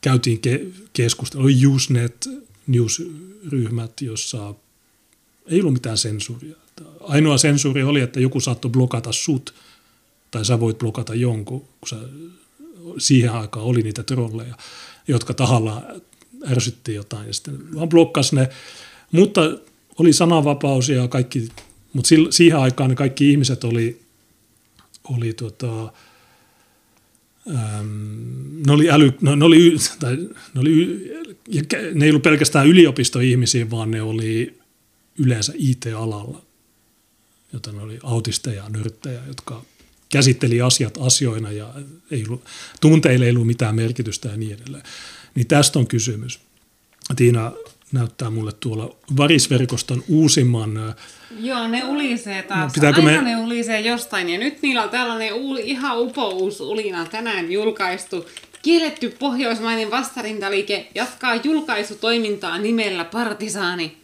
käytiin 0.00 0.40
ke- 0.46 0.88
keskustelua. 0.92 1.44
Oli 1.44 1.66
Usenet 1.66 2.28
news-ryhmät, 2.66 4.00
jossa 4.00 4.54
ei 5.46 5.60
ollut 5.60 5.72
mitään 5.72 5.98
sensuuria. 5.98 6.56
Ainoa 7.00 7.38
sensuuri 7.38 7.82
oli, 7.82 8.00
että 8.00 8.20
joku 8.20 8.40
saattoi 8.40 8.70
blokata 8.70 9.12
sut, 9.12 9.54
tai 10.30 10.44
sä 10.44 10.60
voit 10.60 10.78
blokata 10.78 11.14
jonkun, 11.14 11.60
kun 11.60 11.88
sä, 11.88 11.96
siihen 12.98 13.32
aikaan 13.32 13.66
oli 13.66 13.82
niitä 13.82 14.02
trolleja, 14.02 14.54
jotka 15.08 15.34
tahalla 15.34 15.82
ärsytti 16.50 16.94
jotain, 16.94 17.26
ja 17.26 17.34
sitten 17.34 17.74
vaan 17.74 17.88
blokkas 17.88 18.32
ne. 18.32 18.48
Mutta 19.12 19.40
oli 19.98 20.12
sananvapaus 20.12 20.88
ja 20.88 21.08
kaikki, 21.08 21.48
mutta 21.92 22.08
siihen 22.30 22.58
aikaan 22.58 22.90
ne 22.90 22.96
kaikki 22.96 23.30
ihmiset 23.30 23.64
oli, 23.64 24.00
oli 25.04 25.32
tota, 25.32 25.92
ne 28.66 28.72
oli, 28.72 28.90
äly, 28.90 29.12
no, 29.20 29.34
ne, 29.34 29.44
oli, 29.44 29.76
tai, 30.00 30.16
ne, 30.54 30.60
oli, 30.60 31.10
ne 31.94 32.04
ei 32.04 32.10
ollut 32.10 32.22
pelkästään 32.22 32.66
yliopistoihmisiä, 32.66 33.70
vaan 33.70 33.90
ne 33.90 34.02
oli 34.02 34.58
yleensä 35.18 35.52
IT-alalla, 35.56 36.42
joten 37.52 37.76
ne 37.76 37.82
oli 37.82 37.98
autisteja 38.02 38.56
ja 38.56 38.68
nörttejä, 38.68 39.20
jotka 39.26 39.64
käsitteli 40.12 40.60
asiat 40.60 40.98
asioina 41.00 41.52
ja 41.52 41.74
ei 42.10 42.24
ollut, 42.28 42.44
tunteille 42.80 43.24
ei 43.24 43.30
ollut 43.30 43.46
mitään 43.46 43.74
merkitystä 43.74 44.28
ja 44.28 44.36
niin 44.36 44.54
edelleen. 44.54 44.82
Niin 45.34 45.46
tästä 45.46 45.78
on 45.78 45.86
kysymys. 45.86 46.40
Tiina 47.16 47.52
näyttää 47.92 48.30
mulle 48.30 48.52
tuolla 48.60 48.96
varisverkoston 49.16 50.04
uusimman 50.08 50.94
Joo, 51.40 51.68
ne 51.68 51.84
ulisee 51.84 52.42
taas. 52.42 52.76
No, 52.76 52.86
Aina 52.86 53.02
me... 53.02 53.22
ne 53.22 53.36
ulisee 53.36 53.80
jostain. 53.80 54.28
Ja 54.28 54.38
nyt 54.38 54.62
niillä 54.62 54.82
on 54.82 54.90
tällainen 54.90 55.34
u- 55.34 55.56
ihan 55.56 55.98
upous 55.98 56.60
ulina 56.60 57.06
tänään 57.06 57.52
julkaistu. 57.52 58.26
Kielletty 58.62 59.16
pohjoismainen 59.18 59.90
vastarintaliike 59.90 60.88
jatkaa 60.94 61.34
julkaisutoimintaa 61.34 62.58
nimellä 62.58 63.04
Partisaani. 63.04 63.96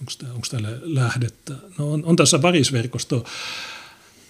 Onko 0.00 0.42
täällä 0.50 0.68
lähdettä? 0.82 1.52
No 1.78 1.92
on, 1.92 2.04
on 2.04 2.16
tässä 2.16 2.42
varisverkosto. 2.42 3.24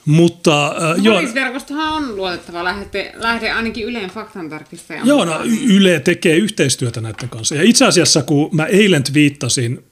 Mutta 0.04 0.66
äh, 0.66 1.02
no, 1.04 1.14
Varisverkostohan 1.14 1.92
on 1.92 2.16
luotettava 2.16 2.64
lähde, 2.64 3.12
lähde 3.16 3.50
ainakin 3.50 3.84
Yleen 3.84 4.10
faktantarkistajan. 4.10 5.06
Joo, 5.06 5.24
no, 5.24 5.40
Yle 5.66 6.00
tekee 6.00 6.36
yhteistyötä 6.36 7.00
näiden 7.00 7.28
kanssa. 7.28 7.54
Ja 7.54 7.62
itse 7.62 7.84
asiassa, 7.84 8.22
kun 8.22 8.48
mä 8.52 8.66
eilen 8.66 9.02
viittasin 9.14 9.84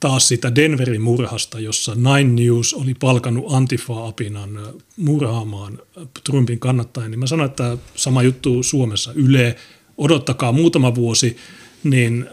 taas 0.00 0.28
sitä 0.28 0.54
Denverin 0.54 1.02
murhasta, 1.02 1.60
jossa 1.60 1.94
Nine 1.94 2.42
News 2.42 2.74
oli 2.74 2.94
palkannut 2.94 3.52
Antifa-apinan 3.52 4.58
murhaamaan 4.96 5.78
Trumpin 6.24 6.58
kannattajia, 6.58 7.08
niin 7.08 7.18
mä 7.18 7.26
sanoin, 7.26 7.50
että 7.50 7.78
sama 7.94 8.22
juttu 8.22 8.62
Suomessa. 8.62 9.12
Yle, 9.14 9.56
odottakaa 9.98 10.52
muutama 10.52 10.94
vuosi, 10.94 11.36
niin 11.84 12.26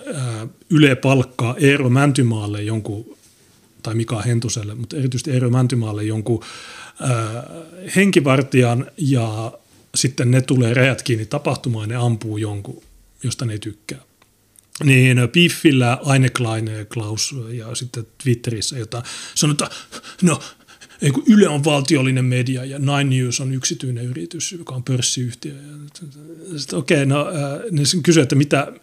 Yle 0.70 0.96
palkkaa 0.96 1.56
Eero 1.58 1.90
Mäntymaalle 1.90 2.64
jonkun, 2.64 3.18
tai 3.84 3.96
Mika 3.96 4.22
Hentuselle, 4.22 4.76
mutta 4.76 4.98
erityisesti 4.98 5.32
Eero 5.32 5.50
Mäntymaalle 5.50 6.04
jonkun 6.04 6.44
henkivartijan 7.96 8.92
ja 8.98 9.52
sitten 9.96 10.32
ne 10.32 10.42
tulee 10.42 10.74
räjät 10.74 11.02
kiinni 11.02 11.26
tapahtumaan 11.26 11.90
ja 11.90 11.98
ne 11.98 12.06
ampuu 12.06 12.38
jonkun, 12.38 12.84
josta 13.24 13.46
ne 13.46 13.54
ei 13.54 13.60
tykkää 13.60 14.09
niin 14.84 15.18
Piffillä, 15.32 15.98
Aineklein, 16.04 16.70
Klaus 16.94 17.36
ja 17.52 17.76
sitten 17.76 18.08
Twitterissä 18.24 18.78
jotain 18.78 19.04
sanotaan, 19.36 19.72
no 20.22 20.40
kun 21.14 21.24
Yle 21.28 21.48
on 21.48 21.64
valtiollinen 21.64 22.26
media 22.26 22.66
ja 22.66 22.80
Nine 22.80 23.04
News 23.04 23.40
on 23.40 23.54
yksityinen 23.54 24.06
yritys, 24.06 24.52
joka 24.52 24.76
on 24.76 24.84
pörssiyhtiö. 24.84 25.54
Okei, 26.74 26.98
okay, 26.98 27.06
no 27.06 27.28
ne 27.72 27.84
kysyivät, 28.04 28.26
että 28.26 28.36
mitä, 28.36 28.74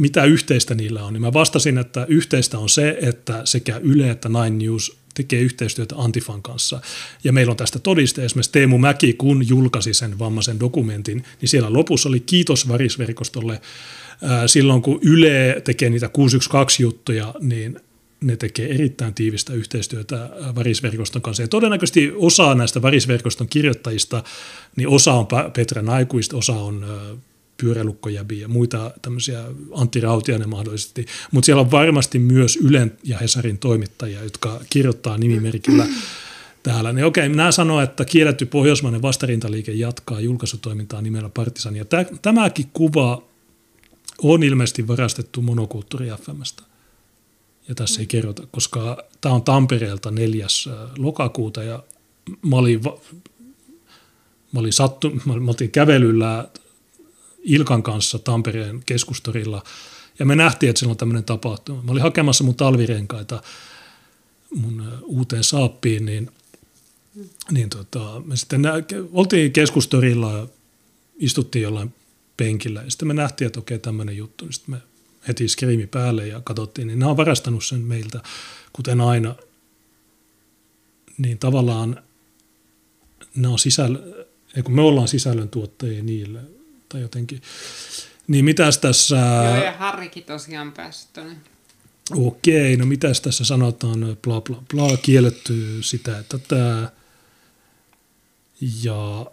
mitä 0.00 0.24
yhteistä 0.24 0.74
niillä 0.74 1.04
on, 1.04 1.12
niin 1.12 1.20
mä 1.20 1.32
vastasin, 1.32 1.78
että 1.78 2.06
yhteistä 2.08 2.58
on 2.58 2.68
se, 2.68 2.98
että 3.02 3.42
sekä 3.44 3.80
Yle 3.82 4.10
että 4.10 4.28
Nine 4.28 4.64
News 4.64 4.98
tekee 5.14 5.40
yhteistyötä 5.40 5.94
Antifan 5.98 6.42
kanssa. 6.42 6.80
Ja 7.24 7.32
meillä 7.32 7.50
on 7.50 7.56
tästä 7.56 7.78
todiste 7.78 8.24
esimerkiksi 8.24 8.52
Teemu 8.52 8.78
Mäki, 8.78 9.12
kun 9.12 9.48
julkaisi 9.48 9.94
sen 9.94 10.18
vammaisen 10.18 10.60
dokumentin, 10.60 11.24
niin 11.40 11.48
siellä 11.48 11.72
lopussa 11.72 12.08
oli 12.08 12.20
kiitos 12.20 12.68
varisverkostolle 12.68 13.60
silloin 14.46 14.82
kun 14.82 14.98
Yle 15.02 15.62
tekee 15.64 15.90
niitä 15.90 16.06
612-juttuja, 16.06 17.34
niin 17.40 17.80
ne 18.20 18.36
tekee 18.36 18.74
erittäin 18.74 19.14
tiivistä 19.14 19.52
yhteistyötä 19.52 20.30
Varisverkoston 20.54 21.22
kanssa. 21.22 21.42
Ja 21.42 21.48
todennäköisesti 21.48 22.12
osa 22.16 22.54
näistä 22.54 22.82
Varisverkoston 22.82 23.48
kirjoittajista, 23.48 24.22
niin 24.76 24.88
osa 24.88 25.12
on 25.12 25.26
Petra 25.56 25.82
Naikuista, 25.82 26.36
osa 26.36 26.52
on 26.52 26.86
pyörälukkojäbi 27.56 28.40
ja 28.40 28.48
muita 28.48 28.90
tämmöisiä 29.02 29.44
Antti 29.72 30.00
Rautiainen 30.00 30.48
mahdollisesti. 30.48 31.06
Mutta 31.32 31.46
siellä 31.46 31.60
on 31.60 31.70
varmasti 31.70 32.18
myös 32.18 32.56
Ylen 32.56 32.98
ja 33.04 33.18
Hesarin 33.18 33.58
toimittajia, 33.58 34.22
jotka 34.22 34.60
kirjoittaa 34.70 35.18
nimimerkillä 35.18 35.86
täällä. 36.62 36.92
Niin 36.92 37.04
okei, 37.04 37.28
minä 37.28 37.52
sanon, 37.52 37.82
että 37.82 38.04
kielletty 38.04 38.46
pohjoismainen 38.46 39.02
vastarintaliike 39.02 39.72
jatkaa 39.72 40.20
julkaisutoimintaa 40.20 41.02
nimellä 41.02 41.28
Partisan. 41.28 41.76
Ja 41.76 41.84
tämäkin 42.22 42.70
kuva 42.72 43.22
on 44.22 44.42
ilmeisesti 44.42 44.88
varastettu 44.88 45.42
monokulttuuri 45.42 46.08
FMstä. 46.22 46.62
Ja 47.68 47.74
tässä 47.74 48.00
ei 48.00 48.06
kerrota, 48.06 48.46
koska 48.46 49.02
tämä 49.20 49.34
on 49.34 49.42
Tampereelta 49.42 50.10
4. 50.10 50.46
lokakuuta 50.98 51.62
ja 51.62 51.82
mä 52.42 52.56
olin, 52.56 52.80
mä 54.52 54.60
olin, 54.60 54.72
sattu, 54.72 55.10
mä 55.24 55.32
olin 55.32 55.70
kävelyllä 55.70 56.48
Ilkan 57.42 57.82
kanssa 57.82 58.18
Tampereen 58.18 58.82
keskustorilla 58.86 59.62
ja 60.18 60.26
me 60.26 60.36
nähtiin, 60.36 60.70
että 60.70 60.80
siellä 60.80 60.92
on 60.92 60.96
tämmöinen 60.96 61.24
tapahtuma. 61.24 61.82
Mä 61.82 61.92
olin 61.92 62.02
hakemassa 62.02 62.44
mun 62.44 62.54
talvirenkaita 62.54 63.42
mun 64.54 65.02
uuteen 65.02 65.44
saappiin, 65.44 66.06
niin, 66.06 66.30
niin 67.50 67.70
tota, 67.70 68.22
me 68.24 68.36
sitten 68.36 68.62
nä- 68.62 68.72
oltiin 69.12 69.52
keskustorilla, 69.52 70.48
istuttiin 71.18 71.62
jollain 71.62 71.94
penkillä. 72.38 72.82
Ja 72.82 72.90
sitten 72.90 73.08
me 73.08 73.14
nähtiin, 73.14 73.46
että 73.46 73.60
okei, 73.60 73.78
tämmöinen 73.78 74.16
juttu. 74.16 74.44
Niin 74.44 74.52
sitten 74.52 74.74
me 74.74 74.80
heti 75.28 75.48
skriimi 75.48 75.86
päälle 75.86 76.26
ja 76.26 76.40
katsottiin, 76.40 76.86
niin 76.86 76.98
nämä 76.98 77.10
on 77.10 77.16
varastanut 77.16 77.64
sen 77.64 77.80
meiltä, 77.80 78.20
kuten 78.72 79.00
aina. 79.00 79.34
Niin 81.18 81.38
tavallaan 81.38 82.02
ne 83.34 83.48
on 83.48 83.58
sisällä, 83.58 83.98
ei 84.56 84.62
kun 84.62 84.74
me 84.74 84.82
ollaan 84.82 85.08
sisällöntuottajia 85.08 86.02
niille, 86.02 86.40
tai 86.88 87.00
jotenkin. 87.00 87.42
Niin 88.26 88.44
mitäs 88.44 88.78
tässä... 88.78 89.16
Joo, 89.16 89.64
ja 89.64 89.72
Harrikin 89.72 90.24
tosiaan 90.24 90.72
päässyt 90.72 91.12
tuonne. 91.12 91.36
Okei, 92.16 92.76
no 92.76 92.86
mitäs 92.86 93.20
tässä 93.20 93.44
sanotaan, 93.44 94.16
bla 94.22 94.40
bla 94.40 94.62
bla, 94.74 94.96
kielletty 94.96 95.82
sitä, 95.82 96.18
että 96.18 96.38
tämä, 96.38 96.90
ja 98.82 99.26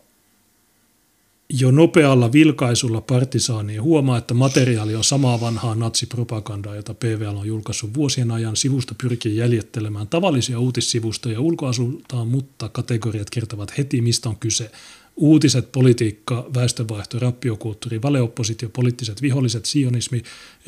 jo 1.50 1.72
nopealla 1.72 2.32
vilkaisulla 2.32 3.02
partisaaniin 3.02 3.82
huomaa, 3.82 4.18
että 4.18 4.34
materiaali 4.34 4.96
on 4.96 5.04
samaa 5.04 5.42
vanhaa 5.42 5.76
natsipropagandaa, 5.76 6.76
jota 6.76 6.94
PVL 6.94 7.38
on 7.38 7.48
julkaissut 7.48 7.94
vuosien 7.94 8.32
ajan. 8.32 8.56
Sivusta 8.56 8.96
pyrkii 9.02 9.38
jäljittelemään 9.38 10.08
tavallisia 10.08 10.60
uutissivustoja 10.60 11.42
ulkoasultaan, 11.42 12.28
mutta 12.28 12.70
kategoriat 12.70 13.30
kertovat 13.30 13.78
heti, 13.78 14.02
mistä 14.02 14.30
on 14.30 14.38
kyse. 14.38 14.72
Uutiset, 15.16 15.72
politiikka, 15.72 16.50
väestönvaihto, 16.56 17.20
rappiokulttuuri, 17.20 18.02
valeoppositio, 18.02 18.70
poliittiset 18.70 19.22
viholliset, 19.22 19.66
sionismi, 19.66 20.24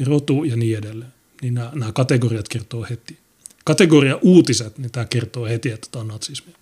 rotu 0.05 0.43
ja 0.43 0.55
niin 0.55 0.77
edelleen. 0.77 1.13
Niin 1.41 1.53
nämä, 1.53 1.71
nämä 1.75 1.91
kategoriat 1.91 2.49
kertoo 2.49 2.85
heti. 2.89 3.17
Kategoria 3.65 4.19
uutiset, 4.21 4.77
niin 4.77 4.91
tämä 4.91 5.05
kertoo 5.05 5.45
heti, 5.45 5.69
että 5.69 5.87
tämä 5.91 6.01
on 6.01 6.07
natsismia. 6.07 6.55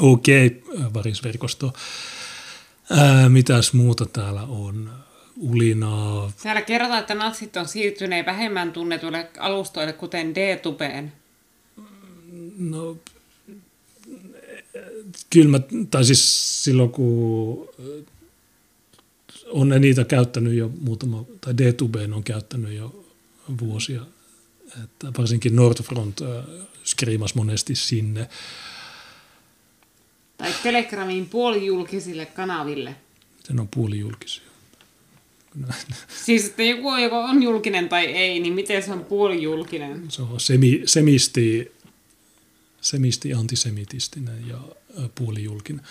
Okei, 0.00 0.46
okay, 0.46 0.84
varisverkosto. 0.94 1.72
Ää, 2.90 3.28
mitäs 3.28 3.72
muuta 3.72 4.06
täällä 4.06 4.42
on? 4.42 4.90
Ulinaa. 5.40 6.32
Täällä 6.42 6.62
kerrotaan, 6.62 7.00
että 7.00 7.14
natsit 7.14 7.56
on 7.56 7.68
siirtyneet 7.68 8.26
vähemmän 8.26 8.72
tunnetuille 8.72 9.28
alustoille, 9.38 9.92
kuten 9.92 10.34
D-tubeen. 10.34 11.12
No, 12.58 12.96
kyllä 15.30 15.48
mä, 15.48 15.60
tai 15.90 16.04
siis 16.04 16.64
silloin 16.64 16.90
kun 16.90 17.68
on 19.50 19.68
ne 19.68 19.78
niitä 19.78 20.04
käyttänyt 20.04 20.54
jo 20.54 20.70
muutama, 20.80 21.24
tai 21.40 21.54
D-tubeen 21.58 22.12
on 22.12 22.24
käyttänyt 22.24 22.72
jo 22.72 23.04
vuosia, 23.60 24.02
että 24.84 25.12
varsinkin 25.18 25.56
Nordfront 25.56 26.20
äh, 26.22 26.44
skriimas 26.84 27.34
monesti 27.34 27.74
sinne. 27.74 28.28
Tai 30.36 30.52
Telegramin 30.62 31.28
puolijulkisille 31.28 32.26
kanaville. 32.26 32.96
Sen 33.44 33.60
on 33.60 33.68
puolijulkisia. 33.68 34.42
Siis, 36.24 36.46
että 36.46 36.62
joku 36.62 36.96
joko 36.96 37.20
on 37.20 37.42
julkinen 37.42 37.88
tai 37.88 38.04
ei, 38.04 38.40
niin 38.40 38.52
miten 38.52 38.82
se 38.82 38.92
on 38.92 39.04
puolijulkinen? 39.04 40.10
Se 40.10 40.22
on 40.22 40.40
semi, 40.40 40.82
semisti, 40.84 41.72
semisti 42.80 43.34
antisemitistinen 43.34 44.48
ja 44.48 44.58
puolijulkinen. 45.14 45.82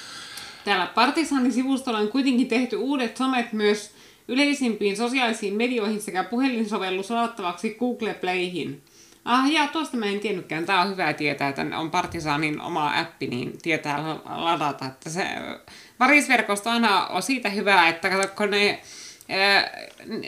Täällä 0.65 0.87
Partisanin 0.87 1.53
sivustolla 1.53 1.99
on 1.99 2.07
kuitenkin 2.07 2.47
tehty 2.47 2.75
uudet 2.75 3.17
somet 3.17 3.53
myös 3.53 3.91
yleisimpiin 4.27 4.97
sosiaalisiin 4.97 5.53
medioihin 5.53 6.01
sekä 6.01 6.23
puhelinsovellus 6.23 7.09
ladattavaksi 7.09 7.75
Google 7.79 8.13
Playhin. 8.13 8.81
Ah, 9.25 9.51
ja 9.51 9.67
tuosta 9.67 9.97
mä 9.97 10.05
en 10.05 10.19
tiennytkään. 10.19 10.65
Tämä 10.65 10.81
on 10.81 10.89
hyvä 10.89 11.13
tietää, 11.13 11.49
että 11.49 11.65
on 11.77 11.91
Partisanin 11.91 12.61
oma 12.61 12.99
appi, 12.99 13.27
niin 13.27 13.57
tietää 13.61 14.15
ladata. 14.25 14.85
Että 14.85 15.09
se 15.09 15.27
varisverkosto 15.99 16.69
aina 16.69 17.07
on 17.07 17.23
siitä 17.23 17.49
hyvää, 17.49 17.87
että 17.87 18.09
kun 18.37 18.51
ne 18.51 18.81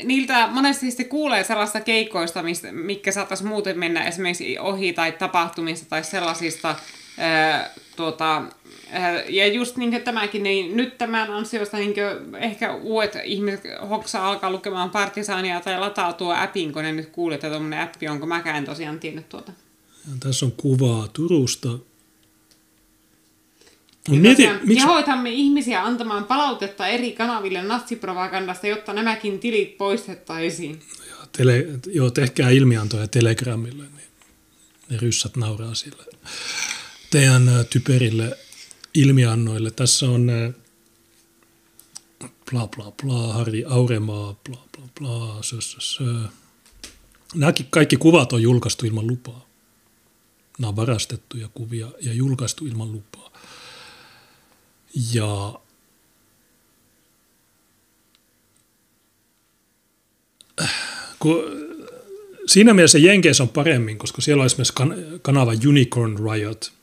niiltä 0.03 0.47
monesti 0.47 0.91
sitten 0.91 1.09
kuulee 1.09 1.43
sellaista 1.43 1.81
keikoista, 1.81 2.43
mistä, 2.43 2.71
mikä 2.71 3.11
saattaisi 3.11 3.45
muuten 3.45 3.79
mennä 3.79 4.03
esimerkiksi 4.03 4.59
ohi 4.59 4.93
tai 4.93 5.11
tapahtumista 5.11 5.89
tai 5.89 6.03
sellaisista 6.03 6.75
ää, 7.17 7.69
tuota, 7.97 8.43
ja 9.29 9.47
just 9.47 9.77
niin 9.77 9.91
kuin 9.91 10.03
tämäkin, 10.03 10.43
niin 10.43 10.77
nyt 10.77 10.97
tämän 10.97 11.31
ansiosta 11.31 11.77
niin 11.77 11.93
ehkä 12.39 12.73
uudet 12.73 13.13
ihmiset 13.23 13.63
hoksaa 13.89 14.29
alkaa 14.29 14.51
lukemaan 14.51 14.89
Partisania 14.89 15.59
tai 15.59 15.79
latautua 15.79 16.41
appin, 16.41 16.73
kun 16.73 16.83
ne 16.83 16.91
nyt 16.91 17.09
kuulee, 17.09 17.35
että 17.35 17.49
tuommoinen 17.49 17.81
appi 17.81 18.07
onko 18.07 18.25
mäkään 18.25 18.65
tosiaan 18.65 18.99
tiennyt 18.99 19.29
tuota. 19.29 19.51
Ja 20.07 20.13
tässä 20.19 20.45
on 20.45 20.51
kuvaa 20.51 21.07
Turusta. 21.07 21.69
Mieti, 24.09 24.47
miksi... 24.47 24.75
Kehoitamme 24.75 25.29
ihmisiä 25.29 25.83
antamaan 25.83 26.23
palautetta 26.23 26.87
eri 26.87 27.11
kanaville 27.11 27.61
natsipropagandasta, 27.61 28.67
jotta 28.67 28.93
nämäkin 28.93 29.39
tilit 29.39 29.77
poistettaisiin. 29.77 30.79
Joo, 31.09 31.19
tele, 31.37 31.65
joo 31.87 32.09
tehkää 32.09 32.49
ilmiantoja 32.49 33.07
Telegramille, 33.07 33.83
niin 33.83 34.07
ne 34.89 34.97
ryssät 34.97 35.35
nauraa 35.35 35.73
sille 35.73 36.03
teidän 37.17 37.65
typerille 37.69 38.37
ilmiannoille. 38.93 39.71
Tässä 39.71 40.09
on 40.09 40.53
bla 42.51 42.67
bla 42.67 42.91
bla, 43.03 43.33
Harri 43.33 43.65
Auremaa, 43.65 44.35
bla 44.49 44.63
bla 44.77 44.87
bla, 44.99 45.43
sö, 45.43 45.61
sö, 45.61 45.77
sö. 45.79 46.03
Nämä 47.35 47.53
kaikki 47.69 47.97
kuvat 47.97 48.33
on 48.33 48.41
julkaistu 48.41 48.85
ilman 48.85 49.07
lupaa. 49.07 49.47
Nämä 50.59 50.69
on 50.69 50.75
varastettuja 50.75 51.47
kuvia 51.53 51.87
ja 52.01 52.13
julkaistu 52.13 52.65
ilman 52.65 52.91
lupaa. 52.91 53.31
Ja 55.13 55.59
kun 61.19 61.43
siinä 62.47 62.73
mielessä 62.73 62.97
Jenkeissä 62.97 63.43
on 63.43 63.49
paremmin, 63.49 63.97
koska 63.97 64.21
siellä 64.21 64.41
on 64.41 64.45
esimerkiksi 64.45 64.73
kanava 65.21 65.51
Unicorn 65.67 66.17
Riot– 66.31 66.71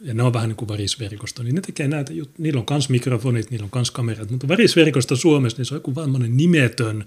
ja 0.00 0.14
ne 0.14 0.22
on 0.22 0.32
vähän 0.32 0.48
niin 0.48 0.56
kuin 0.56 0.68
värisverkosto, 0.68 1.42
niin 1.42 1.54
ne 1.54 1.60
tekee 1.60 1.88
näitä 1.88 2.12
juttuja. 2.12 2.42
Niillä 2.42 2.60
on 2.60 2.66
myös 2.70 2.88
mikrofonit, 2.88 3.50
niillä 3.50 3.64
on 3.64 3.70
myös 3.74 3.90
kamerat, 3.90 4.30
mutta 4.30 4.48
värisverkosto 4.48 5.16
Suomessa, 5.16 5.58
niin 5.58 5.66
se 5.66 5.74
on 5.74 5.76
joku 5.76 5.94
vain 5.94 6.36
nimetön 6.36 7.04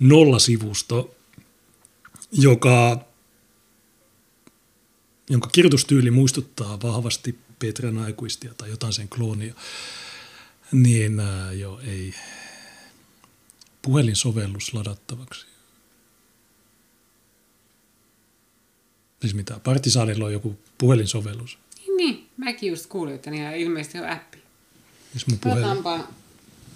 nollasivusto, 0.00 1.14
joka, 2.32 3.04
jonka 5.30 5.48
kirjoitustyyli 5.48 6.10
muistuttaa 6.10 6.80
vahvasti 6.82 7.38
Petra 7.58 7.90
Naikuistia 7.90 8.54
tai 8.54 8.70
jotain 8.70 8.92
sen 8.92 9.08
kloonia, 9.08 9.54
niin 10.72 11.20
ää, 11.20 11.52
jo 11.52 11.80
ei 11.86 12.14
puhelinsovellus 13.82 14.74
ladattavaksi. 14.74 15.46
Siis 19.20 19.34
mitä, 19.34 19.60
Partisaanilla 19.64 20.24
on 20.24 20.32
joku 20.32 20.58
puhelinsovellus. 20.78 21.58
Niin, 21.98 22.28
mäkin 22.36 22.70
just 22.70 22.86
kuulin, 22.86 23.14
että 23.14 23.30
niillä 23.30 23.52
ilmeisesti 23.52 23.98
on 23.98 24.08
appi. 24.08 24.38
Siis 25.12 25.26
mun 25.26 25.38
puhelin. 25.38 25.64
Otetaanpa... 25.64 26.08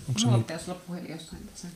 Onko 0.09 0.20
se 0.20 0.26
mun... 0.26 0.44
pitäisi 0.44 0.70
olla 0.70 0.81
puhelin 0.86 1.10
jossain 1.10 1.42
tässä. 1.47 1.68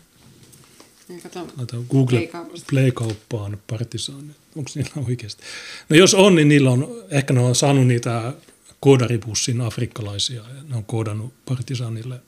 Niin, 1.08 1.23
Laita 1.57 1.76
Google 1.91 2.28
Play-kauppaan 2.70 3.58
partisaani. 3.66 4.31
Onko 4.57 4.70
niillä 4.75 5.07
oikeasti? 5.08 5.42
No 5.89 5.97
jos 5.97 6.15
on, 6.15 6.34
niin 6.34 6.49
niillä 6.49 6.70
on, 6.70 6.89
ehkä 7.10 7.34
ne 7.34 7.41
on 7.41 7.55
saanut 7.55 7.86
niitä 7.86 8.34
koodaribussin 8.81 9.60
afrikkalaisia. 9.60 10.42
Ja 10.42 10.62
ne 10.68 10.76
on 10.76 10.84
koodannut 10.84 11.34
partisaanille 11.44 12.20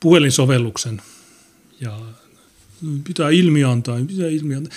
puhelinsovelluksen. 0.00 1.02
Ja 1.80 2.00
pitää 3.04 3.30
ilmiantaa, 3.30 3.98
pitää 4.06 4.28
ilmiantaa. 4.28 4.72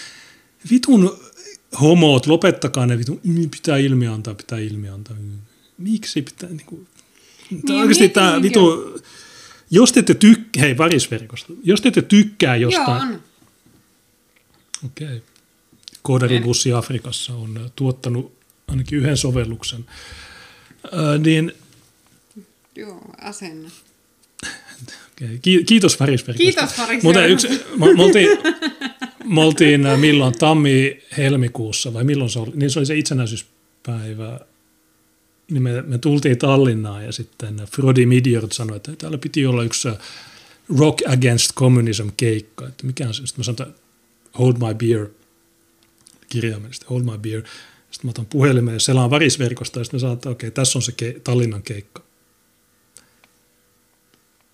Vitun 0.72 1.19
homot, 1.81 2.27
lopettakaa 2.27 2.85
ne 2.85 2.98
vitu, 2.98 3.22
pitää 3.51 3.77
ilmi 3.77 4.07
antaa, 4.07 4.35
pitää 4.35 4.59
ilmi 4.59 4.89
antaa. 4.89 5.15
Miksi 5.77 6.22
pitää, 6.22 6.49
niin 6.49 6.65
kuin, 6.65 6.88
niin, 7.49 7.72
oikeasti 7.72 8.09
tämä 8.09 8.31
niin, 8.31 8.43
vitu, 8.43 8.95
jos 9.72 9.91
te 9.91 9.99
ette 9.99 10.14
tykkää, 10.14 10.61
hei 10.61 10.77
varisverkosto, 10.77 11.53
jos 11.64 11.81
te 11.81 11.88
ette 11.88 12.01
tykkää 12.01 12.56
jostain. 12.56 12.88
Joo, 12.88 13.14
on. 13.14 13.22
Okei. 14.85 15.07
Okay. 15.07 15.22
Koodaribussi 16.01 16.73
Afrikassa 16.73 17.33
on 17.33 17.72
tuottanut 17.75 18.33
ainakin 18.67 18.99
yhden 18.99 19.17
sovelluksen. 19.17 19.85
Ää, 20.91 21.17
niin, 21.17 21.51
Joo, 22.75 23.01
asenna. 23.22 23.69
Okay. 25.22 25.64
Kiitos 25.65 25.99
Varisverkosto. 25.99 26.43
Kiitos 26.43 26.77
Varisverkosto. 26.77 27.07
Mutta 27.07 27.25
yksi, 27.25 27.48
me 27.77 28.03
oltiin, 28.03 28.30
me 29.30 29.41
oltiin 29.41 29.85
äh, 29.85 29.99
milloin? 29.99 30.33
Tammi-helmikuussa 30.40 31.93
vai 31.93 32.03
milloin 32.03 32.30
se 32.30 32.40
oli, 32.40 32.51
niin 32.56 32.72
se 32.72 32.80
oli 32.80 32.85
se 32.85 32.98
itsenäisyyspäivä, 32.98 34.40
niin 35.51 35.64
me, 35.64 35.82
me 35.82 35.98
tultiin 35.98 36.38
Tallinnaan 36.38 37.06
ja 37.06 37.11
sitten 37.11 37.56
Frodi 37.56 38.06
Midjord 38.06 38.51
sanoi, 38.51 38.77
että 38.77 38.95
täällä 38.95 39.17
piti 39.17 39.45
olla 39.45 39.64
yksi 39.64 39.88
äh, 39.90 39.98
Rock 40.80 41.08
Against 41.08 41.53
Communism 41.56 42.08
keikka, 42.17 42.67
että 42.67 42.85
mikä 42.85 43.08
on? 43.08 43.14
Se, 43.14 43.27
sitten 43.27 43.40
mä 43.40 43.43
sanoin, 43.43 43.61
että 43.61 43.82
Hold 44.40 44.53
My 44.53 44.75
Beer, 44.75 45.08
kirjaimellisesti 46.30 46.85
Hold 46.90 47.03
My 47.03 47.17
Beer, 47.17 47.43
sitten 47.91 48.08
mä 48.08 48.09
otan 48.09 48.25
puhelimeen 48.25 48.75
ja 48.75 48.80
selaan 48.80 49.09
varisverkosta 49.09 49.80
ja 49.80 49.83
sitten 49.83 49.98
mä 49.98 50.01
sanoin, 50.01 50.17
että 50.17 50.30
okei, 50.30 50.48
okay, 50.48 50.53
tässä 50.53 50.80
on 50.80 50.83
se 50.83 50.91
ke- 50.91 51.19
Tallinnan 51.24 51.64
keikka. 51.64 52.03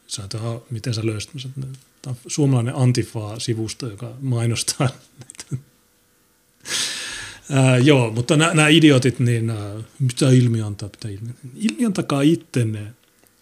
Sanoin, 0.07 0.25
että 0.25 0.73
miten 0.73 0.93
sä 0.93 1.05
löysit? 1.05 1.33
Mä 1.33 1.39
sanoin, 1.39 1.73
Tämä 2.05 2.15
on 2.25 2.31
suomalainen 2.31 2.75
Antifa-sivusto, 2.75 3.89
joka 3.89 4.13
mainostaa 4.21 4.89
Ää, 7.51 7.77
joo, 7.77 8.11
mutta 8.11 8.37
nämä 8.37 8.67
idiotit, 8.67 9.19
niin 9.19 9.49
ää, 9.49 9.75
mitä 9.99 10.29
ilmi 10.29 10.61
antaa, 10.61 10.89
pitää 10.89 11.11
ilmi. 11.11 11.29
Ilmi 11.55 11.85
antakaa 11.85 12.21
ittenne. 12.21 12.79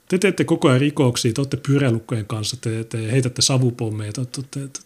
Te 0.08 0.18
teette 0.18 0.44
koko 0.44 0.68
ajan 0.68 0.82
rikoksia, 0.82 1.34
te 1.34 1.42
olette 1.42 1.58
pyörälukkojen 1.58 2.26
kanssa, 2.26 2.58
te, 2.62 2.84
te 2.84 3.12
heitätte 3.12 3.42
savupommeja, 3.42 4.14
te, 4.14 4.26
te, 4.26 4.42
te, 4.52 4.80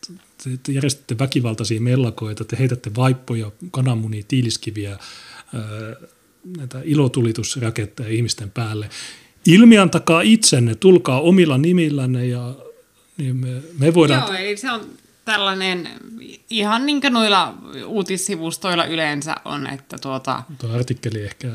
te, 0.44 0.50
te 0.64 0.72
järjestätte 0.72 1.18
väkivaltaisia 1.20 1.82
mellakoita, 1.82 2.46
te 2.46 2.58
heitätte 2.60 2.92
vaippoja, 2.96 3.52
kananmunia, 3.72 4.24
tiiliskiviä, 4.28 4.92
ää, 4.92 5.00
näitä 6.58 6.82
ilotulitusraketteja 6.84 8.10
ihmisten 8.10 8.52
päälle. 8.52 8.90
Ilmiantakaa 9.46 10.22
itsenne, 10.22 10.76
tulkaa 10.76 11.22
omilla 11.22 11.58
nimillänne 11.58 12.28
ja 12.28 12.56
niin 13.18 13.36
me, 13.36 13.62
me 13.80 13.94
voidaan... 13.94 14.22
Joo, 14.22 14.34
eli 14.34 14.58
se 14.58 14.72
on 14.72 14.90
tällainen, 15.26 15.90
ihan 16.50 16.86
niin 16.86 17.02
kuin 17.02 17.14
noilla 17.14 17.54
uutissivustoilla 17.86 18.86
yleensä 18.86 19.36
on, 19.46 19.68
että 19.68 19.98
tuota... 19.98 20.44
Tuo 20.58 20.72
artikkeli 20.74 21.24
ehkä, 21.24 21.48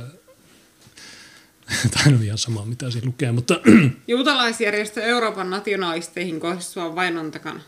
tämä 1.91 2.17
on 2.17 2.23
ihan 2.25 2.39
sama 2.39 2.65
mitä 2.65 2.91
siinä 2.91 3.07
lukee, 3.07 3.33
mutta... 3.33 3.61
Juutalaisjärjestö 4.09 5.03
Euroopan 5.03 5.51
nationalisteihin 5.51 6.41
kohdistuvan 6.41 6.95
vainon 6.95 7.31
takana. 7.31 7.61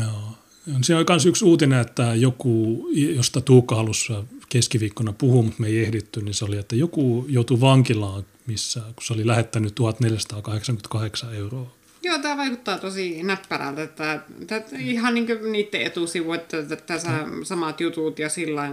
Joo. 0.00 0.38
Siinä 0.82 0.98
on 1.00 1.06
myös 1.08 1.26
yksi 1.26 1.44
uutinen, 1.44 1.80
että 1.80 2.14
joku, 2.14 2.88
josta 2.92 3.40
Tuukka 3.40 3.74
halusi 3.74 4.12
keskiviikkona 4.48 5.12
puhua, 5.12 5.42
mutta 5.42 5.60
me 5.60 5.66
ei 5.66 5.84
ehditty, 5.84 6.22
niin 6.22 6.34
se 6.34 6.44
oli, 6.44 6.56
että 6.56 6.76
joku 6.76 7.26
joutui 7.28 7.60
vankilaan, 7.60 8.24
missä, 8.46 8.80
kun 8.80 9.04
se 9.04 9.12
oli 9.12 9.26
lähettänyt 9.26 9.74
1488 9.74 11.34
euroa. 11.34 11.81
Joo, 12.02 12.18
tämä 12.18 12.36
vaikuttaa 12.36 12.78
tosi 12.78 13.22
näppärältä, 13.22 13.82
että, 13.82 14.20
että 14.40 14.76
ihan 14.78 15.14
niin 15.14 15.26
niiden 15.52 15.82
etusivu, 15.82 16.32
että, 16.32 16.58
että 16.58 16.76
tässä 16.76 17.10
samat 17.44 17.80
jutut 17.80 18.18
ja 18.18 18.28
sillä 18.28 18.72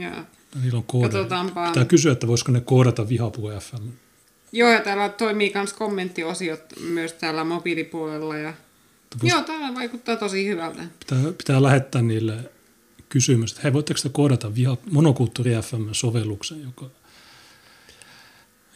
ja 0.00 0.24
Niillä 0.62 0.82
on. 0.92 1.02
Katsotaanpa. 1.02 1.68
Pitää 1.68 1.84
kysyä, 1.84 2.12
että 2.12 2.26
voisiko 2.26 2.52
ne 2.52 2.60
koodata 2.60 3.08
vihapuhe 3.08 3.60
FM. 3.60 3.88
Joo, 4.52 4.70
ja 4.70 4.80
täällä 4.80 5.08
toimii 5.08 5.52
myös 5.54 5.72
kommenttiosiot 5.72 6.60
myös 6.80 7.12
täällä 7.12 7.44
mobiilipuolella. 7.44 8.36
Ja... 8.36 8.54
vois- 9.24 9.28
Joo, 9.28 9.42
tämä 9.42 9.74
vaikuttaa 9.74 10.16
tosi 10.16 10.46
hyvältä. 10.46 10.82
Pitää, 10.98 11.32
pitää 11.38 11.62
lähettää 11.62 12.02
niille 12.02 12.50
kysymys, 13.08 13.50
että 13.50 13.62
hei, 13.62 13.72
voitteko 13.72 14.00
te 14.02 14.08
koodata 14.08 14.54
viha, 14.54 14.76
monokulttuuri 14.90 15.52
FM-sovelluksen, 15.52 16.62
joka, 16.62 16.90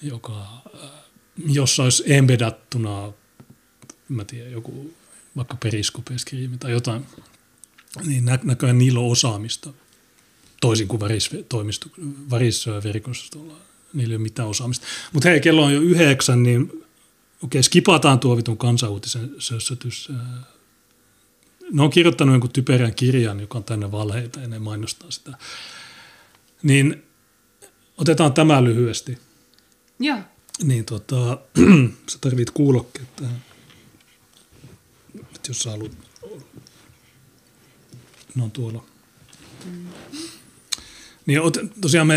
joka 0.02 0.62
äh, 0.84 0.90
jossa 1.46 1.82
olisi 1.82 2.02
embedattuna, 2.06 3.12
mä 4.16 4.24
tiedän, 4.24 4.52
joku 4.52 4.94
vaikka 5.36 5.56
periskope-skriimi 5.56 6.58
tai 6.58 6.70
jotain, 6.70 7.06
niin 8.06 8.24
nä, 8.24 8.38
näköjään 8.42 8.78
niillä 8.78 9.00
on 9.00 9.10
osaamista, 9.10 9.72
toisin 10.60 10.88
kuin 10.88 11.00
varisverkostolla. 12.30 13.56
Niillä 13.94 14.12
ei 14.12 14.16
ole 14.16 14.22
mitään 14.22 14.48
osaamista. 14.48 14.86
Mutta 15.12 15.28
hei, 15.28 15.40
kello 15.40 15.64
on 15.64 15.74
jo 15.74 15.80
yhdeksän, 15.80 16.42
niin 16.42 16.84
okei, 17.42 17.62
skipataan 17.62 18.18
tuo 18.18 18.36
vitun 18.36 18.58
kansanuutisen 18.58 19.30
sössötys. 19.38 20.08
Ne 21.72 21.82
on 21.82 21.90
kirjoittanut 21.90 22.32
jonkun 22.32 22.52
typerän 22.52 22.94
kirjan, 22.94 23.40
joka 23.40 23.58
on 23.58 23.64
tänne 23.64 23.92
valheita 23.92 24.40
ja 24.40 24.48
ne 24.48 24.58
mainostaa 24.58 25.10
sitä. 25.10 25.32
Niin 26.62 27.02
otetaan 27.98 28.32
tämä 28.32 28.64
lyhyesti. 28.64 29.18
Joo. 29.98 30.18
Niin 30.62 30.84
tota, 30.84 31.38
sä 32.10 32.18
tarvit 32.20 32.50
kuulokkeet 32.50 33.16
tähän. 33.16 33.49
Et 35.40 35.48
jos 35.48 35.66
haluat. 35.66 35.92
Ne 38.34 38.42
on 38.42 38.50
tuolla. 38.50 38.84
Niin 41.26 41.40
ot, 41.40 41.56
tosiaan 41.80 42.06
me, 42.06 42.16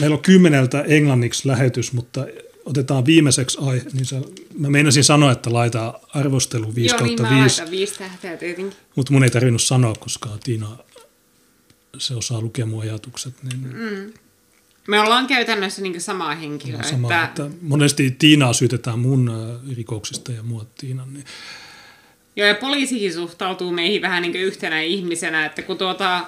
meillä 0.00 0.16
on 0.16 0.22
kymmeneltä 0.22 0.82
englanniksi 0.82 1.48
lähetys, 1.48 1.92
mutta 1.92 2.26
otetaan 2.64 3.06
viimeiseksi 3.06 3.58
aihe. 3.60 3.84
Niin 3.92 4.04
sä, 4.04 4.20
mä 4.58 4.70
meinasin 4.70 5.04
sanoa, 5.04 5.32
että 5.32 5.52
laita 5.52 6.00
arvostelu 6.14 6.74
5 6.74 6.94
Joo, 6.94 7.04
niin 7.04 7.16
kautta 7.16 7.34
mä 7.34 7.42
5. 7.42 7.58
laitan 7.60 7.70
viisi 7.70 7.98
tähteä 7.98 8.36
tietenkin. 8.36 8.76
Mutta 8.96 9.12
mun 9.12 9.24
ei 9.24 9.30
tarvinnut 9.30 9.62
sanoa, 9.62 9.94
koska 10.00 10.28
Tiina, 10.44 10.78
se 11.98 12.14
osaa 12.14 12.40
lukea 12.40 12.66
mun 12.66 12.82
ajatukset. 12.82 13.34
Niin 13.42 13.60
mm. 13.60 14.12
Me 14.88 15.00
ollaan 15.00 15.26
käytännössä 15.26 15.82
niin 15.82 16.00
samaa 16.00 16.34
henkilöä. 16.34 16.82
sama, 16.82 17.08
että... 17.08 17.24
että 17.24 17.56
monesti 17.62 18.10
Tiinaa 18.10 18.52
syytetään 18.52 18.98
mun 18.98 19.28
äh, 19.28 19.76
rikoksista 19.76 20.32
ja 20.32 20.42
mua 20.42 20.66
Tiinan. 20.78 21.14
Niin 21.14 21.24
Joo, 22.36 22.48
ja 22.48 22.54
poliisikin 22.54 23.12
suhtautuu 23.12 23.70
meihin 23.70 24.02
vähän 24.02 24.22
niin 24.22 24.32
kuin 24.32 24.44
yhtenä 24.44 24.80
ihmisenä, 24.80 25.46
että 25.46 25.62
kun 25.62 25.78
tuota, 25.78 26.20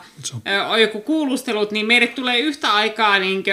on- 0.68 0.80
joku 0.80 1.00
kuulustelut, 1.00 1.70
niin 1.70 1.86
meille 1.86 2.06
tulee 2.06 2.38
yhtä 2.38 2.72
aikaa 2.74 3.18
niin 3.18 3.44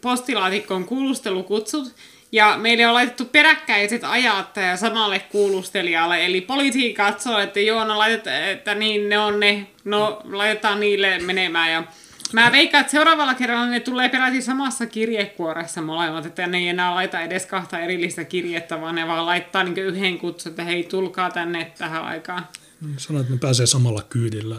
postilaatikkoon 0.00 0.84
kuulustelukutsut, 0.84 1.94
ja 2.32 2.54
meille 2.58 2.86
on 2.86 2.94
laitettu 2.94 3.24
peräkkäiset 3.24 4.04
ajat 4.04 4.56
ja 4.56 4.76
samalle 4.76 5.18
kuulustelijalle, 5.18 6.26
eli 6.26 6.40
poliisi 6.40 6.92
katsoo, 6.92 7.38
että 7.38 7.60
joo, 7.60 7.84
no 7.84 7.98
laitet, 7.98 8.26
että 8.26 8.74
niin 8.74 9.08
ne 9.08 9.18
on 9.18 9.40
ne, 9.40 9.66
no 9.84 10.20
laitetaan 10.24 10.80
niille 10.80 11.18
menemään, 11.18 11.72
ja 11.72 11.82
Mä 12.32 12.52
veikkaan, 12.52 12.80
että 12.80 12.90
seuraavalla 12.90 13.34
kerralla 13.34 13.66
ne 13.66 13.80
tulee 13.80 14.08
peräti 14.08 14.42
samassa 14.42 14.86
kirjekuoressa 14.86 15.82
molemmat, 15.82 16.26
että 16.26 16.46
ne 16.46 16.58
ei 16.58 16.68
enää 16.68 16.94
laita 16.94 17.20
edes 17.20 17.46
kahta 17.46 17.78
erillistä 17.78 18.24
kirjettä, 18.24 18.80
vaan 18.80 18.94
ne 18.94 19.06
vaan 19.06 19.26
laittaa 19.26 19.64
niin 19.64 19.78
yhden 19.78 20.18
kutsun, 20.18 20.50
että 20.50 20.64
hei, 20.64 20.84
tulkaa 20.84 21.30
tänne 21.30 21.72
tähän 21.78 22.04
aikaan. 22.04 22.46
niin 22.80 22.98
sanoit, 22.98 23.22
että 23.22 23.34
ne 23.34 23.38
pääsee 23.38 23.66
samalla 23.66 24.02
kyydillä. 24.02 24.56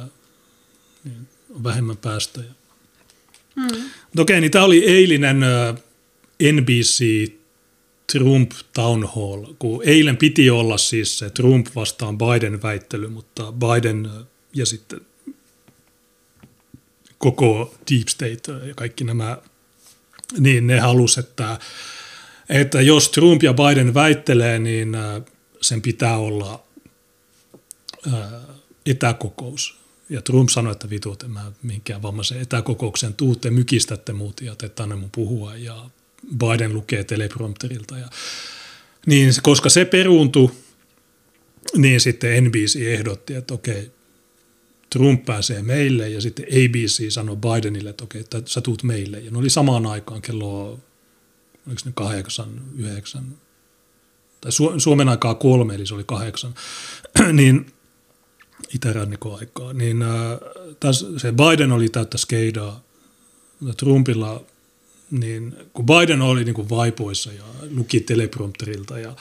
Niin 1.03 1.27
on 1.55 1.63
vähemmän 1.63 1.97
päästöjä. 1.97 2.51
Mm. 3.55 3.63
Mutta 4.03 4.21
okei, 4.21 4.41
niin 4.41 4.51
tämä 4.51 4.65
oli 4.65 4.85
eilinen 4.85 5.39
NBC 6.51 7.31
Trump 8.13 8.51
Town 8.73 9.09
Hall, 9.15 9.53
kun 9.59 9.81
eilen 9.85 10.17
piti 10.17 10.49
olla 10.49 10.77
siis 10.77 11.19
se 11.19 11.29
Trump 11.29 11.67
vastaan 11.75 12.17
Biden 12.17 12.61
väittely, 12.61 13.07
mutta 13.07 13.51
Biden 13.51 14.09
ja 14.53 14.65
sitten 14.65 15.01
koko 17.19 17.75
Deep 17.91 18.07
State 18.07 18.67
ja 18.67 18.73
kaikki 18.75 19.03
nämä, 19.03 19.37
niin 20.37 20.67
ne 20.67 20.79
halus, 20.79 21.17
että, 21.17 21.59
että 22.49 22.81
jos 22.81 23.09
Trump 23.09 23.43
ja 23.43 23.53
Biden 23.53 23.93
väittelee, 23.93 24.59
niin 24.59 24.95
äh, 24.95 25.21
sen 25.61 25.81
pitää 25.81 26.17
olla 26.17 26.63
äh, 28.07 28.23
etäkokous. 28.85 29.79
Ja 30.09 30.21
Trump 30.21 30.49
sanoi, 30.49 30.71
että 30.71 30.89
vitu, 30.89 31.13
että 31.13 31.27
mä 31.27 31.51
mihinkään 31.63 32.01
vammaisen 32.01 32.41
etäkokoukseen 32.41 33.13
tuu, 33.13 33.35
te 33.35 33.49
mykistätte 33.49 34.13
muut 34.13 34.41
ja 34.41 34.55
te 34.55 34.69
tänne 34.69 34.95
mun 34.95 35.11
puhua. 35.11 35.55
Ja 35.55 35.89
Biden 36.37 36.73
lukee 36.73 37.03
teleprompterilta. 37.03 37.97
Ja, 37.97 38.09
niin, 39.05 39.33
koska 39.43 39.69
se 39.69 39.85
peruuntui, 39.85 40.51
niin 41.77 42.01
sitten 42.01 42.43
NBC 42.43 42.75
ehdotti, 42.75 43.33
että 43.33 43.53
okei, 43.53 43.91
Trump 44.89 45.25
pääsee 45.25 45.61
meille 45.61 46.09
ja 46.09 46.21
sitten 46.21 46.45
ABC 46.45 47.11
sanoi 47.11 47.35
Bidenille, 47.37 47.89
että 47.89 48.03
okei, 48.03 48.21
että 48.21 48.41
sä 48.45 48.61
tuut 48.61 48.83
meille. 48.83 49.19
Ja 49.19 49.31
ne 49.31 49.37
oli 49.37 49.49
samaan 49.49 49.85
aikaan 49.85 50.21
kello, 50.21 50.79
oliko 51.67 51.81
ne 51.85 51.91
kahdeksan, 51.95 52.61
yhdeksän, 52.77 53.37
tai 54.41 54.51
Su- 54.51 54.79
Suomen 54.79 55.09
aikaa 55.09 55.35
kolme, 55.35 55.75
eli 55.75 55.85
se 55.85 55.93
oli 55.93 56.03
kahdeksan, 56.03 56.53
niin 57.33 57.65
itärannikon 58.75 59.39
aikaa, 59.39 59.73
niin 59.73 60.01
äh, 60.01 60.09
täs, 60.79 61.05
se 61.17 61.31
Biden 61.31 61.71
oli 61.71 61.89
täyttä 61.89 62.17
skeidaa, 62.17 62.83
Trumpilla, 63.77 64.43
niin 65.11 65.55
kun 65.73 65.85
Biden 65.85 66.21
oli 66.21 66.43
niin 66.43 66.55
kuin 66.55 66.69
vaipoissa 66.69 67.31
ja 67.33 67.43
luki 67.71 67.99
teleprompterilta 67.99 68.99
ja 68.99 69.15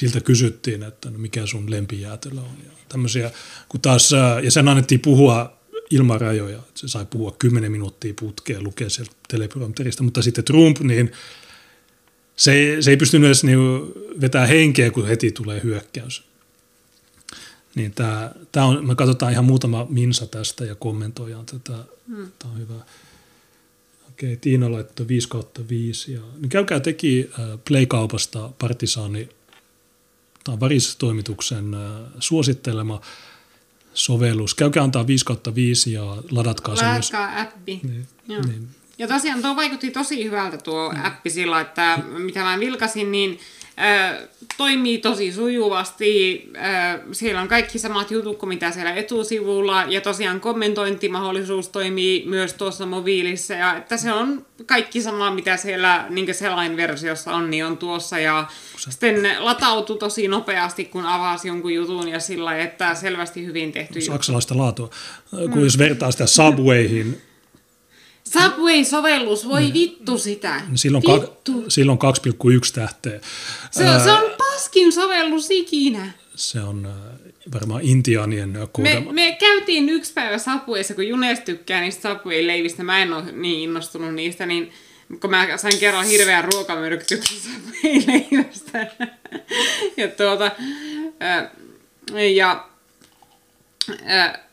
siltä 0.00 0.20
kysyttiin, 0.20 0.82
että 0.82 1.10
no 1.10 1.18
mikä 1.18 1.46
sun 1.46 1.70
lempijäätelö 1.70 2.40
on 2.40 2.56
ja 2.64 2.70
tämmöisiä, 2.88 3.30
kun 3.68 3.80
taas, 3.80 4.10
ja 4.42 4.50
sen 4.50 4.68
annettiin 4.68 5.00
puhua 5.00 5.56
ilman 5.90 6.20
rajoja, 6.20 6.62
se 6.74 6.88
sai 6.88 7.06
puhua 7.06 7.36
10 7.38 7.72
minuuttia 7.72 8.14
putkeen 8.20 8.64
lukea 8.64 8.90
sieltä 8.90 9.12
teleprompterista, 9.28 10.02
mutta 10.02 10.22
sitten 10.22 10.44
Trump, 10.44 10.78
niin 10.80 11.12
se, 12.36 12.52
ei- 12.52 12.82
se 12.82 12.90
ei 12.90 12.96
pystynyt 12.96 13.26
edes 13.26 13.44
niinku 13.44 13.92
vetää 14.20 14.46
henkeä, 14.46 14.90
kun 14.90 15.06
heti 15.06 15.32
tulee 15.32 15.60
hyökkäys. 15.62 16.22
Niin 17.74 17.92
tää, 17.92 18.34
tää 18.52 18.64
on, 18.64 18.86
me 18.86 18.94
katsotaan 18.94 19.32
ihan 19.32 19.44
muutama 19.44 19.86
minsa 19.88 20.26
tästä 20.26 20.64
ja 20.64 20.74
kommentoidaan 20.74 21.46
tätä. 21.46 21.84
Hmm. 22.08 22.28
Tämä 22.38 22.52
on 22.54 22.58
hyvä. 22.58 22.74
Okei, 24.08 24.36
Tiina 24.36 24.72
laittoi 24.72 25.08
5 25.08 25.28
kautta 25.28 25.60
5. 25.68 26.12
Ja, 26.12 26.20
niin 26.40 26.48
käykää 26.48 26.80
teki 26.80 27.30
äh, 27.38 27.58
Play-kaupasta 27.68 28.50
Partisaani, 28.58 29.28
tämä 30.44 30.52
on 30.52 30.60
Varis-toimituksen 30.60 31.74
äh, 31.74 31.80
suosittelema 32.18 33.00
sovellus. 33.94 34.54
Käykää 34.54 34.82
antaa 34.82 35.06
5 35.06 35.24
kautta 35.24 35.54
5 35.54 35.92
ja 35.92 36.02
ladatkaa 36.30 36.76
se 36.76 36.84
myös. 36.84 37.12
Appi. 37.36 37.80
Niin, 37.82 38.06
Joo. 38.28 38.42
niin. 38.42 38.68
Ja 38.98 39.08
tosiaan 39.08 39.42
tuo 39.42 39.56
vaikutti 39.56 39.90
tosi 39.90 40.24
hyvältä 40.24 40.58
tuo 40.58 40.94
appi 41.04 41.30
sillä, 41.30 41.60
että 41.60 41.98
mitä 42.18 42.40
mä 42.40 42.60
vilkasin, 42.60 43.12
niin 43.12 43.40
äh, 43.80 44.16
toimii 44.56 44.98
tosi 44.98 45.32
sujuvasti. 45.32 46.42
Äh, 46.56 47.00
siellä 47.12 47.40
on 47.40 47.48
kaikki 47.48 47.78
samat 47.78 48.10
jutut 48.10 48.38
kuin 48.38 48.48
mitä 48.48 48.70
siellä 48.70 48.94
etusivulla. 48.94 49.84
Ja 49.88 50.00
tosiaan 50.00 50.40
kommentointimahdollisuus 50.40 51.68
toimii 51.68 52.24
myös 52.26 52.54
tuossa 52.54 52.86
mobiilissa. 52.86 53.54
Ja 53.54 53.76
että 53.76 53.96
se 53.96 54.12
on 54.12 54.46
kaikki 54.66 55.02
sama, 55.02 55.30
mitä 55.30 55.56
siellä 55.56 56.06
niin 56.10 56.34
selain-versiossa 56.34 57.34
on, 57.34 57.50
niin 57.50 57.66
on 57.66 57.78
tuossa. 57.78 58.18
Ja 58.18 58.46
sitten 58.76 59.36
latautuu 59.38 59.96
tosi 59.96 60.28
nopeasti, 60.28 60.84
kun 60.84 61.06
avasi 61.06 61.48
jonkun 61.48 61.74
jutun 61.74 62.08
ja 62.08 62.20
sillä 62.20 62.58
että 62.58 62.94
selvästi 62.94 63.46
hyvin 63.46 63.72
tehty 63.72 63.98
juttu. 63.98 64.12
saksalaista 64.12 64.56
laatua. 64.56 64.90
Kun 65.52 65.64
jos 65.64 65.78
vertaa 65.78 66.10
sitä 66.10 66.26
Subwayhin, 66.26 67.20
Subway-sovellus, 68.28 69.48
voi 69.48 69.72
vittu 69.72 70.18
sitä. 70.18 70.60
niin 70.68 70.78
silloin, 70.78 71.04
ka- 71.04 71.20
vittu. 71.20 71.64
silloin 71.68 71.98
2,1 71.98 72.72
tähteä. 72.74 73.20
Se, 73.70 73.90
on- 73.90 74.00
se 74.00 74.12
on 74.12 74.30
paskin 74.38 74.92
sovellus 74.92 75.50
ikinä. 75.50 76.12
Se 76.34 76.60
on 76.60 76.86
äh, 76.86 76.92
varmaan 77.54 77.82
intiaanien 77.84 78.56
äh, 78.56 78.68
Me, 78.78 79.06
me 79.12 79.36
käytiin 79.40 79.88
yksi 79.88 80.12
päivä 80.12 80.38
Subwayssa, 80.38 80.94
kun 80.94 81.08
Junes 81.08 81.40
tykkää 81.40 81.80
niistä 81.80 82.08
Subway-leivistä. 82.08 82.82
Mä 82.82 82.98
en 83.02 83.12
ole 83.12 83.32
niin 83.32 83.60
innostunut 83.60 84.14
niistä, 84.14 84.46
niin 84.46 84.72
kun 85.20 85.30
mä 85.30 85.56
sain 85.56 85.78
kerran 85.78 86.04
hirveän 86.06 86.44
ruokamyrkytyksen 86.44 87.36
Subway-leivästä. 87.50 88.86
ja 89.96 90.08
tuota, 90.08 90.50
ää, 91.20 91.50
ja 92.34 92.64
ää, 94.04 94.44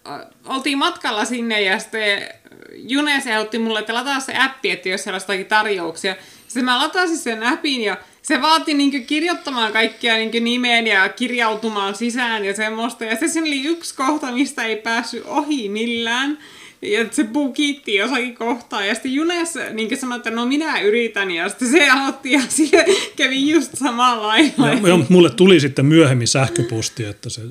oltiin 0.45 0.77
matkalla 0.77 1.25
sinne 1.25 1.61
ja 1.61 1.79
sitten 1.79 2.29
Junes 2.77 3.27
ehdotti 3.27 3.59
mulle, 3.59 3.79
että 3.79 3.93
lataa 3.93 4.19
se 4.19 4.33
appi, 4.37 4.71
että 4.71 4.89
jos 4.89 5.03
siellä 5.03 5.17
jotakin 5.17 5.45
tarjouksia. 5.45 6.15
Sitten 6.47 6.65
mä 6.65 6.79
latasin 6.79 7.17
sen 7.17 7.43
appin 7.43 7.81
ja 7.81 7.97
se 8.21 8.41
vaati 8.41 8.73
niin 8.73 9.05
kirjoittamaan 9.05 9.73
kaikkia 9.73 10.17
niin 10.17 10.43
nimeen 10.43 10.87
ja 10.87 11.09
kirjautumaan 11.09 11.95
sisään 11.95 12.45
ja 12.45 12.55
semmoista. 12.55 13.05
Ja 13.05 13.15
se 13.15 13.41
oli 13.41 13.63
yksi 13.63 13.95
kohta, 13.95 14.31
mistä 14.31 14.63
ei 14.63 14.75
päässyt 14.75 15.23
ohi 15.25 15.69
millään. 15.69 16.37
Ja 16.81 17.05
se 17.11 17.23
bukitti 17.23 17.95
jossakin 17.95 18.35
kohtaa. 18.35 18.85
Ja 18.85 18.93
sitten 18.93 19.13
Junes 19.13 19.53
niin 19.73 19.97
sanoi, 19.97 20.17
että 20.17 20.31
no 20.31 20.45
minä 20.45 20.79
yritän. 20.79 21.31
Ja 21.31 21.49
sitten 21.49 21.71
se 21.71 21.89
aloitti 21.89 22.31
ja 22.31 22.41
sille 22.49 22.85
kävi 23.15 23.49
just 23.49 23.77
samalla 23.77 24.27
lailla. 24.27 24.89
Ja, 24.89 24.99
mulle 25.09 25.29
tuli 25.29 25.59
sitten 25.59 25.85
myöhemmin 25.85 26.27
sähköposti, 26.27 27.03
että 27.03 27.29
se 27.29 27.41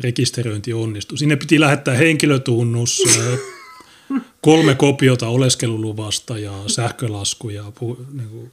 rekisteröinti 0.00 0.72
onnistui. 0.72 1.18
Sinne 1.18 1.36
piti 1.36 1.60
lähettää 1.60 1.94
henkilötunnus, 1.94 3.02
kolme 4.40 4.74
kopiota 4.74 5.28
oleskeluluvasta 5.28 6.38
ja 6.38 6.52
sähkölasku 6.66 7.48
ja 7.48 7.64
niin 8.12 8.28
kuin, 8.28 8.52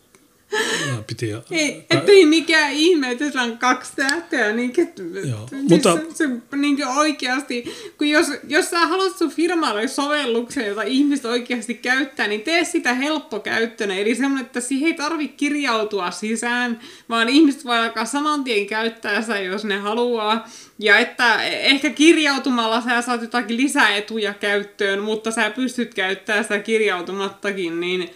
piti, 1.08 1.32
ei, 1.52 1.86
ettei 1.90 2.26
mikään 2.26 2.72
ihme, 2.74 3.12
että 3.12 3.28
sillä 3.28 3.42
on 3.42 3.58
kaksi 3.58 3.92
tähteä. 3.96 4.52
Niin, 4.52 4.74
että, 4.78 5.02
Joo, 5.30 5.48
siis 5.48 5.70
mutta, 5.70 5.98
se, 6.14 6.28
se, 6.52 6.58
niin 6.58 6.88
oikeasti, 6.88 7.64
kun 7.98 8.10
jos, 8.10 8.28
jos 8.48 8.70
sä 8.70 8.80
haluat 8.80 9.18
sun 9.18 9.32
firmalle 9.32 9.88
sovelluksen, 9.88 10.68
jota 10.68 10.84
ihmiset 10.84 11.26
oikeasti 11.26 11.74
käyttää, 11.74 12.28
niin 12.28 12.42
tee 12.42 12.64
sitä 12.64 12.94
helppokäyttöinen. 12.94 13.98
Eli 13.98 14.16
semmoinen, 14.16 14.46
että 14.46 14.60
siihen 14.60 14.88
ei 14.88 14.94
tarvitse 14.94 15.38
kirjautua 15.38 16.12
sisään, 16.12 16.80
vaan 17.10 17.30
ihmiset 17.30 17.66
voi 17.66 17.78
alkaa 17.78 18.06
saman 18.06 18.44
tien 18.44 18.68
käyttää 18.68 19.22
sitä, 19.22 19.40
jos 19.40 19.66
ne 19.66 19.78
haluaa. 19.78 20.50
Ja 20.80 21.00
että 21.00 21.44
ehkä 21.44 21.90
kirjautumalla 21.90 22.82
sä 22.82 23.02
saat 23.02 23.22
jotakin 23.22 23.58
lisäetuja 23.58 24.34
käyttöön, 24.34 25.00
mutta 25.00 25.32
sä 25.32 25.50
pystyt 25.50 25.94
käyttämään 25.94 26.44
sitä 26.44 26.60
kirjautumattakin, 26.60 27.80
niin 27.80 28.10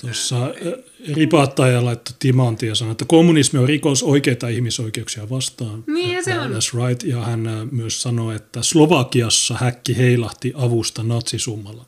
Tuossa 0.00 0.54
ripattaja 1.14 1.84
laittoi 1.84 2.16
timanti 2.18 2.66
ja 2.66 2.74
sanoi, 2.74 2.92
että 2.92 3.04
kommunismi 3.04 3.58
on 3.58 3.68
rikos 3.68 4.02
oikeita 4.02 4.48
ihmisoikeuksia 4.48 5.30
vastaan. 5.30 5.84
Niin 5.86 6.16
ja 6.16 6.22
se 6.22 6.38
on. 6.38 6.50
That's 6.50 6.88
right. 6.88 7.02
Ja 7.02 7.24
hän 7.24 7.68
myös 7.70 8.02
sanoi, 8.02 8.36
että 8.36 8.62
Slovakiassa 8.62 9.54
häkki 9.54 9.96
heilahti 9.96 10.52
avusta 10.54 11.02
natsisummalla. 11.02 11.84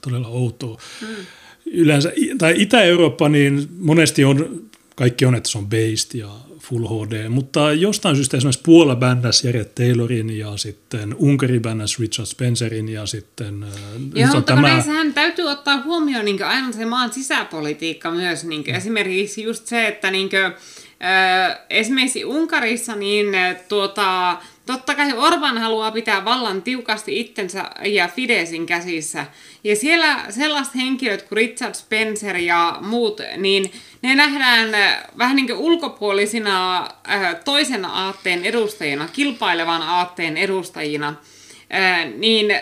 Todella 0.00 0.28
outoa. 0.28 0.78
Hmm. 1.00 1.26
Yleensä, 1.66 2.12
tai 2.38 2.54
Itä-Eurooppa, 2.56 3.28
niin 3.28 3.68
monesti 3.78 4.24
on, 4.24 4.64
kaikki 4.96 5.24
on, 5.24 5.34
että 5.34 5.48
se 5.48 5.58
on 5.58 5.66
based 5.66 6.18
ja 6.18 6.30
Full 6.64 6.86
HD, 6.86 7.28
mutta 7.28 7.72
jostain 7.72 8.16
syystä 8.16 8.36
esimerkiksi 8.36 8.62
Puola 8.64 8.96
bändäs 8.96 9.44
Jere 9.44 9.64
Taylorin 9.64 10.38
ja 10.38 10.56
sitten 10.56 11.14
Unkari 11.18 11.60
bändäs 11.60 12.00
Richard 12.00 12.26
Spencerin 12.26 12.88
ja 12.88 13.06
sitten... 13.06 13.62
Äh, 13.62 13.70
Joo, 14.14 14.34
mutta 14.34 14.54
tämä... 14.54 14.80
sehän 14.82 15.14
täytyy 15.14 15.44
ottaa 15.44 15.82
huomioon 15.82 16.24
niin 16.24 16.44
aina 16.44 16.72
se 16.72 16.86
maan 16.86 17.12
sisäpolitiikka 17.12 18.10
myös. 18.10 18.44
Niin 18.44 18.64
mm. 18.66 18.74
Esimerkiksi 18.74 19.42
just 19.42 19.66
se, 19.66 19.86
että 19.86 20.10
niin 20.10 20.30
kuin, 20.30 20.44
äh, 20.44 21.60
esimerkiksi 21.70 22.24
Unkarissa 22.24 22.94
niin 22.94 23.26
tuota, 23.68 24.38
Totta 24.66 24.94
kai 24.94 25.12
Orban 25.12 25.58
haluaa 25.58 25.90
pitää 25.90 26.24
vallan 26.24 26.62
tiukasti 26.62 27.20
itsensä 27.20 27.70
ja 27.84 28.08
Fidesin 28.08 28.66
käsissä. 28.66 29.26
Ja 29.64 29.76
siellä 29.76 30.24
sellaiset 30.30 30.74
henkilöt 30.74 31.22
kuin 31.22 31.36
Richard 31.36 31.74
Spencer 31.74 32.36
ja 32.36 32.78
muut, 32.80 33.20
niin 33.36 33.72
ne 34.02 34.14
nähdään 34.14 34.74
äh, 34.74 35.04
vähän 35.18 35.36
niin 35.36 35.46
kuin 35.46 35.58
ulkopuolisina 35.58 36.80
äh, 36.80 37.36
toisen 37.44 37.84
aatteen 37.84 38.44
edustajina, 38.44 39.08
kilpailevan 39.12 39.82
aatteen 39.82 40.36
edustajina. 40.36 41.14
Äh, 41.74 42.06
niin 42.16 42.60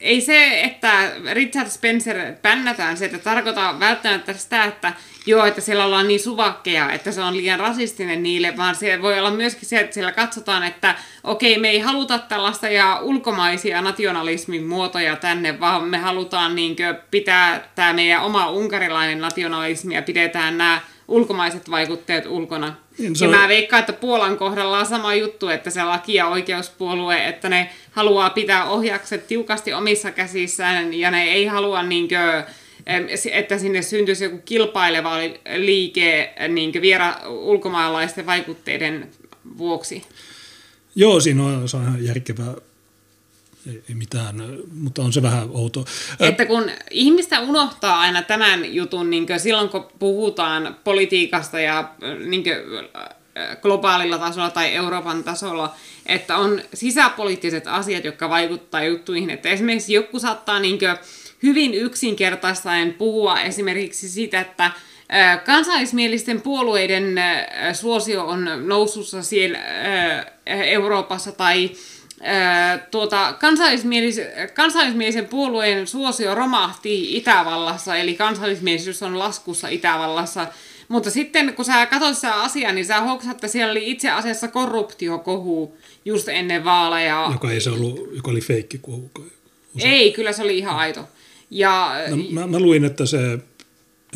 ei 0.00 0.20
se, 0.20 0.60
että 0.60 1.12
Richard 1.32 1.68
Spencer 1.68 2.32
pännätään, 2.42 2.96
se, 2.96 3.04
että 3.04 3.18
tarkoittaa 3.18 3.80
välttämättä 3.80 4.32
sitä, 4.32 4.64
että 4.64 4.92
joo, 5.26 5.44
että 5.44 5.60
siellä 5.60 5.84
ollaan 5.84 6.08
niin 6.08 6.20
suvakkeja, 6.20 6.92
että 6.92 7.12
se 7.12 7.22
on 7.22 7.36
liian 7.36 7.60
rasistinen 7.60 8.22
niille, 8.22 8.56
vaan 8.56 8.74
se 8.74 9.02
voi 9.02 9.18
olla 9.18 9.30
myöskin 9.30 9.68
se, 9.68 9.80
että 9.80 9.94
siellä 9.94 10.12
katsotaan, 10.12 10.62
että 10.62 10.94
okei, 11.24 11.58
me 11.58 11.68
ei 11.68 11.80
haluta 11.80 12.18
tällaista 12.18 12.68
ja 12.68 12.98
ulkomaisia 13.02 13.82
nationalismin 13.82 14.66
muotoja 14.66 15.16
tänne, 15.16 15.60
vaan 15.60 15.84
me 15.84 15.98
halutaan 15.98 16.54
niin 16.54 16.76
pitää 17.10 17.68
tämä 17.74 17.92
meidän 17.92 18.22
oma 18.22 18.50
unkarilainen 18.50 19.20
nationalismi 19.20 19.94
ja 19.94 20.02
pidetään 20.02 20.58
nämä 20.58 20.80
ulkomaiset 21.08 21.70
vaikutteet 21.70 22.26
ulkona. 22.26 22.83
Niin 22.98 23.16
se. 23.16 23.24
Ja 23.24 23.30
mä 23.30 23.48
veikkaan, 23.48 23.80
että 23.80 23.92
Puolan 23.92 24.36
kohdalla 24.36 24.78
on 24.78 24.86
sama 24.86 25.14
juttu, 25.14 25.48
että 25.48 25.70
se 25.70 25.84
laki- 25.84 26.14
ja 26.14 26.28
oikeuspuolue, 26.28 27.26
että 27.26 27.48
ne 27.48 27.70
haluaa 27.90 28.30
pitää 28.30 28.64
ohjakset 28.64 29.26
tiukasti 29.26 29.72
omissa 29.72 30.10
käsissään 30.10 30.94
ja 30.94 31.10
ne 31.10 31.22
ei 31.24 31.46
halua 31.46 31.82
niinkö, 31.82 32.44
että 33.32 33.58
sinne 33.58 33.82
syntyisi 33.82 34.24
joku 34.24 34.38
kilpaileva 34.44 35.18
liike 35.56 36.34
niin 36.48 36.72
viera 36.82 37.14
ulkomaalaisten 37.28 38.26
vaikutteiden 38.26 39.10
vuoksi. 39.58 40.02
Joo, 40.94 41.20
siinä 41.20 41.44
on, 41.44 41.68
se 41.68 41.76
on 41.76 41.82
ihan 41.82 42.04
järkevää 42.04 42.54
ei 43.66 43.94
mitään, 43.94 44.36
mutta 44.74 45.02
on 45.02 45.12
se 45.12 45.22
vähän 45.22 45.48
outo. 45.50 45.84
Että 46.20 46.46
kun 46.46 46.70
ihmistä 46.90 47.40
unohtaa 47.40 48.00
aina 48.00 48.22
tämän 48.22 48.74
jutun 48.74 49.10
niin 49.10 49.26
silloin, 49.38 49.68
kun 49.68 49.86
puhutaan 49.98 50.76
politiikasta 50.84 51.60
ja 51.60 51.90
niin 52.26 52.44
globaalilla 53.62 54.18
tasolla 54.18 54.50
tai 54.50 54.74
Euroopan 54.74 55.24
tasolla, 55.24 55.74
että 56.06 56.36
on 56.36 56.60
sisäpoliittiset 56.74 57.66
asiat, 57.66 58.04
jotka 58.04 58.28
vaikuttaa 58.28 58.84
juttuihin. 58.84 59.30
Että 59.30 59.48
esimerkiksi 59.48 59.92
joku 59.92 60.18
saattaa 60.18 60.60
niin 60.60 60.78
hyvin 61.42 61.74
yksinkertaistaen 61.74 62.94
puhua 62.94 63.40
esimerkiksi 63.40 64.08
siitä, 64.08 64.40
että 64.40 64.70
Kansallismielisten 65.44 66.40
puolueiden 66.40 67.20
suosio 67.72 68.26
on 68.26 68.48
nousussa 68.68 69.22
siellä 69.22 69.58
Euroopassa 70.46 71.32
tai 71.32 71.70
tuota, 72.90 73.32
kansallismielis- 73.32 74.52
kansallismielisen 74.54 75.26
puolueen 75.26 75.86
suosio 75.86 76.34
romahti 76.34 77.16
Itävallassa, 77.16 77.96
eli 77.96 78.14
kansallismielisyys 78.14 79.02
on 79.02 79.18
laskussa 79.18 79.68
Itävallassa. 79.68 80.46
Mutta 80.88 81.10
sitten 81.10 81.54
kun 81.54 81.64
sä 81.64 81.86
katsot 81.86 82.14
sitä 82.14 82.34
asiaa, 82.34 82.72
niin 82.72 82.86
sä 82.86 83.00
huomaat, 83.00 83.30
että 83.30 83.48
siellä 83.48 83.70
oli 83.70 83.90
itse 83.90 84.10
asiassa 84.10 84.48
korruptiokohu 84.48 85.76
just 86.04 86.28
ennen 86.28 86.64
vaaleja. 86.64 87.28
Joka 87.32 87.50
ei 87.50 87.60
se 87.60 87.70
ollut, 87.70 88.08
joka 88.14 88.30
oli 88.30 88.40
feikkikohu. 88.40 89.10
Ei, 89.78 90.12
kyllä 90.12 90.32
se 90.32 90.42
oli 90.42 90.58
ihan 90.58 90.76
aito. 90.76 91.08
Ja, 91.50 91.94
no, 92.10 92.16
mä, 92.30 92.46
mä 92.46 92.58
luin, 92.58 92.84
että 92.84 93.06
se 93.06 93.38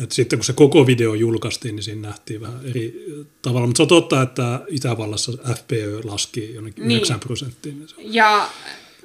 et 0.03 0.11
sitten 0.11 0.39
kun 0.39 0.45
se 0.45 0.53
koko 0.53 0.87
video 0.87 1.13
julkaistiin, 1.13 1.75
niin 1.75 1.83
siinä 1.83 2.07
nähtiin 2.07 2.41
vähän 2.41 2.59
eri 2.69 3.05
tavalla. 3.41 3.67
Mutta 3.67 3.77
se 3.77 3.83
on 3.83 3.87
totta, 3.87 4.21
että 4.21 4.59
Itävallassa 4.67 5.31
FPÖ 5.31 5.99
laski 6.03 6.53
jonnekin 6.53 6.87
niin. 6.87 6.97
9 6.97 7.19
prosenttiin. 7.19 7.87
Ja, 7.97 8.49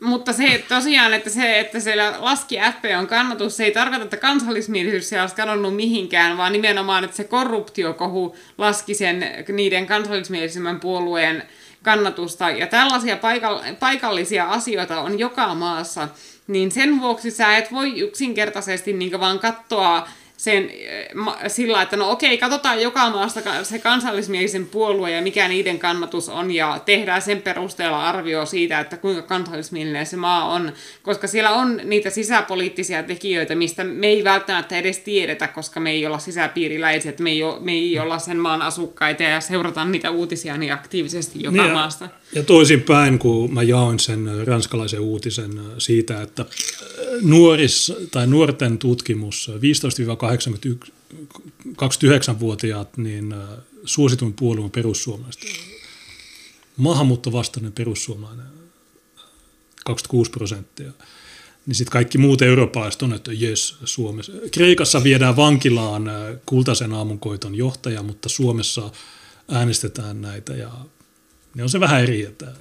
mutta 0.01 0.33
se 0.33 0.65
tosiaan, 0.69 1.15
että 1.15 1.31
se, 1.31 1.61
että 1.61 1.81
siellä 1.81 2.15
laski 2.19 2.57
FPÖn 2.79 3.07
kannatus, 3.07 3.57
se 3.57 3.65
ei 3.65 3.73
tarkoita, 3.73 4.05
että 4.05 4.17
kansallismielisyys 4.17 5.09
siellä 5.09 5.23
olisi 5.23 5.37
kadonnut 5.37 5.77
mihinkään, 5.77 6.37
vaan 6.37 6.53
nimenomaan, 6.53 7.05
että 7.05 7.17
se 7.17 7.25
korruptiokohu 7.25 8.37
laski 8.59 8.95
sen 8.95 9.27
niiden 9.53 9.87
kansallismielisemmän 9.87 10.81
puolueen 10.81 11.43
kannatusta. 11.83 12.51
Ja 12.51 12.67
tällaisia 12.67 13.19
paikallisia 13.81 14.45
asioita 14.45 15.01
on 15.01 15.19
joka 15.19 15.55
maassa, 15.55 16.09
niin 16.47 16.71
sen 16.71 17.01
vuoksi 17.01 17.31
sä 17.31 17.57
et 17.57 17.73
voi 17.73 18.01
yksinkertaisesti 18.01 18.93
niin 18.93 19.21
vaan 19.21 19.39
katsoa 19.39 20.09
sen 20.45 20.71
eh, 20.71 21.09
sillä, 21.47 21.83
että 21.83 21.97
no 21.97 22.11
okei, 22.11 22.39
katsotaan 22.39 22.83
joka 22.83 23.11
maasta 23.11 23.41
se 23.63 23.79
kansallismielisen 23.79 24.67
puolue 24.67 25.11
ja 25.11 25.23
mikä 25.23 25.49
niiden 25.49 25.79
kannatus 25.79 26.29
on 26.29 26.51
ja 26.51 26.81
tehdään 26.85 27.23
sen 27.23 27.43
perusteella 27.43 28.09
arvio 28.09 28.47
siitä, 28.47 28.81
että 28.81 28.97
kuinka 28.97 29.23
kansallismielinen 29.23 30.07
se 30.07 30.17
maa 30.17 30.45
on, 30.45 30.73
koska 31.03 31.27
siellä 31.27 31.51
on 31.51 31.81
niitä 31.85 32.11
sisäpoliittisia 32.11 33.03
tekijöitä, 33.03 33.55
mistä 33.55 33.85
me 33.85 34.07
ei 34.07 34.25
välttämättä 34.25 34.77
edes 34.77 34.99
tiedetä, 34.99 35.49
koska 35.49 35.81
me 35.81 35.91
ei 35.91 36.07
olla 36.07 36.19
sisäpiiriläisiä, 36.19 37.11
että 37.11 37.23
me 37.23 37.31
ei, 37.31 37.43
ole, 37.43 37.61
me 37.61 37.73
ei 37.73 37.99
olla 37.99 38.19
sen 38.19 38.37
maan 38.37 38.63
asukkaita 38.63 39.23
ja 39.23 39.41
seurata 39.41 39.85
niitä 39.85 40.11
uutisia 40.11 40.57
niin 40.57 40.73
aktiivisesti 40.73 41.43
joka 41.43 41.63
niin 41.63 41.73
maasta. 41.73 42.09
Ja 42.33 42.43
toisinpäin, 42.43 43.19
kun 43.19 43.55
mä 43.55 43.63
jaoin 43.63 43.99
sen 43.99 44.47
ranskalaisen 44.47 45.01
uutisen 45.01 45.61
siitä, 45.79 46.23
että 46.23 46.45
nuoris 47.23 47.93
tai 48.11 48.27
nuorten 48.27 48.79
tutkimus 48.79 49.51
15-29-vuotiaat, 50.35 52.97
niin 52.97 53.35
suosituin 53.85 54.33
puolue 54.33 54.65
on 54.65 54.71
perussuomalaiset. 54.71 55.43
Maahanmuuttovastainen 56.77 57.73
perussuomalainen 57.73 58.47
26 59.85 60.31
prosenttia. 60.31 60.93
Niin 61.67 61.75
sitten 61.75 61.93
kaikki 61.93 62.19
muut 62.19 62.43
eurooppalaiset 62.43 63.03
on, 63.03 63.13
että 63.13 63.33
jes, 63.33 63.77
Suomessa. 63.85 64.33
Kreikassa 64.53 65.05
viedään 65.05 65.37
vankilaan 65.37 66.11
kultaisen 66.47 66.93
aamunkoiton 66.93 67.55
johtaja, 67.55 68.03
mutta 68.03 68.29
Suomessa 68.29 68.91
äänestetään 69.49 70.21
näitä 70.21 70.55
ja 70.55 70.73
ne 71.55 71.63
on 71.63 71.69
se 71.69 71.81
vähän 71.81 72.03
eri, 72.03 72.25
että 72.25 72.53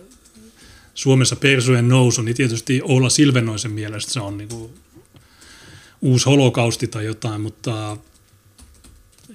Suomessa 0.94 1.36
persujen 1.36 1.88
nousu, 1.88 2.22
niin 2.22 2.36
tietysti 2.36 2.82
Oula 2.84 3.10
Silvenoisen 3.10 3.72
mielestä 3.72 4.14
se 4.14 4.20
on 4.20 4.38
niin 4.38 4.50
kuin 4.50 4.74
uusi 6.04 6.26
holokausti 6.26 6.88
tai 6.88 7.06
jotain, 7.06 7.42
mutta 7.42 7.98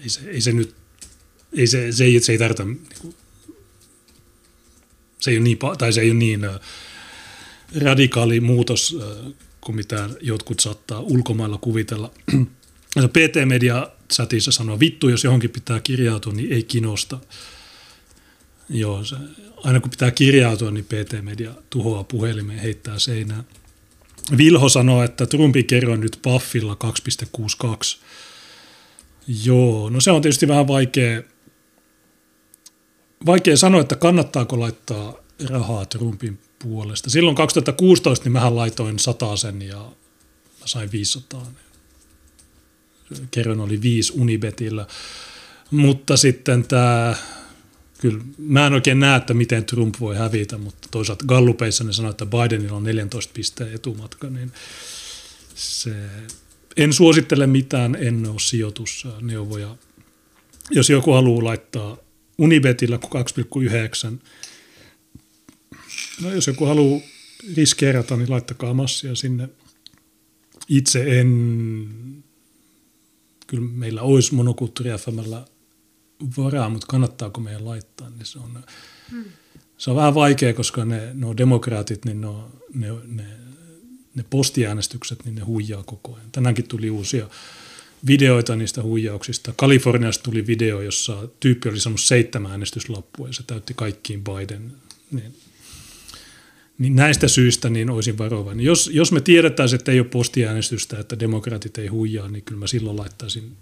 ei 0.02 0.08
se, 0.08 0.20
ei 0.30 0.40
se 0.40 0.52
nyt, 0.52 0.74
ei 1.52 1.66
se, 1.66 1.92
se, 1.92 2.04
ei, 2.04 2.20
se 2.20 2.32
ei 2.32 2.38
tarvita, 2.38 2.64
niin 2.64 2.86
se 5.18 5.30
ei 5.30 5.36
ole 5.36 5.44
niin, 5.44 5.58
tai 5.78 5.92
se 5.92 6.00
ei 6.00 6.10
ole 6.10 6.18
niin 6.18 6.40
radikaali 7.80 8.40
muutos 8.40 8.96
kuin 9.60 9.76
mitä 9.76 10.10
jotkut 10.20 10.60
saattaa 10.60 11.00
ulkomailla 11.00 11.58
kuvitella. 11.58 12.10
PT-media 13.08 13.90
chatissa 14.12 14.52
sanoo, 14.52 14.80
vittu, 14.80 15.08
jos 15.08 15.24
johonkin 15.24 15.50
pitää 15.50 15.80
kirjautua, 15.80 16.32
niin 16.32 16.52
ei 16.52 16.62
kinosta. 16.62 17.18
Joo, 18.68 19.04
se, 19.04 19.16
aina 19.56 19.80
kun 19.80 19.90
pitää 19.90 20.10
kirjautua, 20.10 20.70
niin 20.70 20.84
PT-media 20.84 21.54
tuhoaa 21.70 22.04
puhelimeen 22.04 22.58
heittää 22.58 22.98
seinään. 22.98 23.44
Vilho 24.36 24.68
sanoo, 24.68 25.02
että 25.02 25.26
Trumpin 25.26 25.66
kerroin 25.66 26.00
nyt 26.00 26.18
Paffilla 26.22 26.76
2,62. 26.84 27.98
Joo, 29.44 29.90
no 29.90 30.00
se 30.00 30.10
on 30.10 30.22
tietysti 30.22 30.48
vähän 30.48 30.68
vaikea, 30.68 31.22
vaikea 33.26 33.56
sanoa, 33.56 33.80
että 33.80 33.96
kannattaako 33.96 34.60
laittaa 34.60 35.14
rahaa 35.48 35.86
Trumpin 35.86 36.38
puolesta. 36.58 37.10
Silloin 37.10 37.36
2016 37.36 38.24
niin 38.24 38.32
mähän 38.32 38.56
laitoin 38.56 38.96
sen 39.36 39.62
ja 39.62 39.78
mä 40.60 40.66
sain 40.66 40.92
500. 40.92 41.46
Kerroin 43.30 43.60
oli 43.60 43.82
viisi 43.82 44.12
Unibetillä. 44.16 44.86
Mutta 45.70 46.16
sitten 46.16 46.64
tämä, 46.64 47.14
kyllä 47.98 48.24
mä 48.38 48.66
en 48.66 48.72
oikein 48.72 49.00
näe, 49.00 49.16
että 49.16 49.34
miten 49.34 49.64
Trump 49.64 49.94
voi 50.00 50.16
hävitä, 50.16 50.58
mutta 50.58 50.88
toisaalta 50.90 51.24
Gallupeissa 51.24 51.84
ne 51.84 51.92
sanoo, 51.92 52.10
että 52.10 52.26
Bidenilla 52.26 52.76
on 52.76 52.84
14 52.84 53.32
pisteen 53.34 53.74
etumatka, 53.74 54.30
niin 54.30 54.52
se, 55.54 55.94
en 56.76 56.92
suosittele 56.92 57.46
mitään, 57.46 57.96
en 58.00 58.26
ole 58.26 58.40
sijoitusneuvoja. 58.40 59.76
Jos 60.70 60.90
joku 60.90 61.12
haluaa 61.12 61.44
laittaa 61.44 61.96
Unibetillä 62.38 62.96
2,9, 62.96 64.18
No 66.22 66.32
jos 66.32 66.46
joku 66.46 66.64
haluaa 66.64 67.00
riskeerata, 67.56 68.16
niin 68.16 68.30
laittakaa 68.30 68.74
massia 68.74 69.14
sinne. 69.14 69.48
Itse 70.68 71.20
en, 71.20 72.24
kyllä 73.46 73.68
meillä 73.72 74.02
olisi 74.02 74.34
monokulttuuri 74.34 74.90
FMllä 74.90 75.44
varaa, 76.38 76.68
mutta 76.68 76.86
kannattaako 76.86 77.40
meidän 77.40 77.64
laittaa, 77.64 78.10
niin 78.10 78.26
se 78.26 78.38
on, 78.38 78.64
hmm. 79.10 79.24
se 79.78 79.90
on 79.90 79.96
vähän 79.96 80.14
vaikea, 80.14 80.54
koska 80.54 80.84
ne, 80.84 81.10
no 81.14 81.36
demokraatit, 81.36 82.04
niin 82.04 82.20
no, 82.20 82.50
ne, 82.74 82.88
ne, 83.06 83.26
ne 84.14 84.24
postiäänestykset, 84.30 85.24
niin 85.24 85.34
ne 85.34 85.42
huijaa 85.42 85.82
koko 85.82 86.14
ajan. 86.14 86.30
Tänäänkin 86.32 86.68
tuli 86.68 86.90
uusia 86.90 87.28
videoita 88.06 88.56
niistä 88.56 88.82
huijauksista. 88.82 89.52
Kaliforniasta 89.56 90.22
tuli 90.22 90.46
video, 90.46 90.80
jossa 90.80 91.28
tyyppi 91.40 91.68
oli 91.68 91.80
saanut 91.80 92.00
seitsemän 92.00 92.50
äänestyslappua 92.50 93.26
ja 93.26 93.32
se 93.32 93.42
täytti 93.46 93.74
kaikkiin 93.74 94.24
Biden. 94.24 94.72
Niin 95.10 95.34
niin 96.78 96.96
näistä 96.96 97.28
syistä 97.28 97.70
niin 97.70 97.90
olisin 97.90 98.18
varovainen. 98.18 98.64
Jos, 98.64 98.90
jos 98.92 99.12
me 99.12 99.20
tiedetään, 99.20 99.68
että 99.74 99.92
ei 99.92 100.00
ole 100.00 100.08
postiäänestystä, 100.08 100.98
että 100.98 101.20
demokraatit 101.20 101.78
ei 101.78 101.86
huijaa, 101.86 102.28
niin 102.28 102.44
kyllä 102.44 102.58
mä 102.58 102.66
silloin 102.66 102.96
laittaisin 102.96 103.56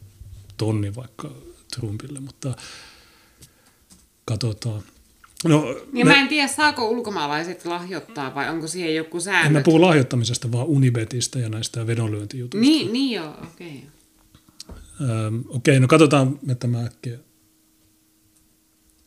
tonni 0.56 0.94
vaikka 0.94 1.34
Trumpille, 1.74 2.20
mutta 2.20 2.54
katsotaan. 4.24 4.82
No, 5.44 5.68
ja 5.92 6.04
me, 6.04 6.12
mä 6.12 6.20
en 6.20 6.28
tiedä, 6.28 6.48
saako 6.48 6.88
ulkomaalaiset 6.88 7.64
lahjoittaa 7.64 8.34
vai 8.34 8.50
onko 8.50 8.66
siihen 8.66 8.94
joku 8.94 9.20
säännö? 9.20 9.46
En 9.46 9.52
mä 9.52 9.60
puhu 9.60 9.80
lahjoittamisesta, 9.80 10.52
vaan 10.52 10.66
Unibetistä 10.66 11.38
ja 11.38 11.48
näistä 11.48 11.86
vedonlyöntijutuista. 11.86 12.70
Niin, 12.70 12.92
niin 12.92 13.16
joo, 13.16 13.34
okei. 13.52 13.82
Okay. 14.98 15.10
Öm, 15.10 15.40
okei, 15.48 15.72
okay, 15.72 15.80
no 15.80 15.88
katsotaan 15.88 16.38
me 16.46 16.54
tämä 16.54 16.84
äkkiä. 16.84 17.18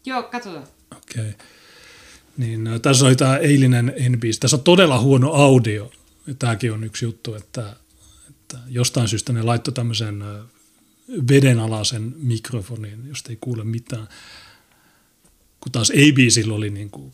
Joo, 0.05 0.23
katsotaan. 0.23 0.67
Okei. 0.97 1.29
Okay. 1.29 1.33
Niin 2.37 2.69
tässä 2.81 3.05
oli 3.05 3.15
tämä 3.15 3.37
eilinen 3.37 3.93
NBC. 4.09 4.39
Tässä 4.39 4.57
on 4.57 4.63
todella 4.63 4.99
huono 4.99 5.31
audio. 5.31 5.91
Tämäkin 6.39 6.73
on 6.73 6.83
yksi 6.83 7.05
juttu, 7.05 7.35
että, 7.35 7.75
että 8.29 8.57
jostain 8.67 9.07
syystä 9.07 9.33
ne 9.33 9.43
laittoi 9.43 9.73
tämmöisen 9.73 10.23
vedenalaisen 11.29 12.13
mikrofonin, 12.17 13.07
josta 13.07 13.29
ei 13.29 13.37
kuule 13.41 13.63
mitään. 13.63 14.07
Kun 15.59 15.71
taas 15.71 15.91
ABCllä 15.91 16.53
oli 16.53 16.69
niin 16.69 16.89
kuin 16.89 17.11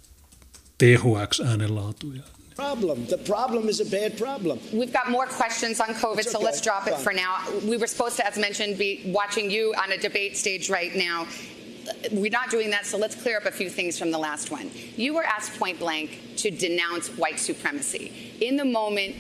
THX-äänenlaatu. 0.77 2.13
Problem. 2.55 3.05
The 3.05 3.17
problem 3.17 3.69
is 3.69 3.81
a 3.81 3.85
bad 3.85 4.11
problem. 4.17 4.59
We've 4.59 4.91
got 4.91 5.09
more 5.09 5.27
questions 5.27 5.81
on 5.81 5.95
COVID, 5.95 6.27
okay. 6.27 6.31
so 6.31 6.39
let's 6.39 6.63
drop 6.63 6.87
it 6.87 7.03
for 7.03 7.13
now. 7.13 7.61
We 7.69 7.77
were 7.77 7.87
supposed 7.87 8.17
to, 8.17 8.27
as 8.27 8.37
mentioned, 8.37 8.77
be 8.77 9.01
watching 9.05 9.51
you 9.51 9.73
on 9.83 9.91
a 9.91 9.97
debate 10.01 10.37
stage 10.37 10.69
right 10.69 10.95
now. 10.95 11.27
we're 12.11 12.31
not 12.31 12.49
doing 12.49 12.69
that, 12.71 12.85
so 12.85 12.97
let's 12.97 13.15
clear 13.15 13.37
up 13.37 13.45
a 13.45 13.51
few 13.51 13.69
things 13.69 13.97
from 13.97 14.11
the 14.11 14.17
last 14.17 14.51
one. 14.51 14.71
You 14.95 15.13
were 15.13 15.23
asked 15.23 15.57
point 15.59 15.79
blank 15.79 16.19
to 16.37 16.51
denounce 16.51 17.09
white 17.09 17.39
supremacy. 17.39 18.11
In 18.41 18.57
the 18.57 18.65
moment, 18.65 19.15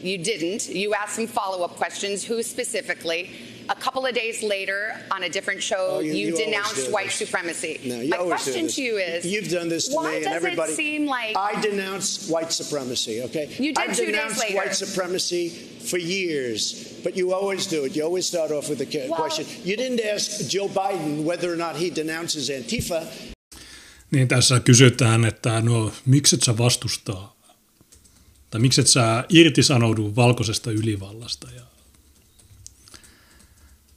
you 0.00 0.18
didn't. 0.18 0.68
You 0.68 0.94
asked 0.94 1.16
some 1.16 1.26
follow 1.26 1.64
up 1.64 1.76
questions. 1.76 2.24
Who 2.24 2.42
specifically? 2.42 3.30
A 3.68 3.74
couple 3.74 4.04
of 4.04 4.14
days 4.14 4.42
later, 4.42 4.94
on 5.10 5.22
a 5.22 5.28
different 5.28 5.62
show, 5.62 5.88
oh, 5.92 6.00
you, 6.00 6.12
you, 6.12 6.26
you 6.28 6.36
denounced 6.36 6.92
white 6.92 7.10
supremacy. 7.10 7.80
No, 7.84 8.04
My 8.06 8.24
question 8.24 8.68
to 8.68 8.82
you 8.82 8.98
is 8.98 9.24
You've 9.24 9.48
done 9.48 9.68
this 9.68 9.88
to 9.88 9.96
why 9.96 10.10
me 10.10 10.24
and 10.24 10.34
everybody. 10.34 10.72
It 10.72 10.76
seem 10.76 11.06
like 11.06 11.36
I 11.36 11.60
denounce 11.60 12.28
white 12.28 12.52
supremacy, 12.52 13.22
okay? 13.22 13.46
You 13.58 13.72
did 13.72 13.78
I've 13.78 13.96
two 13.96 14.12
days 14.12 14.38
later. 14.38 14.56
white 14.56 14.74
supremacy 14.74 15.48
for 15.90 15.98
years, 15.98 17.00
but 17.02 17.16
you 17.16 17.32
always 17.32 17.66
do 17.66 17.84
it. 17.84 17.96
You 17.96 18.04
always 18.04 18.26
start 18.26 18.50
off 18.50 18.68
with 18.68 18.80
a 18.80 19.08
well, 19.08 19.16
question. 19.16 19.46
You 19.64 19.76
didn't 19.76 20.00
ask 20.14 20.48
Joe 20.48 20.68
Biden 20.68 21.24
whether 21.24 21.52
or 21.52 21.56
not 21.56 21.76
he 21.76 21.90
denounces 21.90 22.50
Antifa. 22.50 23.02
Niin 24.10 24.28
tässä 24.28 24.60
kysytään, 24.60 25.24
että 25.24 25.60
no 25.60 25.92
miksi 26.06 26.36
et 26.36 26.42
sä 26.42 26.58
vastustaa, 26.58 27.36
tai 28.50 28.60
miksi 28.60 28.80
et 28.80 28.86
sä 28.86 29.24
irtisanoudu 29.28 30.16
valkoisesta 30.16 30.70
ylivallasta 30.70 31.48
ja 31.56 31.62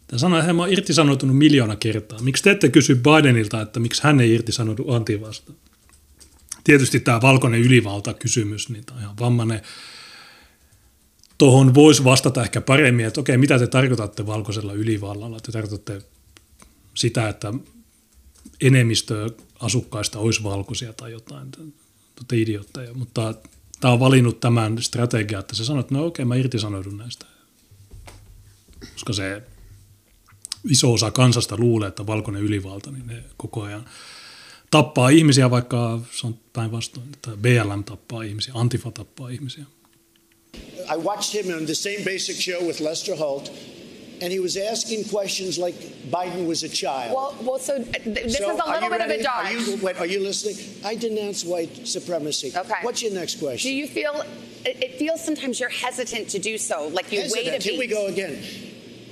Tämä 0.07 0.37
että 0.37 0.47
hän 0.47 0.59
on 0.59 0.73
irtisanoutunut 0.73 1.37
miljoona 1.37 1.75
kertaa. 1.75 2.19
Miksi 2.21 2.43
te 2.43 2.51
ette 2.51 2.69
kysy 2.69 2.95
Bidenilta, 2.95 3.61
että 3.61 3.79
miksi 3.79 4.03
hän 4.03 4.19
ei 4.19 4.33
irtisanoudu 4.33 4.91
antivasta? 4.91 5.53
Tietysti 6.63 6.99
tämä 6.99 7.21
valkoinen 7.21 7.61
ylivalta-kysymys, 7.61 8.69
niin 8.69 8.85
tämä 8.85 8.97
on 8.97 9.03
ihan 9.03 9.17
vammainen. 9.19 9.61
Tuohon 11.37 11.73
voisi 11.73 12.03
vastata 12.03 12.43
ehkä 12.43 12.61
paremmin, 12.61 13.05
että 13.05 13.19
okei, 13.19 13.37
mitä 13.37 13.59
te 13.59 13.67
tarkoitatte 13.67 14.25
valkoisella 14.25 14.73
ylivallalla? 14.73 15.39
Te 15.39 15.51
tarkoitatte 15.51 16.01
sitä, 16.93 17.29
että 17.29 17.53
enemmistö 18.61 19.29
asukkaista 19.59 20.19
olisi 20.19 20.43
valkoisia 20.43 20.93
tai 20.93 21.11
jotain. 21.11 21.51
Te 22.27 22.37
idiotteja, 22.37 22.93
mutta 22.93 23.33
tämä 23.79 23.93
on 23.93 23.99
valinnut 23.99 24.39
tämän 24.39 24.81
strategian, 24.81 25.39
että 25.39 25.55
se 25.55 25.65
sanoo, 25.65 25.79
että 25.79 25.95
no 25.95 26.05
okei, 26.05 26.25
mä 26.25 26.35
irtisanoudun 26.35 26.97
näistä. 26.97 27.25
Koska 28.93 29.13
se 29.13 29.43
iso 30.69 30.93
osa 30.93 31.11
kansasta 31.11 31.57
luulee, 31.57 31.87
että 31.87 32.07
valkoinen 32.07 32.43
ylivalta, 32.43 32.91
niin 32.91 33.07
ne 33.07 33.23
koko 33.37 33.61
ajan 33.61 33.85
tappaa 34.71 35.09
ihmisiä, 35.09 35.51
vaikka 35.51 35.99
se 36.11 36.27
on 36.27 36.39
päinvastoin, 36.53 37.07
että 37.13 37.31
BLM 37.41 37.83
tappaa 37.83 38.23
ihmisiä, 38.23 38.53
Antifa 38.57 38.91
tappaa 38.91 39.29
ihmisiä. 39.29 39.65
I 40.93 40.97
watched 40.97 41.43
him 41.43 41.53
on 41.57 41.65
the 41.65 41.75
same 41.75 41.97
basic 42.05 42.35
show 42.35 42.67
with 42.67 42.81
Lester 42.81 43.15
Holt, 43.15 43.51
and 44.21 44.31
he 44.31 44.39
was 44.39 44.57
asking 44.71 45.05
questions 45.05 45.57
like 45.57 45.77
Biden 46.11 46.47
was 46.47 46.63
a 46.63 46.69
child. 46.69 47.11
Well, 47.13 47.35
well 47.43 47.59
so 47.59 47.73
this 47.79 48.37
so 48.37 48.51
is 48.51 48.59
a 48.59 48.71
little 48.71 48.89
bit 48.89 48.99
ready? 48.99 49.15
of 49.15 49.19
a 49.19 49.23
dodge. 49.23 49.45
Are 49.45 49.53
you, 49.53 49.77
wait, 49.83 49.99
are 49.99 50.07
you 50.07 50.23
listening? 50.23 50.55
I 50.83 50.95
denounce 50.95 51.45
white 51.45 51.87
supremacy. 51.87 52.51
Okay. 52.55 52.81
What's 52.81 53.01
your 53.03 53.13
next 53.13 53.39
question? 53.39 53.71
Do 53.71 53.75
you 53.75 53.87
feel, 53.87 54.23
it 54.65 54.97
feels 54.97 55.23
sometimes 55.23 55.59
you're 55.59 55.69
hesitant 55.69 56.29
to 56.29 56.39
do 56.39 56.57
so, 56.57 56.87
like 56.87 57.11
you 57.11 57.21
hesitant. 57.21 57.45
wait 57.45 57.55
a 57.55 57.57
beat. 57.57 57.63
Here 57.63 57.79
we 57.79 57.87
go 57.87 58.07
again. 58.07 58.37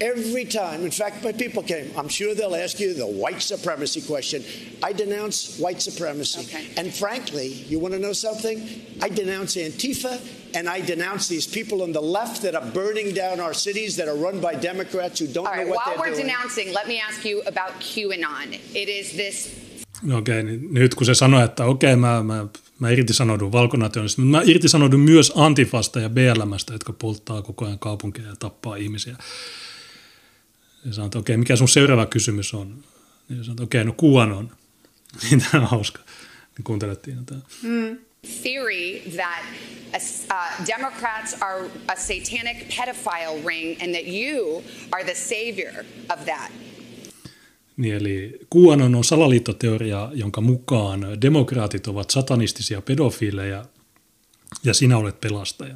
Every 0.02 0.44
time, 0.46 0.84
in 0.84 0.92
fact, 0.92 1.24
my 1.24 1.32
people 1.32 1.64
came, 1.64 1.90
I'm 1.98 2.10
sure 2.10 2.36
they'll 2.36 2.56
ask 2.56 2.80
you 2.80 2.94
the 2.94 3.08
white 3.08 3.42
supremacy 3.42 4.02
question. 4.02 4.44
I 4.84 4.92
denounce 4.94 5.58
white 5.58 5.82
supremacy. 5.82 6.42
Okay. 6.42 6.68
And 6.76 6.94
frankly, 6.94 7.48
you 7.70 7.80
want 7.80 7.94
to 7.94 8.00
know 8.00 8.14
something? 8.14 8.58
I 9.02 9.08
denounce 9.10 9.56
Antifa 9.56 10.20
and 10.54 10.68
I 10.68 10.82
denounce 10.82 11.30
these 11.30 11.48
people 11.48 11.82
on 11.82 11.94
the 11.94 12.02
left 12.02 12.42
that 12.42 12.56
are 12.56 12.66
burning 12.74 13.14
down 13.14 13.40
our 13.40 13.54
cities 13.54 13.96
that 13.96 14.08
are 14.10 14.18
run 14.18 14.42
by 14.42 14.56
Democrats 14.56 15.20
who 15.20 15.28
don't 15.28 15.48
All 15.48 15.54
know 15.54 15.60
right, 15.60 15.68
what 15.70 15.78
while 15.78 15.96
they're 15.96 16.12
we're 16.12 16.16
doing. 16.16 16.28
denouncing, 16.28 16.74
let 16.74 16.88
me 16.88 17.00
ask 17.00 17.24
you 17.24 17.42
about 17.46 17.72
QAnon. 17.80 18.54
It 18.74 18.90
is 18.90 19.12
this 19.14 19.66
No 20.04 20.18
okei, 20.18 20.40
okay, 20.40 20.44
niin 20.44 20.74
nyt 20.74 20.96
kun 20.96 21.06
se 21.06 21.16
sanoi, 21.16 21.44
että 21.44 21.66
okei, 21.66 21.94
okay, 21.94 22.00
mä, 22.00 22.24
mä, 22.24 22.46
mä 22.80 22.90
irtisanoudun 22.90 23.52
valkonationista, 23.52 24.22
mutta 24.22 24.38
mä 24.38 24.44
irtisanoudun 24.46 25.00
myös 25.00 25.32
Antifasta 25.36 26.00
ja 26.00 26.10
BLMstä, 26.10 26.74
jotka 26.74 26.94
polttaa 26.94 27.42
koko 27.42 27.66
ajan 27.66 27.80
kaupunkeja 27.80 28.28
ja 28.28 28.36
tappaa 28.36 28.76
ihmisiä. 28.76 29.16
Ja 30.86 30.94
sanoin, 30.94 31.08
että 31.08 31.20
okei, 31.20 31.34
okay, 31.34 31.40
mikä 31.40 31.56
sun 31.56 31.68
seuraava 31.68 32.06
kysymys 32.06 32.54
on? 32.54 32.84
Niin 33.30 33.44
sanoin, 33.44 33.52
että 33.52 33.64
okei, 33.64 33.82
okay, 33.82 33.94
no 34.10 34.14
QAnon. 34.14 34.52
Niin 35.30 35.44
tämä 35.52 35.64
on 35.64 35.70
hauska. 35.70 36.00
Niin 36.58 36.64
kuuntelettiin 36.64 37.26
tätä. 37.26 37.40
Mm. 37.64 37.98
theory 38.44 39.02
that 39.16 39.44
uh, 40.30 40.66
Democrats 40.66 41.34
are 41.42 41.70
a 41.88 41.96
satanic 41.96 42.76
pedophile 42.76 43.42
ring 43.46 43.78
and 43.82 43.94
that 43.94 44.08
you 44.08 44.64
are 44.92 45.04
the 45.04 45.16
savior 45.16 45.86
of 46.10 46.26
that. 46.26 46.52
Niin 47.78 47.96
eli 47.96 48.40
QAnon 48.56 48.96
on 48.96 49.04
salaliittoteoria, 49.04 50.10
jonka 50.14 50.42
mukaan 50.42 51.22
demokraatit 51.22 51.88
ovat 51.88 52.10
satanistisia 52.10 52.82
pedofiileja 52.82 53.66
ja 54.64 54.74
sinä 54.74 54.98
olet 54.98 55.22
pelastaja. 55.22 55.76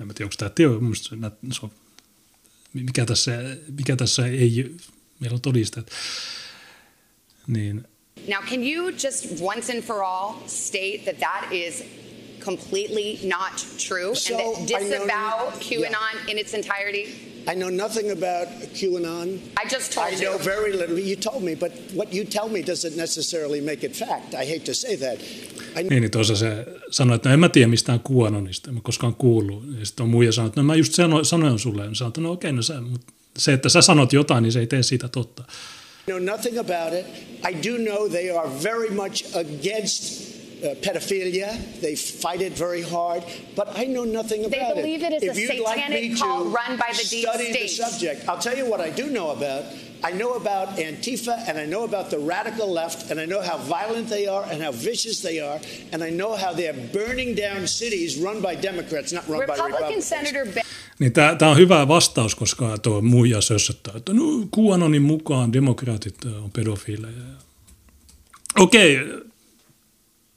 En 0.00 0.08
tiedä, 0.08 0.24
onko 0.24 0.34
tämä 0.38 0.48
teoria, 0.48 0.94
se 1.52 1.60
on, 1.62 1.70
mikä, 2.72 3.06
tässä, 3.06 3.32
mikä 3.78 3.96
tässä 3.96 4.26
ei, 4.26 4.74
meillä 5.20 5.34
on 5.34 5.40
todisteet. 5.40 5.90
Niin. 7.46 7.84
Now, 8.28 8.42
can 8.44 8.62
you 8.62 8.88
just 8.88 9.40
once 9.40 9.72
and 9.72 9.82
for 9.82 10.02
all 10.02 10.34
state 10.46 10.98
that 11.04 11.18
that 11.18 11.52
is 11.52 11.84
completely 12.40 13.18
not 13.28 13.66
true 13.88 14.14
so 14.14 14.34
and 14.34 14.68
that 14.68 14.68
disavow 14.68 15.52
QAnon 15.60 16.14
yeah. 16.14 16.28
in 16.28 16.38
its 16.38 16.54
entirety? 16.54 17.31
I 17.48 17.54
know 17.54 17.70
nothing 17.70 18.10
about 18.10 18.48
QAnon. 18.74 19.28
I 19.56 19.74
just 19.74 19.92
told 19.92 20.08
I 20.08 20.10
you. 20.10 20.18
I 20.18 20.24
know 20.24 20.38
very 20.44 20.72
little. 20.72 20.98
You 20.98 21.16
told 21.16 21.42
me, 21.42 21.56
but 21.56 21.72
what 21.94 22.14
you 22.14 22.24
tell 22.24 22.48
me 22.48 22.60
doesn't 22.60 22.96
necessarily 22.96 23.60
make 23.60 23.86
it 23.86 23.96
fact. 23.96 24.34
I 24.34 24.44
hate 24.44 24.64
to 24.64 24.74
say 24.74 24.96
that. 24.96 25.18
I... 25.76 25.82
Niin, 25.82 26.00
niin 26.00 26.10
tuossa 26.10 26.36
se 26.36 26.66
sanoi, 26.90 27.16
että 27.16 27.28
no 27.28 27.32
en 27.32 27.40
mä 27.40 27.48
tiedä 27.48 27.68
mistään 27.68 28.00
QAnonista, 28.00 28.70
en 28.70 28.74
mä 28.74 28.80
koskaan 28.82 29.14
kuullut. 29.14 29.64
Ja 29.78 29.86
sitten 29.86 30.04
on 30.04 30.10
muija 30.10 30.32
sanonut, 30.32 30.50
että 30.52 30.60
no 30.60 30.64
mä 30.64 30.74
just 30.74 30.94
sanoin, 30.94 31.24
sanoin 31.24 31.58
sulle. 31.58 31.84
Ja 31.84 31.94
sanoin, 31.94 32.10
että 32.10 32.20
no 32.20 32.32
okei, 32.32 32.52
no 32.52 32.62
se, 32.62 32.80
mutta 32.80 33.12
se, 33.38 33.52
että 33.52 33.68
sä 33.68 33.82
sanot 33.82 34.12
jotain, 34.12 34.42
niin 34.42 34.52
se 34.52 34.60
ei 34.60 34.66
tee 34.66 34.82
siitä 34.82 35.08
totta. 35.08 35.42
I 36.08 36.12
know 36.12 36.24
nothing 36.24 36.58
about 36.58 36.92
it. 36.92 37.06
I 37.48 37.54
do 37.54 37.78
know 37.78 38.10
they 38.10 38.30
are 38.30 38.50
very 38.62 38.90
much 38.90 39.36
against 39.36 40.31
uh, 40.62 40.74
pedophilia. 40.80 41.80
They 41.80 41.94
fight 41.96 42.40
it 42.40 42.52
very 42.52 42.82
hard, 42.82 43.22
but 43.56 43.78
I 43.78 43.84
know 43.84 44.04
nothing 44.04 44.44
about 44.44 44.60
it. 44.60 44.74
They 44.74 44.82
believe 44.82 45.02
it, 45.02 45.12
it 45.12 45.22
is 45.22 45.38
if 45.38 45.50
a 45.50 45.56
satanic 45.56 46.10
like 46.10 46.18
cult 46.18 46.46
run 46.52 46.76
by 46.76 46.92
the 46.92 47.06
deep 47.10 47.28
study 47.28 47.52
state. 47.52 47.62
the 47.62 47.68
subject, 47.68 48.28
I'll 48.28 48.38
tell 48.38 48.56
you 48.56 48.66
what 48.70 48.80
I 48.80 48.90
do 48.90 49.10
know 49.10 49.30
about. 49.30 49.64
I 50.04 50.10
know 50.10 50.34
about 50.34 50.78
Antifa 50.78 51.48
and 51.48 51.56
I 51.58 51.64
know 51.64 51.84
about 51.84 52.10
the 52.10 52.18
radical 52.18 52.72
left 52.72 53.10
and 53.10 53.20
I 53.20 53.24
know 53.24 53.40
how 53.40 53.58
violent 53.58 54.08
they 54.08 54.26
are 54.26 54.44
and 54.50 54.60
how 54.60 54.72
vicious 54.72 55.22
they 55.22 55.38
are 55.38 55.60
and 55.92 56.02
I 56.02 56.10
know 56.10 56.34
how 56.34 56.52
they're 56.52 56.74
burning 56.92 57.36
down 57.36 57.68
cities 57.68 58.18
run 58.18 58.40
by 58.42 58.56
Democrats, 58.56 59.12
not 59.12 59.28
run 59.28 59.40
Republican 59.40 59.70
by 59.70 59.76
Republicans. 59.76 60.08
Senator 60.08 60.44
ben- 60.46 60.64
niin 60.98 61.12
tämä 61.12 61.50
on 61.50 61.56
hyvä 61.56 61.88
vastaus, 61.88 62.34
koska 62.34 62.78
tuo 62.78 63.00
muija 63.00 63.40
sössöttää, 63.40 63.94
että 63.96 64.12
no, 64.12 64.22
QAnonin 64.56 65.02
mukaan 65.02 65.52
demokraatit 65.52 66.24
on 66.24 66.50
pedofiileja. 66.50 67.24
Okei, 68.58 68.96
okay, 68.96 69.20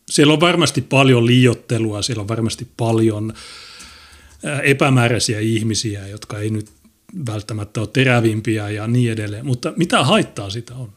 siellä 0.10 0.34
on 0.34 0.40
varmasti 0.40 0.82
paljon 0.82 1.26
liiottelua, 1.26 2.02
siellä 2.02 2.22
on 2.22 2.28
varmasti 2.28 2.68
paljon 2.78 3.34
epämääräisiä 4.64 5.40
ihmisiä, 5.40 6.08
jotka 6.08 6.40
ei 6.40 6.50
nyt 6.50 6.70
välttämättä 7.28 7.80
ole 7.80 7.90
terävimpiä 7.94 8.70
ja 8.70 8.88
niin 8.88 9.12
edelleen. 9.12 9.46
Mutta 9.46 9.74
mitä 9.76 10.04
haittaa 10.04 10.50
sitä 10.50 10.76
on? 10.76 10.94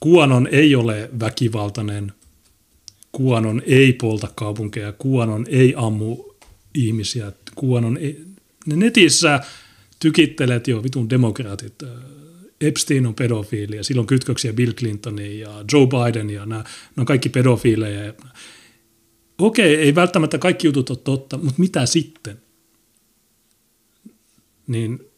Kuanon 0.00 0.48
ei 0.52 0.74
ole 0.74 1.10
väkivaltainen, 1.20 2.12
Kuanon 3.12 3.62
ei 3.66 3.92
polta 3.92 4.28
kaupunkeja, 4.34 4.92
Kuanon 4.92 5.46
ei 5.48 5.74
ammu 5.76 6.24
ihmisiä, 6.74 7.32
Kuanon 7.54 7.96
ei... 7.96 8.24
Ne 8.66 8.76
netissä 8.76 9.40
tykittelet 10.00 10.68
jo 10.68 10.82
vitun 10.82 11.10
demokraatit 11.10 11.74
Epstein 12.60 13.06
on 13.06 13.14
pedofiili 13.14 13.76
ja 13.76 13.84
silloin 13.84 14.06
kytköksiä 14.06 14.52
Bill 14.52 14.72
Clintoniin 14.72 15.40
ja 15.40 15.64
Joe 15.72 15.86
Biden 15.86 16.30
ja 16.30 16.40
nämä, 16.40 16.60
nämä 16.60 16.66
on 16.96 17.06
kaikki 17.06 17.28
pedofiileja. 17.28 18.12
Okei, 19.38 19.76
ei 19.76 19.94
välttämättä 19.94 20.38
kaikki 20.38 20.66
jutut 20.66 20.90
ole 20.90 20.98
totta, 21.04 21.36
mutta 21.36 21.60
mitä 21.60 21.86
sitten? 21.86 22.40
Niin 24.66 25.10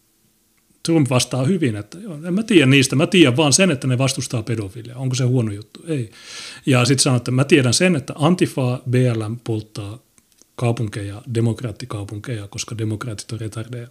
Trump 0.82 1.10
vastaa 1.10 1.44
hyvin, 1.44 1.76
että 1.76 1.98
joo, 1.98 2.18
en 2.24 2.34
mä 2.34 2.42
tiedä 2.42 2.66
niistä, 2.66 2.96
mä 2.96 3.06
tiedän 3.06 3.36
vaan 3.36 3.52
sen, 3.52 3.70
että 3.70 3.86
ne 3.86 3.98
vastustaa 3.98 4.42
pedofiilia. 4.42 4.96
Onko 4.96 5.14
se 5.14 5.24
huono 5.24 5.52
juttu? 5.52 5.80
Ei. 5.88 6.10
Ja 6.66 6.84
sitten 6.84 7.02
sanoo, 7.02 7.16
että 7.16 7.30
mä 7.30 7.44
tiedän 7.44 7.74
sen, 7.74 7.96
että 7.96 8.12
Antifa 8.16 8.82
BLM 8.90 9.36
polttaa 9.44 9.98
kaupunkeja, 10.54 11.22
demokraattikaupunkeja, 11.34 12.48
koska 12.48 12.78
demokraatit 12.78 13.32
on 13.32 13.40
retardeja. 13.40 13.88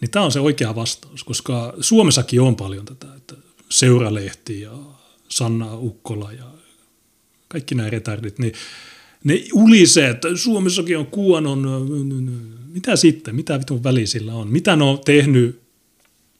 Niin 0.00 0.10
tämä 0.10 0.24
on 0.24 0.32
se 0.32 0.40
oikea 0.40 0.74
vastaus, 0.74 1.24
koska 1.24 1.74
Suomessakin 1.80 2.40
on 2.40 2.56
paljon 2.56 2.84
tätä, 2.84 3.06
että 3.16 3.34
Seuralehti 3.68 4.60
ja 4.60 4.72
Sanna 5.28 5.76
Ukkola 5.76 6.32
ja 6.32 6.44
kaikki 7.48 7.74
nämä 7.74 7.90
retardit, 7.90 8.38
niin 8.38 8.52
ne 9.24 9.44
ulisee, 9.52 10.10
että 10.10 10.28
Suomessakin 10.36 10.98
on 10.98 11.06
kuonon, 11.06 11.66
mitä 12.66 12.96
sitten, 12.96 13.36
mitä 13.36 13.58
vitun 13.58 13.84
väliä 13.84 14.06
sillä 14.06 14.34
on, 14.34 14.48
mitä 14.48 14.76
ne 14.76 14.84
on 14.84 14.98
tehnyt 15.04 15.67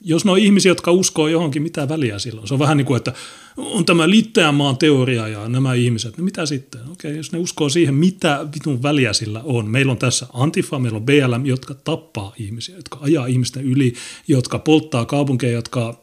jos 0.01 0.25
ne 0.25 0.31
on 0.31 0.39
ihmisiä, 0.39 0.71
jotka 0.71 0.93
uskoo 0.93 1.29
johonkin, 1.29 1.63
mitä 1.63 1.89
väliä 1.89 2.19
silloin? 2.19 2.49
Se 2.49 2.55
on 2.55 2.61
vähän 2.61 2.77
niin 2.77 2.85
kuin, 2.85 2.97
että 2.97 3.13
on 3.57 3.85
tämä 3.85 4.11
Litteänmaan 4.11 4.79
teoria 4.79 5.29
ja 5.29 5.49
nämä 5.49 5.75
ihmiset, 5.75 6.19
no 6.19 6.25
mitä 6.25 6.47
sitten? 6.47 6.81
Okei, 6.93 7.17
jos 7.17 7.33
ne 7.33 7.39
uskoo 7.39 7.69
siihen, 7.69 7.95
mitä 7.95 8.47
vitun 8.55 8.83
väliä 8.83 9.13
sillä 9.13 9.41
on. 9.45 9.69
Meillä 9.71 9.93
on 9.93 9.99
tässä 9.99 10.27
Antifa, 10.33 10.79
meillä 10.79 10.97
on 10.97 11.07
BLM, 11.07 11.47
jotka 11.47 11.75
tappaa 11.75 12.35
ihmisiä, 12.39 12.77
jotka 12.77 12.99
ajaa 13.01 13.27
ihmisten 13.27 13.65
yli, 13.65 13.95
jotka 14.29 14.59
polttaa 14.59 15.05
kaupunkeja, 15.05 15.53
jotka 15.53 16.01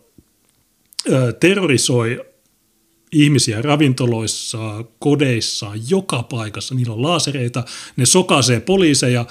ö, 1.10 1.34
terrorisoi 1.34 2.26
ihmisiä 3.12 3.62
ravintoloissa, 3.62 4.84
kodeissa, 5.00 5.72
joka 5.90 6.24
paikassa. 6.24 6.76
Niillä 6.76 6.94
on 6.94 7.02
laasereita, 7.02 7.64
ne 7.98 8.06
sokaisee 8.06 8.60
poliiseja, 8.60 9.26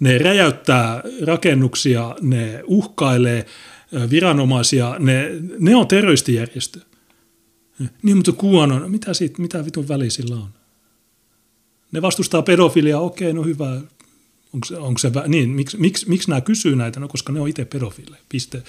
ne 0.00 0.18
räjäyttää 0.18 1.02
rakennuksia, 1.22 2.16
ne 2.20 2.62
uhkailee– 2.66 3.46
viranomaisia, 4.10 4.96
ne, 4.98 5.30
ne 5.58 5.76
on 5.76 5.88
terroristijärjestö. 5.88 6.80
Niin, 8.02 8.16
mutta 8.16 8.32
QAnon, 8.32 8.90
mitä, 8.90 9.14
siitä, 9.14 9.42
mitä 9.42 9.64
vitun 9.64 9.88
väli 9.88 10.10
sillä 10.10 10.34
on? 10.34 10.48
Ne 11.92 12.02
vastustaa 12.02 12.42
pedofiliaa, 12.42 13.00
okei, 13.00 13.32
no 13.32 13.42
hyvä. 13.42 13.80
Onko 14.52 14.66
se, 14.66 14.76
onko 14.76 14.98
se 14.98 15.10
niin, 15.26 15.48
miksi, 15.48 15.76
miksi, 15.76 16.08
miksi 16.08 16.28
nämä 16.30 16.40
kysyy 16.40 16.76
näitä? 16.76 17.00
No 17.00 17.08
koska 17.08 17.32
ne 17.32 17.40
on 17.40 17.48
itse 17.48 17.64
pedofiileja, 17.64 18.22
piste. 18.28 18.62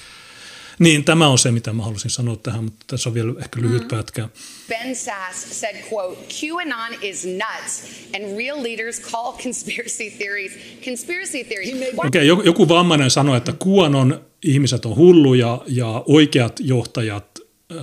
Niin, 0.79 1.03
tämä 1.03 1.27
on 1.27 1.37
se, 1.37 1.51
mitä 1.51 1.73
mä 1.73 1.83
halusin 1.83 2.11
sanoa 2.11 2.35
tähän, 2.35 2.63
mutta 2.63 2.85
tässä 2.87 3.09
on 3.09 3.13
vielä 3.13 3.33
ehkä 3.39 3.61
lyhyt 3.61 3.81
mm. 3.81 3.87
pätkä. 3.87 4.29
Ben 4.67 4.95
Sass 4.95 5.61
said, 5.61 5.75
quote, 5.91 6.21
QAnon 6.21 6.99
is 7.01 7.25
nuts 7.25 7.83
and 8.15 8.37
real 8.37 8.63
leaders 8.63 9.01
call 9.01 9.31
conspiracy 9.31 10.09
theories 10.17 10.51
conspiracy 10.85 11.43
theories. 11.43 11.75
Okei, 11.97 12.07
okay, 12.07 12.23
joku, 12.23 12.41
joku 12.41 12.69
vammainen 12.69 13.11
sanoi, 13.11 13.37
että 13.37 13.53
QAnon 13.65 14.21
ihmiset 14.45 14.85
on 14.85 14.95
hulluja 14.95 15.61
ja 15.67 16.03
oikeat 16.05 16.59
johtajat 16.59 17.39
äh, 17.71 17.79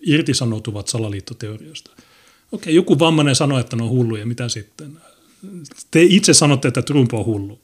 irtisanoutuvat 0.00 0.88
salaliittoteoriasta. 0.88 1.90
Okei, 1.90 2.02
okay, 2.52 2.72
joku 2.72 2.98
vammainen 2.98 3.34
sanoi, 3.34 3.60
että 3.60 3.76
ne 3.76 3.82
on 3.82 3.88
hulluja, 3.88 4.26
mitä 4.26 4.48
sitten? 4.48 4.98
Te 5.90 6.02
itse 6.02 6.34
sanotte, 6.34 6.68
että 6.68 6.82
Trump 6.82 7.14
on 7.14 7.26
hullu. 7.26 7.60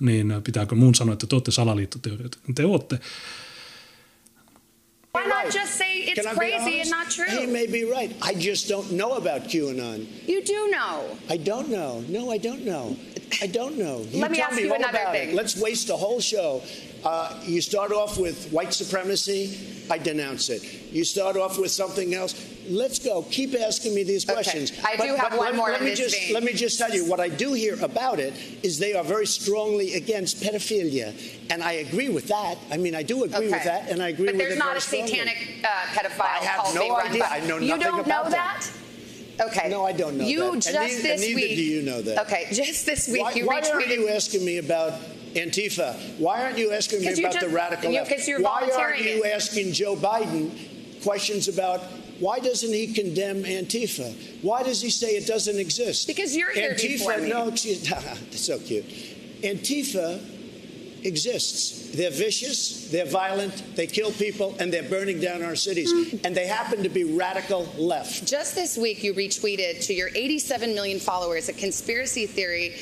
Niin 0.00 0.34
pitääkö 0.44 0.74
muun 0.74 0.94
sanoa, 0.94 1.12
että 1.12 1.26
te 1.26 1.34
olette 1.34 1.50
salaliittoteorioita? 1.50 2.38
Te 2.54 2.64
olette. 2.64 2.98
Why 5.14 5.28
not 5.28 5.54
just 5.54 5.78
say 5.78 6.04
it's 6.06 6.34
crazy 6.34 6.80
and 6.80 6.90
not 6.90 7.08
true? 7.08 7.40
He 7.40 7.46
may 7.46 7.66
be 7.66 7.84
right. 7.84 8.10
I 8.20 8.48
just 8.48 8.68
don't 8.70 8.90
know 8.90 9.12
about 9.12 9.48
QAnon. 9.48 10.06
You 10.28 10.42
do 10.42 10.68
know. 10.70 11.16
I 11.34 11.38
don't 11.38 11.68
know. 11.68 12.02
No, 12.08 12.34
I 12.34 12.38
don't 12.38 12.64
know. 12.64 12.96
I 13.42 13.46
don't 13.46 13.76
know. 13.76 14.06
You 14.12 14.20
Let 14.20 14.30
me 14.30 14.40
ask 14.40 14.56
me 14.56 14.62
you 14.62 14.74
another 14.74 15.06
thing. 15.12 15.30
It. 15.30 15.34
Let's 15.36 15.56
waste 15.56 15.90
a 15.90 15.96
whole 15.96 16.20
show. 16.20 16.62
Uh, 17.04 17.38
you 17.44 17.60
start 17.60 17.92
off 17.92 18.18
with 18.18 18.50
white 18.50 18.72
supremacy. 18.72 19.58
I 19.90 19.98
denounce 19.98 20.48
it. 20.48 20.62
You 20.90 21.04
start 21.04 21.36
off 21.36 21.58
with 21.58 21.70
something 21.70 22.14
else. 22.14 22.34
Let's 22.66 22.98
go. 22.98 23.22
Keep 23.30 23.54
asking 23.60 23.94
me 23.94 24.04
these 24.04 24.24
questions. 24.24 24.72
Okay. 24.72 24.80
I 24.94 24.96
but, 24.96 25.06
do 25.06 25.14
have 25.16 25.36
one 25.36 25.48
let, 25.48 25.54
more 25.54 25.70
let 25.70 25.82
me 25.82 25.94
just, 25.94 26.32
Let 26.32 26.42
me 26.42 26.54
just 26.54 26.78
tell 26.78 26.94
you 26.94 27.04
what 27.04 27.20
I 27.20 27.28
do 27.28 27.52
hear 27.52 27.76
about 27.84 28.18
it 28.20 28.32
is 28.62 28.78
they 28.78 28.94
are 28.94 29.04
very 29.04 29.26
strongly 29.26 29.94
against 29.94 30.42
pedophilia, 30.42 31.12
and 31.50 31.62
I 31.62 31.72
agree 31.72 32.08
with 32.08 32.28
that. 32.28 32.56
I 32.70 32.78
mean, 32.78 32.94
I 32.94 33.02
do 33.02 33.24
agree 33.24 33.36
okay. 33.36 33.50
with 33.50 33.64
that, 33.64 33.90
and 33.90 34.02
I 34.02 34.08
agree 34.08 34.26
but 34.26 34.36
with 34.36 34.40
it. 34.40 34.44
But 34.44 34.48
there's 34.48 34.58
not 34.58 34.76
a 34.78 34.80
satanic 34.80 35.62
uh, 35.62 35.68
pedophile. 35.92 36.40
I 36.40 36.44
have 36.44 36.74
no 36.74 36.96
idea. 36.96 37.24
I 37.30 37.40
know 37.40 37.58
nothing 37.58 37.68
you 37.68 37.78
don't 37.78 38.00
about 38.00 38.24
know 38.24 38.30
that. 38.30 38.70
that? 39.36 39.46
Okay. 39.48 39.68
No, 39.68 39.84
I 39.84 39.92
don't 39.92 40.16
know 40.16 40.24
you 40.24 40.52
that. 40.52 40.54
just 40.54 40.68
and 40.68 40.76
neither, 40.76 41.02
this 41.02 41.04
and 41.04 41.20
neither 41.20 41.48
week. 41.48 41.56
do 41.56 41.62
you 41.62 41.82
know 41.82 42.00
that. 42.00 42.18
Okay, 42.26 42.46
just 42.52 42.86
this 42.86 43.08
week 43.08 43.22
why, 43.22 43.32
you 43.32 43.46
why 43.46 43.60
retweeted. 43.60 43.74
aren't 43.74 43.88
you 43.88 44.08
asking 44.08 44.44
me 44.44 44.58
about 44.58 44.94
Antifa? 45.34 46.18
Why 46.18 46.44
aren't 46.44 46.58
you 46.58 46.72
asking 46.72 47.00
me 47.00 47.12
about 47.12 47.32
just, 47.32 47.40
the 47.40 47.48
radical 47.48 47.90
you, 47.90 47.98
left? 47.98 48.28
You're 48.28 48.40
why 48.40 48.70
aren't 48.76 49.00
you 49.00 49.24
it. 49.24 49.32
asking 49.34 49.72
Joe 49.72 49.96
Biden 49.96 51.02
questions 51.02 51.48
about 51.48 51.80
why 52.20 52.38
doesn't 52.38 52.72
he 52.72 52.92
condemn 52.92 53.42
Antifa? 53.42 54.42
Why 54.42 54.62
does 54.62 54.80
he 54.80 54.90
say 54.90 55.16
it 55.16 55.26
doesn't 55.26 55.58
exist? 55.58 56.06
Because 56.06 56.36
you're 56.36 56.52
here 56.52 56.72
Antifa, 56.72 56.98
before 56.98 57.18
me. 57.18 57.28
no, 57.28 57.48
excuse, 57.48 57.88
so 58.30 58.58
cute. 58.58 58.84
Antifa 59.42 60.22
exists. 61.04 61.90
They're 61.94 62.10
vicious, 62.10 62.90
they're 62.90 63.04
violent, 63.04 63.76
they 63.76 63.86
kill 63.86 64.10
people, 64.12 64.56
and 64.58 64.72
they're 64.72 64.88
burning 64.88 65.20
down 65.20 65.42
our 65.42 65.54
cities. 65.54 65.92
Mm. 65.92 66.24
And 66.24 66.34
they 66.34 66.46
happen 66.46 66.82
to 66.82 66.88
be 66.88 67.04
radical 67.04 67.68
left. 67.76 68.26
Just 68.26 68.54
this 68.54 68.76
week, 68.76 69.04
you 69.04 69.14
retweeted 69.14 69.84
to 69.86 69.94
your 69.94 70.08
87 70.14 70.74
million 70.74 70.98
followers 70.98 71.48
a 71.48 71.52
conspiracy 71.52 72.26
theory 72.26 72.74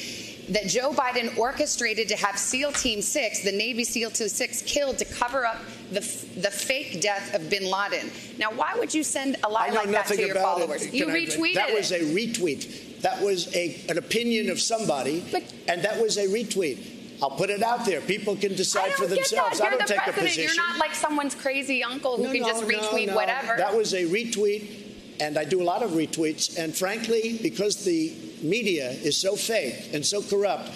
that 0.51 0.67
Joe 0.67 0.93
Biden 0.93 1.37
orchestrated 1.39 2.09
to 2.09 2.17
have 2.17 2.39
SEAL 2.39 2.73
Team 2.73 3.01
6, 3.01 3.45
the 3.45 3.53
Navy 3.53 3.85
SEAL 3.85 4.11
Team 4.11 4.29
6, 4.29 4.63
killed 4.63 4.99
to 4.99 5.05
cover 5.05 5.47
up 5.47 5.59
the, 5.91 6.01
the 6.41 6.51
fake 6.51 7.01
death 7.01 7.35
of 7.35 7.49
bin 7.49 7.65
Laden. 7.71 8.11
Now, 8.39 8.51
why 8.51 8.75
would 8.79 8.93
you 8.93 9.05
send 9.05 9.37
a 9.45 9.49
lie 9.49 9.69
like 9.71 9.91
that 9.91 10.07
to 10.07 10.21
your 10.21 10.33
about 10.33 10.59
followers? 10.59 10.83
it. 10.87 10.95
You 10.95 11.07
Can 11.07 11.15
I- 11.15 11.19
retweeted 11.21 11.55
That 11.55 11.73
was 11.75 11.93
a 11.93 12.01
retweet. 12.01 13.01
That 13.03 13.21
was 13.21 13.55
a, 13.57 13.81
an 13.89 13.99
opinion 13.99 14.49
of 14.51 14.61
somebody, 14.61 15.25
and 15.69 15.83
that 15.83 16.01
was 16.01 16.19
a 16.19 16.27
retweet. 16.27 16.99
I'll 17.23 17.31
put 17.31 17.51
it 17.51 17.63
out 17.63 17.85
there. 17.87 18.01
People 18.01 18.35
can 18.35 18.55
decide 18.57 18.93
for 18.95 19.07
themselves. 19.07 19.61
I 19.61 19.71
don't 19.71 19.79
the 19.79 19.85
take 19.95 20.07
a 20.09 20.13
position. 20.13 20.43
You're 20.45 20.57
not 20.57 20.79
like 20.79 20.93
someone's 20.95 21.37
crazy 21.37 21.85
uncle 21.85 22.17
who 22.17 22.25
No, 22.25 22.33
can 22.33 22.43
no, 22.43 22.49
just 22.49 22.65
retweet 22.65 23.07
no. 23.09 23.15
whatever. 23.15 23.55
That 23.57 23.77
was 23.77 23.95
a 23.95 24.05
retweet, 24.07 24.82
and 25.21 25.37
I 25.39 25.45
do 25.45 25.61
a 25.63 25.65
lot 25.73 25.83
of 25.83 25.91
retweets. 25.93 26.57
And 26.59 26.75
frankly, 26.75 27.39
because 27.43 27.85
the 27.85 28.13
media 28.43 28.91
is 28.91 29.17
so 29.17 29.37
fake 29.37 29.95
and 29.95 30.05
so 30.05 30.23
corrupt, 30.23 30.71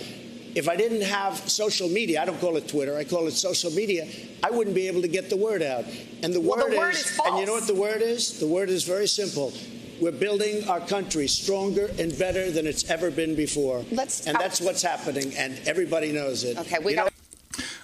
if 0.55 0.69
I 0.69 0.77
didn't 0.77 1.03
have 1.03 1.37
social 1.49 1.89
media, 1.89 2.23
I 2.23 2.25
don't 2.25 2.41
call 2.41 2.57
it 2.57 2.67
Twitter, 2.69 2.97
I 2.97 3.05
call 3.05 3.27
it 3.29 3.33
social 3.35 3.71
media, 3.71 4.07
I 4.43 4.51
wouldn't 4.51 4.75
be 4.75 4.89
able 4.89 5.03
to 5.03 5.09
get 5.09 5.29
the 5.29 5.37
word 5.37 5.63
out. 5.63 5.85
And 6.23 6.33
the 6.33 6.41
Well, 6.41 6.57
the 6.59 6.65
word 6.65 6.79
word 6.79 6.95
is, 6.95 7.01
is 7.07 7.19
and 7.27 7.39
you 7.39 7.47
know 7.47 7.53
what 7.55 7.67
the 7.67 7.75
word 7.75 8.01
is? 8.03 8.39
The 8.41 8.47
word 8.47 8.71
is 8.71 8.85
very 8.85 9.07
simple. 9.09 9.53
We're 10.01 10.19
building 10.19 10.69
our 10.69 10.81
country 10.81 11.27
stronger 11.29 11.87
and 11.99 12.13
better 12.19 12.51
than 12.51 12.67
it's 12.67 12.85
ever 12.91 13.11
been 13.11 13.35
before. 13.35 13.85
Let's- 13.91 14.27
and 14.27 14.37
that's 14.41 14.61
what's 14.61 14.83
happening, 14.83 15.33
and 15.39 15.59
everybody 15.67 16.13
knows 16.13 16.45
it. 16.45 16.59
Okay, 16.59 16.79
we 16.85 16.91
You 16.93 16.97
know, 16.97 17.05
got 17.05 17.13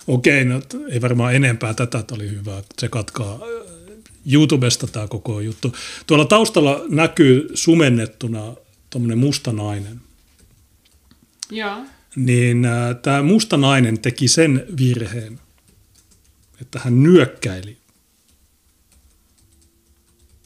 Okei, 0.09 0.45
no 0.45 0.61
t- 0.61 0.77
ei 0.93 1.01
varmaan 1.01 1.35
enempää 1.35 1.75
tätä, 1.75 1.99
että 1.99 2.15
oli 2.15 2.31
hyvä. 2.31 2.63
Tsekatkaa 2.77 3.41
YouTubesta 4.33 4.87
tämä 4.87 5.09
koko 5.09 5.41
juttu. 5.41 5.77
Tuolla 6.07 6.25
taustalla 6.25 6.85
näkyy 6.89 7.49
sumennettuna 7.55 8.55
tuommoinen 8.91 9.19
musta 9.19 9.53
nainen. 9.53 10.01
Joo. 11.51 11.77
Niin 12.17 12.65
äh, 12.65 12.97
tämä 13.03 13.23
musta 13.23 13.57
nainen 13.57 13.99
teki 13.99 14.29
sen 14.29 14.67
virheen, 14.79 15.41
että 16.61 16.79
hän 16.79 17.03
nyökkäili. 17.03 17.77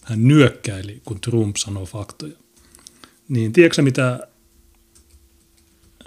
Hän 0.03 0.29
nyökkäili, 0.29 1.03
kun 1.05 1.21
Trump 1.21 1.57
sanoi 1.57 1.87
faktoja. 1.87 2.37
Niin 3.29 3.53
tiedätkö 3.53 3.83
mitä, 3.83 4.29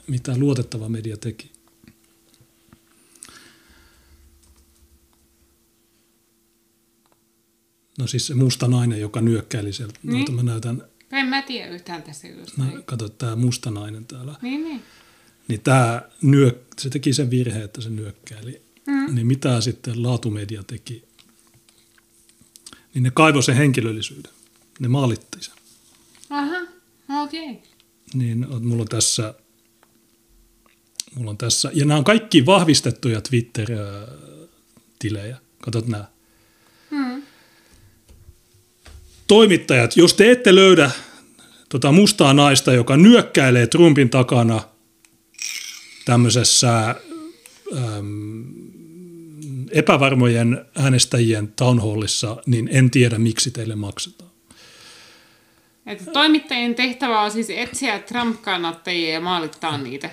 mitä 0.08 0.38
luotettava 0.38 0.90
media 0.90 1.18
teki? 1.18 1.52
No 8.00 8.08
siis 8.08 8.28
se 8.28 8.34
musta 8.34 8.68
nainen, 8.68 9.02
joka 9.02 9.22
nyökkäili 9.22 9.74
sieltä. 9.74 10.00
Niin. 10.04 10.14
Noita 10.14 10.32
mä 10.32 10.44
näytän, 10.44 10.84
En 11.12 11.28
mä 11.28 11.42
tiedä 11.42 11.68
yhtään 11.68 12.04
tässä 12.04 12.28
jutusta. 12.28 12.64
no, 12.64 12.82
kato, 12.86 13.10
tämä 13.10 13.36
musta 13.36 13.72
nainen 13.72 14.06
täällä. 14.06 14.36
Niin, 14.42 14.64
niin. 14.64 14.82
Niin 15.48 15.62
tämä 15.62 16.02
nyök, 16.22 16.58
se 16.78 16.90
teki 16.90 17.14
sen 17.14 17.30
virheen, 17.30 17.66
että 17.66 17.82
se 17.82 17.90
nyökkäili. 17.90 18.62
Mm. 18.88 19.16
Niin 19.16 19.28
mitä 19.28 19.62
sitten 19.62 20.04
laatumedia 20.04 20.64
teki? 20.64 21.04
Niin 22.94 23.04
ne 23.04 23.12
kaivoi 23.12 23.44
sen 23.44 23.56
henkilöllisyyden. 23.56 24.32
Ne 24.80 24.88
maalitti 24.88 25.38
sen. 25.42 25.54
Aha, 26.30 26.58
okei. 27.24 27.52
Okay. 27.52 27.64
Niin 28.14 28.48
mulla 28.62 28.82
on 28.82 28.88
tässä, 28.88 29.34
mulla 31.16 31.30
on 31.30 31.38
tässä, 31.38 31.72
ja 31.74 31.86
nämä 31.86 31.98
on 31.98 32.04
kaikki 32.04 32.46
vahvistettuja 32.46 33.22
Twitter-tilejä. 33.22 35.38
Katsot 35.62 35.88
nämä. 35.88 36.06
Hmm. 36.90 37.24
Toimittajat, 39.30 39.98
jos 39.98 40.14
te 40.14 40.32
ette 40.32 40.56
löydä 40.56 40.92
tota 41.70 41.92
mustaa 41.92 42.34
naista, 42.34 42.74
joka 42.74 42.98
nyökkäilee 42.98 43.68
Trumpin 43.68 44.10
takana 44.10 44.62
tämmöisessä 46.06 46.96
äm, 47.78 48.44
epävarmojen 49.72 50.66
äänestäjien 50.76 51.48
townhallissa, 51.48 52.38
niin 52.46 52.70
en 52.72 52.92
tiedä, 52.92 53.18
miksi 53.18 53.52
teille 53.52 53.76
maksetaan. 53.76 54.30
Että 55.86 56.12
toimittajien 56.12 56.76
tehtävä 56.76 57.22
on 57.22 57.32
siis 57.32 57.50
etsiä 57.50 58.00
Trump-kannattajia 58.00 59.14
ja 59.14 59.22
maalittaa 59.22 59.78
niitä. 59.78 60.10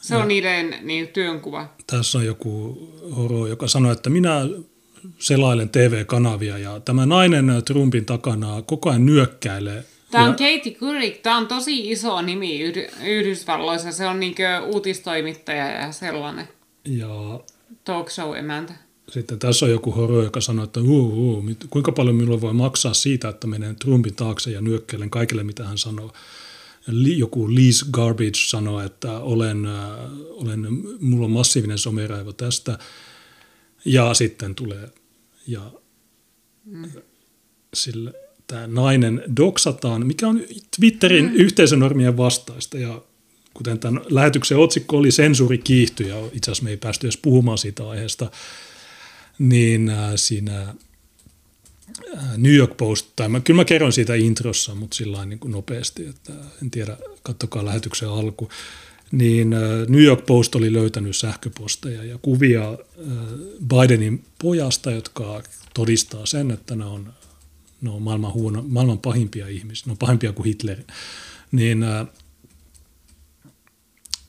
Se 0.00 0.16
on 0.16 0.28
niiden 0.28 0.74
niin, 0.82 1.08
työnkuva. 1.08 1.74
Tässä 1.86 2.18
on 2.18 2.26
joku 2.26 2.78
horo, 3.16 3.46
joka 3.46 3.68
sanoi, 3.68 3.92
että 3.92 4.10
minä 4.10 4.40
selailen 5.18 5.68
TV-kanavia 5.68 6.58
ja 6.58 6.80
tämä 6.80 7.06
nainen 7.06 7.62
Trumpin 7.66 8.04
takana 8.04 8.62
koko 8.62 8.90
ajan 8.90 9.06
nyökkäilee. 9.06 9.84
Tämä 10.10 10.24
on 10.24 10.30
ja, 10.30 10.56
Katie 10.56 10.74
Couric, 10.74 11.22
tämä 11.22 11.36
on 11.36 11.46
tosi 11.46 11.90
iso 11.90 12.22
nimi 12.22 12.58
Yhdy- 12.70 13.04
Yhdysvalloissa. 13.06 13.92
Se 13.92 14.06
on 14.06 14.20
niinkö 14.20 14.60
uutistoimittaja 14.60 15.70
ja 15.70 15.92
sellainen 15.92 16.48
ja 16.84 17.40
talk 17.84 18.10
show-emäntä. 18.10 18.72
sitten 19.10 19.38
tässä 19.38 19.64
on 19.66 19.70
joku 19.72 19.92
horo, 19.92 20.22
joka 20.22 20.40
sanoi, 20.40 20.64
että 20.64 20.80
uu, 20.80 21.42
mit- 21.42 21.66
kuinka 21.70 21.92
paljon 21.92 22.16
minulla 22.16 22.40
voi 22.40 22.52
maksaa 22.52 22.94
siitä, 22.94 23.28
että 23.28 23.46
menen 23.46 23.76
Trumpin 23.76 24.14
taakse 24.14 24.50
ja 24.50 24.60
nyökkeilen 24.60 25.10
kaikille, 25.10 25.42
mitä 25.42 25.64
hän 25.64 25.78
sanoo. 25.78 26.12
Li- 26.86 27.18
Joku 27.18 27.54
Liz 27.54 27.82
Garbage 27.90 28.30
sanoi, 28.34 28.86
että 28.86 29.18
olen, 29.18 29.66
äh, 29.66 29.72
olen, 30.30 30.66
mulla 31.00 31.24
on 31.24 31.30
massiivinen 31.30 31.78
someraivo 31.78 32.32
tästä. 32.32 32.78
Ja 33.84 34.14
sitten 34.14 34.54
tulee, 34.54 34.88
ja 35.48 35.72
sille, 37.74 38.12
tämä 38.46 38.66
nainen 38.66 39.22
doksataan, 39.36 40.06
mikä 40.06 40.28
on 40.28 40.42
Twitterin 40.76 41.24
mm. 41.24 41.34
yhteisönormien 41.34 42.16
vastaista. 42.16 42.78
Ja 42.78 43.02
kuten 43.54 43.78
tämän 43.78 44.02
lähetyksen 44.08 44.58
otsikko 44.58 44.96
oli 44.96 45.10
sensuuri 45.10 45.58
kiihtyy, 45.58 46.08
ja 46.08 46.16
itse 46.32 46.50
asiassa 46.50 46.64
me 46.64 46.70
ei 46.70 46.76
päästy 46.76 47.06
edes 47.06 47.16
puhumaan 47.16 47.58
siitä 47.58 47.88
aiheesta, 47.88 48.30
niin 49.38 49.88
äh, 49.88 50.12
siinä 50.16 50.60
äh, 50.60 52.36
New 52.36 52.54
York 52.54 52.76
Post, 52.76 53.06
tai 53.16 53.28
mä, 53.28 53.40
kyllä 53.40 53.60
mä 53.60 53.64
kerron 53.64 53.92
siitä 53.92 54.14
introssa, 54.14 54.74
mutta 54.74 54.96
sillä 54.96 55.26
niin 55.26 55.38
kuin 55.38 55.52
nopeasti, 55.52 56.06
että 56.06 56.32
en 56.62 56.70
tiedä, 56.70 56.96
kattokaa 57.22 57.64
lähetyksen 57.64 58.08
alku, 58.08 58.48
niin 59.12 59.52
äh, 59.52 59.60
New 59.88 60.02
York 60.02 60.26
Post 60.26 60.54
oli 60.54 60.72
löytänyt 60.72 61.16
sähköposteja 61.16 62.04
ja 62.04 62.18
kuvia 62.22 62.70
äh, 62.70 62.76
Bidenin 63.68 64.24
pojasta, 64.42 64.90
jotka 64.90 65.42
todistaa 65.74 66.26
sen, 66.26 66.50
että 66.50 66.76
ne 66.76 66.84
on, 66.84 67.12
ne 67.80 67.90
on 67.90 68.02
maailman, 68.02 68.32
huono, 68.32 68.64
maailman 68.68 68.98
pahimpia 68.98 69.48
ihmisiä, 69.48 69.84
ne 69.86 69.90
on 69.90 69.98
pahimpia 69.98 70.32
kuin 70.32 70.46
Hitler. 70.46 70.78
Niin, 71.52 71.82
äh, 71.82 72.06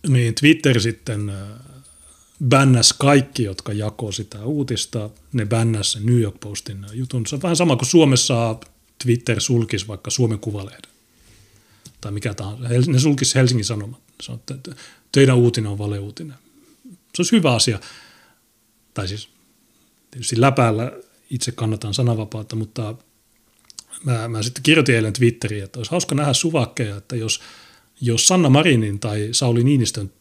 niin 0.08 0.36
Twitter 0.36 0.82
sitten 0.82 1.32
bännäs 2.46 2.94
kaikki, 2.94 3.44
jotka 3.44 3.74
jakoi 3.74 4.14
sitä 4.14 4.46
uutista. 4.46 5.10
Ne 5.34 5.46
bännäs 5.46 5.92
sen 5.92 6.06
New 6.06 6.20
York 6.20 6.40
Postin 6.40 6.86
jutun. 6.94 7.26
Se 7.26 7.36
on 7.36 7.42
vähän 7.42 7.56
sama 7.56 7.76
kuin 7.76 7.88
Suomessa 7.88 8.56
Twitter 9.04 9.42
sulkisi 9.42 9.88
vaikka 9.88 10.12
Suomen 10.12 10.40
Kuvalehden. 10.40 10.92
Tai 12.02 12.12
mikä 12.12 12.34
tahansa. 12.34 12.68
Ne 12.88 13.00
sulkisi 13.00 13.36
Helsingin 13.36 13.66
Sanomat. 13.66 14.09
On, 14.30 14.40
että 14.56 14.76
teidän 15.12 15.38
uutinen 15.38 15.72
on 15.72 15.78
valeuutinen. 15.78 16.38
Se 17.16 17.22
olisi 17.22 17.36
hyvä 17.36 17.54
asia. 17.54 17.80
Tai 18.94 19.08
siis 19.08 19.30
tietysti 20.12 20.42
läpäällä 20.42 20.92
itse 21.30 21.52
kannatan 21.52 21.94
sananvapautta, 21.94 22.56
mutta 22.56 22.96
mä, 24.04 24.28
mä 24.28 24.44
sitten 24.44 24.64
kirjoitin 24.64 24.96
eilen 24.96 25.14
Twitteriin, 25.14 25.64
että 25.64 25.80
olisi 25.80 25.92
hauska 25.92 26.16
nähdä 26.16 26.34
suvakkeja, 26.34 26.98
että 26.98 27.16
jos, 27.16 27.42
jos 28.02 28.28
Sanna 28.28 28.50
Marinin 28.50 29.00
tai 29.00 29.30
Sauli 29.32 29.64
Niinistön 29.64 30.12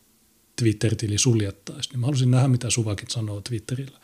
Twitter-tili 0.57 1.19
suljettaisiin, 1.19 1.93
niin 1.93 2.01
mä 2.01 2.07
haluaisin 2.07 2.31
nähdä, 2.31 2.49
mitä 2.49 2.71
suvakit 2.71 3.11
sanoo 3.11 3.41
Twitterillä. 3.41 3.99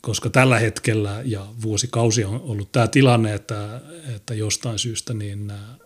Koska 0.00 0.30
tällä 0.30 0.58
hetkellä 0.58 1.22
ja 1.24 1.46
vuosikausia 1.62 2.28
on 2.28 2.40
ollut 2.40 2.72
tämä 2.72 2.88
tilanne, 2.88 3.34
että, 3.34 3.80
että 4.16 4.34
jostain 4.34 4.78
syystä 4.78 5.14
niin 5.14 5.46
nämä, 5.46 5.76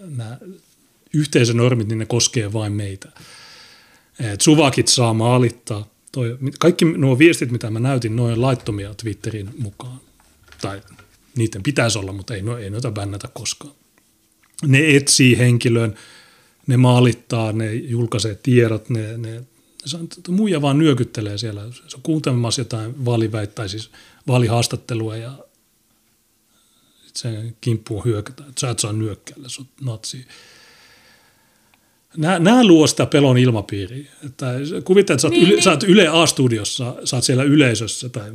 nämä 0.00 0.38
yhteisönormit, 1.14 1.88
niin 1.88 1.98
ne 1.98 2.06
koskee 2.06 2.52
vain 2.52 2.72
meitä. 2.72 3.08
Et 4.32 4.40
suvakit 4.40 4.88
saa 4.88 5.14
maalittaa. 5.14 5.88
Toi, 6.12 6.38
kaikki 6.58 6.84
nuo 6.84 7.18
viestit, 7.18 7.50
mitä 7.50 7.70
mä 7.70 7.80
näytin, 7.80 8.16
noin 8.16 8.40
laittomia 8.40 8.94
Twitterin 8.94 9.50
mukaan. 9.58 10.00
Tai 10.60 10.82
niiden 11.36 11.62
pitäisi 11.62 11.98
olla, 11.98 12.12
mutta 12.12 12.34
ei, 12.34 12.42
no, 12.42 12.58
ei 12.58 12.70
noita 12.70 12.90
bännätä 12.90 13.28
koskaan. 13.34 13.74
Ne 14.66 14.96
etsii 14.96 15.38
henkilön, 15.38 15.94
ne 16.66 16.76
maalittaa, 16.76 17.52
ne 17.52 17.74
julkaisee 17.74 18.34
tiedot, 18.34 18.90
ne, 18.90 19.18
ne, 19.18 19.42
saa, 19.84 20.00
muija 20.28 20.62
vaan 20.62 20.78
nyökyttelee 20.78 21.38
siellä. 21.38 21.62
Se 21.88 21.96
on 21.96 22.02
kuuntelemassa 22.02 22.60
jotain 22.60 23.04
vaaliväit, 23.04 23.50
siis 23.66 23.90
vaalihaastattelua 24.26 25.16
ja 25.16 25.38
sit 27.06 27.16
sen 27.16 27.56
kimppuun 27.60 28.04
hyökätään. 28.04 28.52
Sä 28.60 28.70
et 28.70 28.78
saa 28.78 28.92
nyökkäillä, 28.92 29.48
sä 29.48 29.60
oot 29.60 29.68
natsi. 29.80 30.26
Nämä, 32.18 32.38
nämä 32.38 32.64
luo 32.64 32.86
sitä 32.86 33.06
pelon 33.06 33.38
ilmapiiriä. 33.38 34.10
Että 34.26 34.46
kuvittelet, 34.84 35.18
että 35.18 35.22
sä 35.22 35.28
oot, 35.28 35.32
niin, 35.32 35.46
yle, 35.46 35.54
niin. 35.54 35.62
Sä 35.62 35.70
oot 35.70 35.82
Yle 35.82 36.08
A-studiossa, 36.08 36.94
sä 37.04 37.16
oot 37.16 37.24
siellä 37.24 37.42
yleisössä 37.42 38.08
tai 38.08 38.30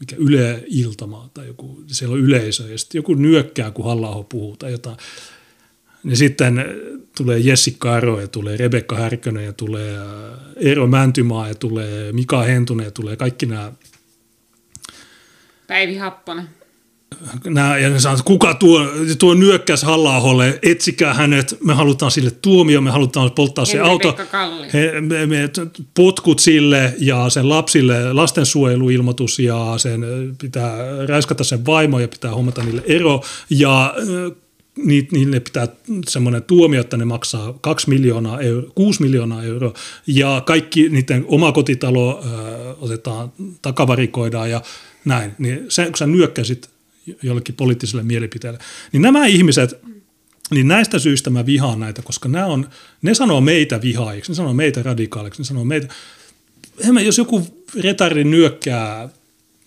mikä 0.00 0.16
Yle 0.18 0.64
Iltama 0.66 1.30
tai 1.34 1.46
joku, 1.46 1.82
siellä 1.86 2.12
on 2.12 2.20
yleisö 2.20 2.68
ja 2.70 2.78
sitten 2.78 2.98
joku 2.98 3.14
nyökkää, 3.14 3.70
kun 3.70 3.84
halla 3.84 4.22
puhuu 4.28 4.56
tai 4.56 4.72
jotain. 4.72 4.96
Ja 6.04 6.16
sitten 6.16 6.64
tulee 7.16 7.38
Jessica 7.38 7.92
Aro 7.92 8.20
ja 8.20 8.28
tulee 8.28 8.56
Rebekka 8.56 8.96
Härkönen 8.96 9.44
ja 9.44 9.52
tulee 9.52 9.98
äh, 9.98 10.04
Eero 10.56 10.86
Mäntymaa 10.86 11.48
ja 11.48 11.54
tulee 11.54 12.12
Mika 12.12 12.42
Hentunen 12.42 12.84
ja 12.84 12.90
tulee 12.90 13.16
kaikki 13.16 13.46
nämä 13.46 13.72
Päivi 15.66 15.96
Happonen. 15.96 16.48
Nämä, 17.44 17.78
ja 17.78 17.90
ne 17.90 18.00
sanoo, 18.00 18.18
kuka 18.24 18.54
tuo, 18.54 18.86
tuo 19.18 19.34
nyökkäs 19.34 19.82
halla 19.82 20.44
etsikää 20.62 21.14
hänet, 21.14 21.56
me 21.64 21.74
halutaan 21.74 22.10
sille 22.10 22.30
tuomio, 22.30 22.80
me 22.80 22.90
halutaan 22.90 23.30
polttaa 23.30 23.64
se 23.64 23.80
auto, 23.80 24.16
he, 24.72 25.00
me, 25.00 25.26
me, 25.26 25.50
potkut 25.94 26.38
sille 26.38 26.94
ja 26.98 27.30
sen 27.30 27.48
lapsille 27.48 28.12
lastensuojeluilmoitus 28.12 29.38
ja 29.38 29.74
sen 29.76 30.04
pitää 30.40 30.76
räiskata 31.06 31.44
sen 31.44 31.66
vaimo 31.66 31.98
ja 31.98 32.08
pitää 32.08 32.30
hommata 32.30 32.62
niille 32.62 32.82
ero. 32.86 33.20
Ja 33.50 33.94
niille 35.12 35.40
pitää 35.40 35.68
semmoinen 36.08 36.42
tuomio, 36.42 36.80
että 36.80 36.96
ne 36.96 37.04
maksaa 37.04 37.52
2 37.60 37.88
miljoonaa 37.88 38.40
euro, 38.40 38.66
6 38.74 39.02
miljoonaa 39.02 39.42
euroa 39.42 39.72
ja 40.06 40.42
kaikki 40.46 40.88
niiden 40.88 41.24
omakotitalo 41.28 42.20
ö, 42.24 42.74
otetaan, 42.80 43.32
takavarikoidaan 43.62 44.50
ja 44.50 44.62
näin. 45.04 45.34
Niin 45.38 45.64
se, 45.68 45.84
kun 45.84 45.96
sä 45.96 46.06
nyökkäsit 46.06 46.75
jollekin 47.22 47.54
poliittiselle 47.54 48.02
mielipiteelle, 48.02 48.58
niin 48.92 49.02
nämä 49.02 49.26
ihmiset, 49.26 49.74
niin 50.50 50.68
näistä 50.68 50.98
syistä 50.98 51.30
mä 51.30 51.46
vihaan 51.46 51.80
näitä, 51.80 52.02
koska 52.02 52.28
nämä 52.28 52.46
on, 52.46 52.68
ne 53.02 53.14
sanoo 53.14 53.40
meitä 53.40 53.80
vihaajiksi, 53.82 54.32
ne 54.32 54.36
sanoo 54.36 54.54
meitä 54.54 54.82
radikaaliksi, 54.82 55.40
ne 55.40 55.46
sanoo 55.46 55.64
meitä, 55.64 55.88
jos 57.04 57.18
joku 57.18 57.64
retari 57.80 58.24
nyökkää 58.24 59.08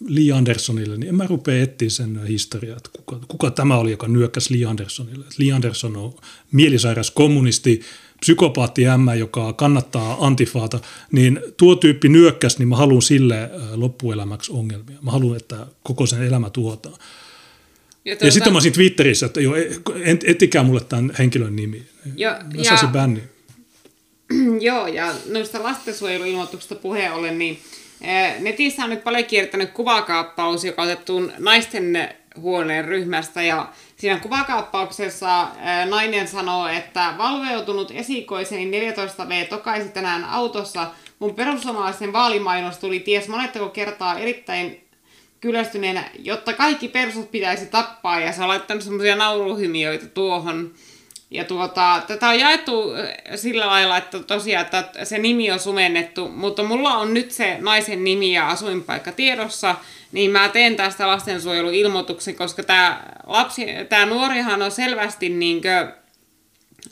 Lee 0.08 0.32
Andersonille, 0.32 0.98
niin 0.98 1.10
en 1.10 1.16
mä 1.16 1.28
rupea 1.28 1.64
etsiä 1.64 1.90
sen 1.90 2.28
historiaa, 2.28 2.78
että 2.78 2.90
kuka, 2.94 3.20
kuka 3.28 3.52
tämä 3.52 3.78
oli, 3.78 3.92
joka 3.92 4.08
nyökkäsi 4.08 4.60
Lee 4.60 4.70
Andersonille. 4.70 5.26
Lee 5.38 5.52
Anderson 5.52 5.98
on 5.98 6.14
mielisairas 6.52 7.12
kommunisti, 7.12 7.82
psykopaatti 8.20 8.88
ämmä, 8.88 9.16
joka 9.16 9.54
kannattaa 9.54 10.18
antifaata, 10.26 10.80
niin 11.12 11.40
tuo 11.58 11.76
tyyppi 11.76 12.10
nyökkäs, 12.10 12.60
niin 12.60 12.68
mä 12.68 12.76
haluan 12.76 13.02
sille 13.02 13.52
loppuelämäksi 13.74 14.52
ongelmia. 14.52 14.98
Mä 15.02 15.12
haluan, 15.12 15.38
että 15.38 15.68
koko 15.84 16.06
sen 16.06 16.24
elämä 16.24 16.50
tuotaan. 16.50 16.96
Ja, 18.10 18.16
tuota, 18.16 18.26
ja 18.26 18.32
sitten 18.32 18.54
mä 18.54 18.60
Twitterissä, 18.74 19.26
että 19.26 19.42
jo, 19.42 19.52
ettikää 20.26 20.64
mulle 20.64 20.82
tämän 20.84 21.12
henkilön 21.20 21.56
nimi. 21.56 21.84
Jo, 22.16 22.30
mä 22.30 22.62
ja, 22.64 22.88
bänni. 22.92 23.24
Joo, 24.70 24.88
ja 24.88 25.14
noista 25.26 25.64
lastensuojeluilmoituksista 25.64 26.76
puheen 26.76 27.14
ollen, 27.14 27.40
niin 27.40 27.60
Eh, 28.02 28.40
netissä 28.40 28.84
on 28.84 28.90
nyt 28.90 29.04
paljon 29.04 29.26
kiertänyt 29.26 29.72
kuvakaappaus, 29.72 30.64
joka 30.64 30.82
on 30.82 30.88
otettu 30.88 31.32
naisten 31.38 32.10
huoneen 32.38 32.86
ryhmästä 32.86 33.42
ja 33.42 33.70
siinä 33.98 34.20
kuvakaappauksessa 34.20 35.42
eh, 35.44 35.90
nainen 35.90 36.28
sanoo, 36.28 36.68
että 36.68 37.14
valveutunut 37.18 37.92
esikoiseni 37.96 38.90
14V 38.90 39.48
tokaisi 39.50 39.90
tänään 39.90 40.24
autossa. 40.24 40.92
Mun 41.20 41.36
perussuomalaisen 41.36 42.14
vaalimainos 42.14 42.78
tuli 42.78 43.00
ties 43.00 43.28
monettako 43.28 43.70
kertaa 43.70 44.20
erittäin 44.20 44.89
kyllästyneenä, 45.42 46.10
jotta 46.20 46.54
kaikki 46.54 46.88
persut 46.88 47.32
pitäisi 47.32 47.66
tappaa 47.66 48.20
ja 48.20 48.32
se 48.32 48.42
on 48.42 48.48
laittanut 48.48 48.84
semmoisia 48.84 49.16
nauruhymiöitä 49.16 50.06
tuohon. 50.06 50.74
Ja 51.32 51.44
tuota, 51.44 52.02
tätä 52.08 52.30
on 52.30 52.40
jaettu 52.40 52.94
äh, 52.94 53.10
sillä 53.36 53.68
lailla, 53.68 53.98
että 53.98 54.20
tosiaan 54.20 54.66
että 54.66 55.06
se 55.06 55.18
nimi 55.18 55.52
on 55.52 55.60
sumennettu, 55.60 56.30
mutta 56.30 56.64
mulla 56.64 56.98
on 56.98 57.14
nyt 57.14 57.32
se 57.32 57.58
naisen 57.60 58.04
nimi 58.04 58.34
ja 58.34 58.50
asuinpaikka 58.50 59.12
tiedossa, 59.12 59.76
niin 60.12 60.32
mä 60.32 60.50
teen 60.50 60.76
tästä 60.76 61.08
lastensuojeluilmoituksen, 61.08 62.36
koska 62.36 62.64
tämä 62.64 63.04
lapsi, 63.28 63.66
tämä 63.90 64.06
nuorihan 64.06 64.62
on 64.62 64.72
selvästi 64.72 65.30
niinkö 65.30 65.92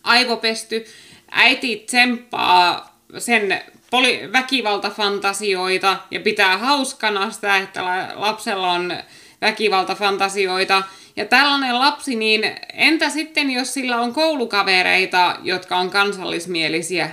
aivopesty. 0.03 0.85
Äiti 1.31 1.83
tsemppaa 1.85 2.97
sen 3.17 3.61
poli- 3.91 4.31
väkivaltafantasioita 4.33 5.97
ja 6.11 6.19
pitää 6.19 6.57
hauskana 6.57 7.31
sitä, 7.31 7.57
että 7.57 7.83
lapsella 8.15 8.71
on 8.71 8.93
väkivaltafantasioita. 9.41 10.83
Ja 11.15 11.25
tällainen 11.25 11.79
lapsi, 11.79 12.15
niin 12.15 12.55
entä 12.73 13.09
sitten, 13.09 13.51
jos 13.51 13.73
sillä 13.73 13.97
on 13.97 14.13
koulukavereita, 14.13 15.35
jotka 15.43 15.77
on 15.77 15.89
kansallismielisiä, 15.89 17.09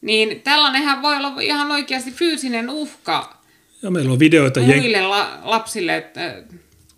niin 0.00 0.40
tällainenhän 0.40 1.02
voi 1.02 1.16
olla 1.16 1.32
ihan 1.40 1.70
oikeasti 1.70 2.10
fyysinen 2.10 2.70
uhka 2.70 3.36
ja 3.82 3.90
meillä 3.90 4.12
on 4.12 4.18
videoita 4.18 4.60
muille 4.60 4.98
jen... 4.98 5.10
la- 5.10 5.38
lapsille. 5.42 5.96
Että... 5.96 6.20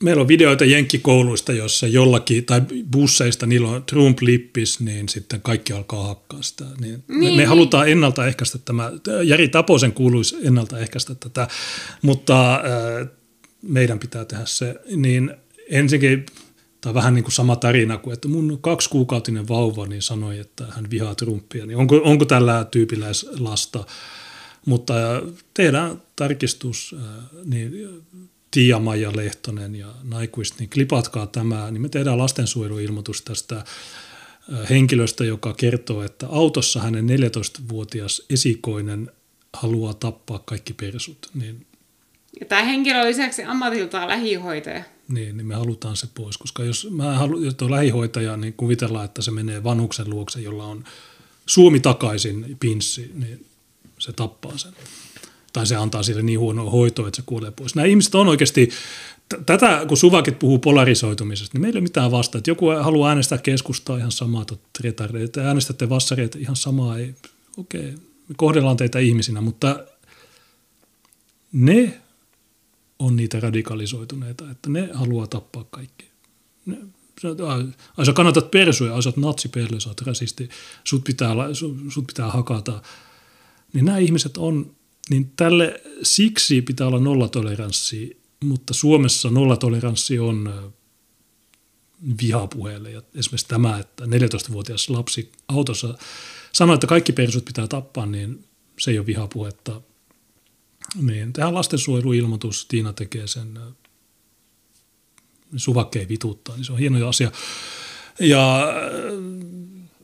Meillä 0.02 0.20
on 0.20 0.28
videoita 0.28 0.64
jenkkikouluista, 0.64 1.52
jossa 1.52 1.86
jollakin, 1.86 2.44
tai 2.44 2.62
busseista, 2.92 3.46
niillä 3.46 3.68
on 3.68 3.82
Trump-lippis, 3.82 4.80
niin 4.80 5.08
sitten 5.08 5.40
kaikki 5.40 5.72
alkaa 5.72 6.06
hakkaa 6.06 6.42
sitä. 6.42 6.64
Niin 6.64 6.80
niin, 6.80 7.02
me, 7.08 7.24
me 7.24 7.36
niin. 7.36 7.48
halutaan 7.48 7.88
ennaltaehkäistä 7.88 8.58
tämä, 8.58 8.92
Jari 9.24 9.48
Taposen 9.48 9.92
kuuluisi 9.92 10.36
ennaltaehkäistä 10.42 11.14
tätä, 11.14 11.48
mutta 12.02 12.54
äh, 12.54 13.08
meidän 13.62 13.98
pitää 13.98 14.24
tehdä 14.24 14.46
se, 14.46 14.74
niin 14.96 15.34
ensinnäkin 15.70 16.26
on 16.86 16.94
vähän 16.94 17.14
niin 17.14 17.24
kuin 17.24 17.32
sama 17.32 17.56
tarina 17.56 17.98
kuin, 17.98 18.14
että 18.14 18.28
mun 18.28 18.58
kaksi 18.60 18.90
kuukautinen 18.90 19.48
vauva 19.48 19.86
niin 19.86 20.02
sanoi, 20.02 20.38
että 20.38 20.64
hän 20.70 20.90
vihaa 20.90 21.14
Trumpia. 21.14 21.66
Niin 21.66 21.76
onko, 21.76 22.00
onko 22.04 22.24
tällä 22.24 22.66
tyypillä 22.70 23.06
lasta? 23.38 23.84
Mutta 24.66 24.94
tehdään 25.54 26.02
tarkistus, 26.16 26.96
niin 27.44 27.72
Tiia-Maija 28.50 29.16
Lehtonen 29.16 29.76
ja 29.76 29.94
Naikuist, 30.02 30.58
niin 30.58 30.70
klipatkaa 30.70 31.26
tämä, 31.26 31.70
niin 31.70 31.82
me 31.82 31.88
tehdään 31.88 32.18
lastensuojeluilmoitus 32.18 33.22
tästä 33.22 33.64
henkilöstä, 34.70 35.24
joka 35.24 35.54
kertoo, 35.54 36.02
että 36.02 36.26
autossa 36.28 36.80
hänen 36.80 37.06
14-vuotias 37.08 38.22
esikoinen 38.30 39.10
haluaa 39.52 39.94
tappaa 39.94 40.38
kaikki 40.38 40.72
persut. 40.72 41.30
Niin 41.34 41.66
ja 42.40 42.46
tämä 42.46 42.62
henkilö 42.62 43.00
on 43.00 43.06
lisäksi 43.06 43.42
ammatiltaan 43.42 44.08
lähihoitaja. 44.08 44.84
Niin, 45.08 45.36
niin 45.36 45.46
me 45.46 45.54
halutaan 45.54 45.96
se 45.96 46.06
pois, 46.14 46.38
koska 46.38 46.64
jos 46.64 46.88
mä 46.90 47.14
haluan, 47.14 47.44
jos 47.44 47.54
on 47.60 47.70
lähihoitaja, 47.70 48.36
niin 48.36 48.52
kuvitellaan, 48.52 49.04
että 49.04 49.22
se 49.22 49.30
menee 49.30 49.64
vanhuksen 49.64 50.10
luokse, 50.10 50.40
jolla 50.40 50.64
on 50.64 50.84
Suomi 51.46 51.80
takaisin 51.80 52.56
pinssi, 52.60 53.10
niin 53.14 53.46
se 53.98 54.12
tappaa 54.12 54.58
sen. 54.58 54.72
Tai 55.52 55.66
se 55.66 55.76
antaa 55.76 56.02
sille 56.02 56.22
niin 56.22 56.38
huonoa 56.38 56.70
hoitoa, 56.70 57.08
että 57.08 57.16
se 57.16 57.22
kuolee 57.26 57.50
pois. 57.50 57.74
Nämä 57.74 57.86
ihmiset 57.86 58.14
on 58.14 58.28
oikeasti, 58.28 58.70
tätä 59.46 59.84
kun 59.88 59.96
Suvakit 59.96 60.38
puhuu 60.38 60.58
polarisoitumisesta, 60.58 61.54
niin 61.54 61.62
meillä 61.62 61.76
ei 61.76 61.80
ole 61.80 61.82
mitään 61.82 62.10
vastaa. 62.10 62.38
Että 62.38 62.50
joku 62.50 62.66
haluaa 62.66 63.08
äänestää 63.08 63.38
keskustaa 63.38 63.98
ihan 63.98 64.12
samaa, 64.12 64.44
että 65.24 65.46
äänestätte 65.46 65.88
vassareita 65.88 66.38
ihan 66.38 66.56
samaa, 66.56 66.98
ei, 66.98 67.14
okei, 67.56 67.94
me 68.28 68.34
kohdellaan 68.36 68.76
teitä 68.76 68.98
ihmisinä, 68.98 69.40
mutta 69.40 69.84
ne 71.52 72.00
on 72.98 73.16
niitä 73.16 73.40
radikalisoituneita, 73.40 74.50
että 74.50 74.70
ne 74.70 74.90
haluaa 74.92 75.26
tappaa 75.26 75.64
kaikki. 75.70 76.08
Ne, 76.66 76.76
ai 77.96 78.06
sä 78.06 78.12
kannatat 78.12 78.50
persuja, 78.50 78.94
ai 78.94 79.02
sä 79.02 79.08
oot 79.08 79.16
natsiperle, 79.16 79.80
sä 79.80 79.88
oot 79.88 80.00
rasisti, 80.00 80.48
sut 80.84 81.04
pitää, 81.04 81.34
sut 81.88 82.06
pitää 82.06 82.30
hakata. 82.30 82.82
Niin 83.72 83.84
nämä 83.84 83.98
ihmiset 83.98 84.36
on, 84.36 84.70
niin 85.10 85.32
tälle 85.36 85.80
siksi 86.02 86.62
pitää 86.62 86.86
olla 86.86 87.00
nollatoleranssi, 87.00 88.20
mutta 88.44 88.74
Suomessa 88.74 89.30
nollatoleranssi 89.30 90.18
on 90.18 90.72
vihapuheelle. 92.22 92.90
Ja 92.90 93.02
esimerkiksi 93.14 93.48
tämä, 93.48 93.78
että 93.78 94.04
14-vuotias 94.04 94.88
lapsi 94.88 95.32
autossa 95.48 95.98
sanoi, 96.52 96.74
että 96.74 96.86
kaikki 96.86 97.12
persut 97.12 97.44
pitää 97.44 97.66
tappaa, 97.66 98.06
niin 98.06 98.44
se 98.78 98.90
ei 98.90 98.98
ole 98.98 99.06
vihapuhetta. 99.06 99.80
Niin, 101.02 101.32
tehdään 101.32 101.54
lastensuojeluilmoitus, 101.54 102.66
Tiina 102.66 102.92
tekee 102.92 103.26
sen, 103.26 103.58
suvakkeen 105.56 106.08
vituttaa, 106.08 106.56
niin 106.56 106.64
se 106.64 106.72
on 106.72 106.78
hieno 106.78 107.08
asia. 107.08 107.32
Ja 108.20 108.66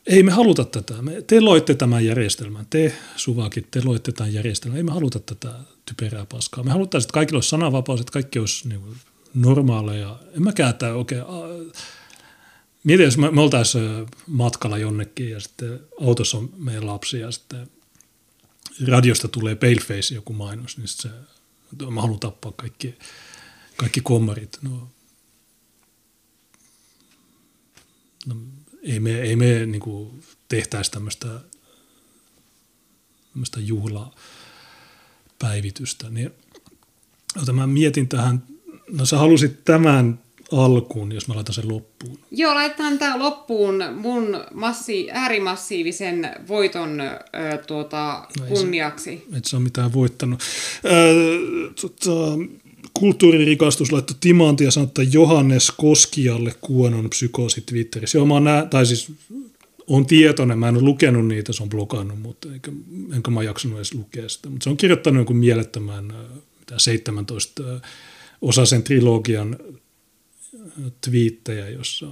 ei 0.06 0.22
me 0.22 0.32
haluta 0.32 0.64
tätä. 0.64 1.02
Me, 1.02 1.22
te 1.22 1.40
loitte 1.40 1.74
tämän 1.74 2.04
järjestelmän, 2.04 2.66
te 2.70 2.94
suvakit, 3.16 3.70
te 3.70 3.84
loitte 3.84 4.12
tämän 4.12 4.32
järjestelmän. 4.32 4.76
Ei 4.76 4.82
me 4.82 4.92
haluta 4.92 5.20
tätä 5.20 5.52
typerää 5.86 6.26
paskaa. 6.26 6.64
Me 6.64 6.70
halutaan, 6.70 7.02
että 7.02 7.12
kaikilla 7.12 7.36
olisi 7.36 7.48
sananvapaus, 7.48 8.00
että 8.00 8.12
kaikki 8.12 8.38
olisi 8.38 8.68
niin 8.68 8.80
kuin 8.80 8.96
normaaleja. 9.34 10.18
En 10.36 10.42
mäkään, 10.42 10.70
että 10.70 10.94
okei, 10.94 11.20
okay, 11.20 13.04
jos 13.04 13.18
me, 13.18 13.30
me 13.30 13.40
oltaisiin 13.40 14.06
matkalla 14.26 14.78
jonnekin 14.78 15.30
ja 15.30 15.40
sitten 15.40 15.80
autossa 16.00 16.38
on 16.38 16.52
meidän 16.56 16.86
lapsi 16.86 17.20
ja 17.20 17.30
sitten 17.30 17.70
radiosta 18.86 19.28
tulee 19.28 19.54
Paleface 19.54 20.14
joku 20.14 20.32
mainos, 20.32 20.78
niin 20.78 20.88
se, 20.88 21.08
mä 21.90 22.00
haluan 22.00 22.20
tappaa 22.20 22.52
kaikki, 22.52 22.94
kaikki 23.76 24.00
kommarit. 24.00 24.58
No, 24.62 24.88
no, 28.26 28.36
ei 28.84 29.00
me, 29.00 29.20
ei 29.20 29.36
me 29.36 29.66
niin 29.66 29.80
kuin 29.80 30.22
tehtäisi 30.48 30.90
tämmöistä, 30.90 31.28
tämmöistä 33.32 33.60
juhlapäivitystä. 33.60 36.10
Niin, 36.10 36.30
jota 37.36 37.52
mä 37.52 37.66
mietin 37.66 38.08
tähän, 38.08 38.42
no 38.90 39.06
sä 39.06 39.18
halusit 39.18 39.64
tämän 39.64 40.18
alkuun, 40.52 41.12
jos 41.12 41.28
mä 41.28 41.34
laitan 41.34 41.54
sen 41.54 41.68
loppuun. 41.68 42.18
Joo, 42.30 42.54
laitetaan 42.54 42.98
tämä 42.98 43.18
loppuun 43.18 43.84
mun 43.96 44.44
massi, 44.54 45.10
äärimassiivisen 45.10 46.30
voiton 46.48 47.00
ö, 47.00 47.14
tuota, 47.66 48.28
No 48.40 48.46
kunniaksi. 48.46 49.26
Et 49.36 49.44
se 49.44 49.56
ole 49.56 49.64
mitään 49.64 49.92
voittanut. 49.92 50.40
Öö, 50.84 51.38
tota, 51.80 52.10
kulttuuririkastus 52.98 53.92
laittoi 53.92 54.16
sanoi, 54.70 54.86
että 54.86 55.02
Johannes 55.02 55.70
Koskialle 55.70 56.54
kuonon 56.60 57.10
psykoosi 57.10 57.60
Twitterissä. 57.60 58.18
Joo, 58.18 58.26
mä 58.26 58.34
oon 58.34 58.44
nää, 58.44 58.66
tai 58.66 58.86
siis 58.86 59.12
on 59.86 60.06
tietoinen, 60.06 60.58
mä 60.58 60.68
en 60.68 60.76
ole 60.76 60.82
lukenut 60.82 61.26
niitä, 61.26 61.52
se 61.52 61.62
on 61.62 61.68
blokannut, 61.68 62.20
mutta 62.20 62.48
enkä, 62.52 62.72
enkä 63.14 63.30
mä 63.30 63.42
jaksanut 63.42 63.78
edes 63.78 63.94
lukea 63.94 64.28
sitä. 64.28 64.50
Mutta 64.50 64.64
se 64.64 64.70
on 64.70 64.76
kirjoittanut 64.76 65.18
jonkun 65.18 65.36
mielettömän 65.36 66.12
mitä 66.64 66.78
17 66.78 67.62
ö, 67.62 67.80
osaisen 68.42 68.82
trilogian 68.82 69.58
twiittejä, 71.00 71.68
jossa 71.68 72.06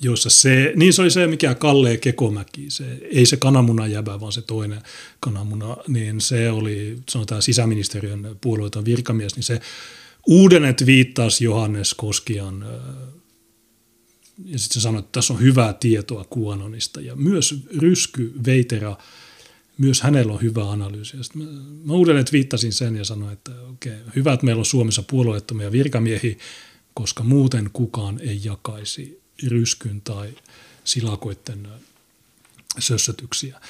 jossa 0.00 0.30
se, 0.30 0.72
niin 0.76 0.92
se 0.92 1.02
oli 1.02 1.10
se, 1.10 1.26
mikä 1.26 1.54
Kalle 1.54 1.96
Kekomäki, 1.96 2.70
se, 2.70 2.98
ei 3.02 3.26
se 3.26 3.36
kananmunan 3.36 3.90
jäbä, 3.90 4.20
vaan 4.20 4.32
se 4.32 4.42
toinen 4.42 4.82
kananmuna, 5.20 5.76
niin 5.88 6.20
se 6.20 6.50
oli, 6.50 6.98
sanotaan 7.10 7.42
sisäministeriön 7.42 8.36
puolueeton 8.40 8.84
virkamies, 8.84 9.36
niin 9.36 9.44
se 9.44 9.60
uudelleen 10.26 10.74
viittasi 10.86 11.44
Johannes 11.44 11.94
Koskian 11.94 12.64
ja 14.44 14.58
sitten 14.58 14.74
se 14.74 14.80
sanoi, 14.80 14.98
että 14.98 15.12
tässä 15.12 15.32
on 15.32 15.40
hyvää 15.40 15.72
tietoa 15.72 16.24
Kuononista 16.24 17.00
ja 17.00 17.16
myös 17.16 17.54
Rysky 17.78 18.32
Veitera, 18.46 18.96
myös 19.78 20.02
hänellä 20.02 20.32
on 20.32 20.42
hyvä 20.42 20.70
analyysi. 20.70 21.16
Ja 21.16 21.22
mä, 21.34 21.44
mä 21.84 21.92
uudelleen 21.92 22.26
viittasin 22.32 22.72
sen 22.72 22.96
ja 22.96 23.04
sanoin, 23.04 23.32
että 23.32 23.50
okei, 23.70 23.92
hyvä, 24.16 24.32
että 24.32 24.46
meillä 24.46 24.60
on 24.60 24.66
Suomessa 24.66 25.02
puolueettomia 25.02 25.72
virkamiehiä, 25.72 26.36
koska 26.94 27.24
muuten 27.24 27.70
kukaan 27.72 28.20
ei 28.20 28.40
jakaisi 28.44 29.19
Ryskyn 29.48 30.00
tai 30.00 30.28
silakoiden 30.84 31.66
ö, 31.66 31.68
sössötyksiä. 32.78 33.60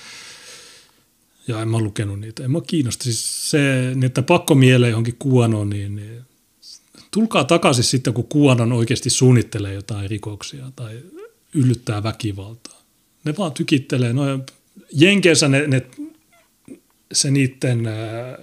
Ja 1.49 1.63
en 1.63 1.69
mä 1.69 1.79
lukenut 1.79 2.21
niitä. 2.21 2.45
En 2.45 2.51
mä 2.51 2.61
kiinnosta. 2.67 3.05
Siis 3.05 3.51
se, 3.51 3.59
niin 3.95 4.05
että 4.05 4.23
pakko 4.23 4.55
mieleen 4.55 4.91
johonkin 4.91 5.17
kuonoon, 5.19 5.71
niin, 5.71 5.97
niin 5.97 6.23
tulkaa 7.11 7.45
takaisin 7.45 7.85
sitten, 7.85 8.15
kun 8.15 8.29
Kuonon 8.29 8.73
oikeasti 8.73 9.11
suunnittelee 9.11 9.75
jotain 9.75 10.11
rikoksia 10.11 10.73
tai 10.77 11.03
yllyttää 11.55 12.03
väkivaltaa. 12.03 12.83
Ne 13.25 13.35
vaan 13.39 13.53
tykittelee. 13.53 14.13
No, 14.13 14.23
Jenkeissä 14.93 15.49
ne, 15.49 15.67
ne, 15.67 15.87
se 17.13 17.31
niiden, 17.31 17.87
ää, 17.87 18.39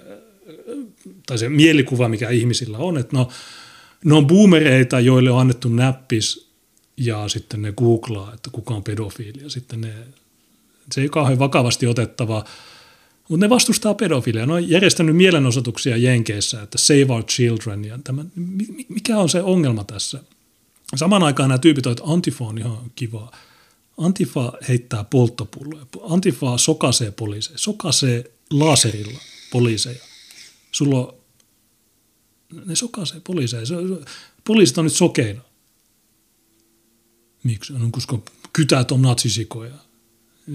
tai 1.25 1.37
se 1.37 1.49
mielikuva, 1.49 2.09
mikä 2.09 2.29
ihmisillä 2.29 2.77
on, 2.77 2.97
että 2.97 3.17
no, 3.17 3.29
ne 4.05 4.13
on 4.13 4.27
boomereita, 4.27 4.99
joille 4.99 5.31
on 5.31 5.41
annettu 5.41 5.69
näppis 5.69 6.46
ja 6.97 7.29
sitten 7.29 7.61
ne 7.61 7.71
googlaa, 7.71 8.33
että 8.33 8.49
kuka 8.49 8.73
on 8.73 8.83
pedofiili 8.83 9.41
ja 9.43 9.49
sitten 9.49 9.81
ne, 9.81 9.93
se 10.91 11.01
ei 11.01 11.09
kauhean 11.09 11.39
vakavasti 11.39 11.87
otettava, 11.87 12.45
mutta 13.29 13.45
ne 13.45 13.49
vastustaa 13.49 13.93
pedofilia. 13.93 14.45
Ne 14.45 14.53
on 14.53 14.69
järjestänyt 14.69 15.15
mielenosoituksia 15.15 15.97
Jenkeissä, 15.97 16.61
että 16.61 16.77
save 16.77 17.05
our 17.09 17.23
children. 17.23 17.85
Ja 17.85 17.99
tämä, 18.03 18.25
mikä 18.89 19.17
on 19.17 19.29
se 19.29 19.41
ongelma 19.41 19.83
tässä? 19.83 20.23
Samaan 20.95 21.23
aikaan 21.23 21.49
nämä 21.49 21.59
tyypit 21.59 21.85
ovat, 21.85 21.99
että 21.99 22.11
Antifa 22.11 22.45
on 22.45 22.57
ihan 22.57 22.91
kiva. 22.95 23.31
Antifa 23.97 24.53
heittää 24.67 25.03
polttopulloja. 25.03 25.85
Antifa 26.09 26.57
sokasee 26.57 27.11
poliiseja. 27.11 27.57
Sokasee 27.57 28.31
laserilla 28.51 29.19
poliiseja. 29.51 29.99
Sulla 30.71 30.99
on, 30.99 31.13
ne 32.65 32.75
sokasee 32.75 33.21
poliiseja. 33.23 33.65
Se- 33.65 33.75
se- 33.75 34.05
Poliisit 34.43 34.77
on 34.77 34.83
nyt 34.85 34.93
sokeina. 34.93 35.41
Miksi? 37.47 37.73
No, 37.73 37.87
koska 37.91 38.19
kytät 38.53 38.91
on 38.91 39.01
natsisikoja. 39.01 39.73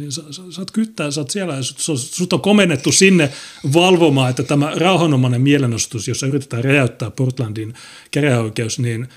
Sä, 0.08 0.22
sä, 0.30 0.42
sä 0.50 0.60
oot 0.60 0.70
kyttää, 0.70 1.10
sä 1.10 1.20
oot 1.20 1.30
siellä 1.30 1.54
ja 1.54 1.62
sut, 1.62 1.98
sut- 1.98 2.32
on 2.32 2.40
komennettu 2.40 2.92
sinne 2.92 3.32
valvomaan, 3.72 4.30
että 4.30 4.42
tämä 4.42 4.72
rauhanomainen 4.76 5.40
mielenosoitus, 5.40 6.08
jossa 6.08 6.26
yritetään 6.26 6.64
räjäyttää 6.64 7.10
Portlandin 7.10 7.74
käräjäoikeus, 8.10 8.78
niin 8.78 9.08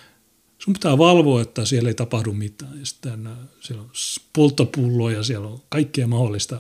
sun 0.60 0.74
pitää 0.74 0.98
valvoa, 0.98 1.42
että 1.42 1.66
siellä 1.66 1.90
ei 1.90 1.94
tapahdu 1.94 2.34
mitään. 2.34 2.80
Ja 2.80 2.86
sitten 2.86 3.28
äh, 3.28 3.34
siellä 3.60 3.82
on 3.82 3.90
polttopulloja, 4.34 5.24
siellä 5.24 5.48
on 5.48 5.62
kaikkea 5.70 6.08
mahdollista. 6.08 6.56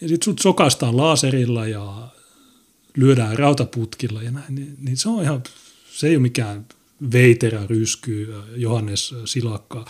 Ja 0.00 0.08
sitten 0.08 0.24
sut 0.24 0.38
sokaistaan 0.38 0.96
laaserilla 0.96 1.66
ja 1.66 2.08
lyödään 2.96 3.38
rautaputkilla 3.38 4.22
ja 4.22 4.30
näin, 4.30 4.54
niin, 4.54 4.76
niin 4.80 4.96
se 4.96 5.08
on 5.08 5.22
ihan, 5.22 5.42
se 5.92 6.06
ei 6.06 6.16
ole 6.16 6.22
mikään 6.22 6.66
Veiterä, 7.12 7.66
Rysky, 7.66 8.34
Johannes 8.56 9.14
Silakka. 9.24 9.84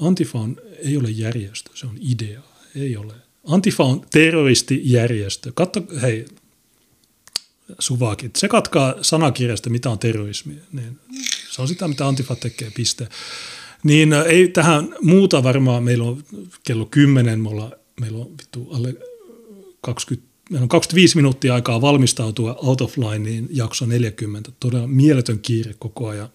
Antifa 0.00 0.38
on, 0.38 0.56
ei 0.78 0.96
ole 0.96 1.10
järjestö, 1.10 1.70
se 1.74 1.86
on 1.86 1.98
idea, 2.00 2.40
ei 2.76 2.96
ole. 2.96 3.14
Antifa 3.46 3.84
on 3.84 4.06
terroristijärjestö. 4.10 5.52
Katso, 5.54 5.82
hei, 6.02 6.26
Suvakit, 7.78 8.36
se 8.36 8.48
katkaa 8.48 8.94
sanakirjasta, 9.02 9.70
mitä 9.70 9.90
on 9.90 9.98
terrorismi. 9.98 10.54
Niin 10.72 11.00
se 11.50 11.62
on 11.62 11.68
sitä, 11.68 11.88
mitä 11.88 12.08
Antifa 12.08 12.36
tekee, 12.36 12.70
piste. 12.70 13.08
Niin 13.82 14.12
ei 14.12 14.48
tähän 14.48 14.94
muuta 15.00 15.42
varmaan, 15.42 15.84
meillä 15.84 16.04
on 16.04 16.24
kello 16.64 16.86
10, 16.86 17.40
me 17.40 17.48
ollaan, 17.48 17.72
meillä 18.00 18.18
on 18.18 18.30
vittu 18.30 18.68
alle 18.72 18.94
20, 19.80 20.31
meillä 20.52 20.64
on 20.64 20.68
25 20.68 21.16
minuuttia 21.16 21.54
aikaa 21.54 21.80
valmistautua 21.80 22.54
Out 22.62 22.80
of 22.80 22.98
Lineen 22.98 23.48
jakso 23.50 23.86
40, 23.86 24.52
todella 24.60 24.86
mieletön 24.86 25.38
kiire 25.38 25.74
koko 25.78 26.08
ajan, 26.08 26.28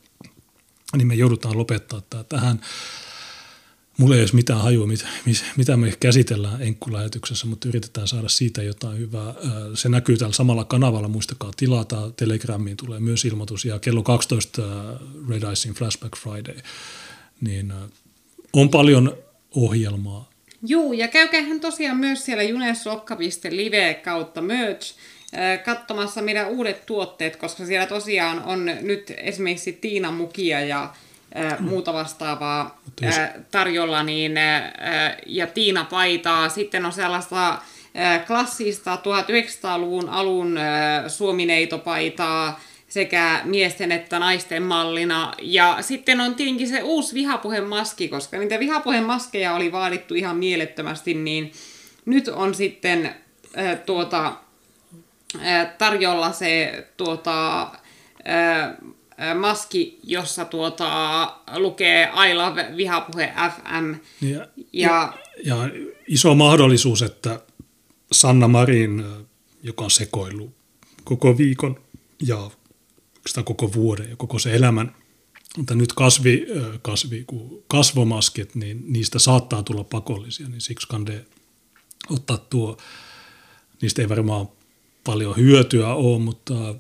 niin 0.98 1.08
me 1.08 1.16
joudutaan 1.16 1.58
lopettaa 1.58 2.02
tämä 2.10 2.24
tähän. 2.24 2.62
Mulla 3.98 4.16
ei 4.16 4.22
ole 4.22 4.30
mitään 4.34 4.62
hajua, 4.62 4.88
mit, 4.88 5.06
mit, 5.26 5.46
mitä 5.58 5.78
me 5.78 5.94
käsitellään 6.00 6.62
enkkulähetyksessä, 6.62 7.48
mutta 7.48 7.68
yritetään 7.68 8.08
saada 8.08 8.30
siitä 8.30 8.64
jotain 8.64 8.98
hyvää. 8.98 9.34
Se 9.74 9.90
näkyy 9.90 10.18
täällä 10.18 10.34
samalla 10.34 10.64
kanavalla, 10.64 11.08
muistakaa 11.08 11.52
tilata. 11.58 12.12
Telegramiin 12.12 12.78
tulee 12.78 13.00
myös 13.00 13.26
ilmoitus 13.26 13.66
ja 13.66 13.80
kello 13.80 14.04
12 14.04 14.62
ö, 14.62 14.66
Red 15.30 15.52
Icing 15.52 15.76
Flashback 15.76 16.18
Friday. 16.18 16.56
Niin 17.42 17.74
on 18.54 18.70
paljon 18.70 19.18
ohjelmaa. 19.56 20.30
Juu, 20.66 20.94
ja 20.94 21.08
käykäähän 21.08 21.60
tosiaan 21.60 21.98
myös 21.98 22.26
siellä 22.26 22.44
juneslokka.live 22.44 23.94
kautta 23.94 24.42
merch 24.42 24.96
katsomassa 25.66 26.22
meidän 26.22 26.48
uudet 26.48 26.86
tuotteet, 26.86 27.36
koska 27.36 27.66
siellä 27.66 27.88
tosiaan 27.88 28.44
on 28.44 28.72
nyt 28.82 29.14
esimerkiksi 29.18 29.74
Tiina 29.74 30.12
Mukia 30.12 30.62
ja 30.62 30.84
äh, 31.36 31.60
muuta 31.60 31.94
vastaavaa 31.94 32.82
äh, 33.04 33.30
tarjolla, 33.52 34.04
niin, 34.04 34.38
äh, 34.38 34.64
ja 35.26 35.48
Tiina 35.48 35.86
Paitaa. 35.90 36.50
Sitten 36.50 36.86
on 36.86 36.94
sellaista 36.94 37.62
klassista 38.28 38.96
1900-luvun 38.96 40.10
alun 40.10 40.60
suomineitopaitaa, 41.08 42.60
sekä 42.98 43.42
miesten 43.44 43.92
että 43.92 44.20
naisten 44.20 44.64
mallina. 44.64 45.34
Ja 45.42 45.78
sitten 45.82 46.22
on 46.22 46.36
tietenkin 46.36 46.68
se 46.68 46.84
uusi 46.84 47.14
vihapuhemaski, 47.14 48.08
koska 48.08 48.38
niitä 48.38 48.60
vihapuhemaskeja 48.60 49.54
oli 49.54 49.72
vaadittu 49.72 50.16
ihan 50.16 50.38
mielettömästi, 50.38 51.14
niin 51.14 51.52
nyt 52.06 52.28
on 52.28 52.56
sitten 52.56 53.16
äh, 53.58 53.80
tuota, 53.86 54.34
äh, 55.46 55.68
tarjolla 55.78 56.32
se 56.32 56.84
tuota, 56.98 57.62
äh, 57.62 59.36
maski, 59.36 60.00
jossa 60.04 60.46
tuota, 60.46 60.88
lukee 61.56 62.10
I 62.30 62.34
love 62.34 62.66
vihapuhe 62.78 63.34
FM. 63.56 63.94
Ja, 64.22 64.48
Ja 64.74 65.14
ja 65.46 65.58
iso 66.08 66.36
mahdollisuus, 66.36 67.02
että 67.02 67.40
Sanna 68.12 68.48
Marin, 68.48 69.06
joka 69.64 69.84
on 69.84 69.92
sekoillut 69.92 70.54
koko 71.04 71.38
viikon 71.38 71.80
ja 72.28 72.50
sitä 73.28 73.44
koko 73.44 73.74
vuoden 73.74 74.10
ja 74.10 74.16
koko 74.16 74.40
se 74.40 74.56
elämän, 74.56 74.96
mutta 75.58 75.76
nyt 75.76 75.94
kasvi, 75.94 76.48
kasvi 76.82 77.24
kun 77.28 77.64
kasvomaskit, 77.68 78.56
niin 78.56 78.84
niistä 78.88 79.20
saattaa 79.20 79.64
tulla 79.64 79.84
pakollisia, 79.84 80.48
niin 80.50 80.62
siksi 80.62 80.88
kande 80.88 81.26
ottaa 82.10 82.38
tuo, 82.38 82.78
niistä 83.82 84.02
ei 84.02 84.10
varmaan 84.10 84.48
paljon 85.04 85.36
hyötyä 85.36 85.94
ole, 85.94 86.20
mutta 86.20 86.76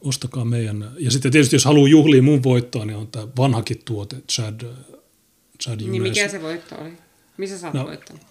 ostakaa 0.00 0.44
meidän. 0.44 0.90
Ja 0.98 1.10
sitten 1.10 1.32
tietysti 1.32 1.56
jos 1.56 1.64
haluaa 1.64 1.88
juhlia 1.88 2.22
mun 2.22 2.42
voittoa, 2.42 2.84
niin 2.84 2.96
on 2.96 3.06
tämä 3.08 3.28
vanhakin 3.38 3.82
tuote, 3.84 4.16
Chad, 4.32 4.60
Chad 5.62 5.80
niin 5.80 5.94
Junes. 5.94 6.10
mikä 6.12 6.28
se 6.28 6.42
voitto 6.42 6.74
oli? 6.80 6.92
Missä 7.36 7.58
sä 7.58 7.66
oot 7.66 7.74
No. 7.74 7.84
voittanut? 7.84 8.22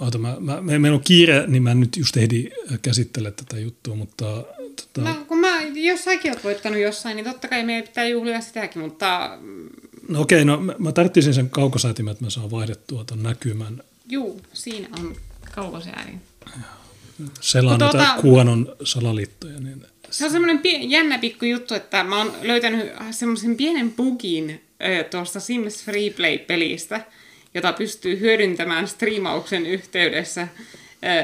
Oota, 0.00 0.18
mä, 0.18 0.36
mä, 0.40 0.60
me, 0.60 0.78
meillä 0.78 0.96
on 0.96 1.04
kiire, 1.04 1.46
niin 1.46 1.62
mä 1.62 1.74
nyt 1.74 1.96
just 1.96 2.16
ehdi 2.16 2.50
käsittele 2.82 3.30
tätä 3.30 3.58
juttua, 3.58 3.94
mutta 3.94 4.44
tota, 4.94 5.08
No, 5.08 5.24
kun 5.28 5.38
mä, 5.38 5.60
jos 5.74 6.04
säkin 6.04 6.30
oot 6.32 6.44
voittanut 6.44 6.78
jossain, 6.80 7.16
niin 7.16 7.24
totta 7.24 7.48
kai 7.48 7.64
meidän 7.64 7.84
pitää 7.88 8.04
juhlia 8.08 8.40
sitäkin, 8.40 8.82
mutta 8.82 9.38
No 10.08 10.20
okei, 10.20 10.44
no 10.44 10.60
mä, 10.60 10.74
mä 10.78 10.92
tarttisin 10.92 11.34
sen 11.34 11.50
kaukosäätimen, 11.50 12.12
että 12.12 12.24
mä 12.24 12.30
saan 12.30 12.50
vaihdettua 12.50 13.04
ton 13.04 13.22
näkymän. 13.22 13.82
Juu, 14.08 14.40
siinä 14.52 14.88
on 14.98 15.16
kaukosäädin. 15.54 16.20
Selaan 17.40 17.80
näitä 17.80 17.98
tota- 18.16 18.20
kuonon 18.20 18.76
salaliittoja, 18.84 19.60
niin 19.60 19.84
Se 20.10 20.24
on 20.24 20.30
semmoinen 20.30 20.58
pie- 20.58 20.82
jännä 20.88 21.18
pikku 21.18 21.44
juttu, 21.44 21.74
että 21.74 22.04
mä 22.04 22.18
oon 22.18 22.32
löytänyt 22.42 22.90
semmoisen 23.10 23.56
pienen 23.56 23.92
bugin 23.92 24.62
ö, 25.00 25.04
tuosta 25.04 25.40
Sims 25.40 25.84
Freeplay-pelistä, 25.84 27.00
jota 27.54 27.72
pystyy 27.72 28.20
hyödyntämään 28.20 28.88
striimauksen 28.88 29.66
yhteydessä. 29.66 30.48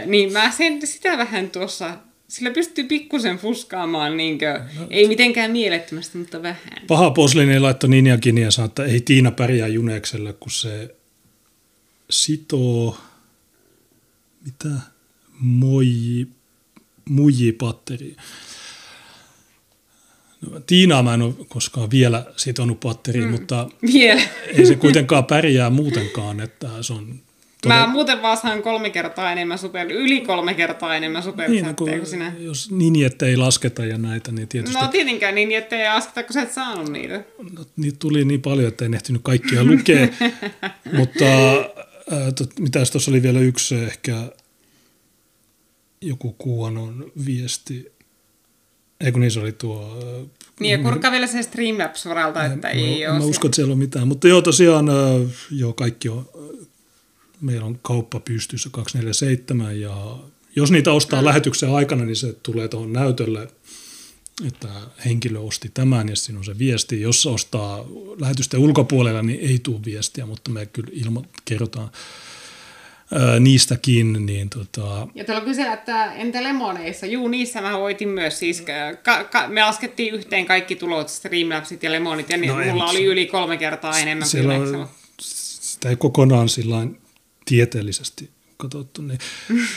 Ö, 0.03 0.07
niin 0.07 0.33
mä 0.33 0.51
sen 0.51 0.87
sitä 0.87 1.19
vähän 1.19 1.51
tuossa, 1.51 1.91
sillä 2.29 2.51
pystyy 2.51 2.85
pikkusen 2.85 3.39
fuskaamaan, 3.39 4.17
niinkö, 4.17 4.61
No. 4.79 4.87
ei 4.91 5.09
mitenkään 5.09 5.51
mielettömästi, 5.51 6.19
mutta 6.19 6.43
vähän. 6.43 6.87
paha 6.87 7.11
poslinen 7.11 7.63
laittoi 7.63 7.91
Ninjakin 7.91 8.39
ja 8.39 8.51
sanoi, 8.51 8.67
että 8.67 8.85
ei 8.85 9.01
Tiina 9.01 9.31
pärjää 9.31 9.69
Junekselle, 9.69 10.33
kun 10.33 10.51
se 10.53 10.95
sitoo, 12.11 12.99
mitä, 14.45 14.69
moji, 15.39 16.29
mujipatteri. 17.09 18.17
No, 20.51 20.61
Tiinaa 20.61 21.03
mä 21.03 21.15
en 21.15 21.23
ole 21.23 21.35
koskaan 21.49 21.91
vielä 21.91 22.27
sitonut 22.37 22.81
patteriin, 22.81 23.25
mm. 23.25 23.31
mutta 23.31 23.69
Vielä. 23.93 24.23
ei 24.47 24.67
se 24.67 24.77
kuitenkaan 24.77 25.25
pärjää 25.25 25.71
muutenkaan, 25.71 26.41
että 26.41 26.69
se 26.81 26.93
on 26.93 27.21
Mä 27.69 27.87
muuten 27.87 28.23
vaan 28.23 28.37
saan 28.37 28.63
kolme 28.63 28.91
kertaa 28.91 29.33
enemmän 29.33 29.59
super, 29.59 29.93
yli 29.93 30.21
kolme 30.21 30.55
kertaa 30.55 30.97
enemmän 30.97 31.23
niin, 31.23 31.31
superchatteja 31.31 31.75
kun, 31.75 31.99
kuin 31.99 32.07
sinä. 32.07 32.33
jos 32.39 32.71
ninjet 32.71 33.23
ei 33.23 33.37
lasketa 33.37 33.85
ja 33.85 33.99
näitä, 33.99 34.33
niin 34.33 34.49
tietysti 34.49 34.81
No 34.81 34.89
tietenkään 34.89 35.35
niin, 35.35 35.53
ettei 35.53 35.87
asketa, 35.87 36.23
kun 36.23 36.33
sä 36.33 36.43
et 36.43 36.53
saanut 36.53 36.89
niitä. 36.89 37.25
no, 37.53 37.65
niitä 37.77 37.97
tuli 37.99 38.25
niin 38.25 38.43
paljon, 38.43 38.69
että 38.69 38.85
en 38.85 38.95
ehtinyt 38.95 39.23
kaikkia 39.25 39.65
lukea. 39.65 40.09
Mutta 40.99 41.25
ää, 41.25 42.33
tot, 42.39 42.59
mitäs 42.59 42.91
tuossa 42.91 43.11
oli 43.11 43.23
vielä 43.23 43.41
yksi 43.41 43.75
ehkä 43.75 44.17
joku 46.01 46.33
kuonon 46.33 47.13
viesti. 47.27 47.93
Ei 49.01 49.13
kun 49.13 49.21
niin 49.21 49.31
se 49.31 49.41
oli 49.41 49.53
tuo... 49.53 49.99
ää, 50.07 50.25
Niin, 50.61 50.73
ja 50.73 50.79
kurkkaa 50.79 51.11
vielä 51.13 51.27
se 51.27 51.43
Streamlabs-varalta, 51.43 52.45
että 52.45 52.69
ei 52.69 53.05
mä, 53.07 53.11
ole. 53.13 53.19
mä 53.19 53.25
uskon, 53.25 53.49
että 53.49 53.57
siellä 53.57 53.73
on 53.73 53.79
mitään. 53.79 54.09
Mutta 54.09 54.29
joo, 54.29 54.43
tosiaan 54.43 54.89
ää, 54.89 55.21
joo, 55.51 55.73
kaikki 55.73 56.09
on, 56.09 56.29
meillä 57.45 57.67
on 57.67 57.79
kauppa 57.83 58.21
pystyssä 58.21 58.69
247 58.73 59.81
ja 59.81 60.19
jos 60.57 60.71
niitä 60.71 60.93
ostaa 60.93 61.21
mm. 61.21 61.27
lähetyksen 61.27 61.71
aikana, 61.71 62.05
niin 62.05 62.17
se 62.17 62.33
tulee 62.43 62.69
tuohon 62.69 62.93
näytölle, 62.93 63.49
että 64.47 64.69
henkilö 65.05 65.39
osti 65.39 65.71
tämän 65.75 66.09
ja 66.09 66.17
siinä 66.17 66.39
on 66.39 66.45
se 66.45 66.59
viesti. 66.59 67.01
Jos 67.01 67.27
ostaa 67.27 67.85
lähetysten 68.21 68.61
ulkopuolella, 68.61 69.23
niin 69.23 69.41
ei 69.41 69.59
tule 69.59 69.81
viestiä, 69.85 70.27
mutta 70.27 70.51
me 70.51 70.67
kyllä 70.67 70.91
ilma, 70.93 71.23
kerrotaan 71.45 71.91
ää, 73.13 73.41
niistäkin. 73.41 74.27
Niin 74.27 74.51
tota, 74.51 75.09
Ja 75.15 75.25
tuolla 75.25 75.41
kysellä, 75.41 75.73
että 75.73 76.13
entä 76.13 76.43
lemoneissa? 76.43 77.07
Juu, 77.07 77.29
niissä 77.29 77.61
mä 77.61 77.79
voitin 77.79 78.09
myös. 78.09 78.39
Siis, 78.39 78.65
ka- 79.03 79.25
ka- 79.25 79.49
me 79.49 79.63
laskettiin 79.63 80.15
yhteen 80.15 80.47
kaikki 80.47 80.77
tulot, 80.77 81.09
Streamlabsit 81.09 81.83
ja 81.83 81.93
lemonit, 81.93 82.31
ja 82.31 82.37
No 82.37 82.47
no 82.47 82.55
mulla 82.55 82.75
mut 82.75 82.91
oli 82.91 83.05
yli 83.05 83.27
kolme 83.27 83.57
kertaa 83.57 83.99
enemmän 83.99 84.29
kuin 84.31 84.51
on, 84.51 84.89
sitä 85.21 85.89
ei 85.89 85.97
kokonaan 85.97 86.49
sillain 86.49 86.99
tieteellisesti 87.45 88.31
katsottu. 88.57 89.03
Niin. 89.03 89.19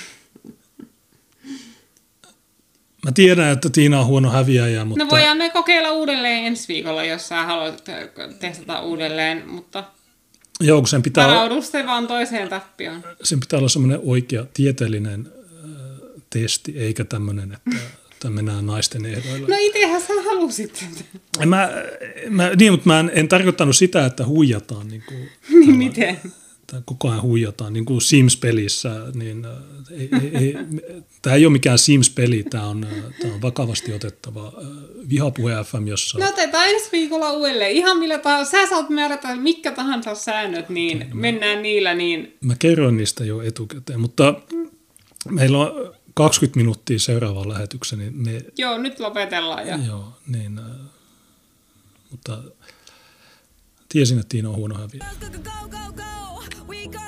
Mä 3.05 3.11
tiedän, 3.11 3.51
että 3.51 3.69
Tiina 3.69 3.99
on 3.99 4.05
huono 4.05 4.29
häviäjä, 4.29 4.85
mutta... 4.85 5.03
No 5.03 5.09
voidaan 5.09 5.37
me 5.37 5.49
kokeilla 5.49 5.91
uudelleen 5.91 6.45
ensi 6.45 6.67
viikolla, 6.67 7.03
jos 7.03 7.27
sä 7.27 7.43
haluat 7.43 7.83
testata 8.39 8.81
uudelleen, 8.81 9.49
mutta 9.49 9.83
Joo, 10.59 10.81
kun 10.81 10.87
sen 10.87 11.03
pitää, 11.03 11.27
varaudu 11.27 11.61
sitten 11.61 11.87
vaan 11.87 12.07
toiseen 12.07 12.49
tappioon. 12.49 13.03
sen 13.23 13.39
pitää 13.39 13.59
olla 13.59 13.69
semmoinen 13.69 13.99
oikea 14.03 14.45
tieteellinen 14.53 15.31
äh, 15.45 15.71
testi, 16.29 16.73
eikä 16.77 17.03
tämmöinen, 17.03 17.53
että, 17.53 17.81
että 18.11 18.29
mennään 18.29 18.65
naisten 18.65 19.05
ehdoilla. 19.05 19.47
No 19.47 19.55
itehän 19.59 20.01
sä 20.01 20.13
halusit. 20.25 20.85
Mä, 21.45 21.69
mä, 22.29 22.49
niin, 22.59 22.71
mutta 22.73 22.87
mä 22.87 22.99
en, 22.99 23.11
en 23.13 23.27
tarkoittanut 23.27 23.75
sitä, 23.75 24.05
että 24.05 24.25
huijataan. 24.25 24.87
Niin 24.87 25.03
kuin, 25.07 25.29
niin 25.59 25.75
miten? 25.75 26.19
Tai 26.71 26.81
koko 26.85 27.09
ajan 27.09 27.21
huijataan, 27.21 27.73
niin 27.73 27.85
kuin 27.85 28.01
Sims-pelissä, 28.01 28.89
niin 29.13 29.45
äh, 29.45 29.51
ei, 29.91 30.09
ei, 30.21 30.31
ei, 30.33 30.55
tämä 31.21 31.35
ei 31.35 31.45
ole 31.45 31.51
mikään 31.51 31.77
Sims-peli, 31.77 32.43
tämä 32.43 32.67
on, 32.67 32.83
äh, 32.83 33.13
tämä 33.21 33.33
on 33.33 33.41
vakavasti 33.41 33.93
otettava 33.93 34.47
äh, 34.47 34.67
vihapuhe 35.09 35.53
FM, 35.63 35.87
jossa... 35.87 36.19
No 36.19 36.29
otetaan 36.29 36.67
ensi 36.69 36.89
viikolla 36.91 37.31
uudelleen. 37.31 37.71
Ihan 37.71 37.97
millä 37.97 38.17
tahansa. 38.17 38.51
Sä 38.51 38.69
saat 38.69 38.89
määrätä 38.89 39.35
mitkä 39.35 39.71
tahansa 39.71 40.15
säännöt, 40.15 40.69
niin 40.69 41.07
mennään 41.13 41.61
niillä, 41.61 41.93
niin 41.93 42.37
Mä 42.41 42.55
kerroin 42.59 42.97
niistä 42.97 43.25
jo 43.25 43.41
etukäteen, 43.41 43.99
mutta 43.99 44.33
meillä 45.29 45.57
on 45.57 45.93
20 46.13 46.57
minuuttia 46.57 46.99
seuraavaan 46.99 47.49
lähetykseen, 47.49 47.99
niin 47.99 48.15
me, 48.15 48.41
joo, 48.57 48.77
nyt 48.77 48.99
lopetellaan. 48.99 49.67
Ja... 49.67 49.79
joo, 49.87 50.13
niin, 50.27 50.59
mutta 52.11 52.37
tiesin, 53.89 54.19
että 54.19 54.29
Tiina 54.29 54.49
on 54.49 54.55
huono 54.55 54.75
häviä. 54.75 55.05
Go, 55.19 55.27
go, 55.29 55.69
go, 55.69 55.93
go. 55.95 56.26
we 56.67 56.85
go 56.87 57.06